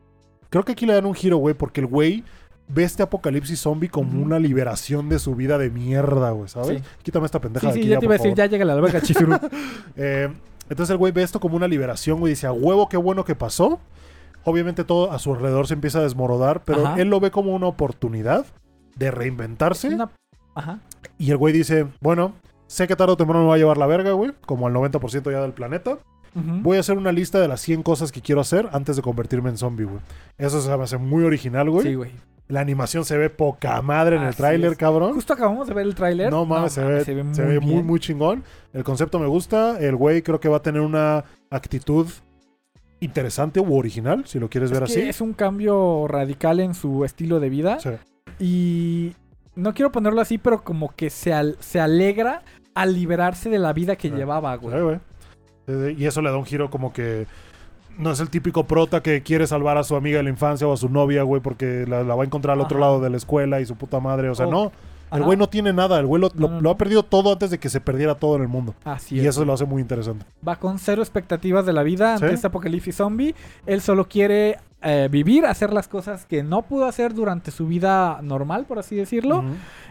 creo 0.49 0.63
que 0.63 0.73
aquí 0.73 0.85
le 0.85 0.93
dan 0.93 1.05
un 1.05 1.13
giro, 1.15 1.37
güey, 1.37 1.55
porque 1.55 1.81
el 1.81 1.87
güey 1.87 2.23
ve 2.67 2.83
este 2.83 3.03
apocalipsis 3.03 3.59
zombie 3.59 3.89
como 3.89 4.21
una 4.23 4.39
liberación 4.39 5.07
de 5.09 5.19
su 5.19 5.35
vida 5.35 5.57
de 5.57 5.69
mierda, 5.69 6.31
güey, 6.31 6.47
¿sabes? 6.49 6.79
Sí. 6.81 6.83
Quítame 7.03 7.25
esta 7.25 7.39
pendeja 7.39 7.67
Sí, 7.67 7.67
de 7.67 7.73
sí, 7.73 7.79
aquí 7.81 7.89
ya 7.89 7.99
te 7.99 8.05
iba 8.05 8.13
a 8.13 8.17
decir, 8.17 8.31
favor. 8.31 8.37
ya 8.37 8.45
llega 8.47 8.65
la 8.65 8.73
alberca, 8.73 9.01
Chizuru. 9.03 9.37
Eh, 9.95 10.31
entonces 10.69 10.91
el 10.91 10.97
güey 10.97 11.11
ve 11.11 11.21
esto 11.23 11.39
como 11.39 11.55
una 11.57 11.67
liberación, 11.67 12.19
güey. 12.19 12.31
Dice, 12.31 12.47
a 12.47 12.51
huevo, 12.51 12.89
qué 12.89 12.97
bueno 12.97 13.23
que 13.23 13.35
pasó. 13.35 13.79
Obviamente 14.45 14.83
todo 14.83 15.11
a 15.11 15.19
su 15.19 15.33
alrededor 15.33 15.67
se 15.67 15.73
empieza 15.73 15.99
a 15.99 16.03
desmoronar, 16.03 16.63
pero 16.63 16.85
Ajá. 16.87 17.01
él 17.01 17.09
lo 17.09 17.19
ve 17.19 17.31
como 17.31 17.53
una 17.53 17.67
oportunidad 17.67 18.45
de 18.95 19.11
reinventarse. 19.11 19.89
Una- 19.89 20.11
Ajá. 20.55 20.79
Y 21.17 21.31
el 21.31 21.37
güey 21.37 21.53
dice, 21.53 21.87
bueno, 21.99 22.33
sé 22.67 22.87
que 22.87 22.95
tarde 22.95 23.13
o 23.13 23.17
temprano 23.17 23.43
me 23.43 23.49
va 23.49 23.55
a 23.55 23.57
llevar 23.57 23.77
la 23.77 23.87
verga, 23.87 24.11
güey, 24.13 24.31
como 24.45 24.67
al 24.67 24.73
90% 24.73 25.31
ya 25.31 25.41
del 25.41 25.51
planeta. 25.53 25.97
Voy 26.37 26.75
a 26.75 26.81
hacer 26.81 26.97
una 26.97 27.13
lista 27.13 27.39
de 27.39 27.47
las 27.47 27.61
100 27.61 27.81
cosas 27.81 28.11
que 28.11 28.19
quiero 28.21 28.41
hacer 28.41 28.67
antes 28.73 28.97
de 28.97 29.01
convertirme 29.01 29.49
en 29.49 29.57
zombie, 29.57 29.85
güey. 29.85 29.99
Eso 30.37 30.59
se 30.59 30.75
me 30.77 30.83
hace 30.83 30.97
muy 30.97 31.23
original, 31.23 31.69
güey. 31.69 31.87
Sí, 31.87 31.95
güey. 31.95 32.11
La 32.49 32.59
animación 32.59 33.05
se 33.05 33.17
ve 33.17 33.29
poca 33.29 33.81
madre 33.81 34.17
en 34.17 34.23
el 34.23 34.35
tráiler, 34.35 34.75
cabrón. 34.75 35.13
Justo 35.13 35.31
acabamos 35.31 35.65
de 35.65 35.73
ver 35.73 35.85
el 35.87 35.95
tráiler. 35.95 36.29
No 36.29 36.45
mames, 36.45 36.73
se, 36.73 36.83
ve, 36.83 37.05
se 37.05 37.13
ve 37.13 37.59
muy, 37.61 37.81
muy 37.83 38.01
chingón. 38.01 38.43
El 38.73 38.83
concepto 38.83 39.17
me 39.17 39.27
gusta. 39.27 39.79
El 39.79 39.95
güey 39.95 40.21
creo 40.23 40.41
que 40.41 40.49
va 40.49 40.57
a 40.57 40.61
tener 40.61 40.81
una 40.81 41.23
actitud 41.49 42.07
interesante 43.05 43.59
u 43.59 43.75
original, 43.77 44.23
si 44.25 44.39
lo 44.39 44.49
quieres 44.49 44.69
Es 44.71 44.73
ver 44.73 44.83
así. 44.83 44.99
Es 45.01 45.21
un 45.21 45.33
cambio 45.33 46.07
radical 46.07 46.59
en 46.59 46.73
su 46.73 47.05
estilo 47.05 47.39
de 47.39 47.49
vida. 47.49 47.79
Sí. 47.79 47.89
Y 48.39 49.15
no 49.55 49.73
quiero 49.73 49.91
ponerlo 49.91 50.21
así, 50.21 50.37
pero 50.37 50.63
como 50.63 50.93
que 50.95 51.09
se, 51.09 51.33
al- 51.33 51.55
se 51.59 51.79
alegra 51.79 52.43
al 52.73 52.93
liberarse 52.93 53.49
de 53.49 53.59
la 53.59 53.71
vida 53.73 53.95
que 53.95 54.09
Sí. 54.09 54.15
llevaba, 54.15 54.53
Sí, 54.55 54.59
güey. 54.65 54.81
güey. 54.81 54.99
Sí, 55.67 55.73
sí. 55.87 55.95
Y 56.03 56.05
eso 56.05 56.21
le 56.21 56.29
da 56.29 56.37
un 56.37 56.45
giro 56.45 56.69
como 56.69 56.91
que 56.91 57.25
no 57.97 58.11
es 58.11 58.19
el 58.19 58.29
típico 58.29 58.65
prota 58.65 59.01
que 59.01 59.23
quiere 59.23 59.47
salvar 59.47 59.77
a 59.77 59.83
su 59.83 59.95
amiga 59.95 60.17
de 60.17 60.23
la 60.23 60.29
infancia 60.29 60.67
o 60.67 60.73
a 60.73 60.77
su 60.77 60.89
novia, 60.89 61.23
güey, 61.23 61.41
porque 61.41 61.85
la, 61.87 62.03
la 62.03 62.13
va 62.15 62.23
a 62.23 62.25
encontrar 62.25 62.53
al 62.55 62.61
otro 62.61 62.77
lado 62.79 62.99
de 62.99 63.09
la 63.09 63.15
escuela 63.17 63.61
y 63.61 63.65
su 63.65 63.75
puta 63.77 63.99
madre. 64.01 64.27
O 64.29 64.35
sea, 64.35 64.47
Oh, 64.47 64.51
no. 64.51 64.71
El 65.11 65.17
Ajá. 65.19 65.25
güey 65.25 65.37
no 65.37 65.47
tiene 65.47 65.71
nada. 65.73 65.99
El 65.99 66.05
güey 66.07 66.21
lo, 66.21 66.29
lo- 66.35 66.47
No, 66.47 66.55
no, 66.55 66.61
lo 66.61 66.69
ha 66.71 66.77
perdido 66.77 67.03
todo 67.03 67.33
antes 67.33 67.51
de 67.51 67.57
que 67.59 67.69
se 67.69 67.79
perdiera 67.81 68.15
todo 68.15 68.35
en 68.35 68.41
el 68.41 68.47
mundo. 68.47 68.73
Así 68.83 69.15
Y 69.15 69.19
es. 69.21 69.27
eso 69.27 69.45
lo 69.45 69.53
hace 69.53 69.65
muy 69.65 69.81
interesante. 69.81 70.25
Va 70.47 70.55
con 70.57 70.79
cero 70.79 71.01
expectativas 71.01 71.65
de 71.65 71.73
la 71.73 71.83
vida 71.83 72.13
ante 72.15 72.27
Sí. 72.29 72.33
este 72.33 72.47
apocalipsis 72.47 72.95
zombie. 72.95 73.35
Él 73.65 73.81
solo 73.81 74.07
quiere 74.07 74.57
eh, 74.87 75.07
vivir, 75.09 75.45
hacer 75.47 75.73
las 75.73 75.87
cosas 75.87 76.25
que 76.25 76.43
no 76.43 76.61
pudo 76.61 76.85
hacer 76.85 77.13
durante 77.15 77.49
su 77.49 77.65
vida 77.65 78.19
normal, 78.21 78.65
por 78.65 78.77
así 78.77 78.95
decirlo. 78.95 79.43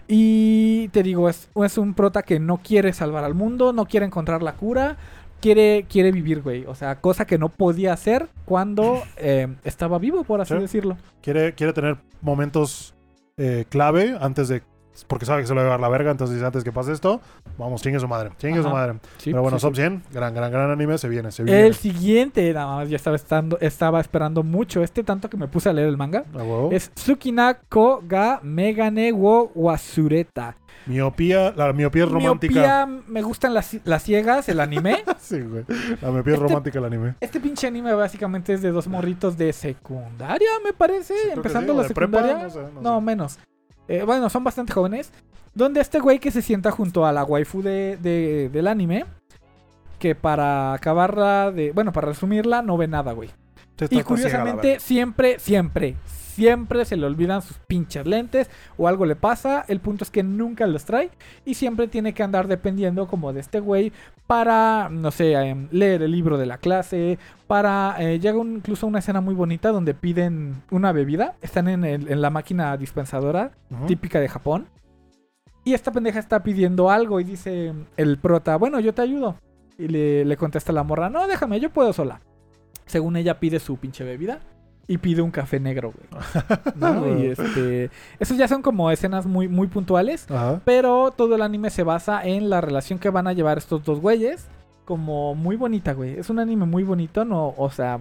Y 0.07 0.89
te 0.89 1.03
digo, 1.03 1.29
es, 1.29 1.49
es 1.65 1.79
un 1.79 1.95
prota 1.95 2.23
que 2.23 2.39
no 2.39 2.59
quiere 2.59 2.93
salvar 2.93 3.25
al 3.25 3.35
mundo, 3.35 3.73
no 3.73 3.87
quiere 3.87 4.07
encontrar 4.07 4.43
la 4.43 4.55
cura, 4.55 4.97
quiere, 5.41 5.87
quiere 5.89 6.13
vivir, 6.13 6.43
güey. 6.43 6.65
O 6.67 6.75
sea, 6.75 7.01
cosa 7.01 7.27
que 7.27 7.39
no 7.39 7.49
podía 7.49 7.93
hacer 7.93 8.29
cuando 8.45 9.03
eh, 9.17 9.49
estaba 9.65 9.99
vivo, 9.99 10.23
por 10.25 10.41
así 10.41 10.55
Sí. 10.55 10.61
decirlo. 10.61 10.97
Quiere, 11.23 11.55
quiere 11.55 11.73
tener 11.73 11.97
momentos 12.21 12.95
eh, 13.37 13.65
clave 13.69 14.17
antes 14.21 14.49
de. 14.49 14.63
Porque 15.09 15.27
sabe 15.27 15.43
que 15.43 15.47
se 15.49 15.55
lo 15.55 15.57
va 15.57 15.63
a 15.63 15.65
llevar 15.67 15.81
la 15.81 15.89
verga. 15.89 16.11
Entonces 16.13 16.35
dice: 16.37 16.47
antes 16.47 16.63
que 16.65 16.71
pase 16.73 16.93
esto, 16.93 17.21
vamos, 17.59 17.83
chingue 17.83 17.99
su 17.99 18.07
madre. 18.09 18.31
Chingue 18.39 18.61
su 18.63 18.69
Ajá. 18.69 18.75
madre. 18.77 18.93
Sí, 19.19 19.31
Pero 19.31 19.43
bueno, 19.43 19.59
sí, 19.59 19.63
sí. 19.63 19.67
Sub 19.69 19.77
100, 19.77 20.03
gran, 20.13 20.35
gran, 20.35 20.53
gran 20.53 20.71
anime. 20.71 20.99
Se 20.99 21.09
viene, 21.09 21.31
se 21.33 21.43
viene. 21.43 21.67
El 21.67 21.75
siguiente, 21.75 22.53
nada 22.53 22.77
más, 22.77 22.89
ya 22.89 22.97
estaba, 22.97 23.17
estando, 23.17 23.59
estaba 23.61 24.01
esperando 24.01 24.43
mucho 24.43 24.83
este, 24.83 25.03
tanto 25.03 25.29
que 25.29 25.37
me 25.37 25.49
puse 25.49 25.69
a 25.69 25.73
leer 25.73 25.89
el 25.89 25.97
manga. 25.97 26.25
A 26.35 26.39
huevo. 26.39 26.71
Es 26.73 26.91
Tsukinako 26.91 28.03
ga 28.07 28.41
Megane 28.43 29.13
wo 29.13 29.51
Wasureta. 29.55 30.57
Miopía, 30.87 31.53
la 31.57 31.73
miopía 31.73 32.05
es 32.05 32.11
romántica. 32.11 32.85
Miopía, 32.87 33.03
me 33.09 33.23
gustan 33.23 33.55
las, 33.55 33.77
las 33.85 34.03
ciegas, 34.03 34.49
el 34.49 34.61
anime. 34.61 35.03
Sí, 35.19 35.41
güey. 35.41 35.65
La 36.03 36.11
miopía 36.11 36.35
es 36.35 36.39
Este- 36.41 36.49
romántica 36.49 36.79
el 36.79 36.85
anime. 36.85 37.15
Este 37.21 37.41
pinche 37.41 37.67
anime 37.67 37.95
básicamente 37.95 38.53
es 38.53 38.61
de 38.61 38.71
dos 38.71 38.87
morritos 38.87 39.39
de 39.39 39.53
secundaria, 39.55 40.49
me 40.63 40.75
parece. 40.75 41.15
Sí, 41.15 41.29
empezando 41.33 41.73
sí, 41.73 41.89
la 41.89 41.95
prepa, 41.95 42.19
secundaria. 42.19 42.43
no 42.45 42.51
sé, 42.51 42.61
no 42.75 42.81
no, 42.83 42.99
sé. 42.99 43.05
menos. 43.05 43.39
Eh, 43.89 44.03
bueno, 44.05 44.29
son 44.31 44.45
bastante 44.45 44.73
jóvenes. 44.73 45.13
Donde 45.55 45.81
este 45.81 46.01
güey 46.01 46.19
que 46.19 46.31
se 46.31 46.43
sienta 46.43 46.71
junto 46.71 47.07
a 47.07 47.13
la 47.13 47.25
waifu 47.25 47.63
de, 47.63 47.97
de- 47.99 48.49
del 48.49 48.67
anime. 48.67 49.05
Que 49.99 50.15
para 50.15 50.73
acabarla 50.75 51.51
de. 51.53 51.73
Bueno, 51.73 51.93
para 51.93 52.09
resumirla, 52.09 52.61
no 52.63 52.77
ve 52.77 52.89
nada, 52.89 53.13
güey. 53.13 53.31
Y 53.91 53.97
curiosamente, 54.05 54.81
siempre, 54.81 55.39
siempre, 55.39 55.97
siempre 56.35 56.85
se 56.85 56.97
le 56.97 57.07
olvidan 57.07 57.43
sus 57.43 57.59
pinches 57.59 58.07
lentes 58.07 58.51
o 58.77 58.89
algo 58.89 59.07
le 59.07 59.15
pasa. 59.17 59.65
El 59.69 59.81
punto 59.81 60.05
es 60.05 60.11
que 60.11 60.23
nunca 60.23 60.67
los 60.67 60.85
trae 60.85 61.11
y 61.45 61.55
siempre 61.55 61.87
tiene 61.89 62.13
que 62.13 62.23
andar 62.23 62.49
dependiendo 62.49 63.07
como 63.07 63.33
de 63.33 63.41
este 63.41 63.61
güey 63.61 63.93
para, 64.27 64.89
no 64.91 65.11
sé, 65.11 65.33
em, 65.35 65.69
leer 65.71 66.03
el 66.03 66.11
libro 66.11 66.37
de 66.39 66.47
la 66.47 66.59
clase, 66.59 67.19
para... 67.47 67.95
eh, 67.99 68.19
llega 68.19 68.39
un- 68.39 68.57
incluso 68.57 68.87
una 68.87 68.99
escena 68.99 69.21
muy 69.21 69.35
bonita 69.35 69.71
donde 69.71 69.95
piden 69.95 70.63
una 70.71 70.93
bebida. 70.93 71.35
Están 71.43 71.69
en, 71.69 71.85
el- 71.85 72.11
en 72.11 72.21
la 72.21 72.31
máquina 72.31 72.77
dispensadora 72.77 73.53
típica 73.87 74.19
de 74.21 74.29
Japón. 74.29 74.67
Y 75.65 75.73
esta 75.75 75.93
pendeja 75.93 76.19
está 76.19 76.43
pidiendo 76.43 76.91
algo 76.91 77.21
y 77.21 77.25
dice 77.25 77.73
el 77.97 78.19
prota, 78.19 78.57
bueno, 78.57 78.81
yo 78.81 78.93
te 78.93 79.03
ayudo. 79.03 79.37
Y 79.79 79.89
le, 79.89 80.25
le 80.25 80.37
contesta 80.37 80.73
la 80.73 80.83
morra, 80.83 81.11
no, 81.11 81.27
déjame, 81.27 81.59
yo 81.61 81.71
puedo 81.71 81.93
sola. 81.93 82.21
Según 82.87 83.17
ella 83.17 83.41
pide 83.41 83.59
su 83.61 83.77
pinche 83.79 84.05
bebida 84.05 84.41
y 84.87 84.99
pide 84.99 85.23
un 85.23 85.31
café 85.31 85.61
negro, 85.61 85.93
güey. 85.93 86.23
¿no? 86.77 87.19
y 87.19 87.27
este, 87.27 87.91
esos 88.19 88.37
ya 88.37 88.49
son 88.49 88.63
como 88.63 88.91
escenas 88.91 89.27
muy, 89.27 89.49
muy 89.49 89.69
puntuales. 89.69 90.31
Ajá. 90.31 90.61
Pero 90.65 91.11
todo 91.11 91.35
el 91.35 91.43
anime 91.43 91.71
se 91.71 91.83
basa 91.83 92.25
en 92.25 92.51
la 92.51 92.61
relación 92.61 92.99
que 92.99 93.11
van 93.11 93.27
a 93.27 93.33
llevar 93.33 93.59
estos 93.59 93.85
dos 93.85 94.01
güeyes. 94.01 94.49
Como 94.85 95.35
muy 95.35 95.57
bonita, 95.57 95.95
güey. 95.95 96.19
Es 96.19 96.29
un 96.29 96.39
anime 96.39 96.67
muy 96.67 96.83
bonito, 96.83 97.25
no, 97.25 97.55
o 97.57 97.71
sea, 97.71 98.01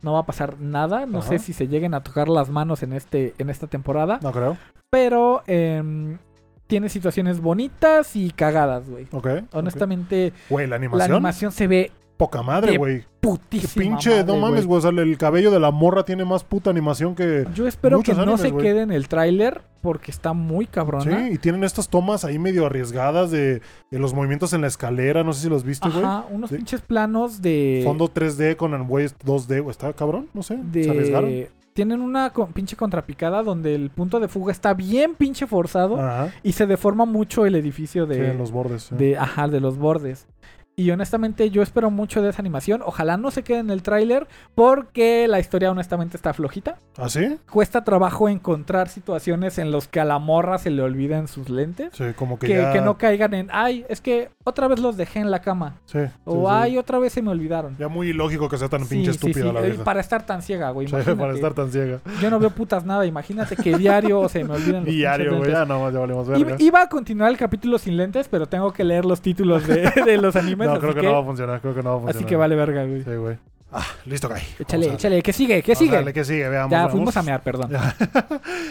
no 0.00 0.14
va 0.14 0.20
a 0.20 0.26
pasar 0.26 0.58
nada. 0.58 1.04
No 1.04 1.18
Ajá. 1.18 1.28
sé 1.28 1.38
si 1.38 1.52
se 1.52 1.68
lleguen 1.68 1.92
a 1.92 2.02
tocar 2.02 2.28
las 2.28 2.48
manos 2.48 2.82
en 2.82 2.94
este, 2.94 3.34
en 3.38 3.50
esta 3.50 3.66
temporada. 3.66 4.20
No 4.22 4.32
creo. 4.32 4.56
Pero 4.90 5.42
em, 5.46 6.18
tiene 6.66 6.88
situaciones 6.88 7.40
bonitas 7.40 8.16
y 8.16 8.30
cagadas, 8.30 8.88
güey. 8.88 9.06
Ok. 9.12 9.28
Honestamente. 9.52 10.32
Güey, 10.48 10.66
la 10.66 10.70
la 10.70 10.76
animación. 10.76 11.12
animación 11.12 11.52
se 11.52 11.66
ve 11.66 11.92
Poca 12.16 12.42
madre, 12.42 12.76
güey. 12.78 13.00
Qué 13.00 13.06
putísima. 13.20 13.84
pinche. 13.96 14.10
madre, 14.10 14.24
no 14.24 14.36
mames, 14.36 14.66
güey. 14.66 14.78
O 14.78 14.80
sea, 14.80 14.90
el 14.90 15.18
cabello 15.18 15.50
de 15.50 15.58
la 15.58 15.70
morra 15.72 16.04
tiene 16.04 16.24
más 16.24 16.44
puta 16.44 16.70
animación 16.70 17.14
que. 17.14 17.44
Yo 17.54 17.66
espero 17.66 18.00
que 18.02 18.14
no 18.14 18.36
se 18.38 18.50
güey. 18.50 18.64
quede 18.66 18.82
en 18.82 18.92
el 18.92 19.08
tráiler 19.08 19.62
porque 19.82 20.10
está 20.10 20.32
muy 20.32 20.66
cabrona. 20.66 21.26
Sí, 21.26 21.32
y 21.34 21.38
tienen 21.38 21.64
estas 21.64 21.88
tomas 21.88 22.24
ahí 22.24 22.38
medio 22.38 22.66
arriesgadas 22.66 23.30
de, 23.30 23.62
de 23.90 23.98
los 23.98 24.14
movimientos 24.14 24.52
en 24.52 24.60
la 24.60 24.68
escalera. 24.68 25.24
No 25.24 25.32
sé 25.32 25.42
si 25.42 25.48
los 25.48 25.64
viste, 25.64 25.88
güey. 25.88 26.04
Ajá, 26.04 26.24
unos 26.30 26.50
Sí. 26.50 26.56
pinches 26.56 26.80
planos 26.82 27.42
de. 27.42 27.80
Fondo 27.84 28.08
3D 28.08 28.56
con 28.56 28.74
el 28.74 28.82
güey 28.84 29.06
2D. 29.24 29.60
güey. 29.62 29.70
¿Está 29.70 29.92
cabrón? 29.92 30.28
No 30.34 30.42
sé. 30.42 30.58
Se 30.72 30.90
arriesgaron. 30.90 31.30
Tienen 31.72 32.00
una 32.02 32.30
co- 32.30 32.46
pinche 32.46 32.76
contrapicada 32.76 33.42
donde 33.42 33.74
el 33.74 33.90
punto 33.90 34.20
de 34.20 34.28
fuga 34.28 34.52
está 34.52 34.74
bien 34.74 35.16
pinche 35.16 35.44
forzado 35.48 36.00
Ajá. 36.00 36.32
y 36.44 36.52
se 36.52 36.68
deforma 36.68 37.04
mucho 37.04 37.46
el 37.46 37.56
edificio 37.56 38.04
Sí, 38.06 38.10
de, 38.10 38.30
en 38.30 38.38
los 38.38 38.52
bordes. 38.52 38.84
sí. 38.84 38.94
de, 38.94 39.18
ajá, 39.18 39.48
de 39.48 39.58
los 39.58 39.76
bordes. 39.76 40.28
Y 40.76 40.90
honestamente 40.90 41.50
yo 41.50 41.62
espero 41.62 41.90
mucho 41.90 42.20
de 42.20 42.30
esa 42.30 42.42
animación. 42.42 42.82
Ojalá 42.84 43.16
no 43.16 43.30
se 43.30 43.42
quede 43.44 43.58
en 43.58 43.70
el 43.70 43.82
tráiler 43.82 44.26
porque 44.54 45.28
la 45.28 45.38
historia 45.38 45.70
honestamente 45.70 46.16
está 46.16 46.32
flojita. 46.32 46.78
¿Ah, 46.96 47.08
sí? 47.08 47.38
Cuesta 47.50 47.84
trabajo 47.84 48.28
encontrar 48.28 48.88
situaciones 48.88 49.58
en 49.58 49.70
las 49.70 49.86
que 49.86 50.00
a 50.00 50.04
la 50.04 50.18
morra 50.18 50.58
se 50.58 50.70
le 50.70 50.82
olviden 50.82 51.28
sus 51.28 51.48
lentes. 51.48 51.90
Sí, 51.92 52.04
como 52.16 52.38
que, 52.38 52.46
Que, 52.48 52.54
ya... 52.54 52.72
que 52.72 52.80
no 52.80 52.98
caigan 52.98 53.34
en, 53.34 53.48
ay, 53.52 53.84
es 53.88 54.00
que 54.00 54.30
otra 54.44 54.66
vez 54.66 54.80
los 54.80 54.96
dejé 54.96 55.20
en 55.20 55.30
la 55.30 55.40
cama. 55.40 55.76
Sí. 55.86 55.98
sí, 56.04 56.12
O, 56.24 56.48
sí. 56.48 56.54
ay, 56.56 56.78
otra 56.78 56.98
vez 56.98 57.12
se 57.12 57.22
me 57.22 57.30
olvidaron. 57.30 57.76
Ya 57.78 57.88
muy 57.88 58.08
ilógico 58.08 58.48
que 58.48 58.58
sea 58.58 58.68
tan 58.68 58.86
pinche 58.86 59.12
estúpida 59.12 59.52
la 59.52 59.60
vieja. 59.60 59.84
Para 59.84 60.00
estar 60.00 60.26
tan 60.26 60.42
ciega, 60.42 60.70
güey. 60.70 60.88
Imagínate. 60.88 61.20
para 61.20 61.34
estar 61.34 61.54
tan 61.54 61.70
ciega. 61.70 62.00
Yo 62.20 62.30
no 62.30 62.38
veo 62.40 62.50
putas 62.50 62.84
nada. 62.84 63.06
Imagínate 63.06 63.54
que 63.56 63.76
diario 63.76 64.28
se 64.28 64.42
me 64.42 64.54
olvidan 64.54 64.84
los 64.84 64.92
Diario, 64.92 65.38
güey. 65.38 65.50
Ya 65.52 65.64
no, 65.64 65.90
ya 65.90 66.00
valemos 66.00 66.26
Iba, 66.28 66.36
verga. 66.38 66.56
iba 66.58 66.82
a 66.82 66.88
continuar 66.88 67.30
el 67.30 67.36
capítulo 67.36 67.78
sin 67.78 67.96
lentes, 67.96 68.26
pero 68.28 68.46
tengo 68.46 68.72
que 68.72 68.82
leer 68.84 69.04
los 69.04 69.20
títulos 69.20 69.66
de, 69.66 69.90
de 70.06 70.16
los 70.18 70.34
animes. 70.36 70.63
No, 70.66 70.78
creo 70.78 70.94
que, 70.94 71.00
que, 71.00 71.06
no 71.06 71.12
va 71.12 71.20
a 71.20 71.24
funcionar, 71.24 71.60
creo 71.60 71.74
que 71.74 71.82
no 71.82 71.90
va 71.90 71.96
a 71.96 71.98
funcionar. 72.00 72.16
así 72.16 72.24
que 72.24 72.36
vale 72.36 72.56
verga, 72.56 72.84
güey. 72.84 73.02
Sí, 73.02 73.14
güey. 73.14 73.38
Ah, 73.76 73.84
listo, 74.06 74.28
Kai. 74.28 74.42
Échale, 74.58 74.90
a- 74.90 74.94
échale. 74.94 75.20
¿Qué 75.22 75.32
sigue? 75.32 75.60
¿Qué 75.62 75.72
vamos 75.72 75.80
a 75.80 75.84
sigue? 75.84 75.96
darle, 75.96 76.12
¿Qué 76.12 76.24
sigue? 76.24 76.48
Veamos. 76.48 76.70
ya 76.70 76.76
veamos. 76.78 76.92
fuimos 76.92 77.16
a 77.16 77.22
mear, 77.24 77.42
perdón. 77.42 77.70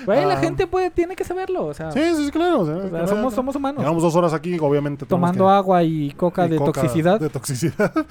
Güey, 0.06 0.26
la 0.26 0.36
Ah. 0.36 0.38
gente 0.38 0.66
puede, 0.66 0.90
tiene 0.92 1.16
que 1.16 1.24
saberlo. 1.26 1.66
O 1.66 1.74
sea, 1.74 1.92
Sí, 1.92 2.00
sí, 2.16 2.26
sí, 2.26 2.32
claro. 2.32 2.62
o 2.62 2.66
sea, 2.66 2.76
o 2.76 2.82
sea, 2.82 2.90
que 2.90 2.98
no 2.98 3.08
somos, 3.08 3.34
somos 3.34 3.56
humanos. 3.56 3.82
Llevamos 3.82 4.02
dos 4.02 4.16
horas 4.16 4.34
aquí, 4.34 4.58
obviamente. 4.60 5.06
tenemos 5.06 5.10
Tomando 5.10 5.46
que- 5.46 5.52
agua 5.52 5.84
y 5.84 6.12
coca 6.12 6.46
y 6.46 6.50
de 6.52 6.58
coca 6.58 6.72
toxicidad. 6.72 7.20
De 7.20 7.30
toxicidad. 7.30 7.92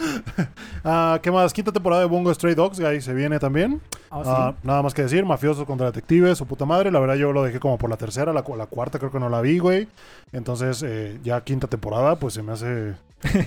Ah, 0.85 1.19
¿Qué 1.23 1.31
más? 1.31 1.53
Quinta 1.53 1.71
temporada 1.73 2.03
de 2.03 2.09
Bungo 2.09 2.33
Stray 2.35 2.55
Dogs, 2.55 2.81
ahí 2.81 3.01
se 3.01 3.15
viene 3.15 3.39
también. 3.39 3.81
Ah, 4.11 4.21
sí. 4.25 4.31
Ah, 4.33 4.55
nada 4.63 4.83
más 4.83 4.93
que 4.95 5.03
decir, 5.03 5.25
mafiosos 5.25 5.65
contra 5.65 5.87
detectives, 5.87 6.37
su 6.39 6.47
puta 6.47 6.65
madre. 6.65 6.91
La 6.91 6.99
verdad 7.01 7.15
yo 7.15 7.33
lo 7.33 7.43
dejé 7.43 7.61
como 7.61 7.79
por 7.79 7.89
la 7.89 7.97
tercera, 7.97 8.33
la, 8.33 8.43
cu- 8.43 8.57
la 8.57 8.67
cuarta 8.67 8.99
creo 8.99 9.11
que 9.11 9.21
no 9.21 9.29
la 9.29 9.41
vi, 9.41 9.59
güey. 9.59 9.89
Entonces, 10.33 10.83
eh, 10.85 11.19
ya 11.23 11.41
quinta 11.43 11.69
temporada, 11.69 12.17
pues 12.17 12.35
se 12.35 12.43
me 12.43 12.53
hace 12.53 12.95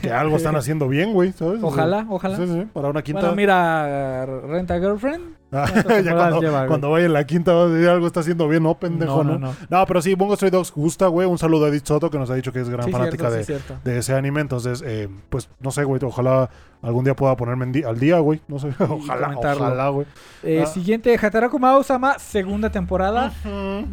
que 0.01 0.11
algo 0.11 0.37
están 0.37 0.55
haciendo 0.55 0.87
bien, 0.87 1.13
güey, 1.13 1.33
¿sabes? 1.33 1.57
O 1.57 1.59
sea, 1.59 1.67
Ojalá, 1.67 2.05
ojalá. 2.09 2.37
Sí, 2.37 2.47
sí, 2.47 2.67
para 2.73 2.87
una 2.89 3.01
quinta. 3.01 3.21
Bueno, 3.21 3.34
mira, 3.35 4.25
Renta 4.25 4.79
Girlfriend. 4.79 5.35
Ah, 5.51 5.67
¿cuántas 5.71 6.03
ya 6.03 6.13
cuando, 6.15 6.41
lleva, 6.41 6.57
güey? 6.59 6.67
cuando 6.67 6.89
vaya 6.91 7.05
en 7.05 7.13
la 7.13 7.25
quinta 7.25 7.53
va 7.53 7.63
a 7.63 7.67
decir 7.67 7.87
algo 7.87 8.07
está 8.07 8.19
haciendo 8.21 8.47
bien, 8.49 8.63
no, 8.63 8.77
pendejo, 8.77 9.23
no, 9.23 9.33
¿no? 9.33 9.39
no, 9.39 9.47
no. 9.51 9.55
No, 9.69 9.85
pero 9.85 10.01
sí, 10.01 10.13
Bungo 10.15 10.35
Stray 10.35 10.51
Dogs 10.51 10.71
gusta, 10.73 11.07
güey. 11.07 11.27
Un 11.27 11.37
saludo 11.37 11.65
a 11.65 11.69
Edith 11.69 11.85
Soto 11.85 12.09
que 12.09 12.17
nos 12.17 12.29
ha 12.29 12.35
dicho 12.35 12.51
que 12.51 12.59
es 12.59 12.67
gran 12.69 12.85
Sí, 12.85 12.91
fanática 12.91 13.29
cierto, 13.29 13.53
de, 13.53 13.59
sí, 13.59 13.73
de 13.83 13.97
ese 13.99 14.13
anime. 14.15 14.41
Entonces, 14.41 14.83
eh, 14.85 15.07
pues 15.29 15.47
no 15.61 15.71
sé, 15.71 15.83
güey. 15.85 16.01
Ojalá 16.03 16.49
algún 16.81 17.05
día 17.05 17.15
pueda 17.15 17.37
ponerme 17.37 17.83
al 17.85 17.99
día, 17.99 18.19
güey. 18.19 18.41
No 18.49 18.59
sé. 18.59 18.69
ojalá, 18.79 19.27
comentarlo. 19.27 19.63
ojalá, 19.65 19.89
güey. 19.89 20.07
Eh, 20.43 20.63
Ah. 20.63 20.65
Siguiente, 20.65 21.17
Hataraku 21.21 21.57
Mausama, 21.59 22.19
segunda 22.19 22.69
temporada. 22.71 23.31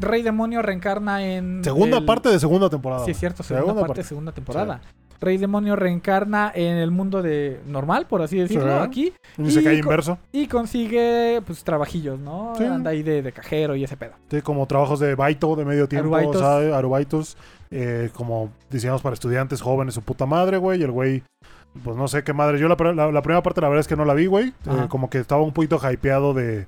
Rey 0.00 0.22
Demonio 0.22 0.62
reencarna 0.62 1.24
en. 1.24 1.62
Segunda 1.62 1.98
el- 1.98 2.04
parte 2.06 2.28
de 2.30 2.40
segunda 2.40 2.70
temporada. 2.70 3.04
Sí, 3.04 3.12
es 3.12 3.18
cierto, 3.20 3.42
segunda, 3.42 3.66
Segunda 3.66 3.80
parte, 3.82 3.94
parte. 4.00 4.08
segunda 4.08 4.32
temporada. 4.32 4.80
Rey 5.22 5.38
Demonio 5.38 5.74
reencarna 5.76 6.52
en 6.54 6.76
el 6.76 6.90
mundo 6.90 7.22
de 7.22 7.60
normal, 7.66 8.06
por 8.06 8.20
así 8.20 8.36
decirlo, 8.38 8.76
Sí. 8.78 8.82
aquí. 8.84 9.12
Y 9.38 9.50
se 9.50 9.62
cae 9.64 9.78
inverso. 9.78 10.18
Y 10.32 10.46
consigue, 10.48 11.40
pues, 11.46 11.64
trabajillos, 11.64 12.18
¿no? 12.20 12.52
Sí. 12.58 12.64
Anda 12.64 12.90
ahí 12.90 13.02
de, 13.02 13.22
de 13.22 13.32
cajero 13.32 13.74
y 13.76 13.84
ese 13.84 13.96
pedo. 13.96 14.12
Sí, 14.30 14.42
como 14.42 14.66
trabajos 14.66 15.00
de 15.00 15.14
baito, 15.14 15.56
de 15.56 15.64
medio 15.64 15.88
tiempo, 15.88 16.14
Arubaitos. 16.16 16.40
¿sabes? 16.42 16.72
Arubaitos. 16.74 17.36
eh, 17.74 18.10
como 18.12 18.50
diseñados 18.68 19.00
para 19.00 19.14
estudiantes 19.14 19.62
jóvenes, 19.62 19.94
su 19.94 20.02
puta 20.02 20.26
madre, 20.26 20.58
güey. 20.58 20.80
Y 20.80 20.82
el 20.82 20.90
güey, 20.90 21.22
pues 21.82 21.96
no 21.96 22.06
sé 22.06 22.22
qué 22.22 22.34
madre. 22.34 22.58
Yo 22.58 22.68
la, 22.68 22.76
la- 22.92 23.10
la 23.10 23.22
primera 23.22 23.42
parte, 23.42 23.62
la 23.62 23.68
verdad 23.70 23.80
es 23.80 23.88
que 23.88 23.96
no 23.96 24.04
la 24.04 24.12
vi, 24.12 24.26
güey. 24.26 24.48
Eh, 24.48 24.86
como 24.90 25.08
que 25.08 25.16
estaba 25.18 25.40
un 25.40 25.52
poquito 25.52 25.78
hypeado 25.90 26.34
de. 26.34 26.66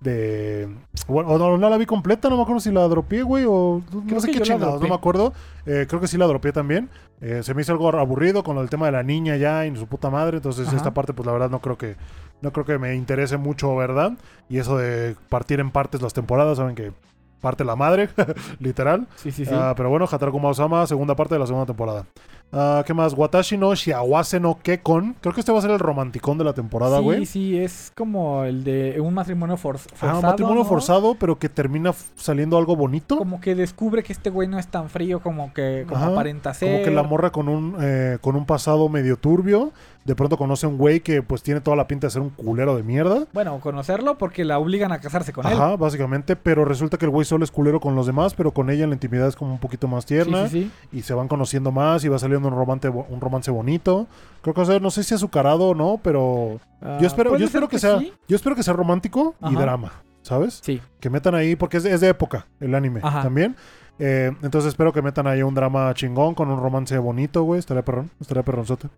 De 0.00 0.68
bueno, 1.08 1.30
o 1.30 1.38
no, 1.38 1.56
no 1.56 1.70
la 1.70 1.76
vi 1.76 1.86
completa, 1.86 2.28
no 2.28 2.36
me 2.36 2.42
acuerdo 2.42 2.60
si 2.60 2.70
la 2.70 2.86
dropeé, 2.88 3.22
güey, 3.22 3.44
o 3.48 3.82
no 3.92 4.02
Creo 4.06 4.20
sé 4.20 4.30
qué 4.30 4.40
chingados, 4.40 4.80
no 4.80 4.88
me 4.88 4.94
acuerdo. 4.94 5.32
Eh, 5.64 5.86
creo 5.88 6.00
que 6.00 6.08
sí 6.08 6.16
la 6.16 6.26
dropeé 6.26 6.52
también. 6.52 6.90
Eh, 7.20 7.42
se 7.42 7.54
me 7.54 7.62
hizo 7.62 7.72
algo 7.72 7.88
aburrido 7.88 8.42
con 8.42 8.56
lo 8.56 8.60
del 8.60 8.70
tema 8.70 8.86
de 8.86 8.92
la 8.92 9.02
niña 9.02 9.36
ya 9.36 9.64
y 9.66 9.74
su 9.76 9.86
puta 9.86 10.10
madre. 10.10 10.38
Entonces, 10.38 10.68
Ajá. 10.68 10.76
esta 10.76 10.92
parte, 10.92 11.12
pues 11.12 11.26
la 11.26 11.32
verdad, 11.32 11.50
no 11.50 11.60
creo 11.60 11.78
que. 11.78 11.96
No 12.42 12.52
creo 12.52 12.66
que 12.66 12.78
me 12.78 12.94
interese 12.94 13.38
mucho, 13.38 13.74
¿verdad? 13.74 14.12
Y 14.50 14.58
eso 14.58 14.76
de 14.76 15.16
partir 15.30 15.58
en 15.58 15.70
partes 15.70 16.02
las 16.02 16.12
temporadas, 16.12 16.58
saben 16.58 16.74
que 16.74 16.92
parte 17.40 17.64
la 17.64 17.76
madre, 17.76 18.10
literal. 18.58 19.06
Sí, 19.16 19.30
sí, 19.30 19.46
sí. 19.46 19.52
Ah, 19.54 19.72
pero 19.76 19.88
bueno, 19.88 20.06
Hataraku 20.10 20.38
Mausama, 20.38 20.86
segunda 20.86 21.14
parte 21.16 21.34
de 21.34 21.38
la 21.40 21.46
segunda 21.46 21.66
temporada. 21.66 22.04
Ah, 22.52 22.82
¿Qué 22.86 22.94
más? 22.94 23.12
Watashi 23.12 23.58
no 23.58 23.74
Shiawase 23.74 24.40
no 24.40 24.58
Kekon. 24.62 25.16
Creo 25.20 25.34
que 25.34 25.40
este 25.40 25.52
va 25.52 25.58
a 25.58 25.62
ser 25.62 25.72
el 25.72 25.78
romanticón 25.78 26.38
de 26.38 26.44
la 26.44 26.54
temporada, 26.54 26.98
sí, 26.98 27.04
güey. 27.04 27.26
sí, 27.26 27.58
es 27.58 27.92
como 27.94 28.44
el 28.44 28.64
de 28.64 28.98
un 29.00 29.12
matrimonio 29.12 29.56
for- 29.56 29.78
forzado. 29.78 30.12
Ah, 30.12 30.16
un 30.16 30.22
matrimonio 30.22 30.62
¿no? 30.62 30.68
forzado, 30.68 31.16
pero 31.18 31.38
que 31.38 31.48
termina 31.48 31.92
saliendo 32.14 32.56
algo 32.56 32.74
bonito. 32.76 33.18
Como, 33.18 33.32
Como 33.32 33.40
que 33.42 33.54
descubre 33.54 34.02
que 34.02 34.12
este 34.12 34.30
güey 34.30 34.48
no 34.48 34.58
es 34.58 34.68
tan 34.68 34.88
frío 34.88 35.20
como 35.20 35.52
que 35.52 35.84
como 35.88 36.00
Ajá, 36.00 36.12
aparenta 36.12 36.54
ser. 36.54 36.82
que 36.84 36.90
la 36.90 37.02
morra 37.02 37.30
con 37.30 37.48
un, 37.48 37.76
eh, 37.80 38.18
con 38.20 38.36
un 38.36 38.46
pasado 38.46 38.88
medio 38.88 39.16
turbio. 39.18 39.72
De 40.06 40.14
pronto 40.14 40.38
conoce 40.38 40.66
a 40.66 40.68
un 40.68 40.78
güey 40.78 41.00
que 41.00 41.20
pues 41.20 41.42
tiene 41.42 41.60
toda 41.60 41.76
la 41.76 41.88
pinta 41.88 42.06
de 42.06 42.12
ser 42.12 42.22
un 42.22 42.30
culero 42.30 42.76
de 42.76 42.84
mierda. 42.84 43.26
Bueno, 43.32 43.58
conocerlo 43.58 44.16
porque 44.18 44.44
la 44.44 44.56
obligan 44.60 44.92
a 44.92 45.00
casarse 45.00 45.32
con 45.32 45.44
él. 45.48 45.52
Ajá, 45.54 45.74
básicamente. 45.76 46.36
Pero 46.36 46.64
resulta 46.64 46.96
que 46.96 47.06
el 47.06 47.10
güey 47.10 47.24
solo 47.24 47.42
es 47.42 47.50
culero 47.50 47.80
con 47.80 47.96
los 47.96 48.06
demás, 48.06 48.32
pero 48.34 48.52
con 48.52 48.70
ella 48.70 48.84
en 48.84 48.90
la 48.90 48.94
intimidad 48.94 49.26
es 49.26 49.34
como 49.34 49.50
un 49.52 49.58
poquito 49.58 49.88
más 49.88 50.04
Sí, 50.04 50.14
tierna. 50.14 50.48
sí, 50.48 50.70
sí. 50.92 50.96
y 50.96 51.02
se 51.02 51.12
van 51.12 51.26
conociendo 51.26 51.72
más 51.72 52.04
y 52.04 52.08
va 52.08 52.20
saliendo 52.36 52.48
un 52.48 52.54
romance, 52.54 52.88
un 52.88 53.20
romance 53.20 53.50
bonito. 53.50 54.06
Creo 54.42 54.54
que 54.54 54.60
va 54.60 54.64
a 54.64 54.70
ser, 54.70 54.82
no 54.82 54.90
sé 54.90 55.02
si 55.02 55.14
azucarado 55.14 55.68
o 55.70 55.74
no, 55.74 55.98
pero 56.02 56.60
Ah, 56.80 56.98
yo 57.00 57.06
espero, 57.06 57.30
puede 57.30 57.40
yo 57.40 57.46
espero 57.46 57.66
ser 57.66 57.70
que, 57.70 57.78
sea, 57.78 57.98
sí. 57.98 58.12
yo 58.28 58.36
espero 58.36 58.54
que 58.54 58.62
sea 58.62 58.74
romántico 58.74 59.34
y 59.42 59.46
Ajá. 59.54 59.60
drama, 59.60 59.92
¿sabes? 60.22 60.60
Sí. 60.62 60.80
Que 61.00 61.10
metan 61.10 61.34
ahí, 61.34 61.56
porque 61.56 61.78
es 61.78 61.82
de, 61.82 61.92
es 61.92 62.00
de 62.00 62.08
época 62.08 62.46
el 62.60 62.74
anime 62.74 63.00
Ajá. 63.02 63.22
también. 63.22 63.56
Eh, 63.98 64.30
entonces 64.42 64.68
espero 64.68 64.92
que 64.92 65.00
metan 65.02 65.26
ahí 65.26 65.42
un 65.42 65.54
drama 65.54 65.92
chingón 65.94 66.34
con 66.34 66.50
un 66.50 66.60
romance 66.60 66.96
bonito, 66.98 67.42
güey. 67.44 67.58
Estaría 67.58 67.82
perrón, 67.84 68.10
estaría 68.20 68.42
perronzote. 68.42 68.88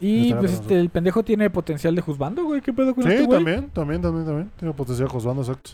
Y 0.00 0.32
pues 0.34 0.54
este, 0.54 0.80
el 0.80 0.88
pendejo 0.88 1.22
tiene 1.22 1.50
potencial 1.50 1.94
de 1.94 2.00
juzgando, 2.02 2.44
güey. 2.44 2.60
¿Qué 2.62 2.72
pedo 2.72 2.94
con 2.94 3.04
Sí, 3.04 3.10
este 3.10 3.24
güey? 3.26 3.38
también, 3.38 3.70
también, 3.70 4.00
también, 4.02 4.24
también. 4.26 4.50
Tiene 4.56 4.72
potencial 4.74 5.08
juzgando, 5.08 5.42
exacto. 5.42 5.72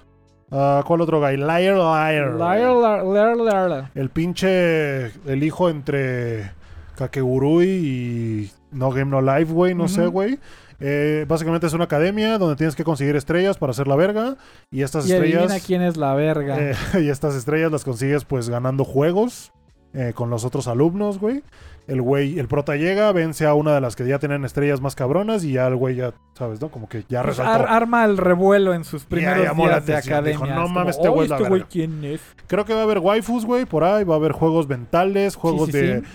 Ah, 0.50 0.82
¿Cuál 0.86 1.00
otro 1.00 1.20
guy? 1.20 1.36
Liar, 1.36 1.76
liar. 1.76 2.34
Liar, 2.34 3.04
liar, 3.04 3.36
liar, 3.36 3.36
liar. 3.70 3.90
El 3.94 4.10
pinche. 4.10 5.06
El 5.30 5.42
hijo 5.42 5.70
entre 5.70 6.50
Kakegurui 6.96 7.66
y 7.68 8.50
No 8.72 8.90
Game 8.90 9.10
No 9.10 9.20
Life, 9.20 9.52
güey. 9.52 9.74
No 9.74 9.88
sé, 9.88 10.06
güey. 10.06 10.38
Eh, 10.78 11.24
básicamente 11.28 11.66
es 11.66 11.72
una 11.72 11.84
academia 11.84 12.36
donde 12.38 12.56
tienes 12.56 12.76
que 12.76 12.84
conseguir 12.84 13.16
estrellas 13.16 13.56
para 13.56 13.70
hacer 13.70 13.86
la 13.88 13.96
verga. 13.96 14.36
Y 14.70 14.82
estas 14.82 15.08
Y 15.08 15.12
estrellas. 15.12 15.64
quién 15.66 15.82
es 15.82 15.96
la 15.96 16.14
verga. 16.14 16.56
eh, 16.60 16.74
y 17.00 17.08
estas 17.08 17.34
estrellas 17.34 17.72
las 17.72 17.84
consigues 17.84 18.24
pues 18.24 18.48
ganando 18.48 18.84
juegos 18.84 19.52
eh, 19.94 20.12
con 20.14 20.28
los 20.30 20.44
otros 20.44 20.68
alumnos, 20.68 21.18
güey. 21.18 21.42
El 21.86 22.02
güey, 22.02 22.36
el 22.40 22.48
prota 22.48 22.74
llega, 22.74 23.12
vence 23.12 23.46
a 23.46 23.54
una 23.54 23.72
de 23.72 23.80
las 23.80 23.94
que 23.94 24.04
ya 24.04 24.18
tienen 24.18 24.44
estrellas 24.44 24.80
más 24.80 24.96
cabronas 24.96 25.44
y 25.44 25.52
ya 25.52 25.68
el 25.68 25.76
güey 25.76 25.94
ya, 25.94 26.14
¿sabes, 26.34 26.60
no? 26.60 26.68
Como 26.68 26.88
que 26.88 27.04
ya 27.08 27.22
Pues 27.22 27.36
resaltó. 27.38 27.62
ar- 27.62 27.68
arma 27.70 28.04
el 28.04 28.18
revuelo 28.18 28.74
en 28.74 28.82
sus 28.82 29.04
primeros 29.04 29.46
la 29.46 29.54
días 29.54 29.86
de 29.86 29.94
atención, 29.94 30.24
dijo, 30.24 30.44
academia. 30.44 30.54
"No 30.56 30.62
Es 30.62 30.66
como, 30.68 30.74
mames, 30.80 30.96
este 30.96 31.08
güey 31.08 31.20
"Oh, 31.30 31.34
este 31.34 31.48
güey 31.48 31.60
verga". 31.60 31.68
quién 31.70 32.04
es. 32.04 32.20
Creo 32.48 32.64
que 32.64 32.74
va 32.74 32.80
a 32.80 32.82
haber 32.82 32.98
waifus, 32.98 33.46
güey, 33.46 33.66
por 33.66 33.84
ahí. 33.84 34.02
Va 34.02 34.14
a 34.14 34.18
haber 34.18 34.32
juegos 34.32 34.68
mentales, 34.68 35.36
juegos 35.36 35.66
Sí, 35.66 35.72
sí, 35.72 35.78
de... 35.78 36.00
sí. 36.00 36.06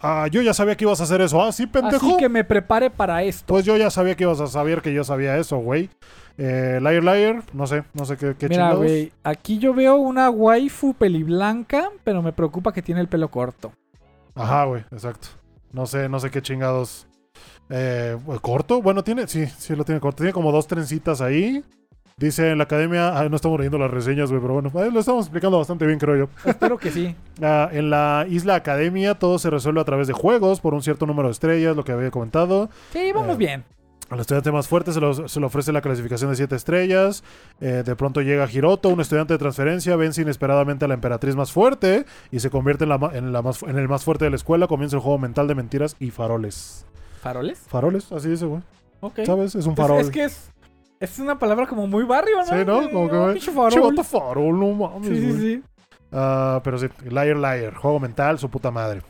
Ah, 0.00 0.28
yo 0.30 0.42
ya 0.42 0.54
sabía 0.54 0.76
que 0.76 0.84
ibas 0.84 1.00
a 1.00 1.04
hacer 1.04 1.20
eso. 1.20 1.42
Ah, 1.42 1.50
sí, 1.52 1.66
pendejo. 1.66 2.06
Así 2.06 2.16
que 2.16 2.28
me 2.28 2.44
prepare 2.44 2.90
para 2.90 3.22
esto. 3.22 3.44
Pues 3.46 3.64
yo 3.64 3.76
ya 3.76 3.90
sabía 3.90 4.14
que 4.14 4.24
ibas 4.24 4.40
a 4.40 4.46
saber 4.46 4.80
que 4.80 4.92
yo 4.94 5.02
sabía 5.04 5.36
eso, 5.36 5.58
güey. 5.58 5.90
Eh, 6.38 6.78
liar, 6.80 7.02
liar, 7.02 7.42
no 7.52 7.66
sé, 7.66 7.84
no 7.92 8.04
sé 8.04 8.16
qué, 8.16 8.34
qué 8.38 8.48
Mira, 8.48 8.64
chingados. 8.64 8.78
güey, 8.78 9.12
aquí 9.22 9.58
yo 9.58 9.74
veo 9.74 9.96
una 9.96 10.30
waifu 10.30 10.94
peliblanca, 10.94 11.90
pero 12.04 12.22
me 12.22 12.32
preocupa 12.32 12.72
que 12.72 12.80
tiene 12.80 13.00
el 13.00 13.08
pelo 13.08 13.30
corto. 13.30 13.72
Ajá, 14.34 14.64
güey, 14.64 14.82
exacto. 14.92 15.28
No 15.72 15.84
sé, 15.86 16.08
no 16.08 16.20
sé 16.20 16.30
qué 16.30 16.40
chingados. 16.40 17.06
Eh, 17.68 18.16
¿Corto? 18.40 18.82
Bueno, 18.82 19.02
tiene, 19.02 19.26
sí, 19.26 19.46
sí 19.46 19.74
lo 19.74 19.84
tiene 19.84 20.00
corto. 20.00 20.18
Tiene 20.18 20.32
como 20.32 20.52
dos 20.52 20.66
trencitas 20.66 21.20
ahí. 21.20 21.64
Dice 22.22 22.50
en 22.50 22.58
la 22.58 22.64
academia, 22.64 23.18
ah, 23.18 23.28
no 23.28 23.34
estamos 23.36 23.58
leyendo 23.58 23.78
las 23.78 23.90
reseñas, 23.90 24.30
güey, 24.30 24.40
pero 24.40 24.54
bueno, 24.54 24.70
lo 24.92 25.00
estamos 25.00 25.26
explicando 25.26 25.58
bastante 25.58 25.86
bien, 25.86 25.98
creo 25.98 26.16
yo. 26.16 26.28
Espero 26.48 26.78
que 26.78 26.90
sí. 26.90 27.14
Ah, 27.42 27.68
en 27.72 27.90
la 27.90 28.26
isla 28.28 28.54
academia 28.54 29.14
todo 29.18 29.38
se 29.40 29.50
resuelve 29.50 29.80
a 29.80 29.84
través 29.84 30.06
de 30.06 30.12
juegos 30.12 30.60
por 30.60 30.74
un 30.74 30.82
cierto 30.82 31.06
número 31.06 31.26
de 31.28 31.32
estrellas, 31.32 31.74
lo 31.74 31.82
que 31.84 31.90
había 31.92 32.10
comentado. 32.12 32.70
Sí, 32.92 33.10
vamos 33.12 33.34
Eh, 33.34 33.38
bien. 33.38 33.64
Al 34.10 34.20
estudiante 34.20 34.52
más 34.52 34.68
fuerte 34.68 34.92
se, 34.92 35.00
lo- 35.00 35.26
se 35.26 35.40
le 35.40 35.46
ofrece 35.46 35.72
la 35.72 35.80
clasificación 35.80 36.30
de 36.30 36.36
7 36.36 36.54
estrellas. 36.54 37.24
Eh, 37.60 37.82
de 37.84 37.96
pronto 37.96 38.20
llega 38.20 38.46
Hiroto, 38.52 38.90
un 38.90 39.00
estudiante 39.00 39.32
de 39.32 39.38
transferencia, 39.38 39.96
vence 39.96 40.20
inesperadamente 40.22 40.84
a 40.84 40.88
la 40.88 40.94
emperatriz 40.94 41.34
más 41.34 41.50
fuerte 41.50 42.04
y 42.30 42.38
se 42.40 42.50
convierte 42.50 42.84
en, 42.84 42.90
la, 42.90 43.10
en, 43.14 43.32
la 43.32 43.40
más, 43.42 43.62
en 43.62 43.78
el 43.78 43.88
más 43.88 44.04
fuerte 44.04 44.26
de 44.26 44.30
la 44.30 44.36
escuela. 44.36 44.66
Comienza 44.68 44.94
el 44.96 45.02
juego 45.02 45.18
mental 45.18 45.48
de 45.48 45.54
mentiras 45.56 45.96
y 45.98 46.10
faroles. 46.12 46.84
¿Faroles? 47.22 47.58
Faroles, 47.68 48.12
así 48.12 48.28
dice, 48.28 48.44
güey. 48.46 48.60
¿Sabes? 49.26 49.54
Es 49.56 49.66
un 49.66 49.72
Es- 49.72 49.78
farol. 49.78 50.00
Es, 50.00 50.10
que 50.10 50.24
es, 50.24 50.51
es 51.04 51.18
una 51.18 51.38
palabra 51.38 51.66
como 51.66 51.86
muy 51.86 52.04
barrio, 52.04 52.36
¿no? 52.38 52.44
Sí, 52.46 52.64
¿no? 52.64 52.90
Como 52.90 53.08
que, 53.10 53.16
Oh, 53.16 53.32
pinche 53.32 53.50
farol. 54.02 54.58
No 54.58 54.72
mames, 54.72 55.08
Sí, 55.08 55.16
sí, 55.16 55.26
güey. 55.28 55.40
sí. 55.40 55.62
Ah, 56.12 56.60
pero 56.62 56.78
sí, 56.78 56.86
Liar 57.08 57.36
Liar, 57.36 57.74
juego 57.74 57.98
mental, 58.00 58.38
su 58.38 58.48
puta 58.48 58.70
madre. 58.70 59.00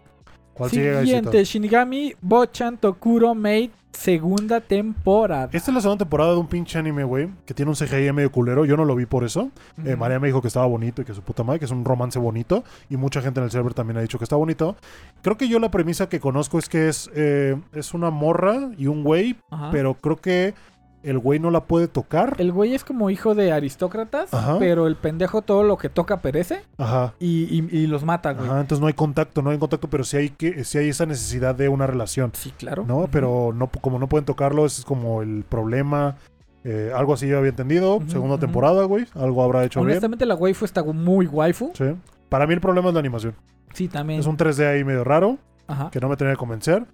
¿Cuál 0.54 0.70
sigue, 0.70 1.00
Siguiente, 1.00 1.30
Gaisito? 1.30 1.50
Shinigami 1.52 2.14
Bochan 2.20 2.76
Tokuro 2.76 3.34
Mate, 3.34 3.70
segunda 3.90 4.60
temporada. 4.60 5.48
Esta 5.52 5.70
es 5.70 5.74
la 5.74 5.80
segunda 5.80 6.04
temporada 6.04 6.32
de 6.32 6.36
un 6.38 6.46
pinche 6.46 6.78
anime, 6.78 7.04
güey, 7.04 7.30
que 7.46 7.54
tiene 7.54 7.70
un 7.70 7.74
CGI 7.76 8.12
medio 8.12 8.30
culero. 8.30 8.64
Yo 8.66 8.76
no 8.76 8.84
lo 8.84 8.94
vi 8.94 9.06
por 9.06 9.24
eso. 9.24 9.50
Eh, 9.84 9.90
Ujú. 9.90 9.96
María 9.96 10.20
me 10.20 10.26
dijo 10.28 10.42
que 10.42 10.48
estaba 10.48 10.66
bonito 10.66 11.00
y 11.02 11.04
que 11.06 11.14
su 11.14 11.22
puta 11.22 11.42
madre, 11.42 11.58
que 11.58 11.64
es 11.64 11.70
un 11.70 11.84
romance 11.84 12.18
bonito. 12.18 12.64
Y 12.90 12.96
mucha 12.98 13.22
gente 13.22 13.40
en 13.40 13.44
el 13.44 13.50
server 13.50 13.72
también 13.74 13.96
ha 13.96 14.02
dicho 14.02 14.18
que 14.18 14.24
está 14.24 14.36
bonito. 14.36 14.76
Creo 15.22 15.36
que 15.38 15.48
yo 15.48 15.58
la 15.58 15.70
premisa 15.70 16.08
que 16.08 16.20
conozco 16.20 16.58
es 16.58 16.68
que 16.68 16.88
es, 16.88 17.10
eh, 17.14 17.56
es 17.72 17.94
una 17.94 18.10
morra 18.10 18.70
y 18.76 18.86
un 18.88 19.02
güey, 19.04 19.36
Ajá. 19.50 19.70
pero 19.72 19.94
creo 19.94 20.16
que 20.16 20.54
el 21.02 21.18
güey 21.18 21.38
no 21.38 21.50
la 21.50 21.64
puede 21.64 21.88
tocar. 21.88 22.34
El 22.38 22.52
güey 22.52 22.74
es 22.74 22.84
como 22.84 23.10
hijo 23.10 23.34
de 23.34 23.52
aristócratas, 23.52 24.32
Ajá. 24.34 24.58
pero 24.58 24.86
el 24.86 24.96
pendejo 24.96 25.42
todo 25.42 25.62
lo 25.62 25.76
que 25.78 25.88
toca 25.88 26.20
perece 26.20 26.60
Ajá. 26.78 27.14
y, 27.18 27.44
y- 27.58 27.68
y 27.76 27.86
los 27.86 28.04
mata, 28.04 28.32
güey. 28.32 28.46
Ajá, 28.48 28.60
entonces 28.60 28.80
no 28.80 28.86
hay 28.86 28.94
contacto, 28.94 29.42
no 29.42 29.50
hay 29.50 29.58
contacto, 29.58 29.88
pero 29.88 30.04
sí 30.04 30.16
hay, 30.16 30.28
que, 30.30 30.64
sí 30.64 30.78
hay 30.78 30.88
esa 30.88 31.06
necesidad 31.06 31.54
de 31.54 31.68
una 31.68 31.86
relación. 31.86 32.30
Sí, 32.34 32.52
claro. 32.56 32.84
¿no? 32.86 33.08
Pero 33.10 33.52
no, 33.54 33.68
como 33.68 33.98
no 33.98 34.08
pueden 34.08 34.24
tocarlo, 34.24 34.64
ese 34.66 34.80
es 34.80 34.84
como 34.84 35.22
el 35.22 35.44
problema. 35.48 36.16
Eh, 36.64 36.92
algo 36.94 37.14
así 37.14 37.26
yo 37.26 37.38
había 37.38 37.50
entendido. 37.50 38.00
Segunda 38.06 38.38
temporada, 38.38 38.84
güey. 38.84 39.06
Algo 39.14 39.42
habrá 39.42 39.64
hecho 39.64 39.80
bien. 39.80 39.90
Honestamente, 39.90 40.26
la 40.26 40.36
waifu 40.36 40.64
está 40.64 40.82
muy 40.84 41.26
waifu. 41.26 41.72
Sí. 41.74 41.86
Para 42.28 42.46
mí 42.46 42.54
el 42.54 42.60
problema 42.60 42.88
es 42.88 42.94
la 42.94 43.00
animación. 43.00 43.34
Sí, 43.74 43.88
también. 43.88 44.20
Es 44.20 44.26
un 44.26 44.36
3D 44.36 44.66
ahí 44.68 44.84
medio 44.84 45.02
raro, 45.02 45.38
Ajá. 45.66 45.90
que 45.90 45.98
no 45.98 46.08
me 46.08 46.16
tenía 46.16 46.34
que 46.34 46.38
convencer. 46.38 46.84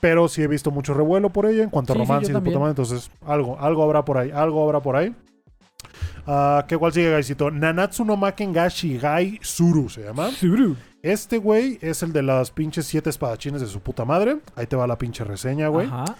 Pero 0.00 0.28
sí 0.28 0.42
he 0.42 0.46
visto 0.48 0.70
mucho 0.70 0.92
revuelo 0.94 1.30
por 1.30 1.46
ella 1.46 1.62
en 1.62 1.70
cuanto 1.70 1.92
a 1.92 1.96
Sí, 1.96 2.00
romance 2.02 2.30
y 2.30 2.34
de 2.34 2.40
puta 2.40 2.58
madre. 2.58 2.70
Entonces, 2.70 3.10
algo, 3.24 3.58
algo 3.58 3.82
habrá 3.82 4.04
por 4.04 4.18
ahí, 4.18 4.30
algo 4.30 4.62
habrá 4.64 4.80
por 4.80 4.96
ahí. 4.96 5.14
Ah, 6.26 6.64
¿Qué 6.68 6.76
cuál 6.76 6.92
sigue, 6.92 7.10
Gaisito? 7.10 7.50
Nanatsu 7.50 8.04
no 8.04 8.16
Makengashi 8.16 8.98
Gai 8.98 9.38
Suru 9.42 9.88
se 9.88 10.02
llama. 10.02 10.30
Suru. 10.30 10.76
Este 11.02 11.36
güey 11.38 11.78
es 11.82 12.02
el 12.02 12.12
de 12.12 12.22
las 12.22 12.50
pinches 12.50 12.86
siete 12.86 13.10
espadachines 13.10 13.60
de 13.60 13.66
su 13.66 13.80
puta 13.80 14.04
madre. 14.04 14.38
Ahí 14.56 14.66
te 14.66 14.76
va 14.76 14.86
la 14.86 14.96
pinche 14.96 15.22
reseña, 15.24 15.68
güey. 15.68 15.86
Ajá. 15.86 16.16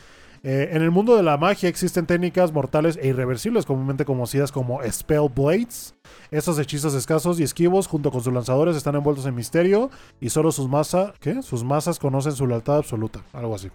Eh, 0.47 0.77
en 0.77 0.83
el 0.83 0.91
mundo 0.91 1.17
de 1.17 1.23
la 1.23 1.39
magia 1.39 1.71
existen 1.71 2.05
técnicas 2.05 2.53
mortales 2.53 2.99
e 3.01 3.09
irreversibles, 3.09 3.65
comúnmente 3.65 4.05
conocidas 4.05 4.53
como 4.53 4.81
Spell 4.83 5.31
Blades. 5.35 5.95
Estos 6.31 6.59
hechizos 6.59 6.93
escasos 6.95 7.41
y 7.41 7.43
esquivos, 7.45 7.87
junto 7.87 8.11
con 8.11 8.21
sus 8.21 8.33
lanzadores, 8.33 8.77
están 8.77 8.95
envueltos 8.95 9.25
en 9.25 9.35
misterio 9.35 9.91
y 10.21 10.29
solo 10.29 10.53
sus 10.53 10.69
masas, 10.69 11.15
¿qué? 11.19 11.41
Sus 11.41 11.65
masas 11.65 11.99
conocen 11.99 12.33
su 12.33 12.47
lealtad 12.47 12.77
absoluta, 12.77 13.23
algo 13.33 13.55
así. 13.55 13.71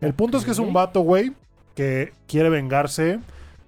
El 0.00 0.14
punto 0.14 0.38
es 0.38 0.44
que 0.44 0.52
es 0.52 0.60
un 0.60 0.72
vato, 0.72 1.00
güey, 1.00 1.32
que 1.74 2.12
quiere 2.28 2.48
vengarse 2.48 3.18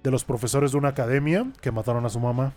de 0.01 0.11
los 0.11 0.23
profesores 0.23 0.71
de 0.71 0.77
una 0.77 0.89
academia 0.89 1.45
que 1.59 1.71
mataron 1.71 2.05
a 2.05 2.09
su 2.09 2.21
mamá. 2.21 2.53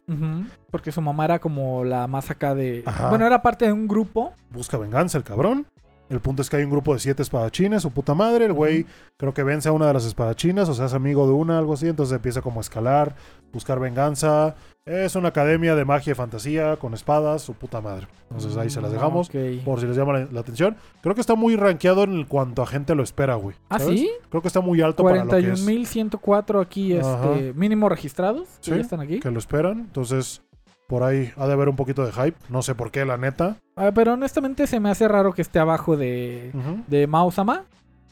Porque 0.71 0.93
su 0.93 1.03
mamá 1.03 1.25
era 1.25 1.41
como 1.41 1.83
la 1.83 2.07
más 2.07 2.31
acá 2.31 2.55
de. 2.55 2.85
Ajá. 2.87 3.09
Bueno, 3.09 3.27
era 3.27 3.43
parte 3.43 3.65
de 3.67 3.73
un 3.73 3.89
grupo. 3.89 4.35
Busca 4.51 4.79
venganza 4.79 5.19
el 5.19 5.25
cabrón. 5.25 5.67
El 6.11 6.21
punto 6.21 6.43
es 6.43 6.51
que 6.51 6.57
hay 6.57 6.65
un 6.65 6.71
grupo 6.71 6.93
de 6.93 7.01
siete 7.01 7.23
espadachines, 7.23 7.81
su 7.83 7.91
puta 7.93 8.15
madre. 8.15 8.45
El 8.47 8.53
güey 8.53 8.85
creo 9.17 9.33
que 9.33 9.43
vence 9.45 9.69
a 9.69 9.73
una 9.73 9.87
de 9.87 9.95
las 9.95 10.05
espadachines, 10.05 10.69
o 10.69 10.75
sea, 10.75 10.87
es 10.87 10.93
amigo 10.95 11.27
de 11.27 11.33
una, 11.33 11.57
algo 11.59 11.73
así. 11.75 11.89
Entonces 11.89 12.15
empieza 12.17 12.43
como 12.43 12.61
a 12.61 12.63
escalar, 12.63 13.15
buscar 13.53 13.79
venganza. 13.81 14.55
Es 14.85 15.15
una 15.15 15.29
academia 15.29 15.77
de 15.77 15.85
magia 15.85 16.11
y 16.11 16.15
fantasía 16.15 16.77
con 16.77 16.95
espadas, 16.95 17.43
su 17.43 17.55
puta 17.55 17.81
madre. 17.81 18.09
Entonces 18.31 18.57
ahí 18.57 18.69
se 18.71 18.81
las 18.81 18.91
Mm, 18.91 18.95
dejamos. 18.95 19.31
Por 19.65 19.81
si 19.81 19.87
les 19.87 19.97
llama 19.97 20.15
la, 20.15 20.29
la 20.33 20.41
atención. 20.41 20.77
Creo 21.01 21.15
que 21.15 21.21
está 21.21 21.37
muy 21.37 21.55
rankeado 21.55 22.03
en 22.03 22.25
cuanto 22.25 22.63
a 22.63 22.67
gente 22.67 22.95
lo 22.97 23.03
espera, 23.05 23.37
güey. 23.37 23.55
¿Ah, 23.69 23.79
¿sabes? 23.79 24.01
sí? 24.01 24.11
Creo 24.31 24.43
que 24.43 24.49
está 24.49 24.61
muy 24.61 24.81
alto 24.81 25.05
para 25.05 25.25
lo 25.25 25.31
que 25.31 25.39
es. 25.39 25.65
41.104 25.65 26.61
aquí, 26.61 26.97
Ajá. 26.97 27.35
este, 27.35 27.53
mínimo 27.55 27.89
registrados. 27.89 28.49
que 28.63 28.65
Sí, 28.65 28.71
ya 28.73 28.77
están 28.79 29.01
aquí. 29.01 29.21
Que 29.21 29.31
lo 29.31 29.39
esperan. 29.39 29.79
Entonces, 29.79 30.43
por 30.91 31.05
ahí 31.05 31.33
ha 31.37 31.47
de 31.47 31.53
haber 31.55 31.69
un 31.71 31.77
poquito 31.77 32.05
de 32.05 32.13
hype. 32.13 32.37
No 32.51 32.61
sé 32.63 32.75
por 32.75 32.91
qué, 32.91 33.05
la 33.07 33.17
neta. 33.17 33.57
Ah, 33.77 33.93
pero 33.95 34.13
honestamente 34.15 34.67
se 34.67 34.81
me 34.81 34.91
hace 34.91 35.07
raro 35.09 35.33
que 35.33 35.41
esté 35.41 35.59
abajo 35.61 35.97
de, 35.97 36.51
Ujú. 36.53 36.83
de 36.89 37.07
Mausama 37.07 37.65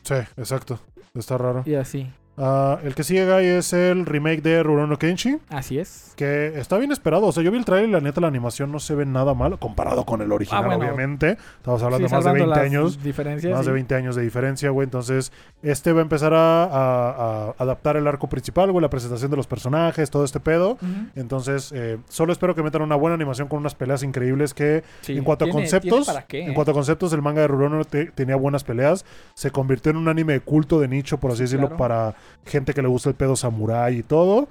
Sí, 0.04 0.14
exacto. 0.36 0.78
Está 1.12 1.36
raro. 1.36 1.64
y 1.66 1.74
así. 1.74 2.10
Ah, 2.40 2.78
el 2.84 2.94
que 2.94 3.02
sigue, 3.02 3.24
Guy, 3.26 3.44
es 3.46 3.72
el 3.72 4.06
remake 4.06 4.42
de 4.42 4.62
Rurouni 4.62 4.96
Kenshi. 4.96 5.38
Así 5.48 5.78
es. 5.78 6.12
Que 6.16 6.58
está 6.58 6.78
bien 6.78 6.92
esperado. 6.92 7.26
O 7.26 7.32
sea, 7.32 7.42
yo 7.42 7.50
vi 7.50 7.58
el 7.58 7.64
trailer 7.64 7.88
y 7.88 7.92
la 7.92 8.00
neta 8.00 8.20
la 8.20 8.28
animación 8.28 8.70
no 8.72 8.78
se 8.80 8.94
ve 8.94 9.04
nada 9.06 9.34
mal 9.34 9.58
comparado 9.58 10.04
con 10.04 10.20
el 10.22 10.30
original, 10.32 10.62
Ah, 10.64 10.66
bueno. 10.66 10.84
obviamente. 10.84 11.36
Estamos 11.56 11.82
hablando 11.82 12.06
Sí, 12.08 12.10
de 12.12 12.16
más 12.16 12.24
de 12.24 12.30
salvando 12.30 12.44
20 12.46 12.48
las 12.60 12.64
años. 12.64 13.02
Diferencias. 13.02 13.52
Más 13.52 13.66
de 13.66 13.70
sí. 13.70 13.74
20 13.74 13.94
años 13.94 14.16
de 14.16 14.22
diferencia, 14.22 14.70
güey. 14.70 14.84
Entonces, 14.84 15.32
este 15.62 15.92
va 15.92 16.00
a 16.00 16.02
empezar 16.02 16.32
a, 16.34 16.64
a- 16.64 17.48
a 17.50 17.54
adaptar 17.58 17.96
el 17.96 18.06
arco 18.06 18.28
principal, 18.28 18.70
güey. 18.72 18.82
La 18.82 18.90
presentación 18.90 19.30
de 19.30 19.36
los 19.36 19.46
personajes, 19.46 20.10
todo 20.10 20.24
este 20.24 20.40
pedo. 20.40 20.78
Entonces, 21.16 21.72
eh, 21.74 21.98
solo 22.08 22.32
espero 22.32 22.54
que 22.54 22.62
metan 22.62 22.82
una 22.82 22.96
buena 22.96 23.14
animación 23.14 23.48
con 23.48 23.58
unas 23.60 23.74
peleas 23.74 24.02
increíbles 24.02 24.54
que 24.54 24.82
Sí. 25.00 25.16
en 25.16 25.24
cuanto 25.24 25.44
a 25.44 25.48
conceptos, 25.50 26.04
tiene 26.06 26.06
para 26.06 26.26
qué, 26.26 26.44
en 26.46 26.54
cuanto 26.54 26.70
a 26.70 26.74
conceptos, 26.74 27.12
el 27.12 27.22
manga 27.22 27.40
de 27.42 27.48
Rurouni 27.48 27.84
te- 27.84 28.06
tenía 28.12 28.36
buenas 28.36 28.64
peleas. 28.64 29.04
Se 29.34 29.50
convirtió 29.50 29.90
en 29.90 29.96
un 29.98 30.08
anime 30.08 30.34
de 30.34 30.40
culto 30.40 30.80
de 30.80 30.88
nicho, 30.88 31.18
por 31.18 31.30
así 31.32 31.38
Sí, 31.38 31.42
decirlo, 31.44 31.68
claro. 31.68 31.78
para 31.78 32.14
gente 32.46 32.72
que 32.74 32.80
le 32.82 32.88
gusta 32.88 33.08
el 33.10 33.14
pedo 33.14 33.36
samurái 33.36 33.98
y 33.98 34.02
todo. 34.02 34.48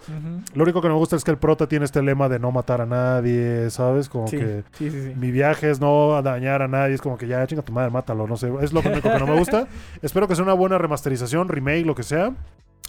Lo 0.54 0.64
único 0.64 0.82
que 0.82 0.88
me 0.88 0.94
gusta 0.94 1.16
es 1.16 1.24
que 1.24 1.32
el 1.32 1.38
prota 1.38 1.68
tiene 1.68 1.86
este 1.86 2.02
lema 2.02 2.30
de 2.30 2.40
no 2.40 2.52
matar 2.52 2.82
a 2.82 2.86
nadie, 2.86 3.70
¿sabes? 3.70 4.10
Como 4.10 4.28
Sí, 4.28 4.38
que 4.38 4.64
sí, 4.74 4.91
sí, 4.91 5.02
sí. 5.08 5.14
mi 5.16 5.32
viaje 5.32 5.70
es 5.72 5.80
no 5.80 6.22
dañar 6.22 6.62
a 6.62 6.68
nadie. 6.68 6.95
Es 6.95 7.02
como 7.02 7.18
que 7.18 7.28
ya, 7.28 7.45
chinga 7.48 7.62
tu 7.64 7.74
madre, 7.74 7.90
mátalo, 7.91 8.28
no 8.28 8.38
sé. 8.38 8.52
Es 8.62 8.74
lo 8.74 8.82
único 8.82 9.10
que 9.12 9.20
no 9.20 9.28
me 9.28 9.38
gusta. 9.38 9.68
Espero 10.02 10.28
que 10.28 10.36
sea 10.36 10.44
una 10.44 10.54
buena 10.54 10.78
remasterización, 10.78 11.49
remake, 11.49 11.86
lo 11.86 11.95
que 11.95 12.04
sea. 12.04 12.34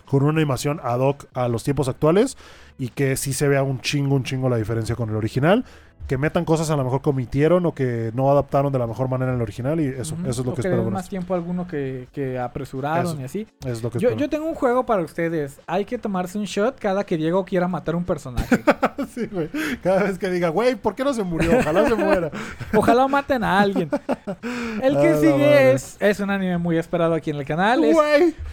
Con 0.07 0.23
una 0.23 0.33
animación 0.39 0.81
ad 0.83 1.01
hoc 1.01 1.27
a 1.35 1.49
los 1.49 1.65
tiempos 1.65 1.89
actuales. 1.89 2.37
Y 2.79 2.89
que 2.89 3.17
sí 3.17 3.33
se 3.33 3.49
vea 3.49 3.63
un 3.63 3.81
chingo, 3.81 4.15
un 4.15 4.23
chingo 4.25 4.49
la 4.49 4.57
diferencia 4.57 4.95
con 4.97 5.11
el 5.11 5.17
original. 5.17 5.65
Que 6.07 6.17
metan 6.17 6.47
cosas 6.47 6.71
a 6.71 6.77
lo 6.77 6.85
mejor 6.85 7.03
que 7.03 7.11
omitieron 7.11 7.67
o 7.67 7.75
que 7.75 8.11
no 8.15 8.31
adaptaron 8.31 8.73
de 8.73 8.79
la 8.79 8.87
mejor 8.87 9.11
manera 9.11 9.31
en 9.33 9.37
el 9.37 9.43
original. 9.43 9.79
Y 9.79 9.89
eso, 9.89 10.17
eso 10.27 10.41
es 10.41 10.47
lo 10.47 10.53
O 10.53 10.55
que 10.55 10.63
le 10.63 10.69
espero. 10.71 10.91
más 10.91 11.07
tiempo 11.09 11.35
alguno 11.35 11.69
que, 11.69 12.09
que 12.15 12.39
apresuraron 12.39 13.13
Eso. 13.13 13.21
y 13.21 13.25
así. 13.25 13.47
Es 13.67 13.83
lo 13.83 13.91
que 13.91 13.99
Yo, 13.99 14.09
espero. 14.09 14.21
yo 14.27 14.31
tengo 14.31 14.47
un 14.47 14.55
juego 14.55 14.87
para 14.87 15.03
ustedes. 15.03 15.61
Hay 15.67 15.85
que 15.85 15.99
tomarse 15.99 16.39
un 16.39 16.45
shot 16.45 16.79
cada 16.79 17.05
que 17.05 17.19
Diego 17.19 17.45
quiera 17.45 17.69
matar 17.69 17.95
un 17.97 18.05
personaje. 18.05 18.63
Sí, 19.15 19.27
güey. 19.31 19.49
Cada 19.81 20.03
vez 20.03 20.19
que 20.19 20.29
diga, 20.29 20.49
güey, 20.49 20.75
¿por 20.75 20.95
qué 20.97 21.05
no 21.05 21.15
se 21.15 21.23
murió? 21.23 21.57
Ojalá 21.61 21.89
se 21.89 21.95
muera. 21.95 22.31
Ojalá 22.75 23.07
maten 23.07 23.45
a 23.45 23.61
alguien. 23.61 23.89
El 24.83 24.99
que 24.99 25.09
Ah, 25.11 25.17
sigue 25.21 25.73
es, 25.73 25.97
es 26.01 26.19
un 26.19 26.31
anime 26.31 26.59
muy 26.59 26.77
esperado 26.79 27.15
aquí 27.15 27.31
en 27.31 27.37
el 27.37 27.45
canal. 27.45 27.85
Es. 27.85 27.97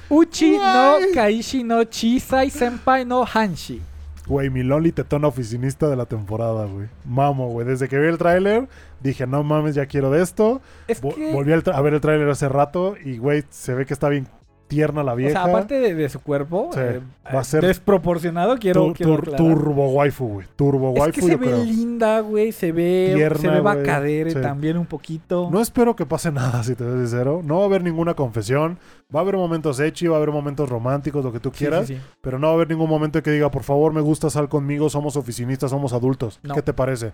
Uchi 0.07 0.57
no. 0.57 0.97
Kaishi 1.15 1.63
no 1.63 1.84
Chisai 1.85 2.51
Senpai 2.51 3.05
no 3.05 3.26
Hanshi. 3.26 3.81
Güey, 4.27 4.49
mi 4.49 4.64
Lonely 4.64 4.91
Tetona 4.91 5.27
oficinista 5.27 5.88
de 5.88 5.95
la 5.95 6.06
temporada, 6.06 6.65
güey. 6.65 6.88
Mamo, 7.06 7.49
güey. 7.49 7.68
Desde 7.68 7.88
que 7.88 7.99
vi 7.99 8.07
el 8.07 8.18
tráiler, 8.18 8.68
dije, 9.02 9.27
no 9.27 9.43
mames, 9.43 9.76
ya 9.76 9.85
quiero 9.85 10.10
de 10.10 10.23
esto. 10.23 10.61
Es 10.88 10.99
que, 10.99 11.31
Volví 11.31 11.53
a 11.53 11.81
ver 11.81 11.93
el 11.93 12.02
tráiler 12.02 12.27
hace 12.30 12.49
rato 12.49 12.95
y, 13.03 13.18
güey, 13.18 13.43
se 13.49 13.76
ve 13.76 13.85
que 13.85 13.93
está 13.93 14.10
bien 14.10 14.27
tierna 14.68 15.04
la 15.04 15.14
o 15.14 15.16
vieja. 15.16 15.34
sea, 15.44 15.44
aparte 15.52 15.80
de, 15.80 15.94
de 15.94 16.10
su 16.10 16.20
cuerpo, 16.22 16.70
Sí, 16.74 16.80
eh, 16.82 17.00
va 17.34 17.40
a 17.40 17.44
ser 17.44 17.66
desproporcionado, 17.66 18.58
quiero, 18.58 18.94
tur- 18.94 19.36
turbo 19.36 19.90
waifu, 19.90 20.28
güey. 20.28 20.48
Turbo 20.56 20.94
Es 20.94 21.00
waifu, 21.02 21.14
que 21.14 21.22
se 21.22 21.36
ve 21.36 21.64
linda, 21.66 22.20
güey. 22.22 22.52
Se 22.52 22.72
ve, 22.72 23.12
Tierna, 23.16 23.40
se 23.40 23.50
ve 23.50 23.60
bacadere 23.62 24.32
Sí. 24.32 24.42
también 24.42 24.78
un 24.78 24.86
poquito. 24.86 25.50
No 25.52 25.62
espero 25.62 25.96
que 25.96 26.06
pase 26.06 26.32
nada, 26.32 26.64
si 26.64 26.76
te 26.76 26.84
soy 26.84 26.98
sincero. 27.00 27.42
No 27.44 27.58
va 27.58 27.62
a 27.64 27.66
haber 27.66 27.84
ninguna 27.84 28.14
confesión. 28.16 28.80
Va 29.16 29.20
a 29.20 29.24
haber 29.24 29.38
momentos 29.38 29.80
echi, 29.80 30.08
va 30.08 30.16
a 30.16 30.18
haber 30.18 30.32
momentos 30.32 30.68
románticos, 30.68 31.24
lo 31.24 31.32
que 31.32 31.40
tú 31.40 31.52
quieras. 31.52 31.88
sí, 31.88 31.96
sí. 31.96 32.02
Pero 32.22 32.40
no 32.40 32.48
va 32.48 32.54
a 32.54 32.56
haber 32.56 32.70
ningún 32.70 32.90
momento 32.90 33.22
que 33.22 33.32
diga, 33.32 33.52
por 33.52 33.64
favor, 33.64 33.94
me 33.94 34.02
gusta, 34.02 34.30
sal 34.30 34.50
conmigo, 34.50 34.90
somos 34.90 35.16
oficinistas, 35.16 35.70
somos 35.72 35.94
adultos. 35.94 36.40
No. 36.42 36.56
¿Qué 36.56 36.62
te 36.62 36.74
parece? 36.74 37.14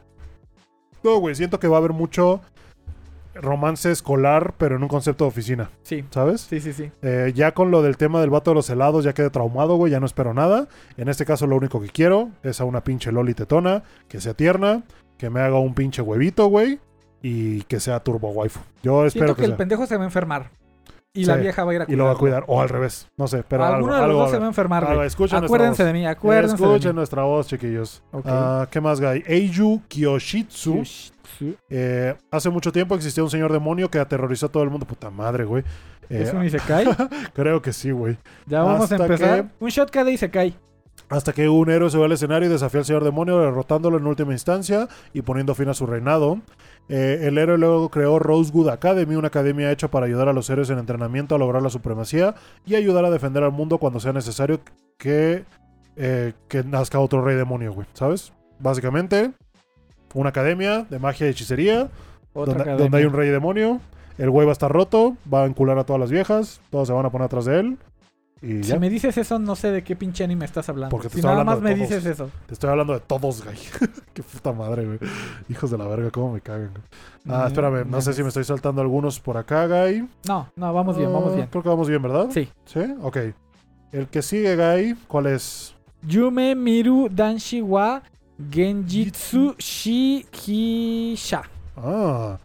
No, 1.04 1.18
güey, 1.20 1.36
siento 1.36 1.60
que 1.60 1.68
va 1.68 1.78
a 1.78 1.80
haber 1.80 1.94
mucho 1.94 2.42
romance 3.36 3.92
escolar, 3.92 4.54
pero 4.58 4.76
en 4.76 4.84
un 4.84 4.90
concepto 4.90 5.24
de 5.26 5.30
oficina, 5.30 5.70
Sí, 5.84 6.04
¿sabes? 6.12 6.42
sí, 6.42 6.60
sí, 6.60 6.74
sí. 6.74 6.92
Eh, 7.02 7.32
ya 7.36 7.54
con 7.54 7.72
lo 7.72 7.82
del 7.82 7.98
tema 7.98 8.20
del 8.22 8.30
vato 8.30 8.52
de 8.52 8.56
los 8.56 8.70
helados, 8.70 9.04
ya 9.04 9.14
quedé 9.14 9.30
traumado, 9.30 9.76
güey, 9.76 9.92
ya 9.92 10.00
no 10.00 10.06
espero 10.06 10.34
nada. 10.34 10.68
En 10.98 11.08
este 11.10 11.26
caso, 11.26 11.48
lo 11.48 11.56
único 11.56 11.82
que 11.82 11.90
quiero 11.90 12.30
es 12.44 12.60
a 12.62 12.66
una 12.66 12.84
pinche 12.84 13.12
loli 13.12 13.34
tetona, 13.34 13.84
que 14.08 14.20
sea 14.22 14.34
tierna, 14.34 14.84
que 15.18 15.30
me 15.30 15.40
haga 15.42 15.60
un 15.60 15.74
pinche 15.74 16.02
huevito, 16.02 16.48
güey, 16.48 16.80
y 17.22 17.62
que 17.64 17.80
sea 17.80 18.00
turbo 18.02 18.30
waifu. 18.32 18.60
Yo 18.84 19.06
espero 19.06 19.28
Siento 19.28 19.36
que, 19.36 19.42
que 19.44 19.46
el 19.52 19.56
pendejo 19.56 19.86
se 19.86 19.96
va 19.96 20.02
a 20.04 20.06
enfermar. 20.06 20.50
Y 21.14 21.26
Sí, 21.26 21.26
la 21.26 21.36
vieja 21.36 21.66
va 21.66 21.72
a 21.72 21.76
ir 21.76 21.82
a 21.82 21.86
Y 21.90 21.96
lo 21.98 22.06
va 22.06 22.12
a 22.12 22.16
cuidar, 22.16 22.46
o 22.48 22.62
al 22.62 22.70
revés, 22.70 23.10
no 23.18 23.28
sé, 23.28 23.44
pero 23.46 23.66
algo, 23.66 23.76
Alguno 23.76 23.94
de 23.96 24.00
los 24.00 24.06
algo 24.10 24.20
dos 24.22 24.32
se 24.32 24.38
va 24.40 24.46
a 24.46 24.48
enfermar, 24.48 24.84
Algo, 24.86 24.96
güey. 24.96 25.10
nuestra 25.10 25.38
Acuérdense 25.40 25.84
de 25.84 25.92
mí, 25.94 26.08
acuérdense 26.08 26.56
Escuchen 26.56 26.82
de 26.82 26.88
mí. 26.90 26.96
nuestra 26.96 27.24
voz, 27.24 27.48
chiquillos. 27.48 28.02
Ok. 28.14 28.26
Ah, 28.28 28.68
¿Qué 28.72 28.80
más, 28.80 29.02
Guy? 29.02 29.22
Eiju 29.28 29.82
Kyoshitsu. 29.90 30.84
Sí. 31.40 31.56
Eh, 31.70 32.16
hace 32.32 32.50
mucho 32.50 32.72
tiempo 32.72 32.96
existía 32.96 33.24
un 33.24 33.30
señor 33.30 33.52
demonio 33.52 33.90
que 33.90 34.00
aterrorizó 34.00 34.48
a 34.48 34.50
todo 34.50 34.64
el 34.64 34.70
mundo. 34.70 34.86
Puta 34.86 35.10
madre, 35.10 35.46
güey. 35.46 35.64
Eh, 36.10 36.24
¿Es 36.24 36.34
un 36.34 36.44
Isekai? 36.44 36.86
creo 37.34 37.62
que 37.62 37.74
sí, 37.74 37.92
güey. 37.92 38.18
Ya 38.46 38.64
vamos 38.64 38.92
a 38.92 38.96
empezar. 38.96 39.44
que- 39.44 39.50
Un 39.64 39.70
shot 39.70 39.90
cada 39.92 40.12
Isekai. 40.12 40.56
Hasta 41.10 41.34
que 41.34 41.50
un 41.50 41.70
héroe 41.70 41.90
subió 41.90 42.06
al 42.06 42.12
escenario 42.14 42.48
y 42.48 42.52
desafió 42.52 42.80
al 42.80 42.86
señor 42.86 43.04
demonio, 43.04 43.40
derrotándolo 43.40 43.98
en 43.98 44.06
última 44.08 44.32
instancia 44.32 44.88
y 45.14 45.22
poniendo 45.24 45.54
fin 45.56 45.68
a 45.68 45.74
su 45.74 45.86
reinado. 45.86 46.40
Eh, 46.88 47.20
el 47.24 47.38
héroe 47.38 47.58
luego 47.58 47.90
creó 47.90 48.18
Rosewood 48.18 48.70
Academy, 48.70 49.16
una 49.16 49.28
academia 49.28 49.72
hecha 49.72 49.90
para 49.90 50.06
ayudar 50.06 50.30
a 50.30 50.34
los 50.34 50.50
héroes 50.50 50.70
en 50.70 50.80
entrenamiento 50.80 51.36
a 51.36 51.38
lograr 51.38 51.62
la 51.62 51.70
supremacía 51.70 52.36
y 52.66 52.76
ayudar 52.76 53.04
a 53.06 53.10
defender 53.10 53.44
al 53.44 53.52
mundo 53.52 53.78
cuando 53.78 54.00
sea 54.00 54.14
necesario 54.14 54.62
que, 54.98 55.44
eh, 55.98 56.34
que 56.48 56.64
nazca 56.64 57.00
otro 57.00 57.22
rey 57.24 57.36
demonio, 57.36 57.74
güey. 57.74 57.88
¿Sabes? 57.94 58.32
Básicamente, 58.60 59.32
una 60.20 60.30
academia 60.30 60.84
de 60.90 61.00
magia 61.00 61.28
y 61.28 61.30
hechicería 61.32 61.90
Otra 62.34 62.64
donde, 62.66 62.84
donde 62.84 62.98
hay 62.98 63.06
un 63.06 63.14
rey 63.14 63.30
demonio. 63.30 63.80
El 64.18 64.30
güey 64.30 64.46
va 64.46 64.52
a 64.52 64.54
estar 64.54 64.72
roto, 64.72 65.16
va 65.34 65.44
a 65.44 65.46
encular 65.46 65.78
a 65.80 65.84
todas 65.86 66.00
las 66.00 66.12
viejas, 66.12 66.62
todas 66.70 66.88
se 66.88 66.94
van 66.94 67.06
a 67.06 67.10
poner 67.10 67.26
atrás 67.26 67.46
de 67.46 67.60
él. 67.60 67.78
Y 68.44 68.64
Si 68.64 68.72
ya. 68.72 68.80
me 68.80 68.90
dices 68.90 69.16
eso, 69.18 69.38
no 69.38 69.56
sé 69.56 69.72
de 69.72 69.84
qué 69.84 69.96
pinche 69.96 70.24
anime 70.24 70.46
estás 70.46 70.68
hablando. 70.68 70.90
Porque 70.90 71.08
te 71.10 71.14
si 71.14 71.20
estoy 71.20 71.30
nada 71.30 71.42
hablando 71.42 71.62
más 71.62 71.70
de 71.70 71.76
me 71.76 71.76
todos. 71.88 71.90
dices 72.04 72.06
eso. 72.12 72.30
Te 72.48 72.54
estoy 72.54 72.70
hablando 72.72 72.94
de 72.94 73.00
todos, 73.02 73.44
güey. 73.44 73.56
Qué 74.14 74.24
puta 74.24 74.52
madre, 74.52 74.86
güey. 74.86 75.00
Hijos 75.48 75.70
de 75.70 75.78
la 75.78 75.86
verga, 75.88 76.10
cómo 76.10 76.34
me 76.34 76.42
cagan. 76.42 76.72
güey. 76.72 76.84
Ah, 77.30 77.44
Mm, 77.44 77.48
espérame, 77.48 77.86
no 77.90 78.02
sé 78.02 78.14
si 78.14 78.24
me 78.24 78.30
estoy 78.30 78.44
saltando 78.44 78.82
algunos 78.82 79.20
por 79.20 79.38
acá, 79.38 79.68
Guy. 79.68 80.08
No, 80.28 80.50
no, 80.56 80.74
vamos 80.74 80.98
bien, 80.98 81.14
vamos 81.14 81.34
Ah, 81.34 81.36
bien. 81.36 81.48
Creo 81.52 81.62
que 81.62 81.70
vamos 81.70 81.88
bien, 81.88 82.02
¿verdad? 82.02 82.28
Sí. 82.32 82.50
¿Sí? 82.66 82.80
Ok. 83.04 83.18
El 83.92 84.08
que 84.08 84.24
sigue, 84.24 84.56
Guy, 84.56 84.96
¿cuál 85.08 85.28
es? 85.28 85.76
Yume 86.02 86.56
Miru 86.56 87.10
Danshi 87.12 87.62
wa 87.62 88.02
Genjitsu 88.50 89.56
Shihisha. 89.58 91.44
Ah, 91.78 92.38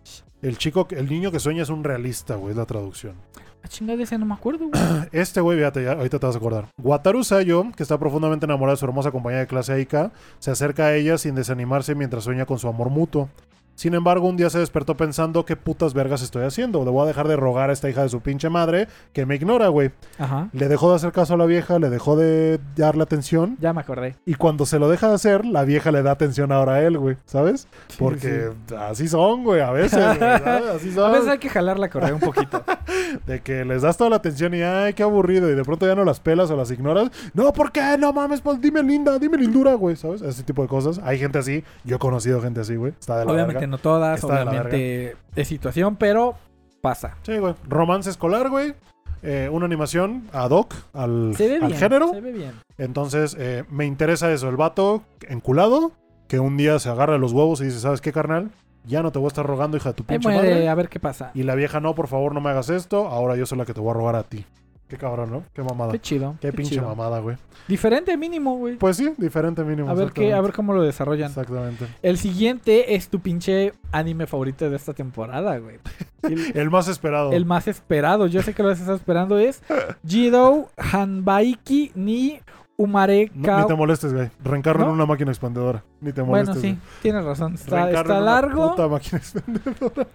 el 0.43 0.59
chico, 0.59 0.86
el 0.90 1.09
niño 1.09 1.31
que 1.31 1.40
sueña 1.40 1.62
es 1.62 1.70
un 1.70 1.85
realista, 1.85 2.36
güey, 2.36 2.51
es 2.51 2.56
la 2.56 2.66
traducción. 2.66 3.14
Ah, 3.62 3.68
chingada, 3.68 4.02
ese 4.02 4.16
no 4.16 4.27
me 4.27 4.35
acuerdo, 4.35 4.68
güey. 4.68 4.81
Este 5.12 5.40
güey, 5.40 5.59
fíjate, 5.59 5.82
ya, 5.82 5.93
ahorita 5.93 6.18
te 6.18 6.27
vas 6.27 6.36
a 6.36 6.39
acordar. 6.39 6.68
Wataru 6.81 7.24
Sayo, 7.24 7.64
que 7.77 7.82
está 7.82 7.98
profundamente 7.98 8.47
enamorado 8.47 8.77
de 8.77 8.81
su 8.81 8.85
hermosa 8.85 9.10
compañera 9.10 9.40
de 9.40 9.47
clase 9.47 9.73
Aika, 9.73 10.12
se 10.39 10.51
acerca 10.51 10.86
a 10.86 10.94
ella 10.94 11.18
sin 11.18 11.35
desanimarse 11.35 11.94
mientras 11.94 12.24
sueña 12.24 12.47
con 12.47 12.59
su 12.59 12.68
amor 12.68 12.90
mutuo. 12.90 13.28
Sin 13.77 13.94
embargo, 13.94 14.27
un 14.28 14.36
día 14.36 14.51
se 14.51 14.59
despertó 14.59 14.97
pensando 14.97 15.44
qué 15.44 15.55
putas 15.55 15.94
vergas 15.94 16.23
estoy 16.23 16.43
haciendo. 16.44 16.85
Le 16.85 16.90
voy 16.90 17.05
a 17.05 17.07
dejar 17.07 17.28
de 17.28 17.36
rogar 17.36 17.70
a 17.70 17.73
esta 17.73 17.89
hija 17.89 18.03
de 18.03 18.09
su 18.09 18.20
pinche 18.20 18.48
madre 18.48 18.89
que 19.12 19.27
me 19.27 19.36
ignora, 19.36 19.69
güey. 19.69 19.93
Ajá. 20.19 20.48
Le 20.53 20.66
dejó 20.69 20.90
de 20.90 20.97
hacer 20.97 21.12
caso 21.12 21.35
a 21.35 21.36
la 21.36 21.47
vieja, 21.47 21.78
le 21.78 21.90
dejó 21.90 22.16
de 22.16 22.59
darle 22.74 23.03
atención. 23.05 23.57
Ya 23.61 23.73
me 23.73 23.82
acordé. 23.82 24.16
Y 24.27 24.35
cuando 24.35 24.66
se 24.66 24.78
lo 24.78 24.89
deja 24.89 25.09
de 25.09 25.15
hacer, 25.15 25.44
la 25.44 25.65
vieja 25.65 25.93
le 25.93 26.03
da 26.03 26.11
atención 26.12 26.53
ahora 26.53 26.74
a 26.74 26.82
él, 26.82 26.98
güey. 26.98 27.16
¿Sabes? 27.27 27.69
Sí, 27.89 27.97
Porque 27.98 28.51
así 28.78 29.09
son, 29.09 29.44
güey, 29.44 29.61
a 29.61 29.70
veces, 29.70 30.03
güey, 30.05 30.19
¿sabes? 30.19 30.66
Así 30.77 30.90
A 30.90 30.94
son. 30.94 31.12
veces 31.12 31.28
hay 31.28 31.39
que 31.39 31.48
jalar 31.51 31.78
la 31.78 31.89
correa 31.90 32.15
un 32.15 32.20
poquito. 32.20 32.65
De 33.27 33.40
que 33.40 33.65
les 33.65 33.82
das 33.82 33.97
toda 33.97 34.11
la 34.11 34.16
atención 34.16 34.55
y 34.55 34.62
ay, 34.62 34.94
qué 34.94 35.03
aburrido. 35.03 35.51
Y 35.51 35.55
de 35.55 35.65
pronto 35.65 35.86
ya 35.86 35.94
no 35.94 36.05
las 36.05 36.19
pelas 36.20 36.51
o 36.51 36.57
las 36.57 36.70
ignoras. 36.70 37.11
No, 37.35 37.53
¿por 37.53 37.70
qué? 37.73 37.97
No 37.98 38.12
mames, 38.12 38.40
pues 38.40 38.61
dime 38.61 38.82
linda, 38.82 39.19
dime 39.19 39.36
lindura, 39.36 39.74
güey, 39.74 39.97
¿sabes? 39.97 40.23
Ese 40.23 40.43
tipo 40.43 40.62
de 40.62 40.69
cosas. 40.69 40.98
Hay 41.05 41.19
gente 41.19 41.39
así. 41.39 41.62
Yo 41.85 41.97
he 41.97 41.98
conocido 41.98 42.40
gente 42.40 42.61
así, 42.61 42.74
güey. 42.77 42.93
Está 42.98 43.19
de 43.19 43.24
la 43.27 43.32
obviamente 43.32 43.65
no 43.66 43.78
todas, 43.78 44.20
Está 44.22 44.26
obviamente 44.43 45.16
es 45.34 45.48
situación, 45.48 45.97
pero 45.97 46.34
pasa. 46.80 47.16
Sí, 47.22 47.38
güey. 47.38 47.55
Romance 47.68 48.10
escolar, 48.10 48.48
güey. 48.51 48.74
Eh, 49.22 49.48
una 49.51 49.66
animación 49.66 50.28
ad 50.32 50.51
hoc 50.51 50.74
al, 50.93 51.34
Se 51.36 51.48
ve 51.48 51.55
al 51.56 51.66
bien. 51.68 51.78
género. 51.78 52.09
Se 52.10 52.20
ve 52.20 52.32
bien. 52.32 52.52
Entonces, 52.78 53.36
eh, 53.38 53.64
me 53.70 53.86
interesa 53.86 54.30
eso. 54.32 54.48
El 54.48 54.56
vato 54.56 55.02
enculado 55.28 55.93
que 56.28 56.38
un 56.38 56.56
día 56.56 56.78
se 56.78 56.88
agarra 56.90 57.18
los 57.18 57.32
huevos 57.32 57.60
y 57.60 57.64
dice, 57.64 57.80
¿sabes 57.80 58.01
qué, 58.01 58.12
carnal? 58.12 58.51
Ya 58.84 59.02
no 59.02 59.10
te 59.10 59.18
voy 59.18 59.26
a 59.26 59.28
estar 59.28 59.44
rogando, 59.44 59.76
hija 59.76 59.88
de 59.88 59.94
tu 59.94 60.05
pinche 60.05 60.28
muere, 60.28 60.51
madre. 60.51 60.68
a 60.68 60.74
ver 60.76 60.88
qué 60.88 61.01
pasa. 61.01 61.32
Y 61.34 61.43
la 61.43 61.56
vieja, 61.56 61.80
no, 61.80 61.94
por 61.97 62.06
favor, 62.06 62.32
no 62.34 62.40
me 62.40 62.51
hagas 62.51 62.70
esto. 62.70 63.09
Ahora 63.09 63.34
yo 63.36 63.47
soy 63.47 63.59
la 63.59 63.64
que 63.64 63.74
te 63.74 63.80
voy 63.80 63.90
a 63.90 63.94
rogar 63.94 64.14
a 64.14 64.22
ti. 64.22 64.44
Qué 64.88 64.96
cabrón, 64.96 65.32
¿no? 65.32 65.42
Qué 65.52 65.62
mamada. 65.64 65.90
Qué 65.92 66.00
chido. 66.00 66.36
Qué, 66.40 66.52
pinche 66.52 66.76
chido. 66.76 66.86
mamada, 66.86 67.18
güey. 67.18 67.36
Diferente 67.66 68.16
mínimo, 68.16 68.56
güey. 68.56 68.76
Pues 68.76 68.96
sí, 68.96 69.12
diferente 69.16 69.64
mínimo. 69.64 69.90
A 69.90 69.94
ver 69.94 70.12
qué, 70.12 70.32
a 70.32 70.40
ver 70.40 70.52
cómo 70.52 70.72
lo 70.72 70.82
desarrollan. 70.82 71.28
Exactamente. 71.28 71.86
El 72.02 72.18
siguiente 72.18 72.94
es 72.94 73.08
tu 73.08 73.18
pinche 73.18 73.72
anime 73.90 74.28
favorito 74.28 74.70
de 74.70 74.76
esta 74.76 74.94
temporada, 74.94 75.58
güey. 75.58 75.78
El, 76.22 76.52
El 76.56 76.70
más 76.70 76.86
esperado. 76.86 77.32
el 77.32 77.44
más 77.46 77.66
esperado, 77.66 78.28
yo 78.28 78.42
sé 78.42 78.54
que 78.54 78.62
lo 78.62 78.68
has 78.68 78.78
estado 78.78 78.96
esperando, 78.96 79.38
es 79.38 79.60
Jidou 80.06 80.68
Hanbaiki 80.76 81.90
ni 81.96 82.38
Umare 82.78 83.31
No, 83.35 83.43
Ka- 83.43 83.61
ni 83.62 83.66
te 83.69 83.74
molestes, 83.74 84.12
güey. 84.12 84.28
Reencarna 84.44 84.85
en 84.85 84.90
una 84.90 85.07
máquina 85.07 85.31
expandedora. 85.31 85.82
Ni 86.01 86.12
te 86.12 86.20
Bueno, 86.20 86.47
molestes. 86.53 86.61
sí, 86.62 86.69
güey. 86.69 86.81
tienes 87.03 87.24
razón. 87.24 87.55
Está, 87.55 87.90
está 87.90 88.20
largo. 88.20 88.70
puta 88.70 88.86
máquina 88.89 89.19
expandedora. 89.19 90.07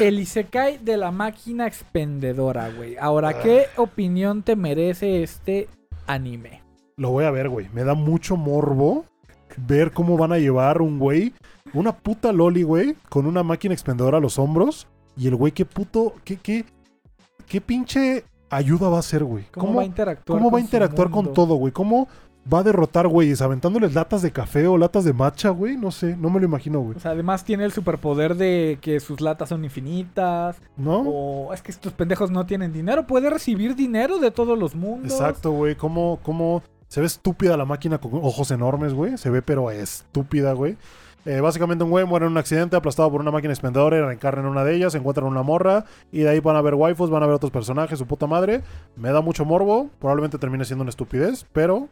El 0.00 0.18
Isekai 0.20 0.78
de 0.78 0.96
la 0.96 1.10
máquina 1.10 1.66
expendedora, 1.66 2.70
güey. 2.70 2.96
Ahora, 2.98 3.28
Ah. 3.30 3.40
¿qué 3.42 3.66
opinión 3.76 4.42
te 4.42 4.56
merece 4.56 5.22
este 5.22 5.68
anime? 6.06 6.62
Lo 6.96 7.10
voy 7.10 7.24
a 7.26 7.30
ver, 7.30 7.50
güey. 7.50 7.68
Me 7.74 7.84
da 7.84 7.92
mucho 7.94 8.36
morbo 8.36 9.04
ver 9.58 9.92
cómo 9.92 10.16
van 10.16 10.32
a 10.32 10.38
llevar 10.38 10.80
un 10.80 10.98
güey, 10.98 11.34
una 11.74 11.92
puta 11.92 12.32
loli, 12.32 12.62
güey, 12.62 12.96
con 13.10 13.26
una 13.26 13.42
máquina 13.42 13.74
expendedora 13.74 14.16
a 14.16 14.20
los 14.20 14.38
hombros. 14.38 14.86
Y 15.18 15.28
el 15.28 15.36
güey, 15.36 15.52
qué 15.52 15.66
puto, 15.66 16.14
qué, 16.24 16.36
qué, 16.38 16.64
qué 17.46 17.60
pinche 17.60 18.24
ayuda 18.50 18.88
va 18.88 18.96
a 18.96 19.00
hacer, 19.00 19.24
güey. 19.24 19.44
¿Cómo, 19.52 19.66
¿Cómo, 19.66 19.76
va 19.76 19.82
a 19.82 19.86
interactuar? 19.86 20.38
cómo 20.38 20.50
va 20.50 20.58
a 20.58 20.60
con 20.60 20.64
interactuar 20.64 21.10
todo, 21.32 21.54
güey? 21.56 21.72
¿Cómo 21.72 22.08
va 22.52 22.60
a 22.60 22.62
derrotar 22.62 23.08
güeyes 23.08 23.42
aventándoles 23.42 23.94
latas 23.94 24.22
de 24.22 24.30
café 24.30 24.66
o 24.66 24.78
latas 24.78 25.04
de 25.04 25.12
matcha, 25.12 25.50
güey? 25.50 25.76
No 25.76 25.90
sé, 25.90 26.16
no 26.16 26.30
me 26.30 26.38
lo 26.40 26.46
imagino, 26.46 26.80
güey. 26.80 26.96
O 26.96 27.00
sea, 27.00 27.12
además 27.12 27.44
tiene 27.44 27.64
el 27.64 27.72
superpoder 27.72 28.36
de 28.36 28.78
que 28.80 29.00
sus 29.00 29.20
latas 29.20 29.48
son 29.48 29.64
infinitas. 29.64 30.56
¿No? 30.76 31.00
O 31.00 31.52
es 31.52 31.62
que 31.62 31.72
estos 31.72 31.92
pendejos 31.92 32.30
no 32.30 32.46
tienen 32.46 32.72
dinero. 32.72 33.06
Puede 33.06 33.30
recibir 33.30 33.74
dinero 33.74 34.18
de 34.18 34.30
todos 34.30 34.58
los 34.58 34.74
mundos. 34.74 35.12
Exacto, 35.12 35.52
güey. 35.52 35.74
¿Cómo, 35.74 36.20
¿Cómo 36.22 36.62
se 36.88 37.00
ve 37.00 37.06
estúpida 37.06 37.56
la 37.56 37.64
máquina 37.64 37.98
con 37.98 38.14
ojos 38.14 38.50
enormes, 38.50 38.94
güey? 38.94 39.18
Se 39.18 39.30
ve 39.30 39.42
pero 39.42 39.70
estúpida, 39.70 40.52
güey. 40.52 40.76
Eh, 41.26 41.40
básicamente 41.40 41.82
un 41.84 41.90
güey 41.90 42.04
muere 42.06 42.24
en 42.26 42.32
un 42.32 42.38
accidente 42.38 42.76
aplastado 42.76 43.10
por 43.10 43.20
una 43.20 43.30
máquina 43.32 43.52
expendedora 43.52 43.96
y 43.96 44.00
reencarna 44.00 44.42
en 44.42 44.46
una 44.46 44.62
de 44.64 44.76
ellas, 44.76 44.94
encuentran 44.94 45.26
una 45.26 45.42
morra 45.42 45.84
y 46.12 46.20
de 46.20 46.28
ahí 46.28 46.40
van 46.40 46.54
a 46.56 46.62
ver 46.62 46.74
waifus, 46.74 47.10
van 47.10 47.22
a 47.22 47.26
ver 47.26 47.34
otros 47.34 47.50
personajes, 47.50 47.98
su 47.98 48.06
puta 48.06 48.26
madre. 48.28 48.62
Me 48.96 49.10
da 49.10 49.20
mucho 49.20 49.44
morbo, 49.44 49.90
probablemente 49.98 50.38
termine 50.38 50.64
siendo 50.64 50.82
una 50.82 50.90
estupidez, 50.90 51.44
pero 51.52 51.88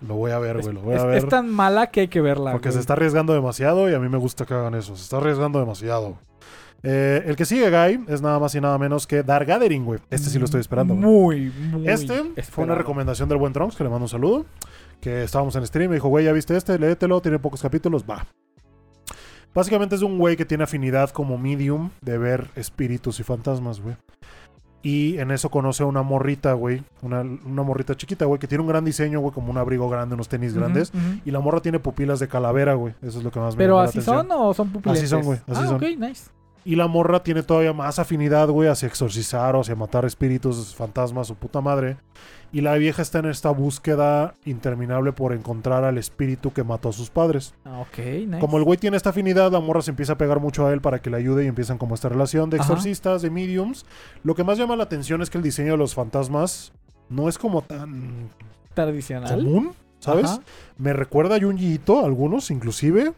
lo 0.00 0.14
voy 0.14 0.30
a 0.30 0.38
ver, 0.38 0.62
güey, 0.62 0.72
lo 0.74 0.80
voy 0.80 0.94
Es, 0.94 1.02
a 1.02 1.06
ver. 1.06 1.18
es 1.18 1.28
tan 1.28 1.50
mala 1.50 1.88
que 1.88 2.00
hay 2.00 2.08
que 2.08 2.22
verla. 2.22 2.52
Porque 2.52 2.68
güey. 2.68 2.74
se 2.74 2.80
está 2.80 2.94
arriesgando 2.94 3.34
demasiado 3.34 3.90
y 3.90 3.94
a 3.94 3.98
mí 4.00 4.08
me 4.08 4.16
gusta 4.16 4.46
que 4.46 4.54
hagan 4.54 4.74
eso. 4.74 4.96
Se 4.96 5.02
está 5.02 5.18
arriesgando 5.18 5.58
demasiado. 5.60 6.16
Eh, 6.82 7.22
el 7.26 7.36
que 7.36 7.44
sigue, 7.44 7.68
Guy, 7.68 8.06
es 8.08 8.22
nada 8.22 8.38
más 8.38 8.54
y 8.54 8.60
nada 8.62 8.78
menos 8.78 9.06
que 9.06 9.22
Dark 9.22 9.46
Gathering, 9.46 9.84
güey. 9.84 10.00
Este 10.08 10.30
sí 10.30 10.38
lo 10.38 10.46
estoy 10.46 10.62
esperando. 10.62 10.94
güey. 10.94 11.04
Muy, 11.04 11.52
muy. 11.70 11.86
Este 11.86 12.22
fue 12.50 12.64
una 12.64 12.74
recomendación 12.74 13.28
del 13.28 13.36
buen 13.36 13.52
Trunks, 13.52 13.76
que 13.76 13.84
le 13.84 13.90
mando 13.90 14.04
un 14.06 14.08
saludo. 14.08 14.46
Que 15.02 15.22
estábamos 15.22 15.54
en 15.56 15.66
stream 15.66 15.90
y 15.90 15.94
dijo, 15.96 16.08
güey, 16.08 16.24
¿ya 16.24 16.32
viste 16.32 16.56
este? 16.56 16.78
Léetelo, 16.78 17.20
tiene 17.20 17.38
pocos 17.38 17.60
capítulos, 17.60 18.04
va. 18.08 18.26
Básicamente 19.54 19.96
es 19.96 20.02
un 20.02 20.18
güey 20.18 20.36
que 20.36 20.44
tiene 20.44 20.64
afinidad 20.64 21.10
como 21.10 21.36
medium 21.38 21.90
de 22.00 22.18
ver 22.18 22.50
espíritus 22.54 23.20
y 23.20 23.24
fantasmas, 23.24 23.80
güey. 23.80 23.96
Y 24.82 25.18
en 25.18 25.30
eso 25.30 25.50
conoce 25.50 25.82
a 25.82 25.86
una 25.86 26.02
morrita, 26.02 26.54
güey. 26.54 26.82
Una, 27.02 27.20
una 27.20 27.62
morrita 27.62 27.94
chiquita, 27.94 28.24
güey, 28.24 28.38
que 28.38 28.46
tiene 28.46 28.62
un 28.62 28.68
gran 28.68 28.84
diseño, 28.84 29.20
güey, 29.20 29.32
como 29.34 29.50
un 29.50 29.58
abrigo 29.58 29.90
grande, 29.90 30.14
unos 30.14 30.28
tenis 30.28 30.54
grandes. 30.54 30.92
Y 31.24 31.30
la 31.30 31.40
morra 31.40 31.60
tiene 31.60 31.80
pupilas 31.80 32.18
de 32.18 32.28
calavera, 32.28 32.74
güey. 32.74 32.94
Eso 33.02 33.18
es 33.18 33.24
lo 33.24 33.30
que 33.30 33.40
más 33.40 33.54
me 33.54 33.58
¿Pero 33.58 33.74
llama 33.74 33.82
la 33.82 33.88
así 33.90 33.98
atención. 33.98 34.28
son 34.28 34.38
o 34.40 34.54
son 34.54 34.70
pupilentes? 34.70 35.02
Así 35.02 35.10
son, 35.10 35.22
güey, 35.22 35.38
así 35.46 35.62
ah, 35.64 35.66
son. 35.66 35.76
ok, 35.76 35.82
nice. 35.98 36.30
Y 36.64 36.76
la 36.76 36.86
morra 36.86 37.22
tiene 37.22 37.42
todavía 37.42 37.72
más 37.72 37.98
afinidad, 37.98 38.48
güey, 38.48 38.68
hacia 38.68 38.86
exorcizar 38.86 39.56
o 39.56 39.60
hacia 39.60 39.74
matar 39.74 40.04
espíritus, 40.04 40.74
fantasmas, 40.74 41.26
su 41.26 41.34
puta 41.34 41.60
madre. 41.60 41.96
Y 42.52 42.62
la 42.62 42.74
vieja 42.74 43.00
está 43.02 43.20
en 43.20 43.26
esta 43.26 43.50
búsqueda 43.50 44.34
interminable 44.44 45.12
por 45.12 45.32
encontrar 45.32 45.84
al 45.84 45.98
espíritu 45.98 46.52
que 46.52 46.64
mató 46.64 46.88
a 46.88 46.92
sus 46.92 47.08
padres. 47.08 47.54
Ah, 47.64 47.78
ok, 47.80 47.98
nice. 48.26 48.38
Como 48.40 48.58
el 48.58 48.64
güey 48.64 48.76
tiene 48.76 48.96
esta 48.96 49.10
afinidad, 49.10 49.52
la 49.52 49.60
morra 49.60 49.82
se 49.82 49.90
empieza 49.90 50.14
a 50.14 50.18
pegar 50.18 50.40
mucho 50.40 50.66
a 50.66 50.72
él 50.72 50.80
para 50.80 51.00
que 51.00 51.10
le 51.10 51.16
ayude 51.18 51.44
y 51.44 51.46
empiezan 51.46 51.78
como 51.78 51.94
esta 51.94 52.08
relación 52.08 52.50
de 52.50 52.56
Ajá. 52.58 52.64
exorcistas, 52.64 53.22
de 53.22 53.30
mediums. 53.30 53.86
Lo 54.24 54.34
que 54.34 54.42
más 54.42 54.58
llama 54.58 54.74
la 54.74 54.82
atención 54.82 55.22
es 55.22 55.30
que 55.30 55.38
el 55.38 55.44
diseño 55.44 55.72
de 55.72 55.78
los 55.78 55.94
fantasmas 55.94 56.72
no 57.08 57.28
es 57.28 57.38
como 57.38 57.62
tan 57.62 58.30
Tradicional. 58.74 59.28
común, 59.44 59.72
¿sabes? 60.00 60.24
Ajá. 60.26 60.40
Me 60.76 60.92
recuerda 60.92 61.36
a 61.36 61.40
Junji 61.40 61.74
Ito, 61.74 62.04
algunos 62.04 62.50
inclusive. 62.50 63.12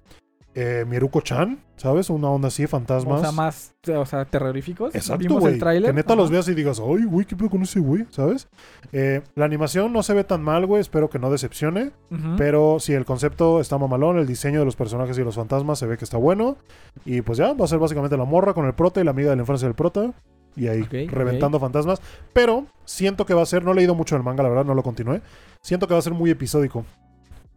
Eh, 0.54 0.84
Miruko-chan, 0.86 1.60
¿sabes? 1.76 2.10
Una 2.10 2.28
onda 2.28 2.48
así, 2.48 2.66
fantasmas. 2.66 3.20
O 3.20 3.22
sea, 3.22 3.32
más 3.32 3.74
o 3.88 4.04
sea, 4.04 4.26
terroríficos. 4.26 4.94
Exacto, 4.94 5.20
Vimos 5.20 5.40
güey. 5.40 5.54
el 5.54 5.58
tráiler. 5.58 5.90
Que 5.90 5.94
neta 5.94 6.12
Ajá. 6.12 6.20
los 6.20 6.30
veas 6.30 6.46
y 6.48 6.54
digas, 6.54 6.78
ay, 6.78 7.04
güey, 7.04 7.24
¿qué 7.24 7.34
pedo 7.34 7.48
con 7.48 7.62
ese 7.62 7.80
güey? 7.80 8.04
¿Sabes? 8.10 8.48
Eh, 8.92 9.22
la 9.34 9.46
animación 9.46 9.94
no 9.94 10.02
se 10.02 10.12
ve 10.12 10.24
tan 10.24 10.42
mal, 10.42 10.66
güey. 10.66 10.82
Espero 10.82 11.08
que 11.08 11.18
no 11.18 11.30
decepcione. 11.30 11.92
Pero 12.36 12.78
sí, 12.80 12.92
el 12.92 13.06
concepto 13.06 13.60
está 13.60 13.78
mamalón. 13.78 14.18
El 14.18 14.26
diseño 14.26 14.58
de 14.58 14.66
los 14.66 14.76
personajes 14.76 15.16
y 15.16 15.24
los 15.24 15.36
fantasmas 15.36 15.78
se 15.78 15.86
ve 15.86 15.96
que 15.96 16.04
está 16.04 16.18
bueno. 16.18 16.58
Y 17.06 17.22
pues 17.22 17.38
ya, 17.38 17.54
va 17.54 17.64
a 17.64 17.68
ser 17.68 17.78
básicamente 17.78 18.18
la 18.18 18.24
morra 18.26 18.52
con 18.52 18.66
el 18.66 18.74
prota 18.74 19.00
y 19.00 19.04
la 19.04 19.12
amiga 19.12 19.30
de 19.30 19.36
la 19.36 19.42
infancia 19.42 19.66
del 19.66 19.74
prota. 19.74 20.12
Y 20.54 20.68
ahí, 20.68 20.82
reventando 20.82 21.58
fantasmas. 21.58 22.02
Pero 22.34 22.66
siento 22.84 23.24
que 23.24 23.32
va 23.32 23.40
a 23.40 23.46
ser, 23.46 23.64
no 23.64 23.72
he 23.72 23.74
leído 23.74 23.94
mucho 23.94 24.16
del 24.16 24.22
manga, 24.22 24.42
la 24.42 24.50
verdad, 24.50 24.66
no 24.66 24.74
lo 24.74 24.82
continué. 24.82 25.22
Siento 25.62 25.88
que 25.88 25.94
va 25.94 25.98
a 25.98 26.02
ser 26.02 26.12
muy 26.12 26.30
episódico. 26.30 26.84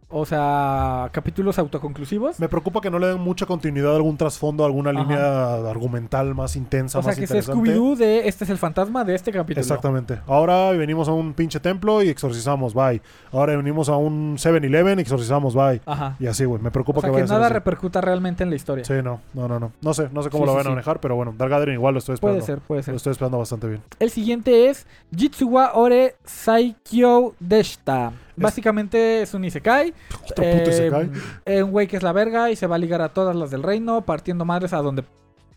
O 0.08 0.24
sea, 0.24 1.08
capítulos 1.12 1.58
autoconclusivos. 1.58 2.38
Me 2.38 2.48
preocupa 2.48 2.80
que 2.80 2.90
no 2.90 2.98
le 3.00 3.08
den 3.08 3.20
mucha 3.20 3.44
continuidad 3.44 3.96
algún 3.96 4.16
trasfondo, 4.16 4.64
alguna 4.64 4.90
Ajá. 4.90 5.00
línea 5.00 5.54
argumental 5.68 6.32
más 6.34 6.54
intensa, 6.54 7.00
O 7.00 7.02
sea, 7.02 7.12
que 7.14 7.26
sea 7.26 7.38
interesante. 7.38 7.72
Scooby-Doo 7.72 7.96
de 7.96 8.28
este 8.28 8.44
es 8.44 8.50
el 8.50 8.58
fantasma 8.58 9.02
de 9.02 9.16
este 9.16 9.32
capítulo. 9.32 9.60
Exactamente. 9.60 10.20
Ahora 10.28 10.70
venimos 10.70 11.08
a 11.08 11.12
un 11.12 11.32
pinche 11.34 11.58
templo 11.58 12.02
y 12.04 12.08
exorcizamos, 12.08 12.72
bye. 12.72 13.02
Ahora 13.32 13.56
venimos 13.56 13.88
a 13.88 13.96
un 13.96 14.36
7-Eleven 14.36 14.98
y 14.98 15.02
exorcizamos, 15.02 15.54
bye. 15.54 15.80
Ajá. 15.84 16.14
Y 16.20 16.26
así, 16.28 16.44
güey. 16.44 16.62
Me 16.62 16.70
preocupa 16.70 16.98
O 16.98 17.00
sea, 17.00 17.08
que 17.10 17.16
que 17.16 17.22
vaya 17.22 17.24
a 17.24 17.28
ser 17.28 17.34
nada 17.36 17.46
así. 17.46 17.54
repercuta 17.54 18.00
realmente 18.00 18.44
en 18.44 18.50
la 18.50 18.56
historia. 18.56 18.84
Sí, 18.84 18.94
no, 19.02 19.20
no, 19.34 19.48
no, 19.48 19.58
no. 19.58 19.72
No 19.82 19.92
sé, 19.92 20.08
no 20.12 20.22
sé 20.22 20.30
cómo 20.30 20.44
Sí, 20.44 20.46
lo 20.46 20.52
sí, 20.52 20.56
van 20.56 20.66
a 20.66 20.70
sí. 20.70 20.70
manejar, 20.70 21.00
pero 21.00 21.16
bueno, 21.16 21.34
Dark 21.36 21.50
Gathering 21.50 21.74
igual 21.74 21.94
lo 21.94 21.98
estoy 21.98 22.14
esperando. 22.14 22.38
Puede 22.44 22.46
ser, 22.46 22.60
puede 22.64 22.82
ser. 22.84 22.92
Lo 22.94 22.98
estoy 22.98 23.10
esperando 23.10 23.38
bastante 23.38 23.66
bien. 23.66 23.82
El 23.98 24.10
siguiente 24.10 24.68
es 24.68 24.86
Jitsuwa 25.16 25.72
Ore 25.74 26.14
Saikyo 26.24 27.34
Deshita. 27.40 28.12
Básicamente 28.36 29.22
es 29.22 29.34
un 29.34 29.44
Isekai. 29.44 29.92
Puto 30.28 30.42
Eh, 30.42 30.64
Isekai. 30.68 31.10
eh, 31.44 31.62
un 31.62 31.70
güey 31.70 31.86
que 31.86 31.96
es 31.96 32.02
la 32.02 32.12
verga 32.12 32.50
y 32.50 32.56
se 32.56 32.66
va 32.66 32.76
a 32.76 32.78
ligar 32.78 33.00
a 33.02 33.08
todas 33.10 33.34
las 33.36 33.50
del 33.50 33.62
reino, 33.62 34.02
partiendo 34.02 34.44
madres 34.44 34.72
a 34.72 34.78
donde 34.78 35.04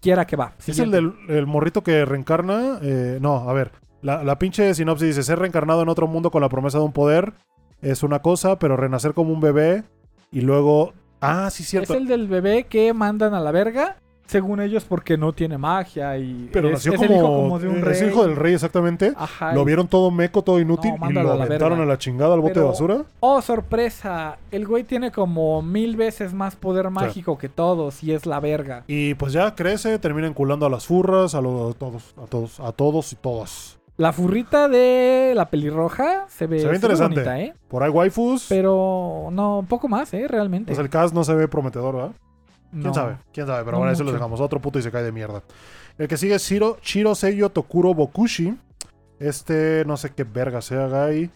quiera 0.02 0.26
que 0.26 0.36
va. 0.36 0.54
Es 0.66 0.80
el 0.80 0.92
del 0.92 1.14
el 1.28 1.46
morrito 1.48 1.84
que 1.84 2.06
reencarna. 2.06 2.80
eh, 2.82 3.18
no, 3.22 3.50
a 3.50 3.54
ver. 3.54 3.72
La, 4.02 4.24
la 4.24 4.40
pinche 4.40 4.74
sinopsis 4.74 5.08
dice: 5.10 5.24
ser 5.24 5.40
reencarnado 5.40 5.82
en 5.82 5.90
otro 5.90 6.08
mundo 6.08 6.32
con 6.32 6.42
la 6.42 6.48
promesa 6.50 6.78
de 6.78 6.86
un 6.86 6.94
poder 6.94 7.34
es 7.82 8.02
una 8.04 8.20
cosa, 8.22 8.58
pero 8.60 8.78
renacer 8.78 9.14
como 9.14 9.34
un 9.34 9.42
bebé 9.42 9.84
y 10.32 10.42
luego. 10.42 10.94
Ah, 11.22 11.50
sí, 11.50 11.64
Es 11.64 11.70
cierto. 11.70 11.94
el 11.96 12.08
del 12.08 12.28
bebé 12.30 12.64
que 12.66 12.94
mandan 12.94 13.34
a 13.34 13.42
la 13.42 13.52
verga, 13.52 13.98
según 14.30 14.62
ellos, 14.62 14.86
porque 14.86 15.18
no 15.18 15.34
tiene 15.34 15.58
magia 15.58 16.16
y 16.20 16.50
Pero 16.54 16.68
es, 16.68 16.74
nació 16.76 16.94
es 16.94 16.98
como. 17.00 17.10
el 17.10 17.18
hijo 17.18 17.28
como 17.28 17.60
de 17.60 17.68
un 17.68 17.78
es 17.78 17.84
rey. 17.84 18.10
hijo 18.10 18.28
del 18.28 18.36
rey, 18.36 18.54
exactamente. 18.54 19.12
Ajá. 19.18 19.54
Lo 19.54 19.66
vieron 19.66 19.88
todo 19.88 20.12
meco, 20.12 20.44
todo 20.44 20.60
inútil 20.60 20.92
No, 21.00 21.10
y 21.10 21.14
lo 21.14 21.32
a 21.32 21.36
la 21.36 21.44
aventaron 21.46 21.82
a 21.82 21.86
la 21.86 21.98
chingada 21.98 22.36
al 22.36 22.40
bote 22.42 22.54
Pero- 22.54 22.66
de 22.66 22.70
basura. 22.72 23.04
Oh, 23.22 23.42
sorpresa. 23.42 24.38
El 24.52 24.68
güey 24.68 24.84
tiene 24.84 25.12
como 25.12 25.64
mil 25.64 25.96
veces 25.98 26.34
más 26.34 26.56
poder 26.56 26.92
mágico 26.92 27.38
que 27.40 27.50
todos 27.50 28.04
y 28.04 28.14
es 28.14 28.28
la 28.28 28.40
verga. 28.40 28.84
Y 28.88 29.16
pues 29.16 29.34
ya 29.34 29.56
crece, 29.56 29.98
termina 29.98 30.28
enculando 30.28 30.66
a 30.66 30.70
las 30.70 30.86
furras, 30.86 31.34
a, 31.34 31.42
todos, 31.42 32.14
a 32.22 32.26
todos, 32.28 32.60
a 32.60 32.72
todos 32.72 33.12
y 33.14 33.16
todas. 33.16 33.80
La 33.98 34.14
furrita 34.14 34.70
de 34.70 35.34
la 35.36 35.50
pelirroja 35.50 36.26
se 36.30 36.46
ve, 36.48 36.60
Se 36.60 36.68
ve 36.68 36.76
interesante. 36.76 37.16
bonita, 37.16 37.40
¿eh? 37.42 37.54
Por 37.68 37.84
ahí 37.84 37.90
waifus. 37.90 38.46
Pero 38.48 39.28
no, 39.32 39.60
un 39.60 39.66
poco 39.66 39.90
más, 39.90 40.14
¿eh? 40.14 40.26
Realmente. 40.28 40.68
Pues 40.68 40.80
el 40.80 40.90
cast 40.90 41.14
no 41.14 41.24
se 41.24 41.34
ve 41.34 41.48
prometedor, 41.50 41.96
¿verdad? 41.96 42.12
¿Quién 42.72 42.84
No. 42.84 42.94
sabe? 42.94 43.18
¿Quién 43.34 43.48
sabe? 43.48 43.60
Pero 43.64 43.72
No 43.74 43.78
bueno, 43.80 43.94
eso 43.94 44.04
lo 44.04 44.12
dejamos. 44.12 44.40
Otro 44.42 44.60
puto 44.60 44.80
y 44.80 44.82
se 44.82 44.92
cae 44.92 45.04
de 45.04 45.12
mierda. 45.12 45.44
El 45.98 46.08
que 46.08 46.18
sigue 46.18 46.36
es 46.36 46.44
Shiro, 46.44 46.78
Shiro 46.82 47.16
Seiyo 47.16 47.50
Tokuro 47.50 47.94
Bokushi. 47.94 48.58
Este, 49.20 49.84
no 49.86 49.98
sé 49.98 50.12
qué 50.12 50.24
verga 50.24 50.62
se 50.62 50.76
haga 50.76 51.06
ahí. 51.06 51.30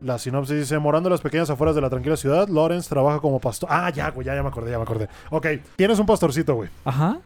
La 0.00 0.18
sinopsis 0.18 0.56
dice, 0.56 0.78
morando 0.78 1.08
en 1.08 1.12
las 1.12 1.20
pequeñas 1.20 1.50
afueras 1.50 1.74
de 1.74 1.80
la 1.82 1.90
tranquila 1.90 2.16
ciudad, 2.16 2.48
Lawrence 2.48 2.88
trabaja 2.88 3.18
como 3.20 3.40
pastor. 3.40 3.68
Ah, 3.72 3.90
ya, 3.90 4.10
güey, 4.10 4.26
ya, 4.26 4.34
ya 4.34 4.42
me 4.42 4.48
acordé, 4.48 4.70
ya 4.70 4.76
me 4.78 4.84
acordé. 4.84 5.08
Ok, 5.30 5.46
tienes 5.76 5.98
un 5.98 6.06
pastorcito, 6.06 6.54
güey. 6.54 6.68
Ajá. 6.84 7.18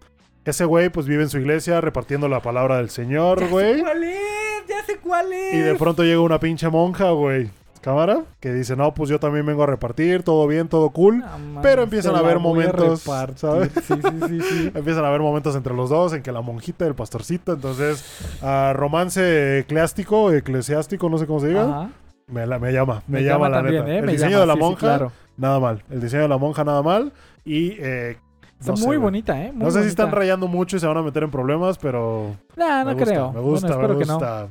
Ese 0.45 0.65
güey, 0.65 0.89
pues 0.89 1.07
vive 1.07 1.23
en 1.23 1.29
su 1.29 1.39
iglesia 1.39 1.81
repartiendo 1.81 2.29
la 2.29 2.41
palabra 2.41 2.79
del 2.79 2.91
Señor, 2.91 3.41
Ya 3.41 3.47
sé 3.47 3.53
güey. 3.53 3.81
cuál 3.83 4.03
es, 4.05 4.67
ya 4.69 4.85
sé 4.85 4.99
cuál 4.99 5.33
es. 5.33 5.55
Y 5.55 5.59
de 5.59 5.75
pronto 5.77 6.03
llega 6.03 6.21
una 6.21 6.41
pinche 6.41 6.69
monja, 6.69 7.11
güey. 7.11 7.51
Cámara, 7.83 8.23
que 8.41 8.53
dice, 8.55 8.77
no, 8.77 8.95
pues 8.95 9.11
yo 9.11 9.21
también 9.21 9.45
vengo 9.45 9.63
a 9.65 9.67
repartir, 9.67 10.23
todo 10.23 10.47
bien, 10.47 10.69
todo 10.69 10.89
cool. 10.91 11.19
No 11.19 11.27
mames, 11.27 11.59
Pero 11.63 11.83
empiezan 11.83 12.15
a 12.15 12.21
haber 12.21 12.37
a 12.37 12.39
momentos, 12.39 13.05
repartir. 13.05 13.39
¿sabes? 13.39 13.71
Sí, 13.85 13.95
sí, 13.95 14.29
sí, 14.29 14.41
sí. 14.41 14.73
Empiezan 14.75 15.05
a 15.05 15.09
haber 15.09 15.21
momentos 15.21 15.55
entre 15.57 15.75
los 15.75 15.91
dos 15.91 16.15
en 16.15 16.23
que 16.23 16.33
la 16.33 16.41
monjita 16.41 16.85
y 16.85 16.89
el 16.89 16.95
pastorcito, 16.95 17.53
entonces, 17.53 18.05
ah, 18.41 18.73
romance 18.75 19.59
eclesiástico, 19.59 20.33
eclesiástico, 20.33 21.09
no 21.11 21.19
sé 21.19 21.27
cómo 21.27 21.41
se 21.41 21.49
diga, 21.49 21.63
Ajá. 21.65 21.91
me, 22.29 22.47
la- 22.47 22.59
me 22.59 22.73
llama, 22.73 23.03
me, 23.09 23.23
llama, 23.23 23.49
la 23.49 23.59
también, 23.59 23.85
neta. 23.85 23.95
¿eh? 23.97 23.99
El 23.99 24.07
diseño 24.07 24.31
llama, 24.31 24.41
de 24.41 24.47
la 24.47 24.57
monja, 24.57 24.79
claro. 24.81 25.13
nada 25.37 25.61
mal. 25.61 25.83
El 25.91 26.01
diseño 26.01 26.23
de 26.23 26.29
la 26.29 26.39
monja, 26.39 26.65
nada 26.65 26.83
mal. 26.83 27.13
Y, 27.45 27.73
eh, 27.81 28.17
Está 28.61 28.71
no 28.73 28.77
sé, 28.77 28.87
muy 28.87 28.97
güey. 28.97 29.05
bonita, 29.07 29.43
¿eh? 29.43 29.51
Muy 29.53 29.65
no 29.65 29.71
sé 29.73 29.83
si 29.83 29.89
están 29.89 30.13
rayando 30.13 30.47
mucho 30.47 30.77
y 30.77 30.81
se 30.81 30.87
van 30.87 30.97
a 30.99 31.03
meter 31.03 31.25
en 31.25 31.31
problemas, 31.33 31.79
pero 31.79 32.37
Nah, 32.57 32.85
no 32.85 32.97
creo. 32.97 33.33
me 33.33 33.41
gusta, 33.41 33.75
bueno, 33.77 33.95
me 33.95 33.99
que 33.99 34.05
no. 34.07 34.15
gusta. 34.15 34.49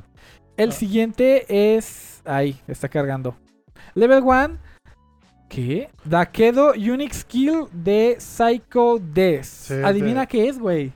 El 0.58 0.68
Ah. 0.68 0.72
siguiente 0.72 1.76
es. 1.78 2.11
Ahí, 2.24 2.56
está 2.68 2.88
cargando. 2.88 3.34
Level 3.94 4.22
1. 4.22 4.58
¿Qué? 5.48 5.90
Dakedo 6.04 6.72
Unique 6.72 7.12
Skill 7.14 7.66
de 7.72 8.16
Psycho 8.18 8.98
Death. 9.00 9.44
Sí, 9.44 9.74
Adivina 9.84 10.26
qué 10.26 10.48
es, 10.48 10.58
güey. 10.58 10.92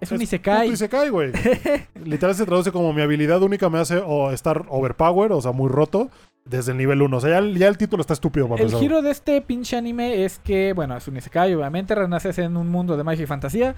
Es 0.00 0.12
un 0.12 0.20
Isekai. 0.20 0.68
Isekai, 0.70 1.08
güey. 1.08 1.32
Literal 2.04 2.34
se 2.34 2.44
traduce 2.44 2.70
como 2.70 2.92
mi 2.92 3.00
habilidad 3.00 3.40
única 3.42 3.70
me 3.70 3.78
hace 3.78 3.96
o 3.96 4.30
estar 4.30 4.66
overpower, 4.68 5.32
o 5.32 5.40
sea, 5.40 5.52
muy 5.52 5.70
roto, 5.70 6.10
desde 6.44 6.72
el 6.72 6.78
nivel 6.78 7.00
1. 7.00 7.16
O 7.16 7.20
sea, 7.20 7.30
ya, 7.30 7.38
el- 7.38 7.56
ya 7.56 7.68
el 7.68 7.78
título 7.78 8.02
está 8.02 8.12
estúpido 8.12 8.46
para 8.46 8.62
El 8.62 8.74
giro 8.74 9.00
de 9.00 9.10
este 9.10 9.40
pinche 9.40 9.76
anime 9.78 10.26
es 10.26 10.38
que, 10.40 10.74
bueno, 10.74 10.94
es 10.98 11.08
un 11.08 11.16
Isekai, 11.16 11.54
obviamente, 11.54 11.94
renaces 11.94 12.36
en 12.38 12.58
un 12.58 12.68
mundo 12.68 12.98
de 12.98 13.04
magia 13.04 13.22
y 13.22 13.26
fantasía. 13.26 13.74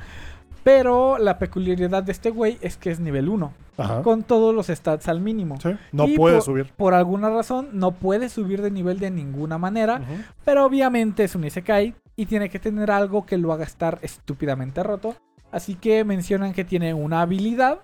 Pero 0.71 1.17
la 1.17 1.39
peculiaridad 1.39 2.03
de 2.03 2.13
este 2.13 2.29
güey 2.29 2.59
es 2.61 2.77
que 2.77 2.91
es 2.91 3.01
nivel 3.01 3.31
1, 3.31 3.53
Ajá. 3.79 4.03
con 4.03 4.23
todos 4.23 4.55
los 4.55 4.67
stats 4.67 5.09
al 5.09 5.19
mínimo. 5.23 5.59
Sí, 5.63 5.71
No 5.93 6.07
Y 6.07 6.15
puede 6.15 6.35
por- 6.37 6.45
subir. 6.45 6.73
Por 6.77 6.93
alguna 6.93 7.31
razón, 7.31 7.71
no 7.73 7.93
puede 7.93 8.29
subir 8.29 8.61
de 8.61 8.71
nivel 8.71 8.99
de 8.99 9.11
ninguna 9.11 9.57
manera. 9.57 10.03
Pero 10.45 10.67
obviamente 10.67 11.25
es 11.25 11.35
un 11.35 11.45
Isekai 11.45 11.95
y 12.17 12.27
tiene 12.27 12.51
que 12.51 12.59
tener 12.59 12.91
algo 12.91 13.25
que 13.25 13.39
lo 13.39 13.51
haga 13.55 13.65
estar 13.65 13.99
estúpidamente 14.03 14.83
roto. 14.83 15.15
Así 15.51 15.75
que 15.75 16.05
mencionan 16.05 16.53
que 16.53 16.65
tiene 16.67 16.93
una 16.93 17.23
habilidad 17.23 17.79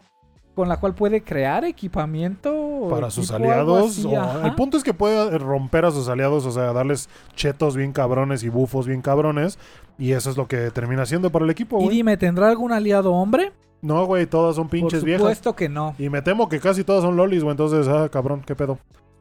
con 0.54 0.68
la 0.68 0.76
cual 0.78 0.94
puede 0.94 1.22
crear 1.24 1.64
equipamiento 1.64 2.86
Para 2.90 3.10
sus 3.10 3.30
aliados. 3.32 4.04
o- 4.04 4.44
el 4.44 4.54
punto 4.54 4.76
es 4.76 4.84
que 4.84 4.94
puede 4.94 5.36
romper 5.38 5.84
a 5.86 5.90
sus 5.90 6.08
aliados, 6.08 6.46
o 6.46 6.52
sea, 6.52 6.72
darles 6.72 7.08
chetos 7.34 7.76
bien 7.76 7.92
cabrones 7.92 8.44
y 8.44 8.50
bufos 8.50 8.86
bien 8.86 9.00
cabrones. 9.02 9.58
Y 9.98 10.12
eso 10.12 10.30
es 10.30 10.36
lo 10.36 10.48
que 10.48 10.70
termina 10.70 11.02
haciendo 11.02 11.30
para 11.30 11.44
el 11.44 11.50
equipo, 11.50 11.78
Y 11.80 11.84
güey. 11.84 11.96
dime, 11.96 12.16
¿tendrá 12.16 12.48
algún 12.48 12.72
aliado 12.72 13.12
hombre? 13.12 13.52
No, 13.82 14.04
güey, 14.06 14.26
todas 14.26 14.56
son 14.56 14.68
pinches 14.68 15.00
Por 15.00 15.06
viejas. 15.06 15.20
supuesto 15.22 15.54
que 15.54 15.68
no. 15.68 15.94
Y 15.98 16.08
me 16.08 16.22
temo 16.22 16.48
que 16.48 16.58
casi 16.58 16.84
todas 16.84 17.02
son 17.02 17.16
lolis, 17.16 17.42
güey. 17.42 17.52
Entonces, 17.52 17.86
ah, 17.86 18.08
cabrón, 18.10 18.42
qué 18.46 18.54
pedo. 18.56 18.78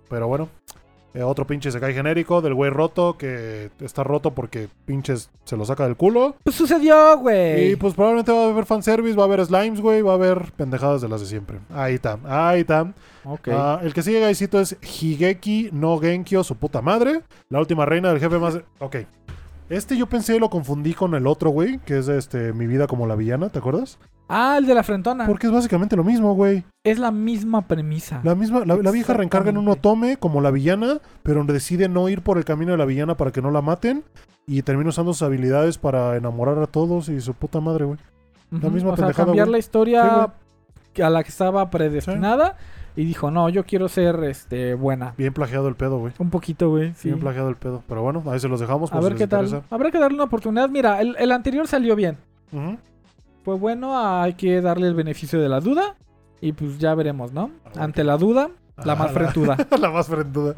Pero 0.10 0.28
bueno. 0.28 0.48
eh, 1.14 1.22
otro 1.22 1.46
pinche 1.46 1.70
se 1.72 1.80
cae 1.80 1.94
genérico 1.94 2.42
del 2.42 2.54
güey 2.56 2.72
roto 2.72 3.18
que 3.20 3.70
está 3.82 4.04
roto 4.04 4.32
porque 4.34 4.68
pinches 4.86 5.30
se 5.44 5.56
lo 5.58 5.66
saca 5.66 5.84
del 5.84 5.96
culo. 5.98 6.36
Pues 6.44 6.56
sucedió, 6.56 7.18
güey. 7.20 7.72
Y 7.72 7.76
pues 7.76 7.94
probablemente 7.94 8.32
va 8.32 8.46
a 8.46 8.50
haber 8.50 8.66
fanservice, 8.66 9.16
va 9.16 9.24
a 9.24 9.26
haber 9.28 9.46
slimes, 9.46 9.80
güey, 9.82 10.02
va 10.02 10.14
a 10.14 10.16
haber 10.16 10.52
pendejadas 10.54 11.02
de 11.02 11.10
las 11.10 11.22
de 11.22 11.28
siempre. 11.28 11.60
Ahí 11.72 11.96
está, 11.96 12.18
ahí 12.26 12.62
está. 12.62 12.94
Ok. 13.26 13.50
Ah, 13.52 13.80
el 13.84 13.94
que 13.94 14.02
sigue, 14.02 14.20
Gaisito, 14.22 14.60
es 14.60 14.76
Higeki 14.82 15.70
no 15.72 16.00
Genkyo, 16.00 16.44
su 16.44 16.56
puta 16.56 16.82
madre. 16.82 17.22
La 17.50 17.60
última 17.60 17.86
reina 17.86 18.10
del 18.10 18.20
jefe 18.20 18.40
más. 18.40 18.60
Ok. 18.80 18.96
Este 19.74 19.98
yo 19.98 20.08
pensé 20.08 20.40
lo 20.40 20.50
confundí 20.50 20.94
con 20.94 21.16
el 21.16 21.26
otro, 21.26 21.50
güey, 21.50 21.80
que 21.80 21.98
es 21.98 22.08
este 22.08 22.54
Mi 22.54 22.68
vida 22.68 22.86
como 22.86 23.08
la 23.08 23.16
villana, 23.16 23.50
¿te 23.50 23.58
acuerdas? 23.58 23.98
Ah, 24.30 24.56
el 24.58 24.68
de 24.68 24.76
la 24.76 24.84
frentona. 24.84 25.26
Porque 25.26 25.48
es 25.48 25.54
básicamente 25.54 25.96
lo 25.96 26.04
mismo, 26.04 26.34
güey. 26.36 26.64
Es 26.84 27.00
la 27.00 27.12
misma 27.12 27.68
premisa. 27.68 28.22
La 28.24 28.36
misma, 28.36 28.66
la, 28.66 28.76
la 28.76 28.92
vieja 28.92 29.14
reencarga 29.14 29.50
en 29.50 29.58
un 29.58 29.68
otome 29.68 30.18
como 30.18 30.42
la 30.42 30.52
villana, 30.52 31.00
pero 31.24 31.44
decide 31.44 31.90
no 31.90 32.08
ir 32.08 32.22
por 32.22 32.38
el 32.38 32.46
camino 32.46 32.72
de 32.72 32.78
la 32.78 32.86
villana 32.86 33.18
para 33.18 33.32
que 33.32 33.42
no 33.42 33.52
la 33.52 33.62
maten. 33.62 34.04
Y 34.46 34.62
termina 34.62 34.90
usando 34.90 35.14
sus 35.14 35.24
habilidades 35.24 35.78
para 35.78 36.18
enamorar 36.18 36.60
a 36.60 36.68
todos 36.68 37.10
y 37.10 37.20
su 37.22 37.34
puta 37.34 37.60
madre, 37.60 37.86
güey. 37.86 38.00
Ujú, 38.52 38.70
misma 38.70 38.92
o 38.92 38.96
sea, 38.96 39.06
pendejada, 39.06 39.26
cambiar 39.26 39.48
la 39.48 39.58
Sí, 39.58 39.60
historia 39.62 40.34
a 41.02 41.10
la 41.10 41.24
que 41.24 41.30
estaba 41.30 41.70
predestinada. 41.70 42.58
Y 42.96 43.06
dijo, 43.06 43.32
no, 43.32 43.50
yo 43.50 43.64
quiero 43.66 43.90
ser 43.90 44.24
este 44.24 44.76
buena. 44.76 45.16
Bien 45.18 45.34
plagiado 45.34 45.68
el 45.68 45.76
pedo, 45.76 45.98
güey. 45.98 46.14
Un 46.20 46.30
poquito, 46.30 46.70
güey. 46.70 46.94
Sí. 46.96 47.10
Bien 47.10 47.20
plagiado 47.20 47.50
el 47.50 47.56
pedo. 47.56 47.82
Pero 47.88 48.04
bueno, 48.04 48.24
ahí 48.28 48.40
se 48.40 48.48
los 48.48 48.60
dejamos. 48.60 48.94
A 48.94 49.00
ver 49.00 49.14
si 49.14 49.18
qué 49.20 49.28
tal. 49.28 49.46
interesa. 49.46 49.66
Habrá 49.72 49.90
que 49.90 49.98
darle 49.98 50.16
una 50.16 50.26
oportunidad. 50.26 50.70
Mira, 50.70 51.02
el, 51.02 51.16
el 51.18 51.32
anterior 51.32 51.68
salió 51.68 51.96
bien. 51.96 52.18
Pues 53.44 53.60
bueno, 53.60 53.98
hay 54.22 54.34
que 54.36 54.62
darle 54.62 54.88
el 54.88 54.94
beneficio 54.94 55.42
de 55.42 55.50
la 55.50 55.60
duda. 55.60 55.96
Y 56.40 56.54
pues 56.54 56.78
ya 56.78 56.94
veremos, 56.94 57.32
¿no? 57.32 57.50
Ver 57.74 57.80
Ante 57.84 58.04
la 58.04 58.18
duda, 58.18 58.50
la 58.84 58.94
Ah, 58.94 58.96
más 58.96 59.12
frentuda. 59.12 59.58
la 59.80 59.90
más 59.90 60.08
frentuda. 60.08 60.54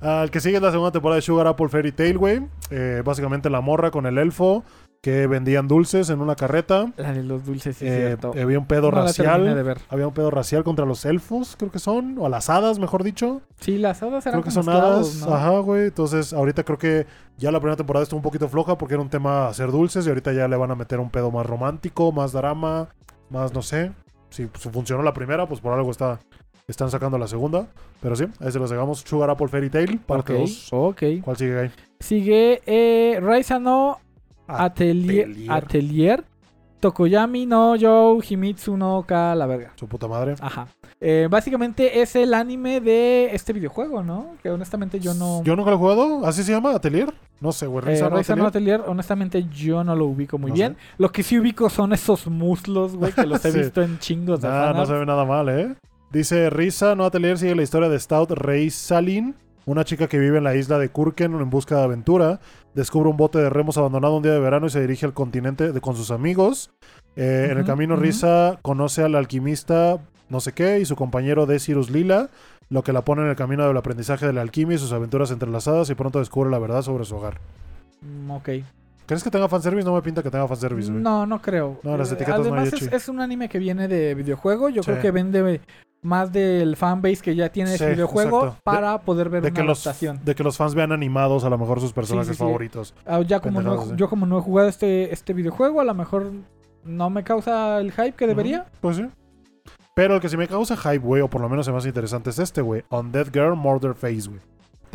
Ah, 0.00 0.22
el 0.24 0.30
que 0.30 0.40
sigue 0.40 0.56
es 0.56 0.62
la 0.62 0.70
segunda 0.70 0.90
temporada 0.92 1.16
de 1.16 1.22
Sugar 1.22 1.46
Apple 1.46 1.68
Fairy 1.68 1.92
Tail, 1.92 2.18
güey. 2.18 2.42
Eh, 2.70 3.02
básicamente 3.04 3.48
la 3.50 3.60
morra 3.60 3.90
con 3.90 4.06
el 4.06 4.18
elfo 4.18 4.64
que 5.02 5.26
vendían 5.28 5.68
dulces 5.68 6.10
en 6.10 6.20
una 6.20 6.34
carreta. 6.34 6.92
La 6.96 7.12
de 7.12 7.22
los 7.22 7.44
dulces, 7.44 7.76
sí, 7.76 7.86
Eh, 7.86 8.06
cierto. 8.18 8.32
había 8.40 8.58
un 8.58 8.66
pedo 8.66 8.90
No 8.90 9.02
racial. 9.02 9.44
de 9.54 9.62
ver. 9.62 9.78
Había 9.88 10.08
un 10.08 10.14
pedo 10.14 10.30
racial 10.30 10.64
contra 10.64 10.84
los 10.84 11.04
elfos, 11.04 11.54
creo 11.56 11.70
que 11.70 11.78
son. 11.78 12.16
O 12.18 12.28
las 12.28 12.50
hadas, 12.50 12.78
mejor 12.78 13.04
dicho. 13.04 13.40
Sí, 13.60 13.78
las 13.78 14.02
hadas 14.02 14.26
eran 14.26 14.40
Creo 14.40 14.44
que 14.44 14.50
son 14.50 14.68
hadas. 14.68 15.24
¿no? 15.26 15.34
Ajá, 15.34 15.50
güey. 15.60 15.86
Entonces, 15.86 16.32
ahorita 16.32 16.64
creo 16.64 16.78
que 16.78 17.06
ya 17.38 17.52
la 17.52 17.60
primera 17.60 17.76
temporada 17.76 18.02
estuvo 18.02 18.18
un 18.18 18.24
poquito 18.24 18.48
floja 18.48 18.76
porque 18.78 18.94
era 18.94 19.02
un 19.02 19.08
tema 19.10 19.46
hacer 19.48 19.70
dulces. 19.70 20.04
Y 20.06 20.08
ahorita 20.08 20.32
ya 20.32 20.48
le 20.48 20.56
van 20.56 20.70
a 20.70 20.74
meter 20.74 20.98
un 20.98 21.10
pedo 21.10 21.30
más 21.30 21.46
romántico, 21.46 22.10
más 22.10 22.32
drama, 22.32 22.88
más 23.30 23.52
no 23.54 23.62
sé. 23.62 23.92
Si 24.30 24.46
funcionó 24.46 25.02
la 25.04 25.12
primera, 25.12 25.46
pues 25.46 25.60
por 25.60 25.72
algo 25.72 25.90
está, 25.92 26.18
están 26.66 26.90
sacando 26.90 27.16
la 27.16 27.28
segunda. 27.28 27.68
Pero 28.02 28.16
sí, 28.16 28.24
ahí 28.40 28.50
se 28.50 28.58
los 28.58 28.70
dejamos. 28.70 29.00
Sugar 29.06 29.30
Apple 29.30 29.46
Fairy 29.48 29.70
Tail, 29.70 30.00
parte 30.00 30.32
Ok, 30.32 30.38
2. 30.40 30.68
ok. 30.72 31.02
¿Cuál 31.22 31.36
sigue 31.36 31.58
ahí? 31.60 31.70
Sigue 32.00 32.60
eh, 32.66 33.20
Raisa 33.20 33.58
no 33.58 34.00
Atelier, 34.48 35.28
Atelier. 35.28 35.50
Atelier 35.52 36.24
Tokoyami 36.80 37.46
no 37.46 37.74
Yo 37.76 38.18
Himitsu 38.28 38.76
no 38.76 39.04
Ka 39.06 39.34
la 39.34 39.46
verga. 39.46 39.72
Su 39.76 39.88
puta 39.88 40.06
madre. 40.06 40.34
Ajá. 40.40 40.68
Eh, 41.00 41.26
básicamente 41.30 42.00
es 42.02 42.14
el 42.16 42.34
anime 42.34 42.80
de 42.80 43.34
este 43.34 43.52
videojuego, 43.52 44.02
¿no? 44.02 44.34
Que 44.42 44.50
honestamente 44.50 45.00
yo 45.00 45.14
no. 45.14 45.42
Yo 45.42 45.56
nunca 45.56 45.70
lo 45.70 45.76
he 45.76 45.78
jugado. 45.78 46.26
¿Así 46.26 46.42
se 46.42 46.52
llama? 46.52 46.74
¿Atelier? 46.74 47.12
No 47.40 47.52
sé, 47.52 47.66
güey. 47.66 47.84
Eh, 47.86 47.90
Risa, 47.90 48.08
¿no? 48.10 48.16
Atelier? 48.18 48.46
Atelier, 48.46 48.82
honestamente 48.86 49.44
yo 49.50 49.84
no 49.84 49.96
lo 49.96 50.04
ubico 50.06 50.38
muy 50.38 50.50
No 50.50 50.54
bien. 50.54 50.76
Lo 50.98 51.10
que 51.10 51.22
sí 51.22 51.38
ubico 51.38 51.70
son 51.70 51.92
esos 51.92 52.26
muslos, 52.28 52.94
güey, 52.94 53.12
que 53.12 53.26
los 53.26 53.44
he 53.44 53.52
Sí. 53.52 53.58
visto 53.58 53.82
en 53.82 53.98
chingos 53.98 54.42
de 54.42 54.48
Ah, 54.48 54.72
no 54.76 54.84
se 54.86 54.92
ve 54.92 55.06
nada 55.06 55.24
mal, 55.24 55.48
¿eh? 55.48 55.74
Dice 56.12 56.50
Risa, 56.50 56.94
no 56.94 57.04
atelier, 57.04 57.36
sigue 57.36 57.54
la 57.54 57.62
historia 57.62 57.88
de 57.88 57.98
Stout 57.98 58.30
Rey 58.30 58.70
Salin, 58.70 59.34
una 59.66 59.84
chica 59.84 60.06
que 60.08 60.18
vive 60.18 60.38
en 60.38 60.44
la 60.44 60.54
isla 60.56 60.78
de 60.78 60.88
Kurken 60.88 61.34
en 61.34 61.50
busca 61.50 61.76
de 61.76 61.82
aventura. 61.82 62.40
Descubre 62.74 63.10
un 63.10 63.16
bote 63.16 63.38
de 63.38 63.50
remos 63.50 63.76
abandonado 63.76 64.16
un 64.16 64.22
día 64.22 64.32
de 64.32 64.40
verano 64.40 64.66
y 64.66 64.70
se 64.70 64.80
dirige 64.80 65.04
al 65.06 65.12
continente 65.12 65.72
de- 65.72 65.80
con 65.80 65.94
sus 65.96 66.10
amigos. 66.10 66.70
Eh, 67.16 67.48
En 67.50 67.58
el 67.58 67.64
camino, 67.64 67.94
ujú. 67.94 68.02
Risa 68.04 68.58
conoce 68.62 69.02
al 69.02 69.14
alquimista 69.14 69.98
no 70.28 70.40
sé 70.40 70.52
qué 70.52 70.80
y 70.80 70.84
su 70.84 70.96
compañero 70.96 71.46
Desirus 71.46 71.88
Lila, 71.90 72.30
lo 72.68 72.82
que 72.82 72.92
la 72.92 73.04
pone 73.04 73.22
en 73.22 73.28
el 73.28 73.36
camino 73.36 73.66
del 73.66 73.76
aprendizaje 73.76 74.26
de 74.26 74.32
la 74.32 74.40
alquimia 74.40 74.74
y 74.74 74.78
sus 74.78 74.92
aventuras 74.92 75.30
entrelazadas 75.30 75.88
y 75.90 75.94
pronto 75.94 76.18
descubre 76.18 76.50
la 76.50 76.58
verdad 76.58 76.82
sobre 76.82 77.04
su 77.04 77.16
hogar. 77.16 77.40
Mm, 78.02 78.30
ok. 78.32 78.48
¿Crees 79.06 79.22
que 79.22 79.30
tenga 79.30 79.48
fanservice? 79.48 79.86
No 79.86 79.94
me 79.94 80.02
pinta 80.02 80.22
que 80.22 80.30
tenga 80.30 80.48
fanservice, 80.48 80.90
güey. 80.90 81.02
No, 81.02 81.26
no 81.26 81.40
creo. 81.40 81.78
No, 81.82 81.96
las 81.96 82.10
Eh, 82.10 82.14
etiquetas 82.14 82.40
no 82.40 82.54
hay 82.54 82.60
Además, 82.68 82.82
es, 82.82 82.92
es 82.92 83.08
un 83.08 83.20
anime 83.20 83.48
que 83.48 83.58
viene 83.58 83.86
de 83.88 84.14
videojuego. 84.14 84.68
Yo 84.68 84.82
Sí. 84.82 84.90
creo 84.90 85.02
que 85.02 85.10
vende 85.12 85.60
más 86.02 86.32
del 86.32 86.76
fanbase 86.76 87.18
que 87.22 87.34
ya 87.34 87.48
tiene 87.50 87.70
Sí, 87.70 87.74
ese 87.76 87.90
videojuego 87.92 88.38
exacto. 88.40 88.60
para 88.64 89.00
poder 89.00 89.28
ver 89.28 89.42
De 89.42 89.48
una 89.48 89.60
que, 89.60 89.64
los, 89.66 89.86
adaptación. 89.86 90.20
de 90.24 90.34
que 90.34 90.42
los 90.44 90.56
fans 90.56 90.74
vean 90.74 90.92
animados 90.92 91.44
a 91.44 91.50
lo 91.50 91.58
mejor 91.58 91.80
sus 91.80 91.92
personajes 91.92 92.36
sí, 92.36 92.38
favoritos. 92.38 92.94
Ah, 93.06 93.20
ya 93.22 93.40
como 93.40 93.62
no, 93.62 93.84
sí. 93.86 93.92
yo 93.96 94.08
como 94.08 94.26
no 94.26 94.38
he 94.38 94.42
jugado 94.42 94.68
este, 94.68 95.12
este 95.12 95.32
videojuego, 95.32 95.80
a 95.80 95.84
lo 95.84 95.94
mejor 95.94 96.30
no 96.84 97.10
me 97.10 97.24
causa 97.24 97.78
el 97.80 97.92
hype 97.92 98.12
que 98.12 98.26
debería. 98.26 98.66
Pues 98.80 98.96
sí. 98.96 99.08
Pero 99.94 100.14
el 100.16 100.20
que 100.20 100.28
sí 100.28 100.36
me 100.36 100.46
causa 100.46 100.76
hype, 100.76 100.98
güey, 100.98 101.22
o 101.22 101.30
por 101.30 101.40
lo 101.40 101.48
menos 101.48 101.66
el 101.68 101.74
más 101.74 101.86
interesante 101.86 102.30
es 102.30 102.38
este, 102.38 102.60
güey. 102.60 102.84
Undead 102.90 103.28
Girl 103.32 103.56
Murder 103.56 103.94
Face, 103.94 104.28
güey. 104.28 104.40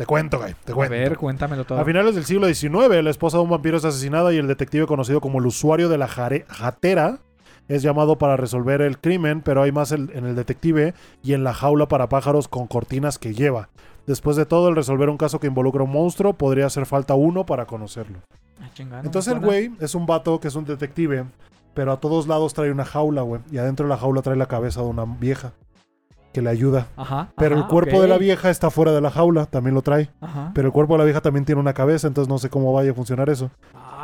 Te 0.02 0.06
cuento, 0.06 0.38
güey. 0.38 0.52
Te 0.64 0.72
A 0.72 0.74
cuento. 0.74 0.90
ver, 0.90 1.16
cuéntamelo 1.16 1.64
todo. 1.64 1.78
A 1.78 1.84
finales 1.84 2.16
del 2.16 2.24
siglo 2.24 2.48
XIX, 2.52 3.04
la 3.04 3.10
esposa 3.10 3.36
de 3.36 3.44
un 3.44 3.50
vampiro 3.50 3.76
es 3.76 3.84
asesinada 3.84 4.32
y 4.32 4.36
el 4.38 4.48
detective 4.48 4.84
conocido 4.88 5.20
como 5.20 5.38
el 5.38 5.46
usuario 5.46 5.88
de 5.88 5.96
la 5.96 6.08
jare- 6.08 6.44
jatera 6.48 7.20
es 7.68 7.82
llamado 7.82 8.18
para 8.18 8.36
resolver 8.36 8.80
el 8.82 8.98
crimen, 8.98 9.42
pero 9.42 9.62
hay 9.62 9.70
más 9.70 9.92
en 9.92 10.10
el 10.12 10.34
detective 10.34 10.94
y 11.22 11.34
en 11.34 11.44
la 11.44 11.54
jaula 11.54 11.86
para 11.86 12.08
pájaros 12.08 12.48
con 12.48 12.66
cortinas 12.66 13.20
que 13.20 13.32
lleva. 13.32 13.68
Después 14.08 14.36
de 14.36 14.44
todo, 14.44 14.68
el 14.70 14.74
resolver 14.74 15.08
un 15.08 15.18
caso 15.18 15.38
que 15.38 15.46
involucra 15.46 15.82
a 15.82 15.84
un 15.84 15.92
monstruo 15.92 16.32
podría 16.32 16.66
hacer 16.66 16.84
falta 16.84 17.14
uno 17.14 17.46
para 17.46 17.66
conocerlo. 17.66 18.18
Ah, 18.60 18.70
chingada, 18.74 19.02
Entonces 19.04 19.32
el 19.32 19.38
güey 19.38 19.70
es 19.78 19.94
un 19.94 20.06
vato 20.06 20.40
que 20.40 20.48
es 20.48 20.56
un 20.56 20.64
detective, 20.64 21.26
pero 21.74 21.92
a 21.92 22.00
todos 22.00 22.26
lados 22.26 22.54
trae 22.54 22.72
una 22.72 22.84
jaula, 22.84 23.22
güey. 23.22 23.40
Y 23.52 23.58
adentro 23.58 23.86
de 23.86 23.90
la 23.90 23.96
jaula 23.98 24.20
trae 24.22 24.36
la 24.36 24.46
cabeza 24.46 24.80
de 24.82 24.88
una 24.88 25.04
vieja 25.04 25.52
que 26.32 26.42
le 26.42 26.50
ayuda. 26.50 26.88
Ajá. 26.96 27.32
Pero 27.36 27.56
ajá, 27.56 27.64
el 27.64 27.70
cuerpo 27.70 28.02
de 28.02 28.08
la 28.08 28.18
vieja 28.18 28.50
está 28.50 28.70
fuera 28.70 28.92
de 28.92 29.00
la 29.00 29.10
jaula, 29.10 29.46
también 29.46 29.74
lo 29.74 29.82
trae. 29.82 30.10
Ajá. 30.20 30.50
Pero 30.54 30.68
el 30.68 30.72
cuerpo 30.72 30.94
de 30.94 30.98
la 30.98 31.04
vieja 31.04 31.20
también 31.20 31.44
tiene 31.44 31.60
una 31.60 31.74
cabeza, 31.74 32.08
entonces 32.08 32.28
no 32.28 32.38
sé 32.38 32.50
cómo 32.50 32.72
vaya 32.72 32.90
a 32.90 32.94
funcionar 32.94 33.28
eso. 33.30 33.50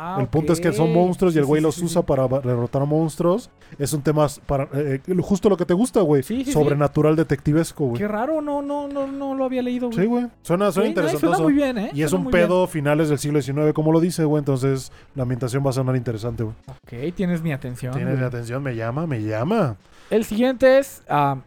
Ah, 0.01 0.17
el 0.21 0.27
punto 0.27 0.53
es 0.53 0.61
que 0.61 0.71
son 0.71 0.93
monstruos 0.93 1.35
y 1.35 1.39
el 1.39 1.45
güey 1.45 1.59
sí, 1.59 1.63
los 1.63 1.75
sí, 1.75 1.85
usa 1.85 2.03
para 2.03 2.25
derrotar 2.27 2.81
a 2.81 2.85
monstruos. 2.85 3.49
Es 3.77 3.91
un 3.91 4.01
tema 4.01 4.27
para 4.45 4.63
eh, 4.73 5.01
eh, 5.05 5.15
justo 5.21 5.49
lo 5.49 5.57
que 5.57 5.65
te 5.65 5.73
gusta, 5.73 5.99
güey. 5.99 6.23
Sí, 6.23 6.45
sí. 6.45 6.53
Sobrenatural 6.53 7.17
detectivesco, 7.17 7.85
güey. 7.85 7.99
Qué 7.99 8.07
raro, 8.07 8.41
no, 8.41 8.61
no, 8.61 8.87
no, 8.87 9.07
no 9.07 9.35
lo 9.35 9.43
había 9.43 9.61
leído, 9.61 9.87
güey. 9.87 9.99
Sí, 9.99 10.05
güey. 10.05 10.27
Suena, 10.41 10.71
suena 10.71 10.85
no, 10.85 10.89
interesante. 10.89 11.19
suena 11.19 11.37
muy 11.39 11.53
bien, 11.53 11.77
¿eh? 11.77 11.91
Y 11.93 12.03
es 12.03 12.11
Suena 12.11 12.25
un 12.25 12.31
bien. 12.31 12.45
pedo 12.45 12.67
finales 12.67 13.09
del 13.09 13.19
siglo 13.19 13.41
XIX, 13.41 13.73
como 13.73 13.91
lo 13.91 13.99
dice, 13.99 14.23
güey. 14.23 14.39
Entonces 14.39 14.91
la 15.15 15.23
ambientación 15.23 15.65
va 15.65 15.71
a 15.71 15.73
sonar 15.73 15.97
interesante, 15.97 16.43
güey. 16.43 16.55
Ok, 16.69 17.13
tienes 17.15 17.41
mi 17.41 17.51
atención. 17.51 17.93
Tienes 17.93 18.17
mi 18.17 18.23
atención, 18.23 18.63
me 18.63 18.75
llama, 18.75 19.05
me 19.05 19.21
llama. 19.21 19.75
El 20.09 20.23
siguiente 20.23 20.79
es 20.79 21.03
ah, 21.09 21.37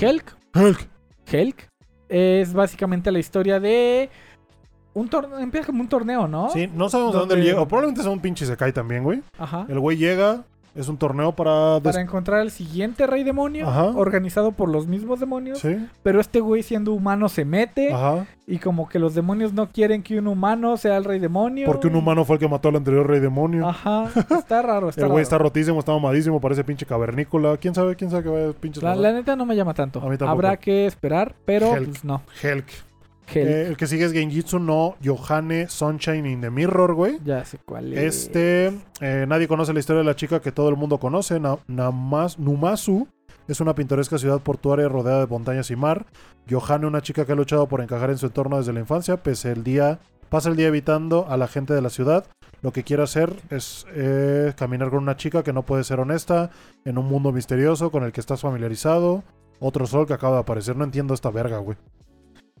Helk. 0.00 0.36
Hulk. 0.54 0.88
Helk. 1.30 1.68
Es 2.08 2.52
básicamente 2.52 3.10
la 3.10 3.18
historia 3.18 3.58
de 3.60 4.10
un 4.94 5.08
torneo. 5.08 5.38
Empieza 5.38 5.66
como 5.66 5.80
un 5.82 5.88
torneo, 5.88 6.28
¿no? 6.28 6.50
Sí, 6.50 6.68
no 6.72 6.88
sabemos 6.88 7.14
de 7.14 7.18
dónde 7.20 7.34
Donde- 7.36 7.48
llega. 7.48 7.60
O 7.62 7.66
probablemente 7.68 8.02
sea 8.02 8.10
un 8.10 8.20
pinche 8.20 8.44
se 8.46 8.56
cae 8.56 8.72
también, 8.72 9.02
güey. 9.02 9.22
Ajá. 9.38 9.66
El 9.68 9.80
güey 9.80 9.96
llega, 9.96 10.44
es 10.74 10.88
un 10.88 10.96
torneo 10.96 11.32
para. 11.32 11.80
Para 11.82 12.00
encontrar 12.00 12.40
al 12.40 12.50
siguiente 12.50 13.06
rey 13.06 13.22
demonio, 13.24 13.68
Ajá. 13.68 13.86
organizado 13.94 14.52
por 14.52 14.68
los 14.68 14.86
mismos 14.86 15.20
demonios. 15.20 15.58
Sí, 15.58 15.76
Pero 16.02 16.20
este 16.20 16.40
güey 16.40 16.62
siendo 16.62 16.92
humano 16.92 17.28
se 17.28 17.44
mete 17.44 17.92
ajá. 17.92 18.26
y 18.46 18.58
como 18.58 18.88
que 18.88 18.98
los 18.98 19.14
demonios 19.14 19.52
no 19.52 19.68
quieren 19.70 20.02
que 20.02 20.18
un 20.18 20.26
humano 20.28 20.76
sea 20.76 20.96
el 20.96 21.04
rey 21.04 21.18
demonio. 21.18 21.66
Porque 21.66 21.88
un 21.88 21.96
humano 21.96 22.24
fue 22.24 22.36
el 22.36 22.40
que 22.40 22.48
mató 22.48 22.68
al 22.70 22.76
anterior 22.76 23.06
rey 23.06 23.20
demonio. 23.20 23.68
Ajá. 23.68 24.08
Está 24.30 24.62
raro, 24.62 24.88
está 24.88 25.02
el 25.02 25.06
güey 25.08 25.16
raro. 25.18 25.22
está 25.22 25.38
rotísimo, 25.38 25.78
está 25.78 25.92
mamadísimo, 25.92 26.40
parece 26.40 26.64
pinche 26.64 26.86
cavernícola. 26.86 27.56
¿Quién 27.58 27.74
sabe? 27.74 27.96
¿Quién 27.96 28.10
sabe 28.10 28.22
que 28.22 28.28
vaya 28.30 28.52
pinches 28.52 28.82
La, 28.82 28.90
pasar? 28.90 29.02
la 29.02 29.12
neta 29.12 29.36
no 29.36 29.44
me 29.46 29.54
llama 29.56 29.74
tanto. 29.74 29.98
A 30.00 30.04
mí 30.04 30.16
tampoco. 30.16 30.30
Habrá 30.30 30.56
que 30.56 30.86
esperar, 30.86 31.34
pero 31.44 31.74
Helk. 31.76 31.84
pues 31.88 32.04
no. 32.04 32.22
Helk. 32.42 32.66
Eh, 33.40 33.66
el 33.68 33.76
que 33.76 33.86
sigue 33.86 34.04
es 34.04 34.12
Genjitsu 34.12 34.58
no 34.58 34.96
Yohane 35.00 35.68
Sunshine 35.68 36.26
in 36.26 36.40
the 36.40 36.50
Mirror, 36.50 36.94
güey. 36.94 37.18
ya 37.24 37.44
sé 37.44 37.58
cuál 37.64 37.92
es. 37.92 37.98
Este, 38.16 38.66
eh, 39.00 39.24
nadie 39.28 39.48
conoce 39.48 39.72
la 39.72 39.80
historia 39.80 40.00
de 40.00 40.06
la 40.06 40.16
chica 40.16 40.40
que 40.40 40.52
todo 40.52 40.68
el 40.68 40.76
mundo 40.76 40.98
conoce, 40.98 41.40
Na- 41.40 41.58
Namas- 41.68 42.38
Numasu. 42.38 43.08
Es 43.48 43.60
una 43.60 43.74
pintoresca 43.74 44.18
ciudad 44.18 44.40
portuaria 44.40 44.88
rodeada 44.88 45.20
de 45.20 45.26
montañas 45.26 45.70
y 45.70 45.76
mar. 45.76 46.06
Johanne, 46.48 46.86
una 46.86 47.00
chica 47.02 47.24
que 47.26 47.32
ha 47.32 47.36
luchado 47.36 47.66
por 47.66 47.80
encajar 47.80 48.10
en 48.10 48.18
su 48.18 48.26
entorno 48.26 48.58
desde 48.58 48.72
la 48.72 48.80
infancia, 48.80 49.16
pese 49.22 49.50
el 49.50 49.64
día, 49.64 49.98
pasa 50.28 50.48
el 50.48 50.56
día 50.56 50.68
evitando 50.68 51.26
a 51.28 51.36
la 51.36 51.48
gente 51.48 51.74
de 51.74 51.82
la 51.82 51.90
ciudad. 51.90 52.24
Lo 52.62 52.72
que 52.72 52.84
quiere 52.84 53.02
hacer 53.02 53.34
es 53.50 53.84
eh, 53.94 54.52
caminar 54.56 54.90
con 54.90 55.00
una 55.02 55.16
chica 55.16 55.42
que 55.42 55.52
no 55.52 55.62
puede 55.64 55.82
ser 55.82 55.98
honesta 55.98 56.50
en 56.84 56.98
un 56.98 57.06
mundo 57.06 57.32
misterioso 57.32 57.90
con 57.90 58.04
el 58.04 58.12
que 58.12 58.20
estás 58.20 58.40
familiarizado. 58.42 59.24
Otro 59.58 59.86
sol 59.86 60.06
que 60.06 60.14
acaba 60.14 60.36
de 60.36 60.42
aparecer. 60.42 60.76
No 60.76 60.84
entiendo 60.84 61.12
esta 61.12 61.30
verga, 61.30 61.58
güey. 61.58 61.76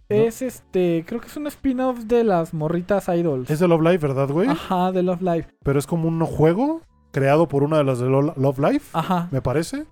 Es 0.08 0.42
este, 0.42 1.04
creo 1.06 1.20
que 1.20 1.28
es 1.28 1.36
un 1.36 1.46
spin-off 1.46 2.00
de 2.00 2.22
las 2.24 2.52
morritas 2.52 3.08
idols. 3.08 3.48
Es 3.50 3.60
de 3.60 3.68
Love 3.68 3.82
Life, 3.82 3.98
¿verdad, 4.06 4.28
güey? 4.28 4.48
Ajá, 4.48 4.92
de 4.92 5.02
Love 5.02 5.22
Live. 5.22 5.46
Pero 5.64 5.78
es 5.78 5.86
como 5.86 6.08
un 6.08 6.20
juego 6.26 6.82
creado 7.12 7.48
por 7.48 7.62
una 7.62 7.78
de 7.78 7.84
las 7.84 7.98
de 7.98 8.06
Lo- 8.08 8.34
Love 8.36 8.58
Life, 8.58 8.90
Ajá. 8.92 9.28
me 9.30 9.40
parece. 9.40 9.86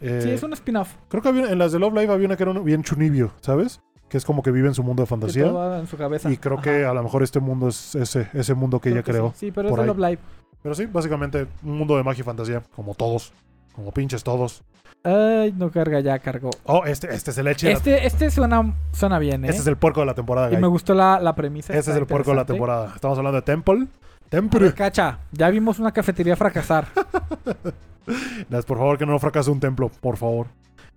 Eh, 0.00 0.20
Sí, 0.22 0.30
es 0.30 0.42
un 0.42 0.52
spin-off. 0.52 0.94
Creo 1.08 1.22
que 1.22 1.28
había- 1.28 1.50
en 1.50 1.58
las 1.58 1.72
de 1.72 1.78
Love 1.78 1.94
Live 1.94 2.12
había 2.12 2.26
una 2.26 2.36
que 2.36 2.42
era 2.44 2.52
un- 2.52 2.64
bien 2.64 2.82
chunibio, 2.82 3.32
¿sabes? 3.40 3.80
Que 4.08 4.16
es 4.18 4.24
como 4.24 4.42
que 4.42 4.50
vive 4.50 4.68
en 4.68 4.74
su 4.74 4.82
mundo 4.82 5.02
de 5.02 5.06
Que 5.06 5.10
fantasía. 5.10 5.44
todo 5.44 5.54
va 5.54 5.78
en 5.78 5.86
su 5.86 5.96
cabeza. 5.96 6.30
Y 6.30 6.36
creo 6.36 6.60
que 6.60 6.84
a 6.84 6.94
lo 6.94 7.02
mejor 7.02 7.22
este 7.22 7.38
mundo 7.40 7.68
es 7.68 7.94
ese, 7.94 8.28
ese 8.32 8.54
mundo 8.54 8.80
que 8.80 8.90
Creo 8.90 8.96
ella 9.00 9.04
creó. 9.04 9.30
Sí, 9.34 9.46
Sí, 9.46 9.52
pero 9.52 9.68
es 9.68 9.70
por 9.70 9.78
de 9.80 9.82
ahí. 9.82 9.88
Love 9.88 9.98
Live. 9.98 10.18
Pero 10.62 10.74
sí, 10.74 10.86
básicamente 10.86 11.46
un 11.62 11.78
mundo 11.78 11.96
de 11.96 12.02
magia 12.04 12.20
y 12.20 12.24
fantasía, 12.24 12.62
como 12.74 12.94
todos. 12.94 13.32
Como 13.74 13.92
pinches 13.92 14.22
todos. 14.24 14.62
Ay, 15.02 15.52
no 15.56 15.70
carga, 15.70 16.00
ya 16.00 16.18
cargó. 16.18 16.50
Oh, 16.64 16.84
este, 16.84 17.12
este 17.14 17.30
es 17.30 17.38
el 17.38 17.46
leche. 17.46 17.72
Este, 17.72 18.06
este 18.06 18.30
suena, 18.30 18.74
suena 18.92 19.18
bien, 19.18 19.44
¿eh? 19.44 19.48
Este 19.48 19.62
es 19.62 19.66
el 19.66 19.76
puerco 19.76 20.00
de 20.00 20.06
la 20.06 20.14
temporada, 20.14 20.48
Y 20.48 20.52
Guy. 20.52 20.60
me 20.60 20.66
gustó 20.68 20.92
la, 20.94 21.18
la 21.20 21.34
premisa. 21.34 21.72
Este 21.74 21.90
es 21.90 21.96
el 21.96 22.06
puerco 22.06 22.30
de 22.30 22.36
la 22.36 22.44
temporada. 22.44 22.92
Estamos 22.94 23.16
hablando 23.16 23.36
de 23.36 23.42
Temple. 23.42 23.78
Ver, 23.78 23.88
Temple. 24.28 24.72
cacha, 24.74 25.18
ya 25.32 25.48
vimos 25.50 25.78
una 25.78 25.90
cafetería 25.92 26.36
fracasar. 26.36 26.86
Las, 28.48 28.64
por 28.64 28.78
favor, 28.78 28.98
que 28.98 29.06
no 29.06 29.18
fracase 29.18 29.50
un 29.50 29.60
templo, 29.60 29.90
por 30.00 30.16
favor. 30.16 30.46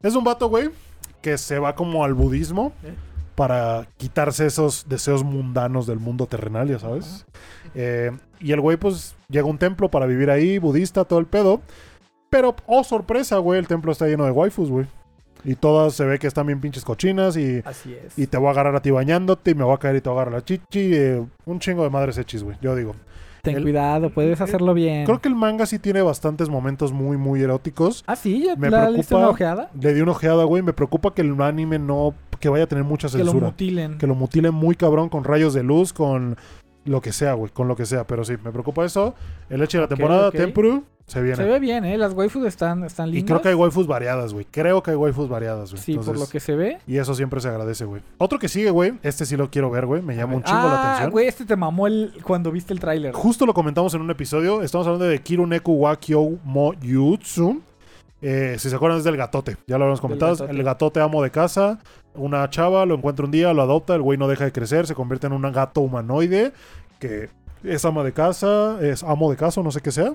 Es 0.02 0.16
un 0.16 0.24
vato, 0.24 0.50
güey, 0.50 0.70
que 1.22 1.38
se 1.38 1.60
va 1.60 1.76
como 1.76 2.04
al 2.04 2.14
budismo 2.14 2.74
Eh. 2.84 2.94
para 3.36 3.88
quitarse 3.98 4.46
esos 4.46 4.88
deseos 4.90 5.24
mundanos 5.24 5.88
del 5.88 6.00
mundo 6.00 6.28
terrenal, 6.28 6.68
ya 6.68 6.80
sabes. 6.80 7.26
Eh, 7.76 8.12
y 8.40 8.52
el 8.52 8.62
güey, 8.62 8.78
pues, 8.78 9.16
llega 9.30 9.48
a 9.48 9.50
un 9.50 9.58
templo 9.58 9.90
para 9.90 10.06
vivir 10.06 10.30
ahí, 10.30 10.58
budista, 10.60 11.06
todo 11.06 11.20
el 11.20 11.26
pedo. 11.26 11.62
Pero, 12.34 12.56
oh, 12.66 12.84
sorpresa, 12.84 13.38
güey, 13.38 13.60
el 13.60 13.68
templo 13.68 13.92
está 13.92 14.08
lleno 14.08 14.26
de 14.26 14.32
waifus, 14.32 14.70
güey. 14.70 14.86
Y 15.46 15.56
todas 15.56 15.94
se 15.94 16.04
ve 16.06 16.20
que 16.20 16.28
están 16.28 16.48
bien 16.48 16.60
pinches 16.62 16.84
cochinas 16.86 17.38
y, 17.38 17.62
Así 17.66 17.94
es. 17.94 18.18
y 18.18 18.28
te 18.28 18.38
voy 18.38 18.48
a 18.48 18.52
agarrar 18.52 18.76
a 18.76 18.82
ti 18.82 18.92
bañándote 18.92 19.52
y 19.52 19.56
me 19.56 19.64
voy 19.64 19.74
a 19.74 19.78
caer 19.78 19.98
y 19.98 20.02
te 20.02 20.10
voy 20.10 20.18
a 20.18 20.22
agarrar 20.22 20.40
la 20.40 20.46
chichi. 20.46 20.94
eh, 20.96 21.22
un 21.46 21.60
chingo 21.60 21.84
de 21.84 21.90
madres 21.90 22.18
hechis, 22.18 22.44
güey, 22.44 22.58
yo 22.62 22.76
digo. 22.76 22.96
Ten 23.44 23.58
el- 23.58 23.64
cuidado, 23.64 24.10
puedes 24.10 24.40
hacerlo 24.40 24.74
bien. 24.74 25.04
Creo 25.06 25.20
que 25.20 25.28
el 25.28 25.36
manga 25.36 25.66
sí 25.66 25.78
tiene 25.80 26.02
bastantes 26.02 26.48
momentos 26.50 26.94
muy, 26.94 27.18
muy 27.18 27.42
eróticos. 27.42 28.04
Ah, 28.08 28.16
sí, 28.16 28.46
ya 28.46 28.56
me 28.56 28.70
la 28.70 28.88
preocupa- 28.88 29.18
una 29.18 29.30
ojeada. 29.30 29.70
Le 29.80 29.94
di 29.94 30.00
una 30.02 30.12
ojeada, 30.14 30.46
güey. 30.46 30.64
Me 30.64 30.72
preocupa 30.74 31.14
que 31.14 31.22
el 31.22 31.40
anime 31.42 31.78
no. 31.78 32.16
que 32.40 32.48
vaya 32.50 32.64
a 32.64 32.68
tener 32.68 32.84
mucha 32.86 33.10
Que 33.10 33.18
lo 33.20 33.26
censura. 33.26 33.48
mutilen. 33.48 33.98
Que 33.98 34.08
lo 34.08 34.16
mutilen 34.16 34.54
muy 34.54 34.76
cabrón 34.76 35.08
con 35.10 35.24
rayos 35.26 35.54
de 35.54 35.64
luz, 35.64 35.92
con 35.94 36.36
lo 36.86 37.02
que 37.02 37.12
sea, 37.14 37.34
güey. 37.34 37.52
Con 37.52 37.68
lo 37.70 37.76
que 37.76 37.86
sea. 37.86 38.06
Pero 38.08 38.24
sí, 38.26 38.34
me 38.44 38.52
preocupa 38.52 38.84
eso. 38.86 39.14
El 39.50 39.62
hecho 39.62 39.78
de 39.78 39.82
la 39.84 39.88
temporada, 39.90 40.30
ok. 40.30 40.36
Tempuru, 40.36 40.84
se 41.06 41.22
viene. 41.22 41.36
Se 41.36 41.44
ve 41.44 41.60
bien, 41.60 41.84
¿eh? 41.84 41.98
Las 41.98 42.14
waifus 42.14 42.46
están, 42.46 42.84
están 42.86 43.10
y 43.10 43.14
lindas. 43.14 43.30
creo 43.30 43.42
que 43.42 43.50
hay 43.50 43.56
waifus 43.56 43.88
variadas, 43.88 44.34
güey. 44.34 44.46
Creo 44.50 44.82
que 44.82 44.92
hay 44.92 44.98
waifus 44.98 45.28
variadas, 45.28 45.72
güey. 45.72 45.84
Sí, 45.84 45.98
por 45.98 46.18
lo 46.18 46.28
que 46.28 46.40
se 46.40 46.56
ve. 46.56 46.80
Y 46.88 46.98
eso 46.98 47.14
siempre 47.14 47.42
se 47.42 47.50
agradece, 47.50 47.86
güey. 47.86 48.02
Otro 48.18 48.40
que 48.40 48.48
sigue, 48.48 48.70
güey. 48.70 48.94
Este 49.04 49.26
sí 49.26 49.36
lo 49.36 49.50
quiero 49.52 49.70
ver, 49.70 49.86
güey. 49.86 50.02
Me 50.02 50.16
llama 50.16 50.36
un 50.36 50.44
chingo 50.44 50.58
la 50.60 50.74
ah, 50.74 50.88
atención. 50.92 51.12
güey, 51.12 51.28
este 51.28 51.46
te 51.46 51.56
mamó 51.56 51.88
el, 51.88 52.14
cuando 52.24 52.52
viste 52.52 52.74
el 52.74 52.80
tráiler. 52.80 53.14
Justo 53.14 53.46
lo 53.46 53.54
comentamos 53.54 53.94
en 53.94 54.02
un 54.02 54.12
episodio. 54.12 54.62
Estamos 54.62 54.88
hablando 54.88 55.06
de 55.06 55.20
Kiruneku 55.22 55.74
wa 55.74 55.96
Kyou 55.98 56.40
mo 56.44 56.74
Yutsu. 56.76 57.62
Eh, 58.22 58.56
si 58.58 58.70
se 58.70 58.76
acuerdan 58.76 58.98
es 59.00 59.04
del 59.04 59.18
gatote. 59.18 59.58
Ya 59.68 59.78
lo 59.78 59.84
habíamos 59.84 60.00
comentado. 60.00 60.32
gatote. 60.32 60.52
El 60.52 60.64
gatote 60.64 61.02
amo 61.02 61.22
de 61.22 61.32
casa. 61.32 61.80
Una 62.16 62.50
chava 62.50 62.86
lo 62.86 62.96
encuentra 62.96 63.26
un 63.26 63.32
día, 63.32 63.52
lo 63.52 63.62
adopta. 63.62 63.94
El 63.94 64.02
güey 64.02 64.18
no 64.18 64.30
deja 64.30 64.46
de 64.46 64.54
crecer. 64.54 64.88
Se 64.88 64.96
convierte 64.96 65.28
en 65.28 65.34
un 65.34 65.42
gato 65.52 65.82
humanoide. 65.82 66.54
Que 67.00 67.30
es 67.64 67.84
ama 67.84 68.06
de 68.06 68.14
casa. 68.14 68.78
Es 68.82 69.04
amo 69.04 69.30
de 69.30 69.36
casa, 69.36 69.62
no 69.62 69.70
sé 69.70 69.82
qué 69.82 69.92
sea. 69.92 70.14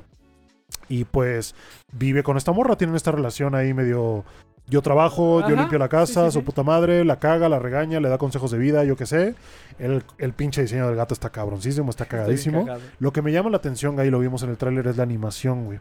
Y 0.89 1.05
pues 1.05 1.55
vive 1.93 2.23
con 2.23 2.37
esta 2.37 2.53
morra. 2.53 2.77
Tienen 2.77 2.97
esta 2.97 3.13
relación 3.13 3.55
ahí 3.55 3.75
medio... 3.75 4.25
Yo 4.71 4.83
trabajo, 4.83 5.49
yo 5.49 5.57
limpio 5.57 5.79
la 5.79 5.89
casa, 5.89 6.25
sí, 6.25 6.27
sí, 6.27 6.33
su 6.35 6.39
sí. 6.41 6.45
puta 6.45 6.63
madre, 6.63 7.03
la 7.03 7.19
caga, 7.19 7.49
la 7.49 7.59
regaña, 7.59 8.01
le 8.01 8.11
da 8.11 8.19
consejos 8.19 8.51
de 8.51 8.59
vida, 8.59 8.85
yo 8.85 8.97
qué 8.97 9.07
sé. 9.07 9.35
El, 9.79 10.05
el 10.19 10.35
pinche 10.35 10.61
diseño 10.61 10.87
del 10.87 10.95
gato 10.95 11.15
está 11.15 11.31
cabroncísimo, 11.31 11.89
está 11.89 12.05
cagadísimo. 12.05 12.67
Lo 12.99 13.11
que 13.11 13.23
me 13.23 13.33
llama 13.33 13.49
la 13.49 13.57
atención, 13.57 13.97
Guy, 13.97 14.11
lo 14.11 14.19
vimos 14.19 14.43
en 14.43 14.51
el 14.51 14.59
tráiler, 14.59 14.87
es 14.89 14.99
la 14.99 15.05
animación, 15.05 15.65
güey. 15.65 15.81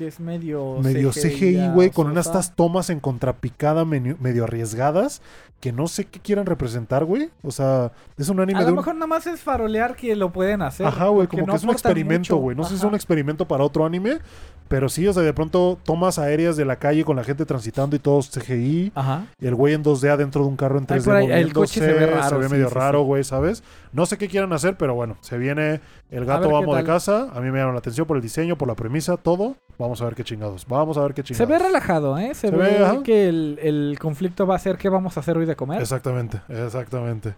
Que 0.00 0.06
es 0.06 0.18
medio 0.18 0.78
Medio 0.82 1.10
CGI, 1.10 1.72
güey, 1.74 1.90
con 1.90 2.06
unas 2.06 2.24
estas 2.28 2.56
tomas 2.56 2.88
en 2.88 3.00
contrapicada 3.00 3.84
medio, 3.84 4.16
medio 4.18 4.44
arriesgadas 4.44 5.20
que 5.60 5.72
no 5.72 5.88
sé 5.88 6.06
qué 6.06 6.20
quieran 6.20 6.46
representar, 6.46 7.04
güey. 7.04 7.30
O 7.42 7.50
sea, 7.50 7.92
es 8.16 8.30
un 8.30 8.40
anime 8.40 8.60
A 8.60 8.62
de 8.62 8.68
lo 8.68 8.72
un... 8.72 8.76
mejor 8.78 8.94
nada 8.94 9.06
más 9.06 9.26
es 9.26 9.40
farolear 9.40 9.94
que 9.94 10.16
lo 10.16 10.32
pueden 10.32 10.62
hacer. 10.62 10.86
Ajá, 10.86 11.08
güey, 11.08 11.26
como 11.26 11.46
no 11.46 11.52
que 11.52 11.58
es 11.58 11.64
un 11.64 11.70
experimento, 11.70 12.36
güey. 12.36 12.56
No 12.56 12.64
sé 12.64 12.70
si 12.70 12.76
es 12.76 12.84
un 12.84 12.94
experimento 12.94 13.46
para 13.46 13.62
otro 13.62 13.84
anime, 13.84 14.20
pero 14.68 14.88
sí, 14.88 15.06
o 15.06 15.12
sea, 15.12 15.22
de 15.22 15.34
pronto 15.34 15.78
tomas 15.84 16.18
aéreas 16.18 16.56
de 16.56 16.64
la 16.64 16.76
calle 16.76 17.04
con 17.04 17.14
la 17.14 17.24
gente 17.24 17.44
transitando 17.44 17.94
y 17.94 17.98
todos 17.98 18.30
CGI. 18.30 18.92
Ajá. 18.94 19.26
Y 19.38 19.48
el 19.48 19.54
güey 19.54 19.74
en 19.74 19.84
2D 19.84 20.08
adentro 20.08 20.44
de 20.44 20.48
un 20.48 20.56
carro 20.56 20.78
en 20.78 20.86
3D 20.86 20.94
Ay, 20.94 21.02
por 21.02 21.16
ahí, 21.16 21.30
el 21.30 21.52
coche 21.52 21.80
se 21.80 21.92
ve 21.92 22.08
sí, 22.26 22.34
medio 22.50 22.68
sí, 22.68 22.74
raro, 22.74 23.00
sí. 23.00 23.04
güey, 23.04 23.24
¿sabes? 23.24 23.62
No 23.92 24.06
sé 24.06 24.16
qué 24.16 24.28
quieran 24.28 24.54
hacer, 24.54 24.78
pero 24.78 24.94
bueno, 24.94 25.18
se 25.20 25.36
viene 25.36 25.82
el 26.10 26.24
gato 26.24 26.56
amo 26.56 26.74
de 26.74 26.84
casa. 26.84 27.28
A 27.34 27.40
mí 27.40 27.50
me 27.50 27.58
llama 27.58 27.72
la 27.72 27.80
atención 27.80 28.06
por 28.06 28.16
el 28.16 28.22
diseño, 28.22 28.56
por 28.56 28.66
la 28.66 28.74
premisa, 28.74 29.18
todo. 29.18 29.56
Vamos 29.80 30.00
a 30.02 30.04
ver 30.04 30.14
qué 30.14 30.22
chingados. 30.22 30.66
Vamos 30.68 30.96
a 30.98 31.02
ver 31.02 31.14
qué 31.14 31.22
Se 31.22 31.28
chingados. 31.34 31.48
ve 31.48 31.58
relajado, 31.58 32.18
¿eh? 32.18 32.34
Se, 32.34 32.48
Se 32.48 32.56
ve, 32.56 33.00
que 33.02 33.28
el, 33.28 33.58
el 33.62 33.98
conflicto 33.98 34.46
va 34.46 34.54
a 34.56 34.58
ser 34.58 34.76
qué 34.76 34.88
vamos 34.90 35.16
a 35.16 35.20
hacer 35.20 35.36
hoy 35.38 35.46
de 35.46 35.56
comer. 35.56 35.80
Exactamente, 35.80 36.42
exactamente. 36.48 37.34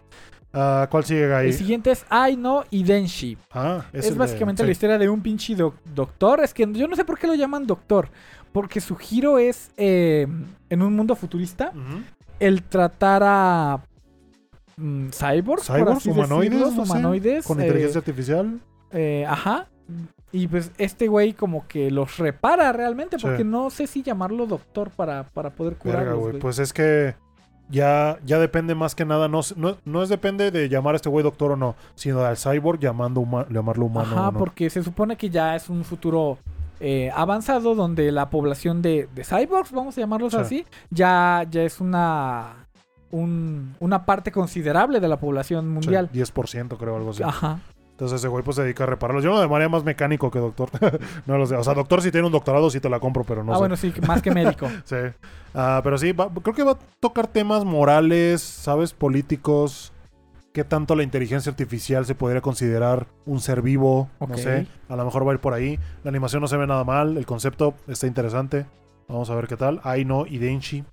Ah, 0.52 0.86
¿Cuál 0.90 1.04
sigue, 1.04 1.22
El 1.24 1.28
Gai? 1.30 1.52
siguiente 1.52 1.92
es 1.92 2.04
Ai 2.10 2.36
no 2.36 2.64
Idenshi. 2.70 3.38
Ah, 3.52 3.84
Es, 3.92 4.06
el 4.06 4.14
de- 4.14 4.18
básicamente 4.18 4.62
sí. 4.62 4.66
la 4.66 4.72
historia 4.72 4.98
de 4.98 5.08
un 5.08 5.22
pinche 5.22 5.54
doc- 5.54 5.76
doctor. 5.94 6.40
Es 6.40 6.52
que 6.52 6.70
yo 6.72 6.86
no 6.88 6.96
sé 6.96 7.04
por 7.04 7.18
qué 7.18 7.26
lo 7.26 7.34
llaman 7.34 7.66
doctor. 7.66 8.08
Porque 8.52 8.80
su 8.82 8.96
giro 8.96 9.38
es 9.38 9.70
eh, 9.78 10.26
en 10.68 10.82
un 10.82 10.94
mundo 10.94 11.14
futurista. 11.16 11.72
El 12.38 12.64
tratar 12.64 13.22
a 13.24 13.80
mm, 14.76 15.08
cyborgs, 15.10 15.66
por 15.68 15.76
Cyborgs, 15.78 15.96
así 15.98 16.10
humanoides, 16.10 16.50
decirlo, 16.50 16.70
no 16.76 16.84
sé, 16.86 16.90
humanoides. 16.92 17.46
Con 17.46 17.60
eh, 17.60 17.62
inteligencia 17.66 17.98
artificial. 18.00 18.60
eh, 18.90 19.24
ajá. 19.28 19.68
Y 20.32 20.48
pues 20.48 20.72
este 20.78 21.08
güey 21.08 21.34
como 21.34 21.66
que 21.68 21.90
los 21.90 22.16
repara 22.18 22.72
realmente. 22.72 23.18
Sí. 23.18 23.26
Porque 23.26 23.44
no 23.44 23.68
sé 23.70 23.86
si 23.86 24.02
llamarlo 24.02 24.46
doctor 24.46 24.90
para, 24.90 25.24
para 25.24 25.50
poder 25.50 25.76
curarlos. 25.76 26.18
güey. 26.18 26.38
Pues 26.38 26.58
es 26.58 26.72
que 26.72 27.14
ya, 27.68 28.18
ya 28.24 28.38
depende 28.38 28.74
más 28.74 28.94
que 28.94 29.04
nada, 29.04 29.28
no, 29.28 29.40
no, 29.56 29.76
no 29.84 30.02
es 30.02 30.08
depende 30.08 30.50
de 30.50 30.68
llamar 30.68 30.94
a 30.94 30.96
este 30.96 31.08
güey 31.08 31.22
doctor 31.22 31.52
o 31.52 31.56
no, 31.56 31.74
sino 31.94 32.20
al 32.24 32.36
cyborg 32.36 32.78
llamando 32.80 33.20
huma- 33.20 33.46
llamarlo 33.48 33.86
humano 33.86 34.08
Ajá, 34.12 34.28
o 34.28 34.32
no. 34.32 34.38
porque 34.38 34.68
se 34.70 34.82
supone 34.82 35.16
que 35.16 35.30
ya 35.30 35.54
es 35.56 35.68
un 35.70 35.84
futuro 35.84 36.38
eh, 36.80 37.10
avanzado 37.14 37.74
donde 37.74 38.10
la 38.12 38.28
población 38.28 38.82
de, 38.82 39.08
de 39.14 39.24
cyborgs, 39.24 39.70
vamos 39.72 39.96
a 39.96 40.00
llamarlos 40.00 40.32
Sí. 40.32 40.38
así, 40.38 40.66
ya, 40.90 41.46
ya 41.50 41.62
es 41.62 41.80
una, 41.80 42.66
un- 43.10 43.74
una 43.80 44.04
parte 44.04 44.32
considerable 44.32 44.98
de 45.00 45.08
la 45.08 45.18
población 45.18 45.64
Sí, 45.66 45.70
mundial. 45.70 46.10
10% 46.12 46.76
creo, 46.76 46.96
algo 46.96 47.10
así. 47.10 47.22
Ajá. 47.22 47.60
Entonces 48.02 48.18
ese 48.18 48.26
güey 48.26 48.42
pues 48.42 48.56
se 48.56 48.64
dedica 48.64 48.82
a 48.82 48.88
repararlos. 48.88 49.22
Yo 49.22 49.30
lo 49.30 49.40
llamaría 49.40 49.68
más 49.68 49.84
mecánico 49.84 50.28
que 50.28 50.40
doctor. 50.40 50.70
no 51.26 51.38
lo 51.38 51.46
sé. 51.46 51.54
O 51.54 51.62
sea, 51.62 51.72
doctor 51.72 52.02
si 52.02 52.10
tiene 52.10 52.26
un 52.26 52.32
doctorado 52.32 52.68
sí 52.68 52.80
te 52.80 52.88
la 52.90 52.98
compro, 52.98 53.22
pero 53.22 53.44
no 53.44 53.52
ah, 53.52 53.54
sé. 53.54 53.58
bueno, 53.60 53.76
sí, 53.76 53.94
más 54.08 54.20
que 54.20 54.32
médico. 54.32 54.68
Sí. 54.84 54.96
Ah, 55.54 55.80
pero 55.84 55.96
sí, 55.98 56.10
va- 56.10 56.28
creo 56.28 56.52
que 56.52 56.64
va 56.64 56.72
a 56.72 56.78
tocar 56.98 57.28
temas 57.28 57.64
morales, 57.64 58.40
¿sabes? 58.42 58.92
Políticos. 58.92 59.92
¿Qué 60.52 60.64
tanto 60.64 60.96
la 60.96 61.04
inteligencia 61.04 61.50
artificial 61.50 62.04
se 62.04 62.16
podría 62.16 62.40
considerar 62.40 63.06
un 63.24 63.38
ser 63.38 63.62
vivo? 63.62 64.10
No 64.18 64.36
sé. 64.36 64.66
A 64.88 64.96
lo 64.96 65.04
mejor 65.04 65.24
va 65.24 65.30
a 65.30 65.34
ir 65.34 65.40
por 65.40 65.54
ahí. 65.54 65.78
La 66.02 66.08
animación 66.08 66.42
no 66.42 66.48
se 66.48 66.56
ve 66.56 66.66
nada 66.66 66.82
mal. 66.82 67.16
El 67.16 67.24
concepto 67.24 67.74
está 67.86 68.08
interesante. 68.08 68.66
Vamos 69.06 69.30
a 69.30 69.36
ver 69.36 69.46
qué 69.46 69.56
tal. 69.56 69.80
Aino 69.84 70.26
y 70.26 70.38
Denshi. 70.38 70.84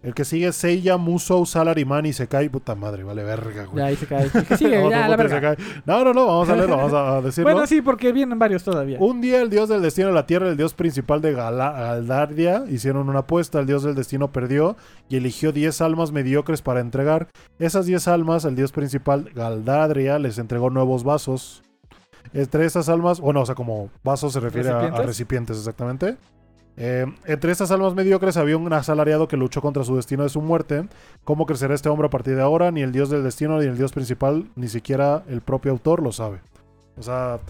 El 0.00 0.14
que 0.14 0.24
sigue 0.24 0.46
es 0.46 0.54
Seiya, 0.56 0.96
Musou, 0.96 1.44
Salaryman 1.44 2.06
y 2.06 2.12
Sekai. 2.12 2.48
Puta 2.48 2.76
madre, 2.76 3.02
vale 3.02 3.24
verga, 3.24 3.64
güey. 3.64 3.78
ya 3.78 3.86
ahí 3.86 3.96
se 3.96 4.06
cae. 4.06 4.26
Otro 4.28 4.90
ya, 4.90 5.08
la 5.08 5.16
verga. 5.16 5.56
No, 5.86 6.04
no, 6.04 6.14
no, 6.14 6.24
vamos 6.26 6.48
a 6.48 6.54
leerlo, 6.54 6.76
vamos 6.76 6.92
a 6.94 7.20
decirlo. 7.20 7.50
Bueno, 7.50 7.66
sí, 7.66 7.82
porque 7.82 8.12
vienen 8.12 8.38
varios 8.38 8.62
todavía. 8.62 8.96
Un 9.00 9.20
día 9.20 9.42
el 9.42 9.50
dios 9.50 9.68
del 9.68 9.82
destino 9.82 10.06
de 10.08 10.14
la 10.14 10.24
tierra, 10.24 10.48
el 10.48 10.56
dios 10.56 10.72
principal 10.74 11.20
de 11.20 11.32
Gala- 11.32 11.72
Galdardia, 11.72 12.62
hicieron 12.68 13.08
una 13.08 13.20
apuesta, 13.20 13.58
el 13.58 13.66
dios 13.66 13.82
del 13.82 13.96
destino 13.96 14.30
perdió 14.30 14.76
y 15.08 15.16
eligió 15.16 15.50
10 15.50 15.80
almas 15.80 16.12
mediocres 16.12 16.62
para 16.62 16.78
entregar. 16.78 17.26
Esas 17.58 17.86
10 17.86 18.06
almas, 18.06 18.44
el 18.44 18.54
dios 18.54 18.70
principal 18.70 19.30
Galdardia 19.34 20.20
les 20.20 20.38
entregó 20.38 20.70
nuevos 20.70 21.02
vasos. 21.02 21.64
Entre 22.34 22.66
esas 22.66 22.88
almas, 22.88 23.18
bueno, 23.20 23.40
o 23.40 23.46
sea, 23.46 23.56
como 23.56 23.90
vasos 24.04 24.32
se 24.34 24.38
refiere 24.40 24.68
a- 24.70 24.90
recipientes, 25.02 25.56
exactamente. 25.58 26.16
Eh, 26.80 27.06
entre 27.26 27.50
estas 27.50 27.72
almas 27.72 27.94
mediocres 27.94 28.36
había 28.36 28.56
un 28.56 28.72
asalariado 28.72 29.26
que 29.26 29.36
luchó 29.36 29.60
contra 29.60 29.82
su 29.82 29.96
destino 29.96 30.22
de 30.22 30.28
su 30.28 30.40
muerte. 30.40 30.88
¿Cómo 31.24 31.44
crecerá 31.44 31.74
este 31.74 31.88
hombre 31.88 32.06
a 32.06 32.10
partir 32.10 32.36
de 32.36 32.42
ahora? 32.42 32.70
Ni 32.70 32.82
el 32.82 32.92
dios 32.92 33.10
del 33.10 33.24
destino, 33.24 33.58
ni 33.58 33.66
el 33.66 33.76
dios 33.76 33.92
principal, 33.92 34.46
ni 34.54 34.68
siquiera 34.68 35.24
el 35.28 35.40
propio 35.40 35.72
autor 35.72 36.00
lo 36.02 36.12
sabe. 36.12 36.38
O 36.96 37.02
sea, 37.02 37.40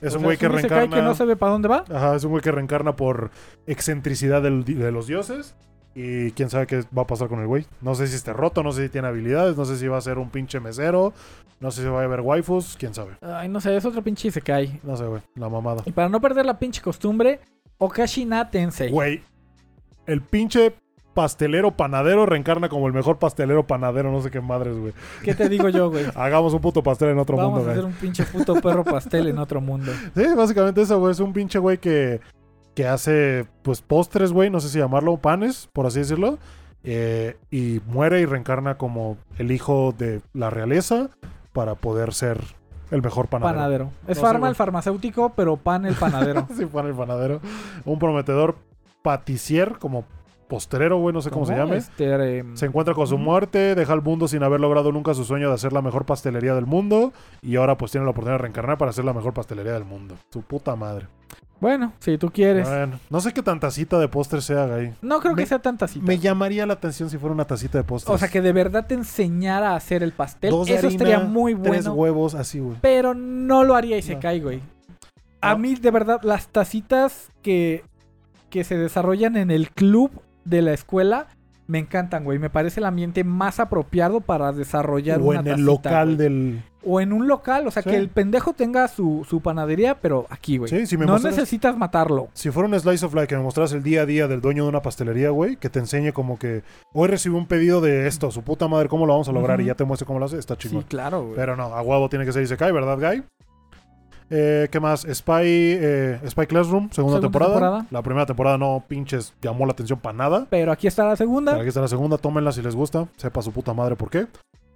es 0.00 0.14
O 0.14 0.18
un 0.18 0.24
güey 0.24 0.38
que 0.38 0.48
reencarna. 0.48 0.96
que 0.96 1.02
no 1.02 1.14
sabe 1.14 1.36
para 1.36 1.52
dónde 1.52 1.68
va. 1.68 1.84
Ajá, 1.92 2.16
es 2.16 2.24
un 2.24 2.30
güey 2.30 2.42
que 2.42 2.50
reencarna 2.50 2.96
por 2.96 3.30
excentricidad 3.66 4.40
del 4.42 4.64
de 4.64 4.90
los 4.90 5.06
dioses. 5.06 5.54
Y 5.94 6.30
quién 6.32 6.48
sabe 6.48 6.66
qué 6.68 6.84
va 6.96 7.02
a 7.02 7.06
pasar 7.06 7.28
con 7.28 7.40
el 7.40 7.46
güey. 7.48 7.66
No 7.80 7.94
sé 7.94 8.06
si 8.06 8.14
esté 8.14 8.32
roto, 8.32 8.62
no 8.62 8.70
sé 8.72 8.84
si 8.84 8.88
tiene 8.88 9.08
habilidades, 9.08 9.56
no 9.56 9.64
sé 9.64 9.76
si 9.76 9.88
va 9.88 9.96
a 9.98 10.00
ser 10.00 10.18
un 10.18 10.30
pinche 10.30 10.60
mesero, 10.60 11.12
no 11.58 11.72
sé 11.72 11.82
si 11.82 11.88
va 11.88 12.00
a 12.02 12.04
haber 12.04 12.20
waifus, 12.20 12.76
quién 12.78 12.94
sabe. 12.94 13.16
Ay, 13.20 13.48
no 13.48 13.60
sé, 13.60 13.76
es 13.76 13.84
otro 13.84 14.00
pinche 14.02 14.30
se 14.30 14.40
cae. 14.40 14.78
No 14.84 14.96
sé, 14.96 15.04
güey, 15.06 15.22
la 15.34 15.48
mamada. 15.48 15.82
Y 15.86 15.90
para 15.92 16.08
no 16.08 16.20
perder 16.20 16.46
la 16.46 16.56
pinche 16.58 16.80
costumbre, 16.80 17.40
Okashina 17.78 18.50
Tensei. 18.50 18.90
Güey, 18.90 19.22
el 20.06 20.20
pinche 20.22 20.74
pastelero 21.14 21.76
panadero 21.76 22.26
reencarna 22.26 22.68
como 22.68 22.86
el 22.86 22.92
mejor 22.92 23.18
pastelero 23.18 23.66
panadero, 23.66 24.12
no 24.12 24.20
sé 24.22 24.30
qué 24.30 24.40
madres, 24.40 24.76
güey. 24.78 24.92
¿Qué 25.24 25.34
te 25.34 25.48
digo 25.48 25.68
yo, 25.68 25.90
güey? 25.90 26.04
Hagamos 26.14 26.54
un 26.54 26.60
puto 26.60 26.82
pastel 26.82 27.08
en 27.10 27.18
otro 27.18 27.36
Vamos 27.36 27.54
mundo, 27.54 27.68
a 27.68 27.72
hacer 27.72 27.82
güey. 27.84 27.94
un 27.94 28.00
pinche 28.00 28.24
puto 28.24 28.54
perro 28.60 28.84
pastel 28.84 29.26
en 29.28 29.38
otro 29.38 29.60
mundo. 29.60 29.90
Sí, 30.14 30.24
básicamente 30.36 30.82
eso, 30.82 30.98
güey. 31.00 31.12
Es 31.12 31.20
un 31.20 31.32
pinche 31.32 31.58
güey 31.58 31.78
que, 31.78 32.20
que 32.74 32.86
hace, 32.86 33.46
pues, 33.62 33.80
postres, 33.82 34.32
güey. 34.32 34.48
No 34.50 34.60
sé 34.60 34.68
si 34.68 34.78
llamarlo, 34.78 35.16
panes, 35.16 35.68
por 35.72 35.86
así 35.86 35.98
decirlo. 36.00 36.38
eh, 36.84 37.36
y 37.50 37.80
muere 37.86 38.20
y 38.20 38.24
reencarna 38.26 38.76
como 38.78 39.16
el 39.38 39.50
hijo 39.50 39.92
de 39.98 40.20
la 40.34 40.50
realeza 40.50 41.10
para 41.52 41.74
poder 41.74 42.14
ser 42.14 42.38
el 42.90 43.02
mejor 43.02 43.28
panadero. 43.28 43.56
Panadero. 43.56 43.90
Es 44.06 44.16
No 44.18 44.22
farma 44.22 44.48
el 44.48 44.54
farmacéutico, 44.54 45.32
pero 45.34 45.56
pan 45.56 45.86
el 45.86 45.94
panadero. 45.94 46.46
sí, 46.56 46.66
pan 46.66 46.86
el 46.86 46.94
panadero. 46.94 47.40
Un 47.84 47.98
prometedor 47.98 48.56
paticier, 49.02 49.78
como 49.78 50.04
postrero, 50.48 50.98
güey, 50.98 51.12
no 51.12 51.20
sé 51.20 51.30
cómo, 51.30 51.46
se 51.46 51.54
llame. 51.54 51.76
Este, 51.76 52.38
em, 52.38 52.56
Se 52.56 52.66
encuentra 52.66 52.94
con 52.94 53.06
su 53.06 53.18
muerte, 53.18 53.74
deja 53.74 53.92
al 53.92 54.02
mundo 54.02 54.26
sin 54.26 54.42
haber 54.42 54.60
logrado 54.60 54.90
nunca 54.92 55.14
su 55.14 55.24
sueño 55.24 55.48
de 55.48 55.54
hacer 55.54 55.72
la 55.72 55.82
mejor 55.82 56.06
pastelería 56.06 56.54
del 56.54 56.66
mundo. 56.66 57.12
Y 57.42 57.56
ahora 57.56 57.76
pues 57.76 57.92
tiene 57.92 58.04
la 58.04 58.10
oportunidad 58.10 58.38
de 58.38 58.42
reencarnar 58.42 58.78
para 58.78 58.90
hacer 58.90 59.04
la 59.04 59.12
mejor 59.12 59.34
pastelería 59.34 59.72
del 59.72 59.84
mundo. 59.84 60.16
Su 60.30 60.42
puta 60.42 60.74
madre. 60.74 61.06
Bueno, 61.60 61.92
si 61.98 62.18
tú 62.18 62.30
quieres. 62.30 62.68
Bueno, 62.68 63.00
no 63.10 63.20
sé 63.20 63.32
qué 63.32 63.42
tan 63.42 63.58
tacita 63.58 63.98
de 63.98 64.06
postre 64.08 64.40
sea, 64.40 64.66
Gay. 64.66 64.94
No 65.02 65.18
creo 65.20 65.34
que 65.34 65.44
sea 65.44 65.58
tan 65.58 65.76
tacita. 65.76 66.04
Me 66.06 66.18
llamaría 66.18 66.64
la 66.66 66.74
atención 66.74 67.10
si 67.10 67.18
fuera 67.18 67.34
una 67.34 67.46
tacita 67.46 67.78
de 67.78 67.84
postre. 67.84 68.14
O 68.14 68.18
sea, 68.18 68.28
que 68.28 68.40
de 68.40 68.52
verdad 68.52 68.86
te 68.86 68.94
enseñara 68.94 69.70
a 69.72 69.76
hacer 69.76 70.02
el 70.04 70.12
pastel. 70.12 70.50
Dos 70.50 70.68
Eso 70.68 70.86
harina, 70.86 70.92
estaría 70.92 71.18
muy 71.20 71.54
Tres 71.56 71.84
bueno. 71.86 71.94
huevos, 71.94 72.34
así, 72.34 72.60
güey. 72.60 72.76
Pero 72.80 73.14
no 73.14 73.64
lo 73.64 73.74
haría 73.74 73.98
y 73.98 74.02
se 74.02 74.14
No. 74.14 74.20
cae, 74.20 74.40
güey. 74.40 74.60
A 75.40 75.52
No. 75.52 75.58
mí, 75.58 75.74
de 75.74 75.90
verdad, 75.90 76.20
las 76.22 76.48
tacitas 76.48 77.30
que, 77.42 77.82
que 78.50 78.62
se 78.64 78.76
desarrollan 78.76 79.36
en 79.36 79.50
el 79.50 79.70
club 79.70 80.10
de 80.44 80.62
la 80.62 80.72
escuela 80.72 81.26
me 81.66 81.78
encantan, 81.80 82.24
güey. 82.24 82.38
Me 82.38 82.48
parece 82.50 82.80
el 82.80 82.86
ambiente 82.86 83.24
más 83.24 83.60
apropiado 83.60 84.20
para 84.20 84.52
desarrollar 84.52 85.20
O 85.20 85.24
una 85.24 85.40
en 85.40 85.48
el 85.48 85.60
local 85.64 86.06
güey. 86.14 86.16
del. 86.16 86.62
O 86.84 87.00
en 87.00 87.12
un 87.12 87.26
local, 87.26 87.66
o 87.66 87.70
sea, 87.72 87.82
Sí. 87.82 87.90
que 87.90 87.96
el 87.96 88.08
pendejo 88.08 88.52
tenga 88.52 88.86
su, 88.88 89.26
su 89.28 89.40
panadería, 89.40 89.96
pero 90.00 90.26
aquí, 90.30 90.58
güey. 90.58 90.70
Sí, 90.70 90.86
si 90.86 90.96
me 90.96 91.06
no 91.06 91.14
mostras- 91.14 91.34
necesitas 91.34 91.76
matarlo. 91.76 92.28
Si 92.34 92.50
fuera 92.50 92.68
un 92.68 92.78
slice 92.78 93.04
of 93.04 93.14
life 93.14 93.26
que 93.26 93.36
me 93.36 93.42
mostraras 93.42 93.72
el 93.72 93.82
día 93.82 94.02
a 94.02 94.06
día 94.06 94.28
del 94.28 94.40
dueño 94.40 94.62
de 94.62 94.68
una 94.68 94.80
pastelería, 94.80 95.30
güey, 95.30 95.56
que 95.56 95.68
te 95.70 95.80
enseñe 95.80 96.12
como 96.12 96.38
que 96.38 96.62
hoy 96.92 97.08
recibí 97.08 97.34
un 97.34 97.46
pedido 97.46 97.80
de 97.80 98.06
esto, 98.06 98.30
su 98.30 98.42
puta 98.42 98.68
madre, 98.68 98.88
¿cómo 98.88 99.06
lo 99.06 99.12
vamos 99.14 99.28
a 99.28 99.32
lograr? 99.32 99.60
Y 99.60 99.64
ya 99.64 99.74
te 99.74 99.84
muestre 99.84 100.06
cómo 100.06 100.18
lo 100.20 100.26
hace, 100.26 100.38
está 100.38 100.54
Sí, 100.54 100.68
chingón. 100.68 100.84
claro, 100.84 101.22
güey. 101.22 101.34
Pero 101.34 101.56
no, 101.56 101.64
a 101.64 101.82
huevo 101.82 102.08
tiene 102.08 102.24
que 102.24 102.32
ser 102.32 102.42
Isekai, 102.44 102.70
¿verdad, 102.70 102.96
Guy? 102.98 103.24
Eh, 104.30 104.68
¿Qué 104.70 104.78
más? 104.78 105.06
Spy, 105.10 105.42
eh, 105.46 106.20
Spy 106.28 106.46
Classroom, 106.46 106.90
segunda, 106.90 106.94
Segunda 106.94 107.20
temporada. 107.22 107.50
temporada. 107.54 107.86
La 107.90 108.02
primera 108.02 108.26
temporada 108.26 108.58
no 108.58 108.84
pinches 108.86 109.32
llamó 109.40 109.64
la 109.64 109.72
atención 109.72 109.98
para 110.00 110.16
nada. 110.16 110.46
Pero 110.50 110.70
aquí 110.70 110.86
está 110.86 111.04
la 111.06 111.16
segunda. 111.16 111.52
Pero 111.52 111.62
aquí 111.62 111.68
está 111.68 111.80
la 111.80 111.88
segunda, 111.88 112.18
tómenla 112.18 112.52
si 112.52 112.60
les 112.60 112.76
gusta. 112.76 113.08
Sepa 113.16 113.40
su 113.40 113.52
puta 113.52 113.72
madre 113.72 113.96
por 113.96 114.10
qué. 114.10 114.26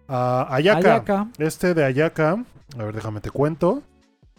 Ah, 0.08 0.46
Ayaka. 0.50 0.78
Ayaka. 0.94 1.28
Este 1.38 1.74
de 1.74 1.84
Ayaka, 1.84 2.44
a 2.78 2.84
ver, 2.84 2.94
déjame 2.94 3.20
te 3.20 3.30
cuento. 3.30 3.82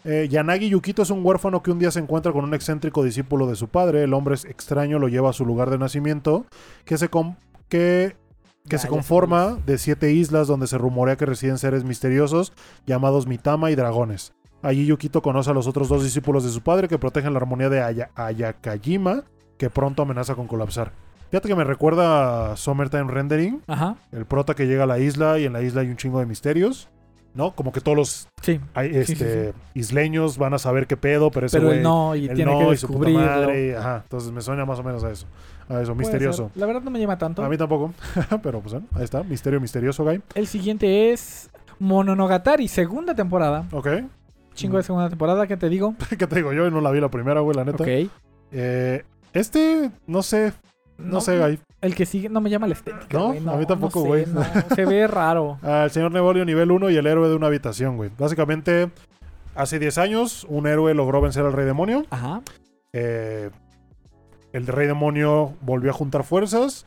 Eh, 0.05 0.27
Yanagi 0.29 0.69
Yukito 0.69 1.01
es 1.03 1.09
un 1.09 1.25
huérfano 1.25 1.63
que 1.63 1.71
un 1.71 1.79
día 1.79 1.89
se 1.89 1.99
encuentra 1.99 2.33
con 2.33 2.43
un 2.43 2.53
excéntrico 2.53 3.03
discípulo 3.03 3.47
de 3.47 3.55
su 3.55 3.69
padre. 3.69 4.03
El 4.03 4.13
hombre 4.13 4.35
es 4.35 4.43
extraño 4.45 4.99
lo 4.99 5.07
lleva 5.07 5.29
a 5.29 5.33
su 5.33 5.45
lugar 5.45 5.69
de 5.69 5.77
nacimiento, 5.77 6.45
que 6.83 6.97
se, 6.97 7.07
com- 7.07 7.35
que, 7.69 8.17
que 8.65 8.71
Ya, 8.75 8.77
se 8.79 8.89
conforma 8.89 9.57
de 9.65 9.77
siete 9.77 10.11
islas 10.11 10.47
donde 10.47 10.67
se 10.67 10.77
rumorea 10.77 11.15
que 11.15 11.25
residen 11.25 11.57
seres 11.57 11.85
misteriosos 11.85 12.51
llamados 12.85 13.27
Mitama 13.27 13.71
y 13.71 13.75
dragones. 13.75 14.33
Allí 14.61 14.85
Yukito 14.85 15.21
conoce 15.21 15.51
a 15.51 15.53
los 15.53 15.67
otros 15.67 15.87
dos 15.87 16.03
discípulos 16.03 16.43
de 16.43 16.49
su 16.49 16.61
padre 16.61 16.87
que 16.89 16.99
protegen 16.99 17.31
la 17.33 17.39
armonía 17.39 17.69
de 17.69 17.81
Aya- 17.81 18.11
Ayakajima, 18.15 19.23
que 19.57 19.69
pronto 19.69 20.03
amenaza 20.03 20.35
con 20.35 20.47
colapsar. 20.47 20.91
Fíjate 21.33 21.47
que 21.47 21.55
me 21.55 21.63
recuerda 21.63 22.51
a 22.51 22.55
Summertime 22.55 23.05
Rendering, 23.11 23.63
Ajá. 23.65 23.95
el 24.11 24.23
prota 24.27 24.53
que 24.53 24.67
llega 24.67 24.83
a 24.83 24.85
la 24.85 24.99
isla 24.99 25.39
y 25.39 25.45
en 25.45 25.53
la 25.53 25.63
isla 25.63 25.81
hay 25.81 25.87
un 25.89 25.97
chingo 25.97 26.19
de 26.19 26.27
misterios, 26.27 26.89
¿no? 27.33 27.55
Como 27.55 27.71
que 27.71 27.81
todos 27.81 27.97
los 27.97 28.27
Sí. 28.43 28.59
hay, 28.75 28.89
Sí, 29.03 29.05
sí, 29.05 29.13
este, 29.13 29.53
isleños 29.73 30.37
van 30.37 30.53
a 30.53 30.59
saber 30.59 30.85
qué 30.85 30.95
pedo, 30.95 31.31
pero 31.31 31.47
ese 31.47 31.57
Pero 31.57 31.69
güey 31.69 31.81
no, 31.81 32.15
y 32.15 32.27
tiene 32.27 32.45
no, 32.45 32.59
que 32.69 33.69
y- 33.71 33.71
ajá, 33.73 34.01
entonces 34.03 34.31
me 34.31 34.41
suena 34.41 34.63
más 34.65 34.77
o 34.77 34.83
menos 34.83 35.03
a 35.03 35.09
eso. 35.09 35.25
A 35.69 35.81
eso, 35.81 35.95
misterioso. 35.95 36.49
ser. 36.53 36.57
La 36.61 36.67
verdad 36.67 36.83
no 36.83 36.91
me 36.91 36.99
llama 36.99 37.17
tanto. 37.17 37.43
A 37.43 37.49
mí 37.49 37.57
tampoco, 37.57 37.91
pero 38.43 38.61
pues 38.61 38.73
bueno, 38.73 38.87
ahí 38.93 39.03
está, 39.03 39.23
misterio 39.23 39.59
misterioso, 39.59 40.03
guy. 40.03 40.21
El 40.35 40.45
siguiente 40.45 41.13
es 41.13 41.49
Mononogatari, 41.79 42.67
segunda 42.67 43.15
temporada. 43.15 43.65
Ok. 43.71 43.87
Chingo 44.53 44.77
de 44.77 44.83
segunda 44.83 45.09
temporada, 45.09 45.47
¿qué 45.47 45.57
te 45.57 45.67
digo? 45.67 45.95
¿Qué 46.15 46.27
te 46.27 46.35
digo? 46.35 46.53
Yo 46.53 46.69
no 46.69 46.79
la 46.79 46.91
vi 46.91 47.01
la 47.01 47.09
primera, 47.09 47.39
güey, 47.41 47.57
la 47.57 47.65
neta. 47.65 47.81
Ok. 47.81 47.89
Eh, 48.51 49.03
este, 49.33 49.89
no 50.05 50.21
sé, 50.21 50.53
no, 50.97 51.21
sé, 51.21 51.39
guy. 51.39 51.59
El 51.81 51.95
que 51.95 52.05
sigue 52.05 52.29
no 52.29 52.41
me 52.41 52.49
llama 52.49 52.67
la 52.67 52.73
estética. 52.73 53.17
No, 53.17 53.27
güey, 53.27 53.47
a 53.47 53.57
mí 53.57 53.65
tampoco, 53.65 54.01
güey. 54.01 54.25
no, 54.25 54.43
se 54.75 54.85
ve 54.85 55.07
raro. 55.07 55.57
Ah, 55.61 55.83
el 55.85 55.91
señor 55.91 56.11
Nevolio 56.11 56.45
nivel 56.45 56.71
1 56.71 56.89
y 56.91 56.97
el 56.97 57.07
héroe 57.07 57.29
de 57.29 57.35
una 57.35 57.47
habitación, 57.47 57.97
güey. 57.97 58.11
Básicamente, 58.17 58.89
hace 59.55 59.79
10 59.79 59.97
años, 59.97 60.45
un 60.49 60.67
héroe 60.67 60.93
logró 60.93 61.21
vencer 61.21 61.45
al 61.45 61.53
rey 61.53 61.65
demonio. 61.65 62.05
Ajá. 62.09 62.41
Eh, 62.93 63.49
el 64.53 64.67
rey 64.67 64.87
demonio 64.87 65.53
volvió 65.61 65.89
a 65.89 65.93
juntar 65.93 66.23
fuerzas 66.23 66.85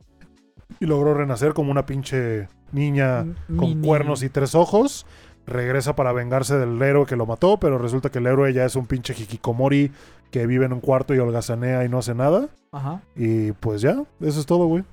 y 0.81 0.87
logró 0.87 1.15
renacer 1.15 1.53
como 1.53 1.71
una 1.71 1.85
pinche 1.85 2.49
niña 2.73 3.27
con 3.57 3.83
cuernos 3.83 4.23
y 4.23 4.29
tres 4.29 4.55
ojos. 4.55 5.07
Regresa 5.47 5.95
para 5.95 6.13
vengarse 6.13 6.57
del 6.59 6.81
héroe 6.81 7.07
que 7.07 7.17
lo 7.17 7.27
mató, 7.27 7.59
pero 7.59 7.79
resulta 7.79 8.11
que 8.11 8.19
el 8.19 8.27
héroe 8.27 8.53
ya 8.53 8.65
es 8.65 8.75
un 8.75 8.87
pinche 8.87 9.15
hikikomori 9.17 9.93
que 10.31 10.47
vive 10.47 10.67
en 10.67 10.73
un 10.73 10.81
cuarto 10.81 11.15
y 11.15 11.19
holgazanea 11.19 11.85
y 11.85 11.89
no 11.89 11.99
hace 11.99 12.15
nada. 12.15 12.49
Ajá. 12.73 13.03
Y 13.15 13.53
pues 13.53 13.81
ya, 13.81 14.03
eso 14.21 14.41
es 14.41 14.47
todo, 14.47 14.67
güey. 14.67 14.85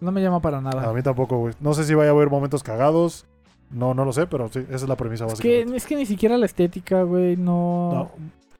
No 0.00 0.10
me 0.12 0.20
llama 0.22 0.40
para 0.40 0.60
nada. 0.60 0.88
A 0.88 0.92
mí 0.92 1.02
tampoco, 1.02 1.38
güey. 1.38 1.54
No 1.60 1.74
sé 1.74 1.84
si 1.84 1.94
vaya 1.94 2.10
a 2.10 2.12
haber 2.14 2.28
momentos 2.30 2.62
cagados. 2.62 3.26
No, 3.70 3.94
no 3.94 4.04
lo 4.04 4.12
sé, 4.12 4.26
pero 4.26 4.48
sí, 4.48 4.58
esa 4.68 4.74
es 4.76 4.88
la 4.88 4.96
premisa 4.96 5.24
es, 5.26 5.40
que, 5.40 5.60
básica. 5.60 5.76
es 5.76 5.86
que 5.86 5.96
ni 5.96 6.04
siquiera 6.06 6.36
la 6.36 6.44
estética, 6.46 7.04
güey, 7.04 7.36
no... 7.36 7.92
No. 7.92 8.10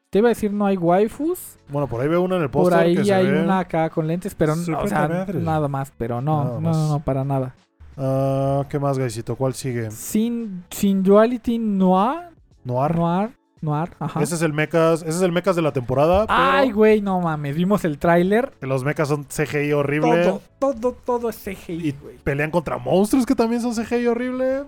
Te 0.09 0.19
iba 0.19 0.29
a 0.29 0.31
decir 0.31 0.53
no 0.53 0.67
hay 0.67 0.77
waifus. 0.77 1.57
Bueno, 1.69 1.87
por 1.87 2.01
ahí 2.03 2.09
veo 2.09 2.21
una 2.21 2.37
en 2.37 2.43
el 2.43 2.51
Por 2.51 2.65
póster 2.65 2.81
ahí 2.81 2.97
que 2.97 3.05
se 3.07 3.15
hay 3.15 3.31
ve. 3.31 3.43
una 3.43 3.61
acá 3.61 3.89
con 3.89 4.07
lentes, 4.07 4.35
pero 4.35 4.53
o 4.53 4.87
sea, 4.87 5.09
nada 5.33 5.69
más. 5.69 5.91
Pero 5.97 6.21
no, 6.21 6.45
Nada 6.45 6.55
no, 6.55 6.61
más. 6.61 6.77
no, 6.77 6.89
no, 6.89 7.01
para 7.01 7.25
nada. 7.25 7.55
Ah, 7.97 8.65
¿Qué 8.69 8.79
más, 8.79 8.99
Gaisito? 8.99 9.37
¿Cuál 9.37 9.55
sigue? 9.55 9.91
Sin, 9.91 10.65
sin 10.71 11.03
Duality 11.03 11.59
Noir. 11.59 12.29
Noir. 12.63 12.95
Noir. 12.95 13.31
Noir. 13.63 13.91
Ajá. 13.99 14.21
Ese 14.23 14.35
es 14.35 14.43
el 14.43 14.53
mechas, 14.53 15.03
ese 15.03 15.11
es 15.11 15.23
el 15.23 15.33
mechas 15.33 15.57
de 15.57 15.63
la 15.63 15.73
temporada. 15.73 16.27
pero 16.27 16.39
Ay, 16.39 16.73
güey, 16.73 17.01
no 17.01 17.21
mames. 17.21 17.55
Vimos 17.57 17.85
el 17.85 17.99
tráiler. 17.99 18.53
Los 18.61 18.85
mechas 18.85 19.09
son 19.09 19.25
CGI 19.25 19.73
horrible. 19.73 20.25
Todo, 20.25 20.41
todo, 20.59 20.93
todo 20.93 21.29
es 21.31 21.37
CGI, 21.37 21.89
Y 21.89 21.93
güey. 21.93 22.17
Pelean 22.19 22.51
contra 22.51 22.77
monstruos 22.79 23.25
que 23.25 23.35
también 23.35 23.63
son 23.63 23.75
CGI 23.75 24.07
horrible. 24.09 24.65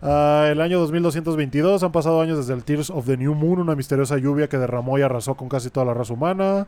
Ah, 0.00 0.48
el 0.50 0.60
año 0.60 0.80
2222 0.80 1.82
han 1.82 1.92
pasado 1.92 2.20
años 2.20 2.38
desde 2.38 2.54
el 2.54 2.64
Tears 2.64 2.90
of 2.90 3.06
the 3.06 3.16
New 3.16 3.34
Moon, 3.34 3.60
una 3.60 3.76
misteriosa 3.76 4.18
lluvia 4.18 4.48
que 4.48 4.58
derramó 4.58 4.98
y 4.98 5.02
arrasó 5.02 5.36
con 5.36 5.48
casi 5.48 5.70
toda 5.70 5.86
la 5.86 5.94
raza 5.94 6.14
humana. 6.14 6.66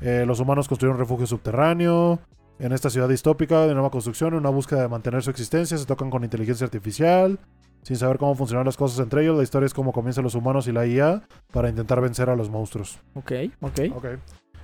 Eh, 0.00 0.24
los 0.26 0.40
humanos 0.40 0.66
construyeron 0.66 0.96
un 0.96 1.00
refugio 1.00 1.26
subterráneo. 1.26 2.18
En 2.58 2.72
esta 2.72 2.90
ciudad 2.90 3.08
distópica 3.08 3.66
de 3.66 3.72
nueva 3.72 3.90
construcción, 3.90 4.34
en 4.34 4.40
una 4.40 4.50
búsqueda 4.50 4.82
de 4.82 4.88
mantener 4.88 5.22
su 5.22 5.30
existencia, 5.30 5.76
se 5.78 5.86
tocan 5.86 6.10
con 6.10 6.24
inteligencia 6.24 6.64
artificial. 6.66 7.38
Sin 7.82 7.96
saber 7.96 8.18
cómo 8.18 8.34
funcionan 8.34 8.66
las 8.66 8.76
cosas 8.76 8.98
entre 9.00 9.22
ellos, 9.22 9.36
la 9.36 9.42
historia 9.42 9.66
es 9.66 9.74
cómo 9.74 9.92
comienzan 9.92 10.22
los 10.24 10.34
humanos 10.34 10.68
y 10.68 10.72
la 10.72 10.86
IA 10.86 11.22
para 11.52 11.68
intentar 11.68 12.00
vencer 12.00 12.28
a 12.28 12.36
los 12.36 12.50
monstruos. 12.50 12.98
Ok, 13.14 13.32
ok. 13.60 13.78
Ok. 13.96 14.06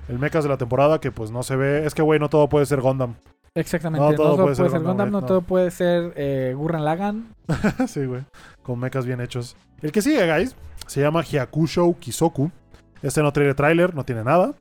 El 0.09 0.19
mechas 0.19 0.45
de 0.45 0.51
la 0.51 0.57
temporada 0.59 1.01
que 1.01 1.11
pues 1.11 1.31
no 1.31 1.43
se 1.43 1.57
ve. 1.57 1.85
Es 1.86 1.95
que, 1.95 2.03
güey, 2.03 2.20
no 2.20 2.28
todo 2.28 2.49
puede 2.49 2.67
ser 2.67 2.81
Gundam. 2.81 3.15
Exactamente. 3.55 4.05
No, 4.05 4.11
No, 4.11 4.17
todo 4.17 4.36
puede 4.36 4.55
ser 4.55 4.67
Gundam, 4.67 4.85
Gundam, 4.85 5.11
no, 5.11 5.20
no. 5.23 5.27
todo 5.27 5.41
puede 5.41 5.70
ser 5.70 6.12
eh, 6.17 6.53
Gurren 6.57 6.85
Lagann. 6.85 7.35
sí, 7.89 8.05
güey. 8.05 8.23
Con 8.62 8.78
mechas 8.78 9.07
bien 9.07 9.20
hechos. 9.20 9.57
El 9.83 9.93
que 9.93 10.03
sigue, 10.03 10.31
guys, 10.33 10.55
se 10.86 11.01
llama 11.01 11.23
Hyakushou 11.23 11.99
Kisoku. 11.99 12.51
Este 13.03 13.23
no 13.23 13.33
tiene 13.33 13.55
tráiler, 13.55 13.95
no 13.95 14.05
tiene 14.05 14.25
nada. 14.25 14.55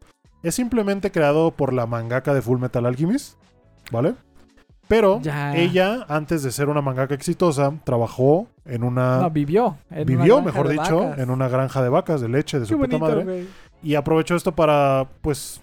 Es 0.44 0.56
simplemente 0.56 1.12
creado 1.12 1.52
por 1.52 1.74
la 1.74 1.86
mangaka 1.86 2.34
de 2.34 2.42
Full 2.42 2.60
Metal 2.60 2.86
Alchemist. 2.86 3.38
¿Vale? 3.92 4.16
Pero 4.88 5.20
Ya. 5.22 5.56
ella, 5.56 6.06
antes 6.08 6.44
de 6.44 6.52
ser 6.52 6.70
una 6.70 6.82
mangaka 6.82 7.14
exitosa, 7.16 7.74
trabajó 7.84 8.48
en 8.66 8.84
una... 8.84 9.20
No, 9.22 9.30
vivió. 9.32 9.78
en 9.90 10.06
vivió, 10.06 10.42
mejor 10.42 10.68
dicho, 10.68 11.00
vacas. 11.00 11.20
en 11.20 11.30
una 11.30 11.48
granja 11.50 11.82
de 11.82 11.90
vacas, 11.90 12.22
de 12.22 12.30
leche, 12.30 12.60
de 12.60 12.66
Qué 12.66 12.74
su 12.74 12.78
puta 12.80 12.98
bonito, 12.98 13.24
madre. 13.26 13.48
Y 13.82 13.96
aprovechó 13.96 14.36
esto 14.36 14.54
para, 14.54 15.08
pues, 15.22 15.62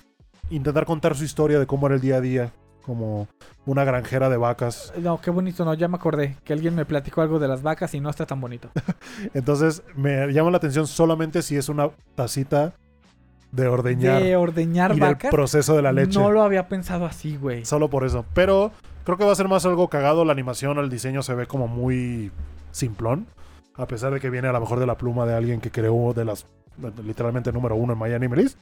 intentar 0.50 0.84
contar 0.86 1.14
su 1.16 1.24
historia 1.24 1.58
de 1.58 1.66
cómo 1.66 1.86
era 1.86 1.94
el 1.96 2.00
día 2.00 2.16
a 2.16 2.20
día. 2.20 2.52
Como 2.84 3.28
una 3.64 3.84
granjera 3.84 4.28
de 4.28 4.36
vacas. 4.36 4.92
No, 4.98 5.20
qué 5.20 5.30
bonito, 5.30 5.64
no, 5.64 5.72
ya 5.74 5.86
me 5.86 5.94
acordé 5.94 6.36
que 6.42 6.52
alguien 6.52 6.74
me 6.74 6.84
platicó 6.84 7.22
algo 7.22 7.38
de 7.38 7.46
las 7.46 7.62
vacas 7.62 7.94
y 7.94 8.00
no 8.00 8.10
está 8.10 8.26
tan 8.26 8.40
bonito. 8.40 8.70
Entonces, 9.34 9.84
me 9.94 10.32
llama 10.32 10.50
la 10.50 10.56
atención 10.56 10.88
solamente 10.88 11.42
si 11.42 11.56
es 11.56 11.68
una 11.68 11.90
tacita 12.16 12.72
de 13.52 13.68
ordeñar 13.68 14.20
De 14.22 14.34
ordeñar 14.34 14.96
y 14.96 14.98
vacas. 14.98 15.30
proceso 15.30 15.76
de 15.76 15.82
la 15.82 15.92
leche. 15.92 16.18
No 16.18 16.32
lo 16.32 16.42
había 16.42 16.66
pensado 16.66 17.06
así, 17.06 17.36
güey. 17.36 17.64
Solo 17.64 17.88
por 17.88 18.04
eso. 18.04 18.24
Pero 18.34 18.72
creo 19.04 19.16
que 19.16 19.24
va 19.24 19.32
a 19.32 19.36
ser 19.36 19.48
más 19.48 19.64
algo 19.66 19.88
cagado. 19.88 20.24
La 20.24 20.32
animación, 20.32 20.78
el 20.78 20.90
diseño 20.90 21.22
se 21.22 21.34
ve 21.34 21.46
como 21.46 21.68
muy 21.68 22.30
simplón. 22.70 23.26
A 23.74 23.86
pesar 23.86 24.12
de 24.12 24.20
que 24.20 24.30
viene 24.30 24.48
a 24.48 24.52
lo 24.52 24.60
mejor 24.60 24.78
de 24.80 24.86
la 24.86 24.96
pluma 24.96 25.24
de 25.24 25.34
alguien 25.34 25.60
que 25.60 25.70
creó 25.70 26.12
de 26.12 26.24
las 26.24 26.46
literalmente 27.04 27.52
número 27.52 27.76
uno 27.76 27.92
en 28.06 28.34
List. 28.34 28.58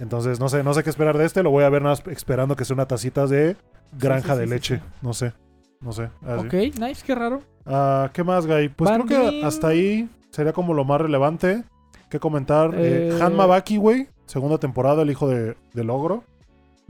Entonces, 0.00 0.40
no 0.40 0.48
sé, 0.48 0.62
no 0.62 0.74
sé 0.74 0.82
qué 0.82 0.90
esperar 0.90 1.18
de 1.18 1.26
este. 1.26 1.42
Lo 1.42 1.50
voy 1.50 1.64
a 1.64 1.68
ver 1.68 1.82
nada 1.82 1.96
más 1.96 2.06
esperando 2.08 2.56
que 2.56 2.64
sea 2.64 2.74
una 2.74 2.86
tacita 2.86 3.26
de 3.26 3.56
granja 3.98 4.34
sí, 4.34 4.40
de 4.40 4.46
sí, 4.46 4.50
leche. 4.50 4.80
No 5.02 5.12
sé. 5.12 5.32
No 5.80 5.92
sé. 5.92 6.10
Así. 6.24 6.46
Ok, 6.46 6.54
nice, 6.78 7.02
qué 7.04 7.14
raro. 7.14 7.42
Ah, 7.66 8.10
¿Qué 8.12 8.24
más, 8.24 8.46
Guy? 8.46 8.68
Pues 8.68 8.90
creo 8.90 9.06
que 9.06 9.44
hasta 9.44 9.68
ahí 9.68 10.08
sería 10.30 10.52
como 10.52 10.74
lo 10.74 10.84
más 10.84 11.00
relevante 11.00 11.64
que 12.08 12.20
comentar. 12.20 12.74
Eh, 12.74 13.10
Eh. 13.12 13.18
Han 13.22 13.36
Mabaki, 13.36 13.76
güey. 13.76 14.08
Segunda 14.26 14.58
temporada, 14.58 15.02
el 15.02 15.10
hijo 15.10 15.28
de, 15.28 15.56
del 15.74 15.90
ogro. 15.90 16.24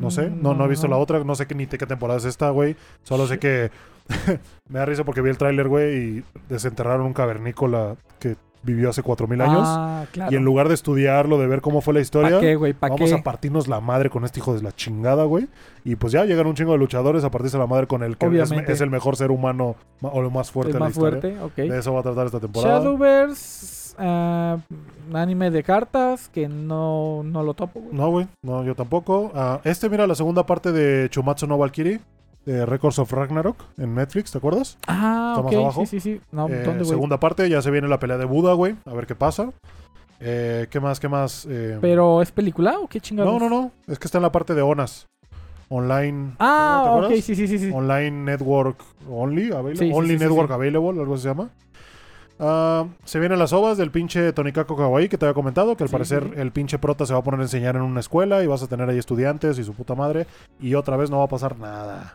No 0.02 0.10
sé, 0.10 0.28
no, 0.30 0.54
no 0.54 0.64
he 0.64 0.68
visto 0.68 0.86
la 0.88 0.96
otra, 0.98 1.22
no 1.24 1.34
sé 1.34 1.46
qué, 1.46 1.54
ni 1.54 1.66
qué 1.66 1.78
temporada 1.86 2.18
es 2.18 2.24
esta, 2.26 2.50
güey. 2.50 2.76
Solo 3.04 3.26
sé 3.26 3.38
que 3.38 3.70
me 4.68 4.78
da 4.78 4.84
risa 4.86 5.04
porque 5.04 5.20
vi 5.22 5.30
el 5.30 5.38
tráiler, 5.38 5.68
güey, 5.68 5.96
y 6.18 6.24
desenterraron 6.48 7.06
un 7.06 7.12
cavernícola 7.12 7.96
que 8.18 8.36
vivió 8.64 8.90
hace 8.90 9.02
4000 9.02 9.40
años. 9.40 9.62
Ah, 9.64 10.04
claro. 10.12 10.32
Y 10.32 10.36
en 10.36 10.44
lugar 10.44 10.68
de 10.68 10.74
estudiarlo, 10.74 11.36
de 11.38 11.48
ver 11.48 11.60
cómo 11.62 11.80
fue 11.80 11.94
la 11.94 12.00
historia, 12.00 12.30
¿Para 12.30 12.40
qué, 12.40 12.54
güey? 12.54 12.72
¿Para 12.74 12.94
vamos 12.94 13.10
qué? 13.10 13.16
a 13.16 13.22
partirnos 13.22 13.66
la 13.66 13.80
madre 13.80 14.08
con 14.08 14.24
este 14.24 14.38
hijo 14.38 14.54
de 14.54 14.62
la 14.62 14.70
chingada, 14.70 15.24
güey. 15.24 15.48
Y 15.84 15.96
pues 15.96 16.12
ya 16.12 16.24
llegan 16.24 16.46
un 16.46 16.54
chingo 16.54 16.70
de 16.70 16.78
luchadores 16.78 17.24
a 17.24 17.30
partirse 17.30 17.58
la 17.58 17.66
madre 17.66 17.88
con 17.88 18.04
el 18.04 18.16
que 18.16 18.26
es, 18.68 18.80
el 18.80 18.90
mejor 18.90 19.16
ser 19.16 19.32
humano 19.32 19.74
ma- 20.00 20.10
o 20.10 20.22
el 20.22 20.30
más 20.30 20.50
fuerte 20.52 20.70
Es 20.70 20.74
de 20.74 20.78
la 20.78 20.84
más 20.86 20.92
historia. 20.96 21.20
fuerte. 21.20 21.62
De 21.68 21.76
eso 21.78 21.92
va 21.92 22.00
a 22.00 22.02
tratar 22.04 22.26
esta 22.26 22.38
temporada. 22.38 22.78
Shadowverse, 22.78 23.81
ah, 23.98 24.58
anime 25.12 25.50
de 25.50 25.62
cartas 25.62 26.28
que 26.28 26.48
no, 26.48 27.22
no 27.24 27.42
lo 27.42 27.54
topo, 27.54 27.80
güey. 27.80 27.94
No, 27.94 28.10
güey. 28.10 28.26
No, 28.42 28.62
yo 28.64 28.74
tampoco. 28.74 29.30
Ah, 29.34 29.60
este, 29.64 29.88
mira, 29.88 30.06
la 30.06 30.14
segunda 30.14 30.44
parte 30.46 30.72
de 30.72 31.08
Chumatsu 31.10 31.46
no 31.46 31.58
Valkyrie, 31.58 32.00
de 32.44 32.66
Records 32.66 32.98
of 32.98 33.12
Ragnarok, 33.12 33.56
en 33.78 33.94
Netflix, 33.94 34.32
¿te 34.32 34.38
acuerdas? 34.38 34.78
Ah, 34.86 35.34
¿Está 35.36 35.42
más 35.44 35.54
abajo? 35.54 35.80
sí, 35.86 36.00
sí, 36.00 36.00
sí. 36.00 36.20
No, 36.32 36.48
Eh, 36.48 36.84
segunda 36.84 37.18
parte, 37.20 37.48
ya 37.48 37.62
se 37.62 37.70
viene 37.70 37.88
la 37.88 37.98
pelea 37.98 38.18
de 38.18 38.24
Buda, 38.24 38.54
güey. 38.54 38.74
A 38.84 38.94
ver 38.94 39.06
qué 39.06 39.14
pasa. 39.14 39.50
Eh, 40.20 40.66
¿Qué 40.70 40.78
más? 40.78 41.00
¿Qué 41.00 41.08
más? 41.08 41.46
Eh, 41.50 41.78
¿Pero 41.80 42.22
es 42.22 42.30
película 42.30 42.78
o 42.78 42.86
qué 42.88 43.00
chingados? 43.00 43.32
no, 43.32 43.38
no, 43.38 43.48
no. 43.48 43.72
Es 43.88 43.98
que 43.98 44.06
está 44.06 44.18
en 44.18 44.22
la 44.22 44.32
parte 44.32 44.54
de 44.54 44.62
ONAS. 44.62 45.06
Online. 45.68 46.34
Ah, 46.38 47.00
¿te 47.08 47.14
ok, 47.14 47.20
sí, 47.22 47.34
sí, 47.34 47.48
sí. 47.48 47.58
sí. 47.58 47.70
Online 47.72 48.10
Network 48.10 48.76
Only, 49.10 49.46
available. 49.52 49.76
Sí, 49.76 49.86
sí, 49.86 49.92
only 49.94 50.18
sí, 50.18 50.24
Network. 50.24 50.50
Available, 50.50 51.00
algo 51.00 51.16
se 51.16 51.28
llama. 51.28 51.48
Ah, 52.38 52.86
se 53.04 53.20
vienen 53.20 53.38
las 53.38 53.52
ovas 53.52 53.78
del 53.78 53.90
pinche 53.90 54.32
Tonikako 54.32 54.76
Kawaii 54.76 55.08
que 55.08 55.16
te 55.18 55.26
había 55.26 55.34
comentado, 55.34 55.76
que 55.76 55.84
al 55.84 55.88
Sí, 55.88 55.92
parecer 55.92 56.30
sí. 56.34 56.40
el 56.40 56.50
pinche 56.52 56.78
prota 56.78 57.06
se 57.06 57.12
va 57.12 57.20
a 57.20 57.22
poner 57.22 57.40
a 57.40 57.44
enseñar 57.44 57.76
en 57.76 57.82
una 57.82 58.00
escuela 58.00 58.42
y 58.42 58.46
vas 58.46 58.62
a 58.62 58.66
tener 58.66 58.88
ahí 58.88 58.98
estudiantes 58.98 59.58
y 59.58 59.64
su 59.64 59.74
puta 59.74 59.94
madre. 59.94 60.26
Y 60.60 60.74
otra 60.74 60.96
vez 60.96 61.10
no 61.10 61.18
va 61.18 61.24
a 61.24 61.28
pasar 61.28 61.58
nada. 61.58 62.14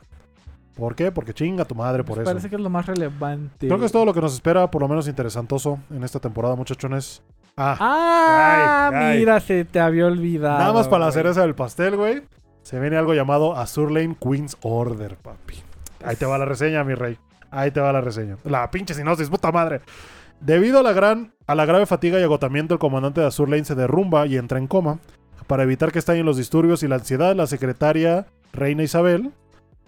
¿Por 0.76 0.96
qué? 0.96 1.12
Porque 1.12 1.34
chinga 1.34 1.66
tu 1.66 1.74
madre 1.76 2.04
por 2.04 2.16
Pues 2.18 2.20
eso. 2.20 2.30
Parece 2.32 2.50
que 2.50 2.56
es 2.56 2.62
lo 2.62 2.70
más 2.70 2.86
relevante. 2.86 3.68
Creo 3.68 3.80
que 3.80 3.86
es 3.86 3.92
todo 3.92 4.06
lo 4.06 4.14
que 4.14 4.22
nos 4.22 4.34
espera, 4.34 4.70
por 4.70 4.82
lo 4.82 4.88
menos 4.88 5.08
interesantoso 5.08 5.80
en 5.90 6.04
esta 6.04 6.20
temporada, 6.20 6.56
muchachones. 6.56 7.24
Ah, 7.56 7.76
Ah, 7.80 8.90
Ay, 8.94 8.96
ay. 9.14 9.20
mira, 9.20 9.40
se 9.40 9.66
te 9.66 9.80
había 9.80 10.06
olvidado. 10.06 10.60
nada 10.60 10.74
más 10.74 10.88
para 10.88 11.06
la 11.06 11.12
cereza 11.12 11.42
del 11.42 11.56
pastel, 11.56 11.96
güey. 11.96 12.22
Se 12.62 12.80
viene 12.80 12.98
algo 12.98 13.14
llamado 13.16 13.56
Azur 13.56 13.92
Lane 13.92 14.16
Queen's 14.22 14.58
Order, 14.62 15.16
papi. 15.18 15.56
Ahí 16.06 16.16
te 16.16 16.26
va 16.28 16.38
la 16.38 16.46
reseña, 16.46 16.84
mi 16.84 16.94
rey. 16.94 17.18
Ahí 17.52 17.72
te 17.72 17.80
va 17.80 17.92
la 17.94 18.02
reseña. 18.02 18.38
La 18.44 18.70
pinche 18.72 18.94
sinosis, 18.94 19.30
puta 19.30 19.52
madre. 19.52 19.82
Debido 20.40 20.80
a 20.80 20.84
la 20.84 20.94
gran, 20.94 21.34
a 21.48 21.56
la 21.56 21.66
grave 21.66 21.86
fatiga 21.86 22.20
y 22.20 22.24
agotamiento, 22.24 22.74
el 22.74 22.80
comandante 22.80 23.22
de 23.22 23.28
Azur 23.28 23.50
Lane 23.50 23.66
se 23.66 23.76
derrumba 23.76 24.28
y 24.28 24.38
entra 24.38 24.60
en 24.60 24.68
coma. 24.68 25.00
Para 25.48 25.64
evitar 25.64 25.92
que 25.92 26.00
estallen 26.00 26.26
los 26.26 26.38
disturbios 26.38 26.84
y 26.84 26.88
la 26.88 26.96
ansiedad, 26.96 27.36
la 27.36 27.48
secretaria 27.48 28.28
Reina 28.54 28.84
Isabel 28.84 29.32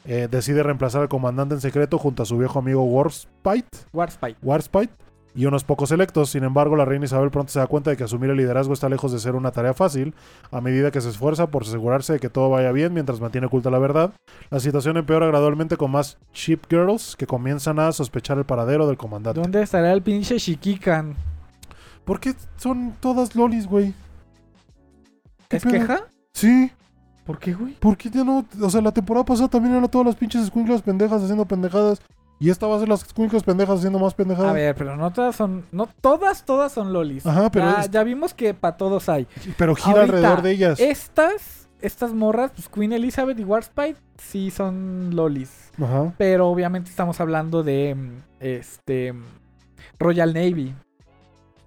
eh, 0.05 0.27
decide 0.31 0.63
reemplazar 0.63 1.01
al 1.01 1.09
comandante 1.09 1.55
en 1.55 1.61
secreto 1.61 1.97
junto 1.97 2.23
a 2.23 2.25
su 2.25 2.37
viejo 2.37 2.59
amigo 2.59 2.83
Warspite, 2.83 3.67
Warspite. 3.91 4.37
Warspite 4.41 4.93
y 5.35 5.45
unos 5.45 5.63
pocos 5.63 5.91
electos. 5.91 6.29
Sin 6.29 6.43
embargo, 6.43 6.75
la 6.75 6.85
reina 6.85 7.05
Isabel 7.05 7.31
pronto 7.31 7.51
se 7.51 7.59
da 7.59 7.67
cuenta 7.67 7.89
de 7.91 7.97
que 7.97 8.03
asumir 8.03 8.29
el 8.29 8.37
liderazgo 8.37 8.73
está 8.73 8.89
lejos 8.89 9.11
de 9.11 9.19
ser 9.19 9.35
una 9.35 9.51
tarea 9.51 9.73
fácil, 9.73 10.13
a 10.51 10.61
medida 10.61 10.91
que 10.91 11.01
se 11.01 11.09
esfuerza 11.09 11.47
por 11.47 11.63
asegurarse 11.63 12.13
de 12.13 12.19
que 12.19 12.29
todo 12.29 12.49
vaya 12.49 12.71
bien 12.71 12.93
mientras 12.93 13.19
mantiene 13.19 13.47
oculta 13.47 13.69
la 13.69 13.79
verdad. 13.79 14.11
La 14.49 14.59
situación 14.59 14.97
empeora 14.97 15.27
gradualmente 15.27 15.77
con 15.77 15.91
más 15.91 16.17
Ship 16.33 16.59
Girls 16.69 17.15
que 17.15 17.27
comienzan 17.27 17.79
a 17.79 17.91
sospechar 17.91 18.37
el 18.37 18.45
paradero 18.45 18.87
del 18.87 18.97
comandante. 18.97 19.39
¿Dónde 19.41 19.61
estará 19.61 19.93
el 19.93 20.01
pinche 20.01 20.37
Shikikan? 20.37 21.15
¿Por 22.05 22.19
qué 22.19 22.33
son 22.57 22.95
todas 22.99 23.35
lolis, 23.35 23.67
güey? 23.67 23.93
¿Qué 25.47 25.57
¿Es 25.57 25.63
pedo? 25.63 25.73
queja? 25.73 26.07
Sí, 26.33 26.71
¿Por 27.25 27.37
qué, 27.37 27.53
güey? 27.53 27.73
¿por 27.73 27.95
qué 27.95 28.09
ya 28.09 28.23
no? 28.23 28.43
O 28.59 28.69
sea, 28.71 28.81
la 28.81 28.91
temporada 28.91 29.23
pasada 29.23 29.47
también 29.49 29.75
eran 29.75 29.87
todas 29.89 30.07
las 30.07 30.15
pinches 30.15 30.41
escuinclas 30.43 30.81
pendejas 30.81 31.21
haciendo 31.21 31.45
pendejadas. 31.45 32.01
Y 32.41 32.49
esta 32.49 32.67
va 32.67 32.77
a 32.77 32.79
ser 32.79 32.87
las 32.87 33.03
escuinclas 33.03 33.43
pendejas 33.43 33.79
haciendo 33.79 33.99
más 33.99 34.13
pendejadas. 34.13 34.51
A 34.51 34.53
ver, 34.53 34.73
pero 34.75 34.95
no 34.95 35.11
todas 35.11 35.35
son. 35.35 35.65
No 35.73 35.89
todas, 36.01 36.45
todas 36.45 36.71
son 36.71 36.93
lolis. 36.93 37.25
Ajá, 37.25 37.51
pero 37.51 37.65
ya, 37.69 37.81
es- 37.81 37.91
ya 37.91 38.03
vimos 38.03 38.33
que 38.33 38.53
para 38.53 38.77
todos 38.77 39.09
hay. 39.09 39.27
Pero 39.57 39.75
gira 39.75 39.99
Ahorita, 40.01 40.15
alrededor 40.17 40.41
de 40.41 40.51
ellas. 40.51 40.79
Estas, 40.79 41.67
estas 41.81 42.13
morras, 42.13 42.51
pues 42.55 42.69
Queen 42.69 42.93
Elizabeth 42.93 43.37
y 43.39 43.43
Warspite, 43.43 43.97
sí 44.17 44.51
son 44.51 45.15
lolis. 45.15 45.71
Ajá. 45.81 46.13
Pero 46.17 46.47
obviamente 46.49 46.89
estamos 46.89 47.19
hablando 47.19 47.61
de 47.61 47.95
mm, 47.95 48.11
este 48.39 49.11
mm, 49.11 49.23
Royal 49.99 50.33
Navy. 50.33 50.73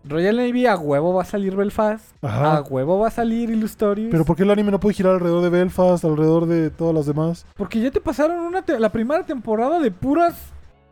Royal 0.04 0.36
Navy 0.36 0.66
a 0.66 0.76
huevo 0.76 1.14
va 1.14 1.22
a 1.22 1.26
salir 1.26 1.54
Belfast. 1.54 2.04
Ajá. 2.22 2.56
A 2.56 2.62
huevo 2.62 2.98
va 2.98 3.08
a 3.08 3.10
salir 3.10 3.50
Illustorious. 3.50 4.10
Pero 4.10 4.24
¿por 4.24 4.36
qué 4.36 4.42
el 4.42 4.50
anime 4.50 4.70
no 4.72 4.80
puede 4.80 4.94
girar 4.94 5.14
alrededor 5.14 5.42
de 5.42 5.50
Belfast, 5.50 6.04
alrededor 6.04 6.46
de 6.46 6.70
todas 6.70 6.94
las 6.94 7.06
demás? 7.06 7.46
Porque 7.56 7.78
ya 7.80 7.90
te 7.90 8.00
pasaron 8.00 8.40
una 8.40 8.64
la 8.78 8.90
primera 8.90 9.24
temporada 9.24 9.78
de 9.78 9.90
puras 9.92 10.34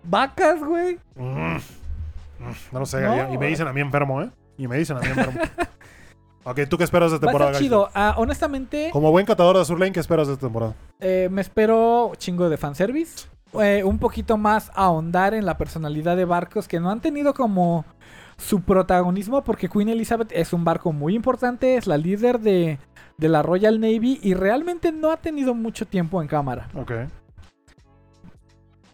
vacas, 0.04 0.60
güey. 0.62 0.98
Mm. 1.16 1.56
No 2.72 2.78
lo 2.80 2.86
sé, 2.86 3.00
No. 3.02 3.32
y 3.34 3.38
me 3.38 3.46
dicen 3.48 3.66
a 3.68 3.72
mí 3.72 3.80
enfermo, 3.80 4.22
¿eh? 4.22 4.30
Y 4.56 4.66
me 4.68 4.76
dicen 4.78 4.96
a 4.96 5.00
mí 5.00 5.06
enfermo. 5.08 5.40
ok, 6.44 6.60
¿tú 6.68 6.78
qué 6.78 6.84
esperas 6.84 7.10
de 7.10 7.16
esta 7.16 7.26
Va 7.26 7.30
a 7.30 7.34
temporada? 7.34 7.50
estar 7.52 7.62
Gaisel? 7.62 7.68
chido. 7.68 7.90
Ah, 7.94 8.14
honestamente, 8.16 8.90
Como 8.92 9.10
buen 9.10 9.26
catador 9.26 9.56
de 9.56 9.62
Azur 9.62 9.78
Lane, 9.78 9.92
¿qué 9.92 10.00
esperas 10.00 10.26
de 10.26 10.34
esta 10.34 10.46
temporada? 10.46 10.74
eh, 11.00 11.28
me 11.30 11.40
espero 11.42 12.12
chingo 12.16 12.48
de 12.48 12.56
fanservice. 12.56 13.28
Eh, 13.60 13.82
un 13.84 13.98
poquito 13.98 14.36
más 14.38 14.70
ahondar 14.74 15.34
en 15.34 15.44
la 15.44 15.58
personalidad 15.58 16.16
de 16.16 16.24
barcos 16.24 16.68
que 16.68 16.78
no 16.78 16.88
han 16.90 17.00
tenido 17.00 17.34
como 17.34 17.84
su 18.38 18.62
protagonismo 18.62 19.42
porque 19.42 19.68
Queen 19.68 19.88
Elizabeth 19.88 20.30
es 20.32 20.52
un 20.52 20.64
barco 20.64 20.92
muy 20.92 21.14
importante, 21.16 21.76
es 21.76 21.86
la 21.88 21.96
líder 21.98 22.38
de, 22.40 22.78
de 23.18 23.28
la 23.28 23.42
Royal 23.42 23.80
Navy 23.80 24.20
y 24.22 24.34
realmente 24.34 24.92
no 24.92 25.10
ha 25.10 25.16
tenido 25.16 25.52
mucho 25.52 25.84
tiempo 25.84 26.22
en 26.22 26.28
cámara. 26.28 26.68
Ok. 26.76 26.92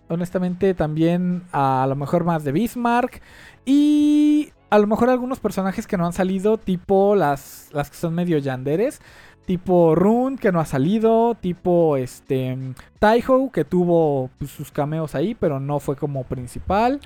Honestamente 0.08 0.74
también 0.74 1.42
a, 1.52 1.86
lo 1.88 1.96
mejor 1.96 2.24
más 2.24 2.44
de 2.44 2.52
Bismarck 2.52 3.20
y 3.64 4.52
a 4.70 4.78
lo 4.78 4.86
mejor 4.86 5.10
algunos 5.10 5.40
personajes 5.40 5.86
que 5.86 5.96
no 5.96 6.06
han 6.06 6.12
salido, 6.12 6.58
tipo 6.58 7.14
las, 7.14 7.68
las 7.72 7.90
que 7.90 7.96
son 7.96 8.14
medio 8.14 8.38
yanderes, 8.38 9.00
tipo 9.46 9.94
Rune 9.94 10.36
que 10.36 10.52
no 10.52 10.60
ha 10.60 10.66
salido, 10.66 11.34
tipo 11.34 11.96
este 11.96 12.58
Taiho 12.98 13.50
que 13.52 13.64
tuvo 13.64 14.28
pues, 14.38 14.50
sus 14.50 14.70
cameos 14.70 15.14
ahí, 15.14 15.34
pero 15.34 15.60
no 15.60 15.80
fue 15.80 15.96
como 15.96 16.24
principal. 16.24 17.00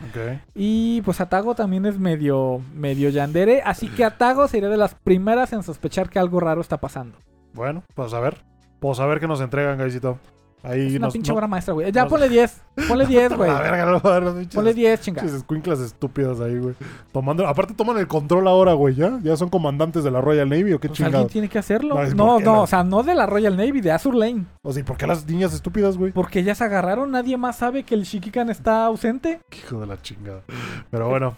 Y 0.54 1.02
pues 1.02 1.20
Atago 1.20 1.54
también 1.54 1.86
es 1.86 1.98
medio 1.98 2.60
medio 2.74 3.10
yandere, 3.10 3.62
así 3.62 3.88
que 3.88 4.04
Atago 4.04 4.48
sería 4.48 4.68
de 4.68 4.76
las 4.76 4.94
primeras 4.94 5.52
en 5.52 5.62
sospechar 5.62 6.08
que 6.08 6.18
algo 6.18 6.40
raro 6.40 6.60
está 6.60 6.78
pasando. 6.78 7.18
Bueno, 7.52 7.84
pues 7.94 8.12
a 8.14 8.20
ver. 8.20 8.42
Pues 8.80 8.98
a 8.98 9.06
ver 9.06 9.20
qué 9.20 9.28
nos 9.28 9.42
entregan, 9.42 9.78
guysito. 9.78 10.18
Ahí 10.62 10.88
Es 10.88 10.92
una 10.96 11.06
nos, 11.06 11.12
pinche 11.14 11.30
no- 11.30 11.36
obra 11.36 11.46
maestra, 11.46 11.72
güey. 11.72 11.90
Ya 11.90 12.02
nos- 12.02 12.10
ponle 12.10 12.28
10. 12.28 12.60
Ponle 12.86 13.06
10, 13.06 13.34
güey. 13.36 13.50
La 13.50 13.60
verga, 13.60 13.86
no 13.86 13.96
a 13.96 14.20
dar 14.20 14.46
Ponle 14.54 14.74
10, 14.74 15.00
chinga. 15.00 15.22
pinches 15.22 15.38
escuinclas 15.38 15.80
estúpidas 15.80 16.38
ahí, 16.40 16.58
güey. 16.58 16.74
Tomando, 17.12 17.46
aparte 17.46 17.72
toman 17.72 17.96
el 17.96 18.06
control 18.06 18.46
ahora, 18.46 18.74
güey, 18.74 18.94
¿ya? 18.94 19.18
¿Ya 19.22 19.36
son 19.38 19.48
comandantes 19.48 20.04
de 20.04 20.10
la 20.10 20.20
Royal 20.20 20.48
Navy 20.50 20.72
o 20.74 20.78
qué 20.78 20.88
Pues 20.88 20.98
chingado? 20.98 21.16
alguien 21.18 21.32
tiene 21.32 21.48
que 21.48 21.58
hacerlo. 21.58 21.94
No, 21.94 22.02
No, 22.14 22.26
porque 22.34 22.44
no, 22.44 22.52
la- 22.52 22.60
o 22.60 22.66
sea, 22.66 22.84
no 22.84 23.02
de 23.02 23.14
la 23.14 23.24
Royal 23.26 23.56
Navy, 23.56 23.80
de 23.80 23.90
Azur 23.90 24.14
Lane. 24.14 24.44
O 24.62 24.72
sea, 24.72 24.80
¿y 24.80 24.84
por 24.84 24.98
qué 24.98 25.06
las 25.06 25.26
niñas 25.26 25.54
estúpidas, 25.54 25.96
güey? 25.96 26.12
Porque 26.12 26.42
se 26.54 26.64
agarraron, 26.64 27.10
nadie 27.10 27.38
más 27.38 27.56
sabe 27.56 27.82
que 27.84 27.94
el 27.94 28.02
Shikikan 28.02 28.50
está 28.50 28.84
ausente. 28.84 29.40
Hijo 29.56 29.80
de 29.80 29.86
la 29.86 30.00
chingada. 30.02 30.42
Pero 30.90 31.08
bueno. 31.08 31.36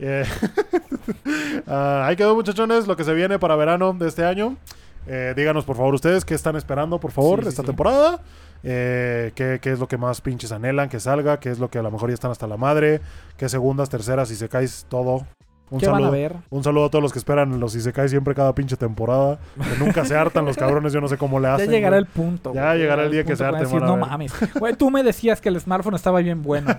eh, 0.00 0.24
ah, 1.66 2.04
ahí 2.06 2.16
quedó, 2.16 2.34
muchachones, 2.34 2.86
lo 2.86 2.96
que 2.96 3.04
se 3.04 3.14
viene 3.14 3.38
para 3.38 3.56
verano 3.56 3.92
de 3.92 4.08
este 4.08 4.24
año. 4.24 4.56
Eh, 5.06 5.34
díganos, 5.36 5.64
por 5.64 5.76
favor, 5.76 5.94
ustedes 5.94 6.24
qué 6.24 6.34
están 6.34 6.56
esperando, 6.56 6.98
por 6.98 7.10
favor, 7.10 7.42
Sí, 7.42 7.48
esta 7.48 7.62
sí. 7.62 7.66
temporada. 7.66 8.20
Eh, 8.64 9.32
¿qué, 9.34 9.58
qué 9.60 9.72
es 9.72 9.78
lo 9.78 9.86
que 9.86 9.98
más 9.98 10.20
pinches 10.22 10.50
anhelan 10.50 10.88
que 10.88 10.98
salga? 10.98 11.38
¿Qué 11.38 11.50
es 11.50 11.58
lo 11.58 11.70
que 11.70 11.78
a 11.78 11.82
lo 11.82 11.90
mejor 11.90 12.08
ya 12.08 12.14
están 12.14 12.30
hasta 12.30 12.46
la 12.46 12.56
madre? 12.56 13.00
¿Qué 13.36 13.48
segundas, 13.48 13.90
terceras, 13.90 14.30
y 14.30 14.36
se 14.36 14.48
caes 14.48 14.86
todo? 14.88 15.26
Un 15.70 15.80
¿Qué 15.80 15.86
van 15.86 15.96
saludo. 15.96 16.08
a 16.08 16.12
ver? 16.12 16.36
Un 16.50 16.62
saludo 16.62 16.84
a 16.84 16.90
todos 16.90 17.02
los 17.02 17.12
que 17.12 17.18
esperan 17.18 17.58
los 17.58 17.74
Isekai 17.74 18.08
siempre 18.08 18.34
cada 18.34 18.54
pinche 18.54 18.76
temporada. 18.76 19.38
Que 19.56 19.82
nunca 19.82 20.04
se 20.04 20.14
hartan 20.14 20.44
los 20.44 20.56
cabrones, 20.56 20.92
yo 20.92 21.00
no 21.00 21.08
sé 21.08 21.16
cómo 21.16 21.40
le 21.40 21.48
Ya 21.48 21.54
hacen. 21.54 21.70
llegará 21.70 21.96
güey. 21.96 22.06
el 22.06 22.06
punto. 22.06 22.52
Ya 22.54 22.66
güey, 22.68 22.78
llegará 22.78 23.04
el 23.04 23.10
día 23.10 23.24
que 23.24 23.34
se 23.34 23.44
harten, 23.44 23.62
decir, 23.64 23.80
No 23.82 23.96
ver". 23.96 24.06
mames. 24.06 24.32
Güey, 24.60 24.74
tú 24.74 24.90
me 24.90 25.02
decías 25.02 25.40
que 25.40 25.48
el 25.48 25.58
smartphone 25.60 25.94
estaba 25.94 26.20
bien 26.20 26.42
bueno. 26.42 26.70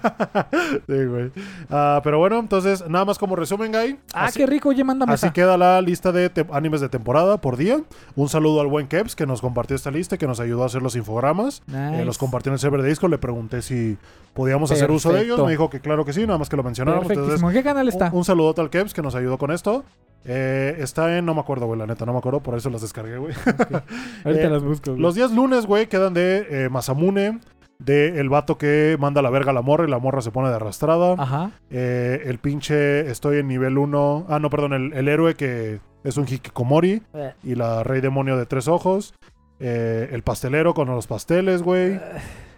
Sí, 0.87 1.05
güey. 1.05 1.31
Ah, 1.69 1.99
pero 2.03 2.19
bueno, 2.19 2.39
entonces, 2.39 2.87
nada 2.87 3.05
más 3.05 3.17
como 3.17 3.35
resumen, 3.35 3.71
Guy. 3.71 3.99
Ah, 4.13 4.25
Así- 4.25 4.39
qué 4.39 4.45
rico, 4.45 4.69
oye, 4.69 4.83
mándame 4.83 5.13
Así 5.13 5.25
esa. 5.25 5.33
queda 5.33 5.57
la 5.57 5.81
lista 5.81 6.11
de 6.11 6.31
animes 6.51 6.79
de 6.81 6.89
temporada 6.89 7.41
por 7.41 7.57
día. 7.57 7.81
Un 8.15 8.29
saludo 8.29 8.61
al 8.61 8.67
buen 8.67 8.87
Keps 8.87 9.15
que 9.15 9.25
nos 9.25 9.41
compartió 9.41 9.75
esta 9.75 9.91
lista, 9.91 10.17
que 10.17 10.27
nos 10.27 10.39
ayudó 10.39 10.63
a 10.63 10.67
hacer 10.67 10.81
los 10.81 10.95
infogramas. 10.95 11.63
Eh, 11.73 12.03
los 12.05 12.17
compartió 12.17 12.49
en 12.51 12.53
el 12.53 12.59
server 12.59 12.81
de 12.81 12.89
disco. 12.89 13.07
Le 13.07 13.17
pregunté 13.17 13.61
si 13.61 13.97
podíamos 14.33 14.71
hacer 14.71 14.91
uso 14.91 15.11
de 15.11 15.21
ellos. 15.23 15.39
Me 15.43 15.51
dijo 15.51 15.69
que 15.69 15.79
claro 15.79 16.05
que 16.05 16.13
sí, 16.13 16.25
nada 16.25 16.37
más 16.37 16.49
que 16.49 16.55
lo 16.55 16.63
mencionáramos. 16.63 17.05
Entonces, 17.09 17.23
Perfectísimo. 17.41 17.49
¿En 17.49 17.55
qué 17.55 17.63
canal 17.63 17.87
está? 17.87 18.09
un, 18.11 18.19
un 18.19 18.25
saludote 18.25 18.61
al 18.61 18.69
Keps 18.69 18.84
que 18.93 19.01
nos 19.01 19.15
ayudó 19.15 19.37
con 19.37 19.51
esto. 19.51 19.83
Eh, 20.27 20.77
está 20.79 21.17
en, 21.17 21.25
no 21.25 21.33
me 21.35 21.41
acuerdo, 21.41 21.67
güey, 21.67 21.77
la 21.79 21.85
neta, 21.85 22.05
no 22.05 22.11
me 22.13 22.17
acuerdo, 22.17 22.39
por 22.41 22.55
eso 22.57 22.69
las 22.69 22.81
descargué, 22.81 23.17
güey. 23.17 23.33
Ahorita 24.25 24.43
eh, 24.43 24.49
las 24.49 24.63
busco. 24.63 24.91
güey. 24.91 25.01
Los 25.01 25.13
días 25.15 25.31
lunes, 25.31 25.65
güey, 25.67 25.87
quedan 25.87 26.13
de 26.15 26.47
eh, 26.49 26.69
Masamune, 26.69 27.39
de 27.77 28.19
el 28.19 28.29
vato 28.29 28.57
que 28.57 28.97
manda 28.99 29.21
la 29.21 29.29
verga 29.29 29.51
a 29.51 29.53
la 29.53 29.61
morra 29.61 29.85
y 29.85 29.89
la 29.89 29.99
morra 29.99 30.21
se 30.21 30.31
pone 30.31 30.49
de 30.49 30.55
arrastrada. 30.55 31.15
Ajá. 31.17 31.51
Eh, 31.69 32.23
el 32.25 32.39
pinche, 32.39 33.01
estoy 33.11 33.37
en 33.37 33.47
nivel 33.47 33.77
1. 33.77 34.25
Ah, 34.27 34.39
no, 34.39 34.49
perdón, 34.49 34.73
el, 34.73 34.93
el 34.93 35.07
héroe 35.07 35.35
que 35.35 35.79
es 36.03 36.17
un 36.17 36.25
Hikikomori 36.25 37.03
y 37.43 37.55
la 37.55 37.83
rey 37.83 38.01
demonio 38.01 38.37
de 38.37 38.45
tres 38.45 38.67
ojos. 38.67 39.13
El 39.59 40.21
pastelero 40.23 40.73
con 40.73 40.87
los 40.87 41.07
pasteles, 41.07 41.61
güey. 41.63 41.99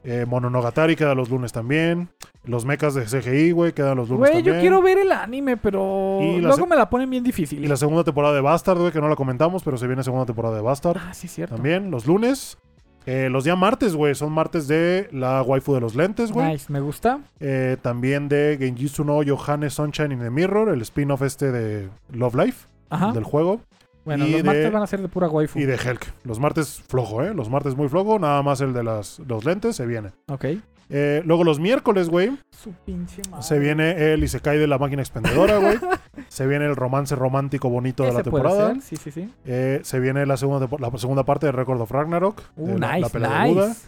Eh, 0.03 0.25
Mononogatari 0.27 0.95
queda 0.95 1.15
los 1.15 1.29
lunes 1.29 1.51
también. 1.51 2.09
Los 2.45 2.65
mechas 2.65 2.93
de 2.93 3.03
CGI, 3.03 3.51
güey, 3.51 3.73
quedan 3.73 3.97
los 3.97 4.07
lunes 4.09 4.19
Güey, 4.29 4.33
también. 4.35 4.55
yo 4.55 4.61
quiero 4.61 4.81
ver 4.81 4.99
el 4.99 5.11
anime, 5.11 5.57
pero 5.57 6.19
Y 6.21 6.39
luego 6.39 6.65
me 6.65 6.75
la 6.77 6.89
ponen 6.89 7.09
bien 7.09 7.23
difícil. 7.23 7.63
Y 7.63 7.67
la 7.67 7.75
segunda 7.75 8.03
temporada 8.03 8.33
de 8.33 8.41
Bastard, 8.41 8.79
güey, 8.79 8.91
que 8.91 9.01
no 9.01 9.09
la 9.09 9.15
comentamos, 9.17 9.63
pero 9.63 9.77
se 9.77 9.85
viene 9.87 10.03
segunda 10.03 10.25
temporada 10.25 10.55
de 10.55 10.61
Bastard. 10.61 10.97
Ah, 11.01 11.13
sí, 11.13 11.27
cierto. 11.27 11.55
También, 11.55 11.91
los 11.91 12.05
lunes. 12.05 12.57
Eh, 13.05 13.29
los 13.29 13.45
días 13.45 13.57
martes, 13.57 13.95
güey, 13.95 14.15
son 14.15 14.33
martes 14.33 14.67
de 14.67 15.07
la 15.13 15.41
waifu 15.41 15.73
de 15.73 15.79
los 15.79 15.95
lentes, 15.95 16.31
güey. 16.31 16.51
Nice, 16.53 16.71
me 16.71 16.81
gusta. 16.81 17.19
Eh, 17.39 17.77
también 17.81 18.27
de 18.27 18.57
Genjitsu 18.59 19.05
no 19.05 19.23
Yohane 19.23 19.69
Sunshine 19.69 20.11
in 20.11 20.19
the 20.19 20.29
Mirror, 20.29 20.69
el 20.69 20.81
spin-off 20.81 21.21
este 21.21 21.51
de 21.53 21.89
Love 22.11 22.35
Life, 22.35 22.67
Ajá. 22.89 23.13
del 23.13 23.23
juego. 23.23 23.61
Bueno, 24.07 24.25
y 24.25 24.31
los 24.31 24.37
de- 24.41 24.43
martes 24.47 24.71
van 24.71 24.81
a 24.83 24.87
ser 24.87 25.01
de 25.01 25.07
pura 25.09 25.27
waifu. 25.27 25.59
Y 25.59 25.65
de 25.65 25.75
Helk. 25.75 26.13
Los 26.23 26.39
martes 26.39 26.81
flojo, 26.87 27.21
¿eh? 27.23 27.33
Los 27.33 27.49
martes 27.49 27.75
muy 27.75 27.89
flojo, 27.89 28.17
nada 28.19 28.41
más 28.41 28.61
el 28.61 28.73
de 28.73 28.83
las, 28.83 29.19
los 29.27 29.43
lentes 29.45 29.75
se 29.75 29.85
viene. 29.85 30.11
Ok. 30.29 30.45
Eh, 30.89 31.21
luego 31.25 31.43
los 31.43 31.59
miércoles, 31.59 32.07
güey, 32.07 32.37
Su 32.49 32.71
pinche 32.85 33.21
madre. 33.29 33.43
se 33.43 33.59
viene 33.59 34.13
el 34.13 34.23
Isekai 34.23 34.57
de 34.57 34.67
la 34.67 34.77
máquina 34.77 35.01
expendedora, 35.01 35.57
güey. 35.57 35.77
se 36.29 36.47
viene 36.47 36.63
el 36.65 36.77
romance 36.77 37.13
romántico 37.13 37.69
bonito 37.69 38.03
de 38.03 38.13
la 38.13 38.23
puede 38.23 38.23
temporada. 38.23 38.73
ser, 38.75 38.81
Sí, 38.81 38.95
sí, 38.95 39.11
sí. 39.11 39.29
Eh, 39.45 39.81
se 39.83 39.99
viene 39.99 40.25
la 40.25 40.37
segunda, 40.37 40.69
la 40.79 40.97
segunda 40.97 41.23
parte 41.25 41.45
de 41.47 41.51
Record 41.51 41.81
of 41.81 41.91
Ragnarok. 41.91 42.41
Uh, 42.55 42.67
de 42.67 42.79
la, 42.79 42.87
la 42.87 42.95
nice, 42.99 43.09
pelea 43.09 43.43
de 43.43 43.49
Buda. 43.53 43.67
nice. 43.67 43.81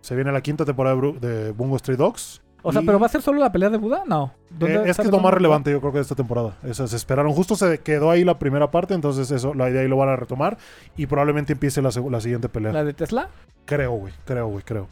Se 0.00 0.14
viene 0.14 0.32
la 0.32 0.40
quinta 0.40 0.64
temporada 0.64 0.96
de, 1.20 1.50
Bungo 1.52 1.78
Stray 1.78 1.98
Dogs. 1.98 2.40
O 2.68 2.72
sea, 2.72 2.82
Y- 2.82 2.86
¿pero 2.86 2.98
va 2.98 3.06
a 3.06 3.08
ser 3.08 3.22
solo 3.22 3.38
la 3.40 3.52
pelea 3.52 3.70
de 3.70 3.78
Buda? 3.78 4.02
No. 4.06 4.32
¿Dónde- 4.50 4.74
Eh, 4.76 4.90
es 4.90 4.96
que 4.96 5.02
es 5.02 5.10
lo 5.10 5.20
más 5.20 5.32
relevante, 5.32 5.70
yo 5.70 5.80
creo 5.80 5.92
que 5.92 5.98
de 5.98 6.02
esta 6.02 6.14
temporada. 6.14 6.56
Eso 6.64 6.86
se 6.88 6.96
esperaron. 6.96 7.32
Justo 7.32 7.54
se 7.56 7.78
quedó 7.78 8.10
ahí 8.10 8.24
la 8.24 8.38
primera 8.38 8.70
parte, 8.70 8.94
entonces 8.94 9.30
eso, 9.30 9.54
la 9.54 9.70
idea 9.70 9.82
ahí 9.82 9.88
lo 9.88 9.96
van 9.96 10.08
a 10.08 10.16
retomar. 10.16 10.58
Y 10.96 11.06
probablemente 11.06 11.52
empiece 11.52 11.80
la, 11.80 11.90
la 12.10 12.20
siguiente 12.20 12.48
pelea. 12.48 12.72
¿La 12.72 12.84
de 12.84 12.92
Tesla? 12.94 13.28
Creo, 13.66 13.92
güey. 13.92 14.12
Creo, 14.24 14.48
güey, 14.48 14.64
creo. 14.64 14.88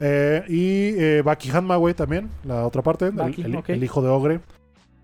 Eh, 0.00 0.42
y 0.48 1.00
eh, 1.02 1.22
Baki 1.24 1.50
Hanma, 1.50 1.76
güey, 1.76 1.94
también. 1.94 2.28
La 2.44 2.66
otra 2.66 2.82
parte. 2.82 3.06
el- 3.06 3.12
Baki, 3.12 3.42
el, 3.42 3.56
ok. 3.56 3.70
el 3.70 3.84
hijo 3.84 4.02
de 4.02 4.08
Ogre. 4.08 4.40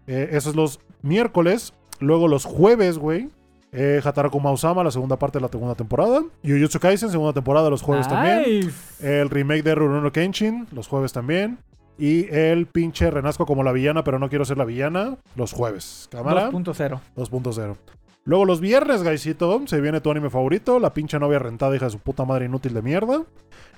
Eh, 0.07 0.29
eso 0.33 0.51
es 0.51 0.57
los 0.57 0.81
miércoles. 1.03 1.73
Luego 2.01 2.29
los 2.29 2.45
jueves, 2.45 2.99
güey. 2.99 3.29
Eh, 3.73 4.01
Hataraku 4.05 4.41
Mausama, 4.41 4.83
la 4.83 4.91
segunda 4.91 5.17
parte 5.17 5.39
de 5.39 5.43
la 5.43 5.49
segunda 5.49 5.77
temporada. 5.77 6.23
Jujutsu 6.43 6.81
Kaisen, 6.81 7.09
segunda 7.11 7.33
temporada, 7.33 7.71
los 7.71 7.83
jueves 7.83 8.09
también. 8.09 8.69
El 9.01 9.31
remake 9.31 9.63
de 9.63 9.75
Rurouni 9.77 10.11
Kenshin, 10.11 10.67
los 10.73 10.89
jueves 10.89 11.13
también. 11.13 11.59
Y 11.99 12.27
el 12.35 12.67
pinche 12.67 13.11
Renazco 13.11 13.45
como 13.47 13.63
la 13.63 13.73
villana, 13.73 14.03
pero 14.05 14.19
no 14.19 14.29
quiero 14.29 14.45
ser 14.45 14.57
la 14.59 14.65
villana, 14.65 15.19
los 15.37 15.53
jueves. 15.53 16.09
Cámara 16.11 16.51
2.0. 16.51 16.99
2.0. 17.17 17.77
Luego 18.25 18.45
los 18.45 18.61
viernes, 18.61 19.03
Gaisito, 19.03 19.63
se 19.67 19.81
viene 19.81 20.01
tu 20.01 20.11
anime 20.11 20.31
favorito, 20.31 20.79
la 20.79 20.93
pinche 20.95 21.19
novia 21.19 21.39
rentada, 21.39 21.75
hija 21.77 21.87
de 21.87 21.91
su 21.93 21.99
puta 21.99 22.25
madre 22.25 22.47
inútil 22.47 22.75
de 22.75 22.83
mierda. 22.83 23.23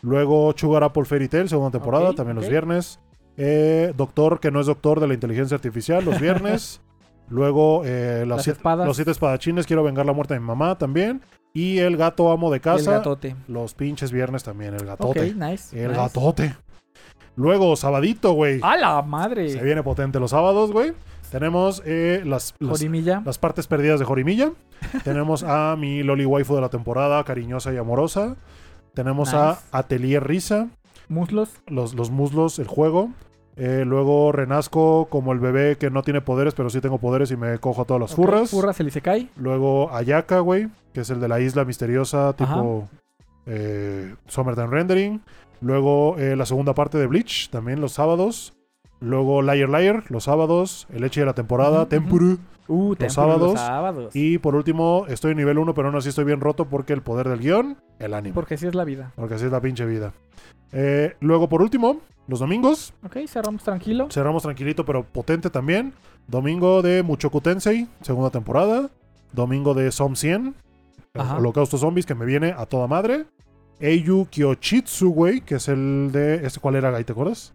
Luego 0.02 0.52
Sugar 0.56 0.82
Apple 0.84 1.04
Fairy 1.04 1.28
Tail, 1.28 1.48
segunda 1.48 1.70
temporada, 1.78 2.12
también 2.12 2.36
los 2.36 2.48
viernes. 2.48 2.98
Eh, 3.36 3.92
doctor, 3.96 4.40
que 4.40 4.50
no 4.50 4.60
es 4.60 4.66
doctor 4.66 5.00
de 5.00 5.08
la 5.08 5.14
inteligencia 5.14 5.54
artificial, 5.54 6.04
los 6.04 6.20
viernes. 6.20 6.80
Luego 7.28 7.82
eh, 7.84 8.24
Las 8.26 8.42
siete- 8.42 8.58
espadas. 8.58 8.86
los 8.86 8.96
siete 8.96 9.10
espadachines, 9.12 9.66
quiero 9.66 9.82
vengar 9.82 10.04
la 10.04 10.12
muerte 10.12 10.34
de 10.34 10.40
mi 10.40 10.46
mamá 10.46 10.76
también. 10.76 11.22
Y 11.54 11.78
el 11.78 11.96
gato 11.96 12.30
amo 12.30 12.50
de 12.50 12.56
El 12.56 12.62
casa, 12.62 12.90
gatote. 12.92 13.36
los 13.46 13.74
pinches 13.74 14.10
viernes 14.12 14.42
también, 14.42 14.74
el 14.74 14.84
gatote. 14.84 15.34
nice. 15.34 15.74
El 15.80 15.88
nice. 15.92 16.00
gatote. 16.00 16.54
Luego, 17.36 17.76
sabadito, 17.76 18.32
güey. 18.32 18.60
¡A 18.62 18.76
la 18.76 19.02
madre! 19.02 19.48
Se 19.48 19.62
viene 19.62 19.82
potente 19.82 20.20
los 20.20 20.30
sábados, 20.30 20.72
güey. 20.72 20.92
Tenemos 21.30 21.82
eh, 21.86 22.22
las, 22.26 22.54
las, 22.58 23.38
partes 23.38 23.66
perdidas 23.66 23.98
de 23.98 24.04
Jorimilla. 24.04 24.52
Tenemos 25.04 25.42
a 25.42 25.76
mi 25.76 26.02
Loli 26.02 26.26
Waifu 26.26 26.54
de 26.54 26.60
la 26.60 26.68
temporada, 26.68 27.24
cariñosa 27.24 27.72
y 27.72 27.78
amorosa. 27.78 28.36
Tenemos 28.92 29.32
a. 29.32 29.58
Atelier 29.72 30.22
Risa, 30.26 30.68
Muslos. 31.08 31.62
los, 31.66 31.94
los 31.94 32.10
muslos, 32.10 32.58
el 32.58 32.66
juego. 32.66 33.10
Eh, 33.56 33.84
luego 33.86 34.32
renazco 34.32 35.06
como 35.10 35.32
el 35.32 35.38
bebé 35.38 35.76
que 35.76 35.90
no 35.90 36.02
tiene 36.02 36.20
poderes, 36.20 36.54
pero 36.54 36.70
sí 36.70 36.80
tengo 36.80 36.98
poderes 36.98 37.30
y 37.30 37.36
me 37.36 37.58
cojo 37.58 37.82
a 37.82 37.84
todas 37.84 38.00
las 38.00 38.12
Ok, 38.12 38.16
furras. 38.16 38.50
Furras, 38.50 38.80
el 38.80 38.88
Isekai. 38.88 39.30
Luego 39.36 39.94
Ayaka, 39.94 40.40
güey, 40.40 40.68
que 40.92 41.00
es 41.00 41.10
el 41.10 41.20
de 41.20 41.28
la 41.28 41.40
isla 41.40 41.64
misteriosa, 41.64 42.34
tipo 42.34 42.88
eh, 43.46 44.14
Summertime 44.26 44.68
Rendering. 44.68 45.22
Luego 45.62 46.18
eh, 46.18 46.36
la 46.36 46.44
segunda 46.44 46.74
parte 46.74 46.98
de 46.98 47.06
Bleach, 47.06 47.48
también 47.48 47.80
los 47.80 47.92
sábados. 47.92 48.52
Luego 49.00 49.42
Liar 49.42 49.68
Liar, 49.68 50.04
los 50.08 50.24
sábados. 50.24 50.86
El 50.92 51.04
Eche 51.04 51.20
de 51.20 51.26
la 51.26 51.34
temporada, 51.34 51.82
Ujú, 51.82 51.86
Tempuru. 51.86 52.38
Uh, 52.68 52.94
Templo 52.96 53.10
sábados. 53.14 53.52
Los 53.52 53.60
sábados. 53.60 54.16
Y 54.16 54.38
por 54.38 54.54
último, 54.54 55.06
estoy 55.08 55.32
en 55.32 55.38
nivel 55.38 55.58
1, 55.58 55.72
pero 55.74 55.88
aún 55.88 55.96
así 55.96 56.08
estoy 56.08 56.24
bien 56.24 56.40
roto 56.40 56.66
porque 56.66 56.92
el 56.92 57.02
poder 57.02 57.28
del 57.28 57.38
guion, 57.40 57.76
el 57.98 58.14
anime. 58.14 58.34
Porque 58.34 58.54
así 58.54 58.66
es 58.66 58.74
la 58.74 58.84
vida. 58.84 59.12
Porque 59.16 59.34
así 59.34 59.46
es 59.46 59.52
la 59.52 59.60
pinche 59.60 59.84
vida. 59.86 60.12
Eh, 60.72 61.16
luego, 61.20 61.48
por 61.48 61.62
último, 61.62 62.00
los 62.28 62.40
domingos. 62.40 62.92
Ok, 63.04 63.18
cerramos 63.28 63.62
tranquilo. 63.62 64.08
Cerramos 64.10 64.42
tranquilito, 64.42 64.84
pero 64.84 65.04
potente 65.04 65.50
también. 65.50 65.92
Domingo 66.28 66.82
de 66.82 67.02
Muchoku 67.02 67.40
Tensei, 67.40 67.88
segunda 68.00 68.30
temporada. 68.30 68.90
Domingo 69.32 69.74
de 69.74 69.90
Som 69.90 70.14
100, 70.14 70.54
Ajá. 71.14 71.36
Holocausto 71.38 71.78
Zombies, 71.78 72.06
que 72.06 72.14
me 72.14 72.24
viene 72.24 72.54
a 72.56 72.66
toda 72.66 72.86
madre. 72.86 73.26
Eiyu 73.80 74.26
Kyochitsu, 74.30 75.10
güey, 75.12 75.40
que 75.40 75.56
es 75.56 75.68
el 75.68 76.10
de. 76.12 76.46
¿Este 76.46 76.60
cuál 76.60 76.76
era, 76.76 76.90
Gai? 76.90 77.04
¿Te 77.04 77.12
acuerdas? 77.12 77.52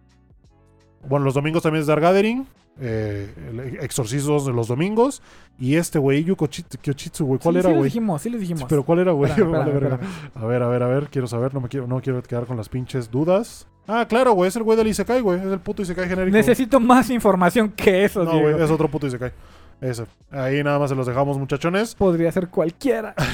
Bueno, 1.08 1.24
los 1.24 1.34
domingos 1.34 1.62
también 1.62 1.80
es 1.82 1.86
Dark 1.86 2.02
Gathering. 2.02 2.46
Eh, 2.80 3.78
exorcismos 3.80 4.46
de 4.46 4.52
los 4.52 4.68
domingos. 4.68 5.20
Y 5.58 5.74
este, 5.76 5.98
güey, 5.98 6.18
Eiyu 6.18 6.36
Kyochitsu, 6.36 7.24
güey. 7.26 7.40
¿Cuál 7.40 7.54
Sí, 7.54 7.58
era, 7.60 7.68
sí 7.68 7.72
les 7.72 7.78
güey? 7.78 7.84
dijimos, 7.84 8.22
sí 8.22 8.30
les 8.30 8.40
dijimos. 8.40 8.60
Sí, 8.60 8.66
pero 8.68 8.84
¿cuál 8.84 8.98
era, 9.00 9.12
güey? 9.12 9.32
Vale. 9.42 9.98
A 10.34 10.44
ver, 10.44 10.62
a 10.62 10.68
ver, 10.68 10.82
a 10.82 10.86
ver. 10.86 11.08
Quiero 11.08 11.26
saber. 11.26 11.54
No 11.54 11.60
me 11.60 11.68
quiero, 11.68 11.86
no 11.86 12.00
quiero 12.00 12.22
quedar 12.22 12.46
con 12.46 12.56
las 12.56 12.68
pinches 12.68 13.10
dudas. 13.10 13.66
Ah, 13.86 14.06
claro, 14.06 14.32
güey, 14.32 14.48
es 14.48 14.56
el 14.56 14.62
güey 14.64 14.76
del 14.76 14.86
Isekai, 14.88 15.20
güey. 15.22 15.38
Es 15.40 15.46
el 15.46 15.60
puto 15.60 15.80
Isekai 15.82 16.08
genérico. 16.08 16.36
Necesito 16.36 16.78
más 16.78 17.08
información 17.10 17.70
que 17.70 18.04
eso, 18.04 18.22
No, 18.22 18.32
Diego. 18.32 18.50
güey, 18.50 18.62
es 18.62 18.70
otro 18.70 18.88
puto 18.88 19.06
Isekai. 19.06 19.32
Ese. 19.80 20.06
Ahí 20.30 20.62
nada 20.64 20.78
más 20.78 20.90
se 20.90 20.96
los 20.96 21.06
dejamos, 21.06 21.38
muchachones. 21.38 21.94
Podría 21.94 22.32
ser 22.32 22.48
cualquiera. 22.48 23.14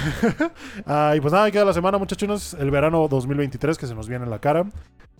Ah, 0.87 1.15
y 1.17 1.21
pues 1.21 1.33
nada, 1.33 1.51
queda 1.51 1.65
la 1.65 1.73
semana, 1.73 1.97
muchachones. 1.99 2.55
El 2.55 2.71
verano 2.71 3.07
2023 3.09 3.79
que 3.79 3.87
se 3.87 3.95
nos 3.95 4.09
viene 4.09 4.25
en 4.25 4.31
la 4.31 4.39
cara. 4.39 4.67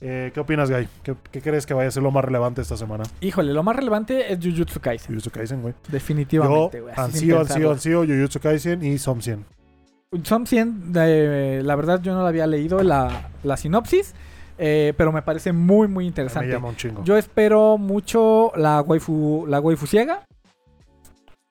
Eh, 0.01 0.31
¿Qué 0.35 0.41
opinas, 0.41 0.71
Guy? 0.71 0.87
¿Qué, 1.03 1.15
qué 1.31 1.41
crees 1.41 1.65
que 1.65 1.73
vaya 1.73 1.89
a 1.89 1.91
ser 1.91 2.03
lo 2.03 2.11
más 2.11 2.25
relevante 2.25 2.61
esta 2.61 2.77
semana? 2.77 3.05
Híjole, 3.23 3.55
lo 3.55 3.63
más 3.63 3.77
relevante 3.77 4.31
es 4.33 4.39
Jujutsu 4.43 4.81
Kaisen. 4.81 5.09
Jujutsu 5.15 5.31
Kaisen, 5.31 5.63
güey. 5.63 5.75
Definitivamente, 5.89 6.81
güey. 6.81 6.93
ansío, 6.97 7.41
ansío, 7.41 7.71
ansío, 7.71 8.01
Jujutsu 8.05 8.41
Kaisen 8.41 8.85
y 8.85 8.99
Som 8.99 9.23
100. 9.23 9.45
Son 10.25 10.47
100, 10.47 10.93
eh, 10.97 11.63
la 11.65 11.75
verdad 11.75 12.01
yo 12.03 12.15
no 12.15 12.23
la 12.23 12.29
había 12.29 12.47
leído 12.47 12.83
la, 12.85 13.31
la 13.43 13.57
sinopsis, 13.57 14.15
eh, 14.59 14.93
pero 14.97 15.11
me 15.11 15.23
parece 15.23 15.53
muy, 15.53 15.89
muy 15.89 16.05
Me 16.05 16.09
interesante. 16.09 16.49
llama 16.51 16.69
un 16.69 16.77
chingo. 16.77 17.03
Yo 17.05 17.17
espero 17.17 17.79
mucho 17.79 18.53
la 18.57 18.81
waifu, 18.83 19.47
la 19.49 19.59
waifu 19.61 19.87
ciega. 19.87 20.23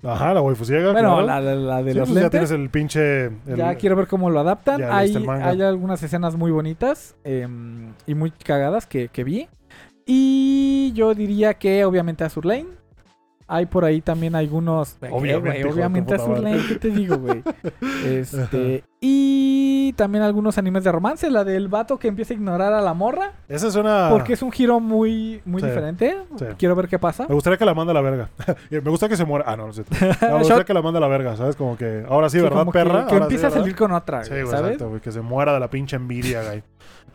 Ajá, 0.03 0.33
la 0.33 0.41
waifu 0.41 0.65
ciega. 0.65 0.91
Bueno, 0.91 1.15
claro. 1.23 1.25
la, 1.25 1.40
la- 1.40 1.56
la 1.56 1.83
de 1.83 1.93
Sí, 1.93 1.98
los 1.99 2.09
pues 2.09 2.15
ya 2.15 2.22
lentes. 2.23 2.32
tienes 2.32 2.51
el 2.51 2.69
pinche... 2.69 3.25
el- 3.25 3.56
ya 3.56 3.75
quiero 3.75 3.95
ver 3.95 4.07
cómo 4.07 4.30
lo 4.30 4.40
adaptan. 4.41 4.80
ya 4.82 4.98
Hay, 4.98 5.15
algunas 5.61 6.03
escenas 6.03 6.35
muy 6.35 6.51
bonitas 6.51 7.15
em, 7.23 7.93
y 8.06 8.14
muy 8.15 8.32
cagadas 8.32 8.85
que, 8.85 9.07
que 9.09 9.23
vi. 9.23 9.48
Y 10.06 10.91
yo 10.93 11.14
diría 11.15 11.53
que 11.53 11.85
obviamente 11.85 12.23
Azur 12.23 12.45
Lane. 12.45 12.67
Hay 13.47 13.65
por 13.65 13.85
ahí 13.85 14.01
también 14.01 14.35
algunos. 14.35 14.95
¿Qué, 14.99 15.09
Obviamente, 15.11 15.57
de 15.59 15.63
tu 15.63 15.69
obviamente. 15.73 16.17
Lane, 16.17 16.61
¿qué 16.67 16.75
te 16.75 16.89
digo, 16.89 17.17
güey? 17.17 17.43
Este. 18.05 18.83
Y 19.05 19.91
también 19.97 20.23
algunos 20.23 20.57
animes 20.57 20.83
de 20.85 20.91
romance. 20.91 21.30
La 21.30 21.43
del 21.43 21.67
vato 21.67 21.99
que 21.99 22.07
empieza 22.07 22.33
a 22.33 22.38
ignorar 22.38 22.72
a 22.73 22.80
la 22.81 22.93
morra. 22.93 23.33
Esa 23.49 23.67
es 23.67 23.75
una... 23.75 24.07
Porque 24.09 24.31
es 24.33 24.41
un 24.41 24.49
giro 24.51 24.80
muy, 24.80 25.41
muy 25.43 25.61
Sí, 25.61 25.67
diferente. 25.67 26.17
sí. 26.39 26.45
Quiero 26.57 26.73
ver 26.75 26.88
qué 26.88 26.97
pasa. 26.97 27.25
Me 27.27 27.35
gustaría 27.35 27.57
que 27.57 27.65
la 27.65 27.73
mande 27.73 27.91
a 27.91 27.93
la 27.95 28.01
verga. 28.01 28.30
me 28.69 28.80
gusta 28.80 29.09
que 29.09 29.17
se 29.17 29.25
muera. 29.25 29.43
Ah, 29.45 29.57
no, 29.57 29.67
no. 29.67 29.73
No, 30.22 30.27
me 30.30 30.38
gustaría 30.39 30.63
que 30.63 30.73
la 30.73 30.81
mande 30.81 30.99
a 30.99 31.01
la 31.01 31.07
verga, 31.09 31.35
¿sabes? 31.35 31.57
Como 31.57 31.75
que 31.77 32.05
ahora 32.07 32.30
sí, 32.30 32.38
Sí, 32.38 32.43
¿verdad, 32.43 32.65
que- 32.65 32.72
perra? 32.72 33.05
Que, 33.05 33.13
Ahora 33.13 33.25
empieza 33.25 33.49
sí, 33.49 33.57
a 33.57 33.59
salir 33.59 33.75
con 33.75 33.91
otra, 33.91 34.23
Sí, 34.23 34.30
güey, 34.31 34.41
exacto, 34.43 34.88
güey. 34.89 35.01
Que 35.01 35.11
se 35.11 35.19
muera 35.22 35.53
de 35.53 35.59
la 35.59 35.69
pinche 35.69 35.97
envidia, 35.97 36.41
güey. 36.43 36.63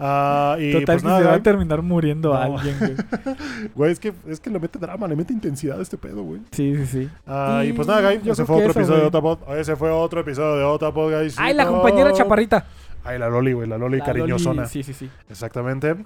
Ah, 0.01 0.57
y 0.61 0.73
Total 0.73 0.85
pues 0.87 1.03
que 1.03 1.09
nada, 1.09 1.19
se 1.21 1.25
va 1.27 1.35
a 1.35 1.43
terminar 1.43 1.83
muriendo 1.83 2.33
No. 2.33 2.37
alguien, 2.57 2.77
güey. 2.79 2.95
Güey, 3.75 3.93
es 3.93 3.99
que, 3.99 4.13
es 4.29 4.39
que 4.39 4.49
le 4.51 4.61
mete 4.61 4.79
drama, 4.79 5.09
le 5.09 5.17
mete 5.17 5.33
intensidad 5.33 5.79
a 5.79 5.83
este 5.83 5.99
pedo, 5.99 6.23
güey. 6.23 6.41
Sí, 6.53 6.77
sí, 6.77 6.87
sí. 6.87 7.09
Ah, 7.27 7.63
y, 7.65 7.69
Y 7.69 7.73
pues 7.73 7.89
nada, 7.89 8.09
Guy, 8.13 8.21
yo 8.23 8.33
ese 8.33 8.45
fue 8.45 8.57
otro 8.57 8.71
eso, 8.71 8.79
episodio 8.81 9.05
de 9.05 9.09
güey. 9.11 9.33
Otapod. 9.33 9.59
Ese 9.59 9.75
fue 9.77 9.91
otro 9.91 10.21
episodio 10.21 10.57
de 10.57 10.65
Otapod, 10.65 11.13
guys. 11.13 11.37
Ay, 11.39 11.55
la 11.55 11.67
compañera 11.67 12.13
chaparrita. 12.13 12.65
Ay, 13.05 13.19
la 13.19 13.29
Loli, 13.29 13.53
güey, 13.55 13.69
la 13.69 13.77
Loli 13.79 13.99
La 13.99 14.05
cariñosona. 14.05 14.63
Loli, 14.63 14.69
Sí, 14.73 14.83
sí, 14.83 14.93
sí. 14.95 15.11
Exactamente. 15.29 15.97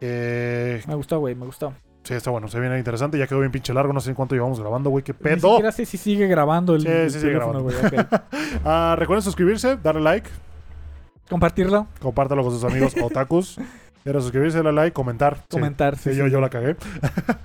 Eh, 0.00 0.82
Me 0.86 0.94
gustó, 0.94 1.18
güey, 1.20 1.34
me 1.34 1.44
gustó. 1.46 1.74
sí, 2.02 2.14
está 2.14 2.30
bueno, 2.30 2.48
se 2.48 2.58
viene 2.60 2.78
interesante. 2.78 3.18
Ya 3.18 3.26
quedó 3.26 3.40
bien 3.40 3.52
pinche 3.52 3.74
largo, 3.74 3.92
no 3.92 4.00
sé 4.00 4.10
en 4.10 4.16
cuánto 4.16 4.34
llevamos 4.34 4.58
grabando, 4.60 4.90
güey. 4.90 5.04
¿Qué 5.04 5.12
Ni 5.12 5.18
pedo? 5.18 5.50
siquiera 5.50 5.72
sé 5.72 5.84
si 5.86 5.98
sigue 5.98 6.26
grabando 6.26 6.74
el, 6.74 6.82
Sí, 6.82 6.88
el 6.88 7.10
sí 7.10 7.20
teléfono, 7.20 7.62
güey. 7.62 7.76
ok. 7.76 8.06
Ah, 8.64 8.96
recuerden 8.98 9.22
suscribirse, 9.22 9.76
darle 9.76 10.00
like, 10.02 10.28
Compartirlo, 11.30 11.86
compártalo 12.00 12.42
con 12.42 12.52
sus 12.52 12.64
amigos 12.64 12.94
otakus. 13.02 13.58
Era 14.02 14.18
suscribirse, 14.22 14.56
darle 14.56 14.72
like, 14.72 14.94
comentar. 14.94 15.44
Comentar. 15.50 15.94
Sí, 15.98 16.12
Sí, 16.12 16.16
yo, 16.16 16.24
sí. 16.24 16.30
yo 16.30 16.40
la 16.40 16.48
cagué. 16.48 16.74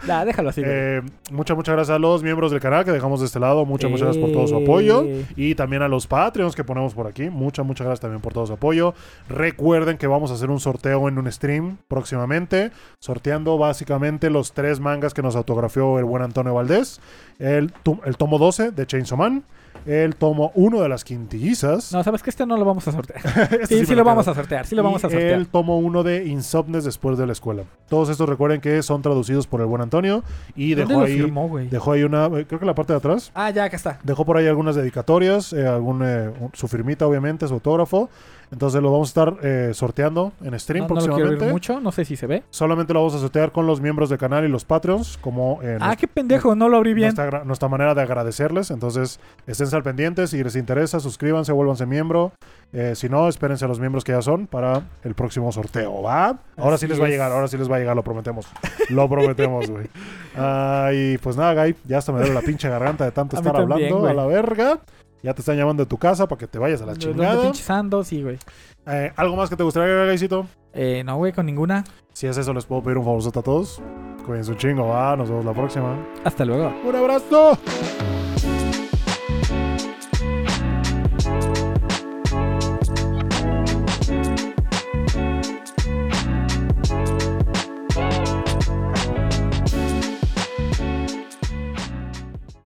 Ya, 0.07 0.23
déjalo 0.23 0.49
así. 0.49 0.61
Eh, 0.63 1.01
muchas, 1.29 1.57
muchas 1.57 1.75
gracias 1.75 1.93
a 1.93 1.99
los 1.99 2.23
miembros 2.23 2.49
del 2.49 2.61
canal 2.61 2.85
que 2.85 2.91
dejamos 2.91 3.19
de 3.19 3.25
este 3.25 3.41
lado. 3.41 3.65
Muchas, 3.65 3.91
muchas 3.91 4.05
gracias 4.05 4.23
por 4.25 4.31
todo 4.33 4.47
su 4.47 4.55
apoyo. 4.55 5.03
Y 5.35 5.55
también 5.55 5.81
a 5.81 5.89
los 5.89 6.07
Patreons 6.07 6.55
que 6.55 6.63
ponemos 6.63 6.93
por 6.93 7.07
aquí. 7.07 7.29
Muchas, 7.29 7.65
muchas 7.65 7.83
gracias 7.85 7.99
también 7.99 8.21
por 8.21 8.31
todo 8.31 8.47
su 8.47 8.53
apoyo. 8.53 8.93
Recuerden 9.27 9.97
que 9.97 10.07
vamos 10.07 10.31
a 10.31 10.35
hacer 10.35 10.49
un 10.49 10.61
sorteo 10.61 11.09
en 11.09 11.17
un 11.17 11.29
stream 11.29 11.75
próximamente. 11.89 12.71
Sorteando 12.99 13.57
básicamente 13.57 14.29
los 14.29 14.53
tres 14.53 14.79
mangas 14.79 15.13
que 15.13 15.21
nos 15.21 15.35
autografió 15.35 15.99
el 15.99 16.05
buen 16.05 16.23
Antonio 16.23 16.53
Valdés. 16.53 17.01
El, 17.37 17.73
el 18.05 18.15
tomo 18.15 18.37
12 18.39 18.71
de 18.71 18.87
Chainsaw 18.87 19.17
Man. 19.17 19.43
El 19.85 20.15
tomo 20.15 20.51
1 20.55 20.81
de 20.81 20.89
las 20.89 21.03
quintillizas. 21.03 21.91
No, 21.91 22.03
sabes 22.03 22.23
que 22.23 22.29
este 22.29 22.45
no 22.45 22.57
lo 22.57 22.65
vamos 22.65 22.87
a 22.87 22.91
sortear. 22.91 23.21
Este 23.61 23.67
Sí, 23.67 23.85
sí, 23.85 23.91
me 23.91 23.97
lo 23.97 24.03
vamos 24.03 24.27
a 24.27 24.33
sortear. 24.33 24.65
Sí 24.65 24.75
lo 24.75 24.83
vamos 24.83 25.03
a 25.03 25.07
Y 25.07 25.11
sortear. 25.11 25.33
El 25.33 25.47
tomo 25.47 25.77
1 25.77 26.03
de 26.03 26.25
Insomnes 26.25 26.83
después 26.85 27.17
de 27.17 27.27
la 27.27 27.33
escuela. 27.33 27.63
Todos 27.89 28.09
estos 28.09 28.27
recuerden 28.27 28.61
que 28.61 28.81
son 28.81 29.01
traducidos 29.01 29.47
por 29.47 29.61
el 29.61 29.67
buen 29.67 29.81
Antonio. 29.81 30.23
Y 30.55 30.73
¿Dónde 30.73 30.93
dejó 30.93 30.99
lo 31.01 31.05
ahí, 31.05 31.17
firmó, 31.17 31.57
dejó 31.69 31.91
ahí 31.91 32.03
una, 32.03 32.25
eh, 32.25 32.45
creo 32.47 32.59
que 32.59 32.65
la 32.65 32.75
parte 32.75 32.93
de 32.93 32.97
atrás. 32.97 33.31
Ah, 33.35 33.51
ya, 33.51 33.65
acá 33.65 33.75
está. 33.75 33.99
Dejó 34.03 34.25
por 34.25 34.37
ahí 34.37 34.47
algunas 34.47 34.75
dedicatorias, 34.75 35.53
eh, 35.53 35.67
algún, 35.67 36.01
eh, 36.03 36.31
su 36.53 36.67
firmita 36.67 37.05
obviamente, 37.05 37.47
su 37.47 37.53
autógrafo. 37.55 38.09
Entonces 38.51 38.81
lo 38.81 38.91
vamos 38.91 39.09
a 39.09 39.09
estar 39.09 39.37
eh, 39.43 39.71
sorteando 39.73 40.33
en 40.43 40.57
stream 40.59 40.87
No, 40.87 40.95
no 40.95 40.95
lo 40.95 41.01
quiero 41.01 41.15
próximamente. 41.15 41.51
mucho, 41.51 41.79
no 41.79 41.91
sé 41.91 42.05
si 42.05 42.15
se 42.15 42.27
ve. 42.27 42.43
Solamente 42.49 42.93
lo 42.93 42.99
vamos 42.99 43.15
a 43.15 43.19
sortear 43.19 43.51
con 43.51 43.67
los 43.67 43.81
miembros 43.81 44.09
del 44.09 44.17
canal 44.19 44.45
y 44.45 44.47
los 44.47 44.65
Patreons, 44.65 45.17
como 45.17 45.59
eh, 45.63 45.77
Ah, 45.81 45.95
qué 45.95 46.07
pendejo, 46.07 46.55
no 46.55 46.69
lo 46.69 46.77
abrí 46.77 46.93
bien. 46.93 47.13
nuestra, 47.15 47.43
nuestra 47.43 47.67
manera 47.69 47.93
de 47.95 48.01
agradecerles. 48.01 48.71
Entonces, 48.71 49.19
estén 49.47 49.67
al 49.73 49.83
pendiente. 49.83 50.27
Si 50.27 50.43
les 50.43 50.55
interesa, 50.55 50.99
suscríbanse, 50.99 51.51
vuélvanse 51.51 51.85
miembro. 51.85 52.31
Eh, 52.73 52.93
si 52.95 53.09
no, 53.09 53.27
espérense 53.29 53.65
a 53.65 53.67
los 53.67 53.79
miembros 53.79 54.03
que 54.03 54.11
ya 54.11 54.21
son 54.21 54.47
para 54.47 54.83
el 55.03 55.15
próximo 55.15 55.51
sorteo, 55.51 56.01
¿va? 56.01 56.37
Ahora 56.57 56.77
sí 56.77 56.87
les 56.87 56.99
va 57.01 57.05
a 57.05 57.09
llegar, 57.09 57.31
ahora 57.31 57.47
sí 57.47 57.57
les 57.57 57.71
va 57.71 57.77
a 57.77 57.79
llegar, 57.79 57.95
lo 57.95 58.03
prometemos. 58.03 58.47
Lo 58.89 59.09
prometemos, 59.09 59.69
güey. 59.69 59.87
Ah, 60.37 60.89
y 60.93 61.17
pues 61.19 61.37
nada, 61.37 61.63
Guy, 61.63 61.77
ya 61.85 61.99
hasta 61.99 62.11
me 62.11 62.19
duele 62.19 62.33
la 62.33 62.41
pinche 62.41 62.67
garganta 62.67 63.05
de 63.05 63.11
tanto 63.13 63.37
A 63.37 63.39
estar 63.39 63.53
también, 63.53 63.93
hablando 63.93 64.05
a 64.09 64.13
la 64.13 64.25
verga. 64.25 64.79
Ya 65.25 65.33
te 65.33 65.41
están 65.41 65.57
llamando 65.57 65.81
de 65.81 65.89
tu 65.89 65.97
casa 65.97 66.27
para 66.27 66.37
que 66.37 66.45
te 66.45 66.59
vayas 66.59 66.83
a 66.83 66.85
la 66.85 66.93
¿De 66.93 66.99
¿Dónde 66.99 67.15
chingada. 67.23 67.41
pinches 67.41 67.67
ando? 67.71 68.03
Sí, 68.03 68.21
güey. 68.21 68.37
Eh, 68.85 69.11
¿Algo 69.15 69.35
más 69.35 69.49
que 69.49 69.55
te 69.55 69.63
gustaría 69.63 69.87
agregar, 69.87 70.11
Guycito? 70.11 70.45
Eh, 70.71 71.01
no, 71.03 71.17
güey, 71.17 71.33
con 71.33 71.47
ninguna. 71.47 71.83
Si 72.13 72.27
es 72.27 72.37
eso, 72.37 72.53
les 72.53 72.63
puedo 72.67 72.83
pedir 72.83 72.99
un 72.99 73.05
favorzote 73.05 73.39
a 73.39 73.41
todos. 73.41 73.81
Cuídense 74.23 74.51
un 74.51 74.57
chingo, 74.57 74.87
va. 74.87 75.15
Nos 75.17 75.27
vemos 75.27 75.43
la 75.43 75.53
próxima. 75.53 75.97
Hasta 76.23 76.45
luego. 76.45 76.71
¡Un 76.87 76.95
abrazo! 76.95 77.57